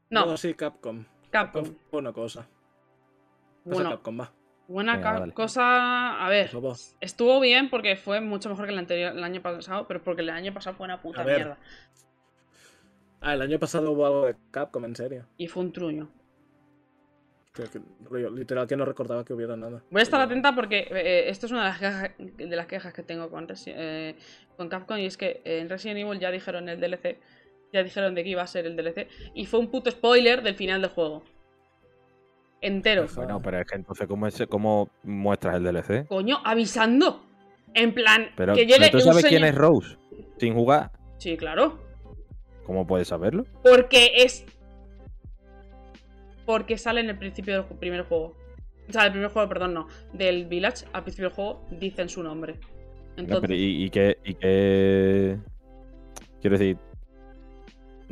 No, 0.10 0.26
No, 0.28 0.38
sí, 0.38 0.54
Capcom. 0.54 1.04
Capcom. 1.34 1.66
Fue 1.90 2.00
una 2.00 2.14
cosa. 2.14 2.42
Pasa 2.42 2.50
Bueno, 3.66 3.90
Capcom, 3.90 4.20
va. 4.22 4.32
buena 4.68 4.96
Venga, 4.98 5.32
cosa. 5.34 6.24
A 6.26 6.30
ver, 6.30 6.52
estuvo 7.02 7.40
bien 7.40 7.70
porque 7.70 7.96
fue 7.96 8.22
mucho 8.22 8.50
mejor 8.50 8.66
que 8.66 8.72
el 8.72 8.78
anterior, 8.80 9.14
el 9.18 9.24
año 9.24 9.42
pasado, 9.42 9.88
pero 9.88 10.02
porque 10.04 10.22
el 10.22 10.30
año 10.30 10.54
pasado 10.54 10.76
fue 10.76 10.86
una 10.86 11.02
puta 11.02 11.22
A 11.22 11.26
ver. 11.26 11.38
mierda. 11.38 11.58
Ah, 13.22 13.34
el 13.34 13.42
año 13.42 13.58
pasado 13.58 13.92
hubo 13.92 14.06
algo 14.06 14.26
de 14.28 14.36
Capcom, 14.52 14.86
en 14.86 14.96
serio. 14.96 15.26
Y 15.38 15.48
fue 15.48 15.64
un 15.64 15.72
truño. 15.72 16.10
Que- 17.54 17.64
que- 17.70 17.82
rollo, 18.06 18.30
literal 18.32 18.68
que 18.68 18.76
no 18.76 18.84
recordaba 18.84 19.24
que 19.24 19.34
hubiera 19.34 19.56
nada. 19.56 19.82
Voy 19.92 20.00
a 20.00 20.04
estar 20.04 20.20
atenta 20.20 20.54
porque 20.56 20.88
eh, 20.90 21.30
esto 21.30 21.46
es 21.46 21.52
una 21.52 21.62
de 21.64 21.70
las 21.70 21.80
quejas, 21.80 22.12
de 22.18 22.56
las 22.56 22.66
quejas 22.68 22.94
que 22.94 23.04
tengo 23.04 23.30
con, 23.30 23.48
Resi- 23.48 23.74
eh, 23.76 24.16
con 24.58 24.70
Capcom 24.70 24.98
y 24.98 25.06
es 25.06 25.18
que 25.18 25.42
en 25.46 25.70
Resident 25.70 26.00
Evil 26.00 26.20
ya 26.20 26.32
dijeron 26.32 26.68
el 26.68 26.80
DLC, 26.80 27.18
ya 27.74 27.84
dijeron 27.84 28.14
de 28.16 28.24
que 28.24 28.30
iba 28.30 28.42
a 28.44 28.48
ser 28.48 28.66
el 28.68 28.76
DLC 28.78 29.08
y 29.34 29.46
fue 29.46 29.60
un 29.60 29.68
puto 29.68 29.90
spoiler 29.92 30.44
del 30.44 30.56
final 30.56 30.82
del 30.82 30.92
juego. 30.92 31.24
Entero. 32.62 33.08
Bueno, 33.16 33.42
pero 33.42 33.60
es 33.60 33.66
que 33.68 33.76
entonces, 33.76 34.08
¿cómo, 34.08 34.26
es, 34.28 34.42
cómo 34.48 34.90
muestras 35.04 35.56
el 35.58 35.64
DLC? 35.64 36.08
Coño, 36.08 36.38
avisando. 36.46 37.26
En 37.74 37.94
plan, 37.94 38.30
Pero, 38.38 38.54
que 38.54 38.66
pero 38.66 38.78
llegue 38.78 38.92
tú 38.92 39.00
sabes 39.00 39.26
quién 39.26 39.44
es 39.44 39.56
Rose 39.56 39.98
sin 40.38 40.54
jugar. 40.54 40.92
Sí, 41.18 41.36
claro. 41.36 41.80
¿Cómo 42.66 42.86
puedes 42.86 43.08
saberlo? 43.08 43.46
Porque 43.64 44.12
es. 44.18 44.46
Porque 46.46 46.78
sale 46.78 47.02
en 47.02 47.10
el 47.10 47.18
principio 47.18 47.64
del 47.64 47.78
primer 47.80 48.04
juego. 48.04 48.36
O 48.88 48.92
sea, 48.92 49.04
del 49.04 49.14
primer 49.14 49.32
juego, 49.32 49.50
perdón, 49.50 49.74
no. 49.74 49.88
Del 50.14 50.46
Village, 50.46 50.86
al 50.94 51.04
principio 51.04 51.30
del 51.30 51.36
juego, 51.36 51.66
dicen 51.72 52.10
su 52.10 52.22
nombre. 52.22 52.60
No, 53.16 53.24
Entonces, 53.24 53.42
pero 53.42 53.56
¿y, 53.56 53.86
y 53.86 53.90
qué, 53.90 54.18
y 54.24 54.34
qué- 54.36 55.38
Quiero 56.42 56.58
decir... 56.58 56.78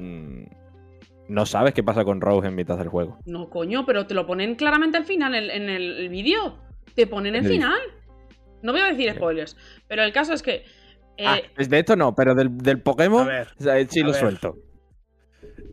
mm, 0.01 0.45
No 1.29 1.45
sabes 1.45 1.73
qué 1.73 1.83
pasa 1.83 2.03
con 2.03 2.19
Rose 2.21 2.47
en 2.47 2.55
mitad 2.55 2.77
del 2.77 2.89
juego. 2.89 3.17
no, 3.25 3.49
coño, 3.49 3.85
pero 3.85 4.05
te 4.07 4.13
lo 4.13 4.25
ponen 4.25 4.55
claramente 4.55 4.97
al 4.97 5.05
final 5.05 5.33
en, 5.35 5.49
en 5.49 5.69
el 5.69 6.09
vídeo. 6.09 6.57
Te 6.95 7.07
ponen 7.07 7.35
el 7.35 7.45
final. 7.45 7.79
No 8.63 8.73
voy 8.73 8.81
a 8.81 8.85
decir 8.91 9.11
spoilers. 9.13 9.55
Pero 9.87 10.03
el 10.03 10.11
caso 10.11 10.33
es 10.33 10.43
que. 10.43 10.65
eh, 11.17 11.25
ah, 11.25 11.39
es 11.57 11.69
de 11.69 11.79
esto 11.79 11.95
no, 11.95 12.13
pero 12.15 12.35
del, 12.35 12.57
del 12.57 12.81
Pokémon 12.81 13.21
A 13.23 13.31
ver, 13.31 13.47
o 13.59 13.63
sea, 13.63 13.87
sí 13.87 14.01
a 14.01 14.03
lo 14.03 14.11
ver. 14.11 14.19
suelto. 14.19 14.57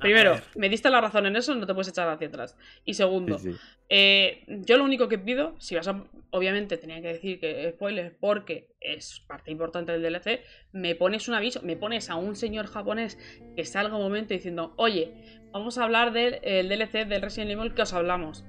Primero, 0.00 0.36
me 0.56 0.68
diste 0.68 0.90
la 0.90 1.00
razón 1.00 1.26
en 1.26 1.36
eso, 1.36 1.54
no 1.54 1.66
te 1.66 1.74
puedes 1.74 1.88
echar 1.88 2.08
hacia 2.08 2.28
atrás. 2.28 2.56
Y 2.84 2.94
segundo, 2.94 3.38
Sí, 3.38 3.52
sí. 3.52 3.58
Eh, 3.90 4.44
yo 4.46 4.76
lo 4.76 4.84
único 4.84 5.08
que 5.08 5.18
pido, 5.18 5.54
si 5.58 5.74
vas 5.74 5.88
a. 5.88 6.04
Obviamente 6.30 6.76
tenía 6.76 7.00
que 7.00 7.08
decir 7.08 7.40
que 7.40 7.70
spoiler 7.70 8.16
porque 8.20 8.68
es 8.80 9.20
parte 9.20 9.50
importante 9.50 9.92
del 9.92 10.02
DLC. 10.02 10.40
Me 10.72 10.94
pones 10.94 11.26
un 11.28 11.34
aviso, 11.34 11.62
me 11.62 11.76
pones 11.76 12.10
a 12.10 12.16
un 12.16 12.36
señor 12.36 12.66
japonés 12.66 13.18
que 13.56 13.64
salga 13.64 13.96
un 13.96 14.02
momento 14.02 14.34
diciendo: 14.34 14.74
Oye, 14.76 15.40
vamos 15.52 15.78
a 15.78 15.84
hablar 15.84 16.12
del 16.12 16.38
el 16.42 16.68
DLC 16.68 17.06
del 17.06 17.22
Resident 17.22 17.52
Evil 17.52 17.74
que 17.74 17.82
os 17.82 17.94
hablamos. 17.94 18.44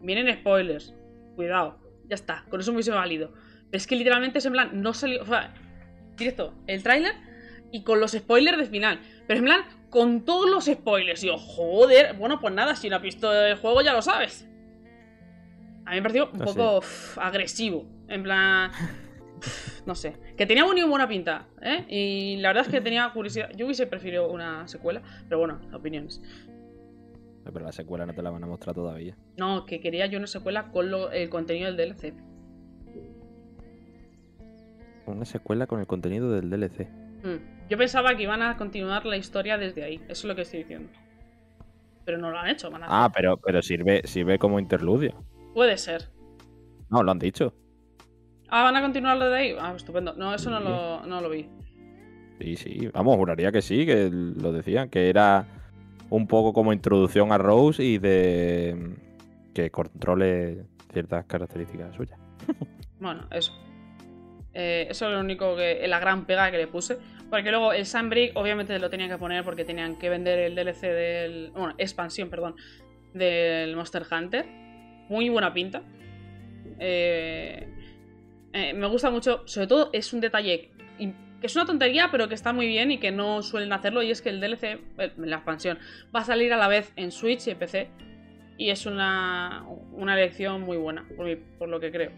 Vienen 0.00 0.32
spoilers. 0.32 0.94
Cuidado, 1.34 1.80
ya 2.08 2.14
está, 2.14 2.44
con 2.48 2.60
eso 2.60 2.70
me 2.70 2.76
hubiese 2.76 2.92
valido. 2.92 3.32
Pero 3.70 3.78
es 3.78 3.86
que 3.88 3.96
literalmente 3.96 4.38
es 4.38 4.46
en 4.46 4.52
plan, 4.52 4.70
no 4.80 4.94
salió. 4.94 5.22
O 5.22 5.26
sea, 5.26 5.54
directo, 6.16 6.54
el 6.68 6.84
tráiler 6.84 7.14
y 7.72 7.82
con 7.82 7.98
los 7.98 8.12
spoilers 8.12 8.58
del 8.58 8.68
final. 8.68 9.00
Pero 9.26 9.38
en 9.38 9.44
plan, 9.44 9.64
con 9.94 10.24
todos 10.24 10.50
los 10.50 10.64
spoilers. 10.64 11.22
Y 11.22 11.28
yo, 11.28 11.38
joder, 11.38 12.14
bueno, 12.16 12.40
pues 12.40 12.52
nada, 12.52 12.74
si 12.74 12.90
no 12.90 12.96
has 12.96 13.02
visto 13.02 13.32
el 13.32 13.54
juego 13.56 13.80
ya 13.80 13.92
lo 13.92 14.02
sabes. 14.02 14.44
A 15.86 15.90
mí 15.90 15.96
me 15.96 16.02
pareció 16.02 16.28
un 16.32 16.40
poco 16.40 16.78
uf, 16.78 17.16
agresivo. 17.18 17.86
En 18.08 18.24
plan. 18.24 18.70
uf, 19.38 19.86
No 19.86 19.94
sé. 19.94 20.16
Que 20.36 20.46
tenía 20.46 20.64
muy 20.64 20.82
buena 20.82 21.06
pinta, 21.06 21.46
¿eh? 21.62 21.84
Y 21.88 22.36
la 22.38 22.48
verdad 22.48 22.64
es 22.66 22.70
que 22.72 22.80
tenía 22.80 23.08
curiosidad. 23.14 23.50
Yo 23.56 23.66
hubiese 23.66 23.86
preferido 23.86 24.28
una 24.32 24.66
secuela, 24.66 25.00
pero 25.28 25.38
bueno, 25.38 25.60
opiniones. 25.72 26.20
Pero 27.44 27.60
la 27.60 27.72
secuela 27.72 28.04
no 28.06 28.14
te 28.14 28.22
la 28.22 28.30
van 28.30 28.42
a 28.42 28.46
mostrar 28.46 28.74
todavía. 28.74 29.16
No, 29.36 29.64
que 29.66 29.78
quería 29.80 30.06
yo 30.06 30.18
una 30.18 30.26
secuela 30.26 30.72
con 30.72 30.90
lo- 30.90 31.12
el 31.12 31.28
contenido 31.28 31.72
del 31.72 31.76
DLC. 31.76 32.14
Una 35.06 35.24
secuela 35.26 35.66
con 35.66 35.80
el 35.80 35.86
contenido 35.86 36.32
del 36.32 36.48
DLC. 36.50 36.88
Mm. 37.22 37.53
Yo 37.68 37.78
pensaba 37.78 38.14
que 38.16 38.24
iban 38.24 38.42
a 38.42 38.56
continuar 38.56 39.06
la 39.06 39.16
historia 39.16 39.56
desde 39.58 39.84
ahí. 39.84 39.96
Eso 40.08 40.10
es 40.10 40.24
lo 40.24 40.34
que 40.34 40.42
estoy 40.42 40.60
diciendo. 40.60 40.90
Pero 42.04 42.18
no 42.18 42.30
lo 42.30 42.38
han 42.38 42.48
hecho, 42.48 42.70
van 42.70 42.82
a 42.84 42.86
Ah, 42.88 43.10
pero, 43.14 43.38
pero 43.38 43.62
sirve, 43.62 44.02
sirve 44.04 44.38
como 44.38 44.58
interludio. 44.58 45.24
Puede 45.54 45.78
ser. 45.78 46.10
No, 46.90 47.02
lo 47.02 47.10
han 47.12 47.18
dicho. 47.18 47.54
Ah, 48.48 48.62
¿van 48.64 48.76
a 48.76 48.82
continuar 48.82 49.18
desde 49.18 49.36
ahí? 49.36 49.56
Ah, 49.58 49.72
estupendo. 49.74 50.12
No, 50.14 50.34
eso 50.34 50.50
no 50.50 50.60
lo, 50.60 51.06
no 51.06 51.20
lo 51.20 51.30
vi. 51.30 51.48
Sí, 52.40 52.56
sí. 52.56 52.90
Vamos, 52.92 53.16
juraría 53.16 53.50
que 53.50 53.62
sí, 53.62 53.86
que 53.86 54.10
lo 54.10 54.52
decían, 54.52 54.90
que 54.90 55.08
era 55.08 55.46
un 56.10 56.26
poco 56.26 56.52
como 56.52 56.72
introducción 56.72 57.32
a 57.32 57.38
Rose 57.38 57.82
y 57.82 57.98
de 57.98 58.96
que 59.54 59.70
controle 59.70 60.66
ciertas 60.92 61.24
características 61.24 61.94
suyas. 61.94 62.18
Bueno, 63.00 63.26
eso. 63.32 63.52
Eh, 64.54 64.86
eso 64.88 65.06
es 65.06 65.12
lo 65.12 65.20
único 65.20 65.56
que. 65.56 65.86
La 65.86 65.98
gran 65.98 66.26
pega 66.26 66.50
que 66.50 66.58
le 66.58 66.66
puse. 66.66 66.98
Porque 67.30 67.50
luego 67.50 67.72
el 67.72 67.86
Sunbreak, 67.86 68.36
obviamente 68.36 68.78
lo 68.78 68.88
tenían 68.90 69.10
que 69.10 69.18
poner 69.18 69.44
porque 69.44 69.64
tenían 69.64 69.98
que 69.98 70.08
vender 70.08 70.38
el 70.38 70.54
DLC 70.54 70.82
del. 70.82 71.50
Bueno, 71.50 71.74
expansión, 71.78 72.30
perdón. 72.30 72.54
Del 73.12 73.74
Monster 73.76 74.04
Hunter. 74.10 74.46
Muy 75.08 75.28
buena 75.28 75.52
pinta. 75.52 75.82
Eh, 76.78 77.68
eh, 78.52 78.72
me 78.74 78.86
gusta 78.86 79.10
mucho. 79.10 79.42
Sobre 79.46 79.66
todo, 79.66 79.90
es 79.92 80.12
un 80.12 80.20
detalle 80.20 80.70
que 81.44 81.48
es 81.48 81.56
una 81.56 81.66
tontería, 81.66 82.08
pero 82.10 82.26
que 82.26 82.34
está 82.34 82.54
muy 82.54 82.66
bien 82.66 82.90
y 82.90 82.96
que 82.96 83.10
no 83.10 83.42
suelen 83.42 83.70
hacerlo. 83.74 84.02
Y 84.02 84.10
es 84.10 84.22
que 84.22 84.30
el 84.30 84.40
DLC, 84.40 84.78
eh, 84.96 85.12
la 85.18 85.36
expansión, 85.36 85.78
va 86.14 86.20
a 86.20 86.24
salir 86.24 86.54
a 86.54 86.56
la 86.56 86.68
vez 86.68 86.92
en 86.96 87.12
Switch 87.12 87.46
y 87.46 87.50
en 87.50 87.58
PC. 87.58 87.90
Y 88.56 88.70
es 88.70 88.86
una, 88.86 89.66
una 89.92 90.14
elección 90.14 90.62
muy 90.62 90.78
buena, 90.78 91.04
por 91.58 91.68
lo 91.68 91.80
que 91.80 91.90
creo. 91.90 92.12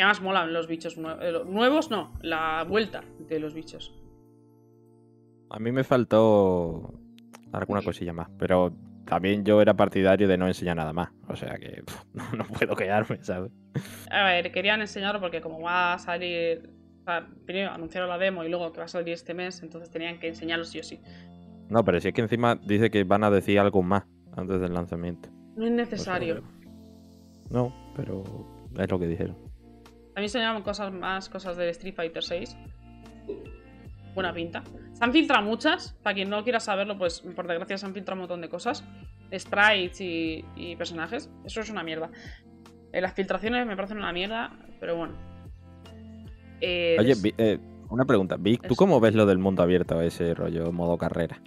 Y 0.00 0.02
además 0.02 0.22
molan 0.22 0.54
los 0.54 0.66
bichos 0.66 0.96
nue- 0.96 1.18
eh, 1.20 1.44
nuevos, 1.46 1.90
no, 1.90 2.14
la 2.22 2.64
vuelta 2.66 3.04
de 3.18 3.38
los 3.38 3.52
bichos. 3.52 3.94
A 5.50 5.58
mí 5.58 5.72
me 5.72 5.84
faltó 5.84 6.94
alguna 7.52 7.82
cosilla 7.82 8.14
más, 8.14 8.30
pero 8.38 8.72
también 9.04 9.44
yo 9.44 9.60
era 9.60 9.74
partidario 9.74 10.26
de 10.26 10.38
no 10.38 10.46
enseñar 10.46 10.78
nada 10.78 10.94
más. 10.94 11.10
O 11.28 11.36
sea 11.36 11.58
que 11.58 11.82
no, 12.34 12.44
puedo 12.46 12.74
quedarme, 12.76 13.22
¿sabes? 13.22 13.52
A 14.10 14.24
ver, 14.24 14.50
querían 14.52 14.80
enseñarlo 14.80 15.20
porque 15.20 15.42
como 15.42 15.60
va 15.60 15.92
a 15.92 15.98
salir... 15.98 16.70
o 17.02 17.04
sea, 17.04 17.28
primero 17.44 17.70
anunciaron 17.72 18.08
la 18.08 18.16
demo 18.16 18.42
y 18.42 18.48
luego 18.48 18.72
que 18.72 18.78
va 18.78 18.86
a 18.86 18.88
salir 18.88 19.12
este 19.12 19.34
mes, 19.34 19.62
entonces 19.62 19.90
tenían 19.90 20.18
que 20.18 20.28
enseñarlo 20.28 20.64
sí 20.64 20.78
o 20.78 20.82
sí. 20.82 20.98
No, 21.68 21.84
pero 21.84 22.00
si 22.00 22.08
es 22.08 22.14
que 22.14 22.22
encima 22.22 22.54
dice 22.54 22.90
que 22.90 23.04
van 23.04 23.22
a 23.22 23.30
decir 23.30 23.58
algo 23.58 23.82
más 23.82 24.04
antes 24.34 24.62
del 24.62 24.72
lanzamiento. 24.72 25.28
No 25.56 25.66
es 25.66 25.72
necesario. 25.72 26.42
No, 27.50 27.92
pero 27.94 28.24
es 28.78 28.90
lo 28.90 28.98
que 28.98 29.06
dijeron. 29.06 29.49
También 30.14 30.24
enseñaron 30.24 30.62
cosas 30.62 30.92
más, 30.92 31.28
cosas 31.28 31.56
de 31.56 31.68
Street 31.70 31.94
Fighter 31.94 32.22
6. 32.22 32.56
Buena 34.14 34.32
pinta. 34.34 34.62
Se 34.94 35.04
han 35.04 35.12
filtrado 35.12 35.44
muchas. 35.44 35.92
Para 36.02 36.14
quien 36.14 36.28
no 36.28 36.42
quiera 36.42 36.58
saberlo, 36.60 36.98
pues 36.98 37.20
por 37.20 37.46
desgracia 37.46 37.78
se 37.78 37.86
han 37.86 37.94
filtrado 37.94 38.16
un 38.16 38.20
montón 38.22 38.40
de 38.40 38.48
cosas. 38.48 38.84
Sprites 39.36 40.00
y, 40.00 40.44
y 40.56 40.74
personajes. 40.76 41.30
Eso 41.44 41.60
es 41.60 41.70
una 41.70 41.82
mierda. 41.84 42.10
Eh, 42.92 43.00
las 43.00 43.14
filtraciones 43.14 43.64
me 43.66 43.76
parecen 43.76 43.98
una 43.98 44.12
mierda, 44.12 44.50
pero 44.80 44.96
bueno. 44.96 45.14
Eh, 46.60 46.96
Oye, 46.98 47.14
eh, 47.38 47.58
una 47.88 48.04
pregunta. 48.04 48.36
Vic, 48.36 48.60
¿tú 48.62 48.66
Eso. 48.74 48.76
cómo 48.76 48.98
ves 49.00 49.14
lo 49.14 49.26
del 49.26 49.38
mundo 49.38 49.62
abierto, 49.62 50.00
ese 50.02 50.34
rollo 50.34 50.72
modo 50.72 50.98
carrera? 50.98 51.40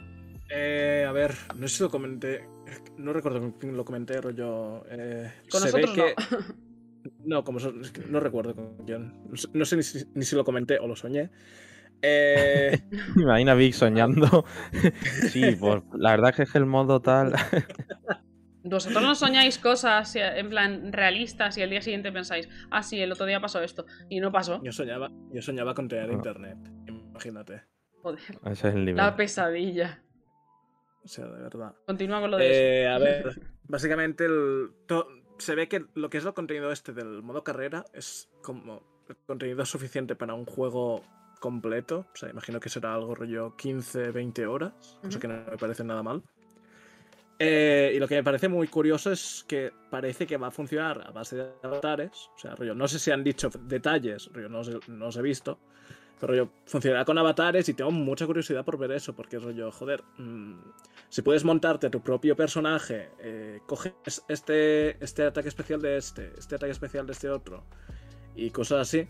Eh, 0.49 1.05
a 1.07 1.11
ver, 1.11 1.33
no 1.57 1.67
sé 1.67 1.77
si 1.77 1.83
lo 1.83 1.89
comenté. 1.89 2.47
No 2.97 3.11
recuerdo 3.11 3.53
quién 3.59 3.75
lo 3.75 3.83
comenté, 3.83 4.21
rollo. 4.21 4.85
eh, 4.89 5.31
con 5.51 5.61
se 5.61 5.71
ve 5.75 5.81
nosotros 5.81 6.13
que- 6.15 6.53
no. 7.03 7.11
No, 7.37 7.43
como 7.43 7.59
so- 7.59 7.73
es 7.81 7.93
no 8.09 8.19
recuerdo 8.19 8.55
con 8.55 8.77
quién. 8.85 9.13
No 9.53 9.65
sé, 9.65 9.75
ni, 9.77 9.83
si, 9.83 10.05
ni 10.13 10.23
si 10.25 10.35
lo 10.35 10.43
comenté 10.43 10.79
o 10.79 10.87
lo 10.87 10.95
soñé. 10.95 11.29
Eh, 12.01 12.79
Imagina 13.15 13.53
a 13.53 13.55
Vic 13.55 13.73
soñando. 13.73 14.45
sí, 15.29 15.55
pues 15.59 15.83
la 15.93 16.11
verdad 16.11 16.33
es 16.37 16.51
que 16.51 16.57
el 16.57 16.65
modo 16.65 17.01
tal. 17.01 17.33
Vosotros 18.65 19.03
no 19.03 19.13
soñáis 19.13 19.57
cosas 19.57 20.15
eh, 20.15 20.39
en 20.39 20.49
plan 20.49 20.93
realistas 20.93 21.57
y 21.57 21.61
al 21.63 21.69
día 21.69 21.81
siguiente 21.81 22.13
pensáis, 22.13 22.47
ah, 22.71 22.81
sí, 22.81 22.97
el 23.01 23.11
otro 23.11 23.25
día 23.25 23.41
pasó 23.41 23.61
esto. 23.61 23.85
Y 24.09 24.21
no 24.21 24.31
pasó. 24.31 24.61
yo 24.63 24.71
soñaba, 24.71 25.11
yo 25.33 25.41
soñaba 25.41 25.73
con 25.73 25.89
tener 25.89 26.09
Ah. 26.09 26.13
internet. 26.13 26.57
Imagínate. 26.87 27.63
Joder. 28.01 28.19
Ese 28.45 28.67
es 28.69 28.75
el 28.75 28.85
nivel. 28.85 28.95
La 28.97 29.15
pesadilla. 29.17 30.01
O 31.03 31.07
sea, 31.09 31.25
de 31.25 31.41
verdad. 31.41 31.73
Continúa 31.85 32.21
con 32.21 32.31
lo 32.31 32.37
de 32.37 32.83
Eh, 32.83 32.87
a 32.87 32.97
ver, 32.99 33.37
básicamente 33.63 34.23
el, 34.25 34.69
to- 34.87 35.07
se 35.37 35.55
ve 35.55 35.67
que 35.67 35.85
lo 35.95 36.09
que 36.09 36.17
es 36.19 36.25
el 36.25 36.33
contenido 36.33 36.71
este 36.71 36.93
del 36.93 37.21
modo 37.23 37.43
carrera 37.43 37.85
es 37.93 38.29
como 38.41 38.81
el 39.09 39.15
contenido 39.25 39.65
suficiente 39.65 40.15
para 40.15 40.33
un 40.33 40.45
juego 40.45 41.03
completo. 41.39 42.05
O 42.13 42.15
sea, 42.15 42.29
imagino 42.29 42.59
que 42.59 42.69
será 42.69 42.93
algo 42.93 43.15
rollo 43.15 43.55
15, 43.57 44.11
20 44.11 44.45
horas, 44.45 44.97
cosa 45.01 45.19
que 45.19 45.27
no 45.27 45.33
me 45.49 45.57
parece 45.57 45.83
nada 45.83 46.01
mal. 46.03 46.23
Eh, 47.39 47.91
y 47.95 47.99
lo 47.99 48.07
que 48.07 48.15
me 48.15 48.23
parece 48.23 48.47
muy 48.47 48.67
curioso 48.67 49.11
es 49.11 49.43
que 49.47 49.71
parece 49.89 50.25
que 50.25 50.37
va 50.37 50.47
a 50.47 50.51
funcionar 50.51 51.05
a 51.07 51.11
base 51.11 51.35
de 51.35 51.51
avatares. 51.63 52.29
O 52.35 52.39
sea, 52.39 52.55
rollo, 52.55 52.75
no 52.75 52.87
sé 52.87 52.99
si 52.99 53.11
han 53.11 53.23
dicho 53.23 53.49
detalles, 53.63 54.29
rollo, 54.31 54.49
no, 54.49 54.59
os- 54.59 54.87
no 54.87 55.07
os 55.07 55.17
he 55.17 55.21
visto. 55.21 55.59
Pero 56.23 56.31
rollo, 56.31 56.49
funcionará 56.65 57.03
con 57.03 57.17
avatares 57.17 57.67
y 57.67 57.73
tengo 57.73 57.91
mucha 57.91 58.25
curiosidad 58.25 58.63
por 58.63 58.77
ver 58.77 58.93
eso, 58.93 59.13
porque 59.13 59.39
rollo, 59.39 59.69
joder, 59.73 60.05
mm, 60.17 60.57
si 61.09 61.21
puedes 61.21 61.43
montarte 61.43 61.89
tu 61.89 62.01
propio 62.01 62.33
personaje, 62.33 63.09
eh, 63.19 63.59
coges 63.65 64.23
este, 64.29 65.03
este 65.03 65.25
ataque 65.25 65.49
especial 65.49 65.81
de 65.81 65.97
este, 65.97 66.31
este 66.37 66.55
ataque 66.55 66.71
especial 66.71 67.05
de 67.05 67.11
este 67.11 67.29
otro, 67.29 67.65
y 68.37 68.51
cosas 68.51 68.87
así, 68.87 69.05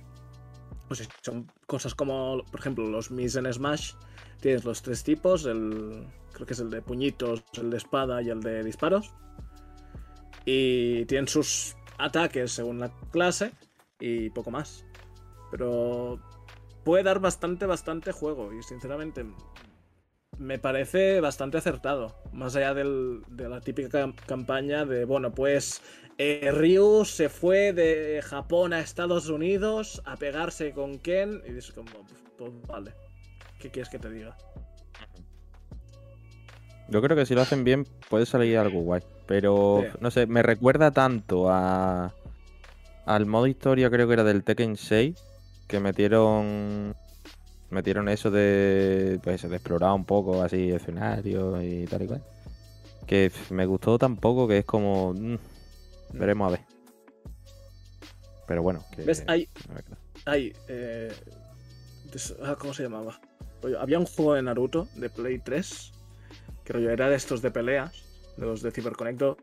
pues 0.87 1.07
son 1.21 1.51
cosas 1.67 1.93
como, 1.93 2.43
por 2.49 2.59
ejemplo, 2.59 2.89
los 2.89 3.11
Mis 3.11 3.35
en 3.35 3.53
Smash, 3.53 3.93
tienes 4.41 4.65
los 4.65 4.81
tres 4.81 5.03
tipos, 5.03 5.45
el, 5.45 6.07
creo 6.31 6.47
que 6.47 6.53
es 6.53 6.59
el 6.61 6.71
de 6.71 6.81
puñitos, 6.81 7.43
el 7.61 7.69
de 7.69 7.77
espada 7.77 8.23
y 8.23 8.31
el 8.31 8.41
de 8.41 8.63
disparos, 8.63 9.13
y 10.45 11.05
tienen 11.05 11.27
sus 11.27 11.75
ataques 11.99 12.53
según 12.53 12.79
la 12.79 12.91
clase 13.11 13.51
y 13.99 14.31
poco 14.31 14.49
más. 14.49 14.83
Pero 15.51 16.19
puede 16.83 17.03
dar 17.03 17.19
bastante, 17.19 17.65
bastante 17.65 18.11
juego 18.11 18.53
y 18.53 18.61
sinceramente 18.63 19.25
me 20.37 20.57
parece 20.59 21.21
bastante 21.21 21.57
acertado. 21.57 22.15
Más 22.33 22.55
allá 22.55 22.73
del- 22.73 23.21
de 23.29 23.49
la 23.49 23.61
típica 23.61 23.89
cam- 23.89 24.15
campaña 24.25 24.85
de, 24.85 25.05
bueno, 25.05 25.33
pues 25.33 25.81
eh, 26.17 26.49
Ryu 26.51 27.05
se 27.05 27.29
fue 27.29 27.73
de 27.73 28.21
Japón 28.23 28.73
a 28.73 28.79
Estados 28.79 29.29
Unidos 29.29 30.01
a 30.05 30.15
pegarse 30.17 30.71
con 30.73 30.99
Ken 30.99 31.41
y 31.47 31.57
es 31.57 31.71
como, 31.71 31.89
pues, 31.91 32.23
pues, 32.37 32.51
vale. 32.67 32.93
¿Qué 33.59 33.69
quieres 33.71 33.89
que 33.89 33.99
te 33.99 34.09
diga? 34.09 34.35
Yo 36.89 37.01
creo 37.01 37.15
que 37.15 37.25
si 37.25 37.33
lo 37.33 37.41
hacen 37.41 37.63
bien 37.63 37.85
puede 38.09 38.25
salir 38.25 38.57
algo 38.57 38.81
guay. 38.81 39.01
Pero, 39.25 39.83
Sí. 39.83 39.97
no 40.01 40.11
sé, 40.11 40.27
me 40.27 40.43
recuerda 40.43 40.91
tanto 40.91 41.49
a 41.49 42.13
al 43.05 43.25
modo 43.25 43.47
historia, 43.47 43.89
creo 43.89 44.07
que 44.07 44.13
era 44.13 44.23
del 44.23 44.43
Tekken 44.43 44.77
6, 44.77 45.17
que 45.73 45.79
metieron 45.79 46.95
metieron 47.71 48.07
eso 48.07 48.29
de 48.29 49.19
pues 49.23 49.37
eso, 49.37 49.49
de 49.49 49.55
explorar 49.55 49.93
un 49.93 50.05
poco 50.05 50.43
así 50.43 50.69
escenarios 50.69 51.63
y 51.63 51.85
tal 51.85 52.03
y 52.03 52.07
cual. 52.07 52.23
Que 53.07 53.31
me 53.49 53.65
gustó 53.65 53.97
tampoco, 53.97 54.47
que 54.47 54.59
es 54.59 54.65
como 54.65 55.15
mm, 55.15 55.35
veremos 56.13 56.47
a 56.47 56.51
ver. 56.51 56.61
Pero 58.45 58.61
bueno, 58.61 58.85
que 58.95 59.01
¿Ves? 59.01 59.23
Hay, 59.25 59.49
hay 60.25 60.53
eh, 60.67 61.11
ah, 62.43 62.55
¿Cómo 62.59 62.75
se 62.75 62.83
llamaba? 62.83 63.19
Había 63.79 63.97
un 63.97 64.05
juego 64.05 64.35
de 64.35 64.43
Naruto 64.43 64.87
de 64.93 65.09
Play 65.09 65.39
3 65.39 65.91
que 66.63 66.73
rollo 66.73 66.91
era 66.91 67.09
de 67.09 67.15
estos 67.15 67.41
de 67.41 67.49
peleas, 67.49 68.03
de 68.37 68.45
los 68.45 68.61
de 68.61 68.69
CyberConnect 68.69 69.19
2, 69.19 69.37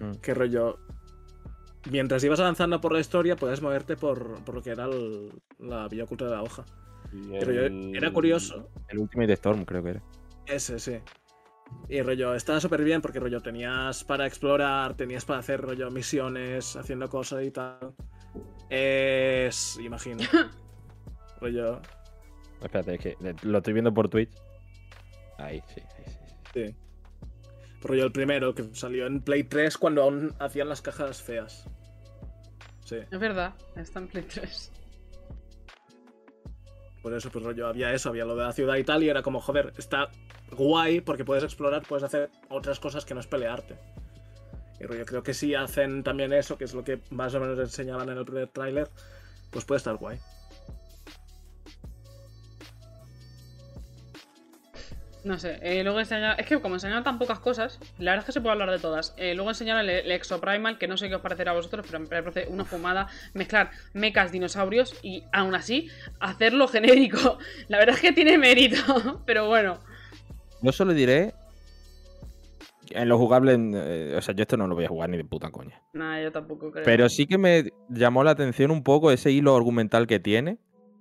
Mm. 0.00 0.12
que 0.16 0.34
rollo. 0.34 0.78
Mientras 1.90 2.22
ibas 2.24 2.40
avanzando 2.40 2.80
por 2.80 2.92
la 2.92 3.00
historia, 3.00 3.36
podías 3.36 3.62
moverte 3.62 3.96
por, 3.96 4.42
por 4.44 4.54
lo 4.56 4.62
que 4.62 4.70
era 4.70 4.84
el- 4.84 5.30
la 5.58 5.88
vía 5.88 6.04
oculta 6.04 6.26
de 6.26 6.30
la 6.32 6.42
hoja. 6.42 6.64
Pero 7.30 7.52
yo- 7.52 7.96
era 7.96 8.12
curioso. 8.12 8.68
El 8.88 8.98
Ultimate 8.98 9.32
Storm, 9.32 9.64
creo 9.64 9.82
que 9.82 9.90
era. 9.90 10.02
Ese, 10.46 10.78
sí. 10.78 10.98
Y 11.88 12.02
rollo, 12.02 12.34
estaba 12.34 12.60
súper 12.60 12.82
bien 12.84 13.00
porque 13.00 13.20
rollo 13.20 13.40
tenías 13.40 14.04
para 14.04 14.26
explorar, 14.26 14.94
tenías 14.94 15.24
para 15.24 15.38
hacer 15.38 15.60
rollo 15.60 15.90
misiones, 15.90 16.76
haciendo 16.76 17.08
cosas 17.08 17.44
y 17.44 17.50
tal. 17.50 17.94
Es. 18.68 19.78
imagino. 19.82 20.18
rollo. 21.40 21.80
Espérate, 22.62 22.94
es 22.94 23.00
que 23.00 23.16
lo 23.42 23.58
estoy 23.58 23.72
viendo 23.72 23.92
por 23.94 24.08
Twitch. 24.08 24.30
Ahí, 25.38 25.62
sí, 25.74 25.80
ahí, 25.80 26.04
sí. 26.06 26.66
sí. 26.68 26.76
Rollo 27.82 28.04
el 28.04 28.12
primero 28.12 28.54
que 28.54 28.74
salió 28.74 29.06
en 29.06 29.20
Play 29.20 29.44
3 29.44 29.78
cuando 29.78 30.02
aún 30.02 30.34
hacían 30.38 30.68
las 30.68 30.82
cajas 30.82 31.22
feas. 31.22 31.66
Sí. 32.84 32.96
Es 33.10 33.18
verdad, 33.18 33.54
está 33.76 34.00
en 34.00 34.08
Play 34.08 34.24
3. 34.24 34.72
Por 37.02 37.14
eso, 37.14 37.30
pues 37.30 37.44
rollo, 37.44 37.66
había 37.66 37.92
eso, 37.94 38.10
había 38.10 38.24
lo 38.24 38.36
de 38.36 38.42
la 38.44 38.52
ciudad 38.52 38.76
y 38.76 38.84
tal, 38.84 39.02
y 39.02 39.08
era 39.08 39.22
como, 39.22 39.40
joder, 39.40 39.72
está 39.78 40.10
guay 40.50 41.00
porque 41.00 41.24
puedes 41.24 41.44
explorar, 41.44 41.82
puedes 41.88 42.04
hacer 42.04 42.30
otras 42.48 42.78
cosas 42.78 43.04
que 43.04 43.14
no 43.14 43.20
es 43.20 43.26
pelearte. 43.26 43.76
Y 44.78 44.84
rollo, 44.84 45.06
creo 45.06 45.22
que 45.22 45.32
si 45.32 45.54
hacen 45.54 46.02
también 46.02 46.32
eso, 46.32 46.58
que 46.58 46.64
es 46.64 46.74
lo 46.74 46.84
que 46.84 47.00
más 47.10 47.34
o 47.34 47.40
menos 47.40 47.58
enseñaban 47.58 48.08
en 48.10 48.18
el 48.18 48.24
primer 48.24 48.48
tráiler, 48.48 48.90
pues 49.50 49.64
puede 49.64 49.78
estar 49.78 49.96
guay. 49.96 50.18
No 55.22 55.38
sé, 55.38 55.58
eh, 55.62 55.82
luego 55.84 56.00
enseñaron. 56.00 56.38
Es 56.38 56.46
que 56.46 56.58
como 56.60 56.76
enseñaron 56.76 57.04
tan 57.04 57.18
pocas 57.18 57.40
cosas, 57.40 57.78
la 57.98 58.12
verdad 58.12 58.20
es 58.20 58.26
que 58.26 58.32
se 58.32 58.40
puede 58.40 58.52
hablar 58.52 58.70
de 58.70 58.78
todas. 58.78 59.14
Eh, 59.16 59.34
luego 59.34 59.50
enseñaron 59.50 59.82
el, 59.82 59.90
el 59.90 60.10
Exoprimal, 60.12 60.78
que 60.78 60.88
no 60.88 60.96
sé 60.96 61.08
qué 61.08 61.16
os 61.16 61.20
parecerá 61.20 61.52
a 61.52 61.54
vosotros, 61.54 61.86
pero 61.86 62.00
me 62.00 62.06
parece 62.06 62.46
una 62.48 62.64
fumada 62.64 63.08
mezclar 63.34 63.70
mechas, 63.92 64.32
dinosaurios 64.32 64.98
y 65.02 65.24
aún 65.32 65.54
así 65.54 65.88
hacerlo 66.20 66.68
genérico. 66.68 67.38
La 67.68 67.78
verdad 67.78 67.96
es 67.96 68.00
que 68.00 68.12
tiene 68.12 68.38
mérito, 68.38 69.22
pero 69.26 69.46
bueno. 69.46 69.78
Yo 70.62 70.72
solo 70.72 70.92
diré. 70.92 71.34
En 72.92 73.08
lo 73.08 73.18
jugable, 73.18 73.56
eh, 73.56 74.16
o 74.16 74.20
sea, 74.20 74.34
yo 74.34 74.42
esto 74.42 74.56
no 74.56 74.66
lo 74.66 74.74
voy 74.74 74.84
a 74.84 74.88
jugar 74.88 75.08
ni 75.10 75.16
de 75.16 75.24
puta 75.24 75.50
coña. 75.50 75.80
Nada, 75.92 76.20
yo 76.22 76.32
tampoco 76.32 76.72
creo. 76.72 76.84
Pero 76.84 77.08
sí 77.08 77.26
que 77.26 77.38
me 77.38 77.72
llamó 77.88 78.24
la 78.24 78.32
atención 78.32 78.72
un 78.72 78.82
poco 78.82 79.12
ese 79.12 79.30
hilo 79.30 79.54
argumental 79.54 80.08
que 80.08 80.18
tiene. 80.18 80.58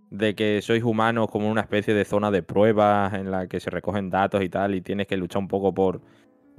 De 0.10 0.36
que 0.36 0.61
sois 0.61 0.84
humanos 0.84 1.27
como 1.30 1.49
una 1.49 1.61
especie 1.61 1.94
de 1.94 2.03
zona 2.06 2.31
de 2.31 2.41
pruebas 2.41 3.14
en 3.14 3.30
la 3.30 3.48
que 3.48 3.60
se 3.60 3.69
recogen 3.69 4.10
datos 4.10 4.44
y 4.44 4.49
tal. 4.49 4.76
Y 4.76 4.81
tienes 4.81 5.07
que 5.07 5.18
luchar 5.18 5.41
un 5.41 5.48
poco 5.48 5.73
por 5.73 6.02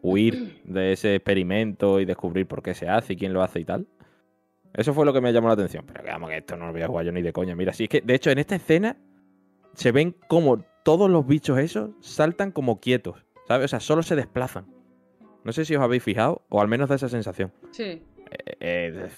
huir 0.02 0.60
de 0.64 0.92
ese 0.92 1.16
experimento 1.16 2.00
y 2.00 2.04
descubrir 2.04 2.46
por 2.46 2.62
qué 2.62 2.74
se 2.74 2.88
hace 2.88 3.14
y 3.14 3.16
quién 3.16 3.32
lo 3.32 3.42
hace 3.42 3.60
y 3.60 3.64
tal. 3.64 3.86
Eso 4.72 4.94
fue 4.94 5.04
lo 5.04 5.12
que 5.12 5.20
me 5.20 5.32
llamó 5.32 5.48
la 5.48 5.54
atención. 5.54 5.84
Pero 5.86 6.04
que 6.04 6.10
vamos, 6.10 6.30
que 6.30 6.36
esto 6.36 6.56
no 6.56 6.66
lo 6.66 6.72
voy 6.72 6.82
a 6.82 6.86
jugar 6.86 7.04
yo 7.04 7.12
ni 7.12 7.22
de 7.22 7.32
coña. 7.32 7.56
Mira, 7.56 7.72
si 7.72 7.84
es 7.84 7.88
que, 7.88 8.00
de 8.00 8.14
hecho, 8.14 8.30
en 8.30 8.38
esta 8.38 8.54
escena 8.54 8.96
se 9.74 9.92
ven 9.92 10.14
como 10.28 10.64
todos 10.84 11.10
los 11.10 11.26
bichos 11.26 11.58
esos 11.58 11.90
saltan 12.00 12.52
como 12.52 12.80
quietos. 12.80 13.24
¿Sabes? 13.48 13.64
O 13.64 13.68
sea, 13.68 13.80
solo 13.80 14.02
se 14.02 14.14
desplazan. 14.14 14.66
No 15.44 15.52
sé 15.52 15.64
si 15.64 15.74
os 15.74 15.82
habéis 15.82 16.02
fijado, 16.02 16.42
o 16.50 16.60
al 16.60 16.68
menos 16.68 16.88
da 16.88 16.94
esa 16.94 17.08
sensación. 17.08 17.52
Sí. 17.72 18.02
Eh, 18.30 18.56
eh, 18.60 19.08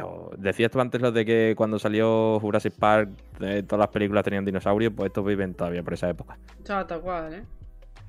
esto- 0.00 0.30
decías 0.36 0.70
tú 0.70 0.80
antes 0.80 1.00
lo 1.00 1.12
de 1.12 1.24
que 1.24 1.54
cuando 1.56 1.78
salió 1.78 2.38
Jurassic 2.40 2.74
Park 2.74 3.10
eh, 3.40 3.62
todas 3.66 3.80
las 3.80 3.88
películas 3.88 4.24
tenían 4.24 4.44
dinosaurios, 4.44 4.92
pues 4.96 5.08
estos 5.08 5.24
viven 5.24 5.54
todavía 5.54 5.82
por 5.82 5.94
esa 5.94 6.08
época. 6.10 6.38
Chao, 6.64 6.86
tal 6.86 7.00
cual, 7.00 7.34
¿eh? 7.34 7.44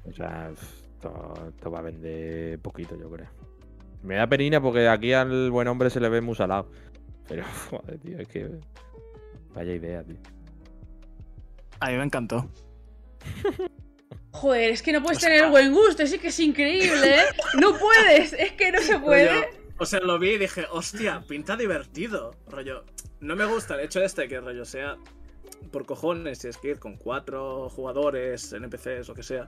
O 0.09 0.11
sea, 0.13 0.49
esto, 0.51 1.33
esto 1.49 1.71
va 1.71 1.79
a 1.79 1.83
vender 1.83 2.59
poquito, 2.59 2.97
yo 2.97 3.09
creo. 3.09 3.27
Me 4.03 4.15
da 4.15 4.25
penina 4.27 4.59
porque 4.61 4.87
aquí 4.87 5.13
al 5.13 5.51
buen 5.51 5.67
hombre 5.67 5.89
se 5.89 5.99
le 5.99 6.09
ve 6.09 6.21
muy 6.21 6.35
salado. 6.35 6.69
Pero, 7.27 7.43
joder, 7.69 7.99
tío, 7.99 8.17
es 8.19 8.27
que. 8.27 8.49
Vaya 9.53 9.73
idea, 9.75 10.03
tío. 10.03 10.17
A 11.79 11.89
mí 11.89 11.97
me 11.97 12.03
encantó. 12.03 12.49
Joder, 14.31 14.71
es 14.71 14.81
que 14.81 14.93
no 14.93 15.03
puedes 15.03 15.19
tener 15.19 15.49
buen 15.49 15.73
gusto, 15.73 16.07
sí 16.07 16.17
que 16.17 16.29
es 16.29 16.39
increíble, 16.39 17.15
¿eh? 17.15 17.23
No 17.59 17.73
puedes, 17.77 18.33
es 18.33 18.53
que 18.53 18.71
no 18.71 18.79
se 18.79 18.97
puede. 18.97 19.49
O 19.81 19.85
sea, 19.87 19.99
lo 19.99 20.19
vi 20.19 20.33
y 20.33 20.37
dije, 20.37 20.67
hostia, 20.69 21.23
pinta 21.27 21.57
divertido. 21.57 22.35
Rollo, 22.47 22.85
no 23.19 23.35
me 23.35 23.45
gusta 23.45 23.73
el 23.73 23.79
hecho 23.79 23.99
este 24.03 24.27
que 24.27 24.39
rollo 24.39 24.63
sea 24.63 24.95
por 25.71 25.87
cojones, 25.87 26.37
si 26.37 26.49
es 26.49 26.57
que 26.59 26.67
ir 26.69 26.77
con 26.77 26.97
cuatro 26.97 27.67
jugadores, 27.67 28.53
NPCs, 28.53 29.07
lo 29.07 29.15
que 29.15 29.23
sea. 29.23 29.47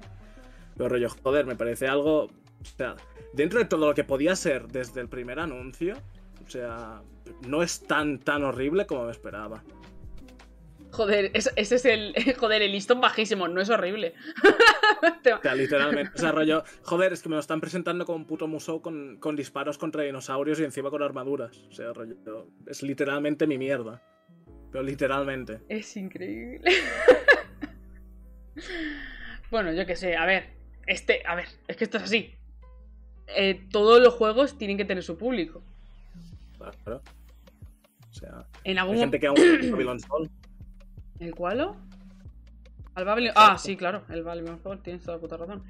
Pero 0.76 0.90
rollo, 0.90 1.10
joder, 1.22 1.46
me 1.46 1.56
parece 1.56 1.88
algo. 1.88 2.24
O 2.24 2.66
sea, 2.76 2.96
dentro 3.34 3.60
de 3.60 3.66
todo 3.66 3.86
lo 3.86 3.94
que 3.94 4.04
podía 4.04 4.36
ser 4.36 4.68
desde 4.70 5.02
el 5.02 5.08
primer 5.08 5.40
anuncio, 5.40 5.98
o 6.44 6.50
sea, 6.50 7.04
no 7.48 7.62
es 7.62 7.82
tan 7.82 8.18
tan 8.18 8.44
horrible 8.44 8.88
como 8.88 9.06
me 9.06 9.12
esperaba. 9.12 9.64
Joder, 10.94 11.32
es- 11.34 11.52
ese 11.56 11.76
es 11.76 11.86
el. 11.86 12.14
Joder, 12.40 12.62
el 12.62 12.72
listón 12.72 13.02
bajísimo, 13.02 13.48
no 13.48 13.62
es 13.62 13.70
horrible. 13.70 14.14
O 15.04 15.42
sea, 15.42 15.54
literalmente. 15.54 16.12
O 16.16 16.18
sea, 16.18 16.32
rollo, 16.32 16.64
joder, 16.84 17.12
es 17.12 17.22
que 17.22 17.28
me 17.28 17.36
lo 17.36 17.42
están 17.42 17.60
presentando 17.60 18.06
como 18.06 18.20
un 18.20 18.26
puto 18.26 18.48
museo 18.48 18.82
con, 18.82 19.18
con 19.20 19.36
disparos 19.36 19.78
contra 19.78 20.04
dinosaurios 20.04 20.62
y 20.62 20.64
encima 20.64 20.90
con 20.90 21.04
armaduras. 21.04 21.58
O 21.70 21.74
sea, 21.74 21.92
rollo, 21.92 22.16
es 22.68 22.84
literalmente 22.84 23.46
mi 23.46 23.58
mierda. 23.58 24.02
Pero 24.72 24.82
literalmente. 24.84 25.60
Es 25.68 25.98
increíble. 25.98 26.72
bueno, 29.52 29.74
yo 29.74 29.86
qué 29.86 29.96
sé, 29.98 30.16
a 30.16 30.26
ver. 30.26 30.52
Este, 30.88 31.22
a 31.26 31.36
ver, 31.36 31.48
es 31.68 31.76
que 31.76 31.84
esto 31.86 31.98
es 31.98 32.04
así. 32.04 32.34
Eh, 33.28 33.68
todos 33.72 34.02
los 34.02 34.14
juegos 34.14 34.58
tienen 34.58 34.78
que 34.78 34.86
tener 34.86 35.04
su 35.04 35.18
público. 35.18 35.64
Claro. 36.58 37.02
O 38.10 38.14
sea, 38.14 38.46
En 38.64 38.78
hay 38.78 38.80
algún 38.80 38.98
gente 38.98 39.20
que 39.20 39.28
aún. 39.28 39.38
¿El 41.20 41.34
cuál? 41.36 41.72
¿Al 42.96 43.06
Babylon? 43.06 43.34
Ah, 43.36 43.58
sí, 43.58 43.76
claro, 43.76 44.04
el 44.10 44.24
Babylon 44.24 44.60
Fall, 44.60 44.82
tienes 44.82 45.04
toda 45.04 45.18
la 45.18 45.22
puta 45.22 45.38
razón. 45.38 45.64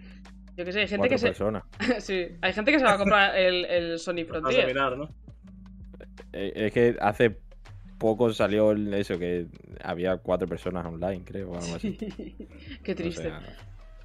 Yo 0.55 0.65
que 0.65 0.71
sé, 0.73 0.81
hay 0.81 0.87
gente 0.87 1.09
que 1.09 1.17
se. 1.17 1.33
sí, 2.01 2.27
hay 2.41 2.53
gente 2.53 2.71
que 2.71 2.79
se 2.79 2.85
va 2.85 2.93
a 2.93 2.97
comprar 2.97 3.35
el, 3.37 3.65
el 3.65 3.99
Sony 3.99 4.23
Vas 4.27 4.37
a 4.37 4.41
Frontier. 4.41 4.67
mirar, 4.67 4.97
¿no? 4.97 5.09
Eh, 6.31 6.51
Es 6.55 6.73
que 6.73 6.97
hace 6.99 7.37
poco 7.97 8.31
salió 8.33 8.71
el- 8.71 8.93
eso, 8.93 9.17
que 9.17 9.47
había 9.83 10.17
cuatro 10.17 10.47
personas 10.47 10.85
online, 10.85 11.23
creo, 11.23 11.51
o 11.51 11.57
algo 11.57 11.75
así. 11.75 11.95
Qué 12.83 12.91
O 12.91 12.95
triste. 12.95 13.23
sea, 13.23 13.41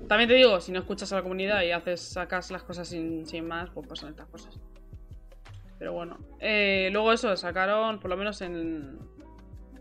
También 0.06 0.28
te 0.28 0.34
digo, 0.36 0.60
si 0.60 0.70
no 0.72 0.78
escuchas 0.78 1.12
a 1.12 1.16
la 1.16 1.22
comunidad 1.22 1.62
y 1.62 1.72
haces, 1.72 2.00
sacas 2.00 2.50
las 2.52 2.62
cosas 2.62 2.86
sin, 2.88 3.26
sin 3.26 3.46
más, 3.48 3.68
pues 3.70 3.86
pasan 3.88 4.10
estas 4.10 4.28
cosas. 4.28 4.54
Pero 5.78 5.92
bueno. 5.92 6.18
Eh, 6.40 6.88
luego 6.92 7.12
eso, 7.12 7.36
sacaron, 7.36 7.98
por 8.00 8.10
lo 8.10 8.16
menos 8.16 8.40
en. 8.42 8.98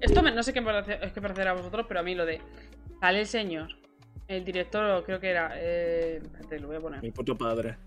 Esto 0.02 0.22
me- 0.22 0.32
no 0.32 0.44
sé 0.44 0.54
qué 0.54 0.62
parece, 0.62 0.98
parecerá 1.22 1.52
a 1.52 1.56
vosotros, 1.56 1.86
pero 1.88 2.00
a 2.00 2.04
mí 2.04 2.16
lo 2.16 2.26
de. 2.26 2.42
Sale 3.00 3.20
el 3.22 3.28
señor. 3.28 3.70
El 4.28 4.44
director, 4.44 5.04
creo 5.06 5.20
que 5.20 5.30
era. 5.30 5.52
Eh, 5.56 6.18
espérate, 6.24 6.60
lo 6.60 6.68
voy 6.68 6.78
a 6.78 6.82
poner. 6.82 7.02
Mi 7.02 7.12
puto 7.12 7.38
padre. 7.38 7.78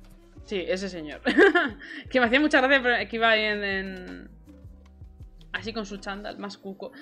Sí, 0.44 0.64
ese 0.66 0.88
señor. 0.88 1.20
que 2.10 2.18
me 2.20 2.26
hacía 2.26 2.40
mucha 2.40 2.60
gracia 2.60 2.80
pero 2.82 3.08
que 3.08 3.16
iba 3.16 3.28
ahí 3.30 3.42
en, 3.42 3.64
en- 3.64 4.30
Así 5.52 5.72
con 5.72 5.84
su 5.84 5.98
chándal, 5.98 6.38
más 6.38 6.56
cuco. 6.56 6.92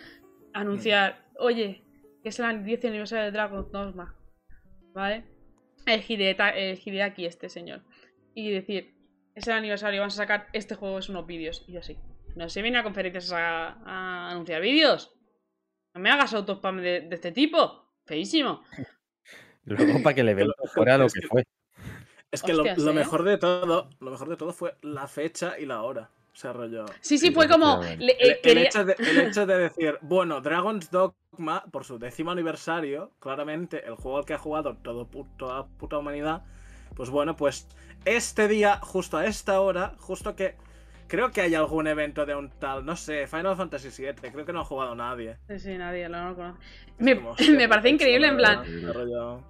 Anunciar, 0.52 1.24
oye, 1.38 1.82
que 2.22 2.30
es 2.30 2.38
el 2.40 2.64
10 2.64 2.84
aniversario 2.86 3.26
de 3.26 3.30
Dragon 3.30 3.70
Dogma. 3.70 4.14
¿Vale? 4.94 5.24
El, 5.86 6.02
Hideta, 6.06 6.50
el 6.50 6.78
Hideaki, 6.84 7.26
este 7.26 7.48
señor. 7.48 7.82
Y 8.34 8.50
decir, 8.50 8.94
es 9.34 9.46
el 9.46 9.52
aniversario, 9.54 10.00
vamos 10.00 10.14
a 10.14 10.22
sacar 10.22 10.48
este 10.52 10.74
juego, 10.74 10.98
es 10.98 11.08
unos 11.08 11.26
vídeos. 11.26 11.64
Y 11.68 11.76
así. 11.76 11.96
No 12.38 12.48
se 12.48 12.62
viene 12.62 12.78
a 12.78 12.84
conferencias 12.84 13.32
a, 13.32 13.70
a 13.84 14.30
anunciar 14.30 14.62
vídeos. 14.62 15.12
No 15.92 16.00
me 16.00 16.08
hagas 16.10 16.32
autospam 16.34 16.76
de, 16.76 17.00
de 17.00 17.14
este 17.16 17.32
tipo. 17.32 17.90
Feísimo. 18.06 18.62
Luego 19.64 20.02
para 20.04 20.14
que 20.14 20.20
el 20.20 20.28
evento 20.28 20.54
lo- 20.56 20.70
fuera 20.72 20.96
lo 20.96 21.06
es 21.06 21.14
que 21.14 21.26
fue. 21.26 21.44
Es 22.30 22.42
que 22.42 22.52
lo, 22.52 22.58
Hostias, 22.62 22.78
lo 22.78 22.90
¿eh? 22.92 22.94
mejor 22.94 23.24
de 23.24 23.38
todo, 23.38 23.90
lo 23.98 24.10
mejor 24.12 24.28
de 24.28 24.36
todo 24.36 24.52
fue 24.52 24.76
la 24.82 25.08
fecha 25.08 25.58
y 25.58 25.66
la 25.66 25.82
hora. 25.82 26.10
O 26.32 26.36
sea, 26.40 26.52
rollo. 26.52 26.84
Sí, 27.00 27.18
sí, 27.18 27.32
fue 27.32 27.48
como. 27.48 27.80
le- 27.82 28.12
eh, 28.12 28.16
el 28.20 28.40
quería- 28.40 28.66
hecho 28.66 28.84
de, 28.84 28.94
el 28.98 29.18
hecho 29.26 29.44
de 29.44 29.58
decir, 29.58 29.98
bueno, 30.02 30.40
Dragon's 30.40 30.92
Dogma, 30.92 31.64
por 31.72 31.84
su 31.84 31.98
décimo 31.98 32.30
aniversario, 32.30 33.10
claramente 33.18 33.84
el 33.84 33.96
juego 33.96 34.18
al 34.18 34.24
que 34.24 34.34
ha 34.34 34.38
jugado 34.38 34.76
todo, 34.76 35.08
toda 35.36 35.66
puta 35.66 35.98
humanidad, 35.98 36.44
pues 36.94 37.10
bueno, 37.10 37.34
pues 37.34 37.66
este 38.04 38.46
día, 38.46 38.78
justo 38.80 39.16
a 39.16 39.26
esta 39.26 39.60
hora, 39.60 39.96
justo 39.98 40.36
que 40.36 40.54
creo 41.08 41.30
que 41.30 41.40
hay 41.40 41.54
algún 41.54 41.86
evento 41.88 42.24
de 42.26 42.34
un 42.36 42.50
tal, 42.50 42.84
no 42.86 42.94
sé, 42.96 43.26
Final 43.26 43.56
Fantasy 43.56 43.88
VII, 44.02 44.30
creo 44.30 44.44
que 44.44 44.52
no 44.52 44.60
ha 44.60 44.64
jugado 44.64 44.94
nadie. 44.94 45.36
Sí, 45.48 45.58
sí, 45.58 45.78
nadie 45.78 46.08
no 46.08 46.28
lo 46.30 46.36
conoce. 46.36 46.58
Me, 46.98 47.14
hostia, 47.14 47.50
me 47.52 47.68
parece 47.68 47.88
qué 47.88 47.94
increíble, 47.94 48.28
en 48.28 48.36
plan. 48.36 48.62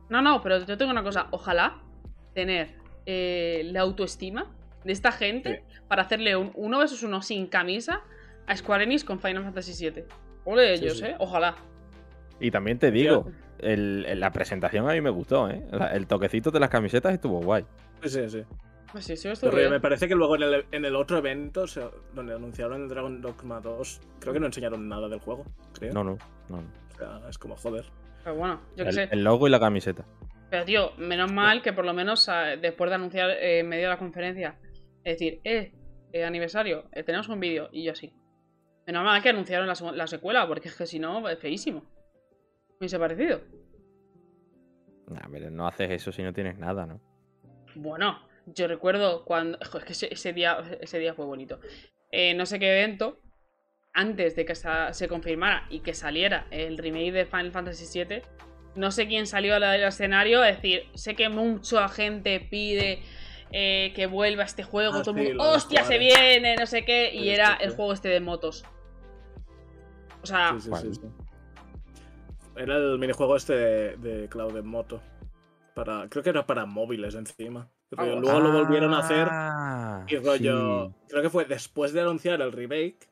No, 0.08 0.22
no, 0.22 0.40
pero 0.42 0.64
yo 0.64 0.78
tengo 0.78 0.90
una 0.92 1.02
cosa. 1.02 1.26
Ojalá 1.32 1.78
tener 2.34 2.76
eh, 3.06 3.62
la 3.72 3.80
autoestima 3.80 4.46
de 4.84 4.92
esta 4.92 5.12
gente 5.12 5.64
para 5.88 6.02
hacerle 6.02 6.36
un 6.36 6.52
uno 6.54 6.78
versus 6.78 7.02
uno 7.02 7.20
sin 7.22 7.46
camisa 7.48 8.00
a 8.46 8.56
Square 8.56 8.84
Enix 8.84 9.04
con 9.04 9.18
Final 9.20 9.42
Fantasy 9.44 9.90
VII. 9.90 10.04
Ole 10.44 10.74
ellos, 10.74 10.98
sí. 10.98 11.04
¿eh? 11.06 11.16
Ojalá. 11.18 11.56
Y 12.40 12.50
también 12.50 12.78
te 12.78 12.90
digo, 12.90 13.26
el- 13.58 14.06
el- 14.08 14.20
la 14.20 14.30
presentación 14.30 14.88
a 14.88 14.92
mí 14.92 15.00
me 15.00 15.10
gustó, 15.10 15.50
¿eh? 15.50 15.62
El 15.92 16.06
toquecito 16.06 16.50
de 16.50 16.60
las 16.60 16.70
camisetas 16.70 17.12
estuvo 17.12 17.40
guay. 17.40 17.64
Sí, 18.02 18.08
sí, 18.10 18.30
sí. 18.30 18.42
Sí, 19.00 19.16
sí, 19.16 19.28
estuvo 19.28 19.50
Pero 19.50 19.62
bien. 19.62 19.70
me 19.70 19.80
parece 19.80 20.08
que 20.08 20.14
luego 20.14 20.36
en 20.36 20.42
el, 20.42 20.66
en 20.72 20.84
el 20.84 20.96
otro 20.96 21.18
evento, 21.18 21.62
o 21.62 21.66
sea, 21.66 21.90
donde 22.14 22.34
anunciaron 22.34 22.82
el 22.82 22.88
Dragon 22.88 23.20
Dogma 23.20 23.60
2, 23.60 24.00
creo 24.18 24.32
que 24.32 24.40
no 24.40 24.46
enseñaron 24.46 24.88
nada 24.88 25.08
del 25.08 25.20
juego, 25.20 25.44
creo. 25.78 25.92
No, 25.92 26.02
no, 26.04 26.18
no. 26.48 26.58
O 26.58 26.96
sea, 26.96 27.20
es 27.28 27.38
como 27.38 27.56
joder. 27.56 27.84
Pero 28.24 28.36
bueno, 28.36 28.60
yo 28.76 28.84
qué 28.84 28.90
El, 28.90 28.94
sé. 28.94 29.08
el 29.10 29.22
logo 29.24 29.46
y 29.46 29.50
la 29.50 29.60
camiseta. 29.60 30.04
Pero 30.50 30.64
tío, 30.64 30.92
menos 30.96 31.30
mal 31.30 31.62
que 31.62 31.72
por 31.72 31.84
lo 31.84 31.92
menos 31.92 32.28
ah, 32.28 32.56
después 32.60 32.90
de 32.90 32.94
anunciar 32.94 33.30
eh, 33.30 33.60
en 33.60 33.68
medio 33.68 33.84
de 33.84 33.88
la 33.90 33.98
conferencia, 33.98 34.58
es 35.04 35.18
decir, 35.18 35.40
eh, 35.44 35.72
eh, 36.12 36.24
aniversario, 36.24 36.84
eh, 36.92 37.02
tenemos 37.02 37.28
un 37.28 37.38
vídeo, 37.40 37.68
y 37.70 37.84
yo 37.84 37.92
así. 37.92 38.12
Menos 38.86 39.04
mal 39.04 39.22
que 39.22 39.28
anunciaron 39.28 39.66
la, 39.66 40.06
secuela, 40.06 40.48
porque 40.48 40.68
es 40.68 40.74
que 40.76 40.86
si 40.86 40.98
no, 40.98 41.28
es 41.28 41.38
feísimo. 41.38 41.80
Me 41.80 42.76
hubiese 42.80 42.98
parecido. 42.98 43.40
Nah, 45.08 45.28
pero 45.30 45.50
no 45.50 45.66
haces 45.66 45.90
eso 45.90 46.10
si 46.10 46.22
no 46.22 46.32
tienes 46.32 46.58
nada, 46.58 46.86
¿no? 46.86 47.00
Bueno, 47.74 48.18
yo 48.54 48.66
recuerdo 48.68 49.24
cuando. 49.24 49.58
Es 49.60 49.68
que 49.68 49.92
ese, 49.92 50.12
ese 50.12 50.32
día, 50.32 50.58
ese 50.80 50.98
día 50.98 51.14
fue 51.14 51.24
bonito. 51.26 51.60
Eh, 52.10 52.34
no 52.34 52.46
sé 52.46 52.58
qué 52.58 52.70
evento, 52.80 53.18
antes 53.92 54.36
de 54.36 54.44
que 54.44 54.54
sa- 54.54 54.92
se 54.92 55.08
confirmara 55.08 55.66
y 55.70 55.80
que 55.80 55.94
saliera 55.94 56.46
el 56.50 56.78
remake 56.78 57.12
de 57.12 57.26
Final 57.26 57.52
Fantasy 57.52 58.04
VII, 58.04 58.22
no 58.76 58.90
sé 58.90 59.06
quién 59.08 59.26
salió 59.26 59.54
al 59.54 59.62
al 59.64 59.82
escenario 59.82 60.40
a 60.42 60.46
decir: 60.46 60.84
Sé 60.94 61.14
que 61.14 61.28
mucha 61.28 61.88
gente 61.88 62.40
pide 62.40 63.02
eh, 63.50 63.92
que 63.96 64.06
vuelva 64.06 64.44
este 64.44 64.62
juego, 64.62 64.96
Ah, 64.98 65.02
todo 65.02 65.16
el 65.16 65.28
mundo, 65.28 65.44
¡hostia, 65.50 65.84
se 65.84 65.98
jugar, 65.98 66.02
eh". 66.02 66.14
viene! 66.40 66.56
No 66.56 66.66
sé 66.66 66.84
qué, 66.84 67.10
y 67.14 67.20
Sí, 67.20 67.28
era 67.30 67.56
sí, 67.58 67.64
el 67.64 67.70
juego 67.76 67.92
este 67.92 68.08
de 68.08 68.20
motos. 68.20 68.64
O 70.22 70.26
sea, 70.26 70.50
Sí, 70.54 70.60
sí, 70.60 70.68
¿cuál? 70.70 70.82
sí, 70.82 70.94
sí. 70.94 71.08
Era 72.56 72.76
el 72.76 72.98
minijuego 72.98 73.36
este 73.36 73.52
de, 73.54 73.96
de 73.98 74.28
Cloud 74.28 74.56
en 74.56 74.66
moto. 74.66 75.00
Para, 75.74 76.08
creo 76.08 76.24
que 76.24 76.30
era 76.30 76.44
para 76.44 76.66
móviles 76.66 77.14
encima. 77.14 77.70
Ah, 77.96 78.04
luego 78.04 78.40
lo 78.40 78.52
volvieron 78.52 78.92
a 78.94 78.98
hacer 78.98 79.26
Ah, 79.30 80.04
y 80.08 80.16
rollo. 80.18 80.88
sí. 80.88 80.94
Creo 81.08 81.22
que 81.22 81.30
fue 81.30 81.44
después 81.46 81.92
de 81.92 82.00
anunciar 82.02 82.40
el 82.42 82.52
remake. 82.52 83.08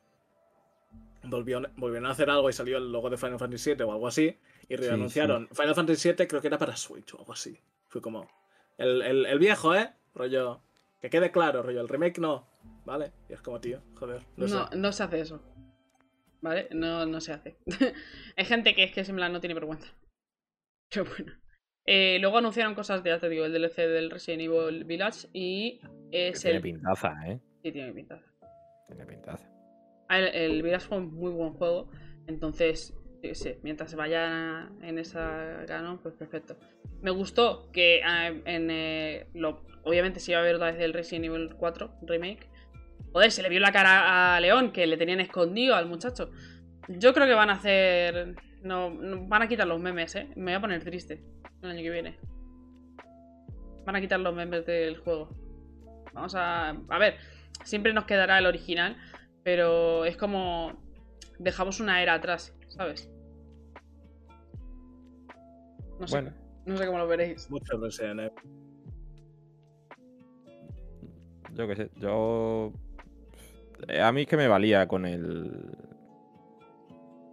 Volvieron, 1.23 1.67
volvieron 1.77 2.07
a 2.07 2.11
hacer 2.11 2.29
algo 2.29 2.49
y 2.49 2.53
salió 2.53 2.77
el 2.77 2.91
logo 2.91 3.09
de 3.09 3.17
Final 3.17 3.39
Fantasy 3.39 3.73
VII 3.73 3.83
o 3.83 3.91
algo 3.91 4.07
así. 4.07 4.37
Y 4.69 4.75
reanunciaron 4.75 5.47
Final 5.51 5.75
Fantasy 5.75 6.09
VII, 6.13 6.27
creo 6.27 6.41
que 6.41 6.47
era 6.47 6.57
para 6.57 6.75
Switch 6.77 7.13
o 7.15 7.19
algo 7.19 7.33
así. 7.33 7.59
Fue 7.89 8.01
como. 8.01 8.29
El, 8.77 9.01
el- 9.01 9.25
el 9.25 9.39
viejo, 9.39 9.73
¿eh? 9.75 9.93
Rollo. 10.13 10.61
Que 11.01 11.09
quede 11.09 11.31
claro, 11.31 11.63
rollo. 11.63 11.81
El 11.81 11.89
remake 11.89 12.19
no. 12.19 12.47
¿Vale? 12.85 13.11
Y 13.29 13.33
es 13.33 13.41
como, 13.41 13.59
tío, 13.59 13.81
joder. 13.95 14.21
No, 14.37 14.47
no, 14.47 14.67
sé. 14.69 14.77
no 14.77 14.91
se 14.91 15.03
hace 15.03 15.19
eso. 15.21 15.41
¿Vale? 16.41 16.67
No, 16.71 17.05
no 17.05 17.19
se 17.19 17.33
hace. 17.33 17.57
Hay 18.37 18.45
gente 18.45 18.75
que 18.75 18.83
es 18.83 18.91
que 18.93 19.01
en 19.01 19.15
plan 19.15 19.33
no 19.33 19.39
tiene 19.39 19.53
vergüenza. 19.55 19.87
Pero 20.89 21.05
bueno. 21.05 21.33
Eh, 21.87 22.17
luego 22.19 22.37
anunciaron 22.37 22.75
cosas 22.75 23.01
de, 23.03 23.11
ya 23.11 23.19
te 23.19 23.29
digo, 23.29 23.45
el 23.45 23.53
DLC 23.53 23.77
del 23.87 24.11
Resident 24.11 24.41
Evil 24.43 24.83
Village 24.83 25.27
y 25.33 25.79
Que 26.11 26.27
es 26.29 26.41
tiene 26.41 26.57
el... 26.57 26.61
pintaza, 26.63 27.13
¿eh? 27.25 27.39
Sí, 27.63 27.71
tiene 27.71 27.93
pinta. 27.93 28.21
Tiene 28.87 29.05
pintaza. 29.05 29.49
Ah, 30.09 30.19
El, 30.19 30.27
el 30.35 30.63
Village 30.63 30.85
fue 30.85 30.97
un 30.97 31.13
muy 31.13 31.31
buen 31.31 31.53
juego. 31.53 31.89
Entonces, 32.27 32.93
yo 33.23 33.33
sé, 33.35 33.59
mientras 33.63 33.89
se 33.89 33.95
vaya 33.95 34.69
en 34.81 34.97
esa 34.99 35.63
canon, 35.65 35.99
pues 35.99 36.13
perfecto. 36.15 36.57
Me 37.01 37.11
gustó 37.11 37.71
que 37.71 38.01
ah, 38.03 38.27
en 38.45 38.69
eh, 38.69 39.27
lo, 39.33 39.63
obviamente 39.83 40.19
se 40.19 40.31
iba 40.31 40.41
a 40.41 40.43
ver 40.43 40.55
otra 40.55 40.71
vez 40.71 40.81
el 40.81 40.93
Resident 40.93 41.25
Evil 41.25 41.55
4 41.57 41.99
remake. 42.03 42.49
Joder, 43.13 43.31
se 43.31 43.41
le 43.41 43.49
vio 43.49 43.59
la 43.61 43.71
cara 43.71 44.35
a 44.35 44.39
León, 44.41 44.71
que 44.71 44.85
le 44.87 44.97
tenían 44.97 45.21
escondido 45.21 45.75
al 45.75 45.87
muchacho. 45.87 46.31
Yo 46.89 47.13
creo 47.13 47.27
que 47.27 47.33
van 47.33 47.49
a 47.49 47.53
hacer. 47.53 48.35
No, 48.67 48.89
no- 48.89 49.27
van 49.27 49.41
a 49.43 49.47
quitar 49.47 49.67
los 49.67 49.79
memes, 49.79 50.15
eh. 50.15 50.27
Me 50.35 50.45
voy 50.45 50.53
a 50.53 50.61
poner 50.61 50.83
triste 50.83 51.23
el 51.61 51.69
año 51.71 51.81
que 51.81 51.89
viene. 51.89 52.19
Van 53.85 53.95
a 53.95 54.01
quitar 54.01 54.19
los 54.19 54.35
memes 54.35 54.65
del 54.65 54.97
juego. 54.97 55.29
Vamos 56.13 56.35
a. 56.35 56.69
A 56.71 56.97
ver, 56.99 57.15
siempre 57.63 57.93
nos 57.93 58.05
quedará 58.05 58.37
el 58.39 58.45
original, 58.45 58.97
pero 59.43 60.03
es 60.05 60.17
como. 60.17 60.73
Dejamos 61.39 61.79
una 61.79 62.01
era 62.01 62.15
atrás, 62.15 62.53
¿sabes? 62.67 63.09
No 65.99 66.07
sé, 66.07 66.15
Bueno. 66.21 66.33
no 66.65 66.77
sé 66.77 66.85
cómo 66.85 66.97
lo 66.97 67.07
veréis. 67.07 67.49
Mucho 67.49 67.77
Resident 67.77 68.19
Evil. 68.19 68.31
Yo 71.53 71.67
qué 71.67 71.75
sé, 71.75 71.89
yo. 71.97 72.71
eh, 73.87 74.01
A 74.01 74.11
mí 74.11 74.21
es 74.21 74.27
que 74.27 74.37
me 74.37 74.47
valía 74.47 74.87
con 74.87 75.05
el. 75.05 75.75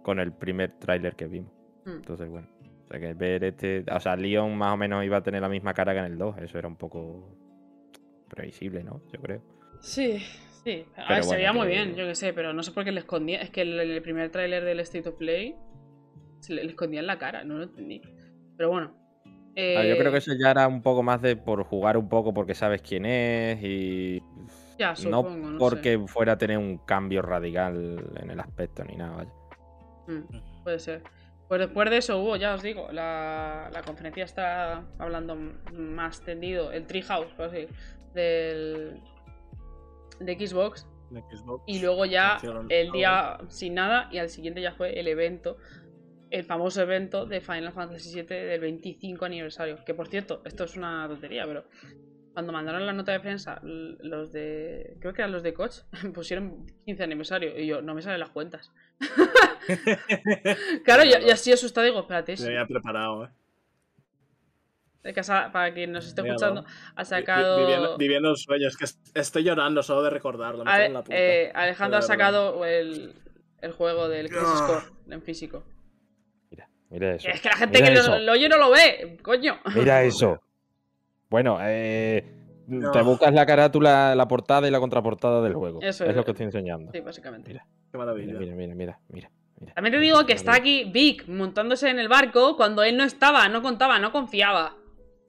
Con 0.05 0.19
el 0.19 0.31
primer 0.33 0.77
tráiler 0.77 1.15
que 1.15 1.25
vimos. 1.25 1.51
Mm. 1.85 1.89
Entonces, 1.95 2.29
bueno. 2.29 2.47
O 2.83 2.87
sea, 2.87 2.99
que 2.99 3.15
ver 3.15 3.43
este. 3.43 3.83
O 3.91 3.99
sea, 3.99 4.15
Leon 4.15 4.55
más 4.55 4.73
o 4.73 4.77
menos 4.77 5.03
iba 5.03 5.17
a 5.17 5.23
tener 5.23 5.41
la 5.41 5.49
misma 5.49 5.73
cara 5.73 5.93
que 5.93 5.99
en 5.99 6.05
el 6.05 6.17
2. 6.19 6.37
Eso 6.43 6.59
era 6.59 6.67
un 6.67 6.75
poco. 6.75 7.35
previsible, 8.29 8.83
¿no? 8.83 9.01
Yo 9.11 9.19
creo. 9.19 9.41
Sí, 9.79 10.19
sí. 10.63 10.85
A 10.95 11.07
Pero 11.07 11.07
ver, 11.09 11.23
se 11.23 11.27
bueno, 11.27 11.37
veía 11.37 11.53
muy 11.53 11.63
que- 11.67 11.73
bien, 11.73 11.95
yo 11.95 12.05
qué 12.05 12.13
sé, 12.15 12.33
pero 12.33 12.53
no 12.53 12.61
sé 12.61 12.71
por 12.71 12.83
qué 12.83 12.91
le 12.91 12.99
escondía. 12.99 13.41
Es 13.41 13.49
que 13.49 13.61
el, 13.61 13.79
el 13.79 14.01
primer 14.03 14.29
tráiler 14.29 14.63
del 14.63 14.79
State 14.81 15.09
of 15.09 15.15
Play 15.15 15.55
se 16.39 16.53
le, 16.53 16.63
le 16.63 16.69
escondía 16.69 16.99
en 16.99 17.07
la 17.07 17.17
cara, 17.17 17.43
no 17.43 17.57
lo 17.57 17.63
entendí. 17.63 18.01
Pero 18.57 18.69
bueno. 18.69 18.93
Ah, 19.57 19.83
yo 19.83 19.97
creo 19.97 20.09
eh, 20.09 20.11
que 20.11 20.17
eso 20.17 20.33
ya 20.39 20.51
era 20.51 20.67
un 20.67 20.81
poco 20.81 21.01
más 21.01 21.21
de 21.21 21.35
por 21.37 21.63
jugar 21.63 21.97
un 21.97 22.09
poco 22.09 22.33
porque 22.33 22.53
sabes 22.53 22.81
quién 22.81 23.05
es 23.05 23.59
y. 23.63 24.21
Ya, 24.77 24.89
no 24.89 24.95
supongo, 24.95 25.49
no, 25.51 25.57
porque 25.57 25.97
fuera 26.07 26.33
a 26.33 26.37
tener 26.37 26.57
un 26.57 26.77
cambio 26.79 27.21
radical 27.21 28.03
en 28.21 28.29
el 28.29 28.39
aspecto 28.39 28.83
ni 28.83 28.95
nada, 28.97 29.15
vaya. 29.15 29.31
Sé. 30.05 30.11
Mm, 30.11 30.63
puede 30.63 30.79
ser. 30.79 31.03
Pues 31.47 31.59
después 31.59 31.89
de 31.89 31.97
eso 31.97 32.19
hubo, 32.19 32.35
ya 32.37 32.55
os 32.55 32.63
digo, 32.63 32.87
la, 32.91 33.69
la 33.71 33.83
conferencia 33.83 34.23
está 34.23 34.83
hablando 34.97 35.35
más 35.73 36.21
tendido, 36.21 36.71
el 36.71 36.87
Treehouse, 36.87 37.31
por 37.33 37.45
así, 37.45 37.67
del 38.15 38.99
de 40.19 40.47
Xbox. 40.47 40.87
de 41.11 41.21
Xbox. 41.21 41.63
Y 41.67 41.81
luego 41.81 42.05
ya 42.05 42.39
el 42.69 42.91
día 42.91 43.37
sin 43.49 43.75
nada 43.75 44.09
y 44.11 44.17
al 44.17 44.29
siguiente 44.29 44.61
ya 44.61 44.73
fue 44.73 44.99
el 44.99 45.07
evento. 45.07 45.57
el 46.31 46.43
famoso 46.43 46.81
evento 46.81 47.25
de 47.25 47.41
Final 47.41 47.71
Fantasy 47.71 48.13
VII 48.13 48.25
del 48.25 48.61
25 48.61 49.25
aniversario. 49.25 49.77
Que 49.85 49.93
por 49.93 50.07
cierto, 50.07 50.41
esto 50.45 50.63
es 50.63 50.75
una 50.75 51.07
tontería, 51.07 51.45
pero 51.45 51.65
cuando 52.33 52.51
mandaron 52.51 52.85
la 52.85 52.93
nota 52.93 53.11
de 53.11 53.19
prensa, 53.19 53.61
los 53.63 54.31
de. 54.31 54.97
Creo 54.99 55.13
que 55.13 55.21
eran 55.21 55.31
los 55.31 55.43
de 55.43 55.53
Coach, 55.53 55.77
pusieron 56.13 56.65
15 56.85 57.03
aniversario. 57.03 57.57
Y 57.57 57.67
yo, 57.67 57.81
no 57.81 57.93
me 57.93 58.01
salen 58.01 58.19
las 58.19 58.31
cuentas. 58.31 58.73
claro, 60.83 61.03
yo, 61.03 61.19
yo 61.19 61.33
así 61.33 61.51
asustado 61.51 61.85
digo, 61.85 61.99
espérate, 62.01 62.35
Me 62.39 62.47
había 62.47 62.65
preparado, 62.65 63.25
eh. 63.25 63.29
De 65.03 65.13
casa, 65.13 65.51
para 65.53 65.71
quien 65.71 65.91
nos 65.91 66.07
esté 66.07 66.21
escuchando, 66.25 66.65
ha 66.95 67.05
sacado. 67.05 67.59
Viviendo, 67.59 67.97
viviendo 67.97 68.29
el 68.31 68.37
sueño, 68.37 68.67
es 68.67 68.75
que 68.75 68.85
est- 68.85 69.15
estoy 69.15 69.43
llorando 69.43 69.83
solo 69.83 70.01
de 70.01 70.09
recordarlo. 70.09 70.63
Me 70.63 70.71
cago 70.71 70.75
Ale- 70.77 70.85
en 70.87 70.93
la 70.93 71.03
puta. 71.03 71.15
eh, 71.15 71.51
Alejandro 71.53 71.99
ha 71.99 72.01
sacado 72.01 72.65
el, 72.65 73.13
el 73.61 73.71
juego 73.71 74.09
del 74.09 74.29
Crisis. 74.29 74.61
Core 74.61 74.85
en 75.11 75.21
físico. 75.21 75.63
Mira, 76.49 76.67
mira 76.89 77.13
eso. 77.13 77.27
Es 77.29 77.39
que 77.39 77.49
la 77.49 77.55
gente 77.55 77.81
Mira 77.83 77.93
que 78.01 78.07
lo, 78.09 78.17
lo 78.17 78.31
oye 78.31 78.49
no 78.49 78.57
lo 78.57 78.71
ve, 78.71 79.17
coño. 79.21 79.59
Mira 79.75 80.01
eso. 80.05 80.41
Bueno, 81.29 81.59
eh, 81.61 82.25
No. 82.67 82.89
te 82.91 83.03
buscas 83.03 83.31
la 83.31 83.45
carátula, 83.45 84.15
la 84.15 84.27
portada 84.27 84.67
y 84.67 84.71
la 84.71 84.79
contraportada 84.79 85.39
del 85.43 85.53
juego. 85.53 85.81
Eso 85.83 86.03
es 86.05 86.09
es. 86.09 86.15
lo 86.15 86.25
que 86.25 86.31
estoy 86.31 86.47
enseñando. 86.47 86.91
Sí, 86.91 87.01
básicamente. 87.01 87.49
Mira. 87.51 87.67
Qué 87.95 87.99
maravilla. 87.99 88.39
Mira, 88.39 88.55
mira, 88.55 88.75
mira, 88.75 88.99
mira, 89.09 89.31
mira. 89.59 89.73
También 89.73 89.93
te 89.93 89.99
digo 89.99 90.25
que 90.25 90.33
está 90.33 90.55
aquí 90.55 90.83
Vic 90.91 91.27
montándose 91.27 91.89
en 91.89 91.97
el 91.99 92.07
barco 92.09 92.57
cuando 92.57 92.83
él 92.83 92.97
no 92.97 93.03
estaba, 93.03 93.47
no 93.47 93.61
contaba, 93.61 93.99
no 93.99 94.11
confiaba. 94.11 94.75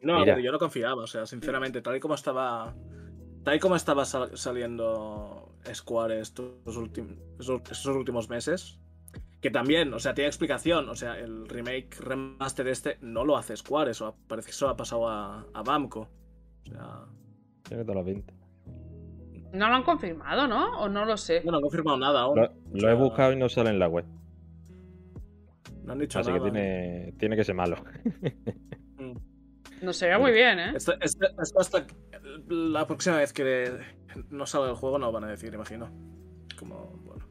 No, 0.02 0.18
pero 0.24 0.40
yo 0.40 0.52
no 0.52 0.58
confiaba, 0.58 1.02
o 1.02 1.06
sea, 1.06 1.26
sinceramente, 1.26 1.80
tal 1.80 1.96
y 1.96 2.00
como 2.00 2.14
estaba. 2.14 2.74
Tal 3.44 3.54
y 3.54 3.58
como 3.60 3.76
estaba 3.76 4.04
sal- 4.04 4.36
saliendo 4.36 5.52
Square 5.72 6.20
estos, 6.20 6.76
últimos 6.76 7.16
estos 7.70 7.86
últimos 7.86 8.28
meses. 8.28 8.78
Que 9.40 9.50
también, 9.50 9.92
o 9.94 9.98
sea, 10.00 10.14
tiene 10.14 10.26
explicación. 10.28 10.88
O 10.88 10.96
sea, 10.96 11.16
el 11.18 11.48
remake 11.48 11.96
remaster 12.00 12.66
este 12.68 12.98
no 13.02 13.24
lo 13.24 13.36
hace 13.36 13.56
Square, 13.56 13.92
eso 13.92 14.06
ha- 14.06 14.14
parece 14.26 14.46
que 14.46 14.50
eso 14.52 14.68
ha 14.68 14.76
pasado 14.76 15.08
a, 15.08 15.46
a 15.54 15.62
Bamco. 15.62 16.08
O 16.64 16.68
sea. 16.68 17.04
Tiene 17.68 17.84
toda 17.84 17.96
la 18.00 18.04
pinta. 18.04 18.32
No 19.52 19.68
lo 19.68 19.74
han 19.74 19.82
confirmado, 19.84 20.46
¿no? 20.48 20.78
O 20.80 20.88
no 20.88 21.04
lo 21.04 21.16
sé. 21.16 21.42
No, 21.44 21.50
no 21.52 21.56
han 21.58 21.62
confirmado 21.62 21.96
nada 21.98 22.20
aún. 22.22 22.36
Lo, 22.38 22.44
O 22.46 22.54
lo 22.74 22.80
sea, 22.80 22.90
he 22.90 22.94
buscado 22.94 23.32
y 23.32 23.36
no 23.36 23.48
sale 23.48 23.70
en 23.70 23.78
la 23.78 23.88
web. 23.88 24.04
No 25.84 25.92
han 25.92 25.98
dicho 25.98 26.18
Así 26.18 26.30
nada. 26.30 26.42
que 26.44 26.50
tiene, 26.50 27.14
tiene 27.18 27.36
que 27.36 27.44
ser 27.44 27.54
malo. 27.54 27.76
Mm. 28.98 29.12
No 29.82 29.92
se 29.92 30.08
ve 30.08 30.18
muy 30.18 30.32
bien, 30.32 30.58
¿eh? 30.58 30.72
Esto, 30.74 30.94
esto- 31.00 31.26
esto 31.40 31.60
hasta 31.60 31.86
la 32.48 32.86
próxima 32.86 33.16
vez 33.18 33.32
que 33.32 33.70
no 34.30 34.46
salga 34.46 34.70
el 34.70 34.74
juego 34.76 34.98
no 34.98 35.06
lo 35.06 35.12
van 35.12 35.24
a 35.24 35.28
decir, 35.28 35.52
imagino. 35.54 35.90
Como, 36.58 36.98
bueno. 37.04 37.24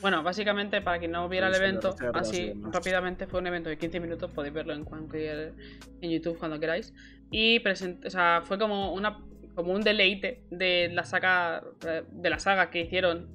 Bueno, 0.00 0.22
básicamente, 0.22 0.80
para 0.80 0.98
quien 0.98 1.12
no 1.12 1.28
viera 1.28 1.46
el 1.48 1.54
evento, 1.54 1.94
así 2.14 2.52
rápidamente 2.72 3.26
fue 3.26 3.38
un 3.40 3.46
evento 3.46 3.68
de 3.68 3.78
15 3.78 4.00
minutos, 4.00 4.32
podéis 4.32 4.54
verlo 4.54 4.72
en 4.72 4.84
cualquier 4.84 5.54
en 6.00 6.10
YouTube 6.10 6.38
cuando 6.38 6.58
queráis. 6.58 6.92
Y 7.30 7.60
present- 7.60 8.04
o 8.04 8.10
sea, 8.10 8.40
fue 8.42 8.58
como 8.58 8.92
una 8.92 9.18
como 9.54 9.72
un 9.72 9.82
deleite 9.82 10.42
de 10.50 10.88
la 10.92 11.04
saga 11.04 11.62
eh, 11.86 12.02
de 12.10 12.30
la 12.30 12.38
saga 12.38 12.70
que 12.70 12.80
hicieron 12.80 13.28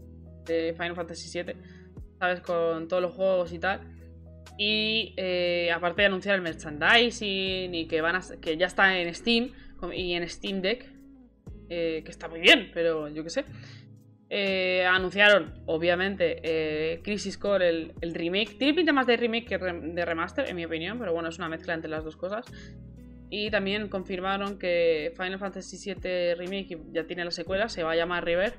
de 0.45 0.73
Final 0.73 0.95
Fantasy 0.95 1.43
VII, 1.43 1.55
¿sabes? 2.19 2.41
Con 2.41 2.87
todos 2.87 3.01
los 3.01 3.13
juegos 3.13 3.53
y 3.53 3.59
tal. 3.59 3.81
Y 4.57 5.13
eh, 5.17 5.71
aparte 5.71 6.01
de 6.01 6.07
anunciar 6.07 6.35
el 6.35 6.41
merchandising 6.41 7.75
y 7.75 7.87
que 7.87 8.01
van 8.01 8.15
a, 8.15 8.21
que 8.41 8.57
ya 8.57 8.65
está 8.65 8.97
en 8.99 9.13
Steam 9.13 9.51
y 9.93 10.13
en 10.13 10.27
Steam 10.27 10.61
Deck, 10.61 10.89
eh, 11.69 12.01
que 12.03 12.11
está 12.11 12.27
muy 12.27 12.39
bien, 12.39 12.71
pero 12.73 13.07
yo 13.09 13.23
qué 13.23 13.29
sé. 13.29 13.45
Anunciaron, 14.89 15.53
obviamente, 15.67 16.99
Crisis 17.03 17.37
Core, 17.37 17.69
el, 17.69 17.93
el 18.01 18.13
remake. 18.13 18.57
Tiene 18.57 18.73
pinta 18.73 18.91
más 18.91 19.07
de 19.07 19.15
remake 19.15 19.45
que 19.45 19.57
de 19.57 20.05
remaster, 20.05 20.49
en 20.49 20.55
mi 20.55 20.65
opinión, 20.65 20.97
pero 20.99 21.13
bueno, 21.13 21.29
es 21.29 21.37
una 21.37 21.47
mezcla 21.47 21.73
entre 21.73 21.89
las 21.89 22.03
dos 22.03 22.17
cosas. 22.17 22.45
Y 23.29 23.51
también 23.51 23.89
confirmaron 23.89 24.57
que 24.57 25.13
Final 25.17 25.39
Fantasy 25.39 25.93
VII 25.93 26.35
Remake 26.35 26.79
ya 26.91 27.05
tiene 27.05 27.25
la 27.25 27.31
secuela, 27.31 27.67
se 27.67 27.83
va 27.83 27.91
a 27.91 27.95
llamar 27.95 28.23
River. 28.23 28.53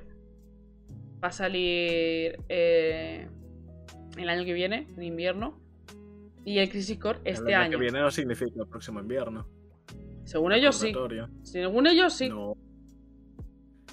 Va 1.23 1.29
a 1.29 1.31
salir 1.31 2.39
eh, 2.49 3.27
el 4.17 4.29
año 4.29 4.45
que 4.45 4.53
viene, 4.53 4.87
en 4.95 5.03
invierno. 5.03 5.59
Y 6.45 6.59
el 6.59 6.69
Crisis 6.69 6.97
Core 6.99 7.19
este 7.25 7.49
el 7.49 7.55
año, 7.55 7.63
año. 7.63 7.71
que 7.71 7.83
viene 7.83 7.99
no 7.99 8.11
significa 8.11 8.61
el 8.61 8.67
próximo 8.67 8.99
invierno. 8.99 9.47
Según 10.23 10.53
ellos 10.53 10.77
sí. 10.77 10.93
Según 11.41 11.87
ellos 11.87 12.13
sí. 12.13 12.29
No. 12.29 12.55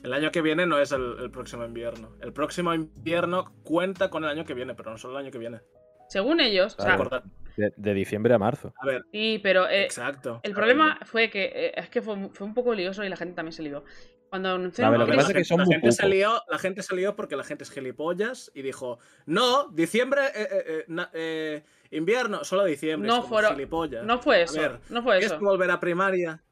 El 0.02 0.12
año 0.12 0.30
que 0.30 0.42
viene 0.42 0.66
no 0.66 0.78
es 0.78 0.92
el, 0.92 1.16
el 1.20 1.30
próximo 1.30 1.64
invierno. 1.64 2.16
El 2.20 2.32
próximo 2.32 2.72
invierno 2.74 3.52
cuenta 3.64 4.10
con 4.10 4.24
el 4.24 4.30
año 4.30 4.44
que 4.44 4.54
viene, 4.54 4.74
pero 4.74 4.90
no 4.90 4.98
solo 4.98 5.18
el 5.18 5.24
año 5.24 5.32
que 5.32 5.38
viene. 5.38 5.60
Según 6.08 6.40
ellos. 6.40 6.76
o 6.78 6.82
sea, 6.82 6.98
De, 7.56 7.72
de 7.76 7.94
diciembre 7.94 8.34
a 8.34 8.38
marzo. 8.38 8.72
A 8.80 8.86
ver, 8.86 9.04
sí, 9.12 9.40
pero 9.42 9.68
eh, 9.68 9.84
exacto. 9.84 10.40
El 10.42 10.52
problema 10.52 10.98
fue 11.04 11.30
que 11.30 11.44
eh, 11.54 11.72
es 11.76 11.88
que 11.88 12.02
fue, 12.02 12.28
fue 12.32 12.46
un 12.46 12.54
poco 12.54 12.74
lioso 12.74 13.02
y 13.04 13.08
la 13.08 13.16
gente 13.16 13.34
también 13.34 13.52
se 13.52 13.62
lió. 13.62 13.84
Cuando 14.28 14.48
A 14.50 14.54
anunciaron 14.56 14.90
ver, 14.92 15.00
lo 15.00 15.06
que 15.06 15.12
la 15.12 15.16
pasa 15.18 15.28
es 15.28 15.32
que 15.32 15.38
gente- 15.38 15.48
son 15.48 15.58
la 15.58 15.64
muy 15.64 15.74
gente 15.74 15.92
se 15.92 16.08
lió, 16.08 16.42
la 16.50 16.58
gente 16.58 16.82
se 16.82 16.96
lió 16.96 17.16
porque 17.16 17.36
la 17.36 17.44
gente 17.44 17.64
es 17.64 17.70
gilipollas 17.70 18.50
y 18.54 18.62
dijo, 18.62 18.98
no, 19.24 19.68
diciembre, 19.70 20.20
eh, 20.34 20.48
eh, 20.50 20.64
eh, 20.66 20.84
na- 20.88 21.10
eh, 21.14 21.62
invierno, 21.92 22.42
solo 22.44 22.64
diciembre. 22.64 23.06
No 23.06 23.14
es 23.14 23.20
como 23.20 23.28
fueron- 23.34 23.52
gilipollas. 23.54 24.04
No 24.04 24.20
fue 24.20 24.42
eso. 24.42 24.60
ver, 24.60 24.80
no 24.90 25.02
fue 25.02 25.20
¿Qué 25.20 25.26
es 25.26 25.32
eso. 25.32 25.40
volver 25.40 25.70
a 25.70 25.78
primaria? 25.80 26.42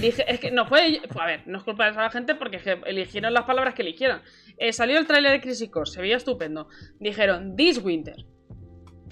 Dije, 0.00 0.24
es 0.32 0.38
que 0.40 0.50
no 0.52 0.66
fue, 0.66 1.00
A 1.18 1.26
ver, 1.26 1.42
no 1.46 1.58
es 1.58 1.64
culpa 1.64 1.84
de 1.86 1.90
esa 1.90 2.08
gente 2.10 2.34
porque 2.36 2.60
eligieron 2.86 3.34
las 3.34 3.44
palabras 3.44 3.74
que 3.74 3.82
eligieron. 3.82 4.22
Eh, 4.56 4.72
salió 4.72 4.98
el 4.98 5.06
tráiler 5.06 5.32
de 5.32 5.40
Crisis 5.40 5.68
Core, 5.68 5.90
se 5.90 6.00
veía 6.00 6.16
estupendo. 6.16 6.68
Dijeron 7.00 7.54
This 7.56 7.78
Winter. 7.82 8.14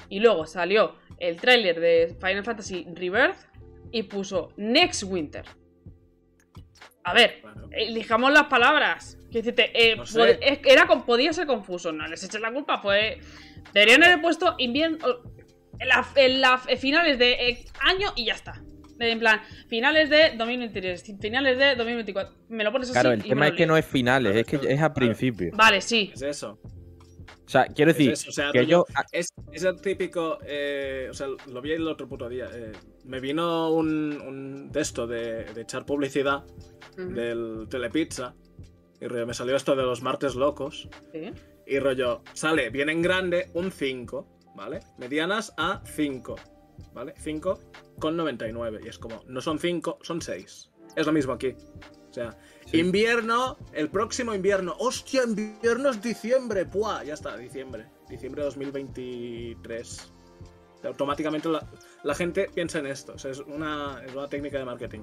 Y 0.08 0.20
luego 0.20 0.46
salió 0.46 0.94
el 1.20 1.36
tráiler 1.40 1.80
de 1.80 2.16
Final 2.20 2.44
Fantasy 2.44 2.86
Rebirth 2.94 3.36
y 3.92 4.02
puso 4.04 4.52
Next 4.56 5.02
Winter. 5.04 5.44
A 7.04 7.14
ver, 7.14 7.38
Bueno, 7.42 7.68
elijamos 7.72 8.32
las 8.32 8.44
palabras. 8.44 9.18
Decirte, 9.30 9.70
eh, 9.74 9.96
No 9.96 10.04
sé. 10.06 10.38
era, 10.64 10.86
con- 10.86 11.04
podía 11.04 11.32
ser 11.32 11.46
confuso, 11.46 11.90
no 11.92 12.06
les 12.06 12.22
eches 12.24 12.40
la 12.40 12.52
culpa, 12.52 12.78
fue. 12.78 13.18
Deberían 13.72 14.02
haber 14.04 14.20
puesto 14.20 14.54
invierno. 14.58 14.98
En, 15.80 15.88
la- 15.88 16.06
en 16.16 16.40
la- 16.40 16.60
en 16.66 16.78
finales 16.78 17.18
de 17.18 17.32
eh, 17.32 17.64
año 17.80 18.08
y 18.16 18.26
ya 18.26 18.34
está. 18.34 18.62
En 19.00 19.20
plan, 19.20 19.40
finales 19.68 20.10
de 20.10 20.32
2023, 20.36 21.04
finales 21.20 21.56
de 21.56 21.76
2024. 21.76 22.34
Me 22.48 22.64
lo 22.64 22.72
pones 22.72 22.88
así. 22.90 22.94
Claro, 22.94 23.12
el 23.12 23.20
y 23.24 23.28
tema 23.28 23.42
me 23.42 23.48
es 23.48 23.52
que 23.54 23.64
no 23.66 23.76
es 23.76 23.86
finales, 23.86 24.34
es 24.34 24.44
que 24.44 24.58
Claro, 24.58 24.68
es 24.74 24.74
a 24.74 24.78
claro. 24.92 24.94
principio. 24.94 25.50
Vale, 25.54 25.80
sí. 25.80 26.10
es 26.12 26.22
eso. 26.22 26.58
O 27.48 27.50
sea, 27.50 27.66
quiero 27.66 27.92
decir, 27.92 28.12
es 28.12 28.20
eso. 28.20 28.28
O 28.30 28.32
sea, 28.32 28.50
que 28.52 28.66
yo. 28.66 28.84
ah, 28.94 29.04
Es, 29.10 29.28
es 29.52 29.62
el 29.64 29.80
típico. 29.80 30.38
eh, 30.44 31.08
o 31.10 31.14
sea, 31.14 31.28
lo 31.46 31.62
vi 31.62 31.72
el 31.72 31.88
otro 31.88 32.06
puto 32.06 32.28
día. 32.28 32.48
eh, 32.52 32.72
me 33.04 33.20
vino 33.20 33.72
un, 33.72 34.20
un 34.20 34.70
de 34.70 34.80
esto 34.82 35.06
de, 35.06 35.44
de 35.44 35.62
echar 35.62 35.86
publicidad 35.86 36.44
del 36.96 37.66
Telepizza. 37.70 38.34
Y 39.00 39.06
rollo, 39.06 39.26
me 39.26 39.32
salió 39.34 39.56
esto 39.56 39.74
de 39.76 39.82
los 39.82 40.02
martes 40.02 40.34
locos. 40.34 40.88
sí. 41.12 41.30
Y 41.66 41.78
rollo, 41.80 42.22
sale 42.32 42.70
bien 42.70 42.88
en 42.88 43.02
grande 43.02 43.50
un 43.52 43.70
5, 43.70 44.26
¿vale? 44.56 44.80
Medianas 44.98 45.52
a 45.58 45.82
5, 45.84 46.34
¿vale? 46.94 47.12
5 47.18 47.60
con 47.98 48.16
99. 48.16 48.80
Y 48.84 48.88
es 48.88 48.98
como, 48.98 49.22
no 49.26 49.40
son 49.42 49.58
5, 49.58 49.98
son 50.02 50.22
6. 50.22 50.70
Es 50.96 51.06
lo 51.06 51.12
mismo 51.12 51.34
aquí. 51.34 51.54
O 52.08 52.12
sea, 52.12 52.36
Sí. 52.70 52.78
invierno, 52.78 53.56
el 53.72 53.88
próximo 53.88 54.34
invierno. 54.34 54.74
¡Hostia, 54.78 55.22
invierno 55.24 55.90
es 55.90 56.02
diciembre! 56.02 56.64
¡Puah! 56.66 57.02
Ya 57.04 57.14
está, 57.14 57.36
diciembre. 57.36 57.86
Diciembre 58.08 58.42
de 58.42 58.46
2023. 58.46 60.10
O 60.76 60.80
sea, 60.80 60.90
automáticamente 60.90 61.48
la, 61.48 61.66
la 62.04 62.14
gente 62.14 62.48
piensa 62.54 62.78
en 62.78 62.86
esto. 62.86 63.14
O 63.14 63.18
sea, 63.18 63.30
es 63.30 63.40
una, 63.40 64.02
es 64.06 64.14
una 64.14 64.28
técnica 64.28 64.58
de 64.58 64.64
marketing. 64.64 65.00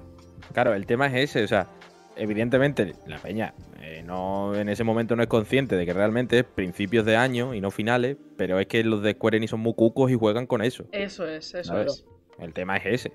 Claro, 0.52 0.74
el 0.74 0.86
tema 0.86 1.06
es 1.08 1.30
ese, 1.30 1.44
o 1.44 1.48
sea, 1.48 1.68
evidentemente 2.16 2.94
la 3.06 3.18
peña 3.18 3.54
eh, 3.82 4.02
no 4.04 4.54
en 4.54 4.68
ese 4.68 4.84
momento 4.84 5.14
no 5.16 5.22
es 5.22 5.28
consciente 5.28 5.76
de 5.76 5.86
que 5.86 5.92
realmente 5.92 6.40
es 6.40 6.44
principios 6.44 7.04
de 7.04 7.16
año 7.16 7.54
y 7.54 7.60
no 7.60 7.70
finales, 7.70 8.16
pero 8.36 8.58
es 8.58 8.66
que 8.66 8.82
los 8.82 9.02
de 9.02 9.12
Square 9.12 9.36
Enix 9.36 9.50
son 9.50 9.60
muy 9.60 9.74
cucos 9.74 10.10
y 10.10 10.14
juegan 10.14 10.46
con 10.46 10.62
eso. 10.62 10.86
Eso 10.92 11.26
es, 11.26 11.54
eso 11.54 11.80
es. 11.80 12.04
El 12.38 12.52
tema 12.52 12.76
es 12.78 12.86
ese. 12.86 13.12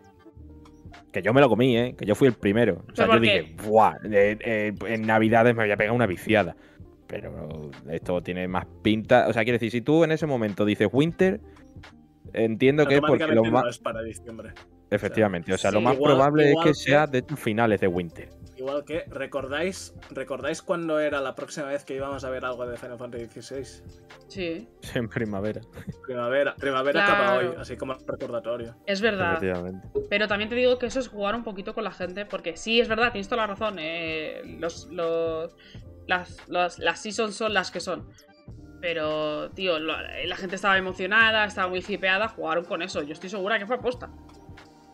Que 1.11 1.21
yo 1.21 1.33
me 1.33 1.41
lo 1.41 1.49
comí, 1.49 1.77
¿eh? 1.77 1.95
Que 1.97 2.05
yo 2.05 2.15
fui 2.15 2.27
el 2.27 2.33
primero. 2.33 2.83
O 2.91 2.95
sea, 2.95 3.05
¿Pero 3.05 3.17
yo 3.17 3.21
qué? 3.21 3.41
dije, 3.41 3.55
¡buah! 3.67 3.95
eh, 4.05 4.38
eh, 4.39 4.73
en 4.88 5.01
Navidades 5.05 5.55
me 5.55 5.63
voy 5.63 5.71
a 5.71 5.77
pegar 5.77 5.93
una 5.93 6.05
viciada. 6.07 6.55
Pero 7.07 7.69
esto 7.89 8.21
tiene 8.21 8.47
más 8.47 8.65
pinta. 8.81 9.27
O 9.27 9.33
sea, 9.33 9.43
quiere 9.43 9.57
decir, 9.57 9.71
si 9.71 9.81
tú 9.81 10.03
en 10.05 10.11
ese 10.13 10.25
momento 10.25 10.63
dices 10.63 10.88
Winter, 10.91 11.41
entiendo 12.33 12.85
que 12.88 12.95
es 12.95 13.01
porque 13.01 13.27
lo 13.27 13.43
más. 13.43 13.63
no 13.63 13.69
es 13.69 13.79
para 13.79 14.01
diciembre. 14.01 14.51
Efectivamente, 14.89 15.53
o 15.53 15.57
sea, 15.57 15.71
sí, 15.71 15.75
lo 15.75 15.81
más 15.81 15.95
igual- 15.95 16.11
probable 16.13 16.49
igual 16.51 16.67
es 16.69 16.77
que 16.77 16.85
que- 16.85 16.91
sea 16.91 17.07
de 17.07 17.23
finales 17.35 17.79
de 17.81 17.88
Winter. 17.88 18.29
Igual 18.61 18.85
que, 18.85 19.05
¿recordáis, 19.07 19.95
¿recordáis 20.11 20.61
cuándo 20.61 20.99
era 20.99 21.19
la 21.19 21.33
próxima 21.33 21.65
vez 21.65 21.83
que 21.83 21.95
íbamos 21.95 22.23
a 22.23 22.29
ver 22.29 22.45
algo 22.45 22.67
de 22.67 22.77
Final 22.77 22.99
Fantasy 22.99 23.41
XVI? 23.41 23.83
Sí. 24.27 24.69
En 24.93 25.09
primavera. 25.09 25.61
Primavera. 26.05 26.53
Primavera 26.55 27.03
Claro. 27.05 27.23
acaba 27.23 27.38
hoy, 27.39 27.55
así 27.57 27.75
como 27.75 27.95
recordatorio. 28.05 28.75
Es 28.85 29.01
verdad. 29.01 29.31
Efectivamente. 29.33 29.88
Pero 30.11 30.27
también 30.27 30.47
te 30.49 30.55
digo 30.55 30.77
que 30.77 30.85
eso 30.85 30.99
es 30.99 31.07
jugar 31.07 31.33
un 31.33 31.43
poquito 31.43 31.73
con 31.73 31.83
la 31.83 31.91
gente, 31.91 32.27
porque 32.27 32.55
sí, 32.55 32.79
es 32.79 32.88
verdad, 32.88 33.11
tienes 33.11 33.27
toda 33.27 33.41
la 33.41 33.47
razón. 33.47 33.77
eh, 33.79 34.43
los, 34.59 34.85
los, 34.91 35.55
las, 36.07 36.47
los- 36.47 36.77
las 36.77 37.01
seasons 37.01 37.35
son 37.35 37.55
las 37.55 37.71
que 37.71 37.79
son. 37.79 38.09
Pero, 38.79 39.49
tío, 39.51 39.79
lo- 39.79 39.95
la 40.25 40.35
gente 40.35 40.55
estaba 40.55 40.77
emocionada, 40.77 41.45
estaba 41.45 41.67
muy 41.67 41.83
hipeada, 41.88 42.27
jugaron 42.27 42.65
con 42.65 42.83
eso. 42.83 43.01
Yo 43.01 43.13
estoy 43.13 43.29
segura 43.31 43.57
que 43.57 43.65
fue 43.65 43.77
aposta. 43.77 44.11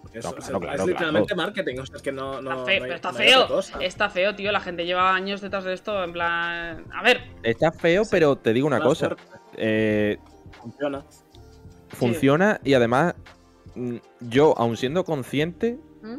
Porque 0.07 0.19
No, 0.19 0.29
eso- 0.29 0.35
claro, 0.35 0.37
o 0.37 0.41
sea, 0.41 0.59
claro, 0.59 0.81
es 0.83 0.87
literalmente 0.87 1.33
claro. 1.33 1.47
marketing. 1.47 1.79
O 1.79 1.85
sea, 1.85 1.95
es 1.97 2.01
que 2.01 2.11
no. 2.11 2.41
no 2.41 2.51
Está 2.51 2.65
feo, 2.65 2.85
está 2.85 3.11
no 3.11 3.17
hay 3.17 3.25
otra 3.27 3.35
feo. 3.45 3.47
cosa. 3.47 3.79
Está 3.83 4.09
feo, 4.09 4.35
tío. 4.35 4.51
La 4.51 4.59
gente 4.61 4.85
lleva 4.85 5.13
años 5.13 5.41
detrás 5.41 5.63
de 5.63 5.73
esto, 5.73 6.03
en 6.03 6.13
plan. 6.13 6.85
A 6.93 7.03
ver, 7.03 7.21
Está 7.43 7.71
feo, 7.71 8.03
pero 8.09 8.35
te 8.37 8.53
digo 8.53 8.67
una 8.67 8.79
Más 8.79 8.87
cosa. 8.87 9.15
eh, 9.57 10.17
Funciona. 10.61 11.03
funciona 11.89 12.59
y 12.63 12.73
además, 12.73 13.15
mm, 13.75 13.95
yo, 14.21 14.53
aun 14.57 14.77
siendo 14.77 15.03
consciente 15.03 15.77
¿Mm? 16.01 16.17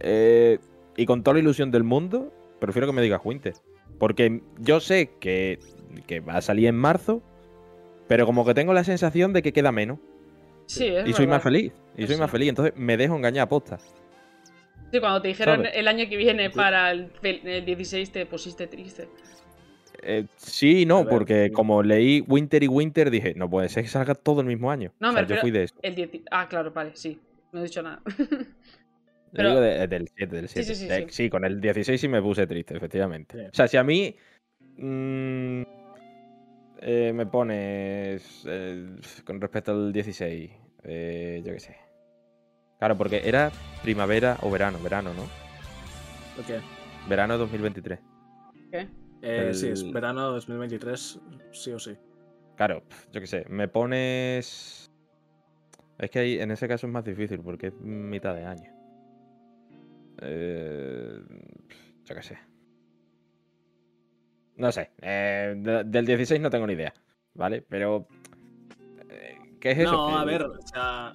eh, 0.00 0.58
y 0.96 1.06
con 1.06 1.22
toda 1.22 1.34
la 1.34 1.40
ilusión 1.40 1.70
del 1.70 1.84
mundo, 1.84 2.32
prefiero 2.60 2.86
que 2.86 2.92
me 2.92 3.02
digas 3.02 3.20
Winter. 3.24 3.54
Porque 3.98 4.42
yo 4.58 4.80
sé 4.80 5.10
que, 5.20 5.58
que 6.06 6.20
va 6.20 6.34
a 6.36 6.42
salir 6.42 6.66
en 6.66 6.76
marzo, 6.76 7.22
pero 8.08 8.26
como 8.26 8.44
que 8.44 8.54
tengo 8.54 8.72
la 8.74 8.84
sensación 8.84 9.32
de 9.32 9.42
que 9.42 9.52
queda 9.52 9.72
menos. 9.72 9.98
Sí, 10.66 10.86
es 10.86 11.08
y 11.08 11.12
soy 11.12 11.26
más 11.26 11.42
feliz. 11.42 11.72
Y 11.96 12.06
soy 12.06 12.16
Sí. 12.16 12.20
más 12.20 12.30
feliz. 12.30 12.48
Entonces 12.50 12.74
me 12.76 12.96
dejo 12.96 13.16
engañar 13.16 13.44
a 13.44 13.48
posta. 13.48 13.78
Sí, 14.92 15.00
cuando 15.00 15.20
te 15.22 15.28
dijeron 15.28 15.56
¿Sabes? 15.56 15.72
el 15.74 15.88
año 15.88 16.08
que 16.08 16.16
viene 16.16 16.50
para 16.50 16.90
el, 16.92 17.10
el 17.22 17.64
16 17.64 18.12
te 18.12 18.26
pusiste 18.26 18.66
triste. 18.66 19.08
Eh, 20.02 20.26
sí 20.36 20.84
no, 20.86 21.00
ver, 21.04 21.08
porque 21.08 21.44
sí. 21.46 21.50
como 21.52 21.82
leí 21.82 22.20
Winter 22.20 22.62
y 22.62 22.68
Winter, 22.68 23.10
dije, 23.10 23.34
no 23.34 23.48
puede 23.50 23.68
ser 23.68 23.82
que 23.82 23.88
salga 23.88 24.14
todo 24.14 24.42
el 24.42 24.46
mismo 24.46 24.70
año. 24.70 24.92
No, 25.00 25.08
O 25.08 25.12
sea, 25.12 25.22
me 25.22 25.28
yo 25.28 25.34
refiero- 25.36 25.40
fui 25.42 25.50
de 25.50 25.62
eso. 25.64 25.74
El 25.82 25.94
10 25.94 26.10
Ah, 26.30 26.46
claro, 26.48 26.70
vale, 26.72 26.92
sí. 26.94 27.18
No 27.52 27.60
he 27.60 27.64
dicho 27.64 27.82
nada. 27.82 28.00
Yo 29.32 29.38
Pero- 29.38 29.48
digo 29.50 29.60
de- 29.60 29.86
del 29.88 30.08
7, 30.14 30.36
del 30.36 30.48
Sí, 30.48 30.62
7. 30.62 30.74
sí, 30.74 30.80
sí, 30.82 30.88
De- 30.88 31.06
sí. 31.10 31.28
con 31.30 31.44
el 31.44 31.60
16 31.60 32.00
sí 32.00 32.06
me 32.08 32.22
puse 32.22 32.46
triste, 32.46 32.76
efectivamente. 32.76 33.38
Sí. 33.38 33.44
O 33.46 33.54
sea, 33.54 33.66
si 33.68 33.76
a 33.76 33.82
mí 33.82 34.14
mm, 34.78 35.62
eh, 36.80 37.12
me 37.14 37.26
pones 37.26 38.42
eh, 38.46 38.96
con 39.24 39.40
respecto 39.40 39.72
al 39.72 39.92
16, 39.92 40.50
eh, 40.84 41.42
yo 41.44 41.52
qué 41.52 41.60
sé. 41.60 41.76
Claro, 42.78 42.96
porque 42.98 43.22
era 43.24 43.50
primavera 43.82 44.36
o 44.42 44.50
verano, 44.50 44.78
verano, 44.82 45.12
¿no? 45.14 45.22
Ok. 46.40 46.62
Verano 47.08 47.38
2023. 47.38 48.00
¿Qué? 48.70 48.88
Eh, 49.22 49.52
Sí, 49.54 49.68
es 49.68 49.82
El- 49.82 49.92
verano 49.92 50.30
2023, 50.32 51.18
sí 51.52 51.72
o 51.72 51.78
sí. 51.78 51.96
Claro, 52.56 52.82
yo 53.12 53.20
qué 53.20 53.26
sé, 53.26 53.44
me 53.48 53.68
pones... 53.68 54.90
Es 55.98 56.10
que 56.10 56.18
ahí, 56.18 56.38
en 56.38 56.50
ese 56.50 56.68
caso 56.68 56.86
es 56.86 56.92
más 56.92 57.04
difícil 57.04 57.40
porque 57.40 57.68
es 57.68 57.74
mitad 57.80 58.34
de 58.34 58.44
año. 58.44 58.70
Eh, 60.20 61.20
yo 62.04 62.14
qué 62.14 62.22
sé. 62.22 62.38
No 64.56 64.72
sé. 64.72 64.90
eh, 65.02 65.54
de- 65.56 65.84
del 65.84 66.06
16 66.06 66.40
no 66.40 66.50
tengo 66.50 66.66
ni 66.66 66.72
idea, 66.74 66.92
¿vale? 67.34 67.62
Pero... 67.62 68.08
eh, 69.10 69.38
¿Qué 69.60 69.72
es 69.72 69.78
eso? 69.78 69.92
No, 69.92 70.18
a 70.18 70.24
ver, 70.24 70.42
o 70.42 70.62
sea. 70.62 71.14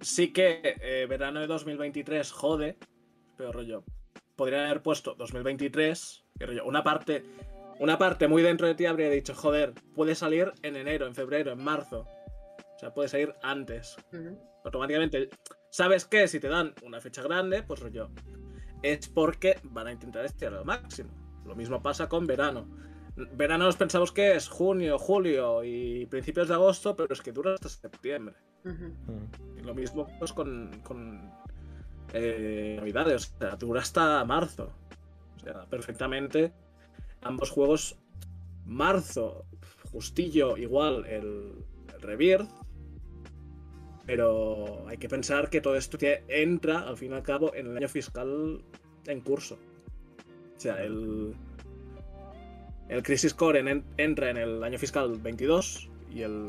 Sí 0.00 0.32
que 0.32 0.60
eh, 0.80 1.06
verano 1.08 1.40
de 1.40 1.46
2023 1.46 2.32
jode, 2.32 2.78
pero 3.36 3.52
rollo. 3.52 3.84
Podría 4.36 4.64
haber 4.64 4.82
puesto 4.82 5.14
2023, 5.14 6.24
que 6.38 6.46
rollo, 6.46 6.64
una 6.64 6.82
parte. 6.82 7.24
Una 7.78 7.96
parte 7.96 8.28
muy 8.28 8.42
dentro 8.42 8.66
de 8.66 8.74
ti 8.74 8.84
habría 8.84 9.08
dicho, 9.08 9.34
joder, 9.34 9.72
puede 9.94 10.14
salir 10.14 10.52
en 10.62 10.76
enero, 10.76 11.06
en 11.06 11.14
febrero, 11.14 11.52
en 11.52 11.62
marzo. 11.64 12.06
O 12.76 12.78
sea, 12.78 12.92
puede 12.92 13.08
salir 13.08 13.34
antes. 13.42 13.96
Automáticamente, 14.64 15.30
¿sabes 15.70 16.04
qué? 16.04 16.28
Si 16.28 16.40
te 16.40 16.48
dan 16.48 16.74
una 16.82 17.00
fecha 17.00 17.22
grande, 17.22 17.62
pues 17.62 17.80
rollo. 17.80 18.10
Es 18.82 19.08
porque 19.08 19.58
van 19.62 19.86
a 19.86 19.92
intentar 19.92 20.24
estirar 20.26 20.54
al 20.54 20.64
máximo. 20.66 21.10
Lo 21.50 21.56
mismo 21.56 21.82
pasa 21.82 22.08
con 22.08 22.26
verano. 22.26 22.66
Verano 23.36 23.64
nos 23.64 23.76
pensamos 23.76 24.12
que 24.12 24.36
es 24.36 24.48
junio, 24.48 24.96
julio 24.98 25.64
y 25.64 26.06
principios 26.06 26.46
de 26.48 26.54
agosto, 26.54 26.94
pero 26.96 27.12
es 27.12 27.20
que 27.20 27.32
dura 27.32 27.54
hasta 27.54 27.68
septiembre. 27.68 28.36
Mm. 28.64 29.58
Y 29.58 29.62
lo 29.62 29.74
mismo 29.74 30.06
pues 30.18 30.32
con, 30.32 30.70
con 30.84 31.30
eh, 32.14 32.76
Navidades, 32.78 33.34
o 33.34 33.38
sea, 33.38 33.56
dura 33.56 33.80
hasta 33.80 34.24
marzo. 34.24 34.72
O 35.36 35.40
sea, 35.40 35.66
perfectamente 35.66 36.52
ambos 37.22 37.50
juegos, 37.50 37.98
marzo, 38.64 39.44
justillo, 39.90 40.56
igual 40.56 41.04
el, 41.06 41.64
el 41.92 42.00
Rebirth, 42.00 42.48
pero 44.06 44.86
hay 44.88 44.96
que 44.98 45.08
pensar 45.08 45.50
que 45.50 45.60
todo 45.60 45.76
esto 45.76 45.98
tie- 45.98 46.22
entra, 46.28 46.80
al 46.88 46.96
fin 46.96 47.12
y 47.12 47.14
al 47.14 47.22
cabo, 47.22 47.54
en 47.54 47.66
el 47.66 47.76
año 47.76 47.88
fiscal 47.88 48.62
en 49.06 49.20
curso. 49.20 49.58
O 50.60 50.62
sea, 50.62 50.82
el, 50.84 51.34
el 52.90 53.02
Crisis 53.02 53.32
Core 53.32 53.60
en- 53.60 53.82
entra 53.96 54.28
en 54.28 54.36
el 54.36 54.62
año 54.62 54.78
fiscal 54.78 55.10
22 55.18 55.88
y 56.12 56.20
el 56.20 56.48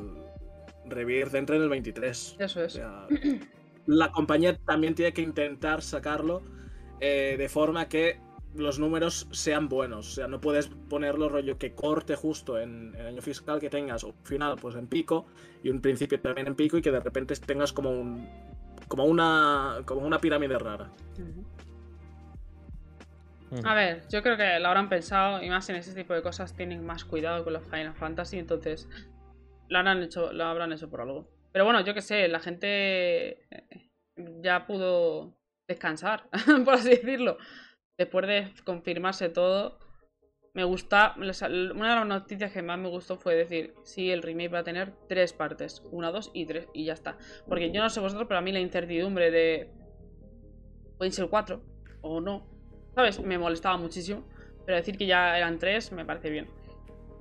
Rebirth 0.86 1.34
entra 1.34 1.56
en 1.56 1.62
el 1.62 1.70
23. 1.70 2.36
Eso 2.38 2.60
O 2.60 2.64
es. 2.64 2.74
sea, 2.74 3.08
la 3.86 4.12
compañía 4.12 4.58
también 4.66 4.96
tiene 4.96 5.14
que 5.14 5.22
intentar 5.22 5.82
sacarlo 5.82 6.42
eh, 7.00 7.36
de 7.38 7.48
forma 7.48 7.88
que 7.88 8.20
los 8.54 8.80
números 8.80 9.30
sean 9.32 9.70
buenos. 9.70 10.10
O 10.10 10.12
sea, 10.12 10.28
no 10.28 10.42
puedes 10.42 10.68
ponerlo 10.68 11.30
rollo 11.30 11.58
que 11.58 11.74
corte 11.74 12.18
justo 12.18 12.60
en 12.60 12.94
el 12.96 13.06
año 13.08 13.22
fiscal 13.22 13.62
que 13.62 13.70
tengas 13.70 14.04
un 14.04 14.14
final 14.26 14.58
pues 14.62 14.76
en 14.76 14.88
pico 14.88 15.26
y 15.64 15.70
un 15.70 15.80
principio 15.80 16.20
también 16.20 16.48
en 16.48 16.56
pico 16.56 16.78
y 16.78 16.82
que 16.82 16.92
de 16.92 17.00
repente 17.00 17.34
tengas 17.38 17.72
como 17.72 17.92
un 17.92 18.28
como 18.90 19.06
una 19.06 19.78
como 19.86 20.06
una 20.06 20.20
pirámide 20.20 20.60
rara. 20.60 20.92
A 23.66 23.74
ver, 23.76 24.08
yo 24.10 24.24
creo 24.24 24.38
que 24.38 24.60
lo 24.60 24.68
habrán 24.70 24.88
pensado 24.88 25.44
y 25.44 25.50
más 25.50 25.70
en 25.70 25.76
ese 25.76 25.94
tipo 25.94 26.14
de 26.14 26.22
cosas 26.22 26.56
tienen 26.56 26.86
más 26.86 27.04
cuidado 27.04 27.44
con 27.44 27.54
los 27.54 27.64
Final 27.66 27.94
Fantasy, 27.96 28.40
entonces 28.40 28.88
lo 29.68 29.80
habrán 29.80 30.02
hecho, 30.02 30.32
lo 30.32 30.46
habrán 30.46 30.72
hecho 30.72 30.90
por 30.90 31.02
algo. 31.02 31.30
Pero 31.52 31.66
bueno, 31.66 31.82
yo 31.82 31.94
qué 31.94 32.02
sé, 32.02 32.28
la 32.30 32.40
gente 32.40 33.44
eh, 33.52 33.92
ya 34.42 34.66
pudo 34.66 35.38
descansar, 35.68 36.30
por 36.66 36.76
así 36.76 36.90
decirlo. 36.90 37.38
Después 37.98 38.26
de 38.28 38.54
confirmarse 38.64 39.30
todo, 39.30 39.80
me 40.54 40.64
gusta. 40.64 41.14
Una 41.18 41.90
de 41.90 41.96
las 41.96 42.08
noticias 42.08 42.52
que 42.52 42.62
más 42.62 42.80
me 42.80 42.90
gustó 42.90 43.18
fue 43.18 43.36
decir: 43.36 43.74
sí, 43.84 44.12
el 44.12 44.22
remake 44.22 44.54
va 44.54 44.60
a 44.60 44.64
tener 44.64 44.94
tres 45.08 45.34
partes: 45.34 45.84
una, 45.92 46.12
dos 46.12 46.32
y 46.34 46.46
tres, 46.46 46.68
y 46.74 46.86
ya 46.86 46.94
está. 46.94 47.18
Porque 47.48 47.72
yo 47.72 47.82
no 47.82 47.90
sé 47.90 48.00
vosotros, 48.00 48.28
pero 48.28 48.40
a 48.40 48.42
mí 48.42 48.52
la 48.52 48.60
incertidumbre 48.60 49.30
de. 49.30 49.72
Pueden 50.98 51.12
ser 51.12 51.28
cuatro 51.30 51.64
o 52.02 52.22
no, 52.22 52.48
¿sabes? 52.96 53.20
Me 53.20 53.38
molestaba 53.38 53.78
muchísimo. 53.78 54.24
Pero 54.66 54.78
decir 54.78 54.98
que 54.98 55.06
ya 55.06 55.38
eran 55.38 55.60
tres 55.60 55.92
me 55.92 56.06
parece 56.06 56.30
bien. 56.30 56.48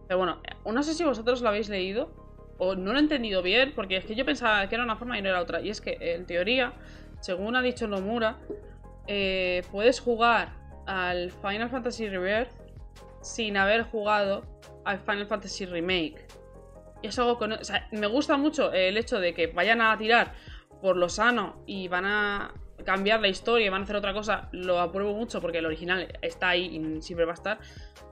Pero 0.06 0.18
bueno, 0.18 0.40
eh, 0.44 0.54
no 0.70 0.82
sé 0.82 0.94
si 0.94 1.04
vosotros 1.04 1.40
lo 1.40 1.48
habéis 1.48 1.68
leído 1.68 2.12
o 2.58 2.74
no 2.74 2.92
lo 2.92 2.98
he 2.98 3.00
entendido 3.00 3.42
bien, 3.42 3.72
porque 3.74 3.96
es 3.96 4.04
que 4.04 4.14
yo 4.14 4.24
pensaba 4.24 4.68
que 4.68 4.74
era 4.74 4.84
una 4.84 4.96
forma 4.96 5.18
y 5.18 5.22
no 5.22 5.30
era 5.30 5.40
otra. 5.40 5.60
Y 5.62 5.70
es 5.70 5.80
que, 5.80 5.96
en 6.00 6.26
teoría, 6.26 6.74
según 7.20 7.56
ha 7.56 7.62
dicho 7.62 7.86
Nomura, 7.86 8.36
eh, 9.06 9.62
puedes 9.72 10.00
jugar 10.00 10.52
al 10.86 11.30
Final 11.30 11.70
Fantasy 11.70 12.08
Rebirth 12.08 12.50
sin 13.22 13.56
haber 13.56 13.84
jugado 13.84 14.44
al 14.84 14.98
Final 14.98 15.26
Fantasy 15.26 15.66
Remake. 15.66 16.26
Y 17.02 17.06
es 17.06 17.18
algo 17.18 17.38
que 17.38 17.46
o 17.46 17.64
sea, 17.64 17.88
me 17.92 18.06
gusta 18.06 18.36
mucho 18.36 18.72
el 18.72 18.96
hecho 18.96 19.20
de 19.20 19.32
que 19.32 19.46
vayan 19.46 19.80
a 19.80 19.96
tirar 19.96 20.34
por 20.82 20.96
lo 20.96 21.08
sano 21.08 21.62
y 21.66 21.88
van 21.88 22.04
a 22.04 22.54
cambiar 22.84 23.20
la 23.20 23.28
historia 23.28 23.66
y 23.66 23.68
van 23.68 23.82
a 23.82 23.84
hacer 23.84 23.96
otra 23.96 24.12
cosa. 24.12 24.48
Lo 24.52 24.80
apruebo 24.80 25.14
mucho 25.14 25.40
porque 25.40 25.58
el 25.58 25.66
original 25.66 26.08
está 26.22 26.50
ahí 26.50 26.76
y 26.76 27.02
siempre 27.02 27.24
va 27.24 27.32
a 27.32 27.34
estar. 27.34 27.58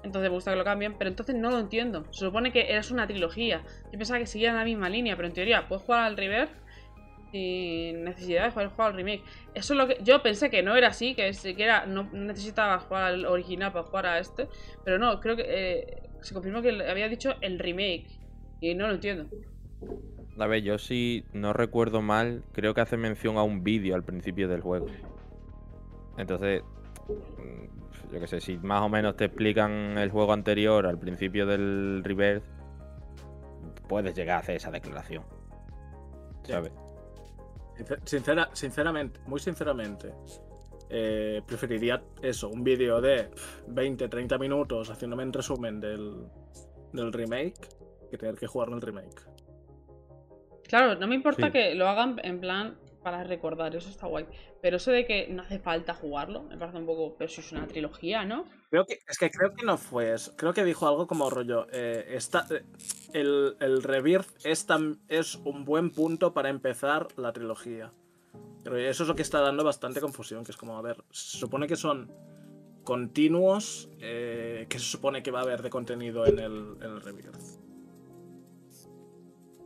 Entonces 0.05 0.31
me 0.31 0.35
gusta 0.35 0.53
que 0.53 0.57
lo 0.57 0.65
cambien, 0.65 0.97
pero 0.97 1.11
entonces 1.11 1.35
no 1.35 1.51
lo 1.51 1.59
entiendo. 1.59 2.05
Se 2.11 2.25
supone 2.25 2.53
que 2.53 2.77
es 2.77 2.91
una 2.91 3.07
trilogía. 3.07 3.63
Yo 3.93 3.99
pensaba 3.99 4.19
que 4.19 4.27
seguían 4.27 4.57
la 4.57 4.65
misma 4.65 4.89
línea, 4.89 5.17
pero 5.17 5.29
en 5.29 5.35
teoría 5.35 5.69
puedes 5.69 5.85
jugar 5.85 6.05
al 6.05 6.17
Rebirth 6.17 6.51
sin 7.31 8.05
necesidad 8.05 8.45
de 8.45 8.51
jugar, 8.51 8.69
jugar 8.69 8.91
al 8.91 8.97
remake. 8.97 9.23
Eso 9.55 9.75
es 9.75 9.79
lo 9.79 9.87
que 9.87 9.99
yo 10.03 10.23
pensé 10.23 10.51
que 10.51 10.63
no 10.63 10.77
era 10.77 10.89
así, 10.89 11.15
que 11.15 11.33
siquiera 11.33 11.87
no 11.87 12.09
necesitabas 12.13 12.85
jugar 12.85 13.05
al 13.05 13.27
original 13.27 13.73
para 13.73 13.85
jugar 13.85 14.07
a 14.07 14.19
este, 14.19 14.49
pero 14.85 14.99
no, 14.99 15.21
creo 15.21 15.37
que 15.37 15.45
eh, 15.47 16.03
se 16.21 16.35
confirmó 16.35 16.63
que 16.63 16.71
había 16.89 17.09
dicho 17.09 17.35
el 17.41 17.59
remake 17.59 18.07
y 18.61 18.75
no 18.75 18.87
lo 18.87 18.95
entiendo. 18.95 19.29
A 20.39 20.47
ver, 20.47 20.63
yo 20.63 20.79
si 20.79 21.25
no 21.33 21.53
recuerdo 21.53 22.01
mal, 22.03 22.45
creo 22.53 22.75
que 22.75 22.81
hace 22.81 22.97
mención 22.97 23.37
a 23.39 23.43
un 23.43 23.65
vídeo 23.65 23.95
al 23.95 24.05
principio 24.05 24.49
del 24.49 24.61
juego. 24.61 24.87
Entonces, 26.17 26.63
mm, 27.09 28.13
yo 28.13 28.21
qué 28.21 28.27
sé, 28.27 28.41
si 28.41 28.57
más 28.59 28.83
o 28.83 28.89
menos 28.89 29.17
te 29.17 29.27
explican 29.27 29.99
el 29.99 30.11
juego 30.11 30.33
anterior 30.33 30.87
al 30.87 30.99
principio 30.99 31.47
del 31.47 32.03
Rebirth, 32.05 32.45
puedes 33.89 34.15
llegar 34.15 34.37
a 34.37 34.41
hacer 34.41 34.57
esa 34.57 34.71
declaración. 34.71 35.25
¿Sabes? 36.45 36.73
Sincer- 37.77 38.01
Sincera, 38.05 38.51
sinceramente, 38.53 39.21
muy 39.27 39.41
sinceramente, 39.41 40.13
eh, 40.91 41.43
preferiría 41.47 42.03
eso, 42.23 42.49
un 42.49 42.63
vídeo 42.65 43.01
de 43.01 43.31
20-30 43.69 44.39
minutos 44.39 44.91
haciéndome 44.91 45.25
un 45.25 45.33
resumen 45.33 45.81
del, 45.81 46.27
del 46.93 47.13
remake 47.13 47.69
que 48.11 48.17
tener 48.19 48.37
que 48.37 48.47
jugarme 48.47 48.77
el 48.77 48.83
remake. 48.83 49.23
Claro, 50.69 50.95
no 50.95 51.07
me 51.09 51.17
importa 51.17 51.47
Sí. 51.47 51.53
que 51.53 51.75
lo 51.75 51.89
hagan 51.89 52.21
en 52.23 52.39
plan 52.41 52.79
para 53.03 53.25
recordar, 53.25 53.75
eso 53.75 53.89
está 53.89 54.07
guay. 54.07 54.27
Pero 54.61 54.77
eso 54.77 54.91
de 54.91 55.07
que 55.07 55.29
no 55.29 55.43
hace 55.43 55.59
falta 55.59 55.95
jugarlo, 55.95 56.43
me 56.43 56.59
parece 56.59 56.79
un 56.79 56.87
poco. 56.87 57.17
Pero 57.17 57.29
si 57.31 57.41
es 57.41 57.51
una 57.53 57.67
trilogía, 57.67 58.25
¿no? 58.25 58.45
Creo 58.71 58.85
que, 58.85 58.99
es 59.09 59.19
que 59.19 59.31
creo 59.31 59.55
que 59.55 59.65
no 59.65 59.79
fue 59.79 60.13
eso. 60.13 60.35
Creo 60.37 60.53
que 60.53 60.63
dijo 60.65 60.87
algo 60.87 61.07
como 61.07 61.31
rollo. 61.31 61.67
eh, 61.73 62.05
esta- 62.11 62.47
eh, 62.51 62.65
el, 63.15 63.57
el 63.61 63.83
Rebirth 63.83 64.29
es, 64.45 64.67
tan- 64.67 64.99
es 65.09 65.37
un 65.37 65.65
buen 65.65 65.91
punto 65.91 66.35
para 66.35 66.51
empezar 66.51 67.09
la 67.17 67.33
trilogía. 67.33 67.93
Pero 68.65 68.77
eso 68.77 69.05
es 69.05 69.09
lo 69.09 69.15
que 69.15 69.23
está 69.23 69.41
dando 69.41 69.65
bastante 69.65 70.01
confusión. 70.01 70.45
Que 70.45 70.51
es 70.51 70.57
como, 70.59 70.77
a 70.77 70.83
ver, 70.83 71.03
se 71.11 71.39
supone 71.39 71.67
que 71.67 71.77
son 71.77 72.11
continuos. 72.85 73.89
eh, 74.01 74.67
que 74.69 74.79
se 74.79 74.85
supone 74.85 75.23
que 75.23 75.31
va 75.31 75.41
a 75.41 75.43
haber 75.45 75.63
de 75.63 75.71
contenido 75.71 76.27
en 76.27 76.39
el, 76.41 76.77
en 76.83 76.91
el 76.91 77.01
Rebirth. 77.01 77.37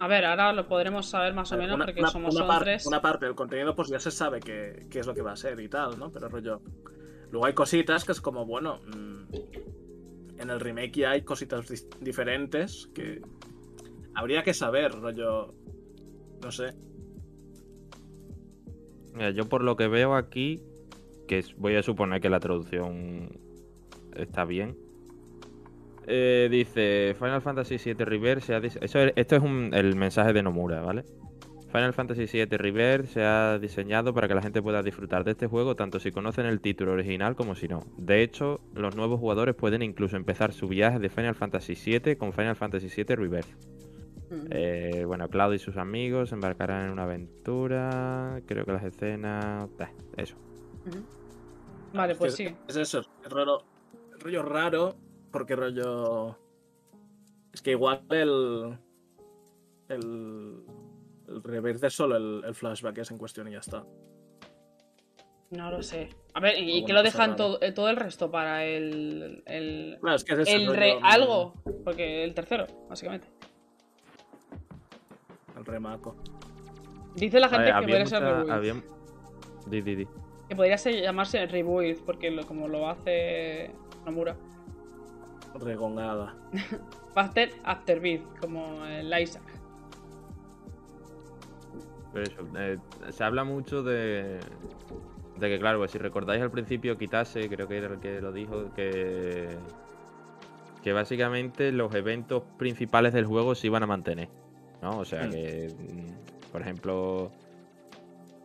A 0.03 0.09
ver, 0.09 0.25
ahora 0.25 0.53
lo 0.53 0.67
podremos 0.67 1.07
saber 1.07 1.33
más 1.33 1.53
o 1.53 1.57
menos 1.57 1.77
Una- 1.77 1.85
porque 1.87 2.01
una- 2.01 2.11
somos 2.11 2.35
una 2.35 2.41
son 2.41 2.49
par- 2.49 2.63
tres. 2.65 2.87
Una 2.87 3.01
parte 3.01 3.25
del 3.27 3.37
contenido, 3.37 3.75
pues 3.77 3.89
ya 3.89 4.01
se 4.01 4.11
sabe 4.11 4.41
qué 4.41 4.87
qué 4.91 4.99
es 4.99 5.07
lo 5.07 5.15
que 5.15 5.23
va 5.23 5.31
a 5.33 5.37
ser 5.37 5.61
y 5.61 5.69
tal, 5.69 5.97
¿no? 5.97 6.11
Pero 6.11 6.29
rollo. 6.29 6.61
Luego 7.31 7.47
hay 7.47 7.53
cositas 7.55 8.05
que 8.05 8.11
es 8.11 8.21
como, 8.21 8.45
bueno. 8.45 8.81
mm, 8.87 10.41
en 10.41 10.51
el 10.51 10.59
remake 10.59 10.93
ya 11.03 11.11
hay 11.13 11.23
cositas 11.23 11.87
diferentes 12.01 12.89
que. 12.93 13.23
Habría 14.15 14.43
que 14.43 14.55
saber, 14.55 14.91
rollo. 14.93 15.55
No 16.43 16.51
sé. 16.51 16.75
Mira, 19.15 19.31
yo 19.31 19.49
por 19.49 19.63
lo 19.63 19.77
que 19.77 19.87
veo 19.87 20.17
aquí, 20.17 20.61
que 21.29 21.45
voy 21.59 21.77
a 21.77 21.83
suponer 21.85 22.21
que 22.21 22.29
la 22.29 22.41
traducción 22.41 23.39
está 24.17 24.45
bien. 24.45 24.77
Eh, 26.07 26.49
dice 26.51 27.15
Final 27.19 27.41
Fantasy 27.43 27.77
VII 27.79 28.05
Rebirth 28.05 28.43
se 28.43 28.55
ha 28.55 28.61
dise- 28.61 28.79
eso 28.83 28.99
es- 29.01 29.13
esto 29.17 29.37
es 29.37 29.43
un- 29.43 29.71
el 29.73 29.95
mensaje 29.97 30.33
de 30.33 30.43
Nomura, 30.43 30.81
¿vale? 30.81 31.05
Final 31.73 31.95
Fantasy 31.95 32.27
VII 32.27 32.59
Rebirth 32.59 33.07
se 33.07 33.25
ha 33.25 33.59
diseñado 33.59 34.13
para 34.13 34.29
que 34.29 34.35
la 34.35 34.43
gente 34.43 34.61
pueda 34.61 34.83
disfrutar 34.83 35.25
de 35.25 35.31
este 35.31 35.47
juego 35.47 35.75
tanto 35.75 35.99
si 36.01 36.11
conocen 36.13 36.45
el 36.45 36.61
título 36.61 36.93
original 36.93 37.35
como 37.35 37.55
si 37.55 37.67
no. 37.67 37.81
De 37.97 38.23
hecho, 38.23 38.61
los 38.75 38.95
nuevos 38.95 39.19
jugadores 39.19 39.55
pueden 39.55 39.81
incluso 39.83 40.17
empezar 40.17 40.53
su 40.53 40.69
viaje 40.69 40.99
de 40.99 41.09
Final 41.09 41.35
Fantasy 41.35 41.75
VII 41.75 42.17
con 42.17 42.35
Final 42.35 42.57
Fantasy 42.57 42.89
VII 42.95 43.17
Rebirth. 43.17 43.49
Mm. 44.31 44.47
Eh, 44.51 45.05
bueno, 45.07 45.29
Cloud 45.29 45.55
y 45.55 45.59
sus 45.59 45.79
amigos 45.79 46.29
se 46.31 46.35
embarcarán 46.35 46.87
en 46.87 46.93
una 46.93 47.05
aventura. 47.05 48.41
Creo 48.47 48.65
que 48.67 48.73
las 48.73 48.85
escenas. 48.85 49.67
bah, 49.79 49.91
eso. 50.19 50.37
Vale, 51.95 52.15
pues 52.15 52.33
es, 52.33 52.37
sí. 52.37 52.55
Es 52.69 52.77
eso, 52.77 53.01
es 53.25 53.31
raro. 53.31 53.59
Rollo 54.21 54.43
raro, 54.43 54.95
porque 55.33 55.57
rollo. 55.57 56.39
Es 57.53 57.63
que 57.63 57.73
igual 57.73 58.03
el. 58.11 58.79
El. 59.89 60.63
El 61.29 61.77
es 61.83 61.95
solo 61.95 62.17
el, 62.17 62.43
el 62.45 62.55
flashback 62.55 62.99
es 62.99 63.11
en 63.11 63.19
cuestión 63.19 63.49
y 63.49 63.53
ya 63.53 63.59
está. 63.59 63.85
No 65.51 65.71
lo 65.71 65.83
sé. 65.83 66.09
A 66.35 66.41
ver, 66.41 66.59
¿y, 66.59 66.85
que 66.85 66.93
lo 66.93 67.03
dejan 67.03 67.37
todo, 67.37 67.59
eh, 67.61 67.73
todo 67.73 67.89
el 67.89 67.97
resto 67.97 68.31
para 68.31 68.65
el. 68.65 69.43
el, 69.47 69.99
Claro, 70.01 70.17
es 70.17 70.25
que 70.25 70.33
es 70.35 70.39
eso, 70.41 70.57
el 70.57 70.67
rollo, 70.67 70.79
re- 70.79 71.01
mm, 71.01 71.05
algo? 71.05 71.55
Porque 71.85 72.25
el 72.25 72.35
tercero, 72.35 72.67
básicamente. 72.89 73.29
El 75.57 75.65
remaco. 75.65 76.17
Dice 77.15 77.39
la 77.41 77.49
gente 77.49 77.65
ver, 77.65 77.75
que 77.75 77.81
podría 77.81 78.07
ser 78.07 78.23
mucha- 78.23 78.35
Rebuild. 78.37 78.51
había- 78.53 78.83
Di, 79.67 79.83
di, 79.83 79.95
di. 79.95 80.07
Que 80.49 80.57
podría 80.57 80.79
ser, 80.79 81.01
llamarse 81.03 81.47
Rebuild, 81.47 82.03
porque 82.05 82.31
lo- 82.31 82.47
como 82.47 82.69
lo 82.69 82.89
hace 82.89 83.71
Nomura. 84.07 84.37
Regongada. 85.61 86.35
Faster 87.15 87.51
Afterbirth, 87.65 88.39
como 88.39 88.85
el 88.87 89.13
Isaac. 89.21 89.43
Pero 92.13 92.27
eso, 92.27 92.47
eh, 92.59 92.79
se 93.11 93.25
habla 93.25 93.45
mucho 93.45 93.83
de, 93.83 94.39
de 95.39 95.49
que, 95.49 95.59
claro, 95.59 95.79
pues 95.79 95.91
si 95.93 95.99
recordáis 95.99 96.43
al 96.43 96.51
principio, 96.51 96.99
Kitase, 96.99 97.49
creo 97.49 97.67
que 97.67 97.79
era 97.79 97.87
el 97.95 98.01
que 98.01 98.21
lo 98.21 98.33
dijo, 98.33 98.73
que, 98.75 99.49
que 100.83 100.93
básicamente 100.93 101.73
los 101.73 101.95
eventos 101.95 102.43
principales 102.59 103.15
del 103.15 103.25
juego 103.25 103.55
se 103.55 103.69
iban 103.69 103.83
a 103.83 103.87
mantener. 103.87 104.29
¿no? 104.83 104.99
O 104.99 105.05
sea 105.07 105.27
Mm. 105.27 105.31
que, 105.31 105.69
mm, 105.79 106.51
por 106.53 106.61
ejemplo, 106.61 107.31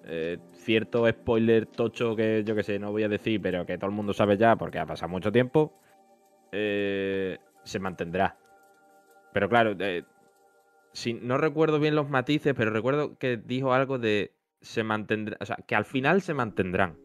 eh, 0.06 0.38
cierto 0.54 1.10
spoiler 1.10 1.66
tocho 1.66 2.16
que 2.16 2.44
yo 2.46 2.56
que 2.56 2.64
sé, 2.64 2.80
no 2.80 2.92
voy 2.92 3.04
a 3.04 3.10
decir, 3.10 3.42
pero 3.42 3.66
que 3.66 3.78
todo 3.78 3.90
el 3.90 3.96
mundo 3.96 4.14
sabe 4.14 4.38
ya 4.38 4.56
porque 4.56 4.80
ha 4.80 4.86
pasado 4.86 5.10
mucho 5.10 5.32
tiempo, 5.32 5.74
eh, 6.60 7.38
se 7.64 7.80
mantendrá. 7.80 8.36
Pero 9.32 9.48
claro, 9.48 9.76
eh, 9.80 10.04
si, 10.92 11.14
no 11.14 11.38
recuerdo 11.38 11.80
bien 11.80 11.94
los 11.94 12.10
matices, 12.10 12.56
pero 12.58 12.72
recuerdo 12.72 13.16
que 13.20 13.38
dijo 13.38 13.74
algo 13.74 14.00
de 14.00 14.34
se 14.62 14.84
mantendrá, 14.84 15.38
o 15.40 15.46
sea, 15.46 15.58
que 15.68 15.76
al 15.76 15.86
final 15.86 16.22
se 16.22 16.34
mantendrán. 16.34 16.98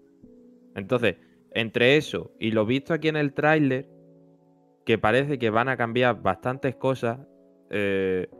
Entonces, 0.74 1.16
entre 1.50 1.98
eso 1.98 2.32
y 2.38 2.52
lo 2.52 2.64
visto 2.64 2.94
aquí 2.94 3.08
en 3.08 3.16
el 3.16 3.34
tráiler, 3.34 3.90
que 4.86 4.96
parece 4.96 5.38
que 5.38 5.50
van 5.50 5.68
a 5.68 5.76
cambiar 5.76 6.22
bastantes 6.22 6.74
cosas, 6.74 7.20
eh, 7.68 8.30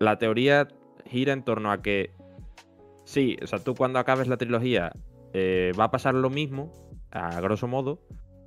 la 0.00 0.18
teoría 0.18 0.66
gira 1.04 1.34
en 1.34 1.44
torno 1.44 1.70
a 1.70 1.82
que 1.82 2.10
sí, 3.04 3.36
o 3.42 3.46
sea, 3.46 3.58
tú 3.58 3.74
cuando 3.74 3.98
acabes 3.98 4.28
la 4.28 4.38
trilogía 4.38 4.92
va 5.34 5.84
a 5.84 5.90
pasar 5.90 6.14
lo 6.14 6.30
mismo, 6.30 6.72
a 7.10 7.40
grosso 7.40 7.66
modo, 7.66 8.00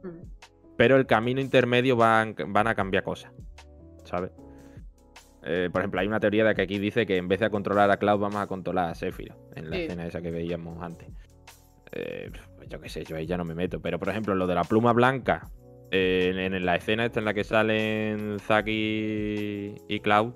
Mm. 0.04 0.57
Pero 0.78 0.95
el 0.95 1.06
camino 1.06 1.41
intermedio 1.41 1.95
van, 1.95 2.36
van 2.48 2.68
a 2.68 2.76
cambiar 2.76 3.04
cosas, 3.04 3.32
¿sabes? 4.06 4.32
Eh, 5.44 5.70
por 5.72 5.82
ejemplo, 5.82 5.99
hay 6.02 6.08
una 6.08 6.20
teoría 6.20 6.44
de 6.44 6.54
que 6.56 6.62
aquí 6.64 6.78
dice 6.78 7.06
que 7.06 7.18
en 7.18 7.28
vez 7.28 7.40
de 7.40 7.49
controlar 7.49 7.90
a 7.91 7.98
Cloud 7.98 8.20
vamos 8.20 8.41
a 8.41 8.48
controlar 8.48 8.90
a 8.90 8.95
Sephiroth, 8.95 9.38
en 9.58 9.70
la 9.70 9.76
Sí. 9.78 9.82
escena 9.84 10.06
esa 10.06 10.22
que 10.22 10.32
veíamos 10.32 10.82
antes. 10.82 11.08
Eh, 11.94 12.30
pues 12.58 12.68
yo 12.70 12.80
qué 12.82 12.90
sé, 12.90 13.04
yo 13.06 13.16
ahí 13.16 13.26
ya 13.26 13.38
no 13.38 13.45
me 13.45 13.56
meto, 13.56 13.80
pero 13.82 13.98
por 13.98 14.10
ejemplo, 14.10 14.36
lo 14.36 14.45
de 14.45 14.56
la 14.56 14.64
pluma 14.66 14.91
blanca, 14.94 15.48
eh, 15.91 16.34
en, 16.36 16.54
en 16.54 16.66
la 16.66 16.76
escena 16.76 17.06
esta 17.06 17.20
en 17.20 17.26
la 17.26 17.34
que 17.34 17.45
salen 17.45 18.38
Zack 18.40 18.68
y, 18.68 19.76
y 19.88 19.99
Cloud, 20.02 20.34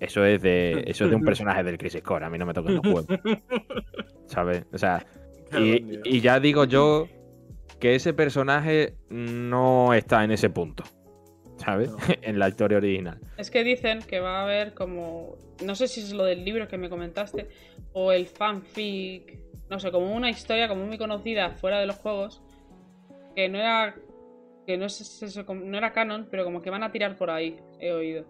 eso 0.00 0.24
es 0.24 0.40
de 0.40 0.82
eso 0.86 1.04
es 1.04 1.10
de 1.10 1.16
un 1.16 1.22
personaje 1.24 1.62
del 1.62 1.76
Crisis 1.76 2.02
Core, 2.02 2.24
a 2.24 2.30
mí 2.30 2.38
no 2.38 2.46
me 2.46 2.54
toquen 2.54 2.76
los 2.76 2.84
huevos, 2.84 3.06
¿sabes? 4.26 4.64
O 4.72 4.78
sea, 4.78 5.04
y, 5.58 6.00
y 6.04 6.20
ya 6.20 6.40
digo 6.40 6.64
yo 6.64 7.06
que 7.82 7.96
ese 7.96 8.14
personaje 8.14 8.94
no 9.10 9.92
está 9.92 10.22
en 10.22 10.30
ese 10.30 10.48
punto, 10.50 10.84
¿sabes? 11.56 11.90
No. 11.90 11.98
en 12.22 12.38
la 12.38 12.48
historia 12.48 12.78
original. 12.78 13.18
Es 13.36 13.50
que 13.50 13.64
dicen 13.64 13.98
que 14.02 14.20
va 14.20 14.38
a 14.38 14.42
haber 14.44 14.72
como. 14.72 15.36
No 15.64 15.74
sé 15.74 15.88
si 15.88 16.00
es 16.00 16.12
lo 16.12 16.22
del 16.24 16.44
libro 16.44 16.68
que 16.68 16.78
me 16.78 16.88
comentaste. 16.88 17.48
O 17.92 18.12
el 18.12 18.26
fanfic. 18.26 19.36
No 19.68 19.80
sé, 19.80 19.90
como 19.90 20.14
una 20.14 20.30
historia 20.30 20.68
como 20.68 20.86
muy 20.86 20.96
conocida 20.96 21.50
fuera 21.50 21.80
de 21.80 21.86
los 21.86 21.96
juegos. 21.96 22.40
Que 23.34 23.48
no 23.48 23.58
era. 23.58 23.96
Que 24.64 24.78
no 24.78 24.86
es 24.86 25.20
eso, 25.20 25.42
no 25.52 25.76
era 25.76 25.92
canon, 25.92 26.28
pero 26.30 26.44
como 26.44 26.62
que 26.62 26.70
van 26.70 26.84
a 26.84 26.92
tirar 26.92 27.16
por 27.16 27.30
ahí, 27.30 27.58
he 27.80 27.90
oído. 27.92 28.26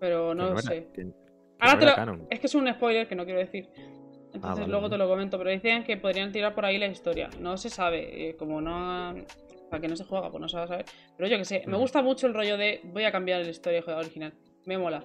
Pero 0.00 0.30
Que 0.30 0.34
no 0.36 0.44
lo 0.44 0.52
era- 0.52 0.62
sé. 0.62 0.88
que- 0.94 1.02
que 1.02 1.12
Ahora 1.60 1.72
no 1.74 1.78
te 1.78 1.84
era 1.84 1.90
lo- 1.92 1.96
canon. 1.96 2.26
Es 2.30 2.40
que 2.40 2.46
es 2.46 2.54
un 2.54 2.72
spoiler 2.72 3.06
que 3.06 3.14
no 3.14 3.24
quiero 3.26 3.40
decir. 3.40 3.68
Entonces 4.34 4.60
vale, 4.60 4.72
luego 4.72 4.90
te 4.90 4.98
lo 4.98 5.08
comento, 5.08 5.38
pero 5.38 5.50
decían 5.50 5.84
que 5.84 5.96
podrían 5.96 6.32
tirar 6.32 6.54
por 6.54 6.64
ahí 6.64 6.76
la 6.78 6.88
historia. 6.88 7.30
No 7.40 7.56
se 7.56 7.70
sabe, 7.70 8.30
eh, 8.30 8.36
como 8.36 8.60
no... 8.60 9.14
Para 9.70 9.80
que 9.80 9.88
no 9.88 9.96
se 9.96 10.04
juega, 10.04 10.30
pues 10.30 10.40
no 10.40 10.48
se 10.48 10.56
va 10.56 10.64
a 10.64 10.68
saber. 10.68 10.84
Pero 11.16 11.28
yo 11.28 11.38
que 11.38 11.44
sé, 11.44 11.62
me 11.66 11.76
gusta 11.76 12.02
mucho 12.02 12.26
el 12.26 12.34
rollo 12.34 12.56
de 12.56 12.80
voy 12.84 13.04
a 13.04 13.12
cambiar 13.12 13.42
la 13.42 13.50
historia 13.50 13.78
de 13.78 13.82
juego 13.82 14.00
original. 14.00 14.32
Me 14.66 14.76
mola. 14.78 15.04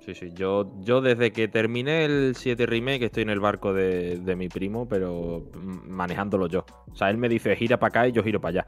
Sí, 0.00 0.14
sí, 0.14 0.32
yo, 0.32 0.72
yo 0.80 1.00
desde 1.00 1.32
que 1.32 1.48
terminé 1.48 2.04
el 2.04 2.34
7 2.36 2.66
Remake 2.66 3.04
estoy 3.04 3.22
en 3.22 3.30
el 3.30 3.40
barco 3.40 3.72
de, 3.72 4.18
de 4.18 4.36
mi 4.36 4.48
primo, 4.48 4.88
pero 4.88 5.44
manejándolo 5.54 6.46
yo. 6.46 6.64
O 6.90 6.96
sea, 6.96 7.10
él 7.10 7.18
me 7.18 7.28
dice 7.28 7.54
gira 7.56 7.78
para 7.78 7.88
acá 7.88 8.08
y 8.08 8.12
yo 8.12 8.22
giro 8.22 8.40
para 8.40 8.60
allá. 8.60 8.66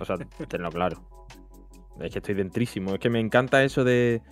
O 0.00 0.04
sea, 0.04 0.16
tenlo 0.48 0.70
claro. 0.70 1.02
Es 2.00 2.12
que 2.12 2.18
estoy 2.18 2.34
dentrísimo. 2.34 2.94
Es 2.94 3.00
que 3.00 3.10
me 3.10 3.20
encanta 3.20 3.62
eso 3.64 3.84
de. 3.84 4.22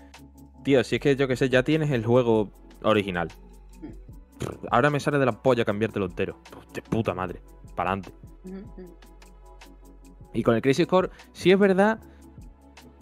Tío, 0.62 0.82
si 0.84 0.96
es 0.96 1.00
que 1.00 1.16
yo 1.16 1.28
que 1.28 1.36
sé, 1.36 1.48
ya 1.48 1.62
tienes 1.62 1.90
el 1.90 2.04
juego 2.04 2.50
original. 2.82 3.28
Ahora 4.70 4.90
me 4.90 5.00
sale 5.00 5.18
de 5.18 5.26
la 5.26 5.32
polla 5.42 5.64
cambiártelo 5.64 6.06
entero. 6.06 6.38
Pues, 6.50 6.72
De 6.72 6.82
puta 6.82 7.14
madre. 7.14 7.40
Para 7.74 7.90
adelante. 7.92 8.12
Y 10.32 10.42
con 10.42 10.54
el 10.54 10.62
Crisis 10.62 10.86
Core, 10.86 11.10
sí 11.32 11.50
es 11.50 11.58
verdad 11.58 12.00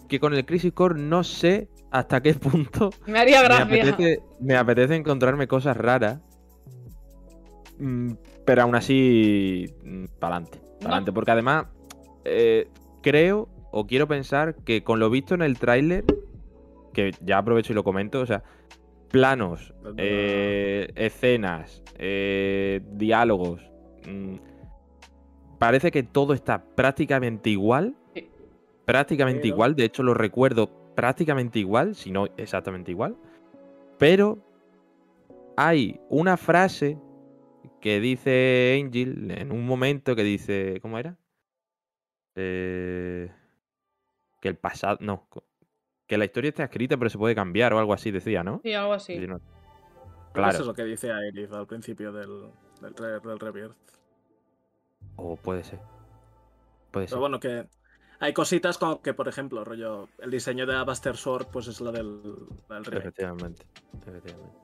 que 0.07 0.19
con 0.19 0.33
el 0.33 0.45
Crisis 0.45 0.71
Core 0.73 0.99
no 0.99 1.23
sé 1.23 1.69
hasta 1.91 2.21
qué 2.21 2.33
punto 2.33 2.89
Me 3.07 3.19
haría 3.19 3.39
me 3.41 3.45
gracia. 3.45 3.65
apetece, 3.65 4.21
me 4.39 4.55
apetece 4.55 4.95
encontrarme 4.95 5.47
cosas 5.47 5.75
raras. 5.75 6.19
mm, 7.79 8.11
Pero 8.45 8.61
aún 8.63 8.75
así, 8.75 9.65
para 10.19 10.37
adelante. 10.37 10.61
Adelante. 10.81 11.11
Porque 11.11 11.31
además, 11.31 11.65
eh, 12.23 12.67
creo 13.01 13.49
o 13.71 13.85
quiero 13.85 14.07
pensar 14.07 14.55
que 14.63 14.83
con 14.83 14.99
lo 14.99 15.09
visto 15.09 15.33
en 15.35 15.41
el 15.41 15.59
tráiler, 15.59 16.05
que 16.93 17.11
ya 17.21 17.37
aprovecho 17.39 17.73
y 17.73 17.75
lo 17.75 17.83
comento, 17.83 18.21
o 18.21 18.25
sea, 18.25 18.43
planos, 19.11 19.73
eh, 19.97 20.91
escenas, 20.95 21.83
eh, 21.97 22.81
diálogos, 22.91 23.61
mm, 24.07 24.35
parece 25.59 25.91
que 25.91 26.03
todo 26.03 26.33
está 26.33 26.63
prácticamente 26.63 27.49
igual. 27.49 27.95
Prácticamente 28.85 29.41
Pero- 29.43 29.55
igual, 29.55 29.75
de 29.75 29.85
hecho 29.85 30.03
lo 30.03 30.13
recuerdo 30.13 30.69
prácticamente 30.95 31.59
igual, 31.59 31.95
si 31.95 32.11
no 32.11 32.27
exactamente 32.37 32.91
igual. 32.91 33.15
Pero 33.97 34.37
hay 35.57 35.99
una 36.09 36.37
frase 36.37 36.97
que 37.81 37.99
dice 37.99 38.79
Angel 38.83 39.31
en 39.31 39.51
un 39.51 39.65
momento 39.65 40.15
que 40.15 40.23
dice. 40.23 40.79
¿Cómo 40.81 40.99
era? 40.99 41.17
Eh, 42.35 43.31
que 44.41 44.49
el 44.49 44.55
pasado. 44.55 44.97
No. 45.01 45.27
Que 46.07 46.17
la 46.17 46.25
historia 46.25 46.49
está 46.49 46.63
escrita, 46.65 46.97
pero 46.97 47.09
se 47.09 47.17
puede 47.17 47.33
cambiar 47.35 47.73
o 47.73 47.79
algo 47.79 47.93
así, 47.93 48.11
decía, 48.11 48.43
¿no? 48.43 48.59
Sí, 48.63 48.73
algo 48.73 48.93
así. 48.93 49.17
No- 49.27 49.39
Claro. 50.33 50.51
Eso 50.51 50.61
es 50.63 50.67
lo 50.67 50.73
que 50.73 50.83
dice 50.83 51.11
Aerith 51.13 51.53
al 51.53 51.65
principio 51.65 52.11
del, 52.11 52.49
del, 52.81 52.93
del 53.21 53.39
Rebirth. 53.39 53.73
O 55.15 55.37
puede 55.37 55.63
ser. 55.63 55.79
Puede 56.91 57.07
ser. 57.07 57.13
Pero 57.13 57.21
bueno, 57.21 57.39
que 57.39 57.67
hay 58.19 58.33
cositas 58.33 58.77
como 58.77 59.01
que, 59.01 59.13
por 59.13 59.29
ejemplo, 59.29 59.63
rollo, 59.63 60.09
el 60.19 60.31
diseño 60.31 60.65
de 60.65 60.73
la 60.73 60.83
Buster 60.83 61.15
Sword, 61.15 61.47
pues 61.53 61.67
es 61.67 61.79
la 61.79 61.93
del, 61.93 62.21
del 62.69 62.83
remake. 62.85 62.97
Efectivamente, 62.97 63.65
efectivamente. 64.05 64.57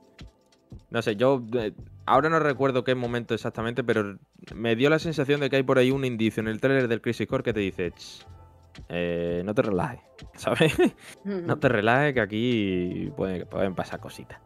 No 0.90 1.00
sé, 1.00 1.16
yo 1.16 1.42
eh, 1.54 1.72
ahora 2.04 2.28
no 2.28 2.38
recuerdo 2.38 2.84
qué 2.84 2.94
momento 2.94 3.32
exactamente, 3.32 3.82
pero 3.82 4.18
me 4.54 4.76
dio 4.76 4.90
la 4.90 4.98
sensación 4.98 5.40
de 5.40 5.48
que 5.48 5.56
hay 5.56 5.62
por 5.62 5.78
ahí 5.78 5.90
un 5.90 6.04
indicio 6.04 6.42
en 6.42 6.48
el 6.48 6.60
trailer 6.60 6.86
del 6.88 7.00
Crisis 7.00 7.26
Core 7.26 7.42
que 7.44 7.54
te 7.54 7.60
dice, 7.60 7.92
"Ch, 7.92 8.26
eh, 8.88 9.42
no 9.44 9.54
te 9.54 9.62
relajes, 9.62 10.00
¿sabes? 10.36 10.74
no 11.24 11.58
te 11.58 11.68
relajes 11.68 12.14
que 12.14 12.20
aquí 12.20 13.12
pueden, 13.16 13.46
pueden 13.46 13.74
pasar 13.74 14.00
cositas. 14.00 14.38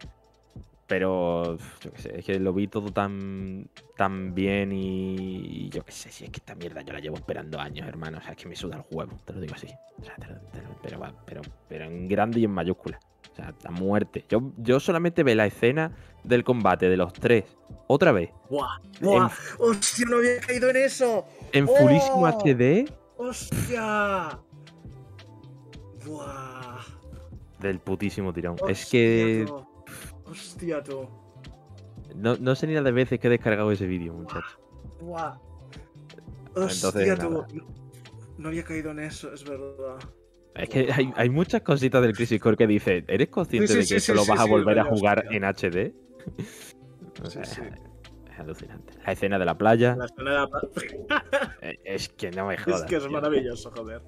Pero, 0.88 1.56
yo 1.80 1.92
qué 1.92 1.98
sé, 2.00 2.18
es 2.20 2.24
que 2.24 2.38
lo 2.38 2.52
vi 2.52 2.68
todo 2.68 2.92
tan, 2.92 3.68
tan 3.96 4.34
bien 4.36 4.70
y, 4.70 5.16
y 5.16 5.68
yo 5.70 5.84
qué 5.84 5.90
sé, 5.90 6.12
si 6.12 6.24
es 6.24 6.30
que 6.30 6.36
esta 6.38 6.54
mierda 6.54 6.82
yo 6.82 6.92
la 6.92 7.00
llevo 7.00 7.16
esperando 7.16 7.58
años, 7.58 7.88
hermano. 7.88 8.18
O 8.18 8.20
sea, 8.20 8.30
es 8.32 8.36
que 8.36 8.48
me 8.48 8.54
suda 8.54 8.76
el 8.76 8.84
huevo, 8.96 9.18
te 9.24 9.32
lo 9.32 9.40
digo 9.40 9.54
así. 9.56 9.66
O 10.00 10.04
sea, 10.04 10.14
te 10.14 10.28
lo- 10.28 10.38
te 10.52 10.62
lo- 10.62 10.76
pero, 10.80 11.00
pero, 11.26 11.42
pero 11.68 11.84
en 11.86 12.06
grande 12.06 12.38
y 12.38 12.44
en 12.44 12.52
mayúscula. 12.52 13.00
O 13.32 13.34
sea, 13.34 13.52
a 13.64 13.70
muerte. 13.72 14.24
Yo, 14.28 14.52
yo 14.58 14.78
solamente 14.78 15.24
ve 15.24 15.34
la 15.34 15.46
escena 15.46 15.90
del 16.22 16.44
combate 16.44 16.88
de 16.88 16.96
los 16.96 17.12
tres, 17.12 17.44
otra 17.88 18.12
vez, 18.12 18.30
¡Buah! 18.48 18.78
¡Buah! 19.00 19.28
¡Hostia, 19.58 20.06
no 20.08 20.18
había 20.18 20.38
caído 20.40 20.70
en 20.70 20.76
eso! 20.76 21.26
en 21.52 21.66
¡Oh! 21.68 22.26
HD 22.28 22.88
¡Hostia! 23.16 24.38
¡Buah! 26.04 26.84
del 27.60 27.80
putísimo 27.80 28.32
tirón. 28.32 28.56
es 28.68 28.86
que 28.90 29.44
tú. 29.46 29.66
¡Hostia, 30.26 30.82
tú! 30.82 31.08
no, 32.14 32.36
no 32.36 32.54
sé 32.54 32.66
ni 32.66 32.74
las 32.74 32.84
de 32.84 32.92
veces 32.92 33.18
que 33.18 33.28
he 33.28 33.30
descargado 33.30 33.70
ese 33.72 33.86
vídeo, 33.86 34.12
muchachos. 34.12 34.58
¡Buah! 35.00 35.38
Entonces, 36.48 36.84
¡Hostia, 36.84 37.16
tú! 37.16 37.30
No, 37.30 37.46
no 38.38 38.48
había 38.48 38.64
caído 38.64 38.90
en 38.90 39.00
eso, 39.00 39.32
es 39.32 39.44
verdad. 39.44 39.98
Es 40.54 40.68
que 40.68 40.92
hay, 40.92 41.12
hay 41.14 41.28
muchas 41.28 41.62
cositas 41.62 42.02
del 42.02 42.14
Crisis 42.14 42.40
Core 42.40 42.56
que 42.56 42.66
dice, 42.66 43.04
¿eres 43.08 43.28
consciente 43.28 43.68
Sí, 43.68 43.72
sí, 43.72 43.78
de 43.78 43.82
que 43.82 43.88
sí, 43.88 43.94
esto 43.96 44.12
sí, 44.12 44.18
lo 44.18 44.26
vas 44.26 44.40
a 44.40 44.48
volver 44.48 44.78
a 44.78 44.84
jugar 44.84 45.26
en 45.30 45.44
HD? 45.44 45.92
O 47.24 47.30
sea, 47.30 47.42
alucinante. 48.38 48.92
La 49.04 49.12
escena 49.12 49.38
de 49.38 49.44
la 49.44 49.56
playa, 49.56 49.96
La 49.96 50.06
escena 50.06 50.30
de 50.30 50.36
la- 50.36 51.54
eh, 51.62 51.78
es 51.84 52.08
que 52.10 52.30
no 52.30 52.46
me 52.46 52.54
Es 52.54 52.62
jodas. 52.62 52.84
que 52.84 52.96
es 52.96 53.02
tío. 53.02 53.10
maravilloso, 53.12 53.70
joder. 53.70 54.02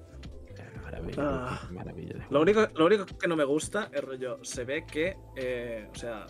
Es 1.07 1.17
Ah. 1.17 1.59
es 1.63 1.71
maravilla 1.71 2.13
de 2.15 2.25
Lo 2.29 2.41
único, 2.41 2.67
lo 2.75 2.85
único 2.85 3.05
que 3.05 3.27
no 3.27 3.35
me 3.35 3.43
gusta 3.45 3.89
es 3.93 4.03
rollo, 4.03 4.43
se 4.43 4.65
ve 4.65 4.85
que, 4.85 5.15
eh, 5.37 5.87
o 5.91 5.95
sea, 5.95 6.25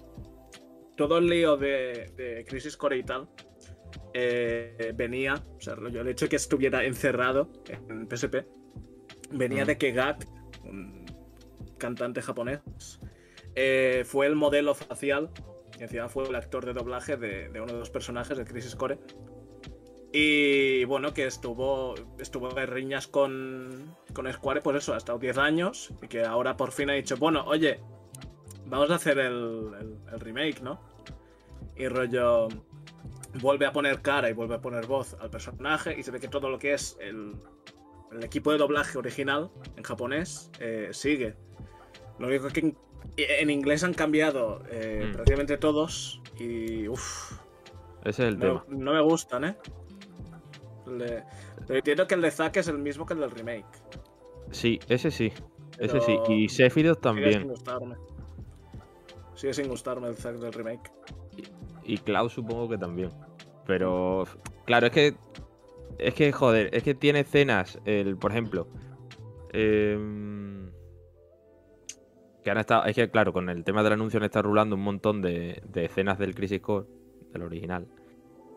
todo 0.96 1.18
el 1.18 1.28
lío 1.28 1.58
de, 1.58 2.12
de 2.16 2.46
Crisis 2.48 2.76
Core 2.78 2.98
y 2.98 3.04
tal 3.04 3.28
eh, 4.14 4.92
venía, 4.96 5.36
o 5.58 5.60
sea, 5.62 5.76
rollo, 5.76 6.02
el 6.02 6.10
hecho 6.10 6.26
de 6.26 6.30
que 6.30 6.36
estuviera 6.36 6.84
encerrado 6.84 7.50
en 7.68 8.08
PSP, 8.10 8.46
venía 9.32 9.64
Mm. 9.64 9.68
de 9.68 9.78
que 9.78 9.92
Gak, 9.92 10.26
un 10.64 11.06
cantante 11.78 12.22
japonés, 12.22 12.60
eh, 13.56 14.04
fue 14.06 14.28
el 14.28 14.36
modelo 14.36 14.76
facial 14.76 15.32
y 15.80 15.84
encima 15.84 16.10
fue 16.10 16.28
el 16.28 16.36
actor 16.36 16.66
de 16.66 16.74
doblaje 16.74 17.16
de, 17.18 17.50
uno 17.62 17.74
de 17.74 17.80
los 17.80 17.90
personajes 17.90 18.38
de 18.38 18.46
Crisis 18.46 18.76
Core. 18.76 19.00
Y 20.12 20.84
bueno, 20.86 21.14
que 21.14 21.26
estuvo, 21.28 21.94
estuvo 22.18 22.58
en 22.58 22.68
riñas 22.68 23.08
con, 23.08 23.96
con 24.14 24.32
Square, 24.32 24.62
pues 24.62 24.78
eso, 24.78 24.94
ha 24.94 24.98
estado 24.98 25.20
10 25.20 25.38
años. 25.38 25.94
Y 26.02 26.08
que 26.08 26.24
ahora 26.24 26.58
por 26.58 26.72
fin 26.72 26.90
ha 26.90 26.94
dicho, 26.94 27.16
bueno, 27.18 27.44
oye, 27.46 27.80
vamos 28.66 28.90
a 28.92 28.96
hacer 28.96 29.20
el, 29.20 29.72
el- 29.80 29.98
el 30.12 30.20
remake, 30.20 30.62
¿no? 30.62 30.82
Y 31.76 31.88
rollo, 31.88 32.48
vuelve 33.42 33.66
a 33.68 33.72
poner 33.72 34.02
cara 34.02 34.30
y 34.30 34.34
vuelve 34.34 34.56
a 34.56 34.62
poner 34.62 34.86
voz 34.88 35.16
al 35.22 35.30
personaje. 35.30 35.98
Y 35.98 36.04
se 36.04 36.12
ve 36.12 36.20
que 36.20 36.28
todo 36.28 36.50
lo 36.50 36.58
que 36.58 36.74
es 36.74 36.98
el, 37.00 37.36
el 38.12 38.24
equipo 38.24 38.52
de 38.52 38.58
doblaje 38.58 38.98
original 38.98 39.52
en 39.78 39.84
japonés 39.84 40.50
eh, 40.60 40.90
sigue. 40.92 41.36
Lo 42.18 42.28
único 42.28 42.48
que 42.50 42.76
en, 43.18 43.50
inglés 43.50 43.84
han 43.84 43.94
cambiado 43.94 44.62
eh, 44.70 45.06
Mm. 45.10 45.14
prácticamente 45.14 45.58
todos. 45.58 46.22
Y 46.40 46.88
uff. 46.88 47.34
Ese 48.04 48.24
es 48.24 48.30
el 48.34 48.40
No, 48.40 48.62
tema. 48.64 48.66
no 48.70 48.94
me 48.94 49.02
gustan, 49.02 49.44
¿eh? 49.44 49.58
Le- 50.88 51.24
Pero 51.68 51.78
entiendo 51.80 52.08
que 52.08 52.16
el 52.16 52.22
de 52.22 52.32
Zack 52.32 52.58
es 52.58 52.68
el 52.68 52.78
mismo 52.80 53.06
que 53.06 53.14
el 53.14 53.20
del 53.20 53.32
remake. 53.32 53.66
Sí, 54.52 54.80
ese 54.88 55.12
sí. 55.12 55.32
Ese 55.78 56.00
sí. 56.02 56.18
Y 56.30 56.50
Sephiroth 56.50 56.98
Sigue 57.04 57.14
sin 57.14 57.32
también. 57.34 57.48
gustarme. 57.48 57.96
Sigue 59.36 59.54
sin 59.54 59.68
gustarme 59.68 60.08
el 60.08 60.16
Zack 60.16 60.36
del 60.38 60.52
remake. 60.54 60.92
Y 61.84 61.98
Klaus 61.98 62.34
supongo 62.34 62.68
que 62.70 62.78
también. 62.78 63.12
Pero, 63.66 64.26
claro, 64.66 64.88
es 64.88 64.94
que. 64.94 65.16
Es 65.98 66.14
que, 66.14 66.32
joder, 66.32 66.70
es 66.74 66.84
que 66.84 66.96
tiene 66.96 67.20
escenas. 67.22 67.80
El, 67.86 68.16
por 68.18 68.32
ejemplo. 68.32 68.68
em, 69.52 70.70
que 72.50 72.52
han 72.52 72.58
estado. 72.60 72.86
Es 72.86 72.96
que, 72.96 73.10
claro, 73.10 73.32
con 73.34 73.50
el 73.50 73.64
tema 73.64 73.84
del 73.84 73.94
anuncio 73.94 74.18
han 74.20 74.26
estado 74.26 74.44
rulando 74.44 74.76
un 74.76 74.82
montón 74.84 75.22
de, 75.22 75.62
de 75.68 75.86
escenas 75.86 76.18
del 76.20 76.34
Crisis 76.36 76.60
Core, 76.62 76.88
del 77.32 77.44
original. 77.44 77.88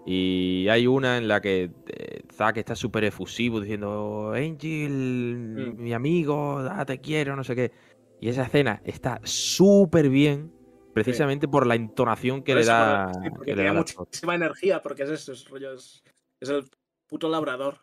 Y 0.05 0.67
hay 0.69 0.87
una 0.89 1.17
en 1.19 1.29
la 1.29 1.41
que 1.41 1.71
eh, 1.87 2.23
Zack 2.33 2.57
está 2.57 2.75
súper 2.75 3.05
efusivo 3.05 3.61
diciendo: 3.61 4.33
Angel, 4.35 5.73
Mm. 5.77 5.83
mi 5.83 5.93
amigo, 5.93 6.59
ah, 6.59 6.85
te 6.85 7.01
quiero, 7.01 7.37
no 7.37 7.45
sé 7.45 7.55
qué. 7.55 7.73
Y 8.21 8.29
esa 8.29 8.45
escena 8.45 8.81
está 8.85 9.21
súper 9.25 10.09
bien, 10.09 10.53
precisamente 10.93 11.47
por 11.49 11.67
la 11.67 11.75
entonación 11.77 12.43
que 12.43 12.55
Por 12.55 12.61
le 12.61 12.65
da. 12.65 13.13
sí, 13.13 13.31
porque 13.31 13.53
que 13.53 13.57
le 13.57 13.63
da 13.65 13.71
tiene 13.71 13.71
el 13.73 13.79
actor. 13.79 14.07
muchísima 14.07 14.35
energía, 14.35 14.83
porque 14.83 15.03
es 15.05 15.11
eso, 15.11 15.33
es, 15.33 15.49
rollo, 15.49 15.73
es, 15.75 16.03
es 16.41 16.49
el 16.49 16.65
puto 17.09 17.29
labrador. 17.29 17.82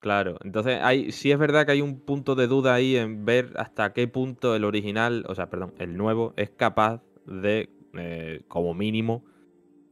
Claro, 0.00 0.36
entonces 0.44 0.78
hay, 0.80 1.10
sí 1.10 1.32
es 1.32 1.38
verdad 1.38 1.66
que 1.66 1.72
hay 1.72 1.80
un 1.80 1.98
punto 2.00 2.36
de 2.36 2.46
duda 2.46 2.74
ahí 2.74 2.96
en 2.96 3.24
ver 3.24 3.50
hasta 3.56 3.92
qué 3.92 4.06
punto 4.06 4.54
el 4.54 4.64
original, 4.64 5.24
o 5.28 5.34
sea, 5.34 5.50
perdón, 5.50 5.74
el 5.78 5.96
nuevo 5.96 6.34
es 6.36 6.50
capaz 6.50 7.02
de, 7.26 7.68
eh, 7.94 8.42
como 8.46 8.74
mínimo, 8.74 9.24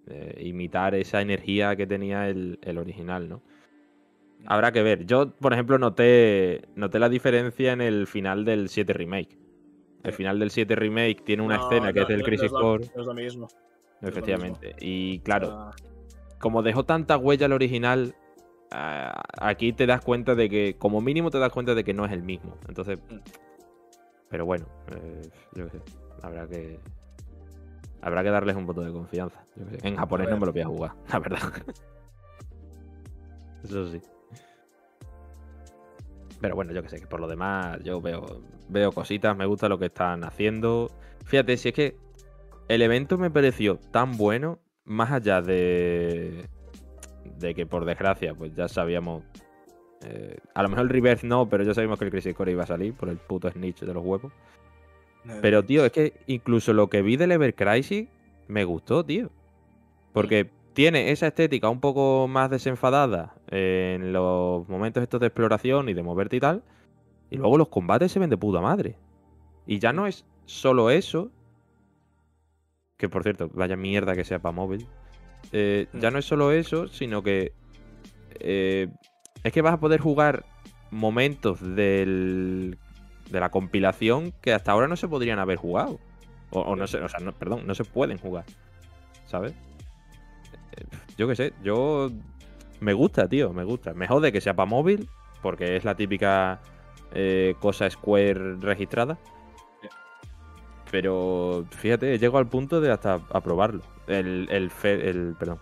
eh, 0.07 0.41
imitar 0.45 0.95
esa 0.95 1.21
energía 1.21 1.75
que 1.75 1.89
tenía 1.89 2.29
el, 2.29 2.61
el 2.63 2.79
original, 2.79 3.29
¿no? 3.29 3.43
Habrá 4.47 4.71
que 4.71 4.83
ver. 4.83 5.07
Yo, 5.07 5.31
por 5.31 5.53
ejemplo, 5.53 5.77
noté, 5.79 6.63
noté 6.77 7.01
la 7.01 7.09
diferencia 7.09 7.73
en 7.73 7.81
el 7.81 8.07
final 8.07 8.45
del 8.45 8.69
7 8.69 8.93
Remake. 8.93 9.37
El 10.05 10.13
final 10.13 10.39
del 10.39 10.51
7 10.51 10.77
Remake 10.77 11.23
tiene 11.25 11.43
una 11.43 11.57
No, 11.57 11.63
escena 11.63 11.93
que 11.93 12.01
no, 12.01 12.03
es 12.03 12.09
del 12.09 12.19
no- 12.19 12.25
Crisis 12.25 12.53
Core, 12.53 12.85
es 12.85 13.07
lo 13.07 13.13
mismo. 13.15 13.49
efectivamente. 14.03 14.77
Y 14.79 15.19
claro, 15.21 15.73
como 16.39 16.63
dejó 16.63 16.85
tanta 16.85 17.17
huella 17.17 17.47
el 17.47 17.53
original, 17.55 18.15
aquí 18.71 19.73
te 19.73 19.87
das 19.87 20.01
cuenta 20.03 20.35
de 20.35 20.49
que, 20.49 20.77
como 20.79 21.01
mínimo, 21.01 21.31
te 21.31 21.39
das 21.39 21.53
cuenta 21.53 21.75
de 21.75 21.85
que 21.85 21.95
no 21.95 22.05
es 22.05 22.13
el 22.13 22.23
mismo. 22.23 22.57
Entonces, 22.69 22.99
Mm. 23.11 23.19
pero 24.29 24.45
bueno, 24.47 24.67
eh, 24.91 25.23
yo 25.55 25.65
qué 25.67 25.79
sé, 25.79 25.83
habrá 26.23 26.47
que. 26.47 26.81
Habrá 28.03 28.23
que 28.23 28.31
darles 28.31 28.55
un 28.57 28.67
voto 28.67 28.83
de 28.83 28.93
confianza. 28.93 29.45
yo 29.57 29.67
qué 29.67 29.79
sé. 29.81 29.89
En 29.89 29.97
japonés 29.97 30.29
no 30.29 30.39
me 30.39 30.47
lo 30.47 30.53
voy 30.53 30.63
a 30.63 30.67
jugar, 30.67 30.93
la 31.13 31.19
verdad. 31.19 31.53
Eso 33.65 33.91
sí. 33.91 34.01
Pero 36.41 36.55
bueno, 36.55 36.73
yo 36.73 36.83
que 36.83 36.89
sé, 36.89 37.01
que 37.01 37.07
por 37.07 37.21
lo 37.21 37.27
demás 37.27 37.79
yo 37.83 38.01
veo, 38.01 38.43
veo 38.69 38.93
cositas, 38.93 39.37
me 39.37 39.47
gusta 39.47 39.69
lo 39.69 39.79
que 39.79 39.87
están 39.87 40.23
haciendo. 40.25 40.91
Fíjate, 41.25 41.57
si 41.57 41.69
es 41.71 41.75
que 41.75 41.97
el 42.69 42.83
evento 42.83 43.17
me 43.17 43.31
pareció 43.31 43.79
tan 43.91 44.17
bueno, 44.17 44.59
más 44.85 45.11
allá 45.13 45.41
de, 45.41 46.47
de 47.39 47.55
que 47.55 47.67
por 47.67 47.85
desgracia, 47.85 48.35
pues 48.35 48.55
ya 48.55 48.69
sabíamos. 48.69 49.23
eh, 50.03 50.37
a 50.55 50.63
lo 50.63 50.69
mejor 50.69 50.85
el 50.85 50.91
reverse 50.91 51.27
no, 51.27 51.49
pero 51.49 51.65
ya 51.65 51.75
sabíamos 51.75 51.99
que 51.99 52.05
el 52.07 52.11
Crisis 52.11 52.35
Core 52.35 52.53
iba 52.53 52.65
a 52.65 52.67
salir 52.67 52.95
por 52.95 53.09
el 53.09 53.17
puto 53.17 53.51
snitch 53.51 53.81
de 53.81 53.95
los 53.95 54.05
huevos. 54.05 54.33
Pero, 55.43 55.65
tío, 55.65 55.85
es 55.85 55.93
que 55.93 56.13
incluso 56.27 56.73
lo 56.73 56.89
que 56.89 57.03
vi 57.03 57.17
del 57.17 57.33
Ever 57.33 57.55
Crisis 57.55 58.07
me 58.47 58.65
gustó, 58.65 59.05
tío. 59.05 59.31
Porque 60.13 60.51
tiene 60.73 61.11
esa 61.11 61.27
estética 61.29 61.69
un 61.69 61.81
poco 61.81 62.29
más 62.29 62.49
desenfadada 62.51 63.35
en 63.49 64.13
los 64.13 64.69
momentos 64.69 65.03
estos 65.03 65.21
de 65.21 65.27
exploración 65.27 65.89
y 65.89 65.95
de 65.95 66.03
moverte 66.03 66.37
y 66.37 66.41
tal. 66.41 66.63
Y 67.31 67.39
luego 67.39 67.59
los 67.59 67.69
combates 67.69 68.13
se 68.13 68.21
ven 68.21 68.31
de 68.31 68.37
puta 68.37 68.61
madre. 68.61 68.97
Y 69.67 69.81
ya 69.81 69.93
no 69.93 70.07
es 70.07 70.25
solo 70.45 70.91
eso. 70.91 71.31
Que 72.97 73.09
por 73.09 73.25
cierto, 73.25 73.51
vaya 73.53 73.77
mierda 73.77 74.15
que 74.15 74.25
sea 74.25 74.39
para 74.39 74.53
móvil. 74.53 74.87
Eh, 75.53 75.87
ya 75.93 76.11
no 76.11 76.19
es 76.19 76.25
solo 76.25 76.53
eso, 76.53 76.89
sino 76.89 77.23
que. 77.23 77.53
eh, 78.41 78.89
es 79.45 79.53
que 79.53 79.63
vas 79.63 79.75
a 79.75 79.81
poder 79.81 80.01
jugar 80.01 80.45
momentos 80.91 81.61
del, 81.77 82.79
de 83.31 83.41
la 83.41 83.51
compilación 83.51 84.33
que 84.41 84.53
hasta 84.53 84.73
ahora 84.73 84.89
no 84.89 84.97
se 84.97 85.09
podrían 85.09 85.39
haber 85.39 85.57
jugado. 85.57 86.01
O, 86.51 86.61
o 86.61 86.77
no 86.77 86.87
sé, 86.87 86.99
o 86.99 87.09
sea, 87.09 87.21
no, 87.21 87.33
perdón, 87.33 87.67
no 87.67 87.75
se 87.75 87.85
pueden 87.85 88.19
jugar. 88.19 88.45
¿sabes? 89.27 89.53
Eh, 90.77 90.85
Yo 91.17 91.29
qué 91.29 91.37
sé, 91.37 91.53
yo 91.63 92.11
me 92.81 92.93
gusta, 92.93 93.29
tío, 93.29 93.53
me 93.53 93.65
gusta. 93.65 93.95
Me 93.95 94.07
jode 94.09 94.33
que 94.33 94.41
sea 94.41 94.55
para 94.55 94.67
móvil, 94.69 95.09
porque 95.43 95.77
es 95.77 95.85
la 95.85 95.97
típica 95.97 96.61
eh, 97.13 97.55
cosa 97.61 97.89
Square 97.91 98.57
registrada. 98.57 99.19
Pero 100.91 101.65
fíjate, 101.71 102.19
llego 102.19 102.39
al 102.39 102.49
punto 102.49 102.81
de 102.81 102.91
hasta 102.93 103.15
aprobarlo. 103.31 103.83
El, 104.07 104.49
el, 104.51 104.71
Fe- 104.71 105.09
el 105.09 105.35
perdón. 105.39 105.59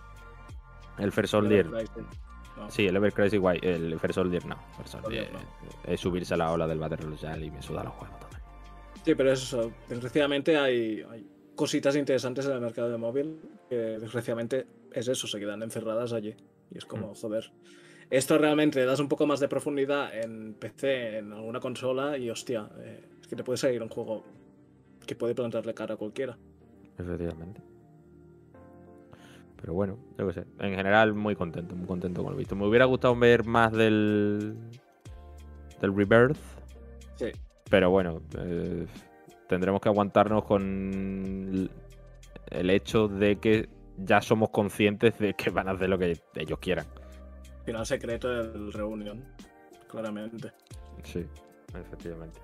El 0.97 1.11
Fair 1.11 1.27
Soldier. 1.27 1.65
No. 1.67 2.69
Sí, 2.69 2.87
el 2.87 2.95
Ever 2.95 3.11
Crazy 3.13 3.37
White. 3.37 3.69
El 3.69 3.99
Fair 3.99 4.13
Soldier 4.13 4.45
no. 4.45 4.55
Fair 4.77 4.87
Soldier 4.87 5.25
Soldier 5.27 5.45
es 5.85 5.99
subirse 5.99 6.33
a 6.33 6.37
la 6.37 6.51
ola 6.51 6.67
del 6.67 6.79
Battle 6.79 6.97
Royale 7.05 7.45
y 7.45 7.51
me 7.51 7.61
suda 7.61 7.83
los 7.83 7.93
juegos 7.93 8.19
total. 8.19 8.41
Sí, 9.03 9.13
pero 9.15 9.31
es 9.31 9.43
eso. 9.43 9.71
Desgraciadamente 9.89 10.57
hay, 10.57 11.03
hay 11.09 11.27
cositas 11.55 11.95
interesantes 11.95 12.45
en 12.45 12.53
el 12.53 12.61
mercado 12.61 12.89
de 12.89 12.97
móvil 12.97 13.39
que 13.69 13.75
desgraciadamente 13.75 14.65
es 14.91 15.07
eso, 15.07 15.27
se 15.27 15.39
quedan 15.39 15.61
encerradas 15.63 16.13
allí. 16.13 16.33
Y 16.71 16.77
es 16.77 16.85
como, 16.85 17.11
Mm. 17.11 17.15
joder. 17.15 17.51
Esto 18.09 18.37
realmente 18.37 18.79
le 18.79 18.85
das 18.85 18.99
un 18.99 19.09
poco 19.09 19.25
más 19.27 19.39
de 19.39 19.47
profundidad 19.47 20.15
en 20.15 20.53
PC, 20.53 21.17
en 21.17 21.33
alguna 21.33 21.59
consola, 21.59 22.17
y 22.17 22.29
hostia, 22.29 22.69
eh, 22.77 23.03
es 23.19 23.27
que 23.27 23.35
te 23.35 23.43
puede 23.43 23.57
salir 23.57 23.81
un 23.81 23.89
juego 23.89 24.23
que 25.05 25.15
puede 25.15 25.33
plantarle 25.35 25.73
cara 25.73 25.95
a 25.95 25.97
cualquiera. 25.97 26.37
Efectivamente. 26.97 27.61
Pero 29.61 29.73
bueno, 29.73 29.97
yo 30.17 30.27
qué 30.27 30.33
sé. 30.33 30.45
En 30.59 30.75
general, 30.75 31.13
muy 31.13 31.35
contento, 31.35 31.75
muy 31.75 31.87
contento 31.87 32.23
con 32.23 32.33
lo 32.33 32.37
visto. 32.37 32.55
Me 32.55 32.67
hubiera 32.67 32.85
gustado 32.85 33.15
ver 33.15 33.45
más 33.45 33.71
del. 33.71 34.55
del 35.81 35.95
Rebirth. 35.95 36.37
Sí. 37.15 37.31
Pero 37.69 37.89
bueno, 37.89 38.21
eh, 38.37 38.85
tendremos 39.47 39.81
que 39.81 39.89
aguantarnos 39.89 40.43
con 40.45 41.69
el 42.51 42.69
hecho 42.69 43.07
de 43.07 43.37
que 43.37 43.69
ya 43.97 44.21
somos 44.21 44.49
conscientes 44.49 45.17
de 45.19 45.33
que 45.33 45.49
van 45.49 45.67
a 45.67 45.71
hacer 45.71 45.89
lo 45.89 45.97
que 45.97 46.19
ellos 46.35 46.59
quieran. 46.59 46.85
Final 47.65 47.85
secreto 47.85 48.27
del 48.27 48.71
Reunion, 48.73 49.23
claramente. 49.89 50.51
Sí, 51.03 51.25
efectivamente. 51.73 52.39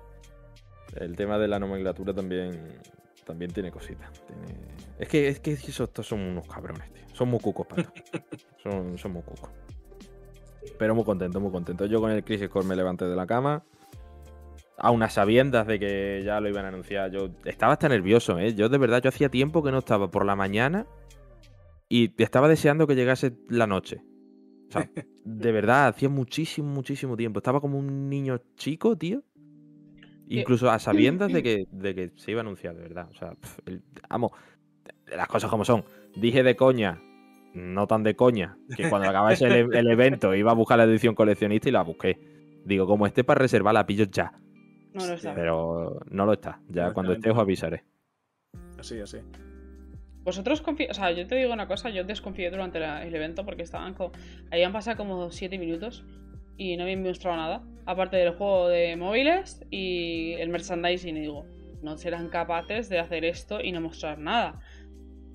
El 0.96 1.14
tema 1.14 1.38
de 1.38 1.46
la 1.48 1.58
nomenclatura 1.60 2.12
también, 2.12 2.68
también 3.24 3.52
tiene 3.52 3.70
cositas. 3.70 4.10
tiene- 4.26 4.58
Es 4.98 5.08
que, 5.08 5.28
es 5.28 5.40
que 5.40 5.52
esos 5.52 5.88
estos 5.88 6.06
son 6.08 6.20
unos 6.20 6.46
cabrones, 6.48 6.92
tío. 6.92 7.01
Son 7.12 7.28
muy 7.28 7.40
cucos 7.40 7.66
esto. 7.76 7.92
son, 8.62 8.98
son 8.98 9.12
muy 9.12 9.22
cucos. 9.22 9.50
Pero 10.78 10.94
muy 10.94 11.04
contento, 11.04 11.40
muy 11.40 11.50
contento. 11.50 11.86
Yo 11.86 12.00
con 12.00 12.10
el 12.10 12.24
Crisis 12.24 12.48
Core 12.48 12.66
me 12.66 12.76
levanté 12.76 13.04
de 13.06 13.16
la 13.16 13.26
cama. 13.26 13.64
A 14.78 14.90
unas 14.90 15.12
sabiendas 15.12 15.66
de 15.66 15.78
que 15.78 16.22
ya 16.24 16.40
lo 16.40 16.48
iban 16.48 16.64
a 16.64 16.68
anunciar. 16.68 17.10
Yo 17.10 17.28
estaba 17.44 17.74
hasta 17.74 17.88
nervioso, 17.88 18.38
¿eh? 18.38 18.54
Yo 18.54 18.68
de 18.68 18.78
verdad, 18.78 19.02
yo 19.02 19.10
hacía 19.10 19.28
tiempo 19.28 19.62
que 19.62 19.70
no 19.70 19.78
estaba 19.78 20.10
por 20.10 20.24
la 20.24 20.34
mañana 20.34 20.86
y 21.88 22.12
estaba 22.22 22.48
deseando 22.48 22.86
que 22.86 22.94
llegase 22.96 23.36
la 23.48 23.66
noche. 23.66 24.02
O 24.68 24.72
sea, 24.72 24.90
de 25.24 25.52
verdad, 25.52 25.88
hacía 25.88 26.08
muchísimo, 26.08 26.68
muchísimo 26.68 27.16
tiempo. 27.16 27.38
Estaba 27.38 27.60
como 27.60 27.78
un 27.78 28.08
niño 28.08 28.40
chico, 28.56 28.96
tío. 28.96 29.22
Incluso 30.28 30.70
a 30.70 30.78
sabiendas 30.78 31.32
de 31.32 31.42
que, 31.44 31.64
de 31.70 31.94
que 31.94 32.12
se 32.16 32.30
iba 32.30 32.40
a 32.40 32.42
anunciar, 32.42 32.74
de 32.74 32.82
verdad. 32.82 33.08
O 33.10 33.14
sea, 33.14 33.36
el- 33.66 33.82
vamos, 34.08 34.32
las 35.06 35.28
cosas 35.28 35.50
como 35.50 35.64
son. 35.64 35.84
Dije 36.16 36.42
de 36.42 36.56
coña, 36.56 37.00
no 37.54 37.86
tan 37.86 38.02
de 38.02 38.14
coña, 38.16 38.56
que 38.76 38.88
cuando 38.88 39.08
acabase 39.08 39.46
el, 39.46 39.74
el 39.74 39.90
evento 39.90 40.34
iba 40.34 40.50
a 40.50 40.54
buscar 40.54 40.78
la 40.78 40.84
edición 40.84 41.14
coleccionista 41.14 41.68
y 41.68 41.72
la 41.72 41.82
busqué. 41.82 42.18
Digo, 42.64 42.86
como 42.86 43.06
esté 43.06 43.24
para 43.24 43.38
reservar, 43.40 43.74
la 43.74 43.86
pillo 43.86 44.04
ya. 44.04 44.32
No 44.94 45.06
lo 45.06 45.14
está. 45.14 45.34
Pero 45.34 46.00
no 46.10 46.26
lo 46.26 46.32
está. 46.34 46.60
Ya 46.68 46.92
cuando 46.92 47.12
esté 47.14 47.30
os 47.30 47.38
avisaré. 47.38 47.84
Así, 48.78 49.00
así. 49.00 49.18
Vosotros 50.24 50.62
confí- 50.62 50.88
o 50.88 50.94
sea, 50.94 51.10
yo 51.10 51.26
te 51.26 51.34
digo 51.36 51.52
una 51.52 51.66
cosa, 51.66 51.90
yo 51.90 52.04
desconfié 52.04 52.50
durante 52.50 52.78
la- 52.78 53.04
el 53.04 53.14
evento 53.14 53.44
porque 53.44 53.62
estaban 53.62 53.94
como. 53.94 54.12
Habían 54.50 54.72
pasado 54.72 54.96
como 54.96 55.30
7 55.30 55.58
minutos 55.58 56.04
y 56.56 56.76
no 56.76 56.84
habían 56.84 57.02
mostrado 57.02 57.36
nada. 57.36 57.62
Aparte 57.86 58.16
del 58.18 58.34
juego 58.34 58.68
de 58.68 58.94
móviles 58.96 59.64
y 59.70 60.34
el 60.34 60.50
merchandising. 60.50 61.16
Y 61.16 61.20
digo, 61.22 61.44
no 61.82 61.96
serán 61.96 62.28
capaces 62.28 62.88
de 62.88 63.00
hacer 63.00 63.24
esto 63.24 63.60
y 63.60 63.72
no 63.72 63.80
mostrar 63.80 64.18
nada. 64.18 64.60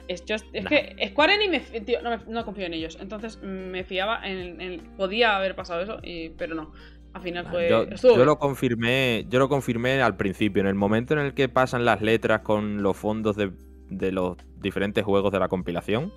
Es, 0.07 0.23
just- 0.27 0.45
es 0.53 0.63
Nah. 0.63 0.69
que 0.69 1.09
Square 1.09 1.33
Enix 1.35 1.71
me 1.71 1.81
tío, 1.81 2.01
no, 2.01 2.09
me- 2.11 2.19
no 2.27 2.45
confío 2.45 2.65
en 2.65 2.73
ellos. 2.73 2.97
Entonces 3.01 3.41
me 3.41 3.83
fiaba 3.83 4.25
en, 4.27 4.61
en- 4.61 4.81
Podía 4.97 5.35
haber 5.37 5.55
pasado 5.55 5.81
eso, 5.81 5.97
y, 6.03 6.29
pero 6.29 6.55
no. 6.55 6.71
Al 7.13 7.21
final 7.21 7.45
fue. 7.47 7.69
Yo, 7.69 8.25
lo 8.25 8.37
confirmé, 8.37 9.25
yo 9.29 9.39
lo 9.39 9.49
confirmé 9.49 10.01
al 10.01 10.17
principio, 10.17 10.61
en 10.61 10.67
el 10.67 10.75
momento 10.75 11.13
en 11.13 11.19
el 11.21 11.33
que 11.33 11.49
pasan 11.49 11.83
las 11.83 12.01
letras 12.01 12.41
con 12.41 12.83
los 12.83 12.95
fondos 12.95 13.35
de, 13.35 13.51
de 13.89 14.11
los 14.11 14.37
diferentes 14.59 15.03
juegos 15.03 15.31
de 15.31 15.39
la 15.39 15.47
compilación. 15.47 16.13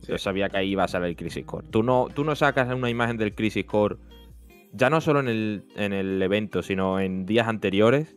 Sí. 0.00 0.12
Yo 0.12 0.18
sabía 0.18 0.48
que 0.48 0.56
ahí 0.58 0.70
iba 0.70 0.84
a 0.84 0.88
salir 0.88 1.08
el 1.10 1.16
Crisis 1.16 1.44
Core. 1.44 1.66
Tú 1.70 1.82
no, 1.82 2.06
tú 2.14 2.24
no 2.24 2.34
sacas 2.36 2.72
una 2.72 2.88
imagen 2.88 3.16
del 3.18 3.34
Crisis 3.34 3.64
Core, 3.66 3.96
ya 4.72 4.88
no 4.88 5.00
solo 5.00 5.20
en 5.20 5.28
el, 5.28 5.64
en 5.76 5.92
el 5.92 6.22
evento, 6.22 6.62
sino 6.62 7.00
en 7.00 7.26
días 7.26 7.46
anteriores. 7.48 8.16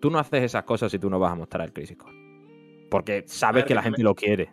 Tú 0.00 0.10
no 0.10 0.18
haces 0.18 0.42
esas 0.42 0.64
cosas 0.64 0.90
si 0.92 0.98
tú 0.98 1.08
no 1.08 1.18
vas 1.18 1.32
a 1.32 1.36
mostrar 1.36 1.64
el 1.64 1.72
Crisis 1.72 1.96
Core. 1.96 2.14
Porque 2.90 3.24
sabes 3.26 3.62
ver, 3.62 3.68
que 3.68 3.74
la 3.74 3.82
gente 3.82 4.02
lo 4.02 4.14
quiere. 4.14 4.52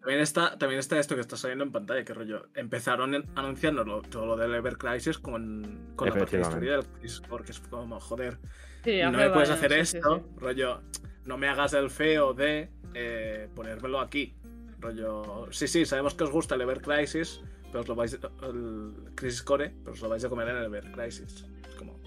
También 0.00 0.20
está, 0.20 0.58
también 0.58 0.80
está 0.80 0.98
esto 0.98 1.14
que 1.14 1.20
está 1.20 1.36
saliendo 1.36 1.64
en 1.64 1.72
pantalla, 1.72 2.04
que 2.04 2.12
rollo. 2.12 2.48
Empezaron 2.54 3.14
anunciándolo 3.36 4.02
todo 4.02 4.26
lo 4.26 4.36
del 4.36 4.52
Ever 4.54 4.76
Crisis 4.76 5.18
con, 5.18 5.92
con 5.94 6.08
la 6.08 6.14
parte 6.14 6.36
de 6.36 6.42
historia 6.42 6.72
del 6.72 6.86
Crisis 6.86 7.20
Core, 7.20 7.44
que 7.44 7.52
es 7.52 7.60
como, 7.60 8.00
joder, 8.00 8.38
Sí, 8.84 9.00
no 9.02 9.12
me 9.12 9.30
puedes 9.30 9.50
hacer 9.50 9.72
sí, 9.72 9.96
esto, 9.96 10.16
sí. 10.16 10.40
rollo, 10.40 10.82
no 11.24 11.38
me 11.38 11.48
hagas 11.48 11.72
el 11.74 11.88
feo 11.88 12.34
de 12.34 12.68
eh, 12.94 13.48
ponérmelo 13.54 14.00
aquí. 14.00 14.34
Rollo, 14.80 15.46
sí, 15.52 15.68
sí, 15.68 15.86
sabemos 15.86 16.14
que 16.14 16.24
os 16.24 16.30
gusta 16.30 16.56
el 16.56 16.62
Ever 16.62 16.80
Crisis, 16.80 17.40
pero 17.66 17.82
os 17.82 17.88
lo 17.88 17.94
vais 17.94 18.18
el 18.42 18.94
Crisis 19.14 19.42
Core, 19.42 19.72
pero 19.84 19.92
os 19.92 20.00
lo 20.02 20.08
vais 20.08 20.24
a 20.24 20.28
comer 20.28 20.48
en 20.48 20.56
el 20.56 20.64
Ever 20.64 20.90
Crisis. 20.90 21.46
Es 21.68 21.74
como, 21.76 22.00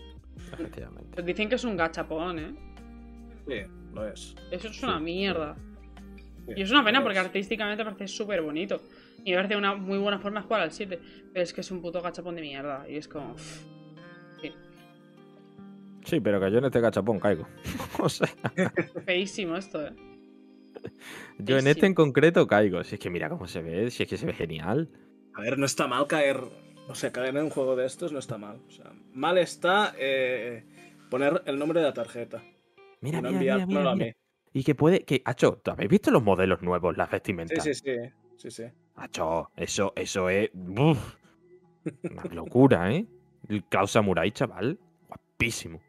Efectivamente. 0.51 1.11
Pues 1.13 1.25
dicen 1.25 1.47
que 1.47 1.55
es 1.55 1.63
un 1.63 1.77
gachapón, 1.77 2.39
¿eh? 2.39 2.74
Sí, 3.47 3.61
lo 3.93 4.07
es. 4.07 4.35
Eso 4.51 4.67
es 4.67 4.83
una 4.83 4.99
mierda. 4.99 5.55
Sí, 6.47 6.53
Y 6.55 6.61
es 6.61 6.71
una 6.71 6.83
pena 6.83 7.01
porque 7.01 7.19
es. 7.19 7.25
artísticamente 7.25 7.83
parece 7.83 8.07
súper 8.07 8.41
bonito. 8.41 8.81
Y 9.23 9.31
me 9.31 9.37
parece 9.37 9.55
una 9.55 9.75
muy 9.75 9.97
buena 9.97 10.19
forma 10.19 10.41
de 10.41 10.45
jugar 10.45 10.61
al 10.61 10.71
7. 10.71 10.99
Pero 11.33 11.43
es 11.43 11.53
que 11.53 11.61
es 11.61 11.71
un 11.71 11.81
puto 11.81 12.01
gachapón 12.01 12.35
de 12.35 12.41
mierda. 12.41 12.85
Y 12.89 12.97
es 12.97 13.07
como. 13.07 13.31
uff, 13.33 13.63
Sí, 16.03 16.19
pero 16.19 16.39
que 16.39 16.51
yo 16.51 16.59
en 16.59 16.65
este 16.65 16.81
cachapón 16.81 17.19
caigo. 17.19 17.47
o 17.99 18.09
sea, 18.09 18.29
feísimo 19.05 19.57
esto, 19.57 19.87
eh. 19.87 19.91
yo 21.39 21.57
en 21.57 21.63
Sí, 21.63 21.69
este 21.69 21.81
sí. 21.81 21.85
en 21.87 21.95
concreto 21.95 22.45
caigo. 22.45 22.83
Si 22.83 22.95
es 22.95 23.01
que 23.01 23.09
mira 23.09 23.27
cómo 23.27 23.47
se 23.47 23.63
ve, 23.63 23.89
si 23.89 24.03
es 24.03 24.09
que 24.09 24.17
se 24.17 24.27
ve 24.27 24.33
genial. 24.33 24.89
A 25.33 25.41
ver, 25.41 25.57
no 25.57 25.65
está 25.65 25.87
mal 25.87 26.05
caer. 26.05 26.41
O 26.87 26.93
sea, 26.93 27.11
caer 27.11 27.35
en 27.35 27.45
un 27.45 27.49
juego 27.49 27.75
de 27.75 27.87
estos 27.87 28.11
no 28.11 28.19
está 28.19 28.37
mal. 28.37 28.61
O 28.67 28.71
sea, 28.71 28.91
mal 29.13 29.39
está 29.39 29.95
eh, 29.97 30.63
poner 31.09 31.41
el 31.47 31.57
nombre 31.57 31.79
de 31.79 31.87
la 31.87 31.93
tarjeta. 31.93 32.43
Mira, 33.01 33.21
mira. 33.21 34.15
Y 34.53 34.63
que 34.63 34.73
puede. 34.75 35.03
que 35.03 35.21
Acho, 35.25 35.59
¿tú 35.63 35.71
habéis 35.71 35.89
visto 35.89 36.11
los 36.11 36.23
modelos 36.23 36.61
nuevos, 36.61 36.95
las 36.97 37.09
vestimentas? 37.11 37.63
sí, 37.63 37.73
sí. 37.73 37.95
Sí, 38.37 38.51
sí. 38.51 38.63
Acho, 38.95 39.49
eso, 39.55 39.93
eso 39.95 40.29
es. 40.29 40.49
uf, 40.53 41.15
una 42.11 42.23
locura, 42.33 42.91
¿eh? 42.93 43.05
El 43.49 43.63
Klaus 43.63 43.91
Samurai, 43.91 44.31
chaval. 44.31 44.77
Guapísimo. 45.07 45.81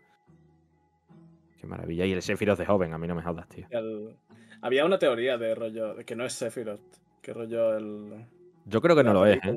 Qué 1.60 1.66
maravilla. 1.66 2.04
Y 2.06 2.12
el 2.12 2.22
Sephiroth 2.22 2.58
de 2.58 2.66
joven, 2.66 2.92
a 2.92 2.98
mí 2.98 3.06
no 3.06 3.14
me 3.14 3.22
jodas, 3.22 3.48
tío. 3.48 3.66
El- 3.70 4.16
Había 4.62 4.84
una 4.84 4.98
teoría 4.98 5.36
de 5.38 5.54
rollo, 5.54 5.94
de 5.94 6.04
que 6.04 6.16
no 6.16 6.24
es 6.24 6.32
Sephiroth, 6.32 6.80
que 7.22 7.32
rollo 7.32 7.76
el... 7.76 8.24
Yo 8.64 8.80
creo 8.80 8.96
que 8.96 9.04
no 9.04 9.12
lo 9.12 9.26
es, 9.26 9.36
¿eh? 9.44 9.54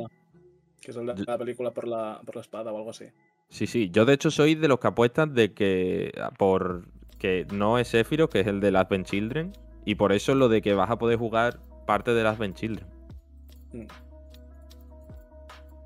Que 0.82 0.92
es 0.92 0.98
el 0.98 1.06
de 1.08 1.16
Yo- 1.16 1.24
la 1.26 1.38
película 1.38 1.72
por 1.72 1.88
la, 1.88 2.22
por 2.26 2.36
la 2.36 2.42
espada 2.42 2.72
o 2.72 2.78
algo 2.78 2.92
así. 2.92 3.06
Sí, 3.50 3.66
sí. 3.66 3.90
Yo 3.92 4.06
de 4.06 4.14
hecho 4.14 4.30
soy 4.30 4.56
de 4.56 4.68
los 4.68 4.80
que 4.80 4.88
apuestan 4.88 5.34
de 5.34 5.54
que 5.54 6.12
ah, 6.22 6.32
por 6.38 6.86
que 7.20 7.46
no 7.54 7.78
es 7.78 7.90
Sephiroth, 7.90 8.32
que 8.32 8.40
es 8.40 8.48
el 8.48 8.60
de 8.60 8.70
Advent 8.70 9.06
Children, 9.06 9.54
y 9.86 9.96
por 9.96 10.12
eso 10.12 10.34
lo 10.34 10.50
de 10.50 10.62
que 10.62 10.74
vas 10.74 10.90
a 10.90 10.98
poder 10.98 11.20
jugar 11.20 11.60
parte 11.86 12.14
de 12.14 12.28
Advent 12.28 12.56
Children. 12.56 12.88
Mm. 13.74 13.86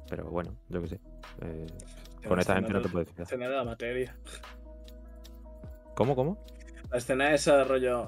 Pero 0.10 0.30
bueno, 0.30 0.56
yo 0.70 0.82
qué 0.82 0.88
sé. 0.88 1.00
Eh, 1.42 1.68
con 2.28 2.38
la 2.38 2.42
esta 2.42 2.56
gente 2.56 2.72
no 2.72 2.82
te 2.82 2.90
puedes 2.90 3.08
La 3.10 3.12
fijar. 3.12 3.26
escena 3.26 3.50
de 3.50 3.56
la 3.56 3.64
materia. 3.64 4.16
¿Cómo, 5.95 6.16
cómo? 6.16 6.38
La 6.90 6.98
escena 6.98 7.34
esa 7.34 7.58
de 7.58 7.64
rollo... 7.66 8.08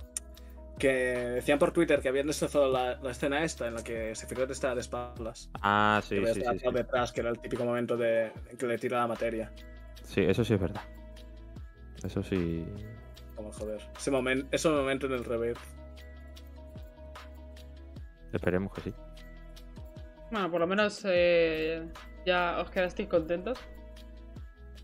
Que 0.77 0.89
decían 0.89 1.57
por 1.57 1.71
Twitter 1.71 2.01
que 2.01 2.09
habían 2.09 2.27
destrozado 2.27 2.69
la, 2.69 2.97
la 2.97 3.11
escena 3.11 3.45
esta 3.45 3.65
en 3.65 3.75
la 3.75 3.81
que 3.81 4.13
Sephiroth 4.13 4.51
está 4.51 4.75
de 4.75 4.81
espaldas. 4.81 5.49
Ah, 5.61 6.01
sí, 6.03 6.17
detrás, 6.17 7.13
que 7.13 7.21
era 7.21 7.29
el 7.29 7.39
típico 7.39 7.63
momento 7.63 7.95
de 7.95 8.33
en 8.49 8.57
que 8.57 8.67
le 8.67 8.77
tira 8.77 8.99
la 8.99 9.07
materia. 9.07 9.53
Sí, 10.03 10.19
eso 10.19 10.43
sí 10.43 10.53
es 10.53 10.59
verdad. 10.59 10.81
Eso 12.03 12.21
sí. 12.23 12.65
Como 13.35 13.51
joder. 13.51 13.81
Ese, 13.97 14.11
momento 14.11 14.47
ese 14.51 14.69
momento 14.69 15.07
en 15.07 15.13
el 15.13 15.25
Rebirth. 15.25 15.59
Esperemos 18.31 18.73
que 18.73 18.81
sí. 18.81 18.93
Bueno, 20.31 20.49
por 20.51 20.59
lo 20.59 20.67
menos 20.67 21.05
eh, 21.07 21.87
ya 22.25 22.59
os 22.59 22.69
quedasteis 22.69 23.07
contentos. 23.07 23.59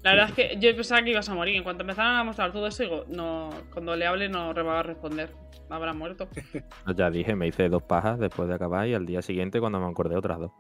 La 0.04 0.12
verdad 0.12 0.30
es 0.30 0.36
que 0.36 0.58
yo 0.60 0.76
pensaba 0.76 1.04
que 1.04 1.12
ibas 1.12 1.30
a 1.30 1.36
morir. 1.36 1.56
En 1.56 1.64
cuanto 1.64 1.84
empezaron 1.84 2.16
a 2.16 2.24
mostrar 2.24 2.52
todo 2.52 2.68
eso, 2.68 2.84
digo, 2.84 3.06
no, 3.08 3.50
cuando 3.72 3.96
le 3.96 4.08
hable 4.08 4.30
no 4.30 4.54
va 4.54 4.80
a 4.80 4.84
responder. 4.84 5.32
Habrá 5.70 5.94
muerto. 5.94 6.28
Ya 6.98 7.10
dije, 7.10 7.36
me 7.36 7.48
hice 7.48 7.70
dos 7.70 7.84
pajas 7.84 8.20
después 8.20 8.50
de 8.50 8.56
acabar 8.56 8.88
y 8.88 8.94
al 8.94 9.06
día 9.06 9.22
siguiente 9.22 9.60
cuando 9.60 9.80
me 9.80 9.88
acordé 9.88 10.18
otras 10.18 10.40
dos. 10.40 10.52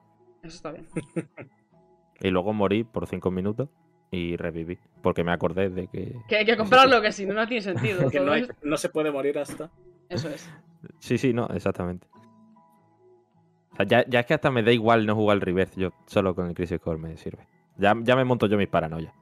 Eso 0.43 0.55
está 0.55 0.71
bien. 0.71 0.87
Y 2.23 2.29
luego 2.29 2.53
morí 2.53 2.83
por 2.83 3.07
cinco 3.07 3.31
minutos 3.31 3.67
y 4.11 4.35
reviví. 4.35 4.77
Porque 5.01 5.23
me 5.23 5.31
acordé 5.31 5.69
de 5.69 5.87
que. 5.87 6.15
Que 6.27 6.37
hay 6.37 6.45
que 6.45 6.57
comprarlo, 6.57 7.01
que 7.01 7.11
si 7.11 7.25
no, 7.25 7.33
no 7.33 7.47
tiene 7.47 7.61
sentido. 7.61 8.09
Que 8.11 8.19
no, 8.19 8.33
hay- 8.33 8.41
esto. 8.43 8.55
no 8.61 8.77
se 8.77 8.89
puede 8.89 9.09
morir 9.11 9.39
hasta. 9.39 9.71
Eso 10.09 10.29
es. 10.29 10.49
Sí, 10.99 11.17
sí, 11.17 11.33
no, 11.33 11.47
exactamente. 11.47 12.07
O 13.71 13.75
sea, 13.77 13.85
ya, 13.85 14.05
ya 14.07 14.19
es 14.19 14.25
que 14.25 14.33
hasta 14.33 14.51
me 14.51 14.63
da 14.63 14.71
igual 14.73 15.05
no 15.05 15.15
jugar 15.15 15.35
al 15.35 15.41
reverse. 15.41 15.79
Yo 15.79 15.91
solo 16.05 16.35
con 16.35 16.47
el 16.47 16.53
Crisis 16.53 16.79
Core 16.79 16.99
me 16.99 17.15
sirve. 17.15 17.47
Ya, 17.77 17.95
ya 18.03 18.15
me 18.17 18.25
monto 18.25 18.47
yo 18.47 18.57
mis 18.57 18.67
paranoias. 18.67 19.13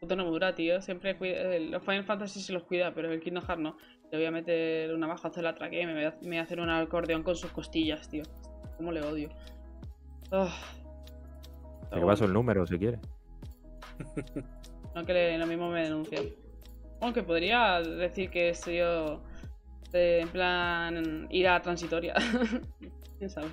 Puto 0.00 0.14
no 0.14 0.24
dura, 0.30 0.54
tío. 0.54 0.80
Siempre 0.80 1.16
cuida, 1.16 1.54
eh, 1.54 1.60
los 1.68 1.82
Final 1.82 2.04
Fantasy 2.04 2.40
se 2.40 2.52
los 2.52 2.62
cuida, 2.62 2.94
pero 2.94 3.10
el 3.10 3.20
Kingdom 3.20 3.44
Hearts 3.44 3.62
no. 3.62 3.76
Le 4.12 4.18
voy 4.18 4.26
a 4.26 4.30
meter 4.30 4.94
una 4.94 5.06
baja 5.08 5.28
hacer 5.28 5.42
la 5.42 5.54
traquea 5.54 5.82
y 5.82 5.86
me 5.86 5.94
voy, 5.94 6.04
a, 6.04 6.10
me 6.22 6.28
voy 6.28 6.36
a 6.38 6.42
hacer 6.42 6.60
un 6.60 6.70
acordeón 6.70 7.22
con 7.24 7.34
sus 7.34 7.50
costillas, 7.50 8.08
tío. 8.08 8.22
Cómo 8.76 8.92
le 8.92 9.02
odio. 9.02 9.30
Ah. 10.30 10.54
Te 11.90 12.00
paso 12.00 12.24
el 12.24 12.32
número 12.32 12.66
si 12.66 12.78
quieres. 12.78 13.00
No 14.94 15.06
que 15.06 15.38
lo 15.38 15.46
mismo 15.46 15.70
me 15.70 15.82
denuncian. 15.84 16.24
Aunque 17.00 17.22
podría 17.22 17.80
decir 17.80 18.28
que 18.30 18.52
soy 18.54 18.76
yo 18.76 19.22
de, 19.90 20.20
en 20.20 20.28
plan 20.28 21.26
ira 21.30 21.60
transitoria. 21.62 22.14
¿Quién 23.18 23.30
sabe? 23.30 23.48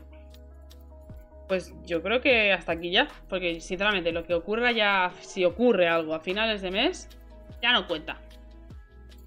Pues 1.48 1.74
yo 1.86 2.02
creo 2.04 2.22
que 2.22 2.52
hasta 2.54 2.74
aquí 2.74 2.92
ya. 2.92 3.08
Porque 3.28 3.60
sinceramente 3.62 4.12
lo 4.12 4.24
que 4.26 4.34
ocurra 4.34 4.72
ya, 4.72 5.12
si 5.22 5.46
ocurre 5.46 5.88
algo 5.88 6.14
a 6.14 6.20
finales 6.20 6.62
de 6.62 6.72
mes, 6.72 7.08
ya 7.62 7.72
no 7.72 7.88
cuenta. 7.88 8.20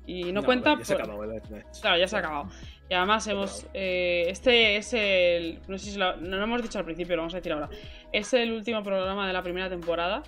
Y 0.07 0.33
no, 0.33 0.43
cuenta 0.45 0.77
Ya 0.79 0.85
se 0.85 0.95
por- 0.95 1.03
acabó 1.05 1.25
el 1.25 1.31
mes. 1.51 1.65
Claro, 1.81 1.97
ya 1.99 2.07
se 2.07 2.17
ha 2.17 2.19
acabado. 2.19 2.49
Y 2.89 2.95
además 2.95 3.27
hemos. 3.27 3.67
eh, 3.73 4.27
este 4.29 4.77
es 4.77 4.93
el. 4.93 5.61
No 5.67 5.79
sé 5.79 5.93
si 5.93 5.99
lo, 5.99 6.17
no 6.17 6.37
lo 6.37 6.45
hemos 6.45 6.61
dicho 6.63 6.79
al 6.79 6.85
principio, 6.85 7.17
lo 7.17 7.23
vamos 7.23 7.35
a 7.35 7.39
decir 7.39 7.53
ahora. 7.53 7.71
Es 8.13 8.35
el 8.35 8.53
último 8.53 8.83
programa 8.83 9.27
de 9.27 9.33
la 9.33 9.43
primera 9.43 9.69
temporada. 9.71 10.23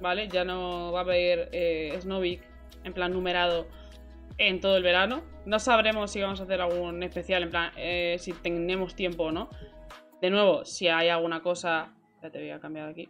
¿Vale? 0.00 0.28
Ya 0.28 0.44
no 0.44 0.92
va 0.92 1.00
a 1.00 1.02
haber 1.02 1.48
eh, 1.52 1.96
Snowbeak 2.00 2.40
en 2.84 2.92
plan 2.94 3.12
numerado 3.12 3.68
en 4.38 4.60
todo 4.60 4.76
el 4.76 4.82
verano. 4.82 5.22
No 5.44 5.58
sabremos 5.58 6.10
si 6.10 6.20
vamos 6.22 6.40
a 6.40 6.44
hacer 6.44 6.60
algún 6.60 7.02
especial, 7.02 7.42
en 7.42 7.50
plan, 7.50 7.72
eh, 7.76 8.16
si 8.18 8.32
tenemos 8.32 8.94
tiempo 8.94 9.24
o 9.24 9.32
no. 9.32 9.50
De 10.22 10.30
nuevo, 10.30 10.64
si 10.64 10.88
hay 10.88 11.08
alguna 11.08 11.42
cosa. 11.42 11.94
Ya 12.22 12.30
te 12.30 12.38
voy 12.38 12.50
a 12.50 12.60
cambiar 12.60 12.88
aquí. 12.88 13.08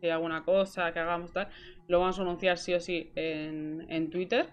Si 0.00 0.06
hay 0.06 0.12
alguna 0.12 0.42
cosa 0.44 0.92
que 0.92 0.98
hagamos 0.98 1.32
tal, 1.32 1.48
lo 1.88 2.00
vamos 2.00 2.18
a 2.18 2.22
anunciar 2.22 2.56
sí 2.56 2.72
o 2.74 2.80
sí 2.80 3.10
en, 3.14 3.86
en 3.90 4.10
Twitter. 4.10 4.46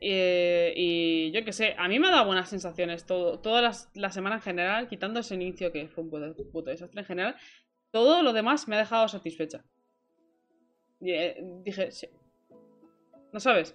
Y 0.00 1.32
yo 1.32 1.44
qué 1.44 1.52
sé, 1.52 1.74
a 1.76 1.88
mí 1.88 1.98
me 1.98 2.06
ha 2.08 2.12
dado 2.12 2.26
buenas 2.26 2.48
sensaciones 2.48 3.04
todo, 3.04 3.40
toda 3.40 3.62
las- 3.62 3.90
la 3.94 4.10
semana 4.10 4.36
en 4.36 4.42
general, 4.42 4.88
quitando 4.88 5.18
ese 5.20 5.34
inicio 5.34 5.72
que 5.72 5.88
fue 5.88 6.04
un 6.04 6.10
puto, 6.10 6.34
puto 6.52 6.70
desastre 6.70 7.00
en 7.00 7.06
general, 7.06 7.36
todo 7.90 8.22
lo 8.22 8.32
demás 8.32 8.68
me 8.68 8.76
ha 8.76 8.78
dejado 8.78 9.08
satisfecha. 9.08 9.64
Eh, 11.00 11.36
dije, 11.64 11.90
sí. 11.90 12.08
¿No 13.32 13.40
sabes? 13.40 13.74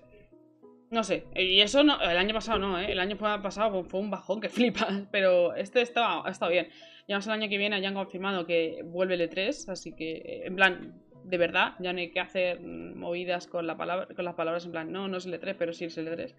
No 0.90 1.04
sé, 1.04 1.26
y 1.36 1.60
eso 1.62 1.84
no, 1.84 2.00
el 2.02 2.18
año 2.18 2.36
pasado 2.36 2.60
no, 2.60 2.80
¿eh? 2.80 2.92
El 2.92 3.00
año 3.00 3.18
pasado 3.18 3.84
fue- 3.84 4.00
un 4.00 4.12
bajón 4.12 4.40
que 4.42 4.50
flipas, 4.90 5.08
pero 5.12 5.56
este 5.56 5.82
estaba, 5.82 6.28
ha 6.28 6.30
estado 6.32 6.52
bien. 6.52 6.68
Y 7.08 7.12
además 7.14 7.28
el 7.28 7.34
año 7.34 7.50
que 7.50 7.58
viene 7.58 7.82
ya 7.82 7.88
han 7.90 7.96
confirmado 7.96 8.46
que 8.46 8.82
vuelve 8.86 9.16
el 9.16 9.22
E3, 9.30 9.70
así 9.70 9.94
que, 9.94 10.12
eh, 10.18 10.42
en 10.46 10.56
plan, 10.56 11.02
de 11.24 11.38
verdad, 11.38 11.74
ya 11.80 11.94
no 11.94 12.00
hay 12.00 12.12
que 12.12 12.20
hacer 12.20 12.60
movidas 12.62 13.48
con, 13.48 13.66
la 13.66 13.76
palabra, 13.76 14.08
con 14.14 14.24
las 14.24 14.36
palabras 14.36 14.66
en 14.66 14.72
plan, 14.72 14.92
no, 14.92 15.08
no 15.08 15.18
es 15.18 15.26
el 15.26 15.34
E3, 15.34 15.56
pero 15.58 15.74
sí 15.74 15.86
es 15.86 15.98
el 15.98 16.08
E3. 16.08 16.36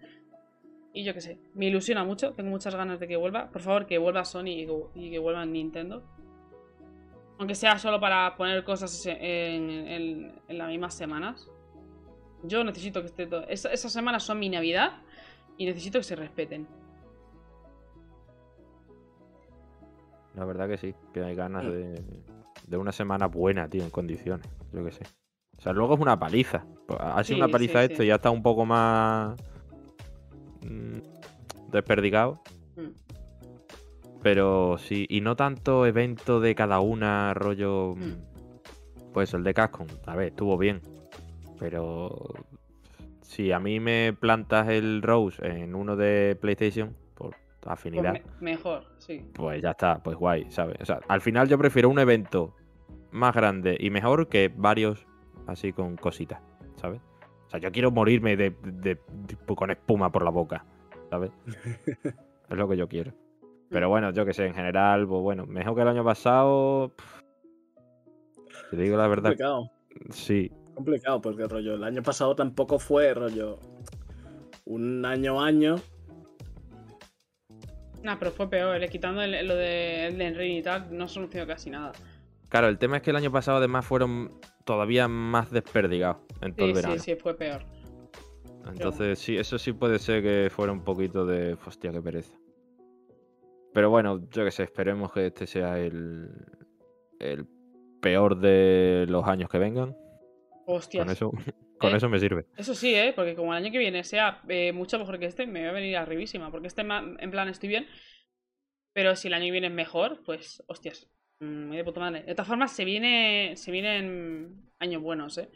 Y 0.93 1.03
yo 1.03 1.13
qué 1.13 1.19
sé, 1.19 1.37
me 1.53 1.65
ilusiona 1.65 2.05
mucho, 2.05 2.31
tengo 2.33 2.49
muchas 2.49 2.73
ganas 2.75 3.01
de 3.01 3.07
que 3.09 3.17
vuelva. 3.17 3.51
Por 3.51 3.61
favor, 3.61 3.85
que 3.85 3.97
vuelva 3.97 4.23
Sony 4.23 4.65
y 4.95 5.11
que 5.11 5.19
vuelva 5.19 5.45
Nintendo. 5.45 6.03
Aunque 7.37 7.55
sea 7.55 7.77
solo 7.77 7.99
para 7.99 8.35
poner 8.37 8.63
cosas 8.63 9.05
en, 9.05 9.17
en- 9.69 10.41
en 10.47 10.57
las 10.57 10.67
mismas 10.69 10.93
semanas. 10.93 11.49
Yo 12.43 12.63
necesito 12.63 13.01
que 13.01 13.07
esté 13.07 13.27
todo. 13.27 13.43
esa- 13.47 13.71
esas 13.73 13.91
semanas 13.91 14.23
son 14.23 14.39
mi 14.39 14.49
Navidad 14.49 14.93
y 15.57 15.65
necesito 15.65 15.99
que 15.99 16.03
se 16.03 16.15
respeten. 16.15 16.67
La 20.35 20.45
verdad 20.45 20.67
que 20.67 20.77
sí, 20.77 20.93
que 21.13 21.23
hay 21.23 21.35
ganas 21.35 21.63
de, 21.65 22.03
de 22.67 22.77
una 22.77 22.91
semana 22.91 23.27
buena, 23.27 23.69
tío, 23.69 23.83
en 23.83 23.89
condiciones. 23.89 24.47
Yo 24.73 24.83
qué 24.83 24.91
sé. 24.91 25.03
O 25.57 25.61
sea, 25.61 25.71
luego 25.71 25.95
es 25.95 25.99
una 26.01 26.19
paliza. 26.19 26.65
Pues 26.87 26.99
Ha 27.01 27.23
sido 27.23 27.37
Sí, 27.37 27.41
una 27.41 27.51
paliza 27.51 27.79
sí, 27.79 27.91
esto 27.91 28.03
y 28.03 28.07
ya 28.07 28.15
está 28.15 28.29
un 28.31 28.43
poco 28.43 28.65
más 28.65 29.35
mm, 30.61 31.71
desperdigado. 31.71 32.41
Pero 34.25 34.79
sí, 34.79 35.05
y 35.07 35.21
no 35.21 35.35
tanto 35.35 35.85
evento 35.85 36.39
de 36.39 36.55
cada 36.55 36.79
una, 36.79 37.35
rollo. 37.35 37.93
Mm. 37.95 39.13
Pues 39.13 39.35
el 39.35 39.43
de 39.43 39.53
Capcom, 39.53 39.85
a 40.07 40.15
ver, 40.15 40.29
estuvo 40.29 40.57
bien. 40.57 40.81
Pero 41.59 42.11
si 43.21 43.51
a 43.51 43.59
mí 43.59 43.79
me 43.79 44.13
plantas 44.19 44.67
el 44.69 45.03
Rose 45.03 45.45
en 45.45 45.75
uno 45.75 45.95
de 45.95 46.35
PlayStation, 46.41 46.95
por 47.13 47.35
Pues 47.61 47.67
afinidad, 47.67 48.13
me- 48.13 48.23
mejor, 48.53 48.85
sí. 48.97 49.23
pues 49.35 49.61
ya 49.61 49.69
está, 49.71 49.99
pues 50.01 50.17
guay, 50.17 50.49
¿sabes? 50.49 50.77
O 50.81 50.85
sea, 50.85 51.01
al 51.07 51.21
final 51.21 51.47
yo 51.47 51.59
prefiero 51.59 51.87
un 51.89 51.99
evento 51.99 52.55
más 53.11 53.35
grande 53.35 53.77
y 53.79 53.91
mejor 53.91 54.27
que 54.27 54.51
varios 54.57 55.05
así 55.45 55.71
con 55.71 55.97
cositas, 55.97 56.41
¿sabes? 56.81 56.99
O 57.45 57.49
sea, 57.51 57.59
yo 57.59 57.71
quiero 57.71 57.91
morirme 57.91 58.35
de, 58.35 58.49
de- 58.63 58.97
de- 59.13 59.55
con 59.55 59.69
espuma 59.69 60.11
por 60.11 60.23
la 60.23 60.31
boca, 60.31 60.65
¿sabes? 61.11 61.29
es 62.49 62.57
lo 62.57 62.67
que 62.67 62.75
yo 62.75 62.87
quiero. 62.87 63.13
Pero 63.69 63.89
bueno, 63.89 64.11
yo 64.11 64.25
que 64.25 64.33
sé, 64.33 64.45
en 64.45 64.53
general, 64.53 65.07
pues 65.07 65.21
bueno, 65.21 65.45
mejor 65.45 65.75
que 65.75 65.81
el 65.81 65.87
año 65.87 66.03
pasado. 66.03 66.93
pff, 66.95 67.21
Te 68.71 68.77
digo 68.77 68.97
la 68.97 69.07
verdad, 69.07 69.29
Complicado. 69.31 69.71
sí. 70.11 70.51
Complicado, 70.73 71.21
porque 71.21 71.47
rollo, 71.47 71.75
el 71.75 71.83
año 71.83 72.03
pasado 72.03 72.35
tampoco 72.35 72.79
fue 72.79 73.13
rollo. 73.13 73.59
Un 74.65 75.05
año 75.05 75.41
año. 75.41 75.75
Nah, 78.03 78.17
pero 78.19 78.31
fue 78.31 78.49
peor, 78.49 78.83
eh, 78.83 78.89
quitando 78.89 79.21
el- 79.23 79.47
lo 79.47 79.55
de 79.55 80.07
Elden 80.07 80.35
Ring 80.35 80.57
y 80.59 80.61
tal, 80.61 80.95
no 80.95 81.07
solucionó 81.07 81.47
casi 81.47 81.69
nada. 81.69 81.91
Claro, 82.49 82.67
el 82.67 82.77
tema 82.77 82.97
es 82.97 83.03
que 83.03 83.09
el 83.09 83.15
año 83.15 83.31
pasado 83.31 83.57
además 83.57 83.85
fueron 83.85 84.31
todavía 84.63 85.07
más 85.07 85.49
desperdigados 85.51 86.17
en 86.41 86.53
todo 86.55 86.67
Sí, 86.67 86.69
el 86.71 86.75
verano. 86.75 86.93
sí, 86.95 86.99
sí, 86.99 87.15
fue 87.15 87.35
peor. 87.35 87.63
Entonces, 88.67 89.17
sí, 89.19 89.37
eso 89.37 89.57
sí 89.57 89.73
puede 89.73 89.97
ser 89.99 90.21
que 90.23 90.49
fuera 90.51 90.71
un 90.71 90.83
poquito 90.83 91.25
de. 91.25 91.57
Hostia, 91.65 91.91
qué 91.91 92.01
pereza. 92.01 92.35
Pero 93.75 93.89
bueno, 93.91 94.27
yo 94.31 94.43
qué 94.43 94.49
sé, 94.51 94.63
esperemos 94.63 95.11
que 95.11 95.27
este 95.27 95.45
sea 95.45 95.77
el. 95.77 96.29
el 97.19 97.45
peor 98.01 98.39
de 98.39 99.05
los 99.07 99.27
años 99.27 99.49
que 99.49 99.57
vengan. 99.59 99.95
Hostias. 100.65 101.03
Con 101.05 101.11
eso, 101.11 101.31
con 101.79 101.93
Eh. 101.93 101.97
eso 101.97 102.09
me 102.09 102.17
sirve. 102.19 102.45
Eso 102.57 102.73
sí, 102.73 102.95
¿eh? 102.95 103.13
Porque 103.15 103.35
como 103.35 103.53
el 103.53 103.63
año 103.63 103.71
que 103.71 103.77
viene 103.77 104.03
sea 104.03 104.41
eh, 104.47 104.71
mucho 104.71 104.97
mejor 104.97 105.19
que 105.19 105.25
este, 105.25 105.45
me 105.45 105.63
va 105.63 105.69
a 105.69 105.73
venir 105.73 105.97
arribísima. 105.97 106.49
Porque 106.51 106.67
este, 106.67 106.81
en 106.81 107.31
plan, 107.31 107.49
estoy 107.49 107.69
bien. 107.69 107.85
Pero 108.93 109.15
si 109.15 109.27
el 109.27 109.33
año 109.33 109.45
que 109.45 109.51
viene 109.51 109.67
es 109.67 109.73
mejor, 109.73 110.23
pues, 110.25 110.63
hostias. 110.67 111.09
mm, 111.41 111.67
muy 111.67 111.77
de 111.77 111.83
puta 111.83 111.99
madre. 111.99 112.23
De 112.23 112.33
todas 112.33 112.47
formas, 112.47 112.71
se 112.71 112.85
viene 112.85 113.53
se 113.57 113.71
vienen 113.71 114.71
años 114.79 115.01
buenos, 115.01 115.37
¿eh? 115.37 115.49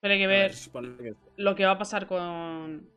Solo 0.00 0.12
hay 0.14 0.20
que 0.20 0.26
ver 0.28 0.52
que- 0.52 1.14
lo 1.36 1.54
que 1.56 1.64
va 1.64 1.72
a 1.72 1.78
pasar 1.78 2.06
con, 2.06 2.88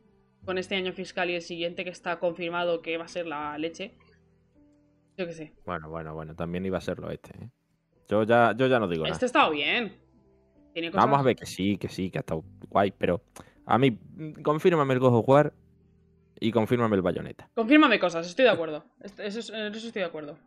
con 0.45 0.57
este 0.59 0.75
año 0.75 0.91
fiscal 0.93 1.29
y 1.31 1.35
el 1.35 1.41
siguiente, 1.41 1.83
que 1.83 1.89
está 1.89 2.19
confirmado 2.19 2.81
que 2.83 2.97
va 2.97 3.05
a 3.05 3.07
ser 3.07 3.25
la 3.25 3.57
leche. 3.57 3.97
Yo 5.17 5.25
qué 5.25 5.33
sé. 5.33 5.53
Bueno, 5.65 5.89
bueno, 5.89 6.13
bueno, 6.13 6.35
también 6.35 6.65
iba 6.65 6.77
a 6.77 6.81
serlo 6.81 7.09
este. 7.09 7.31
¿eh? 7.37 7.49
Yo 8.09 8.23
ya, 8.23 8.53
yo 8.57 8.67
ya 8.67 8.79
no 8.79 8.87
digo 8.87 9.03
nada. 9.03 9.13
Este 9.13 9.25
ha 9.25 9.27
estado 9.27 9.51
bien. 9.51 9.95
Tiene 10.73 10.91
cosas... 10.91 11.05
Vamos 11.05 11.19
a 11.19 11.23
ver 11.23 11.35
que 11.35 11.45
sí, 11.45 11.77
que 11.77 11.87
sí, 11.89 12.09
que 12.11 12.17
ha 12.17 12.21
estado 12.21 12.43
guay, 12.69 12.91
pero 12.97 13.21
a 13.65 13.77
mí, 13.77 13.91
mm, 13.91 14.41
confírmame 14.41 14.93
el 14.93 14.99
God 14.99 15.15
of 15.15 15.29
War 15.29 15.53
y 16.39 16.51
confírmame 16.51 16.95
el 16.97 17.01
Bayonetta. 17.01 17.49
Confírmame 17.55 17.97
cosas, 17.97 18.27
estoy 18.27 18.43
de 18.45 18.51
acuerdo. 18.51 18.83
Eso, 19.01 19.23
eso 19.23 19.53
estoy 19.55 20.01
de 20.01 20.03
acuerdo. 20.03 20.37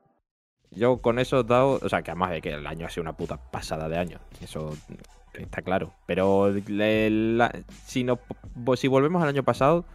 Yo 0.71 0.99
con 0.99 1.19
eso 1.19 1.41
he 1.41 1.45
dado, 1.45 1.81
o 1.83 1.89
sea, 1.89 2.03
que 2.03 2.11
además 2.11 2.31
de 2.31 2.43
que 2.43 2.53
el 2.53 2.67
año 2.67 2.85
ha 2.87 2.91
sido 2.91 3.01
una 3.03 3.17
puta 3.17 3.39
pasada 3.51 3.89
de 3.89 3.97
año, 3.97 4.21
eso 4.43 4.77
está 5.33 5.63
claro. 5.63 5.95
Pero 6.07 6.51
le- 6.51 7.09
la- 7.09 7.65
si, 7.87 8.05
no, 8.05 8.19
si 8.77 8.87
volvemos 8.87 9.23
al 9.23 9.31
año 9.31 9.43
pasado, 9.45 9.87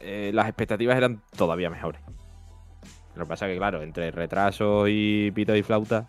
eh, 0.00 0.30
las 0.32 0.46
expectativas 0.46 0.96
eran 0.96 1.20
todavía 1.36 1.68
mejores. 1.68 2.00
Lo 3.14 3.24
que 3.24 3.28
pasa 3.28 3.46
que, 3.46 3.56
claro, 3.56 3.82
entre 3.82 4.10
retrasos 4.10 4.88
y 4.90 5.30
pito 5.32 5.54
y 5.54 5.62
flauta, 5.62 6.08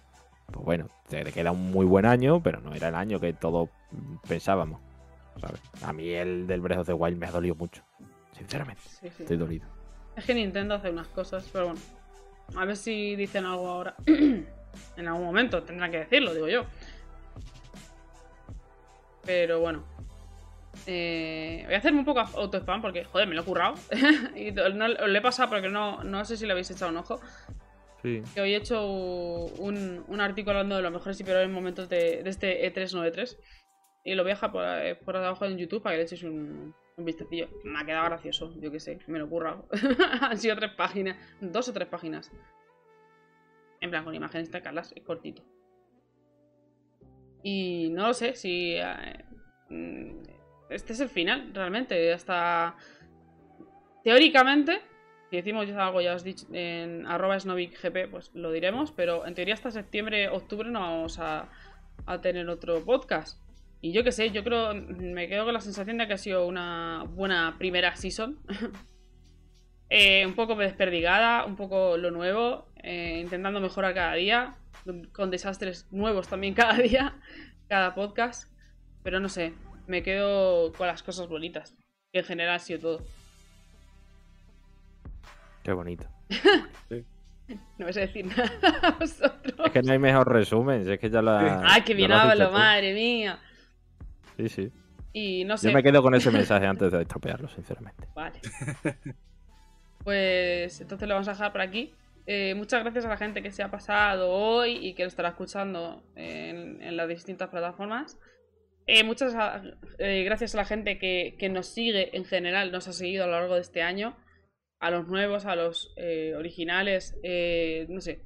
pues 0.51 0.65
bueno, 0.65 0.89
te 1.09 1.23
queda 1.31 1.51
un 1.51 1.71
muy 1.71 1.85
buen 1.85 2.05
año, 2.05 2.41
pero 2.41 2.61
no 2.61 2.73
era 2.73 2.89
el 2.89 2.95
año 2.95 3.19
que 3.19 3.33
todos 3.33 3.69
pensábamos. 4.27 4.79
¿sabes? 5.39 5.61
A 5.83 5.93
mí 5.93 6.09
el 6.09 6.47
del 6.47 6.61
Breath 6.61 6.79
of 6.79 6.87
the 6.87 6.93
Wild 6.93 7.17
me 7.17 7.27
ha 7.27 7.31
dolido 7.31 7.55
mucho, 7.55 7.83
sinceramente. 8.37 8.81
Sí, 8.85 9.09
sí. 9.09 9.23
Estoy 9.23 9.37
dolido. 9.37 9.67
Es 10.15 10.25
que 10.25 10.33
Nintendo 10.33 10.75
hace 10.75 10.89
unas 10.89 11.07
cosas, 11.07 11.49
pero 11.51 11.65
bueno. 11.67 11.81
A 12.55 12.65
ver 12.65 12.77
si 12.77 13.15
dicen 13.15 13.45
algo 13.45 13.67
ahora. 13.67 13.95
en 14.05 15.07
algún 15.07 15.25
momento 15.25 15.63
tendrán 15.63 15.91
que 15.91 15.99
decirlo, 15.99 16.33
digo 16.33 16.47
yo. 16.47 16.65
Pero 19.25 19.59
bueno. 19.59 19.83
Eh, 20.87 21.63
voy 21.65 21.75
a 21.75 21.77
hacerme 21.77 21.99
un 21.99 22.05
poco 22.05 22.19
auto-spam 22.19 22.81
porque, 22.81 23.03
joder, 23.05 23.27
me 23.27 23.35
lo 23.35 23.41
he 23.41 23.45
currado. 23.45 23.75
y 24.35 24.51
no, 24.51 24.87
lo 24.87 25.17
he 25.17 25.21
pasado 25.21 25.49
porque 25.49 25.69
no, 25.69 26.03
no 26.03 26.25
sé 26.25 26.37
si 26.37 26.45
le 26.45 26.51
habéis 26.51 26.71
echado 26.71 26.91
un 26.91 26.97
ojo. 26.97 27.19
Sí. 28.01 28.21
Que 28.33 28.41
hoy 28.41 28.53
he 28.53 28.57
hecho 28.57 28.85
un, 28.85 30.03
un 30.07 30.21
artículo 30.21 30.57
hablando 30.57 30.75
de 30.75 30.81
los 30.81 30.91
mejores 30.91 31.19
y 31.19 31.23
peores 31.23 31.49
momentos 31.49 31.87
de, 31.89 32.23
de 32.23 32.29
este 32.29 32.73
E393. 32.73 33.37
Y 34.03 34.15
lo 34.15 34.23
voy 34.23 34.31
a 34.31 34.35
dejar 34.35 34.51
por, 34.51 34.65
eh, 34.65 34.95
por 34.95 35.15
abajo 35.15 35.45
en 35.45 35.57
YouTube 35.57 35.81
para 35.81 35.93
que 35.93 35.99
le 35.99 36.03
echéis 36.03 36.23
un, 36.23 36.75
un 36.97 37.05
vistacillo. 37.05 37.47
Me 37.63 37.79
ha 37.79 37.85
quedado 37.85 38.05
gracioso, 38.05 38.53
yo 38.59 38.71
qué 38.71 38.79
sé, 38.79 38.99
me 39.07 39.19
lo 39.19 39.25
he 39.25 39.29
currado. 39.29 39.67
Han 40.21 40.37
sido 40.37 40.55
tres 40.57 40.71
páginas, 40.71 41.17
dos 41.39 41.69
o 41.69 41.73
tres 41.73 41.87
páginas. 41.87 42.29
En 43.79 43.89
plan, 43.89 44.03
con 44.03 44.13
imágenes 44.13 44.51
de 44.51 44.61
Carlas, 44.61 44.93
es 44.95 45.03
cortito. 45.03 45.43
Y 47.41 47.89
no 47.91 48.07
lo 48.07 48.13
sé 48.13 48.35
si. 48.35 48.75
eh, 48.75 49.25
mm, 49.69 50.32
este 50.69 50.93
es 50.93 50.99
el 50.99 51.09
final, 51.09 51.51
realmente. 51.53 52.11
Hasta. 52.13 52.75
Teóricamente, 54.03 54.81
si 55.29 55.37
decimos 55.37 55.69
algo, 55.69 56.01
ya 56.01 56.15
os 56.15 56.23
he 56.23 56.25
dicho 56.25 56.45
en 56.51 57.05
arroba 57.05 57.39
snovicgp, 57.39 58.09
pues 58.11 58.31
lo 58.33 58.51
diremos. 58.51 58.91
Pero 58.91 59.25
en 59.25 59.33
teoría 59.33 59.53
hasta 59.53 59.71
septiembre, 59.71 60.29
octubre 60.29 60.69
no 60.69 60.81
vamos 60.81 61.19
a, 61.19 61.49
a 62.05 62.21
tener 62.21 62.49
otro 62.49 62.83
podcast. 62.83 63.39
Y 63.81 63.91
yo 63.91 64.03
qué 64.03 64.13
sé, 64.13 64.31
yo 64.31 64.43
creo, 64.43 64.73
me 64.73 65.27
quedo 65.27 65.43
con 65.43 65.53
la 65.53 65.59
sensación 65.59 65.97
de 65.97 66.07
que 66.07 66.13
ha 66.13 66.17
sido 66.17 66.47
una 66.47 67.03
buena 67.09 67.55
primera 67.57 67.95
season. 67.95 68.39
Eh, 69.95 70.25
un 70.25 70.33
poco 70.33 70.55
desperdigada, 70.55 71.45
un 71.45 71.55
poco 71.55 71.97
lo 71.97 72.09
nuevo, 72.09 72.67
eh, 72.77 73.19
intentando 73.21 73.61
mejorar 73.61 73.93
cada 73.93 74.15
día, 74.15 74.55
con 75.11 75.29
desastres 75.29 75.87
nuevos 75.91 76.27
también 76.27 76.53
cada 76.55 76.73
día, 76.77 77.15
cada 77.69 77.93
podcast. 77.93 78.51
Pero 79.03 79.19
no 79.19 79.29
sé, 79.29 79.53
me 79.87 80.03
quedo 80.03 80.71
con 80.73 80.87
las 80.87 81.03
cosas 81.03 81.27
bonitas, 81.27 81.75
que 82.11 82.19
en 82.19 82.25
general 82.25 82.55
ha 82.55 82.59
sido 82.59 82.79
todo. 82.79 83.05
Qué 85.63 85.71
bonito. 85.71 86.05
No 87.77 87.85
vais 87.85 87.97
a 87.97 87.99
decir 87.99 88.25
nada 88.25 88.49
a 88.81 88.91
vosotros. 88.91 89.65
Es 89.65 89.71
que 89.71 89.81
no 89.81 89.91
hay 89.91 89.99
mejor 89.99 90.31
resumen, 90.31 90.89
es 90.89 90.97
que 90.97 91.09
ya 91.09 91.21
la. 91.21 91.61
¡Ay, 91.65 91.81
qué 91.81 91.91
ya 91.91 91.97
bien 91.97 92.11
hablo, 92.13 92.51
madre 92.51 92.93
mía! 92.93 93.37
Sí, 94.37 94.47
sí. 94.47 94.71
Y 95.11 95.43
no 95.43 95.57
sé. 95.57 95.67
Yo 95.67 95.73
me 95.73 95.83
quedo 95.83 96.01
con 96.01 96.15
ese 96.15 96.31
mensaje 96.31 96.65
antes 96.65 96.91
de 96.91 97.01
estropearlo, 97.01 97.49
sinceramente. 97.49 98.07
Vale. 98.15 98.39
Pues 100.03 100.81
entonces 100.81 101.07
lo 101.07 101.15
vamos 101.15 101.27
a 101.27 101.31
dejar 101.31 101.51
por 101.51 101.61
aquí. 101.61 101.93
Eh, 102.25 102.55
muchas 102.55 102.81
gracias 102.81 103.05
a 103.05 103.09
la 103.09 103.17
gente 103.17 103.43
que 103.43 103.51
se 103.51 103.61
ha 103.61 103.69
pasado 103.69 104.31
hoy 104.31 104.77
y 104.81 104.95
que 104.95 105.03
lo 105.03 105.09
estará 105.09 105.29
escuchando 105.29 106.03
en, 106.15 106.81
en 106.81 106.97
las 106.97 107.07
distintas 107.07 107.49
plataformas. 107.49 108.17
Eh, 108.85 109.03
muchas 109.03 109.33
eh, 109.97 110.23
gracias 110.23 110.53
a 110.55 110.57
la 110.57 110.65
gente 110.65 110.97
que, 110.97 111.35
que 111.39 111.49
nos 111.49 111.67
sigue 111.67 112.15
en 112.15 112.25
general, 112.25 112.71
nos 112.71 112.87
ha 112.87 112.93
seguido 112.93 113.23
a 113.23 113.27
lo 113.27 113.33
largo 113.33 113.55
de 113.55 113.61
este 113.61 113.81
año. 113.81 114.15
A 114.83 114.91
los 114.91 115.07
nuevos, 115.07 115.45
a 115.45 115.55
los 115.55 115.93
eh, 115.95 116.33
originales, 116.35 117.17
eh, 117.23 117.85
no 117.87 118.01
sé. 118.01 118.19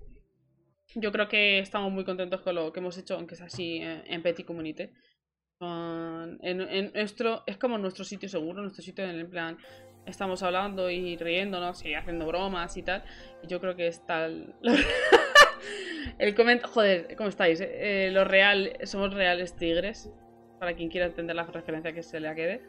Yo 0.95 1.11
creo 1.11 1.27
que 1.27 1.59
estamos 1.59 1.91
muy 1.91 2.03
contentos 2.03 2.41
con 2.41 2.55
lo 2.55 2.73
que 2.73 2.79
hemos 2.79 2.97
hecho, 2.97 3.13
aunque 3.13 3.35
es 3.35 3.41
así 3.41 3.77
eh, 3.83 4.01
en 4.07 4.23
Petit 4.23 4.43
Community. 4.43 4.89
En, 5.59 6.91
nuestro, 6.95 7.43
es 7.45 7.57
como 7.57 7.77
nuestro 7.77 8.03
sitio 8.03 8.27
seguro, 8.27 8.63
nuestro 8.63 8.83
sitio 8.83 9.03
en 9.03 9.19
el 9.19 9.27
plan 9.27 9.59
estamos 10.07 10.41
hablando 10.41 10.89
y 10.89 11.15
riéndonos 11.17 11.85
y 11.85 11.93
haciendo 11.93 12.25
bromas 12.25 12.75
y 12.75 12.81
tal. 12.81 13.03
Y 13.43 13.47
yo 13.47 13.61
creo 13.61 13.75
que 13.75 13.85
está 13.85 14.25
el, 16.17 16.33
comentario. 16.35 16.73
Joder, 16.73 17.15
¿cómo 17.17 17.29
estáis? 17.29 17.59
Los 17.59 18.27
real, 18.27 18.79
somos 18.83 19.13
reales 19.13 19.55
tigres. 19.55 20.09
Para 20.59 20.73
quien 20.75 20.89
quiera 20.89 21.05
entender 21.07 21.35
la 21.35 21.43
referencia 21.43 21.93
que 21.93 22.03
se 22.03 22.19
le 22.19 22.33
quede. 22.35 22.61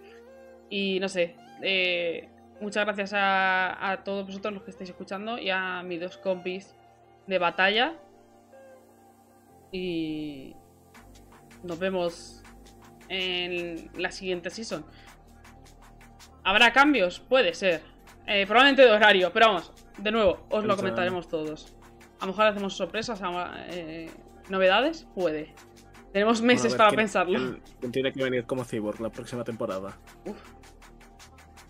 Y 0.71 0.99
no 1.01 1.09
sé. 1.09 1.37
eh, 1.63 2.29
muchas 2.61 2.85
gracias 2.85 3.13
a, 3.15 3.91
a 3.91 4.05
todos 4.05 4.27
vosotros 4.27 4.55
los 4.55 4.63
que 4.63 4.71
estáis 4.71 4.91
escuchando 4.91 5.39
y 5.39 5.51
a 5.51 5.83
mis 5.83 6.01
dos 6.01 6.19
compis 6.19 6.75
de 7.27 7.39
batalla. 7.39 7.95
Y 9.73 10.55
nos 11.63 11.79
vemos 11.79 12.43
en 13.09 13.91
la 13.97 14.11
siguiente 14.11 14.51
season. 14.51 14.85
¿Habrá 16.45 16.73
cambios? 16.73 17.21
Puede 17.21 17.55
ser. 17.55 17.83
Eh, 18.27 18.47
probablemente 18.47 18.83
de 18.83 18.91
horario, 18.91 19.33
pero 19.33 19.47
vamos, 19.47 19.73
de 19.97 20.13
nuevo, 20.13 20.47
os 20.51 20.65
lo 20.65 20.77
comentaremos 20.77 21.29
todos. 21.29 21.75
A 22.21 22.27
lo 22.27 22.33
mejor 22.33 22.47
hacemos 22.47 22.77
sorpresas, 22.77 23.23
eh, 23.71 24.11
novedades, 24.51 25.07
puede. 25.15 25.55
Tenemos 26.13 26.41
meses 26.43 26.73
Bueno, 26.73 26.77
para 26.77 26.91
ver, 26.91 26.97
¿quién- 26.97 27.07
pensarlo. 27.07 27.61
quién- 27.81 27.93
tiene 27.93 28.13
que 28.13 28.23
venir 28.23 28.45
como 28.47 28.65
Cyborg 28.65 29.01
la 29.01 29.11
próxima 29.11 29.45
temporada? 29.45 29.97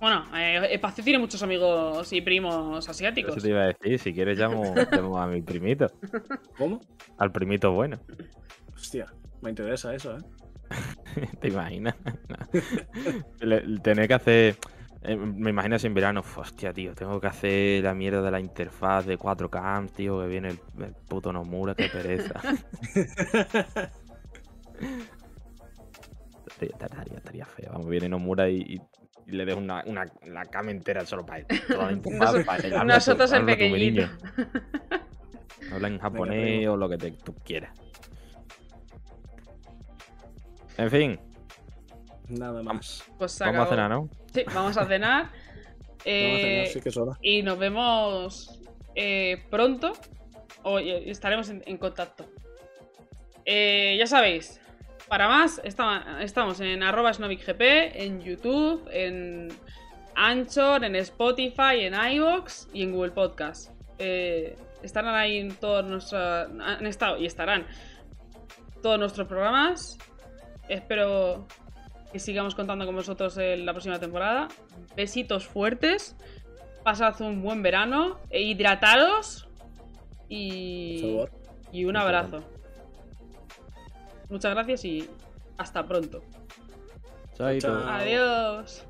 Bueno, 0.01 0.25
eh, 0.37 0.75
Espacio 0.75 1.03
tiene 1.03 1.19
muchos 1.19 1.43
amigos 1.43 2.13
y 2.13 2.21
primos 2.21 2.89
asiáticos. 2.89 3.33
Eso 3.37 3.43
te 3.45 3.49
iba 3.51 3.63
a 3.63 3.67
decir, 3.67 3.99
si 3.99 4.15
quieres 4.15 4.39
llamo, 4.39 4.63
llamo 4.93 5.19
a 5.19 5.27
mi 5.27 5.43
primito. 5.43 5.87
¿Cómo? 6.57 6.81
Al 7.19 7.33
primito 7.33 7.73
bueno. 7.73 7.99
Hostia, 8.75 9.07
me 9.43 9.51
interesa 9.51 9.93
eso, 9.93 10.17
¿eh? 10.17 10.21
¿Te 11.41 11.49
imaginas? 11.49 11.97
Le- 13.41 13.67
le- 13.67 13.81
tener 13.81 14.07
que 14.07 14.15
hacer. 14.15 14.57
eh, 15.03 15.17
me 15.17 15.51
imagino 15.51 15.75
así 15.77 15.89
en 15.89 15.95
verano. 15.95 16.21
"Uf, 16.21 16.39
Hostia, 16.39 16.73
tío, 16.73 16.95
tengo 16.95 17.21
que 17.21 17.27
hacer 17.27 17.83
la 17.83 17.95
mierda 17.95 18.23
de 18.23 18.31
la 18.31 18.39
interfaz 18.39 19.05
de 19.07 19.19
4K, 19.19 19.87
tío, 19.97 20.21
que 20.21 20.29
viene 20.29 20.49
el, 20.51 20.61
el 20.85 20.95
puto 21.09 21.33
Nomura, 21.33 21.75
qué 21.75 21.89
pereza. 21.89 22.41
Estaría, 26.47 26.75
estaría- 26.81 27.17
estaría 27.17 27.45
feo. 27.47 27.71
Vamos, 27.73 27.89
viene 27.89 28.09
Nomura 28.09 28.49
y, 28.49 28.57
y- 28.61 28.81
y 29.27 29.33
le 29.33 29.45
dejo 29.45 29.59
una, 29.59 29.83
una, 29.87 30.05
la 30.27 30.45
cama 30.47 30.71
entera 30.71 31.05
solo 31.05 31.25
para 31.27 31.41
él. 31.41 31.47
Toda 31.69 31.91
Nos- 31.93 32.45
para 32.45 32.85
Nosotros 32.85 33.33
en 33.33 33.47
pequeñito. 33.47 34.03
Habla 35.73 35.89
en 35.89 35.99
japonés 35.99 36.67
o 36.69 36.77
lo 36.77 36.89
que 36.89 36.97
te- 36.97 37.11
tú 37.13 37.35
quieras. 37.45 37.73
En 40.77 40.91
fin, 40.91 41.21
Nada 42.29 42.63
más. 42.63 43.05
Pues 43.19 43.33
se 43.33 43.45
vamos 43.45 43.67
a 43.67 43.71
cenar, 43.71 43.91
¿no? 43.91 44.09
Sí, 44.35 44.43
vamos 44.55 44.77
a 44.77 44.85
cenar. 44.87 45.25
Vamos 45.25 45.33
a 45.35 46.01
Eh, 46.05 46.41
cenar, 46.43 46.67
sí 46.69 46.81
que 46.83 46.89
es 46.91 46.97
hora. 46.99 47.13
Y 47.23 47.43
nos 47.43 47.59
vemos 47.59 48.61
eh, 48.95 49.45
pronto. 49.51 49.93
O 50.63 50.79
eh, 50.79 51.09
estaremos 51.11 51.49
en, 51.49 51.63
en 51.67 51.79
contacto. 51.79 52.27
Eh, 53.47 53.97
ya 53.99 54.07
sabéis, 54.07 54.58
para 55.09 55.29
más, 55.29 55.61
esta- 55.65 56.23
estamos 56.23 56.61
en 56.61 56.83
arroba 56.83 57.13
snovicgp, 57.13 57.61
en 57.61 58.21
YouTube, 58.21 58.87
en 58.93 59.49
Anchor, 60.15 60.85
en 60.85 60.97
Spotify, 60.97 61.81
en 61.81 61.95
iVoox 61.95 62.69
y 62.73 62.83
en 62.83 62.93
Google 62.93 63.13
Podcast. 63.13 63.71
Eh, 63.99 64.57
estarán 64.83 65.15
ahí 65.15 65.39
en 65.39 65.55
todos 65.55 65.85
nuestros. 65.85 66.49
Han 66.61 66.87
estado 66.87 67.19
y 67.19 67.27
estarán 67.27 67.67
todos 68.83 68.99
nuestros 68.99 69.27
programas. 69.27 69.99
Espero 70.69 71.47
que 72.13 72.19
sigamos 72.19 72.55
contando 72.55 72.85
con 72.87 72.95
vosotros 72.95 73.37
en 73.39 73.65
la 73.67 73.73
próxima 73.73 73.99
temporada. 73.99 74.49
Besitos 74.97 75.47
fuertes. 75.47 76.17
Pasad 76.85 77.21
un 77.21 77.43
buen 77.43 77.63
verano. 77.63 78.19
E 78.31 78.43
hidratados. 78.43 79.49
Por 80.19 80.27
Y, 80.29 81.01
favor. 81.03 81.31
y 81.73 81.85
un 81.87 81.97
abrazo. 81.97 82.43
Muchas 84.29 84.55
gracias 84.55 84.85
y 84.85 85.09
hasta 85.57 85.87
pronto. 85.87 86.23
Chaito. 87.35 87.77
Adiós. 87.87 88.85